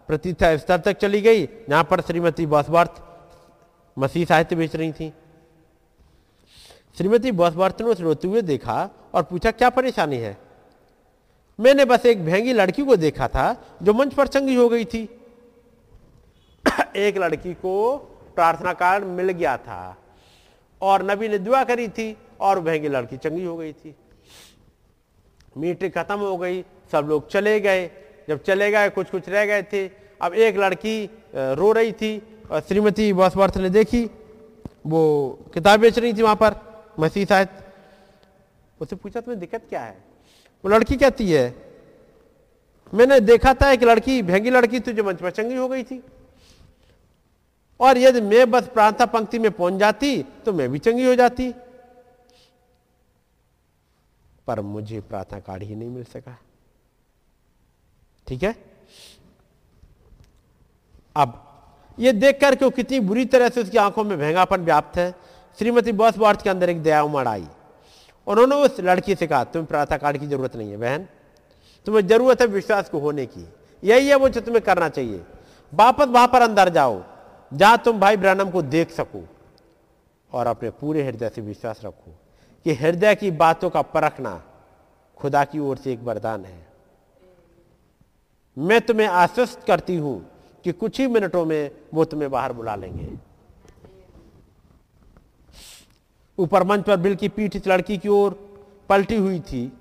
प्रतिष्ठा 0.07 0.55
स्तर 0.57 0.79
तक 0.79 0.97
चली 0.97 1.21
गई, 1.21 1.45
जहाँ 1.69 1.83
पर 1.83 2.01
श्रीमती 2.01 2.45
बसवर्थ 2.45 3.01
मसीह 3.97 4.25
साहित्य 4.25 4.55
बेच 4.55 4.75
रही 4.75 4.91
थी। 4.91 5.13
श्रीमती 6.97 7.31
बसवर्थ 7.31 7.81
ने 7.81 7.87
उस 7.87 7.99
रोते 8.01 8.27
हुए 8.27 8.41
देखा 8.41 8.89
और 9.13 9.23
पूछा, 9.23 9.51
क्या 9.51 9.69
परेशानी 9.69 10.17
है? 10.17 10.37
मैंने 11.59 11.85
बस 11.85 12.05
एक 12.05 12.23
भेंगी 12.25 12.53
लड़की 12.53 12.83
को 12.83 12.95
देखा 12.95 13.27
था, 13.27 13.55
जो 13.83 13.93
मंच 13.93 14.13
पर 14.13 14.27
चंगी 14.27 14.55
हो 14.55 14.67
गई 14.69 14.85
थी। 14.85 15.03
एक 16.95 17.17
लड़की 17.17 17.53
को 17.53 17.95
प्रार्थना 18.35 18.73
कार्ड 18.73 19.03
मिल 19.05 19.31
गया 19.31 19.57
था 19.57 19.97
और 20.81 21.03
नबी 21.11 21.27
ने 21.27 21.37
दुआ 21.39 21.63
करी 21.63 21.87
थी 21.87 22.17
और 22.39 22.59
भेंगी 22.59 22.87
लड़की 22.87 23.17
चंगी 23.17 23.43
हो 23.45 23.55
गई 23.57 23.73
थी। 23.73 23.95
मीटिंग 25.57 25.91
खत्म 25.91 26.17
हो 26.19 26.37
गई, 26.37 26.63
सब 26.91 27.07
लोग 27.09 27.29
चले 27.29 27.59
गए। 27.59 27.89
जब 28.27 28.43
चले 28.43 28.69
गए 28.71 28.89
कुछ 28.89 29.09
कुछ 29.09 29.29
रह 29.29 29.45
गए 29.45 29.63
थे। 29.63 29.87
अब 30.21 30.33
एक 30.35 30.57
लड़की 30.57 31.05
रो 31.35 31.71
रही 31.71 31.91
थी, 31.91 32.21
और 32.51 32.61
श्रीमती 32.61 33.11
बॉसवर्थ 33.13 33.57
ने 33.57 33.69
देखी। 33.69 34.03
वो 34.85 35.01
किताब 35.53 35.79
बेच 35.79 35.99
रही 35.99 36.13
थी 36.13 36.21
वहाँ 36.21 36.35
पर, 36.35 36.55
मसीह 36.99 37.25
शायद 37.25 37.47
उससे 38.81 38.95
पूछा, 38.95 39.19
तुम्हें 39.21 39.39
दिक्कत 39.39 39.65
क्या 39.69 39.81
है? 39.81 39.97
वो 40.63 40.69
लड़की 40.69 40.95
कहती 40.95 41.31
है, 41.31 41.53
मैंने 42.93 43.19
देखा 43.19 43.53
था 43.53 43.71
एक 43.71 43.83
लड़की 43.83 44.21
भेंगी 44.23 44.49
लड़की 44.49 44.79
जो 44.81 45.03
मंच 45.03 45.21
पर 45.21 45.31
चंगी 45.31 45.55
हो 45.55 45.67
गई 45.67 45.83
थी। 45.83 46.01
और 47.79 47.97
यदि 47.97 48.21
मैं 48.21 48.49
बस 48.51 48.67
प्रार्थना 48.73 49.05
पंक्ति 49.07 49.39
में 49.39 49.51
पहुँच 49.51 49.73
जाती 49.73 50.21
तो 50.45 50.53
मैं 50.53 50.69
भी 50.71 50.79
चंगी 50.79 51.05
हो 51.05 51.15
जाती। 51.15 51.53
पर 54.47 54.61
मुझे 54.61 55.01
प्रार्थना 55.01 55.39
कार्ड 55.39 55.63
ही 55.63 55.75
नहीं 55.75 55.89
मिल 55.89 56.03
सका। 56.03 56.39
ठीक 58.27 58.43
है? 58.43 58.55
अब, 61.15 61.41
ये 61.99 62.11
देखकर 62.11 62.55
कि 62.55 62.65
वो 62.65 62.71
कितनी 62.71 62.99
बुरी 62.99 63.25
तरह 63.25 63.49
से 63.49 63.63
उसकी 63.63 63.77
आँखों 63.77 64.03
में 64.03 64.17
भेंगापन 64.17 64.61
व्याप्त 64.61 64.97
है। 64.97 65.15
श्रीमती 65.57 65.91
बॉस 65.91 66.17
वार्ड 66.17 66.41
के 66.41 66.49
अंदर 66.49 66.69
एक 66.69 66.83
दया 66.83 67.03
उमड़ 67.03 67.27
आई। 67.27 67.47
उन्होंने 68.27 68.55
उस 68.55 68.79
लड़की 68.79 69.15
से 69.15 69.27
कहा, 69.27 69.43
तुम्हें 69.43 69.67
प्रातः 69.67 69.97
काल 69.97 70.17
की 70.17 70.27
ज़रूरत 70.27 70.55
नहीं 70.55 70.71
है, 70.71 70.77
बहन। 70.77 71.07
तुम्हें 71.85 72.07
ज़रूरत 72.07 72.41
है 72.41 72.47
विश्वास 72.47 72.89
को 72.89 72.99
होने 72.99 73.25
की। 73.25 73.47
यही 73.83 74.07
है 74.07 74.15
वो 74.15 74.29
जो 74.29 74.41
तुम्हें 74.41 74.63
करना 74.63 74.89
चाहिए। 74.89 75.21
वापस 75.73 76.05
वहाँ 76.05 76.27
पर 76.27 76.41
अंदर 76.41 76.69
जाओ, 76.69 77.03
जहाँ 77.53 77.77
तुम 77.85 77.99
भाई 77.99 78.17
ब्रहणम 78.17 78.49
को 78.51 78.61
देख 78.61 78.91
सको 78.91 79.27
और 80.33 80.47
अपने 80.47 80.69
पूरे 80.69 81.03
हृदय 81.03 81.29
से 81.29 81.41
विश्वास 81.41 81.81
रखो। 81.85 82.15
कि 82.65 82.73
हृदय 82.73 83.15
की 83.15 83.31
बातों 83.31 83.69
का 83.69 83.81
परखना 83.81 84.41
खुदा 85.17 85.43
की 85.45 85.59
ओर 85.59 85.77
से 85.77 85.91
एक 85.93 85.99
वरदान 86.03 86.45
है। 86.45 86.67
मैं 88.57 88.79
तुम्हें 88.81 89.07
आश्वस्त 89.07 89.63
करती 89.67 89.97
हूँ 89.97 90.17
कि 90.65 90.71
कुछ 90.71 90.99
ही 90.99 91.07
मिनटों 91.07 91.45
में 91.45 91.71
वो 91.93 92.05
तुम्हें 92.05 92.29
बाहर 92.31 92.53
बुला 92.53 92.75
लेंगे। 92.75 93.09
ऊपर 96.37 96.63
मंच 96.63 96.85
पर 96.85 96.97
बिल 96.97 97.15
की 97.15 97.29
पीठ 97.29 97.55
इस 97.55 97.67
लड़की 97.67 97.97
की 97.97 98.09
ओर 98.09 98.33
पलटी 98.89 99.15
हुई 99.15 99.39
थी, 99.39 99.71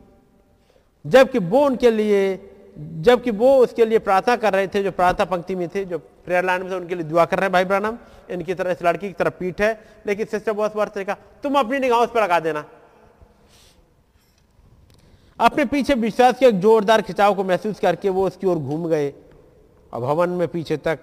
जबकि 1.05 1.39
वो 1.39 1.65
उनके 1.67 1.91
लिए, 1.91 2.51
जबकि 2.79 3.31
वो 3.31 3.57
उसके 3.57 3.85
लिए 3.87 3.99
प्रार्थना 3.99 4.37
कर 4.37 4.53
रहे 4.53 4.67
थे, 4.67 4.83
जो 4.83 4.91
प्रार्थना 4.91 5.25
पंक्ति 5.25 5.55
में 5.55 5.69
थे, 5.69 5.85
जो 5.85 5.99
प्रेयर 5.99 6.45
लाइन 6.45 6.63
में 6.63 6.69
से 6.71 6.77
उनके 6.77 6.95
लिए 6.95 7.05
दुआ 7.05 7.25
कर 7.25 7.37
रहे 7.39 7.45
हैं 7.45 7.53
भाई 7.53 7.65
ब्रानम 7.65 7.99
इनकी 8.31 8.55
तरह, 8.55 8.71
इस 8.71 8.83
लड़की 8.83 9.09
की 9.09 9.13
तरफ़ 9.13 9.35
पीठ 9.35 9.61
है, 9.61 9.85
लेकिन 10.07 10.27
सिस्टर 10.27 10.53
बहुत 10.53 10.77
वर्ष 10.77 10.93
कहा, 10.97 11.17
तुम 11.43 11.59
अपनी 11.59 11.79
निगाह 11.79 11.99
उस 11.99 12.11
पर 12.15 12.23
लगा 12.23 12.41
देना। 12.41 12.65
अपने 15.41 15.65
पीछे 15.65 15.95
विश्वास 15.95 16.39
के 16.39 16.47
एक 16.47 16.61
जोरदार 16.61 17.03
खिंचाव 17.03 17.35
को 17.35 17.45
महसूस 17.45 17.81
करके 17.81 18.09
वो 18.09 18.27
उसकी 18.27 18.47
ओर 18.47 18.59
घूम 18.59 18.89
गए। 18.89 19.13
और 19.93 20.01
भवन 20.01 20.31
में 20.31 20.49
पीछे 20.49 20.77
तक 20.77 20.99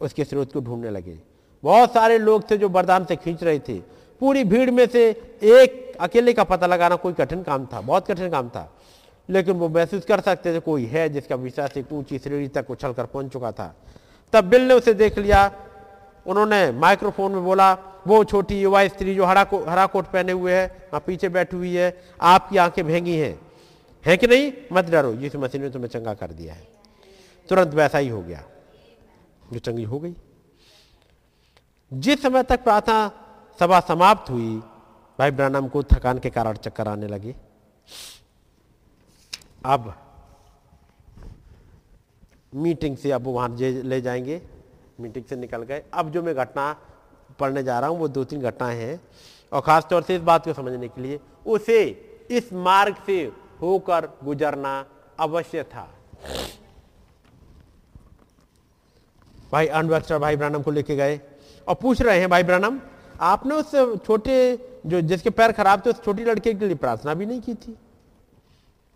उसके 0.00 0.24
स्रोत 0.24 0.52
को 0.52 0.60
ढूँढने 0.60 0.90
लगे। 0.90 1.18
बहुत 1.62 1.92
सारे 1.92 2.18
लोग 2.18 2.50
थे 2.50 2.56
जो 2.56 2.68
वरदान 2.68 3.04
से 3.04 3.16
खींच 3.16 3.42
रहे 3.44 3.58
थे। 3.58 3.78
पूरी 4.20 4.44
भीड़ 4.44 4.70
में 4.70 4.86
से 4.86 5.10
एक 5.42 5.96
अकेले 6.00 6.32
का 6.32 6.44
पता 6.44 6.66
लगाना 6.66 6.96
कोई 6.96 7.12
कठिन 7.12 7.42
काम 7.42 7.66
था, 7.66 7.80
बहुत 7.80 8.06
कठिन 8.06 8.30
काम 8.30 8.48
था। 8.48 8.72
लेकिन 9.28 9.54
वो 9.54 9.68
महसूस 9.68 10.04
कर 10.04 10.20
सकते 10.20 10.54
थे 10.54 10.60
कोई 10.60 10.84
है 10.84 11.08
जिसका 11.08 11.34
विश्वास 11.34 11.76
एक 11.76 11.92
ऊँची 11.92 12.18
श्रेणी 12.18 12.48
तक 12.48 12.70
उछल 12.70 12.92
कर 12.92 13.06
पहुँच 13.06 13.32
चुका 13.32 13.52
था। 13.52 13.74
तब 14.32 14.44
बिल 14.44 14.62
ने 14.62 14.74
उसे 14.74 14.94
देख 14.94 15.18
लिया 15.18 15.52
उन्होंने 16.26 16.72
माइक्रोफोन 16.72 17.32
में 17.32 17.44
बोला, 17.44 17.72
वो 18.06 18.24
छोटी 18.24 18.60
युवा 18.60 18.88
स्त्री 18.88 19.14
जो 19.14 19.24
हरा 19.24 19.44
को, 19.44 19.64
हरा 19.64 19.86
कोट 19.86 20.04
पहने 20.04 20.32
हुए 20.32 20.52
है, 20.52 20.66
वहाँ 20.66 21.00
पीछे 21.06 21.28
बैठी 21.28 21.56
हुई 21.56 21.76
है, 21.76 22.04
आपकी 22.20 22.56
आँखें 22.56 22.86
भेंगी 22.86 23.16
हैं। 23.16 23.40
है 24.06 24.16
कि 24.16 24.26
नहीं? 24.26 24.52
मत 24.72 24.84
डरो 24.84 25.12
यीशु 25.12 25.38
मसीह 25.38 25.60
ने 25.60 25.70
तुम्हें 25.70 25.88
चंगा 25.88 26.14
कर 26.14 26.30
दिया 26.30 26.54
है। 26.54 26.68
तुरंत 27.48 27.68
वैसा 27.68 27.98
ही 27.98 28.08
हो 28.08 28.22
गया। 28.22 28.44
जो 29.52 29.58
चंगी 29.58 29.82
हो 29.82 29.98
गई। 29.98 30.14
जिस 31.92 32.22
समय 32.22 32.42
तक 32.42 32.64
प्रार्थना 32.64 33.12
सभा 33.60 33.80
समाप्त 33.80 34.30
हुई, 34.30 34.56
भाई 35.18 35.30
ब्रानम 35.30 35.68
को 35.68 35.82
थकान 35.82 36.18
के 36.18 36.30
कारण 36.30 36.56
चक्कर 36.56 36.88
आने 36.88 37.06
लगे। 37.06 37.34
अब 39.66 40.00
मीटिंग 42.54 42.96
से 42.96 43.10
अब 43.10 43.26
वहाँ 43.26 43.56
ले 43.60 44.00
जाएँगे। 44.00 44.42
मीटिंग 44.98 45.24
से 45.24 45.36
निकल 45.36 45.62
गए। 45.62 45.82
अब 45.94 46.10
जो 46.10 46.22
मैं 46.22 46.34
घटना 46.34 46.72
पढ़ने 47.38 47.62
जा 47.62 47.78
रहा 47.78 47.90
हूँ, 47.90 47.98
वो 47.98 48.08
दो 48.08 48.24
तीन 48.24 48.40
घटनाएँ 48.42 48.76
हैं 48.78 49.00
और 49.52 49.60
खास 49.60 49.86
तौर 49.90 50.02
से 50.02 50.16
इस 50.16 50.22
बात 50.22 50.44
को 50.44 50.52
समझने 50.52 50.88
के 50.88 51.02
लिए 51.02 51.20
उसे 51.46 51.82
इस 52.30 52.52
मार्ग 52.52 52.96
से 53.06 53.22
होकर 53.60 54.08
गुजरना 54.24 54.84
अवश्य 55.20 55.62
था। 55.64 55.88
भाई 59.52 59.66
अनवस्टर 59.68 60.18
भाई 60.18 60.36
ब्रानम 60.36 60.62
को 60.62 60.70
लेके 60.70 60.96
गए 60.96 61.20
और 61.66 61.74
पूछ 61.74 62.00
रहे 62.02 62.18
हैं, 62.18 62.28
भाई 62.30 62.42
ब्रानम, 62.42 62.78
आपने 63.20 63.54
उस 63.54 64.02
छोटे 64.06 64.36
जो 64.86 65.00
जिसके 65.02 65.30
पैर 65.30 65.52
खराब 65.52 65.82
थे, 65.86 65.90
उस 65.90 66.02
छोटी 66.04 66.24
लड़के 66.24 66.54
के 66.54 66.66
लिए 66.66 66.76
प्रार्थना 66.76 67.14
भी 67.14 67.26
नहीं 67.26 67.40
की 67.40 67.54
थी? 67.54 67.76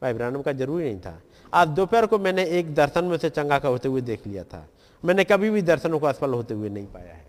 भाई 0.03 0.13
ब्रानम 0.13 0.43
का 0.43 0.53
ज़रूरी 0.53 0.85
नहीं 0.85 1.01
था। 1.01 1.21
आज 1.53 1.69
दोपहर 1.69 2.07
को 2.07 2.19
मैंने 2.19 2.45
एक 2.59 2.75
दर्शन 2.75 3.05
में 3.05 3.17
से 3.19 3.31
चंगा 3.31 3.59
का 3.59 3.69
होते 3.69 3.89
हुए 3.89 4.01
देख 4.01 4.27
लिया 4.27 4.45
था। 4.45 4.67
मैंने 5.05 5.25
कभी 5.25 5.51
भी 5.51 5.63
दर्शनों 5.63 5.99
को 5.99 6.07
असफल 6.07 6.31
होते 6.31 6.55
हुए 6.55 6.69
नहीं 6.69 6.87
पाया 6.87 7.13
है। 7.15 7.25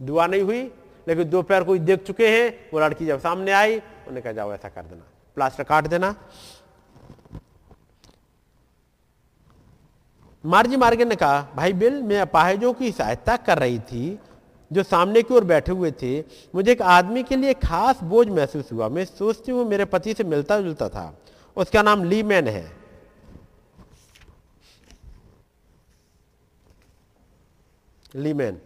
दुआ 0.00 0.26
नहीं 0.26 0.42
हुई, 0.42 0.62
लेकिन 1.08 1.30
दोपहर 1.30 1.64
को 1.64 1.76
देख 1.78 2.02
चुके 2.02 2.28
हैं। 2.28 2.70
वो 2.72 2.80
लड़की 2.80 3.06
जब 3.06 3.20
सामने 3.20 3.52
आई 3.52 3.76
उन्हें 4.08 4.22
कहा, 4.22 4.32
जाओ 4.32 4.52
ऐसा 4.52 4.68
कर 4.68 4.82
देना, 4.82 5.04
प्लास्टर 5.36 5.64
काट 5.64 5.86
देना। 5.86 6.14
मार्जी 10.44 10.76
मार्गे 10.76 11.04
ने 11.04 11.16
कहा, 11.16 11.46
भाई 11.56 11.72
बिल, 11.72 12.02
मैं 12.02 12.20
अपाहिजों 12.20 12.72
की 12.72 12.92
सहायता 12.92 13.36
कर 13.36 13.58
रही 13.58 13.78
थी, 13.78 14.18
जो 14.72 14.82
सामने 14.82 15.22
की 15.22 15.34
ओर 15.34 15.44
बैठे 15.44 15.72
हुए 15.72 15.90
थे। 15.90 16.20
मुझे 16.54 16.72
एक 16.72 16.82
आदमी 16.82 17.22
के 17.22 17.36
लिए 17.36 17.54
खास 17.54 18.02
बोझ 18.02 18.28
महसूस 18.28 18.72
हुआ। 18.72 18.88
मैं 18.88 19.04
सोचती 19.04 19.52
हूँ 19.52 19.64
मेरे 19.64 19.84
पति 19.84 20.14
से 20.14 20.24
मिलता 20.24 20.60
जुलता 20.60 20.88
था। 20.88 21.14
उसका 21.56 21.82
नाम 21.82 22.04
ली 22.04 22.22
मैन 22.22 22.48
है। 22.48 22.79
लीमैन 28.14 28.60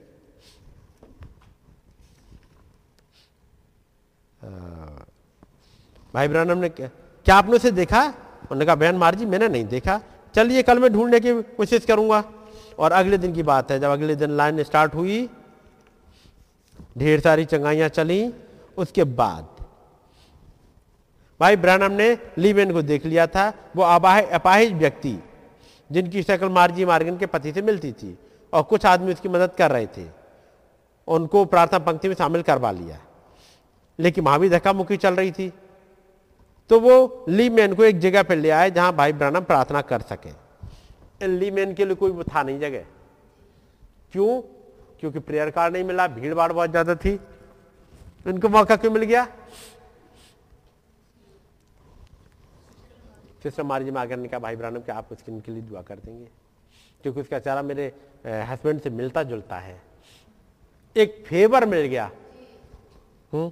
भाई 6.14 6.28
ब्रानम 6.28 6.58
ने 6.58 6.68
क्या 6.68 7.36
आपने 7.36 7.56
उसे 7.56 7.70
देखा? 7.72 8.02
उन्होंने 8.02 8.64
कहा, 8.66 8.74
बहन 8.74 8.96
मार 8.96 9.14
जी 9.14 9.26
मैंने 9.26 9.48
नहीं 9.48 9.64
देखा। 9.66 10.00
चलिए, 10.34 10.62
कल 10.62 10.78
मैं 10.78 10.92
ढूँढने 10.92 11.20
की 11.20 11.32
कोशिश 11.56 11.84
करूँगा। 11.84 12.22
और 12.78 12.92
अगले 12.92 13.18
दिन 13.18 13.32
की 13.32 13.42
बात 13.42 13.70
है, 13.70 13.78
जब 13.80 13.90
अगले 13.90 14.14
दिन 14.16 14.30
लाइन 14.30 14.62
स्टार्ट 14.62 14.94
हुई, 14.94 15.28
ढेर 16.98 17.20
सारी 17.20 17.44
चंगाइयाँ 17.44 17.88
चली। 17.88 18.32
उसके 18.76 19.04
बाद 19.04 19.48
भाई 21.40 21.56
ब्रानम 21.56 21.92
ने 21.92 22.16
लीवेन 22.38 22.72
को 22.72 22.82
देख 22.82 23.06
लिया 23.06 23.26
था। 23.26 23.52
वो 23.76 23.82
अपाहिज 23.82 24.72
व्यक्ति, 24.72 25.18
जिनकी 25.90 26.22
शक्ल 26.22 26.48
मार्जी 26.50 26.84
मार्गन 26.84 27.16
के 27.18 27.26
पति 27.26 27.52
से 27.52 27.62
मिलती 27.62 27.92
थी। 27.92 28.16
और 28.54 28.62
कुछ 28.62 28.86
आदमी 28.86 29.12
उसकी 29.12 29.28
मदद 29.28 29.54
कर 29.58 29.70
रहे 29.70 29.86
थे। 29.86 30.06
उनको 31.08 31.44
प्रार्थना 31.44 31.78
पंक्ति 31.80 32.08
में 32.08 32.14
शामिल 32.14 32.42
करवा 32.42 32.70
लिया। 32.70 32.98
लेकिन 33.98 34.24
वहाँ 34.24 34.38
भी 34.40 34.48
धक्का 34.48 34.72
मुक्की 34.72 34.96
चल 34.96 35.14
रही 35.14 35.32
थी। 35.32 35.52
तो 36.70 36.78
वो 36.80 37.24
ली 37.28 37.48
मैन 37.50 37.74
को 37.74 37.84
एक 37.84 37.98
जगह 38.00 38.22
पर 38.22 38.36
ले 38.36 38.50
आए 38.50 38.70
जहाँ 38.70 38.94
भाई 38.96 39.12
ब्रानम 39.12 39.44
प्रार्थना 39.44 39.80
कर 39.82 40.00
सके। 40.02 41.26
ली 41.28 41.50
मैन 41.50 41.74
के 41.74 41.84
लिए 41.84 41.94
कोई 41.94 42.22
था 42.24 42.42
नहीं 42.42 42.58
जगह। 42.60 42.84
क्यों? 44.12 44.40
क्योंकि 45.00 45.18
प्रेयर 45.18 45.50
कार्ड 45.50 45.72
नहीं 45.72 45.84
मिला 45.84 46.06
भीड़ 46.08 46.34
भाड़ 46.34 46.52
बहुत 46.52 46.70
ज़्यादा 46.70 46.94
थी। 46.94 47.18
उनको 48.26 48.48
मौका 48.48 48.76
क्यों 48.76 48.90
मिल 48.92 49.02
गया? 49.02 49.26
सिस्टर 53.42 53.62
मारी 53.62 53.84
जी 53.84 53.90
मागर 53.90 54.16
ने 54.16 54.28
कहा 54.28 54.40
भाई 54.40 54.56
ब्रानम 54.56 54.80
क्या 54.80 54.94
आप 54.94 55.08
उसके 55.12 55.32
इनके 55.32 55.52
लिए 55.52 55.62
दुआ 55.62 55.82
कर 55.82 55.96
देंगे? 55.96 56.26
क्योंकि 57.02 57.20
उसका 57.20 57.38
चेहरा 57.38 57.62
मेरे 57.62 57.92
हस्बैंड 58.24 58.80
से 58.80 58.90
मिलता 58.90 59.22
जुलता 59.22 59.56
है। 59.56 59.80
एक 60.96 61.24
फेवर 61.26 61.64
मिल 61.66 61.86
गया। 61.86 62.10
हम्म। 63.32 63.50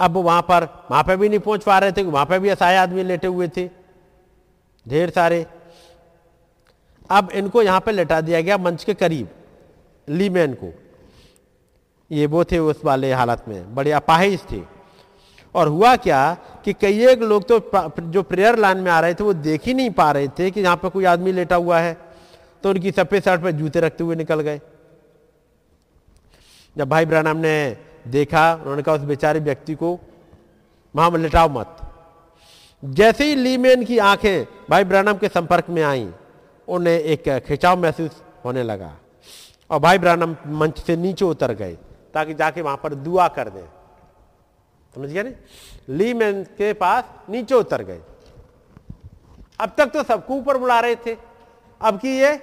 अब 0.00 0.16
वहाँ 0.16 0.42
पर 0.42 0.64
वहाँ 0.90 1.02
पर 1.04 1.16
भी 1.16 1.28
नहीं 1.28 1.38
पहुँच 1.38 1.64
पा 1.64 1.78
रहे 1.78 1.92
थे, 1.92 2.02
वहाँ 2.02 2.26
पर 2.26 2.38
भी 2.38 2.48
असहाय 2.48 2.76
आदमी 2.76 3.02
लेटे 3.02 3.26
हुए 3.26 3.48
थे। 3.48 3.68
ढेर 4.86 5.10
सारे। 5.10 5.46
अब 7.10 7.30
इनको 7.30 7.62
यहाँ 7.62 7.80
पर 7.80 7.92
लेटा 7.92 8.20
दिया 8.20 8.40
गया 8.40 8.58
मंच 8.58 8.84
के 8.84 8.94
करीब 8.94 9.28
लीमैन 10.08 10.54
को 10.54 10.72
ये 12.10 12.26
वो 12.26 12.44
थे 12.44 12.58
उस 12.58 12.84
वाले 12.84 13.12
हालत 13.12 13.44
में, 13.48 13.74
बड़े 13.74 13.92
अपाहिज 13.92 14.40
थे। 14.50 14.60
और 15.54 15.68
हुआ 15.68 15.94
क्या 15.96 16.34
कि 16.64 16.72
कई 16.72 17.06
एक 17.06 17.22
लोग 17.22 17.44
तो 17.48 17.58
जो 18.00 18.22
प्रेयर 18.22 18.58
लाइन 18.58 18.78
में 18.78 18.90
आ 18.90 19.00
रहे 19.00 19.14
थे, 19.14 19.24
वो 19.24 19.32
देख 19.32 19.66
ही 19.66 19.74
नहीं 19.74 19.90
पा 19.90 20.10
रहे 20.12 20.28
थे 20.28 20.50
कि 20.50 20.60
यहाँ 20.60 20.76
पर 20.76 20.88
कोई 20.88 21.04
आदमी 21.04 21.32
लेटा 21.32 21.56
हुआ 21.56 21.78
है। 21.80 21.96
तो 22.62 22.70
उनकी 22.70 22.90
सफ़ेद 22.90 23.22
शर्ट 23.22 23.42
पर 23.42 23.50
जूते 23.50 23.80
रखते 23.80 24.04
हुए 24.04 24.16
निकल 24.16 24.40
गए। 24.40 24.60
जब 26.76 26.88
भाई 26.88 27.06
ब्रानम 27.06 27.36
ने 27.36 27.76
देखा, 28.08 28.54
उन्होंने 28.54 28.82
कहा, 28.82 28.94
उस 28.94 29.00
बेचारे 29.00 29.40
व्यक्ति 29.40 29.74
को 29.74 29.98
वहाँ 30.94 31.10
लिटाओ 31.10 31.48
मत। 31.48 31.76
जैसे 32.82 33.24
ही 33.24 33.34
लीमेन 33.34 33.84
की 33.84 33.98
आँखें, 33.98 34.46
भाई 34.70 34.84
ब्रानम 34.84 35.14
के 35.14 35.28
संपर्क 35.28 35.68
में 35.68 35.82
आई, 35.82 36.08
उन्हें 36.68 36.94
एक 36.94 37.28
खिंचाव 37.46 37.82
महसूस 37.82 38.22
होने 38.44 38.62
लगा। 38.62 38.96
और 39.70 39.78
भाई 39.80 39.98
ब्रानम 39.98 40.36
मंच 40.46 40.78
से 40.78 40.96
नीचे 40.96 41.24
उतर 41.24 41.52
गए, 41.52 41.76
ताकि 42.14 42.34
जाके 42.34 42.62
वहाँ 42.62 42.76
पर 42.76 42.94
दुआ 42.94 43.28
कर 43.28 43.48
दें। 43.48 43.66
समझ 44.94 45.08
गया 45.08 45.24
लीमैन 45.88 46.42
के 46.44 46.72
पास 46.72 47.04
नीचे 47.28 47.54
उतर 47.54 47.82
गए। 47.82 48.00
अब 49.60 49.72
तक 49.78 49.86
तो 49.86 50.02
सबको 50.02 50.34
ऊपर 50.34 50.58
बुला 50.58 50.80
रहे 50.80 50.96
थे। 50.96 51.16
अब 51.80 51.98
की 51.98 52.18
ये 52.18 52.34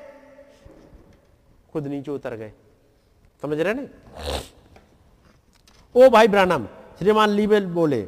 खुद 1.74 1.88
नीचे 1.88 2.12
उतर 2.12 2.36
गए। 2.36 2.52
समझ 3.44 3.60
रहे 3.60 3.74
ना 3.74 3.88
ओ 5.96 6.10
भाई 6.10 6.28
ब्रानम 6.28 6.66
श्रीमान 7.00 7.30
लीबेल 7.30 7.66
बोले, 7.68 8.08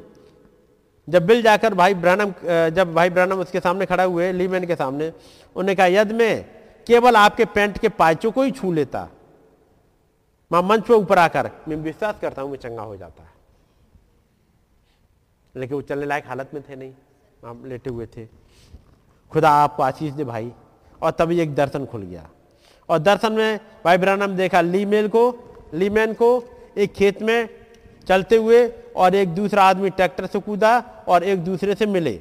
जब 1.07 1.25
बिल 1.25 1.41
जाकर 1.41 1.73
भाई 1.73 1.93
ब्रानम 1.95 2.33
जब 2.71 2.93
भाई 2.93 3.09
ब्रानम 3.09 3.39
उसके 3.39 3.59
सामने 3.59 3.85
खड़ा 3.85 4.03
हुए 4.03 4.31
लीमैन 4.31 4.65
के 4.67 4.75
सामने, 4.75 5.07
उन्होंने 5.07 5.75
कहा, 5.75 5.85
यद 5.87 6.11
मैं 6.11 6.43
केवल 6.87 7.15
आपके 7.15 7.45
पैंट 7.47 7.77
के 7.77 7.89
पायचों 7.91 8.31
को 8.31 8.43
ही 8.43 8.51
छू 8.51 8.71
लेता। 8.73 9.07
मैं 10.51 10.61
मंच 10.61 10.87
पे 10.87 10.93
ऊपर 10.93 11.19
आकर, 11.19 11.49
मैं 11.67 11.75
विश्वास 11.77 12.19
करता 12.21 12.41
हूँ 12.41 12.51
मैं 12.51 12.57
चंगा 12.59 12.81
हो 12.81 12.95
जाता 12.97 13.23
है। 13.23 13.29
लेकिन 15.55 15.75
वो 15.75 15.81
चलने 15.83 16.05
लायक 16.05 16.27
हालत 16.27 16.51
में 16.53 16.61
थे 16.63 16.75
नहीं 16.75 16.93
हम 17.45 17.63
लेटे 17.65 17.89
हुए 17.89 18.05
थे। 18.07 18.25
खुदा 19.31 19.49
आपको 19.61 19.83
आशीष 19.83 20.13
दे 20.13 20.23
भाई, 20.25 20.51
और 21.01 21.11
तभी 21.11 21.39
एक 21.39 21.55
दर्शन 21.55 21.85
खुल 21.85 22.01
गया। 22.03 22.29
और 22.91 22.99
दर्शन 22.99 23.33
में 23.33 23.59
भाई 23.85 23.97
ब्रानम 23.97 24.35
देखा 24.35 24.61
लीमेल 24.61 25.07
को 25.07 25.23
लीमैन 25.73 26.13
को, 26.13 26.43
एक 26.77 26.93
खेत 26.93 27.21
में 27.21 27.49
चलते 28.07 28.35
हुए 28.35 28.67
और 28.95 29.15
एक 29.15 29.29
दूसरा 29.35 29.63
आदमी 29.63 29.89
ट्रैक्टर 29.89 30.25
से 30.25 30.39
कूदा 30.39 30.77
और 31.07 31.23
एक 31.23 31.43
दूसरे 31.43 31.75
से 31.75 31.85
मिले। 31.85 32.19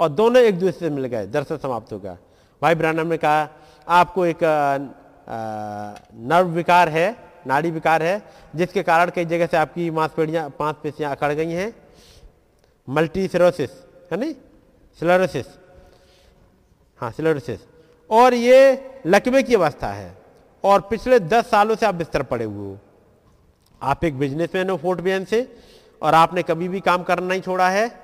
और 0.00 0.08
दोनों 0.10 0.42
एक 0.42 0.58
दूसरे 0.58 0.78
से 0.78 0.90
मिल 0.90 1.04
गए, 1.06 1.26
दर्शन 1.26 1.56
समाप्त 1.56 1.92
हो 1.92 1.98
गया। 1.98 2.16
भाई 2.62 2.74
ब्रानम 2.74 3.06
ने 3.06 3.16
कहा, 3.16 3.48
आपको 3.86 4.26
एक 4.26 4.38
नर्व 6.14 6.48
विकार 6.48 6.88
है, 6.88 7.16
नाड़ी 7.46 7.70
विकार 7.70 8.02
है, 8.02 8.22
जिसके 8.56 8.82
कारण 8.82 9.10
कई 9.10 9.24
जगह 9.24 9.46
से 9.46 9.56
आपकी 9.56 9.90
मांसपेड़ियाँ 9.90 10.48
पाँच 10.58 10.76
पेशियाँ 10.82 11.10
अकड़ 11.12 11.32
गई 11.32 11.52
हैं। 11.52 11.74
मल्टी 12.88 13.28
सिरोसिस 13.28 13.70
है 14.12 14.18
नहीं? 14.20 14.34
सिलोरोसिस। 14.98 15.46
हाँ 17.00 17.10
सिलोरोसिस। 17.10 17.60
और 18.10 18.34
ये 18.34 18.90
लकवे 19.06 19.42
की 19.42 19.54
अवस्था 19.54 19.88
है। 19.88 20.18
और 20.64 20.80
पिछले 20.80 21.20
दस 21.20 21.50
सालों 21.50 21.76
से 21.76 21.86
आप 21.86 21.94
बिस्तर 21.94 22.22
पड़े 22.22 22.44
हुए 22.44 22.66
हो। 22.66 22.78
आप 23.82 24.04
एक 24.04 24.18
बिजनेसमैन 24.18 24.70
हो 24.70 24.76
फोर्ट 24.76 25.00
बेन 25.00 25.24
से, 25.24 25.56
और 26.02 26.14
आपने 26.14 26.42
कभी 26.42 26.68
भी 26.68 26.80
काम 26.80 27.02
करना 27.02 27.26
नहीं 27.26 27.40
छोड़ा 27.40 27.68
है। 27.68 28.00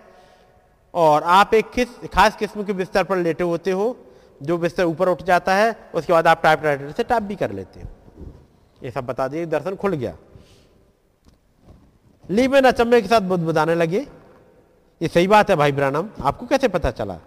और 0.94 1.22
आप 1.22 1.54
एक 1.54 1.70
किस, 1.70 1.88
खास 2.14 2.36
किस्म 2.36 2.64
के 2.64 2.72
बिस्तर 2.72 3.04
पर 3.04 3.16
लेटे 3.16 3.44
होते 3.44 3.70
हो, 3.70 3.96
जो 4.42 4.58
बिस्तर 4.58 4.84
ऊपर 4.84 5.08
उठ 5.08 5.22
जाता 5.22 5.54
है, 5.54 5.76
उसके 5.94 6.12
बाद 6.12 6.26
आप 6.26 6.42
टाइप 6.42 6.64
राइटर 6.64 6.90
से 6.90 7.02
टाइप 7.02 7.22
भी 7.22 7.36
कर 7.36 7.52
लेते 7.52 7.80
हो। 7.80 7.88
ये 8.84 8.90
सब 8.90 9.06
बता 9.06 9.28
दिए, 9.28 9.46
दर्शन 9.46 9.76
खुल 9.76 9.92
गया। 9.92 10.16
लीबेन 12.30 12.64
अचंबे 12.64 13.02
के 13.02 13.08
साथ 13.08 13.20
बुदबुदाने 13.20 13.74
लगे। 13.74 14.06
ये 15.02 15.08
सही 15.08 15.26
बात 15.26 15.50
है 15.50 15.56
भाई 15.56 15.72
ब्रानम 15.72 16.08
आपको 16.22 16.46
कैसे 16.46 16.68
पता 16.68 16.90
चला? 16.90 17.18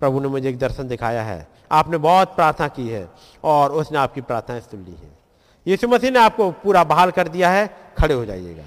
प्रभु 0.00 0.20
ने 0.20 0.28
मुझे 0.28 0.48
एक 0.48 0.58
दर्शन 0.58 0.88
दिखाया 0.88 1.22
है। 1.22 1.48
आपने 1.72 1.98
बहुत 1.98 2.34
प्रार्थना 2.36 2.68
की 2.68 2.88
है 2.88 3.08
और 3.44 3.72
उसने 3.72 3.98
आपकी 3.98 4.20
प्रार्थना 4.20 4.60
सुन 4.60 4.84
ली 4.84 4.92
है। 4.92 5.18
यीशु 5.66 5.88
मसीह 5.88 6.10
ने 6.10 6.18
आपको 6.18 6.50
पूरा 6.50 6.84
बहाल 6.84 7.10
कर 7.10 7.28
दिया 7.28 7.50
है, 7.50 7.76
खड़े 7.98 8.14
हो 8.14 8.24
जाइएगा। 8.24 8.64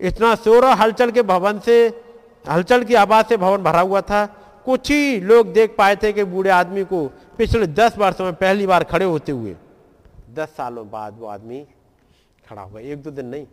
इतना 0.00 0.34
शोर 0.34 0.64
हलचल 0.64 1.10
के 1.10 1.22
भवन 1.22 1.58
से, 1.58 2.02
हलचल 2.50 2.84
की 2.84 2.94
आवाज़ 2.94 3.26
से 3.26 3.36
भवन 3.36 3.62
भरा 3.62 3.80
हुआ 3.80 4.00
था। 4.00 4.26
कुछ 4.64 4.90
ही 4.90 5.20
लोग 5.20 5.52
देख 5.52 5.74
पाए 5.78 5.96
थे 5.96 6.12
कि 6.12 6.24
बूढ़े 6.24 6.50
आदमी 6.50 6.84
को 6.84 7.06
पिछले 7.38 7.66
दस 7.66 7.98
वर्षों 7.98 8.24
में 8.24 8.34
पहली 8.34 8.66
बार 8.66 8.84
खड़े 8.84 9.04
होते 9.04 9.32
हुए। 9.32 9.56
दस 10.34 10.48
सालों 10.48 10.90
बाद 10.90 11.16
वो 11.18 11.26
आदमी 11.26 11.66
खड़ा 12.48 12.62
हुआ। 12.62 12.80
एक 12.80 13.02
दो 13.02 13.10
दिन 13.10 13.26
नहीं। 13.26 13.46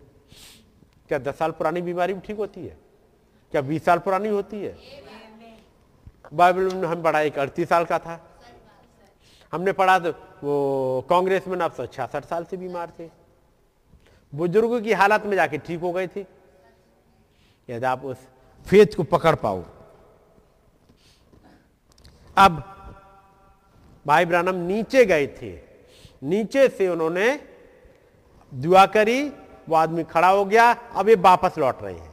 क्या 1.07 1.17
दस 1.17 1.37
साल 1.37 1.51
पुरानी 1.51 1.81
बीमारी 1.81 2.13
भी 2.13 2.19
ठीक 2.19 2.37
होती 2.37 2.61
है? 2.61 2.77
क्या 3.51 3.61
बीस 3.61 3.85
साल 3.85 3.99
पुरानी 3.99 4.29
होती 4.29 4.57
है? 4.57 4.77
बाइबल 6.33 6.75
में 6.75 6.87
हम 6.87 7.01
पढ़ा 7.03 7.19
एक 7.21 7.37
अड़तीस 7.39 7.69
साल 7.69 7.85
का 7.85 7.99
था। 7.99 8.19
हमने 9.53 9.71
पढ़ा 9.71 9.97
तो 9.99 10.11
वो 10.43 11.05
कांग्रेस 11.09 11.47
में 11.47 11.57
अब 11.57 11.85
छियासठ 11.85 12.25
साल 12.25 12.43
से 12.43 12.57
बीमार 12.57 12.91
थे। 12.99 13.09
बुज़ुर्गों 14.33 14.81
की 14.81 14.93
हालत 14.93 15.25
में 15.25 15.35
जाके 15.35 15.57
ठीक 15.57 15.79
हो 15.79 15.91
गए 15.91 16.07
थे। 16.07 16.25
यदि 17.69 17.85
आप 17.85 18.05
उस 18.05 18.17
फेत 18.65 18.95
को 18.95 19.03
पकड़ 19.05 19.35
पाओ। 19.35 19.63
अब 22.37 22.63
भाई 24.05 24.25
ब्रानम 24.25 24.55
नीचे 24.67 25.05
गए 25.05 25.27
थे। 25.41 25.51
नीचे 26.23 26.67
से 26.69 26.87
उन्होंने 26.87 27.29
दुआ 28.51 28.85
करी, 28.85 29.21
वो 29.69 29.75
आदमी 29.75 30.03
खड़ा 30.03 30.29
हो 30.29 30.45
गया, 30.45 30.71
अब 30.71 31.09
ये 31.09 31.15
वापस 31.15 31.57
लौट 31.57 31.81
रहे 31.83 31.93
हैं। 31.93 32.12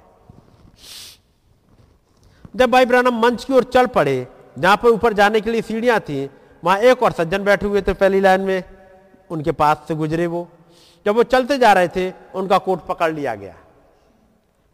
जब 2.54 2.70
भाई 2.70 2.86
ब्रानम 2.86 3.20
मंच 3.20 3.44
की 3.44 3.52
ओर 3.52 3.64
चल 3.64 3.86
पड़े, 3.86 4.26
जहाँ 4.58 4.76
पर 4.76 4.88
ऊपर 4.88 5.12
जाने 5.12 5.40
के 5.40 5.50
लिए 5.50 5.62
सीढ़ियाँ 5.62 6.00
थी, 6.00 6.30
वहाँ 6.62 6.78
एक 6.78 7.02
और 7.02 7.12
सज्जन 7.12 7.44
बैठे 7.44 7.66
हुए 7.66 7.82
थे 7.82 7.92
पहली 7.92 8.20
लाइन 8.20 8.40
में। 8.40 8.64
उनके 9.30 9.52
पास 9.52 9.84
से 9.88 9.94
गुजरे 9.94 10.26
वो। 10.26 10.48
जब 11.06 11.14
वो 11.14 11.22
चलते 11.22 11.58
जा 11.58 11.72
रहे 11.72 11.88
थे, 11.88 12.12
उनका 12.34 12.58
कोट 12.58 12.86
पकड़ 12.86 13.12
लिया 13.12 13.34
गया। 13.34 13.54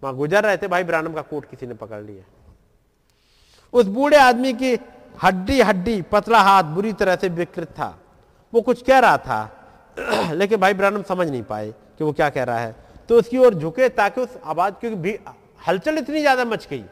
वहाँ 0.03 0.15
गुजर 0.17 0.45
रहे 0.45 0.57
थे, 0.57 0.69
भाई 0.69 0.85
ब्रानम 0.85 1.13
का 1.13 1.23
कोट 1.23 1.45
किसी 1.45 1.67
ने 1.67 1.75
पकड़ 1.75 2.03
लिया। 2.03 2.25
उस 3.73 3.87
बूढ़े 3.87 4.17
आदमी 4.17 4.53
की 4.53 4.79
हड्डी 5.23 5.61
हड्डी, 5.61 6.03
पतला 6.03 6.41
हाथ 6.41 6.63
बुरी 6.63 6.93
तरह 6.93 7.17
से 7.17 7.29
विकृत 7.29 7.69
था। 7.69 7.99
वो 8.53 8.61
कुछ 8.61 8.83
कह 8.83 8.99
रहा 8.99 9.19
था, 9.19 9.51
लेकिन 10.33 10.61
भाई 10.61 10.75
ब्रानम 10.75 11.03
समझ 11.03 11.29
नहीं 11.31 11.43
पाए 11.43 11.71
कि 11.99 12.05
वो 12.05 12.13
क्या 12.13 12.31
कह 12.31 12.45
रहा 12.45 12.59
है। 12.59 12.75
तो 13.09 13.19
उसकी 13.19 13.39
ओर 13.39 13.55
झुके 13.55 13.89
ताकि 13.89 14.21
उस 14.21 14.39
आवाज़, 14.45 14.75
क्योंकि 14.75 15.19
हलचल 15.69 15.99
इतनी 15.99 16.21
ज़्यादा 16.21 16.45
मच 16.45 16.67
गई। 16.71 16.85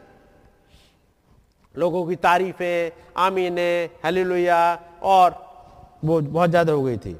लोगों 1.77 2.05
की 2.07 2.15
तारीफें, 2.17 2.91
आमीने, 3.17 3.89
हेलीलुया, 4.05 4.59
और 5.03 5.43
वो 6.05 6.19
बहुत 6.21 6.49
ज़्यादा 6.49 6.73
हो 6.73 6.83
गई 6.83 6.97
थी। 6.97 7.15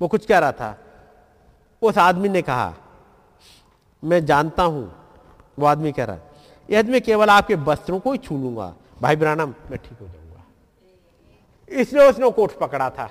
वो 0.00 0.08
कुछ 0.08 0.26
कह 0.26 0.38
रहा 0.38 0.52
था। 0.52 0.76
उस 1.82 1.98
आदमी 1.98 2.28
ने 2.28 2.42
कहा, 2.42 2.74
मैं 4.02 4.24
जानता 4.26 4.62
हूँ। 4.64 4.90
वो 5.58 5.66
आदमी 5.66 5.92
कह 5.92 6.04
रहा 6.04 6.16
है 6.16 6.30
यदि 6.68 6.92
मैं 6.92 7.00
केवल 7.02 7.30
आपके 7.30 7.54
वस्त्रों 7.56 7.98
को 8.00 8.12
ही 8.12 8.18
छू 8.18 8.36
लूँगा। 8.38 8.72
भाई 9.02 9.16
ब्रानम 9.16 9.54
मैं 9.70 9.78
ठीक 9.78 9.98
हो 10.00 10.06
जाऊँगा। 10.06 11.80
इसलिए 11.80 12.08
उसने 12.10 12.30
कोट 12.30 12.58
पकड़ा 12.58 12.88
था। 12.90 13.10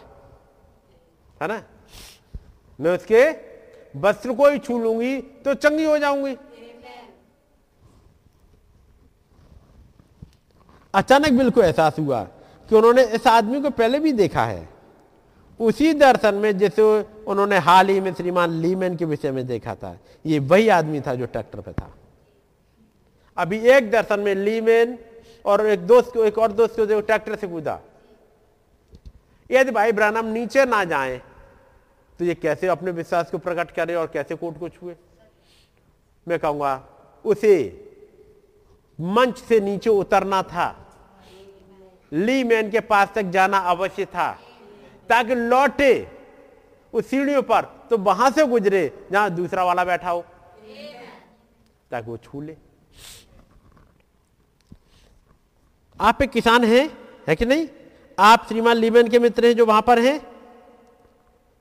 है 1.42 1.48
ना? 1.48 1.62
मैं 2.80 2.92
उसके 2.92 3.24
वस्त्र 3.98 4.34
को 4.34 4.50
ही 4.50 4.60
छू 4.60 4.78
लूँगी 4.80 5.18
तो 5.46 5.54
चंगी 5.56 5.86
हो 5.86 5.98
जाऊँगी। 5.98 6.36
अचानक 10.94 11.32
बिल 11.32 11.50
को 11.50 11.62
एहसास 11.62 12.00
हुआ 12.00 12.22
कि 12.70 12.76
उन्होंने 12.76 13.04
इस 13.06 13.28
आदमी 13.28 13.62
को 13.62 13.70
पहले 13.72 14.00
भी 14.00 14.12
देखा 14.14 14.46
है। 14.46 14.68
उसी 15.60 15.94
दर्शन 15.94 16.36
में 16.36 16.58
जैसे 16.58 16.82
उन्होंने 17.28 17.58
हाल 17.60 17.90
ही 17.90 18.00
में 18.00 18.14
श्रीमान 18.14 18.52
लीमैन 18.62 18.96
के 18.96 19.06
विषय 19.06 19.32
में 19.32 19.46
देखा 19.48 19.76
था, 19.76 19.98
ये 20.26 20.40
वही 20.40 20.68
आदमी 20.70 21.02
था 21.02 21.16
जो 21.16 21.26
ट्रैक्टर 21.28 21.62
पे 21.62 21.72
था। 21.72 21.94
अभी 23.38 23.60
एक 23.70 23.92
दर्शन 23.92 24.20
में 24.20 24.34
लीमैन 24.36 24.98
और 25.46 25.66
एक 25.68 25.86
दोस्त 25.88 26.14
को, 26.14 26.24
एक 26.24 26.38
और 26.38 26.52
दोस्त 26.52 26.76
को 26.76 26.86
जो 26.86 27.00
ट्रैक्टर 27.02 27.36
से 27.36 27.48
कूदा। 27.48 27.80
यदि 29.50 29.72
भाई 29.72 29.92
ब्रानम 29.92 30.26
नीचे 30.28 30.66
ना 30.66 30.84
जाए 30.86 31.22
तो 32.20 32.26
ये 32.26 32.34
कैसे 32.36 32.68
अपने 32.68 32.92
विश्वास 32.92 33.30
को 33.32 33.38
प्रकट 33.38 33.72
करे 33.72 33.96
और 33.96 34.08
कैसे 34.08 34.36
कोर्ट 34.36 34.60
को 34.60 34.70
छुए? 34.70 34.96
मैं 36.28 36.40
कहूँगा, 36.40 36.84
उसे 37.26 37.88
मंच 39.00 39.38
से 39.40 39.60
नीचे 39.60 39.90
उतरना 39.90 40.42
था। 40.44 40.81
ली 42.12 42.44
मैन 42.44 42.70
के 42.72 42.80
पास 42.80 43.12
तक 43.16 43.24
जाना 43.24 43.58
अवश्य 43.58 44.06
था। 44.06 44.32
ताकि 45.10 45.36
लौटे 45.36 46.08
उस 46.94 47.08
सीढ़ियों 47.08 47.42
पर 47.42 47.62
तो 47.90 47.98
वहाँ 47.98 48.30
से 48.32 48.46
गुजरे, 48.48 49.08
जहाँ 49.12 49.30
दूसरा 49.32 49.64
वाला 49.64 49.86
बैठा 49.86 50.10
हो। 50.10 50.26
ताकि 51.92 52.10
वो 52.10 52.18
छू 52.18 52.42
ले। 52.42 52.56
आप 56.00 56.22
एक 56.22 56.30
किसान 56.30 56.64
हैं? 56.64 56.98
है 57.28 57.36
कि 57.36 57.46
नहीं? 57.46 57.68
आप 58.20 58.46
श्रीमान 58.48 58.76
लीमन 58.76 59.08
के 59.08 59.20
मित्र 59.20 59.46
हैं 59.46 59.56
जो 59.56 59.66
वहाँ 59.66 59.82
पर 59.82 60.00
हैं? 60.00 60.20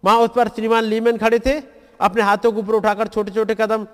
वहाँ 0.05 0.19
उस 0.19 0.31
पर 0.37 0.49
श्रीमान 0.49 0.85
लीमन 0.85 1.17
खड़े 1.17 1.39
थे, 1.39 1.61
अपने 2.01 2.23
हाथों 2.23 2.53
को 2.53 2.59
ऊपर 2.59 2.73
उठाकर 2.73 3.09
छोटे 3.09 3.31
छोटे 3.31 3.55
कदम 3.55 3.87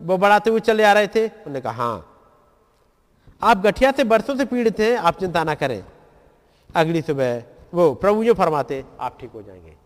बढ़ाते 0.00 0.50
हुए 0.50 0.60
चले 0.60 0.84
आ 0.84 0.92
रहे 0.92 1.06
थे। 1.06 1.26
उन्होंने 1.26 1.60
कहा 1.60 1.72
हाँ। 1.72 2.08
आप 3.42 3.58
गठिया 3.58 3.92
से, 3.92 4.04
बरसों 4.04 4.36
से 4.36 4.44
पीड़ित 4.44 4.80
हैं, 4.80 4.96
आप 4.96 5.20
चिंता 5.20 5.44
ना 5.44 5.54
करें। 5.54 5.84
अगली 6.74 7.02
सुबह 7.02 7.44
वो 7.74 7.94
प्रभु 7.94 8.24
जो 8.24 8.34
फरमाते, 8.34 8.84
आप 9.00 9.20
ठीक 9.20 9.30
हो 9.30 9.42
जाएँगे। 9.42 9.76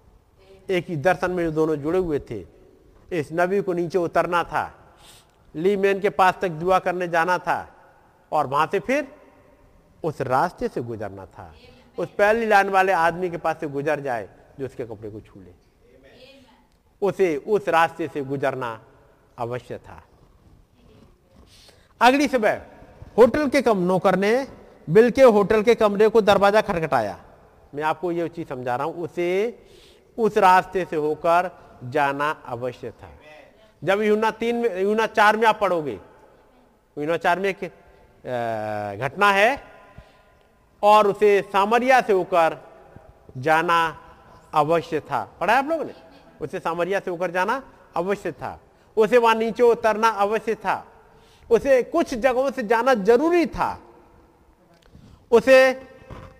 एक 0.70 0.86
ही 0.88 0.96
दर्शन 0.96 1.30
में 1.30 1.44
जो 1.44 1.50
दोनों 1.50 1.76
जुड़े 1.76 1.98
हुए 1.98 2.18
थे, 2.18 2.46
इस 3.12 3.28
नबी 3.32 3.60
को 3.60 3.72
नीचे 3.72 3.98
उतरना 3.98 4.44
था। 4.44 4.94
ली 5.54 5.76
मैन 5.76 6.00
के 6.00 6.10
पास 6.10 6.34
तक 6.42 6.48
दुआ 6.48 6.78
करने 6.78 7.08
जाना 7.08 7.38
था 7.38 7.74
और 8.32 8.46
वहाँ 8.46 8.68
से 8.72 8.80
फिर 8.80 9.08
उस 10.04 10.20
रास्ते 10.20 10.68
से 10.68 10.82
गुजरना 10.82 11.26
था। 11.26 11.54
उस 11.98 12.08
पहली 12.08 12.46
लाइन 12.46 12.68
वाले 12.68 12.92
आदमी 12.92 13.30
के 13.30 13.36
पास 13.36 13.56
से 13.60 13.66
गुजर 13.66 14.00
जाए, 14.00 14.28
जो 14.58 14.66
उसके 14.66 14.84
कपड़े 14.84 15.10
को 15.10 15.20
छू 15.20 15.40
ले। 15.40 15.50
उसे 17.02 17.36
उस 17.36 17.68
रास्ते 17.68 18.08
से 18.08 18.24
गुजरना 18.24 18.84
अवश्य 19.38 19.78
था। 19.78 20.02
अगली 22.00 22.28
सुबह, 22.28 22.62
होटल 23.18 23.48
के 23.48 23.62
कम 23.62 23.78
नौकर 23.78 24.16
ने 24.16 24.48
बिल 24.88 25.10
के 25.10 25.22
होटल 25.22 25.62
के 25.62 25.74
कमरे 25.74 26.08
को 26.08 26.20
दरवाज़ा 26.20 26.60
खटखटाया। 26.60 27.18
मैं 27.74 27.82
आपको 27.82 28.12
ये 28.12 28.28
चीज़ 28.28 28.48
समझा 28.48 28.76
रहा 28.76 28.86
हूँ, 28.86 28.94
उसे 28.94 29.58
उस 30.18 30.36
रास्ते 30.38 30.84
से 30.90 30.96
होकर 30.96 31.50
जाना 31.84 32.30
अवश्य 32.46 32.90
था। 32.90 33.10
जब 33.82 34.02
यूना 34.02 34.30
तीन 34.30 34.56
में, 34.56 34.80
यूना 34.82 35.06
चार 35.06 35.36
में 35.36 35.46
आप 35.48 35.58
पढ़ोगे, 35.60 35.98
यूना 36.96 37.16
चार 37.16 37.38
में 37.38 37.48
एक 37.48 37.64
घटना 39.00 39.30
है 39.32 39.62
और 40.82 41.06
उसे 41.06 41.40
सामरिया 41.42 42.00
से 42.00 42.12
होकर 42.12 42.56
जाना 43.36 43.78
अवश्य 44.54 45.00
था। 45.00 45.22
पढ़ा 45.40 45.58
आप 45.58 45.68
लोगों 45.68 45.84
ने? 45.84 45.92
उसे 46.40 46.58
सामरिया 46.58 47.00
से 47.00 47.10
होकर 47.10 47.30
जाना 47.30 47.62
अवश्य 47.96 48.32
था। 48.32 48.58
उसे 48.96 49.18
वहाँ 49.18 49.34
नीचे 49.34 49.62
उतरना 49.62 50.08
अवश्य 50.08 50.54
था। 50.54 50.84
उसे 51.50 51.82
कुछ 51.82 52.14
जगहों 52.14 52.50
से 52.50 52.62
जाना 52.62 52.94
ज़रूरी 52.94 53.46
था। 53.46 53.78
उसे 55.32 55.58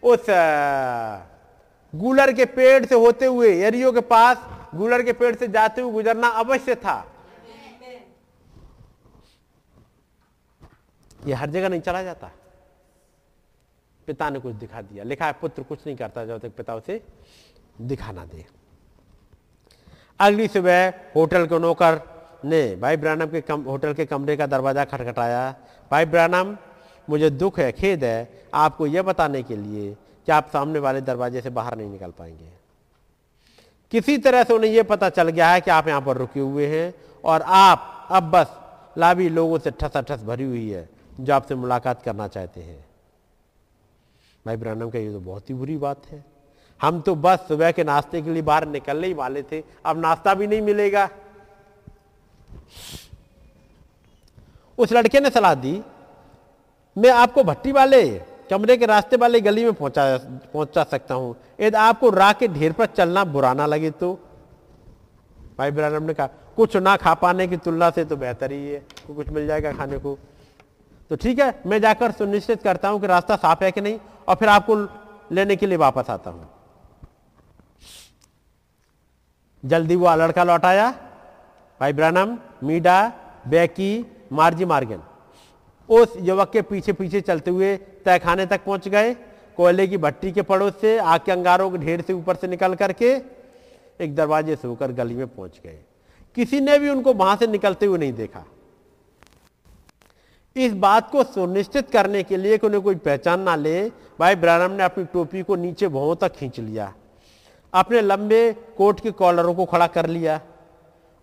उस 0.04 0.26
गूलर 1.92 2.32
के 2.32 2.44
पेड़ 2.46 2.84
से 2.86 2.94
होते 2.94 3.26
हुए 3.26 3.52
एरियो 3.64 3.92
के 3.92 4.00
पास 4.02 4.36
गूलर 4.74 5.02
के 5.02 5.12
पेड़ 5.12 5.34
से 5.36 5.48
जाते 5.48 5.80
हुए 5.80 5.92
गुजरना 5.92 6.28
अवश्य 6.38 6.74
था। 6.76 7.04
यह 11.26 11.38
हर 11.38 11.50
जगह 11.50 11.68
नहीं 11.68 11.80
चला 11.80 12.02
जाता। 12.02 12.30
पिता 14.08 14.28
ने 14.30 14.38
कुछ 14.38 14.54
दिखा 14.54 14.82
दिया। 14.82 15.04
लिखा 15.04 15.26
है 15.26 15.32
पुत्र 15.40 15.62
कुछ 15.62 15.86
नहीं 15.86 15.96
करता 15.96 16.24
जब 16.24 16.38
तक 16.40 16.52
पिता 16.56 16.74
उसे 16.74 17.00
दिखा 17.82 18.12
ना 18.12 18.24
दे। 18.24 18.44
अगली 20.20 20.46
सुबह 20.48 20.88
होटल 21.16 21.46
के 21.46 21.58
नौकर 21.58 22.00
ने 22.44 22.76
भाई 22.76 22.96
ब्रानम 22.96 23.26
के 23.26 23.40
कम, 23.40 23.62
होटल 23.62 23.94
के 23.94 24.06
कमरे 24.06 24.36
का 24.36 24.46
दरवाज़ा 24.46 24.84
खटखटाया। 24.84 25.54
भाई 25.90 26.04
ब्रानम 26.06 26.56
मुझे 27.08 27.30
दुख 27.30 27.58
है, 27.58 27.70
खेद 27.72 28.04
है 28.04 28.44
आपको 28.54 28.86
यह 28.86 29.02
बताने 29.02 29.42
के 29.42 29.56
लिए 29.56 29.92
कि 30.26 30.32
आप 30.32 30.48
सामने 30.52 30.78
वाले 30.78 31.00
दरवाजे 31.00 31.40
से 31.40 31.50
बाहर 31.50 31.76
नहीं 31.76 31.90
निकल 31.90 32.10
पाएँगे। 32.10 32.50
किसी 33.92 34.16
तरह 34.18 34.44
से 34.44 34.54
उन्हें 34.54 34.70
यह 34.70 34.82
पता 34.82 35.08
चल 35.10 35.28
गया 35.28 35.50
है 35.50 35.60
कि 35.60 35.70
आप 35.70 35.88
यहाँ 35.88 36.00
पर 36.02 36.16
रुके 36.16 36.40
हुए 36.40 36.66
हैं 36.66 36.92
और 37.24 37.42
आप 37.42 38.08
अब 38.10 38.30
बस 38.30 38.56
लाभी 38.98 39.28
लोगों 39.28 39.58
से 39.58 39.70
ठसाठस 39.70 40.22
भरी 40.22 40.44
हुई 40.44 40.68
है 40.70 40.88
जो 41.20 41.34
आपसे 41.34 41.54
मुलाकात 41.54 42.02
करना 42.02 42.28
चाहते 42.28 42.60
हैं। 42.60 42.84
भाई 44.46 44.56
ब्रानम 44.56 44.90
का 44.90 44.98
ये 44.98 45.12
तो 45.12 45.20
बहुत 45.20 45.50
ही 45.50 45.54
बुरी 45.54 45.76
बात 45.78 46.06
है। 46.06 46.24
हम 46.80 47.00
तो 47.00 47.14
बस 47.14 47.46
सुबह 47.48 47.70
के 47.72 47.84
नाश्ते 47.84 48.22
के 48.22 48.30
लिए 48.30 48.42
बाहर 48.42 48.66
निकलने 48.68 49.06
ही 49.06 49.14
वाले 49.14 49.42
थे, 49.42 49.62
अब 49.86 50.00
नाश्ता 50.00 50.34
भी 50.34 50.46
नहीं 50.46 50.60
मिलेगा। 50.62 51.08
उस 54.78 54.92
लड़के 54.92 55.20
ने 55.20 55.30
सलाह 55.30 55.54
दी 55.54 55.80
मैं 56.96 57.10
आपको 57.10 57.42
भट्टी 57.44 57.72
वाले 57.72 58.02
कमरे 58.50 58.76
के 58.76 58.86
रास्ते 58.86 59.16
वाले 59.16 59.40
गली 59.40 59.64
में 59.64 59.72
पहुँचा 59.72 60.04
पहुँचा 60.52 60.82
सकता 60.84 61.14
हूँ। 61.14 61.34
यदि 61.60 61.76
आपको 61.76 62.10
राह 62.10 62.32
के 62.32 62.48
ढेर 62.48 62.72
पर 62.72 62.86
चलना 62.86 63.24
बुरा 63.26 63.52
ना 63.54 63.66
लगे 63.66 63.90
तो? 63.92 64.12
भाई 65.58 65.70
ब्रानम 65.70 66.02
ने 66.02 66.14
कहा, 66.14 66.26
कुछ 66.56 66.76
ना 66.76 66.96
खा 66.96 67.14
पाने 67.14 67.46
की 67.46 67.56
तुलना 67.56 67.90
से 67.90 68.04
तो 68.04 68.16
बेहतर 68.16 68.52
ही 68.52 68.68
है। 68.68 68.78
कुछ 69.06 69.28
मिल 69.28 69.46
जाएगा 69.46 69.72
खाने 69.72 69.98
को। 69.98 70.16
तो 71.10 71.16
ठीक 71.16 71.38
है, 71.38 71.54
मैं 71.66 71.80
जाकर 71.80 72.12
सुनिश्चित 72.12 72.62
करता 72.62 72.88
हूँ 72.88 73.00
कि 73.00 73.06
रास्ता 73.06 73.36
साफ़ 73.36 73.64
है 73.64 73.70
कि 73.72 73.80
नहीं, 73.80 73.98
और 74.28 74.34
फिर 74.34 74.48
आपको 74.48 74.76
लेने 75.32 75.56
के 75.56 75.66
लिए 75.66 75.76
वापस 75.78 76.10
आता 76.10 76.30
हूँ। 76.30 76.48
जल्दी 79.62 79.96
वो 79.96 80.14
लड़का 80.16 80.44
लौटाया 80.44 80.90
भाई 81.80 81.92
ब्रानम 81.92 82.36
मीडा, 82.62 83.12
बैकी, 83.48 84.06
मार्जी 84.32 84.64
मार्गन। 84.64 85.02
उस 85.88 86.14
युवक 86.20 86.50
के 86.52 86.62
पीछे 86.62 86.92
पीछे 86.92 87.20
चलते 87.20 87.50
हुए 87.50 87.76
तहखाने 87.76 88.46
तक 88.46 88.64
पहुँच 88.64 88.88
गए। 88.88 89.14
कोयले 89.58 89.86
की 89.86 89.96
भट्टी 89.96 90.32
के 90.32 90.42
पड़ोस 90.42 90.80
से 90.80 90.96
आग 90.98 91.20
के 91.20 91.32
अंगारों 91.32 91.70
के 91.70 91.78
ढेर 91.78 92.00
से 92.00 92.12
ऊपर 92.12 92.36
से 92.36 92.48
निकल 92.48 92.74
करके 92.74 93.14
एक 94.00 94.14
दरवाजे 94.14 94.56
से 94.56 94.68
होकर 94.68 94.92
गली 94.92 95.14
में 95.14 95.26
पहुँच 95.26 95.60
गए। 95.64 95.78
किसी 96.36 96.60
ने 96.60 96.78
भी 96.78 96.90
उनको 96.90 97.12
वहाँ 97.14 97.36
से 97.36 97.46
निकलते 97.46 97.86
हुए 97.86 97.98
नहीं 97.98 98.12
देखा। 98.12 98.44
इस 100.56 100.72
बात 100.74 101.10
को 101.10 101.22
सुनिश्चित 101.24 101.90
करने 101.90 102.22
के 102.22 102.36
लिए 102.36 102.58
कि 102.58 102.66
उन्हें 102.66 102.82
कोई 102.82 102.94
पहचान 102.96 103.40
ना 103.40 103.56
ले, 103.56 103.88
भाई 104.20 104.34
ब्रानम 104.34 104.72
ने 104.72 104.82
अपनी 104.84 105.04
टोपी 105.04 105.42
को 105.42 105.56
नीचे 105.56 105.88
भवों 105.88 106.14
तक 106.16 106.32
खींच 106.32 106.60
लिया। 106.60 106.92
अपने 107.72 108.00
लंबे 108.00 108.52
कोट 108.76 109.00
के 109.00 109.10
कॉलरों 109.10 109.54
को 109.54 109.64
खड़ा 109.64 109.86
कर 109.86 110.06
लिया 110.06 110.40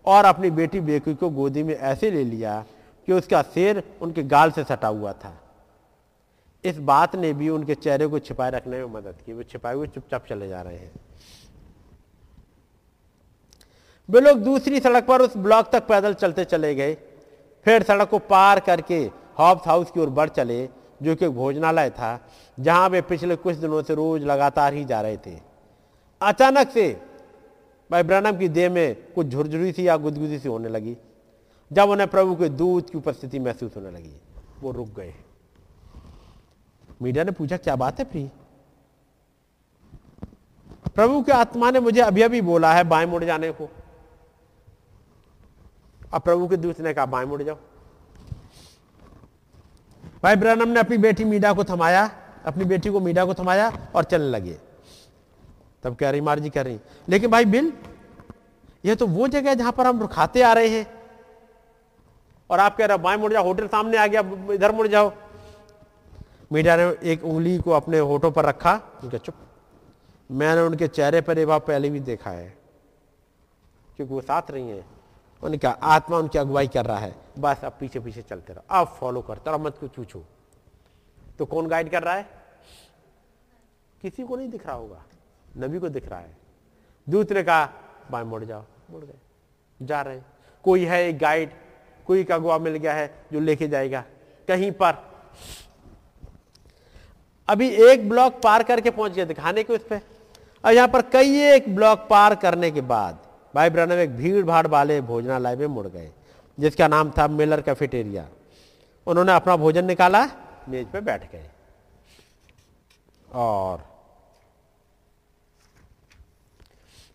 और 0.06 0.26
अपनी 0.26 0.50
बेटी 0.52 0.80
बेकी 0.80 1.14
को 1.14 1.30
गोदी 1.30 1.64
में 1.64 1.76
ऐसे 1.76 2.12
ले 2.12 2.24
लिया 2.24 2.64
कि 3.08 3.14
उसका 3.14 3.42
सिर 3.42 3.84
उनके 4.02 4.24
गाल 4.24 4.52
से 4.52 4.64
सटा 4.64 4.88
हुआ 4.88 5.14
था। 5.14 5.40
इस 6.64 6.78
बात 6.78 7.16
ने 7.16 7.34
भी 7.34 7.50
उनके 7.50 7.76
चेहरे 7.76 8.08
को 8.08 8.20
छिपाए 8.20 8.52
रखने 8.52 8.78
में 8.78 8.94
मदद 8.94 9.16
की। 9.26 9.34
वो 9.34 9.44
छिपाए 9.44 9.76
हुए 9.76 9.88
चुपचाप 9.88 10.26
चले 10.26 10.48
जा 10.48 10.62
रहे 10.62 10.78
हैं। 10.78 10.92
वे 14.10 14.22
लोग 14.22 14.40
दूसरी 14.40 14.80
सड़क 14.80 15.06
पर 15.06 15.22
उस 15.22 15.38
ब्लॉक 15.38 15.70
तक 15.72 15.88
पैदल 15.88 16.14
चलते 16.14 16.46
चले 16.46 16.76
गए। 16.76 16.94
फिर 17.66 17.84
सड़क 17.84 18.10
को 18.10 18.20
पार 18.20 18.60
करके 18.60 19.00
हॉब्स 19.40 19.68
हाउस 19.68 19.92
की 19.92 20.00
ओर 20.00 20.10
बढ़ 20.10 20.30
चले, 20.30 20.70
जो 21.04 21.16
कि 21.16 21.28
भोजनालय 21.28 21.90
था, 21.90 22.20
जहाँ 22.60 22.90
वे 22.90 23.02
पिछले 23.02 23.36
कुछ 23.36 23.56
दिनों 23.56 23.82
से 23.84 23.96
रोज 23.96 24.24
लगातार 24.24 24.74
ही 24.74 24.86
जा 24.86 25.02
रहे 25.02 25.18
थे। 25.18 25.38
अचानक 26.22 26.70
से 26.70 27.02
भाई 27.92 28.04
ब्रनम 28.04 28.38
की 28.38 28.48
देह 28.50 28.70
में 28.70 29.14
कुछ 29.14 29.28
झुरझुरी 29.28 29.72
सी 29.72 29.88
या 29.88 29.98
गुदगुदी 29.98 30.40
सी 30.40 30.50
होने 30.50 30.70
लगी। 30.70 30.98
जब 31.74 31.90
उन्हें 31.90 32.08
प्रभु 32.10 32.36
के 32.36 32.50
दूत 32.50 32.90
की 32.90 32.98
उपस्थिति 32.98 33.40
महसूस 33.40 33.76
होने 33.76 33.92
लगी, 33.92 34.16
वो 34.62 34.72
रुक 34.72 34.90
गए। 34.90 35.14
मीडिया 37.02 37.24
ने 37.24 37.32
पूछा, 37.32 37.58
क्या 37.58 37.76
बात 37.76 38.00
है 38.00 38.06
प्री 38.06 38.30
प्रभु 40.96 41.22
के 41.24 41.32
आत्मा 41.32 41.70
ने 41.72 41.80
मुझे 41.80 42.02
अभी 42.02 42.22
अभी 42.22 42.42
बोला 42.42 42.74
है 42.74 42.84
बाएँ 42.84 43.06
मुड़ 43.06 43.24
जाने 43.24 43.52
को। 43.52 43.70
अब 46.14 46.22
प्रभु 46.22 46.48
के 46.48 46.58
दूत 46.58 46.82
ने 46.82 46.94
कहा, 46.94 47.06
बाएँ 47.06 47.26
मुड़ 47.26 47.42
जाओ। 47.44 47.58
भाई 50.24 50.36
ब्रनम 50.36 50.70
ने 50.70 50.80
अपनी 50.80 50.98
बेटी 50.98 51.24
मीडा 51.24 51.54
को 51.54 51.64
थमाया, 51.64 52.10
अपनी 52.46 52.66
बेटी 52.66 52.90
को 52.90 53.00
मीडा 53.00 53.26
को 53.26 53.34
थमाया 53.34 53.72
और 53.96 54.04
चलने 54.04 54.30
लगे। 54.30 54.58
तब 55.84 55.96
कह 55.96 56.10
रही 56.10 56.22
मार 56.22 56.40
जी 56.40 56.50
कह 56.50 56.62
रही, 56.62 56.80
लेकिन 57.10 57.32
भाई 57.32 57.46
बिल, 57.46 57.74
ये 58.86 58.96
तो 58.96 59.08
वो 59.08 59.28
जगह 59.28 59.54
जहाँ 59.54 59.72
पर 59.72 59.88
हम 59.88 60.00
रुखाते 60.00 60.42
आ 60.42 60.54
रहे 60.54 60.68
हैं। 60.70 61.03
और 62.50 62.60
आप 62.60 62.78
कह 62.78 62.86
रहे 62.86 62.98
हो 62.98 63.04
बाएँ 63.04 63.18
मुड़ 63.18 63.32
जाओ, 63.34 63.44
होटल 63.44 63.68
सामने 63.68 63.98
आ 63.98 64.08
गया, 64.08 64.22
इधर 64.54 64.72
मुड़ 64.72 64.88
जाओ। 64.88 65.12
मीडिया 66.52 66.76
ने 66.76 66.84
एक 67.04 67.24
उंगली 67.24 67.58
को 67.58 67.72
अपने 67.72 68.00
होठों 68.00 68.32
पर 68.32 68.46
रखा, 68.46 68.74
उनके 69.04 69.18
चुप। 69.18 69.36
मैंने 70.30 70.62
उनके 70.62 70.88
चेहरे 70.88 71.22
पर 71.22 71.40
ये 71.40 71.46
भाव 71.46 71.60
पहले 71.60 71.90
भी 71.90 72.00
देखा 72.02 72.30
है, 72.30 72.48
क्योंकि 73.98 74.14
वो 74.14 74.22
साथ 74.22 74.52
रही 74.52 74.70
हैं। 74.70 74.80
उन्होंने 74.80 75.58
कहा, 75.58 75.72
आत्मा 75.72 76.18
उनकी 76.18 76.38
अगुवाई 76.40 76.68
कर 76.68 76.86
रहा 76.86 76.98
है। 76.98 77.16
बस 77.40 77.64
अब 77.64 77.74
पीछे 77.80 78.00
पीछे 78.00 78.22
चलते 78.22 78.54
रहो। 78.54 78.64
अब 78.72 78.88
फॉलो 78.90 79.22
करते 79.22 79.50
रहो 79.50 79.60
मत 79.60 79.78
को 79.78 79.88
पूछो 79.88 80.24
तो 81.40 81.46
कौन 81.46 81.68
गाइड 81.68 81.90
कर 81.92 82.04
रहा 82.04 82.14
है? 82.14 82.26
किसी 84.02 84.24
को 84.24 84.36
नहीं 84.36 84.50
दिख 84.50 84.66
रहा 84.68 84.76
होगा। 84.76 85.04
नबी 85.58 85.80
को 85.80 85.90
दिख 85.90 86.08
रहा 86.10 86.20
है। 86.20 86.36
दूत 87.08 87.32
ने 87.32 87.44
कहा 87.44 87.70
बाएँ 88.12 88.26
मुड़ 88.26 88.44
जाओ। 88.44 88.64
मुड़ 88.92 89.04
गए। 89.04 89.18
जा 89.80 90.02
रहे 90.02 90.16
हैं। 90.16 90.26
कोई 90.66 90.86
है 90.86 91.04
एक 91.08 91.18
गाइड 91.18 91.52
कोई 92.08 92.20
एक 92.22 92.32
अगुआ 92.32 92.58
मिल 92.58 92.76
गया 92.76 92.94
है 92.94 93.08
जो 93.34 93.40
लेके 93.40 93.68
जाएगा। 93.68 94.04
कहीं 94.48 94.72
पर। 94.74 94.96
अभी 97.50 97.70
एक 97.86 98.08
ब्लॉक 98.10 98.42
पार 98.44 98.64
करके 98.64 98.90
पहुँच 98.92 99.12
गया। 99.12 99.26
दिखाने 99.26 99.64
के 99.64 99.74
इस 99.74 99.82
पर 99.84 100.02
और 100.64 100.74
यहाँ 100.74 100.88
पर 100.88 101.02
कई 101.14 101.40
एक 101.46 101.74
ब्लॉक 101.76 102.08
पार 102.10 102.36
करने 102.36 102.72
के 102.72 102.82
बाद 102.84 103.20
भाई 103.54 103.70
ब्रनम 103.70 104.00
एक 104.00 104.16
भीड़ 104.18 104.44
भाड़ 104.46 104.68
वाले 104.68 105.00
भोजनालय 105.04 105.56
में 105.56 105.66
मुड़ 105.68 105.88
गए, 105.88 106.10
जिसका 106.58 106.88
नाम 106.88 107.12
था 107.12 107.28
मिलर 107.30 107.62
कैफेटेरिया। 107.62 108.28
उन्होंने 109.08 109.34
अपना 109.34 109.56
भोजन 109.58 109.86
निकाला, 109.86 110.26
मेज 110.70 110.88
पे 110.88 111.02
बैठ 111.02 111.32
गए। 111.32 111.50
और 113.32 113.84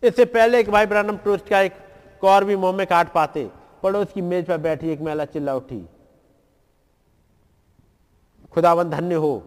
इससे 0.03 0.25
पहले 0.27 0.63
कि 0.63 0.71
भाई 0.71 0.85
ब्रनम 0.85 1.17
टोस्ट 1.17 1.47
का 1.49 1.61
एक 1.61 1.73
कौर 2.21 2.43
भी 2.43 2.55
मुँह 2.55 2.75
में 2.77 2.85
काट 2.87 3.11
पाते। 3.13 3.47
पड़ोस 3.83 4.11
की 4.11 4.21
मेज 4.21 4.45
पर 4.45 4.57
बैठी 4.57 4.89
एक 4.89 5.01
महिला 5.01 5.25
चिल्ला 5.25 5.55
उठी। 5.55 5.89
खुदावन 8.51 8.89
धन्य 8.89 9.15
हो। 9.15 9.43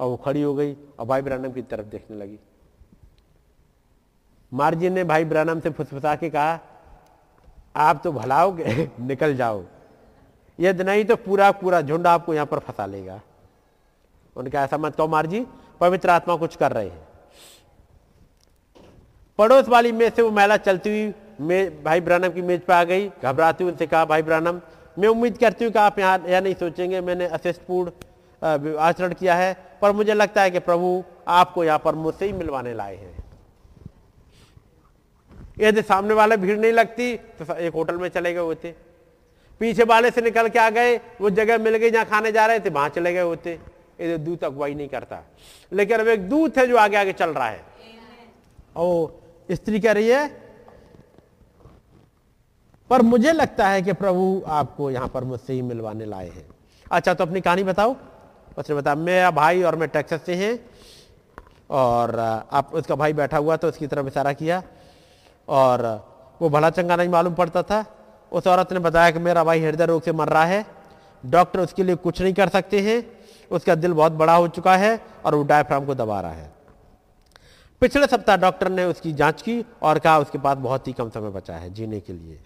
और 0.00 0.06
वो 0.08 0.16
खड़ी 0.16 0.42
हो 0.42 0.54
गई 0.54 0.74
और 0.74 1.06
भाई 1.06 1.22
ब्रनम 1.22 1.52
की 1.52 1.62
तरफ़ 1.62 1.86
देखने 1.86 2.16
लगी। 2.16 2.38
मार्जिन 4.52 4.92
ने 4.92 5.04
भाई 5.04 5.24
ब्रनम 5.24 5.60
से 5.60 5.70
फुसफुसा 5.70 6.16
के 6.16 6.30
कहा, 6.30 6.60
आप 7.76 8.00
तो 8.04 8.12
भलाओगे 8.12 8.90
निकल 9.00 9.36
जाओ। 9.36 9.64
यदि 10.60 10.84
नहीं 10.84 11.04
तो 11.04 11.16
पूरा 11.16 11.52
पूरा 11.52 11.80
झुंड 11.80 12.06
आपको 12.06 12.34
यहाँ 12.34 12.46
पर 12.46 12.58
फंसा 12.58 12.86
लेगा। 12.86 13.20
उनका 14.36 14.64
ऐसा 14.64 14.78
मत 14.78 14.96
कहो 14.96 15.08
मार्जी, 15.08 15.46
पवित्र 15.80 16.10
आत्मा 16.10 16.36
कुछ 16.36 16.56
कर 16.56 16.72
रहे 16.72 16.88
हैं। 16.88 17.08
पड़ोस 19.38 19.68
वाली 19.68 19.92
मेज 19.92 20.12
से 20.12 20.22
वो 20.22 20.30
महिला 20.30 20.56
चलती 20.56 21.02
हुई 21.02 21.14
भाई 21.40 22.00
ब्रानम 22.00 22.28
की 22.28 22.42
मेज 22.42 22.60
पर 22.60 22.74
आ 22.74 22.84
गई 22.84 23.08
घबराती 23.22 23.64
हुई 23.64 23.72
उनसे 23.72 23.86
कहा 23.86 24.04
भाई 24.04 24.22
ब्रानम 24.22 24.60
मैं 24.96 25.08
उम्मीद 25.08 25.38
करती 25.38 25.64
हूँ 25.64 25.72
कि 25.72 25.78
आप 25.78 25.98
यहाँ 25.98 26.22
यह 26.28 26.40
नहीं 26.40 26.54
सोचेंगे 26.54 27.00
मैंने 27.00 27.26
अशिष्टपूर्ण 27.28 28.76
आचरण 28.78 29.12
किया 29.14 29.34
है 29.34 29.56
पर 29.82 29.92
मुझे 29.92 30.14
लगता 30.14 30.42
है 30.42 30.50
कि 30.50 30.58
प्रभु 30.60 31.02
आपको 31.28 31.64
यहाँ 31.64 31.78
पर 31.78 31.94
मुझसे 31.96 32.26
ही 32.26 32.32
मिलवाने 32.32 32.74
लाए 32.74 32.96
हैं। 32.96 33.24
यदि 35.60 35.82
सामने 35.82 36.14
वाले 36.14 36.36
भीड़ 36.36 36.58
नहीं 36.58 36.72
लगती 36.72 37.14
तो 37.16 37.54
एक 37.56 37.74
होटल 37.74 37.96
में 37.96 38.08
चले 38.08 38.32
गए 38.34 38.40
होते 38.40 38.74
पीछे 39.60 39.84
वाले 39.84 40.10
से 40.10 40.20
निकल 40.22 40.48
के 40.48 40.58
आ 40.58 40.68
गए 40.70 40.96
वो 41.20 41.30
जगह 41.32 41.58
मिल 41.58 41.76
गई 41.76 41.90
जहाँ 41.90 42.04
खाने 42.04 42.32
जा 42.32 42.46
रहे 42.46 42.60
थे 42.60 42.70
वहाँ 42.70 42.88
चले 42.90 43.12
गए 43.12 43.22
होते 43.22 43.58
ये 44.00 44.16
दूत 44.18 44.44
अगुवाई 44.44 44.74
नहीं 44.74 44.88
करता। 44.88 45.22
लेकिन 45.72 45.98
अब 45.98 46.08
एक 46.08 46.28
दूत 46.28 46.58
है 46.58 46.66
जो 46.66 46.76
आगे 46.76 46.96
आगे 46.96 47.12
चल 47.14 47.30
रहा 47.30 47.48
है। 47.48 47.60
और 48.76 49.54
स्त्री 49.54 49.80
कह 49.80 49.92
रही 49.92 50.08
है 50.08 50.43
पर 52.90 53.02
मुझे 53.02 53.32
लगता 53.32 53.68
है 53.68 53.82
कि 53.82 53.92
प्रभु 53.92 54.42
आपको 54.46 54.90
यहाँ 54.90 55.08
पर 55.08 55.24
मुझसे 55.24 55.52
ही 55.52 55.62
मिलवाने 55.62 56.04
लाए 56.04 56.28
हैं। 56.28 56.46
अच्छा 56.92 57.14
तो 57.14 57.24
अपनी 57.24 57.40
कहानी 57.40 57.62
बताओ। 57.64 57.94
उसने 58.58 58.76
बताया, 58.76 58.94
मेरा 58.94 59.30
भाई 59.30 59.62
और 59.62 59.76
मैं 59.76 59.88
टेक्सास 59.88 60.22
से 60.22 60.34
हैं 60.34 60.58
और 61.70 62.18
आप, 62.18 62.74
उसका 62.74 62.94
भाई 62.94 63.12
बैठा 63.12 63.36
हुआ 63.36 63.56
तो 63.56 63.68
उसकी 63.68 63.86
तरफ़ 63.86 64.06
इशारा 64.06 64.32
किया 64.32 64.62
और 65.48 65.82
वो 66.40 66.48
भला 66.48 66.70
चंगा 66.70 66.96
नहीं 66.96 67.08
मालूम 67.08 67.34
पड़ता 67.34 67.62
था। 67.62 67.84
उस 68.32 68.46
औरत 68.46 68.72
ने 68.72 68.78
बताया 68.78 69.10
कि 69.10 69.18
मेरा 69.18 69.44
भाई 69.44 69.60
हृदय 69.60 69.86
रोग 69.86 70.02
से 70.02 70.12
मर 70.12 70.28
रहा 70.28 70.44
है। 70.44 70.64
डॉक्टर 71.24 71.60
उसके 71.60 71.82
लिए 71.82 71.94
कुछ 71.96 72.22
नहीं 72.22 72.34
कर 72.34 72.48
सकते 72.48 72.80
हैं। 72.80 73.02
उसका 73.50 73.74
दिल 73.74 73.92
बहुत 73.92 74.12
बड़ा 74.12 74.34
हो 74.34 74.48
चुका 74.48 74.76
है 74.76 74.98
और 75.24 75.34
वो 75.34 75.42
डायफ्राम 75.42 75.84
को 75.86 75.94
दबा 75.94 76.20
रहा 76.20 76.32
है। 76.32 76.52
पिछले 77.82 78.06
सप्ताह 78.06 78.36
डॉक्टर 78.36 78.68
ने 78.68 78.84
उसकी 78.84 79.12
जाँच 79.12 79.42
की 79.42 79.64
और 79.82 79.98
कहा 79.98 80.18
उसके 80.18 80.38
पास 80.38 80.56
बहुत 80.56 80.88
ही 80.88 80.92
कम 80.92 81.10
समय 81.10 81.30
बचा 81.30 81.54
है 81.54 81.72
जीने 81.74 82.00
के 82.00 82.12
लिए। 82.12 82.38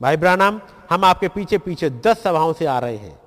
भाई 0.00 0.16
ब्रानाम 0.16 0.60
हम 0.90 1.04
आपके 1.04 1.28
पीछे 1.28 1.58
पीछे 1.58 1.90
दस 1.90 2.22
सभाओं 2.22 2.52
से 2.52 2.66
आ 2.66 2.78
रहे 2.78 2.96
हैं। 2.96 3.18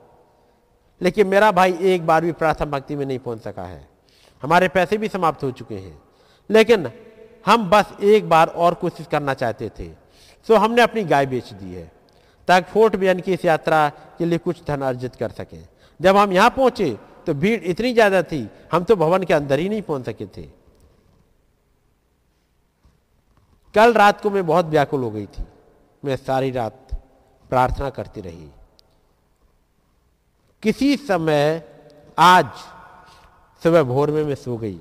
लेकिन 1.01 1.27
मेरा 1.27 1.51
भाई 1.51 1.73
एक 1.83 2.05
बार 2.05 2.23
भी 2.25 2.31
प्रार्थना 2.31 2.65
भक्ति 2.67 2.95
में 2.95 3.05
नहीं 3.05 3.19
पहुँच 3.19 3.41
सका 3.41 3.63
है। 3.63 3.87
हमारे 4.43 4.67
पैसे 4.69 4.97
भी 4.97 5.07
समाप्त 5.07 5.43
हो 5.43 5.51
चुके 5.51 5.75
हैं। 5.75 5.97
लेकिन 6.49 6.91
हम 7.45 7.69
बस 7.69 7.93
एक 8.03 8.29
बार 8.29 8.47
और 8.47 8.73
कोशिश 8.73 9.07
करना 9.11 9.33
चाहते 9.33 9.69
थे। 9.79 9.89
सो 10.47 10.55
हमने 10.55 10.81
अपनी 10.81 11.03
गाय 11.03 11.25
बेच 11.25 11.53
दी 11.53 11.73
है, 11.73 11.91
ताकि 12.47 12.71
फोर्ट 12.71 12.95
बियन 12.95 13.19
की 13.19 13.33
इस 13.33 13.45
यात्रा 13.45 13.87
के 14.17 14.25
लिए 14.25 14.37
कुछ 14.39 14.63
धन 14.67 14.81
अर्जित 14.81 15.15
कर 15.15 15.31
सकें। 15.31 15.63
जब 15.99 16.17
हम 16.17 16.31
यहाँ 16.31 16.49
पहुँचे 16.49 16.97
तो 17.25 17.33
भीड़ 17.33 17.59
इतनी 17.61 17.93
ज़्यादा 17.93 18.21
थी, 18.23 18.47
हम 18.71 18.83
तो 18.83 18.95
भवन 18.95 19.23
के 19.23 19.33
अंदर 19.33 19.59
ही 19.59 19.69
नहीं 19.69 19.81
पहुँच 19.81 20.05
सके 20.05 20.25
थे। 20.27 20.49
कल 23.75 23.93
रात 23.93 24.21
को 24.21 24.29
मैं 24.29 24.45
बहुत 24.47 24.65
व्याकुल 24.65 25.03
हो 25.03 25.11
गई 25.11 25.25
थी। 25.27 25.45
मैं 26.03 26.15
सारी 26.15 26.51
रात 26.51 26.89
प्रार्थना 27.49 27.89
करती 27.89 28.21
रही। 28.21 28.49
किसी 30.63 30.95
समय 30.97 31.63
आज 32.17 32.49
सुबह 33.61 33.83
भोर 33.83 34.11
में 34.11 34.23
मैं 34.23 34.35
सो 34.35 34.57
गई। 34.57 34.79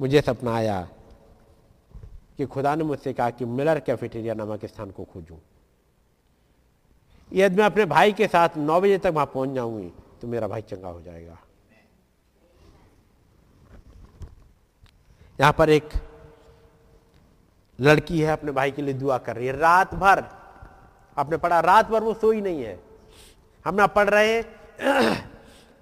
मुझे 0.00 0.20
सपना 0.20 0.54
आया 0.54 0.80
कि 2.38 2.46
खुदा 2.46 2.74
ने 2.74 2.84
मुझसे 2.84 3.12
कहा 3.12 3.30
कि 3.30 3.44
मिलर 3.44 3.80
कैफेटेरिया 3.80 4.34
नामक 4.34 4.64
स्थान 4.64 4.90
को 4.90 5.04
खोजूं। 5.04 5.38
यदि 7.30 7.56
मैं 7.56 7.64
अपने 7.64 7.84
भाई 7.84 8.12
के 8.12 8.26
साथ 8.26 8.56
नौ 8.56 8.80
बजे 8.80 8.98
तक 8.98 9.12
वहाँ 9.14 9.26
पहुँच 9.26 9.50
जाऊँगी 9.50 9.92
तो 10.20 10.28
मेरा 10.28 10.48
भाई 10.48 10.62
चंगा 10.62 10.88
हो 10.88 11.00
जाएगा। 11.00 11.38
यहाँ 15.38 15.52
पर 15.52 15.70
एक 15.70 15.88
लड़की 17.80 18.20
है, 18.20 18.32
अपने 18.32 18.52
भाई 18.52 18.70
के 18.70 18.82
लिए 18.82 18.94
दुआ 18.94 19.18
कर 19.18 19.36
रही 19.36 19.46
है। 19.46 19.56
रात 19.56 19.94
भर, 19.94 20.24
आपने 21.18 21.36
पढ़ा, 21.36 21.60
रात 21.60 21.88
भर 21.88 22.02
वो 22.02 22.14
सोई 22.14 22.40
नहीं 22.40 22.62
है। 22.62 22.78
हम 23.64 23.74
ना 23.74 23.86
पढ़ 23.86 24.08
रहे 24.08 24.32
हैं, 24.32 25.30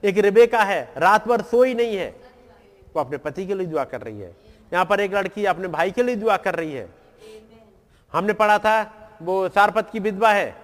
एक 0.05 0.19
रिबेका 0.19 0.63
है, 0.63 0.93
रात 0.97 1.29
भर 1.29 1.43
सोई 1.43 1.75
नहीं 1.75 1.97
है। 1.97 2.09
वो 2.95 3.01
अपने 3.01 3.19
पति 3.19 3.47
के 3.47 3.55
लिए 3.55 3.67
दुआ 3.67 3.85
कर 3.85 4.01
रही 4.01 4.21
है। 4.21 4.37
यहाँ 4.73 4.85
पर 4.85 5.01
एक 5.01 5.15
लड़की 5.15 5.45
अपने 5.45 5.69
भाई 5.69 5.91
के 5.91 6.03
लिए 6.03 6.17
दुआ 6.17 6.37
कर 6.37 6.55
रही 6.55 6.73
है। 6.73 6.89
हमने 8.13 8.33
पढ़ा 8.33 8.59
था, 8.59 8.83
वो 9.23 9.49
सारपत 9.49 9.91
की 9.91 9.99
विधवा 9.99 10.33
है। 10.33 10.57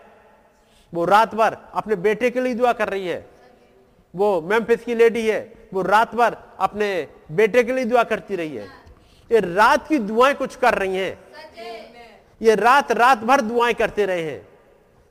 वो 0.95 1.05
रात 1.05 1.35
भर 1.35 1.57
अपने 1.75 1.97
बेटे 1.97 2.31
के 2.31 2.41
लिए 2.41 2.55
दुआ 2.55 2.73
कर 2.73 2.89
रही 2.89 3.09
है। 3.09 3.27
वो 4.15 4.41
मेम्फिस 4.41 4.85
की 4.85 4.95
लेडी 4.95 5.29
है। 5.29 5.53
वो 5.75 5.83
रात 5.83 6.15
भर 6.15 6.37
अपने 6.59 7.09
बेटे 7.33 7.65
के 7.65 7.73
लिए 7.73 7.85
दुआ 7.85 8.03
करती 8.03 8.37
रही 8.37 8.57
है। 8.57 8.80
ये 9.33 9.41
रात 9.41 9.89
की 9.89 9.99
दुआएँ 9.99 10.35
कुछ 10.35 10.57
कर 10.57 10.75
रही 10.75 10.97
हैं। 10.97 11.19
ये 12.43 12.55
रात 12.55 12.93
रात 12.93 13.19
भर 13.19 13.41
दुआएँ 13.41 13.75
करते 13.75 14.07
रहे 14.07 14.23
हैं। 14.23 14.49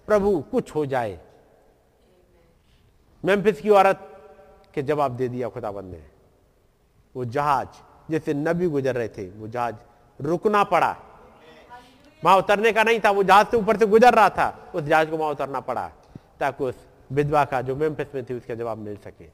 प्रभु, 0.07 0.43
कुछ 0.51 0.75
हो 0.75 0.85
जाए। 0.85 1.19
मेम्फिस 3.25 3.61
की 3.61 3.69
औरत 3.69 4.21
के 4.73 4.81
जवाब 4.81 5.11
दे 5.11 5.27
दिया 5.27 5.49
खुदाबंद 5.49 5.91
ने। 5.91 6.01
वो 7.15 7.25
जहाज़, 7.25 7.67
जैसे 8.11 8.33
नबी 8.33 8.67
गुजर 8.67 8.95
रहे 8.95 9.07
थे, 9.07 9.29
वो 9.29 9.47
जहाज़ 9.47 9.75
रुकना 10.21 10.63
पड़ा। 10.63 10.97
वहाँ 12.25 12.37
उतरने 12.37 12.71
का 12.71 12.83
नहीं 12.83 12.99
था, 12.99 13.11
वो 13.11 13.23
जहाज़ 13.23 13.47
से 13.47 13.57
ऊपर 13.57 13.77
से 13.77 13.85
गुजर 13.85 14.13
रहा 14.13 14.29
था। 14.29 14.71
उस 14.75 14.83
जहाज़ 14.83 15.09
को 15.09 15.17
वहाँ 15.17 15.31
उतरना 15.31 15.59
पड़ा, 15.59 15.91
ताकि 16.39 16.63
उस 16.63 16.75
विधवा 17.11 17.45
का 17.45 17.61
जो 17.61 17.75
मेम्फिस 17.75 18.15
में 18.15 18.25
थी, 18.25 18.33
उसका 18.33 18.55
जवाब 18.55 18.77
मिल 18.77 18.97
सके। 18.97 19.25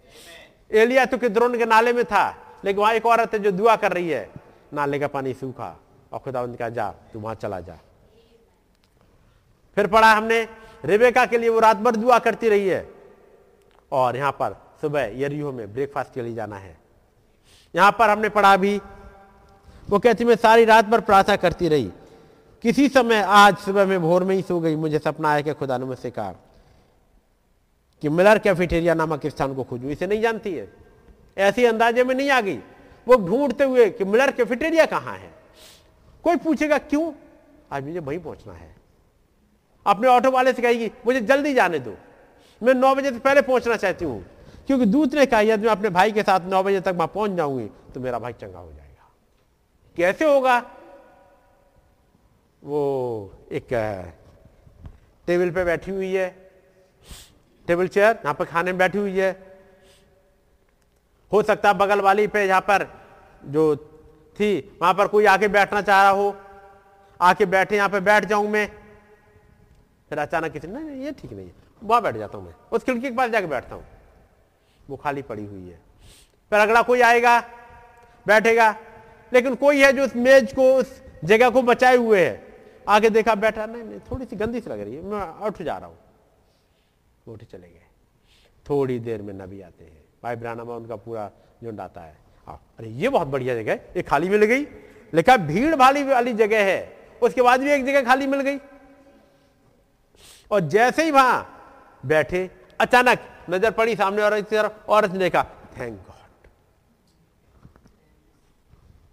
एलिया 0.80 1.06
तो 1.06 1.18
किद्रोन 1.18 1.58
के 1.58 1.66
नाले 1.66 1.94
में 1.94 2.06
था, 2.06 2.36
लेकिन 2.66 2.82
वहाँ 2.82 2.94
एक 2.94 3.06
औरत 3.06 3.34
है 3.34 3.40
जो 3.40 3.52
दुआ 3.52 3.76
कर 3.76 3.92
रही 3.92 4.10
है। 4.10 4.45
नाले 4.74 5.00
का 5.00 5.08
पानी 5.08 5.34
सूखा 5.34 5.80
और 6.14 6.20
खुदा 6.20 6.46
कहा, 6.46 6.70
जा, 6.70 6.92
तू 6.92 7.20
वहाँ 7.20 7.36
चला 7.36 7.60
जा। 7.60 7.78
फिर 9.76 9.88
पढ़ा 9.88 10.14
हमने, 10.14 10.48
रेबेका 10.86 11.26
के 11.26 11.38
लिए 11.38 11.50
वो 11.50 11.60
रात 11.60 11.78
भर 11.78 11.96
दुआ 11.96 12.20
करती 12.20 12.50
रही 12.50 12.68
है। 12.68 12.90
और 13.92 14.16
यहाँ 14.16 14.32
पर 14.32 14.62
सुबह 14.82 15.12
यरियो 15.14 15.52
में 15.52 15.74
ब्रेकफास्ट 15.74 16.14
के 16.14 16.22
लिए 16.22 16.36
जाना 16.36 16.58
है। 16.58 16.78
यहाँ 17.76 17.92
पर 17.92 18.10
हमने 18.10 18.30
पढ़ा 18.30 18.58
भी, 18.58 18.82
वो 19.90 20.00
कहती, 20.00 20.26
मैं 20.26 20.36
सारी 20.36 20.66
रात 20.66 20.86
भर 20.86 21.02
प्रार्थना 21.02 21.36
करती 21.36 21.68
रही। 21.68 21.92
किसी 22.62 22.90
समय 22.90 23.22
आज 23.22 23.58
सुबह 23.58 23.86
में 23.86 24.02
भोर 24.02 24.24
में 24.24 24.36
ही 24.36 24.42
सो 24.42 24.60
गई। 24.60 24.76
मुझे 24.76 25.00
सपना 25.00 25.30
आया 25.30 25.42
कि 25.42 25.54
खुदा 25.54 25.78
ने 25.78 25.86
मुझसे 25.86 26.12
कहा 26.12 26.32
कि 28.02 28.10
मिलर 28.10 28.40
कैफेटेरिया 28.40 28.94
नामक 28.94 29.28
स्थान 29.28 29.56
को 29.56 29.64
खोजू। 29.64 29.90
इसे 29.90 30.08
नहीं 30.08 30.22
जानती 30.22 30.54
है। 30.54 30.74
ऐसे 31.38 31.68
अंदाजे 31.68 32.04
में 32.04 32.16
नहीं 32.16 32.30
आ 32.30 32.42
गई। 32.42 32.60
वो 33.08 33.16
ढूंढते 33.16 33.64
हुए 33.64 33.90
कि 33.90 34.04
मिलर 34.04 34.32
कैफेटेरिया 34.32 34.86
कहाँ 34.86 35.18
है? 35.18 35.34
कोई 36.24 36.36
पूछेगा, 36.36 36.78
क्यों? 36.78 37.14
आज 37.72 37.84
मुझे 37.84 38.00
वहीं 38.00 38.20
पहुँचना 38.20 38.54
है। 38.54 38.76
अपने 39.86 40.08
ऑटो 40.08 40.32
वाले 40.32 40.54
से 40.54 40.62
कहेगी, 40.62 40.92
मुझे 41.06 41.22
जल्दी 41.22 41.54
जाने 41.54 41.80
दो। 41.80 41.96
मैं 42.62 42.74
नौ 42.74 42.96
बजे 42.96 43.12
से 43.12 43.20
पहले 43.20 43.42
पहुँचना 43.42 43.76
चाहती 43.76 44.06
हूँ। 44.06 44.26
क्योंकि 44.68 44.86
दूत 44.86 45.14
ने 45.14 45.26
कहा, 45.26 45.42
यदि 45.42 45.66
मैं 45.66 45.72
अपने 45.72 45.90
भाई 45.90 46.12
के 46.12 46.24
साथ 46.24 46.40
नौ 46.50 46.64
बजे 46.64 46.82
तक 46.82 46.94
वहाँ 46.96 47.08
पहुँच 47.08 47.32
जाऊँगी 47.32 47.70
तो 47.94 48.00
मेरा 48.00 48.20
भाई 48.20 48.34
चंगा 48.34 48.60
हो 48.60 48.72
जाएगा। 48.72 49.10
कैसे 49.96 50.26
होगा? 50.26 50.58
वो 52.64 53.34
एक 53.52 53.68
टेबल 55.28 55.52
पे 55.52 55.64
बैठी 55.64 55.92
हुई 55.92 56.14
है। 56.14 56.30
टेबल 57.68 57.88
चेयर 57.88 58.16
यहाँ 58.16 58.34
पर 58.34 58.46
खाने 58.46 58.72
में 58.72 58.78
बैठी 58.78 58.98
हुई 58.98 59.20
है। 59.20 59.32
हो 61.32 61.42
सकता 61.44 61.70
है 61.70 61.76
बगल 61.76 62.02
वाली 62.02 62.28
पे 62.28 62.46
यहाँ 62.48 62.62
पर 62.62 62.88
जो 63.46 63.76
थी, 64.40 64.78
वहाँ 64.82 64.94
पर 64.94 65.08
कोई 65.08 65.26
आके 65.26 65.48
बैठना 65.48 65.82
चाह 65.82 66.02
रहा 66.02 66.12
हो। 66.12 66.36
आके 67.22 67.46
बैठे, 67.46 67.76
यहाँ 67.76 67.90
पे 67.90 68.00
बैठ 68.00 68.26
जाऊँ 68.26 68.48
मैं। 68.50 68.68
फिर 70.10 70.20
अचानक 70.20 70.52
किसी 70.52 70.68
नहीं 70.68 71.06
ये 71.06 71.12
ठीक 71.12 71.34
नहीं 71.34 71.46
है। 71.46 71.54
वहाँ 71.84 72.02
बैठ 72.02 72.18
जाता 72.18 72.38
हूँ 72.38 72.46
मैं। 72.46 72.54
उस 72.72 72.84
खिड़की 72.84 73.10
के 73.10 73.16
पास 73.16 73.30
जाके 73.32 73.48
बैठता 73.48 73.76
हूँ। 73.76 73.86
वो 74.90 74.98
खाली 74.98 75.22
पड़ी 75.22 75.46
हुई 75.46 75.70
है। 75.70 75.80
फिर 76.52 76.60
अगला 76.60 76.82
कोई 76.82 77.02
आएगा, 77.02 77.40
बैठेगा। 78.26 78.76
लेकिन 79.34 79.56
कोई 79.56 79.82
है 79.82 79.92
जो 79.94 80.04
उस 80.04 80.16
मेज 80.16 80.54
को, 80.54 80.74
उस 80.76 81.02
जगह 81.24 81.50
को 81.50 81.62
बचाए 81.62 81.96
हुए 81.96 82.26
है। 82.26 82.44
आगे 82.90 83.10
देखा, 83.10 83.36
बैठा, 83.36 83.66
नहीं 83.66 83.84
नहीं, 83.84 84.00
थोड़ी 84.00 84.26
सी 84.26 84.36
गंदी 84.36 84.60
सी 84.62 84.70
लग 84.70 84.80
रही 84.80 84.96
है। 84.96 85.02
मैं 85.02 85.48
उठ 85.48 85.62
जा 85.62 85.78
रहा 85.78 85.88
हूँ। 85.88 85.98
उठ 87.28 87.44
चले 87.44 87.68
गए। 87.68 87.86
थोड़ी 88.70 89.00
देर 89.00 89.22
में 89.22 89.34
नबी 89.34 89.62
आते 89.62 89.84
हैं। 89.84 90.05
भाई 90.26 90.36
ब्राना 90.36 90.64
में 90.64 90.74
उनका 90.74 90.96
पूरा 90.98 91.30
झुंड 91.64 91.80
आता 91.82 92.02
है। 92.02 92.16
हाँ 92.48 92.60
अरे 92.80 92.90
ये 92.92 93.10
बहुत 93.10 93.28
बढ़िया 93.28 93.56
जगह 93.56 93.72
है, 93.72 93.78
ये 93.96 94.02
खाली 94.04 94.30
मिल 94.30 94.44
गई। 94.44 94.66
लिखा 95.14 95.36
भीड़ 95.40 95.76
भाली 95.76 96.04
वाली 96.04 96.34
जगह 96.36 96.64
है, 96.66 96.80
उसके 97.22 97.42
बाद 97.42 97.62
भी 97.62 97.72
एक 97.72 97.86
जगह 97.86 98.04
खाली 98.04 98.28
मिल 98.28 98.42
गई। 98.42 98.58
और 100.52 100.60
जैसे 100.62 101.04
ही 101.04 101.12
वहाँ 101.12 102.00
बैठे, 102.04 102.50
अचानक 102.80 103.20
नज़र 103.50 103.72
पड़ी 103.72 103.96
सामने 103.96 104.22
और 104.22 104.38
इस 104.38 104.46
तरफ़ 104.46 104.90
औरत 104.90 105.12
ने 105.12 105.20
देखा 105.20 105.44
थैंक 105.78 105.94
गॉड 105.96 106.48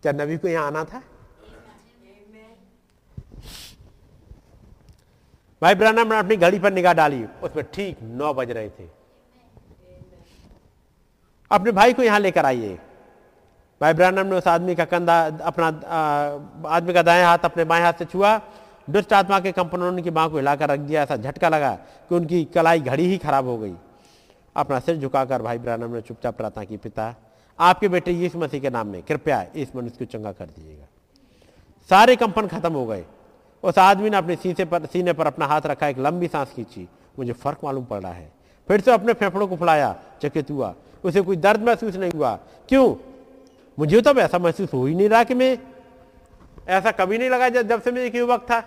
क्या 0.03 0.13
नबी 0.15 0.37
को 0.39 0.49
यहाँ 0.49 0.67
आना 0.67 0.85
था? 0.85 1.03
भाई 5.63 5.75
ब्रहणम 5.75 6.13
ने 6.13 6.19
अपनी 6.19 6.37
घड़ी 6.37 6.59
पर 6.59 6.73
निगाह 6.73 6.93
डाली, 6.95 7.25
उसमें 7.43 7.65
ठीक 7.75 7.99
नौ 8.03 8.35
बज 8.35 8.51
रहे 8.51 8.69
थे। 8.71 9.02
अपने 11.53 11.73
भाई 11.73 11.93
को 11.93 12.03
यहाँ 12.03 12.21
लेकर 12.21 12.47
आइए। 12.47 12.79
भाई 13.81 13.93
ब्रहणम 13.93 14.27
ने 14.27 14.37
उस 14.37 14.47
आदमी 14.49 14.75
का 14.75 14.85
कंधा, 14.85 15.27
अपना 15.27 15.67
आदमी 16.69 16.93
का 16.93 17.03
दाएँ 17.03 17.25
हाथ 17.25 17.39
अपने 17.45 17.65
बाएँ 17.65 17.83
हाथ 17.83 17.93
से 17.93 18.05
छुआ। 18.05 18.41
दुष्ट 18.91 19.13
आत्मा 19.13 19.41
के 19.41 19.53
कंपनों 19.53 19.91
ने 19.91 19.97
उनकी 19.97 20.11
बाह 20.11 20.29
को 20.29 20.37
हिलाकर 20.37 20.69
रख 20.69 20.81
दिया। 20.81 21.03
ऐसा 21.03 21.17
झटका 21.17 21.49
लगा 21.49 21.73
कि 22.09 22.15
उनकी 22.15 22.45
कलाई 22.45 22.81
घड़ी 22.81 23.07
ही 23.07 23.19
खराब 23.19 23.47
हो 23.47 23.59
गई। 23.59 23.75
अपना 24.57 24.79
सिर 24.81 24.97
झुकाकर 24.97 25.43
भाई 25.43 25.59
ब्रानम 25.59 25.95
ने 25.95 26.01
चुपचाप 26.01 26.37
प्रार्थना 26.37 26.65
की, 26.65 26.77
पिता, 26.77 27.15
आपके 27.59 27.89
बेटे 27.89 28.13
यीशु 28.13 28.39
मसीह 28.39 28.61
के 28.61 28.71
नाम 28.71 28.87
में 28.87 29.03
कृपया 29.03 29.47
इस 29.57 29.77
मनुष्य 29.77 29.97
को 29.99 30.05
चंगा 30.05 30.33
कर 30.33 30.47
दीजिएगा। 30.47 30.87
सारे 31.91 32.17
कंपन 32.17 32.47
खत्म 32.47 32.73
हो 32.73 32.87
गए। 32.87 33.05
उस 33.63 33.79
आदमी 33.79 34.11
ने 34.11 34.17
अपने 34.17 34.37
सीने 34.37 34.65
पर 34.65 34.87
सीने 34.87 35.13
पर 35.13 35.27
अपना 35.27 35.47
हाथ 35.47 35.61
रखा, 35.67 35.89
एक 35.89 35.99
लंबी 35.99 36.29
सांस 36.29 36.53
खींची। 36.57 36.89
मुझे 37.19 37.33
फ़र्क 37.33 37.59
मालूम 37.65 37.85
पड़ 37.85 38.01
रहा 38.01 38.13
है। 38.13 38.33
फिर 38.69 38.81
से 38.81 38.93
अपने 38.93 39.13
फेफड़ों 39.13 39.49
को 39.49 39.57
फुलाया, 39.57 40.03
चकित 40.23 40.51
हुआ। 40.51 40.75
उसे 41.05 41.21
कोई 41.21 41.37
दर्द 41.37 41.63
महसूस 41.63 41.95
नहीं 41.95 42.11
हुआ। 42.11 42.35
क्यों? 42.69 42.95
मुझे 43.79 44.01
तो 44.01 44.15
ऐसा 44.15 44.39
महसूस 44.39 44.73
हो 44.73 44.87
ही 44.87 44.95
नहीं 44.95 45.09
रहा 45.09 45.25
कि 45.25 45.35
मैं 45.35 45.59
ऐसा 46.69 46.91
कभी 46.91 47.19
नहीं 47.19 47.31
लगा 47.31 47.49
जब 47.49 47.83
से 47.83 47.93
मैं 47.93 48.03
एक 48.03 48.15
युवक 48.15 48.41
था। 48.41 48.63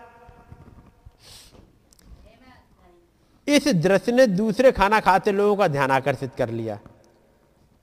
इस 3.47 3.67
दृश्य 3.67 4.11
ने 4.11 4.27
दूसरे 4.27 4.71
खाना 4.71 4.99
खाते 4.99 5.31
लोगों 5.31 5.55
का 5.55 5.67
ध्यान 5.67 5.91
आकर्षित 5.91 6.35
कर 6.35 6.49
लिया। 6.49 6.79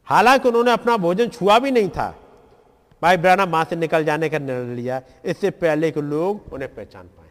हालाँकि 0.04 0.48
उन्होंने 0.48 0.72
अपना 0.72 0.96
भोजन 0.96 1.28
छुआ 1.28 1.58
भी 1.58 1.70
नहीं 1.70 1.88
था। 1.88 2.14
भाई 3.02 3.16
ब्राना 3.16 3.46
माँ 3.46 3.64
से 3.64 3.76
निकल 3.76 4.04
जाने 4.04 4.28
का 4.28 4.38
निर्णय 4.38 4.74
लिया। 4.74 5.02
इससे 5.24 5.50
पहले 5.50 5.90
के 5.90 6.00
लोग 6.00 6.52
उन्हें 6.52 6.74
पहचान 6.74 7.06
पाए। 7.06 7.30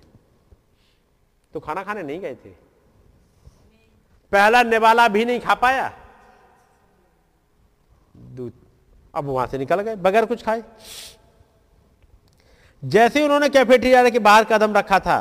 तो 1.53 1.59
खाना 1.59 1.83
खाने 1.83 2.03
नहीं 2.03 2.19
गए 2.19 2.35
थे? 2.35 2.70
पहला 4.31 4.63
निवाला 4.63 5.07
भी 5.07 5.25
नहीं 5.25 5.39
खा 5.39 5.53
पाया। 5.55 5.91
दूध 8.15 8.51
अब 9.13 9.25
वहाँ 9.25 9.47
से 9.47 9.57
निकल 9.57 9.81
गए, 9.81 9.95
बगैर 9.97 10.25
कुछ 10.25 10.43
खाए। 10.43 10.63
जैसे 12.83 13.19
ही 13.19 13.25
उन्होंने 13.25 13.49
कैफेटेरिया 13.49 14.09
के 14.09 14.19
बाहर 14.19 14.43
कदम 14.43 14.73
रखा 14.73 14.99
था, 14.99 15.19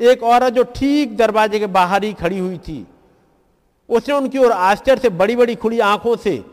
एक 0.00 0.22
औरत 0.22 0.52
जो 0.52 0.62
ठीक 0.76 1.16
दरवाजे 1.16 1.58
के 1.58 1.66
बाहर 1.68 2.04
ही 2.04 2.12
खड़ी 2.14 2.38
हुई 2.38 2.58
थी, 2.58 2.86
उसने 3.88 4.14
उनकी 4.14 4.38
ओर 4.38 4.52
आश्चर्य 4.52 5.00
से 5.00 5.08
बड़ी 5.10 5.36
बड़ी 5.36 5.54
खुली 5.54 5.78
आँखों 5.80 6.16
से 6.16 6.44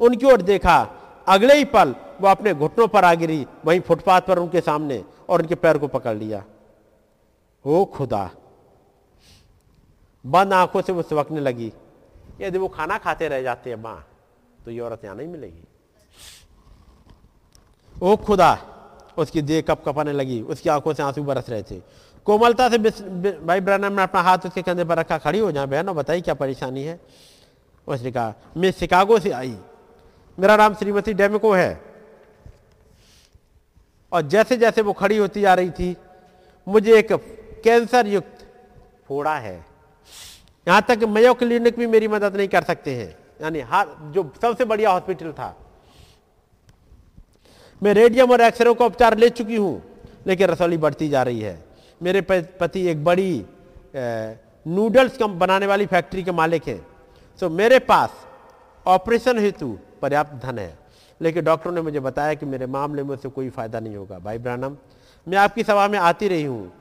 उनकी 0.00 0.26
ओर 0.26 0.42
देखा। 0.42 0.76
अगले 1.26 1.54
ही 1.54 1.64
पल 1.66 1.94
वो 2.20 2.28
अपने 2.28 2.54
घुटनों 2.54 2.86
पर 2.88 3.04
आ 3.04 3.14
गिरी, 3.14 3.46
वहीं 3.64 3.80
फुटपाथ 3.80 4.20
पर 4.20 4.38
उनके 4.38 4.60
सामने 4.60 5.02
और 5.28 5.40
उनके 5.40 5.54
पैर 5.54 5.78
को 5.78 5.88
पकड़ 5.88 6.16
लिया। 6.16 6.44
ओ 7.64 7.84
खुदा! 7.94 8.30
बंद 10.28 10.52
आँखों 10.52 10.82
से 10.82 10.92
वो 10.92 11.02
सुबकने 11.02 11.40
लगी। 11.40 11.72
यदि 12.40 12.58
वो 12.58 12.68
खाना 12.68 12.98
खाते 12.98 13.28
रह 13.28 13.42
जाते 13.42 13.70
हैं 13.70 13.76
माँ 13.76 14.04
तो 14.64 14.70
ये 14.70 14.80
औरत 14.80 15.04
यहाँ 15.04 15.16
नहीं 15.16 15.28
मिलेगी। 15.28 15.64
ओ 18.02 18.16
खुदा, 18.16 18.58
उसकी 19.16 19.42
देह 19.42 19.62
कप 19.62 19.82
कपाने 19.86 20.12
लगी, 20.12 20.40
उसकी 20.42 20.68
आँखों 20.68 20.94
से 20.94 21.02
आँसू 21.02 21.22
बरस 21.24 21.48
रहे 21.50 21.62
थे। 21.62 21.80
कोमलता 22.26 22.68
से 22.68 22.78
भाई 22.78 23.60
ब्रहण 23.60 23.90
ने 23.90 24.02
अपना 24.02 24.20
हाथ 24.20 24.38
उसके 24.46 24.62
कंधे 24.62 24.84
पर 24.84 24.98
रखा, 24.98 25.18
खड़ी 25.18 25.38
हो 25.38 25.50
जाए 25.52 25.66
बहनों 25.66 25.96
बताइए 25.96 26.20
क्या 26.20 26.34
परेशानी 26.34 26.82
है? 26.84 27.00
उसने 27.88 28.10
कहा, 28.12 28.34
मैं 28.56 28.70
शिकागो 28.70 29.18
से 29.18 29.30
आई। 29.30 29.56
मेरा 30.38 30.56
नाम 30.56 30.74
श्रीमती 30.74 31.12
डेमको 31.14 31.52
है। 31.52 31.80
और 34.12 34.22
जैसे 34.22 34.56
जैसे 34.56 34.82
वो 34.82 34.92
खड़ी 34.92 35.16
होती 35.16 35.40
जा 35.40 35.54
रही 35.54 35.70
थी, 35.70 35.96
मुझे 36.66 36.98
एक 36.98 37.12
कैंसर 37.64 38.06
युक्त 38.06 38.46
फोड़ा 39.08 39.36
है। 39.36 39.64
यहाँ 40.68 40.82
तक 40.88 41.04
मयो 41.08 41.32
क्लिनिक 41.34 41.76
भी 41.78 41.86
मेरी 41.86 42.08
मदद 42.08 42.36
नहीं 42.36 42.48
कर 42.48 42.62
सकते 42.62 42.94
हैं। 42.94 43.14
यानी 43.42 43.60
हर, 43.60 43.86
जो 44.12 44.32
सबसे 44.42 44.64
बढ़िया 44.64 44.90
हॉस्पिटल 44.90 45.32
था। 45.32 45.54
मैं 47.82 47.92
रेडियम 47.94 48.30
और 48.32 48.40
एक्सरे 48.40 48.74
का 48.74 48.84
उपचार 48.84 49.16
ले 49.18 49.28
चुकी 49.30 49.56
हूँ, 49.56 49.82
लेकिन 50.26 50.48
रसौली 50.48 50.76
बढ़ती 50.76 51.08
जा 51.08 51.22
रही 51.22 51.40
है। 51.40 51.58
मेरे 52.00 52.20
पति 52.20 52.86
एक 52.86 53.04
बड़ी 53.04 53.44
नूडल्स 54.66 55.16
कम, 55.16 55.38
बनाने 55.38 55.66
वाली 55.66 55.86
फैक्ट्री 55.86 56.22
के 56.22 56.32
मालिक 56.32 56.68
हैं। 56.68 56.80
सो 57.40 57.48
मेरे 57.50 57.78
पास 57.80 58.26
ऑपरेशन 58.86 59.38
हेतु 59.38 59.78
पर्याप्त 60.02 60.34
धन 60.44 60.58
है। 60.58 60.78
लेकिन 61.20 61.44
डॉक्टर 61.44 61.70
ने 61.70 61.80
मुझे 61.82 62.00
बताया 62.00 62.34
कि 62.34 62.46
मेरे 62.46 62.66
मामले 62.68 63.02
में 63.02 63.14
उससे 63.14 63.28
कोई 63.30 63.48
फ़ायदा 63.50 63.80
नहीं 63.80 63.96
होगा। 63.96 64.18
भाई 64.18 64.38
ब्रानम, 64.38 64.76
मैं 65.26 65.38
आपकी 65.38 65.62
सभा 65.64 65.88
में 65.88 65.98
आती 66.00 66.28
रही 66.28 66.44
हूँ। 66.44 66.72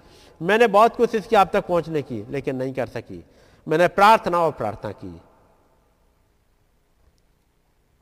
मैंने 0.42 0.68
बहुत 0.68 0.96
कोशिश 0.96 1.28
की 1.28 1.36
आप 1.36 1.50
तक 1.54 1.66
पहुँचने 1.68 2.02
की, 2.02 2.24
लेकिन 2.30 2.56
नहीं 2.56 2.74
कर 2.74 2.88
सकी। 2.90 3.24
मैंने 3.68 3.88
प्रार्थना 3.88 4.40
और 4.40 4.52
प्रार्थना 4.52 4.92
की। 4.94 5.16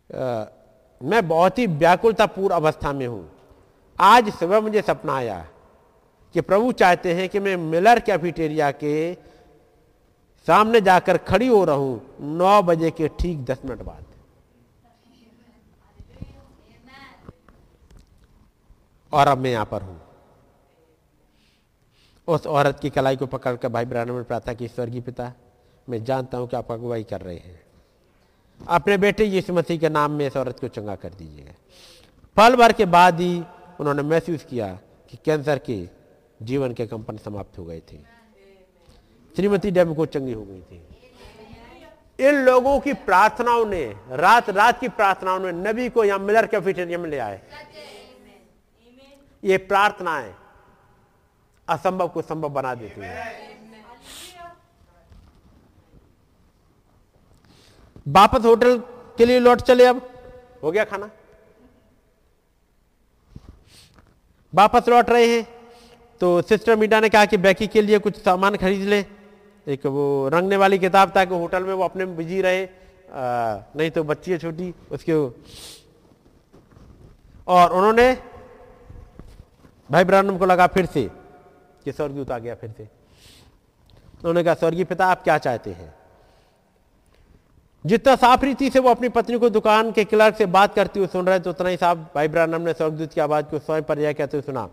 आ, 0.10 0.46
मैं 1.02 1.28
बहुत 1.28 1.60
ही 1.60 1.68
व्याकुलतापूर्ण 1.68 2.56
अवस्था 2.56 2.94
में 2.94 3.08
हूँ। 3.08 3.30
आज 4.00 4.30
सुबह 4.34 4.60
मुझे 4.60 4.82
सपना 4.82 5.16
आया 5.16 5.46
कि 6.36 6.42
प्रभु 6.42 6.72
चाहते 6.72 7.14
हैं 7.14 7.28
कि 7.30 7.40
मैं 7.40 7.56
मिलर 7.58 8.00
कैफिटेरिया 8.00 8.72
के 8.74 9.14
सामने 10.48 10.82
जाकर 10.82 11.18
खड़ी 11.18 11.48
हो 11.48 11.64
रहा 11.66 11.76
हूँ 11.76 12.02
नौ 12.38 12.62
बजे 12.62 12.92
के 12.92 13.08
ठीक 13.20 13.46
दस 13.46 13.62
मिनट 13.66 13.82
बाद। 13.82 14.04
और 19.14 19.28
अब 19.28 19.38
मैं 19.38 19.52
यहाँ 19.52 19.66
पर 19.66 19.82
हूँ। 19.82 20.02
उस 22.28 22.48
औरत 22.48 22.80
की 22.80 22.90
कलाई 22.90 23.16
को 23.16 23.26
पकड़कर 23.26 23.70
भाई 23.70 23.86
ब्राह्मण 23.86 24.24
प्रार्थना 24.24 24.54
की 24.54 24.68
स्वर्गीय 24.68 25.02
पिता 25.02 25.32
मैं 25.88 26.04
जानता 26.04 26.38
हूँ 26.38 26.48
कि 26.48 26.56
आप 26.56 26.72
अगुवाई 26.72 27.04
कर 27.04 27.22
रहे 27.22 27.36
हैं। 27.36 27.60
अपने 28.60 28.98
बेटे 28.98 29.26
यीशु 29.26 29.54
मसीह 29.54 29.80
के 29.80 29.90
नाम 29.90 30.12
में 30.12 30.26
इस 30.28 30.38
औरत 30.38 30.60
को 30.60 30.68
चंगा 30.68 30.96
कर 30.96 31.10
दीजिएगा 31.10 31.54
पल 32.38 32.56
भर 32.56 32.72
के 32.72 32.86
बाद 32.86 33.20
ही 33.20 33.44
उन्होंने 33.80 34.02
महसूस 34.02 34.44
किया 34.44 34.68
कि 35.10 35.18
कैंसर 35.26 35.60
के 35.60 35.78
जीवन 36.42 36.74
के 36.74 36.88
कंपन 36.88 37.18
समाप्त 37.18 37.58
हो 37.58 37.66
गए 37.66 37.80
थे। 37.92 37.98
श्रीमती 39.36 39.72
डेम 39.72 39.94
को 39.94 40.06
चंगी 40.06 40.34
हो 40.34 40.44
गई 40.44 40.62
थी। 40.62 40.82
इन 42.20 42.36
लोगों 42.36 42.80
की 42.80 42.94
प्रार्थनाओं 42.94 43.66
ने 43.66 43.86
रात 44.12 44.50
रात 44.50 44.80
की 44.80 44.90
प्रार्थनाओं 44.90 45.40
ने 45.40 45.52
नबी 45.52 45.90
को 45.90 46.04
यहाँ 46.04 46.20
मिलर 46.20 46.48
कैफेटेरिया 46.48 46.98
में 46.98 47.10
ले 47.10 47.18
आए। 47.18 47.42
ये 49.44 49.58
प्रार्थनाएँ 49.58 50.34
असंभव 51.68 52.08
को 52.08 52.22
संभव 52.22 52.50
बना 52.50 52.74
देती 52.76 53.02
है। 53.02 53.55
वापस 58.06 58.46
होटल 58.46 58.78
के 59.18 59.26
लिए 59.26 59.40
लौट 59.40 59.62
चले 59.62 59.86
अब। 59.86 60.02
हो 60.64 60.72
गया 60.72 60.84
खाना? 60.84 61.10
वापस 64.54 64.90
लौट 64.90 65.10
रहे 65.10 65.36
हैं। 65.36 65.48
तो 66.22 66.42
सिस्टर 66.42 66.76
मीडा 66.76 67.00
ने 67.00 67.10
कहा 67.10 67.26
कि 67.26 67.38
बैकी 67.38 67.68
के 67.68 67.82
लिए 67.82 68.00
कुछ 68.00 68.22
सामान 68.24 68.56
खरीद 68.56 68.82
ले। 68.82 69.06
एक 69.68 69.86
वो 69.86 70.30
रंगने 70.30 70.58
वाली 70.58 70.80
किताब 70.80 71.12
ताकि 71.12 71.36
होटल 71.36 71.64
में 71.64 71.74
वो 71.74 71.84
अपने 71.84 72.06
में 72.06 72.16
बिज़ी 72.18 72.42
रहे। 72.42 72.64
आ, 72.64 73.60
नहीं 73.76 73.92
तो 73.92 74.04
बच्ची 74.04 74.32
है 74.32 74.38
छोटी 74.38 74.74
उसके 74.92 75.14
और 77.48 77.74
उन्होंने 77.74 78.14
भाई 79.90 80.04
ब्राह्मण 80.04 80.38
को 80.38 80.46
लगा 80.46 80.68
फिर 80.68 80.86
से 80.86 81.04
कि 81.86 81.92
स्वर्गीय 81.92 82.26
आ 82.32 82.38
गया 82.38 82.56
फिर 82.56 82.72
से। 82.72 82.84
उन्होंने 82.84 84.44
कहा 84.44 84.54
स्वर्गीय 84.54 84.86
पिता 84.86 85.06
आप 85.06 85.24
क्या 85.24 85.38
चाहते 85.38 85.72
हैं? 85.72 85.94
जितना 87.86 88.16
साफ़ 88.16 88.46
रीति 88.46 88.70
से 88.70 88.80
वो 88.80 88.90
अपनी 88.90 89.10
पत्नी 89.10 89.38
को 89.40 89.50
दुकान 89.50 89.92
के 89.92 90.04
क्लर्क 90.06 90.36
से 90.36 90.46
बात 90.48 90.74
करती 90.76 91.00
हुई 91.00 91.08
सुन 91.08 91.26
रहे 91.26 91.40
थे 91.40 91.50
उतना 91.50 91.70
ही 91.70 91.78
साफ़ 91.78 91.98
भाई 92.16 92.28
ब्राह्मण 92.28 92.64
ने 92.64 92.74
स्वर्गदूत 92.74 93.14
की 93.14 93.22
आवाज़ 93.22 93.46
को 93.46 93.60
स्वयं 93.60 93.84
पर 93.84 94.14
कहते 94.14 94.38
हुए 94.38 94.42
सुना, 94.42 94.68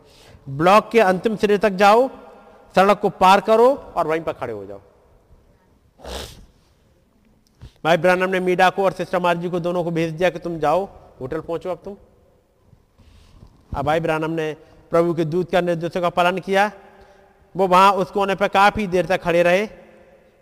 ब्लॉक 0.49 0.89
के 0.93 1.01
अंतिम 1.01 1.37
सिरे 1.37 1.59
तक 1.59 1.71
जाओ, 1.75 2.09
सड़क 2.75 2.99
को 3.01 3.09
पार 3.11 3.41
करो 3.41 3.75
और 3.97 4.07
वहीं 4.07 4.21
पर 4.21 4.33
खड़े 4.33 4.53
हो 4.53 4.65
जाओ। 4.67 4.81
भाई 7.85 7.97
ब्राह्मण 7.97 8.31
ने 8.31 8.41
मीडा 8.41 8.69
को 8.71 8.85
और 8.85 8.93
सिस्टर 8.93 9.19
मार्जी 9.19 9.49
को 9.51 9.61
दोनों 9.61 9.83
को 9.85 9.91
भेज 9.91 10.13
दिया 10.13 10.31
कि 10.31 10.39
तुम 10.39 10.59
जाओ, 10.59 10.85
होटल 11.21 11.41
पहुंचो 11.41 11.71
अब 11.71 11.79
तुम। 11.85 11.97
अब 13.75 13.85
भाई 13.87 14.01
ब्राह्मण 14.01 14.31
ने 14.31 14.53
प्रभु 14.93 15.15
के 15.15 15.25
दूध 15.25 15.51
का 15.51 15.61
निर्देशों 15.61 16.01
का 16.01 16.09
पालन 16.11 16.39
किया। 16.39 16.71
वो 17.55 17.67
वहाँ 17.67 17.93
उस 17.93 18.11
कोने 18.11 18.35
पर 18.35 18.49
काफ़ी 18.49 18.87
देर 18.87 19.07
तक 19.07 19.23
खड़े 19.23 19.43
रहे। 19.43 19.69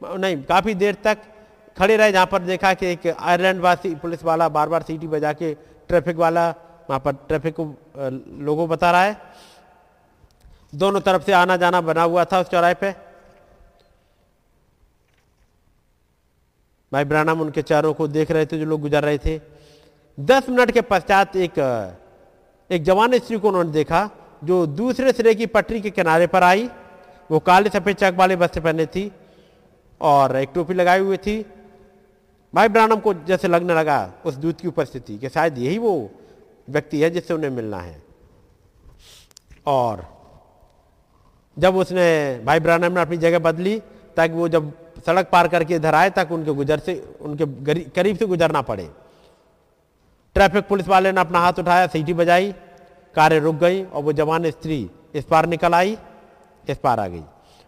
नहीं, 0.02 0.42
काफ़ी 0.44 0.74
देर 0.74 0.97
तक 1.05 1.18
खड़े 1.81 1.97
रहे, 1.97 2.12
जहाँ 2.12 2.26
पर 2.26 2.42
देखा 2.44 2.73
कि 2.75 2.86
एक 2.86 3.07
आयरलैंड 3.09 3.60
वासी 3.60 3.94
पुलिस 3.97 4.25
वाला 4.25 4.49
बार 4.50 4.68
बार 4.68 4.83
सीटी 4.83 5.07
बजा 5.09 5.33
के 5.33 5.52
ट्रैफ़िक 5.89 6.17
वाला, 6.17 6.49
वहाँ 6.89 6.99
पर 7.00 7.12
ट्रैफ़िक 7.28 7.55
को 7.57 7.65
लोगों 8.44 8.68
बता 8.68 8.91
रहा 8.91 9.02
है। 9.02 9.17
दोनों 10.75 11.00
तरफ़ 11.00 11.23
से 11.23 11.33
आना 11.33 11.57
जाना 11.57 11.81
बना 11.81 12.02
हुआ 12.02 12.25
था 12.25 12.41
उस 12.41 12.50
चौराहे 12.50 12.75
पे। 12.75 12.91
भाई 16.92 17.05
ब्रानम, 17.05 17.41
उनके 17.41 17.62
चारों 17.62 17.92
को 17.94 18.09
देख 18.09 18.31
रहे 18.31 18.47
थे 18.47 18.59
जो 18.59 18.65
लोग 18.65 18.81
गुजर 18.81 19.02
रहे 19.02 19.18
थे। 19.18 19.41
दस 20.18 20.49
मिनट 20.49 20.70
के 20.70 20.81
पश्चात 20.83 21.36
एक 21.39 21.59
एक 22.70 22.83
जवान 22.84 23.18
स्त्री 23.18 23.39
को 23.39 23.49
उन्होंने 23.49 23.70
देखा, 23.73 24.09
जो 24.44 24.67
दूसरे 24.68 25.12
सिरे 25.12 25.34
की 25.34 25.47
पटरी 25.49 25.81
के 25.81 25.91
किनारे 25.91 26.26
पर 26.26 26.42
आई। 26.42 26.68
वो 27.31 27.39
काले 27.41 27.70
सफ़ेद 27.70 27.97
चक 27.97 28.15
वाले 28.17 28.34
वस्त्र 28.36 28.60
पहने 28.60 28.86
थी 28.86 29.10
और 30.00 30.36
एक 30.36 30.50
टोपी 30.55 30.75
लगाई 30.75 31.00
हुई 31.00 31.17
थी। 31.18 31.44
भाई 32.55 32.69
ब्रानम 32.69 32.97
को 32.97 33.15
जैसे 33.15 33.49
लगने 33.49 33.75
लगा 33.75 34.12
उस 34.27 34.35
दूत 34.35 34.61
की 34.61 34.69
उपस्थिति 34.69 35.19
कि 35.19 35.29
शायद 35.29 35.59
यही 35.59 35.79
वो 35.79 36.11
व्यक्ति 36.70 37.01
है 37.03 37.11
जिससे 37.11 37.35
उन्हें 37.35 37.51
मिलना 37.51 37.79
है। 37.79 38.03
और 39.67 40.05
जब 41.59 41.77
उसने 41.77 42.41
भाई 42.45 42.61
ब्रानम 42.61 42.93
ने 42.93 43.01
अपनी 43.01 43.17
जगह 43.17 43.39
बदली, 43.39 43.79
ताकि 44.17 44.35
वो 44.35 44.49
जब 44.49 44.73
सड़क 45.07 45.29
पार 45.33 45.49
करके 45.49 45.75
इधर 45.75 45.95
आए, 45.95 46.11
ताकि 46.11 46.35
उनके 46.35 46.53
गुजर 46.53 46.79
से, 46.79 47.17
उनके 47.20 47.75
करीब 47.85 48.17
से 48.17 48.27
गुजरना 48.27 48.62
पड़े। 48.62 48.91
ट्रैफ़िक 50.35 50.69
पुलिस 50.69 50.89
वाले 50.89 51.12
ने 51.12 51.20
अपना 51.20 51.39
हाथ 51.39 51.53
उठाया, 51.59 51.87
सीटी 51.87 52.12
बजाई, 52.12 52.53
कारें 53.15 53.41
रुक 53.41 53.57
गई, 53.57 53.85
और 53.85 54.03
वो 54.03 54.12
जवान 54.12 54.51
स्त्री 54.51 54.91
इस 55.15 55.25
पार 55.25 55.47
निकल 55.47 55.75
आई, 55.75 55.99
इस 56.69 56.79
पार 56.79 57.01
आ 57.01 57.07
गई। 57.07 57.23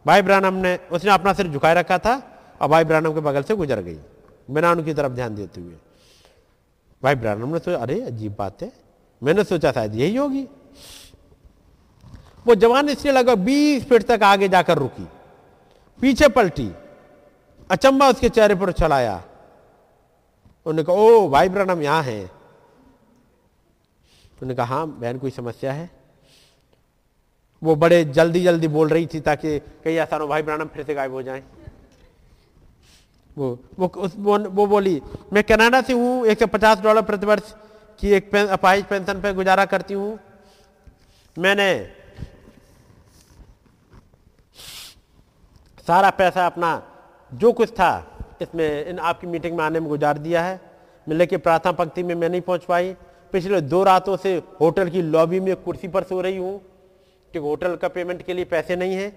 भाई 0.07 0.23
ब्रानम 0.23 0.55
ने, 0.55 0.79
उसने 0.93 1.11
अपना 1.11 1.33
सिर 1.33 1.49
झुकाए 1.49 1.75
रखा 1.75 1.99
था, 1.99 2.23
और 2.61 2.69
भाई 2.69 2.85
ब्रानम 2.85 3.15
के 3.15 3.21
बगल 3.21 3.43
से 3.43 3.55
गुजर 3.55 3.81
गई। 3.81 3.99
बिना 4.49 4.73
उनकी 4.73 4.95
तरफ़ 4.95 5.13
ध्यान 5.13 5.35
देते 5.35 5.61
हुए। 5.61 5.75
भाई 7.03 7.15
ब्रानम 7.15 7.53
ने 7.53 7.59
सोचा 7.59 7.79
अरे 7.79 8.03
अजीब 8.03 8.35
बात 8.39 8.63
है। 8.63 8.73
मैंने 9.23 9.45
सोचा 9.45 9.73
शायद 9.73 9.95
यही 9.95 10.17
होगी। 10.17 10.49
वो 12.47 12.55
जवान 12.55 12.89
इसलिए 12.89 13.15
लगभग 13.15 13.39
बीस 13.39 13.85
फीट 13.85 14.03
तक 14.03 14.23
आगे 14.23 14.49
जाकर 14.49 14.79
रुकी। 14.79 15.09
पीछे 16.01 16.29
पलटी। 16.29 16.73
अचंबा 17.71 18.09
उसके 18.09 18.29
चेहरे 18.29 18.55
पर 18.55 18.73
चलाया 18.73 19.25
उन्होंने 20.67 20.83
कहा 20.83 20.97
ओ 20.97 21.29
भाई 21.29 21.49
ब्रनम 21.49 21.83
यहाँ 21.83 22.03
है। 22.03 22.23
उन्होंने 22.23 24.55
कहा 24.55 24.67
हाँ 24.67 24.91
बहन 24.91 25.19
कोई 25.19 25.31
समस्या 25.31 25.73
है? 25.73 25.91
वो 27.63 27.77
बड़े 27.77 28.05
जल्दी 28.05 28.43
जल्दी 28.43 28.69
बोल 28.69 28.89
रही 28.89 29.07
थी 29.07 29.21
ताकि 29.21 29.59
कई 29.85 29.95
ऐसा 29.95 30.17
ना 30.17 30.23
हो, 30.23 30.29
भाई 30.29 30.43
ब्रनम 30.43 30.67
फिर 30.67 30.85
से 30.85 30.95
गायब 30.95 31.13
हो 31.13 31.23
जाए। 31.23 31.43
वो 33.39 33.59
वो 33.79 33.87
उस 33.87 34.15
वो, 34.19 34.39
वो 34.39 34.67
बोली 34.67 35.01
मैं 35.33 35.43
कनाडा 35.45 35.81
से 35.83 35.93
हूँ 35.93 36.27
एक 36.27 36.39
सौ 36.39 36.47
पचास 36.49 36.81
डॉलर 36.81 37.03
प्रतिवर्ष 37.03 37.55
की 38.01 38.11
एक 38.13 38.31
पें, 38.33 38.43
अपाहिज 38.43 38.85
पेंशन 38.85 39.21
पे 39.21 39.33
गुजारा 39.33 39.65
करती 39.65 39.95
हूँ। 39.95 40.19
मैंने 41.37 41.69
सारा 45.87 46.11
पैसा 46.13 46.47
अपना 46.47 46.71
जो 47.33 47.53
कुछ 47.53 47.71
था 47.71 47.93
इसमें 48.43 48.87
इन 48.87 48.99
आपकी 49.01 49.27
मीटिंग 49.27 49.57
में 49.57 49.65
आने 49.65 49.81
में 49.81 49.89
गुजार 49.89 50.19
दिया 50.19 50.43
है। 50.43 50.61
मैं 51.07 51.17
लेके 51.17 51.37
प्रार्थना 51.37 51.73
पंक्ति 51.73 52.03
में 52.03 52.15
मैं 52.15 52.29
नहीं 52.29 52.41
पहुँच 52.41 52.65
पाई। 52.65 52.95
पिछले 53.33 53.61
दो 53.63 53.83
रातों 53.85 54.17
से 54.17 54.35
होटल 54.61 54.89
की 54.91 55.03
लॉबी 55.03 55.41
में 55.41 55.55
कुर्सी 55.57 55.89
पर 55.89 56.03
सो 56.05 56.21
रही 56.21 56.37
हूँ 56.37 56.59
क्योंकि 57.33 57.49
होटल 57.49 57.77
का 57.77 57.89
पेमेंट 57.89 58.23
के 58.23 58.35
लिए 58.35 58.45
पैसे 58.45 58.77
नहीं 58.77 58.95
है। 58.95 59.09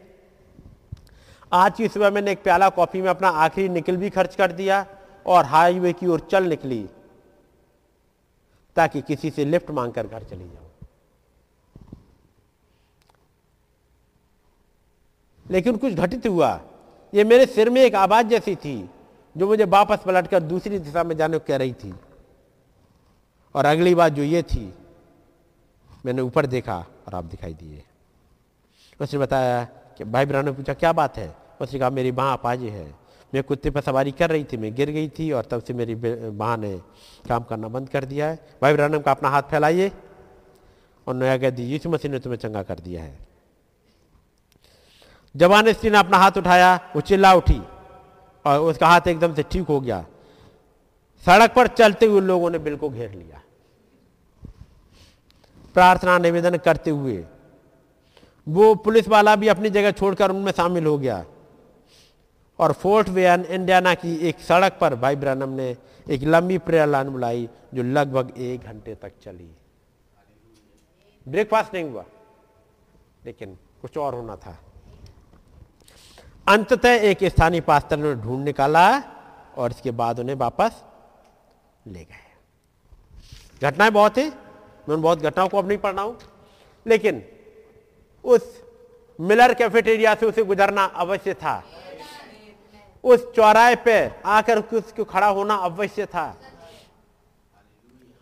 आज 1.55 1.77
की 1.77 1.87
सुबह 1.87 2.09
मैंने 2.09 2.31
एक 2.31 2.41
प्याला 2.43 2.69
कॉफ़ी 2.69 3.01
में 3.01 3.09
अपना 3.09 3.29
आखिरी 3.29 3.69
निकल 3.69 3.97
भी 3.97 4.09
खर्च 4.09 4.35
कर 4.35 4.51
दिया 4.51 4.85
और 5.25 5.45
हाईवे 5.45 5.93
की 5.93 6.07
ओर 6.07 6.19
चल 6.19 6.43
निकली 6.43 6.89
ताकि 8.75 9.01
किसी 9.01 9.29
से 9.29 9.45
लिफ्ट 9.45 9.69
मांगकर 9.71 10.07
घर 10.07 10.23
चली 10.23 10.49
जाऊँ। 10.49 10.69
लेकिन 15.45 15.77
कुछ 15.77 15.93
घटित 15.93 16.27
हुआ। 16.27 16.49
ये 17.13 17.23
मेरे 17.23 17.45
सिर 17.45 17.69
में 17.69 17.81
एक 17.81 17.95
आवाज़ 17.95 18.27
जैसी 18.27 18.55
थी 18.55 18.89
जो 19.37 19.47
मुझे 19.47 19.65
वापस 19.65 20.03
पलटकर 20.05 20.43
दूसरी 20.43 20.79
दिशा 20.79 21.03
में 21.03 21.17
जाने 21.17 21.37
को 21.37 21.45
कह 21.47 21.57
रही 21.57 21.73
थी। 21.73 21.93
और 23.55 23.65
अगली 23.65 23.95
बात 23.95 24.11
जो 24.11 24.23
ये 24.23 24.43
थी, 24.43 24.73
मैंने 26.05 26.21
ऊपर 26.21 26.45
देखा 26.45 26.77
और 27.07 27.15
आप 27.15 27.23
दिखाई 27.23 27.53
दिए। 27.53 27.83
उसने 29.01 29.19
बताया 29.19 29.63
कि 29.97 30.03
भाई 30.03 30.25
ब्राह्मण 30.25 30.51
ने 30.51 30.57
पूछा, 30.57 30.73
क्या 30.73 30.93
बात 30.93 31.17
है? 31.17 31.44
उसने 31.61 31.79
कहा, 31.79 31.89
मेरी 31.89 32.11
बाँ 32.11 32.31
अपाजे 32.33 32.69
है। 32.69 32.93
मैं 33.33 33.43
कुत्ते 33.43 33.69
पर 33.69 33.81
सवारी 33.81 34.11
कर 34.11 34.29
रही 34.29 34.43
थी, 34.43 34.57
मैं 34.57 34.73
गिर 34.75 34.89
गई 34.91 35.07
थी 35.09 35.31
और 35.31 35.45
तब 35.45 35.61
से 35.61 35.73
मेरी 35.73 35.95
बाँ 35.95 36.55
ने 36.57 36.77
काम 37.29 37.43
करना 37.43 37.67
बंद 37.67 37.89
कर 37.89 38.05
दिया 38.05 38.27
है। 38.27 38.39
भाई 38.61 38.73
ब्राह्मण 38.73 38.99
का 38.99 39.11
अपना 39.11 39.29
हाथ 39.29 39.41
फैलाइए 39.41 39.91
और 41.07 41.15
नया 41.15 41.37
कह 41.37 41.49
दी 41.49 41.63
यीशु 41.63 41.89
मसीह 41.89 42.11
ने 42.11 42.19
तुम्हें 42.19 42.39
चंगा 42.39 42.63
कर 42.63 42.79
दिया 42.79 43.03
है। 43.03 43.17
जवान 45.35 45.71
स्त्री 45.73 45.89
ने 45.89 45.97
अपना 45.97 46.17
हाथ 46.17 46.37
उठाया, 46.37 46.75
वो 46.95 47.01
चिल्ला 47.01 47.33
उठी 47.33 47.61
और 48.45 48.59
उसका 48.61 48.87
हाथ 48.87 49.07
एकदम 49.07 49.33
से 49.33 49.43
ठीक 49.43 49.67
हो 49.67 49.79
गया। 49.81 50.05
सड़क 51.23 51.53
पर 51.55 51.67
चलते 51.67 52.05
हुए 52.05 52.21
लोगों 52.21 52.49
ने 52.49 52.59
बिल 52.59 52.75
को 52.75 52.89
घेर 52.89 53.11
लिया। 53.11 53.41
प्रार्थना, 55.75 56.17
निवेदन 56.17 56.57
करते 56.57 56.91
हुए 56.91 57.23
वो 58.47 58.73
पुलिस 58.77 59.07
वाला 59.07 59.35
भी 59.35 59.47
अपनी 59.47 59.69
जगह 59.69 59.91
छोड़कर 59.91 60.31
उनमें 60.31 60.51
शामिल 60.51 60.85
हो 60.85 60.97
गया। 60.97 61.23
और 62.59 62.71
फोर्ट 62.73 63.09
वेयन 63.09 63.43
इंडियाना 63.45 63.93
की 63.93 64.15
एक 64.29 64.39
सड़क 64.39 64.77
पर 64.81 64.95
भाई 64.95 65.15
ब्रनम 65.15 65.49
ने 65.51 65.75
एक 66.07 66.23
लंबी 66.23 66.57
प्रेयर 66.57 66.87
लाइन 66.87 67.09
बुलाई, 67.09 67.49
जो 67.73 67.83
लगभग 67.83 68.33
एक 68.37 68.61
घंटे 68.61 68.95
तक 68.95 69.11
चली। 69.23 69.49
ब्रेकफास्ट 71.25 71.73
नहीं 71.73 71.83
हुआ, 71.83 72.05
लेकिन 73.25 73.57
कुछ 73.81 73.97
और 73.97 74.15
होना 74.15 74.35
था। 74.35 74.57
अंततः 76.47 76.93
एक 77.01 77.23
स्थानीय 77.25 77.61
पास्तर 77.61 77.97
ने 77.97 78.13
ढूंढ 78.15 78.43
निकाला 78.45 78.87
और 79.57 79.71
इसके 79.71 79.91
बाद 79.91 80.19
उन्हें 80.19 80.35
वापस 80.35 80.83
ले 81.85 82.03
गए। 82.03 82.23
घटनाएँ 83.61 83.91
बहुत 83.91 84.17
है, 84.17 84.27
मैं 84.29 84.95
उन 84.95 85.01
बहुत 85.01 85.19
घटनाओं 85.19 85.49
को 85.49 85.57
अब 85.57 85.67
नहीं 85.67 85.77
पढ़ 85.77 85.93
रहा 85.93 86.03
हूँ, 86.03 86.17
लेकिन 86.85 87.23
उस 88.23 88.53
मिलर 89.19 89.53
कैफेटेरिया 89.53 90.13
से 90.15 90.25
उसे 90.25 90.43
गुजरना 90.43 90.83
अवश्य 90.83 91.33
था। 91.33 91.63
उस 93.05 93.25
चौराहे 93.35 93.75
पे 93.85 93.97
आकर 94.25 94.59
उसको 94.59 95.03
खड़ा 95.03 95.27
होना 95.29 95.55
अवश्य 95.65 96.05
था। 96.05 96.27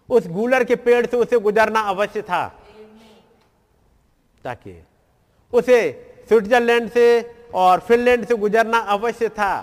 उस 0.09 0.27
गूलर 0.29 0.63
के 0.63 0.75
पेड़ 0.77 1.05
से 1.05 1.17
उसे 1.17 1.39
गुजरना 1.39 1.81
अवश्य 1.89 2.21
था। 2.21 2.47
ताकि 4.43 4.75
उसे 5.53 5.79
स्विट्जरलैंड 6.29 6.89
से 6.91 7.05
और 7.53 7.79
फिनलैंड 7.79 8.25
से 8.25 8.35
गुजरना 8.35 8.77
अवश्य 8.91 9.29
था। 9.29 9.53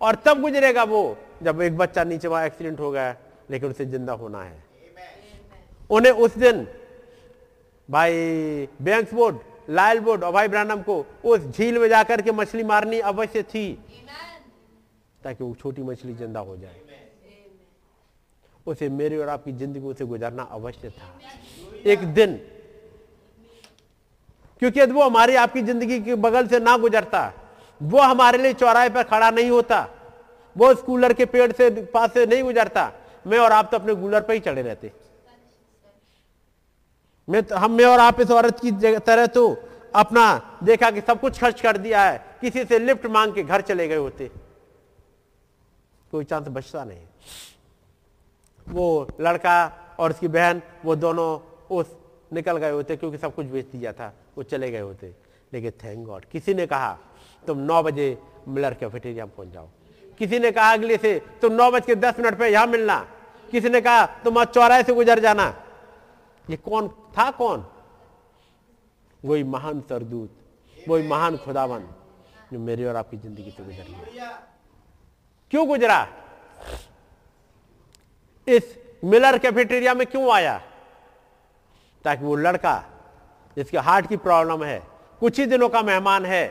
और 0.00 0.14
तब 0.24 0.40
गुजरेगा 0.40 0.84
वो 0.84 1.02
जब 1.42 1.60
एक 1.62 1.76
बच्चा 1.76 2.04
नीचे 2.04 2.28
वहाँ 2.28 2.46
एक्सीडेंट 2.46 2.80
हो 2.80 2.90
गया 2.90 3.14
लेकिन 3.50 3.70
उसे 3.70 3.84
ज़िंदा 3.86 4.12
होना 4.12 4.42
है। 4.42 4.64
उन्हें 5.90 6.12
उस 6.14 6.36
दिन 6.38 6.66
भाई 7.88 8.68
बैंक्स 8.82 9.14
बोर्ड 9.14 9.36
लायल 9.70 9.98
बोर्ड 10.00 10.24
और 10.24 10.32
भाई 10.32 10.48
ब्रानम 10.48 10.82
को 10.82 11.04
उस 11.24 11.40
झील 11.48 11.78
में 11.78 11.88
जाकर 11.88 12.22
के 12.22 12.32
मछली 12.32 12.62
मारनी 12.64 12.98
अवश्य 13.06 13.42
थी। 13.44 13.72
ताकि 15.22 15.44
वो 15.44 15.54
छोटी 15.54 15.82
मछली 15.82 16.14
ज़िंदा 16.14 16.40
हो 16.40 16.56
जाए। 16.56 16.80
उसे 18.66 18.88
मेरी 18.90 19.16
और 19.16 19.28
आपकी 19.28 19.52
ज़िंदगी 19.52 19.92
से 19.98 20.04
गुजरना 20.06 20.42
अवश्य 20.52 20.90
था। 20.90 21.08
एक 21.86 22.04
दिन 22.14 22.40
क्योंकि 24.62 24.80
यदि 24.80 24.92
वो 24.92 25.02
हमारी 25.02 25.34
आपकी 25.36 25.62
ज़िंदगी 25.62 26.00
के 26.00 26.14
बगल 26.16 26.46
से 26.46 26.58
ना 26.60 26.76
गुजरता 26.78 27.32
वो 27.80 28.00
हमारे 28.00 28.38
लिए 28.38 28.52
चौराहे 28.54 28.88
पर 28.90 29.02
खड़ा 29.02 29.30
नहीं 29.30 29.50
होता 29.50 29.88
वो 30.56 30.68
उस 30.68 30.82
कूलर 30.82 31.12
के 31.12 31.24
पेड़ 31.26 31.50
से 31.52 31.70
पास 31.94 32.12
से 32.14 32.26
नहीं 32.26 32.42
गुजरता 32.42 32.92
मैं 33.26 33.38
और 33.38 33.52
आप 33.52 33.68
तो 33.70 33.76
अपने 33.78 33.94
कूलर 33.94 34.20
पर 34.20 34.34
ही 34.34 34.40
चढ़े 34.40 34.62
रहते। 34.62 34.92
मैं 37.30 37.42
तो 37.42 37.56
हम 37.56 37.70
मैं 37.70 37.84
और 37.84 38.00
आप 38.00 38.20
इस 38.20 38.30
औरत 38.30 38.60
की 38.60 38.70
तरह 38.98 39.26
तो 39.26 39.42
अपना 39.94 40.58
देखा 40.64 40.90
कि 40.90 41.00
सब 41.00 41.20
कुछ 41.20 41.40
खर्च 41.40 41.60
कर 41.60 41.76
दिया 41.76 42.02
है। 42.02 42.18
किसी 42.40 42.64
से 42.64 42.78
लिफ्ट 42.78 43.06
मांग 43.06 43.34
के 43.34 43.42
घर 43.42 43.60
चले 43.60 43.86
गए 43.88 43.96
होते। 43.96 44.30
कोई 46.12 46.24
चांस 46.24 46.48
बचता 46.48 46.84
नहीं। 46.84 47.06
वो 48.66 49.06
लड़का 49.20 49.56
और 49.98 50.10
उसकी 50.10 50.28
बहन, 50.28 50.62
वो 50.84 50.96
दोनों 50.96 51.28
उस 51.70 51.94
निकल 52.32 52.56
गए 52.56 52.70
होते 52.70 52.96
क्योंकि 52.96 53.18
सब 53.18 53.34
कुछ 53.34 53.46
बेच 53.46 53.66
दिया 53.66 53.92
था। 53.92 54.12
वो 54.36 54.42
चले 54.42 54.70
गए 54.70 54.80
होते। 54.80 55.14
लेकिन 55.52 55.70
थैंक 55.84 56.06
गॉड 56.06 56.24
किसी 56.24 56.54
ने 56.54 56.66
कहा, 56.66 56.98
तुम 57.46 57.58
नौ 57.58 57.82
बजे 57.82 58.18
मिलर 58.48 58.74
कैफेटेरिया 58.74 59.24
में 59.24 59.34
पहुँच 59.34 59.48
जाओ। 59.48 59.68
किसी 60.18 60.38
ने 60.38 60.50
कहा, 60.50 60.72
अगले 60.72 60.96
से 60.96 61.18
तुम 61.42 61.52
नौ 61.52 61.70
बज 61.70 61.86
के 61.86 61.94
दस 61.94 62.18
मिनट 62.18 62.38
पे 62.38 62.48
यहाँ 62.48 62.66
मिलना। 62.66 62.98
किसी 63.50 63.68
ने 63.68 63.80
कहा, 63.80 64.06
तुम 64.24 64.38
आज 64.38 64.46
चौराहे 64.46 64.82
से 64.82 64.92
गुजर 64.92 65.18
जाना। 65.18 65.54
ये 66.50 66.56
कौन 66.58 66.88
था 67.16 67.30
कौन? 67.30 67.64
वही 69.22 69.42
महान 69.44 69.80
सरदूत 69.88 70.36
वही 70.88 71.06
महान 71.08 71.36
खुदावन 71.36 71.82
जो 72.52 72.58
मेरी 72.58 72.84
और 72.84 72.96
आपकी 72.96 73.16
ज़िंदगी 73.16 73.50
से 73.50 73.64
गुजर 73.64 73.84
गया। 73.84 74.30
क्यों 75.52 75.66
गुजरा? 75.68 76.06
इस 78.46 78.76
मिलर 79.04 79.38
कैफेटेरिया 79.38 79.94
में 79.94 80.06
क्यों 80.06 80.32
आया? 80.32 80.56
ताकि 82.04 82.24
वो 82.24 82.36
लड़का 82.36 82.74
जिसके 83.56 83.78
हार्ट 83.78 84.06
की 84.06 84.16
प्रॉब्लम 84.16 84.64
है, 84.64 84.82
कुछ 85.20 85.38
ही 85.38 85.46
दिनों 85.46 85.68
का 85.68 85.82
मेहमान 85.82 86.24
है, 86.24 86.46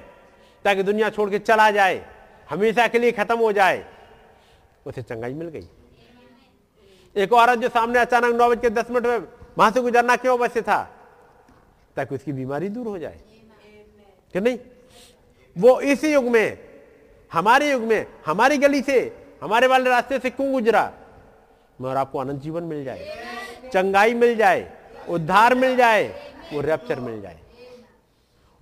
ताकि 0.65 0.83
दुनिया 0.83 1.09
छोड़ 1.09 1.29
के 1.29 1.39
चला 1.39 1.69
जाए, 1.71 2.05
हमेशा 2.49 2.87
के 2.87 2.99
लिए 2.99 3.11
खत्म 3.11 3.37
हो 3.39 3.51
जाए, 3.51 3.85
उसे 4.85 5.01
चंगाई 5.01 5.33
मिल 5.33 5.47
गई। 5.47 5.67
एक 7.15 7.33
औरत 7.33 7.59
जो 7.59 7.69
सामने 7.69 7.99
अचानक 7.99 8.35
नौ 8.35 8.49
बज 8.49 8.61
के 8.61 8.69
दस 8.69 8.91
मिनट 8.91 9.05
में 9.05 9.27
वहाँ 9.59 9.71
से 9.71 9.81
गुजरना 9.81 10.15
क्यों 10.15 10.37
अवश्य 10.37 10.61
था? 10.61 10.95
ताकि 11.95 12.15
उसकी 12.15 12.33
बीमारी 12.33 12.69
दूर 12.69 12.87
हो 12.87 12.97
जाए। 12.97 13.19
कि 14.33 14.41
नहीं? 14.41 14.59
वो 15.57 15.81
इस 15.81 16.03
युग 16.03 16.23
में, 16.23 16.57
हमारे 17.33 17.71
युग 17.71 17.81
में, 17.81 18.05
हमारी 18.25 18.57
गली 18.57 18.81
से, 18.81 19.27
हमारे 19.43 19.67
वाले 19.67 19.89
रास्ते 19.89 20.19
से 20.19 20.29
क्यों 20.29 20.51
गुजरा? 20.51 20.93
मगर 21.81 21.95
आपको 21.95 22.19
अनंत 22.19 22.41
जीवन 22.41 22.63
मिल 22.63 22.83
जाए, 22.83 23.27
चंगाई 23.73 24.13
मिल 24.13 24.35
जाए, 24.35 24.77
उद्धार 25.09 25.55
मिल 25.55 25.75
जाए, 25.75 26.33
वो 26.53 26.61
रैप्चर 26.61 26.99
मिल 26.99 27.21
जाए। 27.21 27.39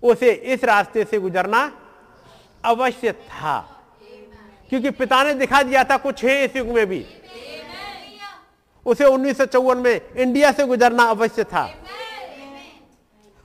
उसे 0.04 0.32
इस 0.32 0.64
रास्ते 0.64 1.04
से 1.04 1.20
गुजरना 1.20 1.82
अवश्य 2.66 3.12
था। 3.12 3.84
क्योंकि 4.70 4.90
पिता 4.90 5.24
ने 5.24 5.34
दिखा 5.34 5.64
दिया 5.64 5.84
था 5.84 5.98
कुछ 5.98 6.26
है 6.26 6.46
इस 6.46 6.56
युग 6.56 6.68
में 6.68 6.88
भी। 6.88 7.06
उसे 8.88 9.06
उन्नीस 9.06 9.38
सौ 9.38 9.46
चौवन 9.46 9.78
में 9.78 10.14
इंडिया 10.14 10.52
से 10.52 10.66
गुजरना 10.66 11.04
अवश्य 11.04 11.44
था। 11.44 11.70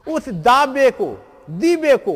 उस 0.07 0.29
दावे 0.29 0.91
को, 0.91 1.27
दीवे 1.51 1.97
को 1.97 2.15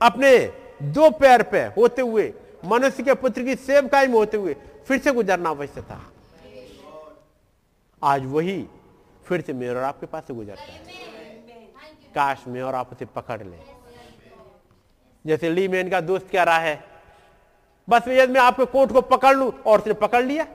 अपने 0.00 0.38
दो 0.82 1.10
पैर 1.10 1.42
पे 1.42 1.60
होते 1.76 2.02
हुए, 2.02 2.32
मनुष्य 2.64 3.02
के 3.02 3.14
पुत्र 3.14 3.42
की 3.42 3.54
सेवकाई 3.54 4.06
में 4.06 4.14
होते 4.14 4.36
हुए 4.36 4.56
फिर 4.88 4.98
से 4.98 5.12
गुजरना 5.12 5.50
अवश्य 5.50 5.82
था। 5.82 6.00
आज 8.02 8.24
वही 8.26 8.66
फिर 9.26 9.40
से 9.40 9.52
मेरे 9.52 9.74
और 9.74 9.82
आपके 9.82 10.06
पास 10.06 10.22
से 10.26 10.34
गुजरता 10.34 10.62
है। 10.62 10.78
काश 12.14 12.44
में 12.48 12.60
और 12.62 12.74
आप 12.74 12.92
उसे 12.92 13.04
पकड़ 13.04 13.42
ले। 13.42 13.56
जैसे 15.24 15.50
ली 15.50 15.68
मैन 15.68 15.90
का 15.90 16.00
दोस्त 16.00 16.28
कह 16.32 16.42
रहा 16.42 16.58
है? 16.58 16.84
बस 17.88 18.08
यदि 18.08 18.32
मैं 18.32 18.40
आपके 18.40 18.64
कोट 18.64 18.92
को 18.92 19.00
पकड़ 19.00 19.34
लूँ 19.36 19.50
और 19.66 19.80
उसने 19.80 19.92
पकड़ 19.94 20.24
लिया 20.24 20.46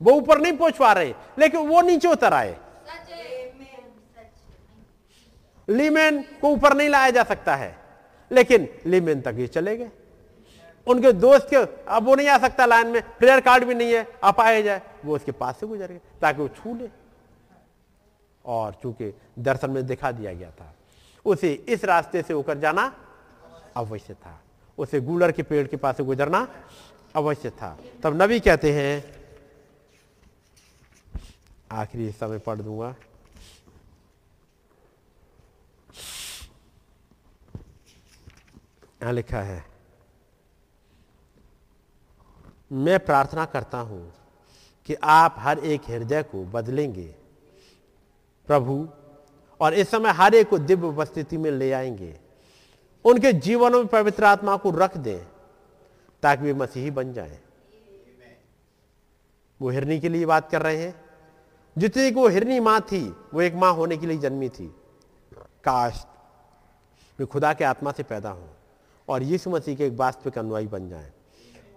वो 0.00 0.12
ऊपर 0.12 0.40
नहीं 0.40 0.52
पहुँच 0.52 0.76
पा 0.76 0.92
रहे, 0.92 1.14
लेकिन 1.38 1.68
वो 1.68 1.80
नीचे 1.82 2.08
उतर 2.08 2.34
आए। 2.34 2.56
लीमेन 5.68 6.22
को 6.40 6.48
ऊपर 6.48 6.74
नहीं 6.74 6.88
लाया 6.88 7.10
जा 7.10 7.22
सकता 7.24 7.54
है, 7.56 7.76
लेकिन 8.30 8.68
लीमेन 8.86 9.20
तक 9.20 9.34
ही 9.34 9.46
चले 9.46 9.76
गए। 9.76 9.90
उनके 10.86 11.12
दोस्त 11.14 11.46
के, 11.50 11.56
अब 11.86 12.04
वो 12.04 12.14
नहीं 12.14 12.28
आ 12.28 12.38
सकता 12.38 12.66
लाइन 12.66 12.86
में 12.86 13.02
प्लेयर 13.18 13.40
कार्ड 13.40 13.64
भी 13.64 13.74
नहीं 13.74 13.92
है, 13.92 14.06
आप 14.24 14.40
आए 14.40 14.62
जाए, 14.62 14.82
वो 15.04 15.16
उसके 15.16 15.32
पास 15.32 15.60
से 15.60 15.66
गुजर 15.66 15.86
गए, 15.86 16.00
ताकि 16.20 16.42
वो 16.42 16.48
छू 16.50 16.74
ले। 16.76 16.88
और 18.44 18.78
चूँकि 18.82 19.12
दर्शन 19.38 19.70
में 19.70 19.86
दिखा 19.86 20.12
दिया 20.12 20.32
गया 20.32 20.50
था, 20.50 20.72
उसे 21.26 21.52
इस 21.68 21.84
रास्ते 21.84 22.22
से 22.22 22.34
होकर 22.34 22.58
जाना 22.58 22.92
अवश्य 23.76 24.14
था, 24.14 24.38
उसे 24.78 25.00
गूलर 25.00 25.32
के 25.32 25.42
पेड़ 25.42 25.66
के 25.66 25.76
पास 25.76 25.96
से 25.96 26.04
गुजरना 26.04 26.46
अवश्य 27.14 27.50
था। 27.50 27.76
तब 28.02 28.22
नबी 28.22 28.40
कहते 28.40 28.72
हैं 28.72 29.17
आखिरी 31.70 32.04
हिस्सा 32.06 32.26
में 32.28 32.38
पढ़ 32.40 32.58
दूँगा। 32.58 32.94
यहाँ 39.00 39.12
लिखा 39.12 39.40
है, 39.40 39.64
मैं 42.70 42.98
प्रार्थना 42.98 43.44
करता 43.44 43.78
हूँ 43.80 44.12
कि 44.88 44.94
आप 44.94 45.34
हर 45.38 45.58
एक 45.58 45.82
हृदय 45.88 46.22
को 46.22 46.44
बदलेंगे, 46.44 47.06
प्रभु, 48.48 48.88
और 49.60 49.74
इस 49.74 49.90
समय 49.90 50.10
हर 50.10 50.34
एक 50.34 50.48
को 50.50 50.58
दिव्य 50.58 50.86
उपस्थिति 50.86 51.36
में 51.36 51.50
ले 51.50 51.70
आएँगे। 51.72 52.14
उनके 53.04 53.32
जीवनों 53.32 53.78
में 53.78 53.86
पवित्र 53.86 54.24
आत्मा 54.24 54.56
को 54.56 54.70
रख 54.70 54.96
दें, 54.96 55.24
ताकि 56.22 56.42
वे 56.42 56.54
मसीही 56.54 56.90
बन 56.90 57.12
जाएँ। 57.12 57.38
वो 59.60 59.70
हिरनी 59.70 60.00
के 60.00 60.08
लिए 60.08 60.26
बात 60.26 60.50
कर 60.50 60.62
रहे 60.62 60.76
हैं। 60.76 61.07
जितनी 61.78 62.10
वो 62.10 62.28
हिरनी 62.28 62.60
माँ 62.60 62.80
थी, 62.80 63.16
वो 63.34 63.42
एक 63.42 63.54
माँ 63.54 63.72
होने 63.72 63.96
के 63.96 64.06
लिए 64.06 64.18
जन्मी 64.18 64.48
थी। 64.48 64.74
काश 65.64 66.06
वे 67.18 67.26
खुदा 67.26 67.52
के 67.52 67.64
आत्मा 67.64 67.92
से 67.92 68.02
पैदा 68.02 68.30
हों 68.30 68.48
और 69.08 69.22
यीशु 69.22 69.50
मसीह 69.50 69.76
के 69.76 69.86
एक 69.86 69.92
वास्तविक 69.92 70.38
अनुयायी 70.38 70.66
बन 70.66 70.88
जाए। 70.88 71.12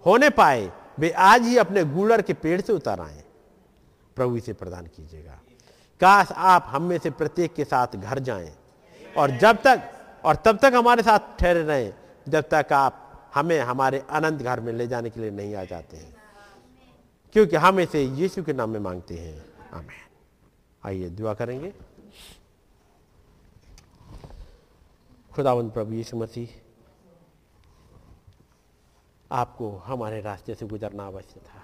होने 0.06 0.30
पाए, 0.30 0.72
वे 0.98 1.10
आज 1.10 1.42
ही 1.42 1.58
अपने 1.58 1.84
गूलर 1.84 2.22
के 2.22 2.32
पेड़ 2.32 2.60
से 2.60 2.72
उतर 2.72 3.00
आए। 3.00 3.24
प्रभु 4.16 4.36
इसे 4.36 4.52
प्रदान 4.52 4.86
कीजिएगा। 4.86 5.40
काश 6.00 6.32
आप 6.32 6.64
हम 6.66 6.82
में 6.82 6.98
से 6.98 7.10
प्रत्येक 7.10 7.54
के 7.54 7.64
साथ 7.64 7.86
घर 7.86 8.18
जाएँ 8.18 8.56
और 9.18 9.30
जब 9.30 9.56
तक, 9.56 9.92
और 10.24 10.36
तब 10.36 10.58
तक 10.62 10.72
हमारे 10.74 11.02
साथ 11.02 11.18
ठहरे 11.38 11.62
रहें, 11.62 11.94
जब 12.28 12.44
तक 12.52 12.72
आप 12.72 12.98
हमें 13.34 13.60
हमारे 13.60 14.04
अनंत 14.10 14.42
घर 14.42 14.60
में 14.60 14.72
ले 14.72 14.86
जाने 14.86 15.10
के 15.10 15.20
लिए 15.20 15.30
नहीं 15.30 15.54
आ 15.54 15.64
जाते 15.64 15.96
हैं। 15.96 16.16
क्योंकि 17.32 17.56
हम 17.56 17.80
इसे 17.80 18.02
यीशु 18.02 18.42
के 18.42 18.52
नाम 18.52 18.70
में 18.70 18.80
मांगते 18.80 19.14
हैं। 19.14 19.51
आमेन। 19.72 20.08
आइए 20.84 21.08
दुआ 21.08 21.34
करेंगे। 21.34 21.72
खुदावंत 25.34 25.72
प्रभु 25.72 25.92
यीशु 25.92 26.16
मसीह, 26.16 26.48
आपको 29.30 29.70
हमारे 29.76 30.20
रास्ते 30.20 30.54
से 30.54 30.66
गुजरना 30.66 31.06
अवश्य 31.06 31.40
था। 31.40 31.62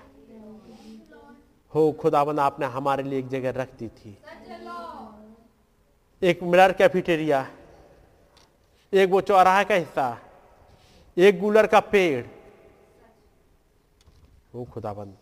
हो 1.75 1.93
खुदावन 1.93 2.39
आपने 2.39 2.67
हमारे 2.67 3.03
लिए 3.03 3.19
एक 3.19 3.29
जगह 3.29 3.51
रख 3.51 3.75
दी 3.79 3.89
थी। 3.89 4.19
एक 6.23 6.43
मिलर 6.43 6.73
कैफिटेरिया, 6.73 7.47
एक 8.93 9.11
वो 9.11 9.21
चौराहा 9.21 9.65
का 9.65 9.75
हिस्सा, 9.75 10.19
एक 11.17 11.41
गुलर 11.41 11.67
का 11.67 11.81
पेड़। 11.81 12.27
वो 14.55 14.65
खुदाबंद 14.65 15.17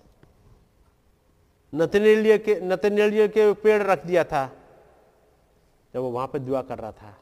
नतनेलिय 1.74 2.38
के 2.38 2.60
नतनेलिय 2.60 3.28
के 3.28 3.52
पेड़ 3.52 3.82
रख 3.82 4.06
दिया 4.06 4.24
था। 4.24 4.52
जब 5.94 6.00
वो 6.00 6.10
वहाँ 6.10 6.26
पे 6.26 6.38
दुआ 6.38 6.62
कर 6.62 6.78
रहा 6.78 6.92
था 6.92 7.16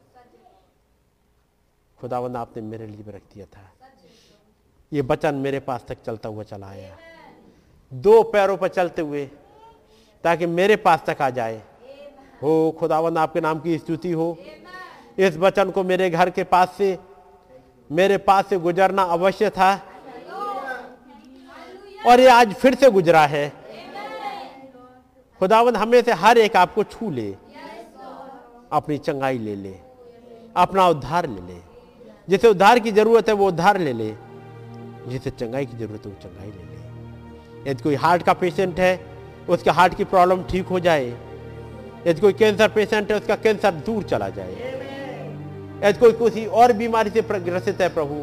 खुदाबंद 1.98 2.36
आपने 2.36 2.62
मेरे 2.62 2.86
लिए 2.86 3.12
रख 3.12 3.23
दिया 3.34 3.47
था। 3.47 3.73
ये 4.92 5.02
बचन 5.02 5.34
मेरे 5.34 5.60
पास 5.60 5.84
तक 5.89 5.98
चलता 6.06 6.28
हुआ 6.28 6.42
चला 6.42 6.66
आया। 6.66 6.97
दो 7.94 8.23
पैरों 8.23 8.56
पर 8.56 8.68
चलते 8.68 9.02
हुए, 9.02 9.31
ताकि 10.24 10.47
मेरे 10.47 10.76
पास 10.76 11.05
तक 11.06 11.23
आ 11.23 11.31
जाए। 11.31 11.62
हो, 12.42 12.76
खुदावंद 12.81 13.18
आपके 13.18 13.40
नाम 13.40 13.60
की 13.60 13.78
स्तुति 13.78 14.12
हो। 14.12 14.39
इस 15.18 15.36
वचन 15.36 15.70
को 15.70 15.84
मेरे 15.84 16.10
घर 16.10 16.31
के 16.31 16.44
पास 16.44 16.74
से, 16.78 16.98
मेरे 17.92 18.18
पास 18.18 18.47
से 18.47 18.58
गुजरना 18.58 19.02
अवश्य 19.02 19.50
था। 19.50 19.74
और 22.06 22.20
ये 22.20 22.28
आज 22.28 22.55
फिर 22.55 22.74
से 22.74 22.90
गुजरा 22.90 23.26
है। 23.26 23.63
खुदावंद, 25.44 25.76
हमें 25.76 26.02
से 26.02 26.12
हर 26.12 26.39
एक 26.39 26.56
आपको 26.56 26.84
छू 26.84 27.10
ले। 27.10 27.36
अपनी 28.73 28.98
चंगाई 28.98 29.39
ले 29.39 29.56
ले। 29.56 29.74
अपना 30.56 30.89
उद्धार 30.89 31.28
ले 31.28 31.40
ले। 31.40 31.60
जिसे 32.28 32.48
उद्धार 32.48 32.78
की 32.78 32.92
ज़रूरत 32.92 33.28
है, 33.28 33.34
वो 33.34 33.48
उद्धार 33.48 33.78
ले 33.78 33.92
ले। 33.92 34.14
जिसे 35.06 35.31
चंगाई 35.31 35.66
की 35.66 35.76
ज़रूरत 35.76 36.06
है, 36.06 36.12
वो 36.12 36.23
चंगाई 36.23 36.50
ले 36.50 36.62
ले। 36.62 37.70
यदि 37.70 37.82
कोई 37.82 37.94
हार्ट 37.94 38.23
का 38.23 38.32
पेशेंट 38.32 38.81
है, 38.81 39.06
उसके 39.48 39.70
हार्ट 39.70 39.94
की 39.94 40.05
प्रॉब्लम 40.05 40.42
ठीक 40.42 40.66
हो 40.66 40.81
जाए। 40.81 41.06
यदि 42.06 42.20
कोई 42.20 42.32
कैंसर 42.32 42.68
पेशेंट 42.68 43.10
है, 43.10 43.16
उसका 43.16 43.36
कैंसर 43.36 43.74
दूर 43.74 44.02
चला 44.02 44.28
जाए। 44.28 44.52
यदि 45.84 45.98
कोई 45.98 46.12
किसी 46.12 46.47
और 46.47 46.73
बीमारी 46.73 47.10
से 47.10 47.23
ग्रसित 47.23 47.81
है, 47.81 47.89
प्रभु 47.89 48.14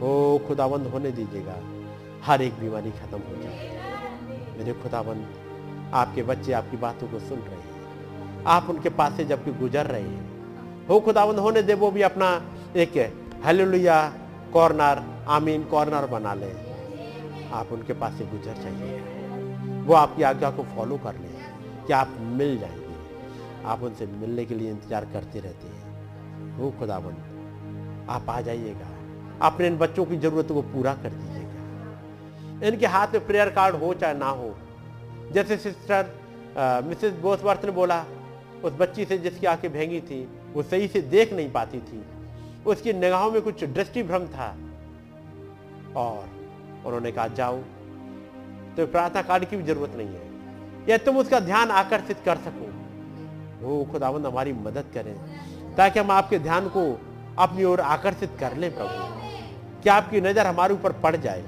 हो 0.00 0.40
खुदाबंद 0.48 0.86
होने 0.86 1.10
दीजिएगा। 1.10 1.56
हर 2.24 2.42
एक 2.42 2.60
बीमारी 2.60 2.90
खत्म 2.90 3.18
हो 3.18 3.42
जाए। 3.42 3.80
मेरे 4.58 4.72
खुदाबंद 4.72 5.34
आपके 5.94 6.22
बच्चे 6.22 6.52
आपकी 6.52 6.76
बातों 6.76 7.08
को 7.08 7.18
सुन 7.18 7.38
रहे 7.38 7.56
हैं। 7.56 8.44
आप 8.46 8.70
उनके 8.70 8.88
पास 8.88 9.12
से 9.12 9.24
जबकि 9.24 9.52
गुजर 9.52 9.86
रहे 9.86 10.02
हैं। 10.02 10.86
हो 10.88 11.00
खुदाबंद 11.00 11.38
होने 11.38 11.62
दे 11.62 11.74
वो 11.74 11.90
भी 11.90 12.02
अपना 12.02 12.42
एक 12.76 12.96
हेलोलिया 13.44 14.12
कॉर्नर 14.52 15.02
आमीन 15.28 15.64
कॉर्नर 15.64 16.06
बना 16.06 16.34
ले। 16.34 16.52
आप 17.52 17.72
उनके 17.72 17.92
पास 17.92 18.12
से 18.12 18.24
गुजर 18.24 18.54
जाइए। 18.54 19.84
वो 19.86 19.94
आपकी 19.94 20.22
आज्ञा 20.22 20.50
को 20.50 20.62
फॉलो 20.76 20.98
कर 20.98 21.14
ले 21.14 21.28
कि 21.86 21.92
आप 21.92 22.16
मिल 22.20 22.58
जाएँगे। 22.58 23.66
आप 23.66 23.82
उनसे 23.82 24.06
मिलने 24.06 24.44
के 24.44 24.54
लिए 24.54 24.70
इंतज़ार 24.70 25.04
करते 25.04 25.40
रहते 25.40 25.68
हैं। 25.68 26.56
वो 26.58 26.70
खुदाबंद 26.70 28.06
आप 28.10 28.30
आ 28.30 28.40
जाइएगा। 28.40 28.88
अपने 29.46 29.66
इन 29.66 29.78
बच्चों 29.78 30.04
की 30.04 30.16
ज़रूरत 30.16 30.48
को 30.48 30.62
पूरा 30.62 30.94
कर 30.94 31.10
दीजिएगा। 31.10 32.66
इनके 32.66 32.86
हाथ 32.86 33.06
में 33.06 33.26
प्रेयर 33.26 33.50
कार्ड 33.50 33.76
हो 33.76 33.94
चाहे 33.94 34.14
ना 34.14 34.28
हो 34.30 34.54
जैसे 35.32 35.56
सिस्टर 35.56 36.82
मिसेस 36.86 37.12
बोसवर्थ 37.14 37.64
ने 37.64 37.70
बोला, 37.70 38.04
उस 38.64 38.72
बच्ची 38.72 39.04
से 39.04 39.18
जिसकी 39.18 39.46
आँखें 39.46 39.72
भेंगी 39.72 40.00
थी, 40.00 40.22
वो 40.52 40.62
सही 40.62 40.88
से 40.88 41.00
देख 41.00 41.32
नहीं 41.32 41.50
पाती 41.52 41.78
थी। 41.80 42.02
उसकी 42.66 42.92
निगाहों 42.92 43.30
में 43.32 43.40
कुछ 43.42 43.64
दृष्टि 43.64 44.02
भ्रम 44.02 44.26
था। 44.26 44.48
और 45.96 46.28
उन्होंने 46.86 47.12
कहा, 47.12 47.26
जाओ 47.28 47.58
तो 48.76 48.86
प्रार्थना 48.86 49.22
कार्ड 49.22 49.44
की 49.44 49.56
भी 49.56 49.62
ज़रूरत 49.62 49.94
नहीं 49.96 50.08
है। 50.08 50.28
या 50.88 50.96
तुम 50.98 51.16
उसका 51.16 51.40
ध्यान 51.40 51.70
आकर्षित 51.70 52.18
कर 52.24 52.36
सको। 52.36 52.66
वो 53.60 53.84
खुदावंद 53.84 54.26
हमारी 54.26 54.52
मदद 54.52 54.84
करें, 54.94 55.14
ताकि 55.76 56.00
हम 56.00 56.10
आपके 56.10 56.38
ध्यान 56.38 56.68
को 56.68 56.84
अपनी 57.38 57.64
ओर 57.64 57.80
आकर्षित 57.80 58.30
कर 58.40 58.56
लें 58.56 58.70
प्रभु। 58.74 59.82
कि 59.82 59.88
आपकी 59.88 60.20
नज़र 60.20 60.46
हमारे 60.46 60.74
ऊपर 60.74 60.92
पड़ 60.92 61.16
जाए? 61.16 61.44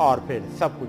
और 0.00 0.24
फिर 0.28 0.42
सब 0.58 0.78
कुछ 0.78 0.88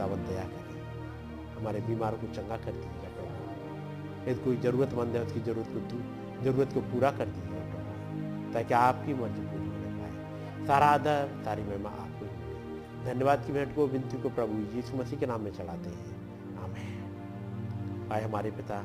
खुदावंद 0.00 0.26
दया 0.28 0.44
करें। 0.44 1.60
हमारे 1.60 1.80
बीमार 1.80 2.14
को 2.14 2.34
चंगा 2.34 2.56
कर 2.56 2.72
दीजिएगा 2.72 3.08
प्रभु। 3.08 4.30
यदि 4.30 4.44
कोई 4.44 4.56
जरूरतमंद 4.56 5.16
है, 5.16 5.22
उसकी 5.22 5.40
ज़रूरत 5.40 5.66
को 5.68 5.80
दूर, 5.80 6.04
ज़रूरत 6.42 6.72
को 6.74 6.80
पूरा 6.80 7.10
कर 7.10 7.26
दीजिए 7.26 7.60
प्रभु, 7.60 8.52
ताकि 8.52 8.74
आपकी 8.74 9.14
मर्ज़ी 9.14 9.42
पूरी 9.42 9.66
होने 9.66 9.98
पाए 9.98 10.66
सारा 10.66 10.86
आदर, 10.86 11.42
सारी 11.44 11.62
महिमा 11.62 11.88
आपको 11.88 12.26
ही 12.26 12.32
मिले। 12.36 13.14
धन्यवाद 13.14 13.44
की 13.46 13.52
भेंट 13.52 13.74
को, 13.74 13.86
विनती 13.86 14.22
को 14.22 14.28
प्रभु 14.28 14.76
यीशु 14.76 14.96
मसीह 14.96 15.18
के 15.18 15.26
नाम 15.26 15.40
में 15.40 15.52
चलाते 15.52 15.90
हैं। 15.90 16.16
आमेन। 16.64 18.08
आए 18.12 18.22
हमारे 18.24 18.50
पिता, 18.50 18.78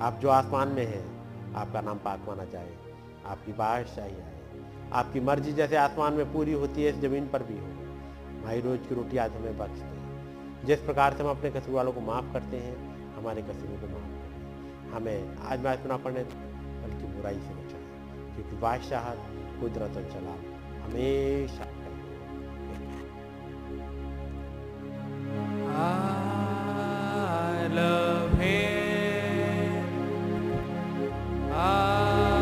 आप 0.00 0.18
जो 0.22 0.28
आसमान 0.28 0.68
में 0.68 0.86
हैं, 0.86 1.04
आपका 1.54 1.80
नाम 1.80 1.98
पाक 1.98 2.20
माना 2.28 2.44
जाए। 2.44 2.74
आपकी 3.26 3.52
बादशाही 3.52 4.14
आए। 4.14 4.38
आपकी 4.92 5.20
मर्ज़ी 5.20 5.52
जैसे 5.52 5.76
आसमान 5.76 6.12
में 6.12 6.32
पूरी 6.32 6.52
होती 6.52 6.82
है 6.82 6.90
इस 6.90 6.96
ज़मीन 6.96 7.28
पर 7.28 7.42
भी 7.42 7.54
हो। 7.54 7.66
भाई 8.44 8.60
रोज 8.60 8.80
की 8.88 8.94
रोटी 8.94 9.16
आज 9.16 9.32
हमें 9.32 9.58
बख्श 9.58 9.91
जिस 10.66 10.80
प्रकार 10.80 11.14
से 11.14 11.22
हम 11.22 11.30
अपने 11.30 11.50
कसूर 11.50 11.74
वालों 11.74 11.92
को 11.92 12.00
माफ़ 12.00 12.32
करते 12.32 12.56
हैं, 12.56 12.76
हमारे 13.14 13.42
कसूरों 13.42 13.76
को 13.80 13.86
माफ़ 13.94 14.10
करें 14.12 14.92
हमें 14.94 15.36
आज 15.50 15.60
मैच 15.64 15.86
ना 15.86 15.96
पढ़ने 16.04 16.22
बल्कि 16.22 17.12
बुराई 17.16 17.40
से 17.40 17.54
बचाएँ 17.54 18.34
क्योंकि 18.34 18.56
बादशाह 18.56 19.10
कुदरत 19.60 19.96
और 19.96 20.10
चला 20.12 20.34
हमेशा 20.84 21.70
I 25.74 27.68
love 27.68 28.32
him. 28.38 29.84
I 31.50 32.41